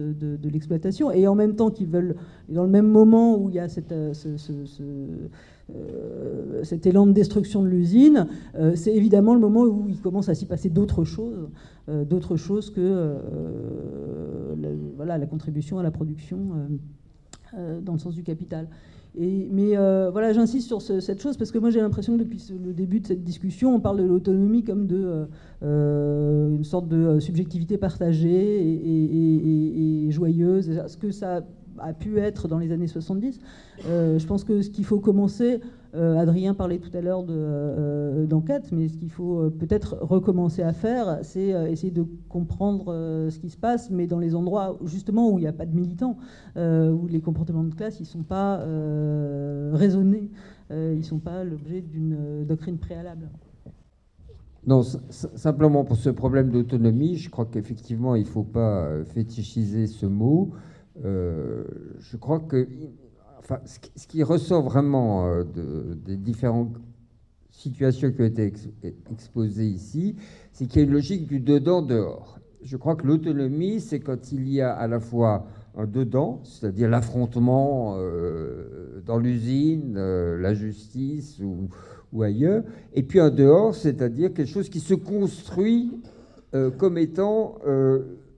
l'exploitation. 0.49 1.11
Et 1.11 1.27
en 1.27 1.35
même 1.35 1.55
temps 1.55 1.71
qu'ils 1.71 1.89
veulent, 1.89 2.17
dans 2.49 2.65
le 2.65 2.71
même 2.71 2.89
moment 2.89 3.37
où 3.39 3.51
il 3.51 3.57
y 3.57 3.59
a 3.59 3.69
cette, 3.69 3.93
euh, 3.93 4.13
cet 6.63 6.87
élan 6.87 7.07
de 7.07 7.13
destruction 7.13 7.63
de 7.63 7.69
l'usine, 7.69 8.27
c'est 8.75 8.95
évidemment 8.95 9.35
le 9.35 9.41
moment 9.41 9.63
où 9.63 9.87
il 9.89 10.01
commence 10.01 10.29
à 10.29 10.35
s'y 10.35 10.47
passer 10.47 10.71
d'autres 10.71 11.05
choses, 11.05 11.49
d'autres 11.89 12.37
choses 12.37 12.71
que 12.71 13.17
la, 14.61 14.69
voilà, 14.97 15.19
la 15.19 15.27
contribution 15.27 15.79
à 15.79 15.83
la 15.83 15.91
production 15.91 16.39
dans 17.53 17.93
le 17.93 17.99
sens 17.99 18.15
du 18.15 18.23
capital 18.23 18.69
mais 19.15 19.77
euh, 19.77 20.11
voilà, 20.11 20.33
j'insiste 20.33 20.69
sur 20.69 20.81
cette 20.81 21.21
chose 21.21 21.37
parce 21.37 21.51
que 21.51 21.59
moi 21.59 21.71
j'ai 21.71 21.81
l'impression 21.81 22.17
que 22.17 22.23
depuis 22.23 22.43
le 22.65 22.73
début 22.73 23.01
de 23.01 23.07
cette 23.07 23.23
discussion, 23.23 23.75
on 23.75 23.81
parle 23.81 23.99
de 23.99 24.05
l'autonomie 24.05 24.65
comme 24.65 24.87
de 24.87 25.03
euh, 25.05 25.25
euh, 25.63 26.57
une 26.57 26.65
sorte 26.65 26.89
de 26.89 27.21
subjectivité 27.21 27.77
partagée 27.77 28.31
et, 28.31 30.07
et, 30.07 30.11
joyeuse. 30.11 30.71
Ce 30.87 30.97
que 30.97 31.11
ça 31.11 31.43
a 31.79 31.93
pu 31.93 32.19
être 32.19 32.49
dans 32.49 32.59
les 32.59 32.73
années 32.73 32.87
70. 32.87 33.41
je 33.85 34.27
pense 34.27 34.45
que 34.45 34.63
ce 34.63 34.71
qu'il 34.71 34.85
faut 34.85 35.01
commencer, 35.01 35.61
euh, 35.95 36.17
Adrien 36.17 36.55
parlait 36.55 36.79
tout 36.79 36.95
à 36.97 37.03
l'heure 37.03 37.25
euh, 37.29 38.25
d'enquête, 38.25 38.73
mais 38.73 38.89
ce 38.89 38.97
qu'il 38.97 39.11
faut 39.11 39.41
euh, 39.41 39.51
peut-être 39.51 39.99
recommencer 40.01 40.63
à 40.63 40.73
faire, 40.73 41.19
c'est 41.23 41.49
essayer 41.71 41.93
de 41.93 42.07
comprendre 42.29 42.87
ce 43.31 43.39
qui 43.39 43.51
se 43.51 43.59
passe, 43.59 43.91
mais 43.91 44.07
dans 44.07 44.19
les 44.19 44.35
endroits 44.35 44.79
justement 44.85 45.31
où 45.31 45.39
il 45.39 45.43
n'y 45.43 45.49
a 45.49 45.53
pas 45.53 45.67
de 45.67 45.75
militants, 45.75 46.17
où 46.57 47.07
les 47.09 47.21
comportements 47.21 47.65
de 47.65 47.75
classe, 47.75 47.99
ils 48.01 48.05
ne 48.05 48.09
sont 48.09 48.23
pas 48.23 48.59
raisonnés, 49.73 50.31
ils 50.71 50.99
ne 50.99 51.03
sont 51.03 51.19
pas 51.19 51.45
l'objet 51.45 51.81
d'une 51.81 52.45
doctrine 52.45 52.79
préalable. 52.79 53.29
Non, 54.67 54.83
simplement 54.83 55.85
pour 55.85 55.97
ce 55.97 56.11
problème 56.11 56.51
d'autonomie, 56.51 57.17
je 57.17 57.29
crois 57.31 57.47
qu'effectivement, 57.47 58.15
il 58.15 58.23
ne 58.23 58.29
faut 58.29 58.45
pas 58.45 59.05
fétichiser 59.05 59.87
ce 59.87 60.07
mot. 60.07 60.53
Je 60.97 62.17
crois 62.17 62.41
que 62.41 62.67
ce 63.97 64.07
qui 64.07 64.23
ressort 64.23 64.63
vraiment 64.63 65.27
euh, 65.27 65.45
des 65.45 66.17
différentes 66.17 66.77
situations 67.51 68.11
qui 68.13 68.23
ont 68.23 68.27
été 68.27 68.53
exposées 69.11 69.67
ici, 69.67 70.17
c'est 70.53 70.67
qu'il 70.67 70.81
y 70.81 70.85
a 70.85 70.87
une 70.87 70.93
logique 70.93 71.27
du 71.27 71.41
dedans-dehors. 71.41 72.39
Je 72.63 72.77
crois 72.77 72.97
que 72.97 73.07
l'autonomie, 73.07 73.81
c'est 73.81 74.01
quand 74.01 74.33
il 74.33 74.49
y 74.49 74.61
a 74.61 74.73
à 74.73 74.87
la 74.87 75.01
fois 75.01 75.47
un 75.77 75.87
dedans, 75.87 76.41
c'est-à-dire 76.45 76.89
l'affrontement 76.89 77.97
euh, 77.97 79.03
dans 79.05 79.19
l'usine, 79.19 79.95
euh, 79.97 80.39
la 80.39 80.55
justice 80.55 81.41
ou, 81.41 81.69
ou, 82.13 82.23
ailleurs, 82.23 82.63
et 82.95 83.03
puis 83.03 83.21
un 83.21 83.31
dehors, 83.31 83.75
c'est-à-dire 83.75 84.33
quelque 84.33 84.51
chose 84.51 84.69
qui 84.69 84.81
se 84.81 84.95
construit 84.95 85.93
comme 86.77 86.99
étant 86.99 87.57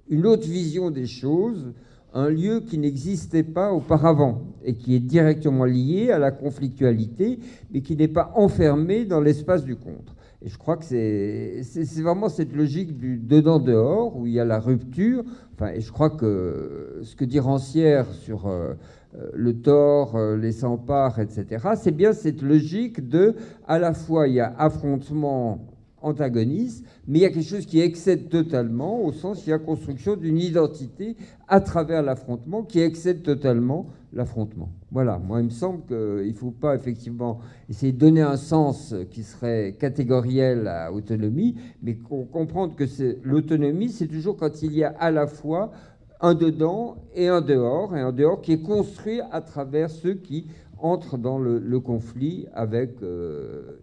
une 0.08 0.24
autre 0.24 0.46
vision 0.46 0.92
des 0.92 1.08
choses, 1.08 1.72
un 2.14 2.28
lieu 2.28 2.60
qui 2.60 2.78
n'existait 2.78 3.42
pas 3.42 3.72
auparavant 3.72 4.42
et 4.64 4.74
qui 4.74 4.94
est 4.94 5.00
directement 5.00 5.64
lié 5.64 6.10
à 6.10 6.18
la 6.18 6.30
conflictualité, 6.30 7.40
mais 7.72 7.82
qui 7.82 7.96
n'est 7.96 8.08
pas 8.08 8.32
enfermé 8.36 9.04
dans 9.04 9.20
l'espace 9.20 9.64
du 9.64 9.76
contre. 9.76 10.14
Et 10.40 10.48
je 10.48 10.58
crois 10.58 10.76
que 10.76 10.84
c'est 10.84 12.02
vraiment 12.02 12.28
cette 12.28 12.54
logique 12.54 12.98
du 12.98 13.16
dedans-dehors, 13.16 14.16
où 14.16 14.26
il 14.26 14.34
y 14.34 14.40
a 14.40 14.44
la 14.44 14.60
rupture. 14.60 15.24
Enfin, 15.54 15.72
et 15.74 15.80
je 15.80 15.90
crois 15.90 16.10
que 16.10 17.00
ce 17.02 17.16
que 17.16 17.24
dit 17.24 17.40
Rancière 17.40 18.06
sur 18.12 18.46
euh, 18.46 18.74
euh, 19.16 19.30
le 19.32 19.54
tort, 19.54 20.16
euh, 20.16 20.36
les 20.36 20.52
sans-parts, 20.52 21.18
etc., 21.18 21.66
c'est 21.76 21.96
bien 21.96 22.12
cette 22.12 22.42
logique 22.42 23.08
de, 23.08 23.34
à 23.66 23.78
la 23.78 23.94
fois, 23.94 24.28
il 24.28 24.34
y 24.34 24.40
a 24.40 24.54
affrontement 24.58 25.60
antagoniste, 26.04 26.84
mais 27.06 27.18
il 27.18 27.22
y 27.22 27.24
a 27.24 27.30
quelque 27.30 27.48
chose 27.48 27.66
qui 27.66 27.80
excède 27.80 28.28
totalement, 28.28 29.02
au 29.02 29.12
sens 29.12 29.42
qu'il 29.42 29.50
y 29.50 29.52
a 29.52 29.58
construction 29.58 30.16
d'une 30.16 30.38
identité 30.38 31.16
à 31.48 31.60
travers 31.60 32.02
l'affrontement 32.02 32.62
qui 32.62 32.80
excède 32.80 33.22
totalement 33.22 33.86
l'affrontement. 34.12 34.68
Voilà, 34.92 35.18
moi 35.18 35.40
il 35.40 35.46
me 35.46 35.50
semble 35.50 35.84
qu'il 35.86 36.28
ne 36.28 36.32
faut 36.32 36.52
pas 36.52 36.74
effectivement 36.74 37.40
essayer 37.68 37.92
de 37.92 37.98
donner 37.98 38.22
un 38.22 38.36
sens 38.36 38.94
qui 39.10 39.22
serait 39.22 39.76
catégoriel 39.78 40.68
à 40.68 40.92
autonomie, 40.92 41.56
mais 41.82 41.96
comprendre 41.96 42.74
que 42.76 42.84
l'autonomie, 43.24 43.88
c'est 43.88 44.06
toujours 44.06 44.36
quand 44.36 44.62
il 44.62 44.74
y 44.74 44.84
a 44.84 44.94
à 44.98 45.10
la 45.10 45.26
fois 45.26 45.72
un 46.20 46.34
dedans 46.34 46.96
et 47.14 47.28
un 47.28 47.40
dehors, 47.40 47.96
et 47.96 48.00
un 48.00 48.12
dehors 48.12 48.40
qui 48.40 48.52
est 48.52 48.62
construit 48.62 49.20
à 49.32 49.40
travers 49.40 49.90
ceux 49.90 50.14
qui 50.14 50.46
entrent 50.78 51.18
dans 51.18 51.38
le, 51.38 51.80
conflit 51.80 52.46
avec 52.54 53.02
euh. 53.02 53.78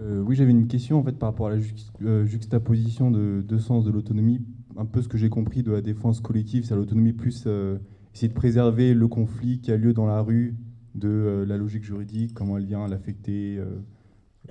Euh, 0.00 0.22
oui, 0.22 0.34
j'avais 0.34 0.50
une 0.50 0.66
question 0.66 0.98
en 0.98 1.02
fait 1.02 1.12
par 1.12 1.30
rapport 1.30 1.48
à 1.48 1.50
la 1.50 1.62
euh, 2.02 2.24
juxtaposition 2.24 3.10
de 3.10 3.44
deux 3.46 3.58
sens 3.58 3.84
de 3.84 3.90
l'autonomie. 3.90 4.40
Un 4.76 4.86
peu 4.86 5.02
ce 5.02 5.08
que 5.08 5.18
j'ai 5.18 5.28
compris 5.28 5.62
de 5.62 5.72
la 5.72 5.82
défense 5.82 6.20
collective, 6.20 6.64
c'est 6.64 6.74
l'autonomie 6.74 7.12
plus 7.12 7.44
euh, 7.46 7.78
essayer 8.14 8.28
de 8.28 8.34
préserver 8.34 8.94
le 8.94 9.08
conflit 9.08 9.60
qui 9.60 9.72
a 9.72 9.76
lieu 9.76 9.92
dans 9.92 10.06
la 10.06 10.22
rue 10.22 10.56
de 10.94 11.44
la 11.46 11.56
logique 11.56 11.84
juridique, 11.84 12.34
comment 12.34 12.58
elle 12.58 12.64
vient 12.64 12.88
l'affecter, 12.88 13.60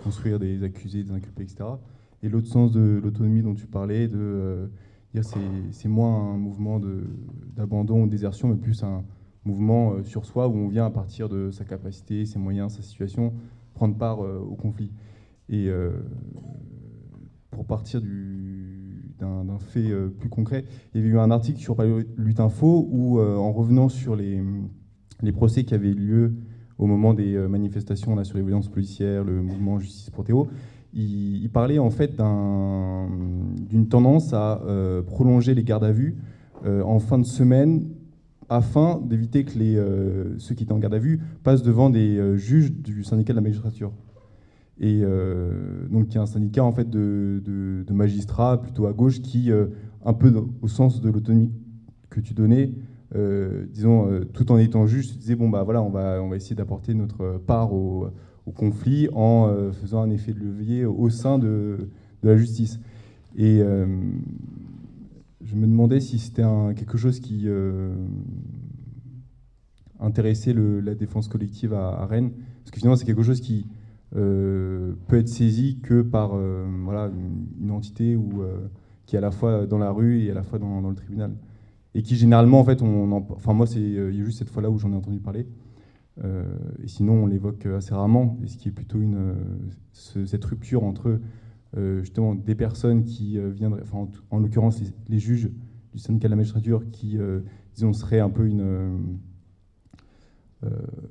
construire 0.01 0.39
des 0.39 0.63
accusés, 0.63 1.03
des 1.03 1.11
inculpés, 1.11 1.43
etc. 1.43 1.65
Et 2.23 2.29
l'autre 2.29 2.47
sens 2.47 2.71
de 2.71 3.01
l'autonomie 3.03 3.41
dont 3.41 3.55
tu 3.55 3.67
parlais, 3.67 4.07
de 4.07 4.71
dire 5.13 5.23
c'est 5.25 5.89
moins 5.89 6.31
un 6.31 6.37
mouvement 6.37 6.79
d'abandon 7.57 8.03
ou 8.03 8.05
de 8.05 8.11
désertion, 8.11 8.47
mais 8.47 8.55
plus 8.55 8.83
un 8.83 9.03
mouvement 9.43 10.01
sur 10.05 10.25
soi 10.25 10.47
où 10.47 10.55
on 10.55 10.69
vient 10.69 10.85
à 10.85 10.91
partir 10.91 11.27
de 11.27 11.51
sa 11.51 11.65
capacité, 11.65 12.25
ses 12.25 12.39
moyens, 12.39 12.77
sa 12.77 12.81
situation, 12.81 13.33
prendre 13.73 13.97
part 13.97 14.19
au 14.19 14.55
conflit. 14.55 14.93
Et 15.49 15.67
euh, 15.67 15.91
pour 17.49 17.65
partir 17.65 18.01
d'un 18.01 19.57
fait 19.59 19.89
euh, 19.91 20.07
plus 20.07 20.29
concret, 20.29 20.63
il 20.93 21.01
y 21.01 21.03
avait 21.03 21.13
eu 21.13 21.19
un 21.19 21.31
article 21.31 21.59
sur 21.59 21.75
Lutinfo 22.17 22.87
où, 22.89 23.19
euh, 23.19 23.35
en 23.35 23.51
revenant 23.51 23.89
sur 23.89 24.15
les, 24.15 24.41
procès 25.33 25.63
qui 25.63 25.73
avaient 25.73 25.89
eu 25.89 25.95
lieu 25.95 26.33
au 26.77 26.85
moment 26.85 27.13
des 27.13 27.37
manifestations 27.47 28.15
là, 28.15 28.23
sur 28.23 28.37
les 28.37 28.43
violences 28.43 28.69
policières, 28.69 29.25
le 29.25 29.41
mouvement 29.41 29.79
Justice 29.79 30.09
pour 30.11 30.23
Théo, 30.23 30.47
il, 30.93 31.49
parlait 31.49 31.77
en 31.77 31.89
fait 31.89 32.15
d'une 32.15 33.87
tendance 33.89 34.31
à 34.33 34.61
prolonger 35.05 35.53
les 35.53 35.65
gardes 35.65 35.83
à 35.83 35.91
vue 35.91 36.15
en 36.65 36.99
fin 36.99 37.19
de 37.19 37.25
semaine 37.25 37.89
afin 38.47 39.01
d'éviter 39.05 39.43
que 39.43 39.59
les, 39.59 39.75
ceux 40.37 40.55
qui 40.55 40.63
étaient 40.63 40.71
en 40.71 40.79
garde 40.79 40.93
à 40.93 40.99
vue 40.99 41.19
passent 41.43 41.63
devant 41.63 41.89
des 41.89 42.37
juges 42.37 42.71
du 42.71 43.03
syndicat 43.03 43.33
de 43.33 43.39
la 43.39 43.43
magistrature. 43.43 43.91
Et 44.79 45.01
euh, 45.03 45.87
donc, 45.89 46.07
il 46.09 46.15
y 46.15 46.17
a 46.17 46.21
un 46.21 46.25
syndicat 46.25 46.63
en 46.63 46.71
fait 46.71 46.89
de, 46.89 47.83
magistrats 47.91 48.61
plutôt 48.61 48.85
à 48.87 48.93
gauche 48.93 49.21
qui, 49.21 49.51
euh, 49.51 49.67
un 50.05 50.13
peu 50.13 50.33
au 50.61 50.67
sens 50.69 51.01
de 51.01 51.09
l'autonomie 51.09 51.51
que 52.09 52.21
tu 52.21 52.33
donnais, 52.33 52.71
euh, 53.15 53.65
disons, 53.73 54.09
euh, 54.09 54.23
tout 54.23 54.51
en 54.51 54.57
étant 54.57 54.85
juge, 54.87 55.09
se 55.09 55.17
disait 55.17 55.35
bon 55.35 55.49
bah 55.49 55.63
voilà, 55.63 55.81
on 55.81 55.89
va, 55.89 56.23
on 56.23 56.29
va 56.29 56.37
essayer 56.37 56.55
d'apporter 56.55 56.93
notre 56.93 57.41
part 57.45 57.73
au, 57.73 58.09
conflit 58.55 59.07
en 59.13 59.53
faisant 59.73 60.01
un 60.01 60.09
effet 60.09 60.33
de 60.33 60.39
levier 60.39 60.83
au 60.83 61.11
sein 61.11 61.37
de, 61.37 61.89
la 62.23 62.35
justice. 62.35 62.79
Et 63.37 63.59
je 63.59 65.55
me 65.55 65.67
demandais 65.67 65.99
si 65.99 66.17
c'était 66.17 66.41
quelque 66.75 66.97
chose 66.97 67.19
qui 67.19 67.47
intéressait 69.99 70.55
la 70.55 70.95
défense 70.95 71.27
collective 71.27 71.75
à, 71.75 72.07
Rennes, 72.07 72.31
parce 72.63 72.71
que 72.71 72.79
finalement 72.79 72.95
c'est 72.95 73.05
quelque 73.05 73.21
chose 73.21 73.39
qui 73.39 73.67
peut 74.15 75.17
être 75.17 75.27
saisi 75.27 75.79
que 75.81 76.01
par 76.01 76.31
euh, 76.33 76.65
voilà, 76.83 77.11
une, 77.61 77.71
entité 77.71 78.15
ou, 78.15 78.41
euh, 78.41 78.67
qui 79.05 79.15
est 79.15 79.19
à 79.19 79.21
la 79.21 79.31
fois 79.31 79.65
dans 79.65 79.77
la 79.77 79.91
rue 79.91 80.23
et 80.23 80.31
à 80.31 80.33
la 80.33 80.43
fois 80.43 80.59
dans, 80.59 80.81
le 80.81 80.95
tribunal. 80.95 81.35
Et 81.95 82.01
qui 82.03 82.15
généralement, 82.15 82.59
en 82.59 82.63
fait, 82.63 82.81
on 82.81 83.11
en- 83.11 83.27
enfin 83.31 83.53
moi 83.53 83.67
c'est 83.67 83.79
euh, 83.79 84.11
il 84.11 84.17
y 84.17 84.21
a 84.21 84.23
juste 84.23 84.39
cette 84.39 84.49
fois-là 84.49 84.69
où 84.69 84.77
j'en 84.77 84.91
ai 84.91 84.95
entendu 84.95 85.19
parler. 85.19 85.47
Euh, 86.23 86.43
et 86.83 86.87
sinon, 86.87 87.23
on 87.23 87.25
l'évoque 87.27 87.65
assez 87.65 87.93
rarement, 87.93 88.37
et 88.43 88.47
ce 88.47 88.57
qui 88.57 88.69
est 88.69 88.71
plutôt 88.73 88.99
une, 88.99 89.15
euh, 89.15 89.33
ce- 89.93 90.25
cette 90.25 90.43
rupture 90.45 90.83
entre 90.83 91.19
euh, 91.77 91.99
justement 92.01 92.35
des 92.35 92.55
personnes 92.55 93.03
qui 93.03 93.37
euh, 93.37 93.49
viendraient, 93.49 93.83
enfin, 93.83 94.07
en, 94.31 94.39
l'occurrence 94.39 94.81
les, 94.81 94.87
les 95.07 95.19
juges 95.19 95.49
du 95.93 95.99
syndicat 95.99 96.27
de 96.27 96.31
la 96.31 96.35
magistrature, 96.35 96.83
qui, 96.91 97.17
euh, 97.17 97.39
disons, 97.75 97.93
seraient 97.93 98.19
un 98.19 98.29
peu 98.29 98.47
une, 98.47 98.61
euh, 98.61 98.89
euh, 98.89 98.97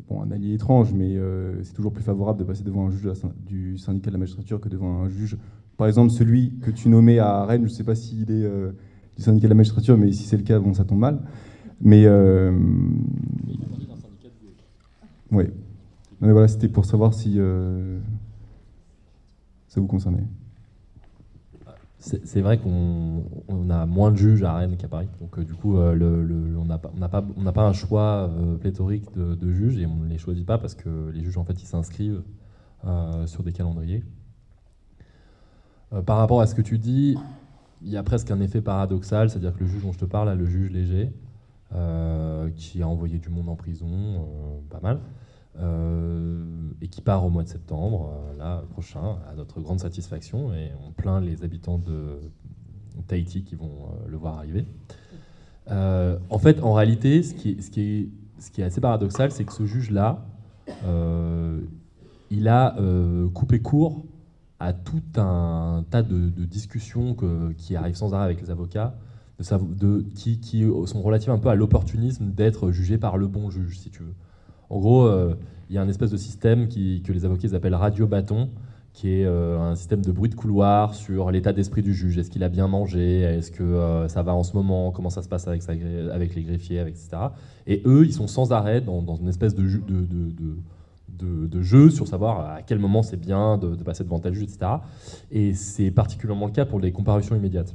bon, 0.09 0.23
un 0.23 0.31
allié 0.31 0.55
étrange, 0.55 0.93
mais 0.93 1.17
euh, 1.17 1.63
c'est 1.63 1.73
toujours 1.73 1.93
plus 1.93 2.03
favorable 2.03 2.39
de 2.39 2.45
passer 2.45 2.65
devant 2.65 2.87
un 2.87 2.91
juge 2.91 3.11
du 3.47 3.79
syndicat 3.79 4.11
de 4.11 4.15
la 4.15 4.19
magistrature 4.19 4.61
que 4.61 4.69
devant 4.69 5.03
un 5.03 5.09
juge. 5.09 5.37
Par 5.77 5.87
exemple, 5.87 6.11
celui 6.11 6.59
que 6.61 6.71
tu 6.71 6.89
nommais 6.89 7.19
à 7.19 7.45
Rennes, 7.45 7.67
je 7.67 7.71
ne 7.71 7.75
sais 7.75 7.85
pas 7.85 7.95
s'il 7.95 8.31
est 8.31 8.45
euh, 8.45 8.73
du 9.17 9.23
syndicat 9.23 9.47
de 9.47 9.53
la 9.53 9.57
magistrature, 9.57 9.97
mais 9.97 10.13
si 10.13 10.25
c'est 10.25 10.37
le 10.37 10.43
cas, 10.43 10.59
bon, 10.59 10.75
ça 10.75 10.85
tombe 10.85 10.99
mal. 10.99 11.21
Mais 11.81 12.05
euh, 12.07 12.53
oui. 15.31 15.45
Non, 16.21 16.27
mais 16.27 16.33
voilà, 16.33 16.49
c'était 16.49 16.69
pour 16.69 16.85
savoir 16.85 17.15
si 17.15 17.35
euh, 17.37 18.01
ça 19.69 19.81
vous 19.81 19.87
concernait. 19.87 20.25
C'est 22.01 22.41
vrai 22.43 22.59
qu'on 22.59 23.25
on 23.49 23.71
a 23.71 23.85
moins 23.85 24.13
de 24.13 24.17
juges 24.17 24.45
à 24.45 24.55
Rennes 24.55 24.77
qu'à 24.77 24.87
Paris. 24.87 25.09
Donc, 25.21 25.37
euh, 25.37 25.45
du 25.45 25.55
coup, 25.55 25.79
euh, 25.79 26.57
on 26.57 26.65
n'a 26.65 27.53
pas, 27.53 27.63
un 27.63 27.73
choix 27.73 28.31
euh, 28.31 28.57
pléthorique 28.57 29.13
de, 29.17 29.53
juges 29.53 29.79
et 29.79 29.87
on 29.87 29.97
ne 29.97 30.07
les 30.07 30.19
choisit 30.19 30.47
pas 30.47 30.59
parce 30.59 30.77
que 30.77 31.11
les 31.13 31.23
juges, 31.25 31.39
en 31.39 31.45
fait, 31.45 31.61
ils 31.61 31.67
s'inscrivent 31.67 32.23
sur 33.27 33.43
des 33.43 33.53
calendriers. 33.53 34.05
Par 36.07 36.19
rapport 36.19 36.41
à 36.41 36.47
ce 36.47 36.55
que 36.55 36.63
tu 36.63 36.79
dis, 36.79 37.17
il 37.83 37.89
y 37.89 37.97
a 37.97 38.05
presque 38.05 38.31
un 38.31 38.41
effet 38.41 38.61
paradoxal, 38.61 39.29
c'est-à-dire 39.29 39.53
que 39.53 39.61
le 39.61 39.67
juge 39.67 39.83
dont 39.83 39.93
je 39.93 39.99
te 39.99 40.05
parle, 40.05 40.29
là, 40.29 40.37
le 40.37 40.47
juge 40.47 40.71
léger, 40.71 41.11
qui 42.55 42.83
a 42.83 42.89
envoyé 42.89 43.19
du 43.19 43.31
monde 43.31 43.49
en 43.49 43.57
prison, 43.57 44.25
pas 44.71 44.81
mal, 44.81 45.01
et 46.81 46.89
qui 46.89 47.01
part 47.01 47.25
au 47.25 47.31
mois 47.31 47.43
de 47.43 47.49
septembre, 47.49 48.13
euh, 48.13 48.37
là, 48.39 48.63
prochain, 48.71 49.19
à 49.31 49.35
notre 49.35 49.61
grande 49.61 49.81
satisfaction, 49.81 50.53
et 50.55 50.71
on 50.87 50.93
plaint 50.93 51.23
les 51.23 51.45
habitants 51.45 51.79
de 51.79 52.21
Tahiti 53.07 53.43
qui 53.43 53.55
vont 53.55 53.67
euh, 53.67 54.09
le 54.09 54.17
voir 54.17 54.39
arriver. 54.39 54.67
Euh, 55.71 56.19
en 56.31 56.39
fait, 56.39 56.63
en 56.63 56.73
réalité, 56.73 57.23
ce 57.23 57.35
qui 57.35 58.11
est, 58.57 58.63
assez 58.63 58.81
paradoxal, 58.81 59.31
c'est 59.31 59.45
que 59.45 59.53
ce 59.53 59.67
juge-là, 59.67 60.25
euh, 60.85 61.61
il 62.31 62.49
a 62.49 62.79
euh, 62.79 63.29
coupé 63.29 63.61
court 63.61 64.05
à 64.61 64.73
tout 64.73 65.03
un 65.17 65.85
tas 65.91 66.03
de, 66.03 66.29
discussions 66.45 67.17
qui 67.57 67.77
arrivent 67.77 67.97
sans 67.97 68.15
arrêt 68.15 68.25
avec 68.25 68.41
les 68.41 68.51
avocats, 68.51 68.97
qui 69.41 70.67
sont 70.87 71.03
relatives 71.03 71.31
un 71.31 71.39
peu 71.39 71.49
à 71.49 71.55
l'opportunisme 71.55 72.33
d'être 72.33 72.73
jugé 72.73 72.99
par 72.99 73.19
le 73.19 73.29
bon 73.29 73.51
juge, 73.51 73.79
si 73.79 73.91
tu 73.91 74.03
veux. 74.03 74.15
En 74.71 74.79
gros, 74.79 75.07
euh, 75.07 75.35
il 75.71 75.77
y 75.77 75.79
a 75.79 75.83
un 75.83 75.89
espèce 75.89 76.11
de 76.11 76.17
système 76.17 76.69
que 76.69 77.13
les 77.13 77.25
avocats 77.25 77.55
appellent 77.55 77.75
radio-bâton, 77.75 78.51
qui 78.93 79.11
est 79.11 79.25
euh, 79.25 79.61
un 79.61 79.77
système 79.77 80.03
de 80.03 80.11
bruit 80.11 80.31
de 80.31 80.35
couloir 80.35 80.95
sur 80.95 81.31
l'état 81.31 81.53
d'esprit 81.53 81.83
du 81.83 81.95
juge. 81.95 82.19
Est-ce 82.19 82.31
qu'il 82.31 82.43
a 82.43 82.49
bien 82.49 82.69
mangé? 82.69 83.21
Est-ce 83.21 83.51
que 83.51 83.63
euh, 83.63 84.09
ça 84.09 84.23
va 84.23 84.35
en 84.35 84.43
ce 84.43 84.55
moment? 84.55 84.91
Comment 84.91 85.11
ça 85.11 85.23
se 85.23 85.29
passe 85.29 85.47
avec, 85.47 85.65
les 85.67 86.43
greffiers, 86.43 86.81
etc. 86.81 87.09
Et 87.67 87.83
eux, 87.87 88.05
ils 88.05 88.13
sont 88.13 88.27
sans 88.27 88.53
arrêt 88.53 88.81
dans, 88.81 89.17
une 89.17 89.29
espèce 89.29 89.55
de, 89.55 89.67
jeu 91.61 91.91
sur 91.91 92.09
savoir 92.09 92.51
à 92.51 92.63
quel 92.63 92.79
moment 92.79 93.03
c'est 93.03 93.21
bien 93.21 93.59
de, 93.59 93.75
passer 93.77 94.05
devant 94.05 94.19
tel 94.19 94.35
juge, 94.35 94.45
etc. 94.45 94.73
Et 95.31 95.55
c'est 95.55 95.91
particulièrement 95.91 96.47
le 96.47 96.53
cas 96.53 96.65
pour 96.65 96.81
les 96.81 96.93
comparutions 96.93 97.37
immédiates. 97.37 97.75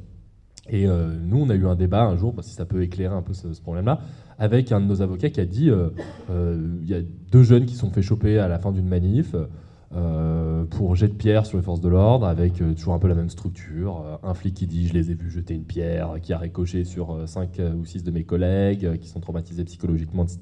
Et 0.68 0.86
nous, 0.86 1.38
on 1.38 1.50
a 1.50 1.54
eu 1.54 1.66
un 1.66 1.74
débat 1.74 2.04
un 2.04 2.16
jour, 2.16 2.32
bah, 2.32 2.42
si 2.42 2.54
ça 2.54 2.64
peut 2.64 2.82
éclairer 2.82 3.14
un 3.14 3.22
peu 3.22 3.34
ce 3.34 3.60
problème-là, 3.60 4.00
avec 4.38 4.72
un 4.72 4.80
de 4.80 4.86
nos 4.86 5.02
avocats 5.02 5.30
qui 5.30 5.40
a 5.40 5.46
dit 5.46 5.70
euh, 5.70 5.90
euh, 6.30 6.78
il 6.82 6.88
y 6.88 6.94
a 6.94 7.00
deux 7.30 7.42
jeunes 7.42 7.66
qui 7.66 7.74
sont 7.74 7.90
fait 7.90 8.02
choper 8.02 8.38
à 8.38 8.48
la 8.48 8.58
fin 8.58 8.72
d'une 8.72 8.88
manif 8.88 9.34
euh, 9.96 10.64
pour 10.64 10.96
jet 10.96 11.06
de 11.06 11.14
pierre 11.14 11.46
sur 11.46 11.56
les 11.56 11.62
forces 11.62 11.80
de 11.80 11.88
l'ordre, 11.88 12.26
avec 12.26 12.54
toujours 12.74 12.94
un 12.94 12.98
peu 12.98 13.06
la 13.06 13.14
même 13.14 13.30
structure. 13.30 14.18
Un 14.24 14.34
flic 14.34 14.54
qui 14.54 14.66
dit 14.66 14.88
je 14.88 14.94
les 14.94 15.12
ai 15.12 15.14
vus 15.14 15.30
jeter 15.30 15.54
une 15.54 15.64
pierre, 15.64 16.16
qui 16.20 16.32
a 16.32 16.38
ricoché 16.38 16.84
sur 16.84 17.12
euh, 17.12 17.26
cinq 17.26 17.60
euh, 17.60 17.74
ou 17.74 17.84
six 17.84 18.02
de 18.02 18.10
mes 18.10 18.24
collègues, 18.24 18.98
qui 18.98 19.08
sont 19.08 19.20
traumatisés 19.20 19.62
psychologiquement, 19.64 20.24
etc. 20.24 20.38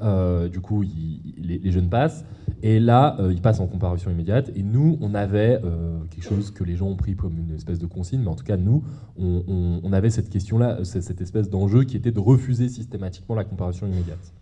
Euh, 0.00 0.48
du 0.48 0.60
coup, 0.60 0.82
les, 0.82 1.70
jeunes 1.70 1.88
passent. 1.88 2.24
Et 2.62 2.80
là, 2.80 3.16
euh, 3.20 3.32
ils 3.32 3.40
passent 3.40 3.60
en 3.60 3.66
comparution 3.66 4.10
immédiate. 4.10 4.50
Et 4.54 4.62
nous, 4.62 4.98
on 5.00 5.14
avait 5.14 5.60
euh, 5.64 5.98
quelque 6.10 6.24
chose 6.24 6.50
que 6.50 6.64
les 6.64 6.76
gens 6.76 6.86
ont 6.86 6.96
pris 6.96 7.16
comme 7.16 7.38
une 7.38 7.54
espèce 7.54 7.78
de 7.78 7.86
consigne, 7.86 8.20
mais 8.20 8.28
en 8.28 8.34
tout 8.34 8.44
cas, 8.44 8.56
nous, 8.56 8.82
on, 9.18 9.92
avait 9.92 10.10
cette 10.10 10.30
question-là, 10.30 10.84
cette 10.84 11.20
espèce 11.20 11.50
d'enjeu 11.50 11.84
qui 11.84 11.96
était 11.96 12.12
de 12.12 12.20
refuser 12.20 12.68
systématiquement 12.68 13.34
la 13.34 13.44
comparution 13.44 13.86
immédiate. 13.86 14.32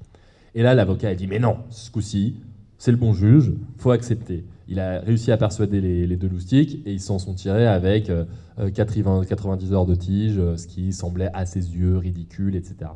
Et 0.55 0.63
là, 0.63 0.75
l'avocat 0.75 1.09
a 1.09 1.15
dit 1.15 1.27
Mais 1.27 1.39
non, 1.39 1.59
ce 1.71 1.91
coup-ci, 1.91 2.37
c'est 2.79 2.91
le 2.91 2.97
bon 2.97 3.13
juge, 3.13 3.53
faut 3.79 3.91
accepter. 3.91 4.45
Il 4.69 4.81
a 4.81 5.01
réussi 5.01 5.31
à 5.31 5.37
persuader 5.37 5.81
les, 5.81 6.17
deux 6.17 6.29
loustiques 6.29 6.83
et 6.87 6.93
ils 6.93 7.01
s'en 7.01 7.19
sont 7.19 7.35
tirés 7.35 7.67
avec 7.67 8.11
euh, 8.11 8.25
euh, 8.59 8.71
80 8.71 9.25
90 9.25 9.73
heures 9.73 9.87
de 9.87 9.95
tige, 9.95 10.41
ce 10.57 10.67
qui 10.67 10.93
semblait 10.93 11.31
à 11.33 11.47
ses 11.47 11.77
yeux 11.77 11.97
ridicule, 11.97 12.57
etc. 12.57 12.91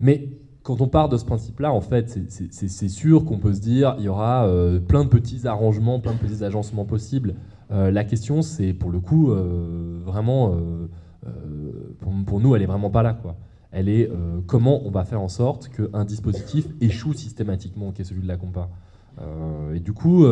Mais 0.00 0.28
quand 0.64 0.80
on 0.80 0.88
part 0.88 1.10
de 1.10 1.18
ce 1.18 1.26
principe-là, 1.26 1.72
en 1.72 1.82
fait, 1.82 2.18
c'est- 2.28 2.88
sûr 2.88 3.24
qu'on 3.26 3.38
peut 3.38 3.52
se 3.52 3.60
dire 3.60 3.94
il 3.98 4.04
y 4.04 4.08
aura 4.08 4.46
euh, 4.46 4.80
plein 4.80 5.04
de 5.04 5.10
petits 5.10 5.46
arrangements, 5.46 6.00
plein 6.00 6.14
de 6.14 6.18
petits 6.18 6.42
agencements 6.42 6.86
possibles. 6.86 7.34
Euh, 7.70 7.90
la 7.90 8.02
question, 8.02 8.40
c'est 8.40 8.72
pour 8.72 8.90
le 8.90 8.98
coup 8.98 9.30
euh, 9.30 10.00
vraiment, 10.04 10.56
pour, 12.26 12.40
nous, 12.40 12.56
elle 12.56 12.62
est 12.62 12.66
vraiment 12.66 12.90
pas 12.90 13.02
là, 13.02 13.12
quoi. 13.14 13.36
Elle 13.72 13.88
est 13.88 14.10
comment 14.46 14.82
on 14.86 14.90
va 14.90 15.04
faire 15.04 15.20
en 15.20 15.28
sorte 15.28 15.68
qu'un 15.68 16.04
dispositif 16.04 16.66
échoue 16.80 17.12
systématiquement, 17.12 17.92
qui 17.92 18.02
est 18.02 18.04
celui 18.04 18.22
de 18.22 18.28
la 18.28 18.36
compa. 18.36 18.68
Et 19.74 19.80
du 19.80 19.92
coup, 19.92 20.24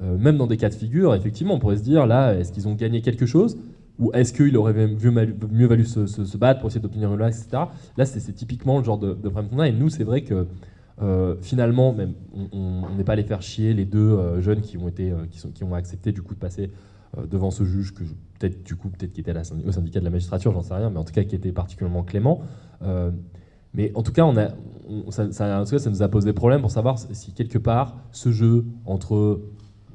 même 0.00 0.36
dans 0.38 0.46
des 0.46 0.56
cas 0.56 0.68
de 0.68 0.74
figure, 0.74 1.14
effectivement, 1.14 1.54
on 1.54 1.58
pourrait 1.58 1.76
se 1.78 1.82
dire 1.82 2.06
là, 2.06 2.34
est-ce 2.34 2.52
qu'ils 2.52 2.68
ont 2.68 2.74
gagné 2.74 3.02
quelque 3.02 3.26
chose? 3.26 3.58
Ou 3.98 4.12
est-ce 4.14 4.32
qu'il 4.32 4.56
aurait 4.56 4.72
mieux, 4.72 5.10
mieux 5.50 5.66
valu 5.66 5.84
se, 5.84 6.36
battre 6.36 6.60
pour 6.60 6.68
essayer 6.68 6.80
d'obtenir 6.80 7.12
une 7.12 7.18
loi, 7.18 7.28
etc. 7.28 7.48
Là, 7.96 8.06
c'est 8.06 8.32
typiquement 8.32 8.78
le 8.78 8.84
genre 8.84 8.98
de, 8.98 9.14
problème 9.14 9.48
qu'on 9.48 9.58
a. 9.58 9.68
Et 9.68 9.72
nous, 9.72 9.90
c'est 9.90 10.04
vrai 10.04 10.22
que 10.22 10.46
euh, 11.02 11.36
finalement, 11.42 11.92
même, 11.92 12.14
on- 12.52 12.88
n'est 12.96 13.04
pas 13.04 13.12
allé 13.12 13.22
faire 13.22 13.42
chier 13.42 13.74
les 13.74 13.84
deux 13.84 13.98
euh, 13.98 14.40
jeunes 14.40 14.60
qui 14.60 14.76
ont, 14.78 14.88
été, 14.88 15.10
euh, 15.10 15.26
qui, 15.30 15.64
ont 15.64 15.74
accepté 15.74 16.12
du 16.12 16.22
coup 16.22 16.34
de 16.34 16.40
passer 16.40 16.70
devant 17.30 17.50
ce 17.50 17.64
juge 17.64 17.94
peut-être 17.94 18.62
du 18.64 18.76
coup 18.76 18.90
peut-être 18.90 19.14
qui 19.14 19.22
était 19.22 19.32
au 19.66 19.72
syndicat 19.72 19.98
de 19.98 20.04
la 20.04 20.10
magistrature, 20.10 20.52
j'en 20.52 20.60
sais 20.60 20.74
rien, 20.74 20.90
mais 20.90 20.98
en 20.98 21.04
tout 21.04 21.14
cas 21.14 21.24
qui 21.24 21.34
était 21.34 21.52
particulièrement 21.52 22.02
clément. 22.02 22.42
Mais 23.72 23.90
en 23.94 24.02
tout 24.02 24.12
cas, 24.12 24.30
ça- 25.10 25.60
en 25.60 25.64
tout 25.64 25.70
cas, 25.70 25.78
ça 25.78 25.90
nous 25.90 26.02
a 26.02 26.08
posé 26.08 26.32
problème 26.34 26.60
pour 26.60 26.70
savoir 26.70 26.98
si 26.98 27.32
quelque 27.32 27.58
part 27.58 27.96
ce 28.12 28.30
jeu 28.30 28.66
entre 28.84 29.40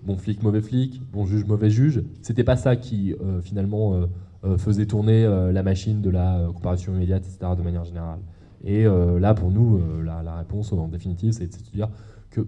bon 0.06 0.18
flic, 0.18 0.44
mauvais 0.44 0.62
flic, 0.62 1.02
bon 1.12 1.26
juge, 1.26 1.46
mauvais 1.46 1.70
juge, 1.70 2.04
c'était 2.22 2.44
pas 2.44 2.56
ça 2.56 2.76
qui 2.76 3.14
euh, 3.14 3.42
finalement 3.42 3.94
euh, 3.94 4.06
euh, 4.44 4.58
faisait 4.58 4.86
tourner 4.86 5.24
la 5.26 5.64
machine 5.64 6.02
de 6.02 6.10
la 6.10 6.48
comparution 6.54 6.94
immédiate, 6.94 7.26
etc. 7.26 7.54
de 7.58 7.64
manière 7.64 7.86
générale. 7.86 8.20
Et 8.66 8.86
là, 8.86 9.34
pour 9.34 9.52
nous, 9.52 9.82
la, 10.04 10.38
réponse 10.38 10.72
en 10.72 10.88
définitive, 10.88 11.34
c'est 11.34 11.48
de 11.48 11.54
se 11.54 11.72
dire 11.72 11.90
que 12.30 12.48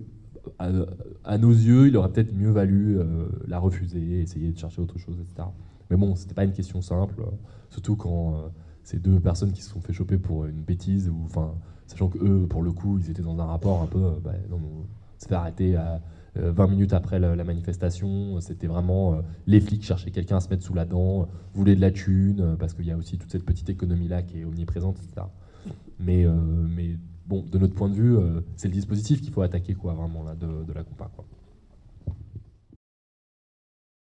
à, 0.60 1.38
nos 1.38 1.52
yeux, 1.52 1.88
il 1.88 1.98
aurait 1.98 2.10
peut-être 2.10 2.34
mieux 2.34 2.52
valu 2.52 3.00
la 3.48 3.60
refuser, 3.60 4.22
essayer 4.22 4.52
de 4.52 4.58
chercher 4.58 4.82
autre 4.82 4.98
chose, 4.98 5.18
etc. 5.20 5.50
Mais 5.90 5.98
bon, 5.98 6.16
c'était 6.16 6.34
pas 6.34 6.46
une 6.46 6.54
question 6.54 6.82
simple, 6.82 7.16
surtout 7.70 7.98
quand 7.98 8.46
ces 8.84 8.98
deux 8.98 9.20
personnes 9.20 9.52
qui 9.52 9.62
se 9.62 9.72
sont 9.72 9.82
fait 9.82 9.92
choper 9.92 10.18
pour 10.18 10.46
une 10.46 10.62
bêtise, 10.62 11.10
ou 11.10 11.18
enfin, 11.26 11.54
sachant 11.88 12.08
que 12.08 12.18
eux, 12.20 12.46
pour 12.48 12.64
le 12.64 12.72
coup, 12.72 12.98
ils 12.98 13.10
étaient 13.10 13.22
dans 13.22 13.40
un 13.40 13.46
rapport 13.46 13.82
un 13.82 13.88
peu, 13.88 14.14
bah, 14.24 14.32
non, 14.50 14.58
on 14.58 14.86
s'est 15.18 15.28
fait 15.28 15.76
à 15.76 16.02
20 16.36 16.68
minutes 16.68 16.94
après 16.94 17.20
la, 17.20 17.44
manifestation. 17.44 18.40
C'était 18.42 18.68
vraiment 18.68 19.14
euh, 19.14 19.22
les 19.48 19.60
flics 19.60 19.84
cherchaient 19.84 20.12
quelqu'un 20.12 20.38
à 20.38 20.40
se 20.40 20.50
mettre 20.50 20.64
sous 20.64 20.74
la 20.74 20.86
dent, 20.86 21.24
euh, 21.24 21.26
voulaient 21.54 21.76
de 21.76 21.82
la 21.82 21.92
thune, 21.92 22.42
euh, 22.42 22.56
parce 22.56 22.74
qu'il 22.74 22.86
y 22.86 22.92
a 22.92 22.98
aussi 22.98 23.18
toute 23.18 23.32
cette 23.32 23.46
petite 23.46 23.70
économie 23.70 24.08
là 24.08 24.22
qui 24.22 24.40
est 24.40 24.46
omniprésente, 24.46 24.98
etc. 25.00 25.28
Mais, 26.00 26.26
euh, 26.26 26.34
mais 26.34 26.98
bon, 27.26 27.44
de 27.44 27.58
notre 27.58 27.74
point 27.74 27.90
de 27.90 27.96
vue, 27.96 28.18
euh, 28.18 28.42
c'est 28.56 28.68
le 28.68 28.74
dispositif 28.74 29.22
qu'il 29.22 29.32
faut 29.32 29.42
attaquer, 29.42 29.74
quoi, 29.74 29.94
vraiment 29.94 30.24
là, 30.24 30.36
de, 30.36 30.64
de 30.64 30.74
la 30.74 30.84
compa. 30.84 31.10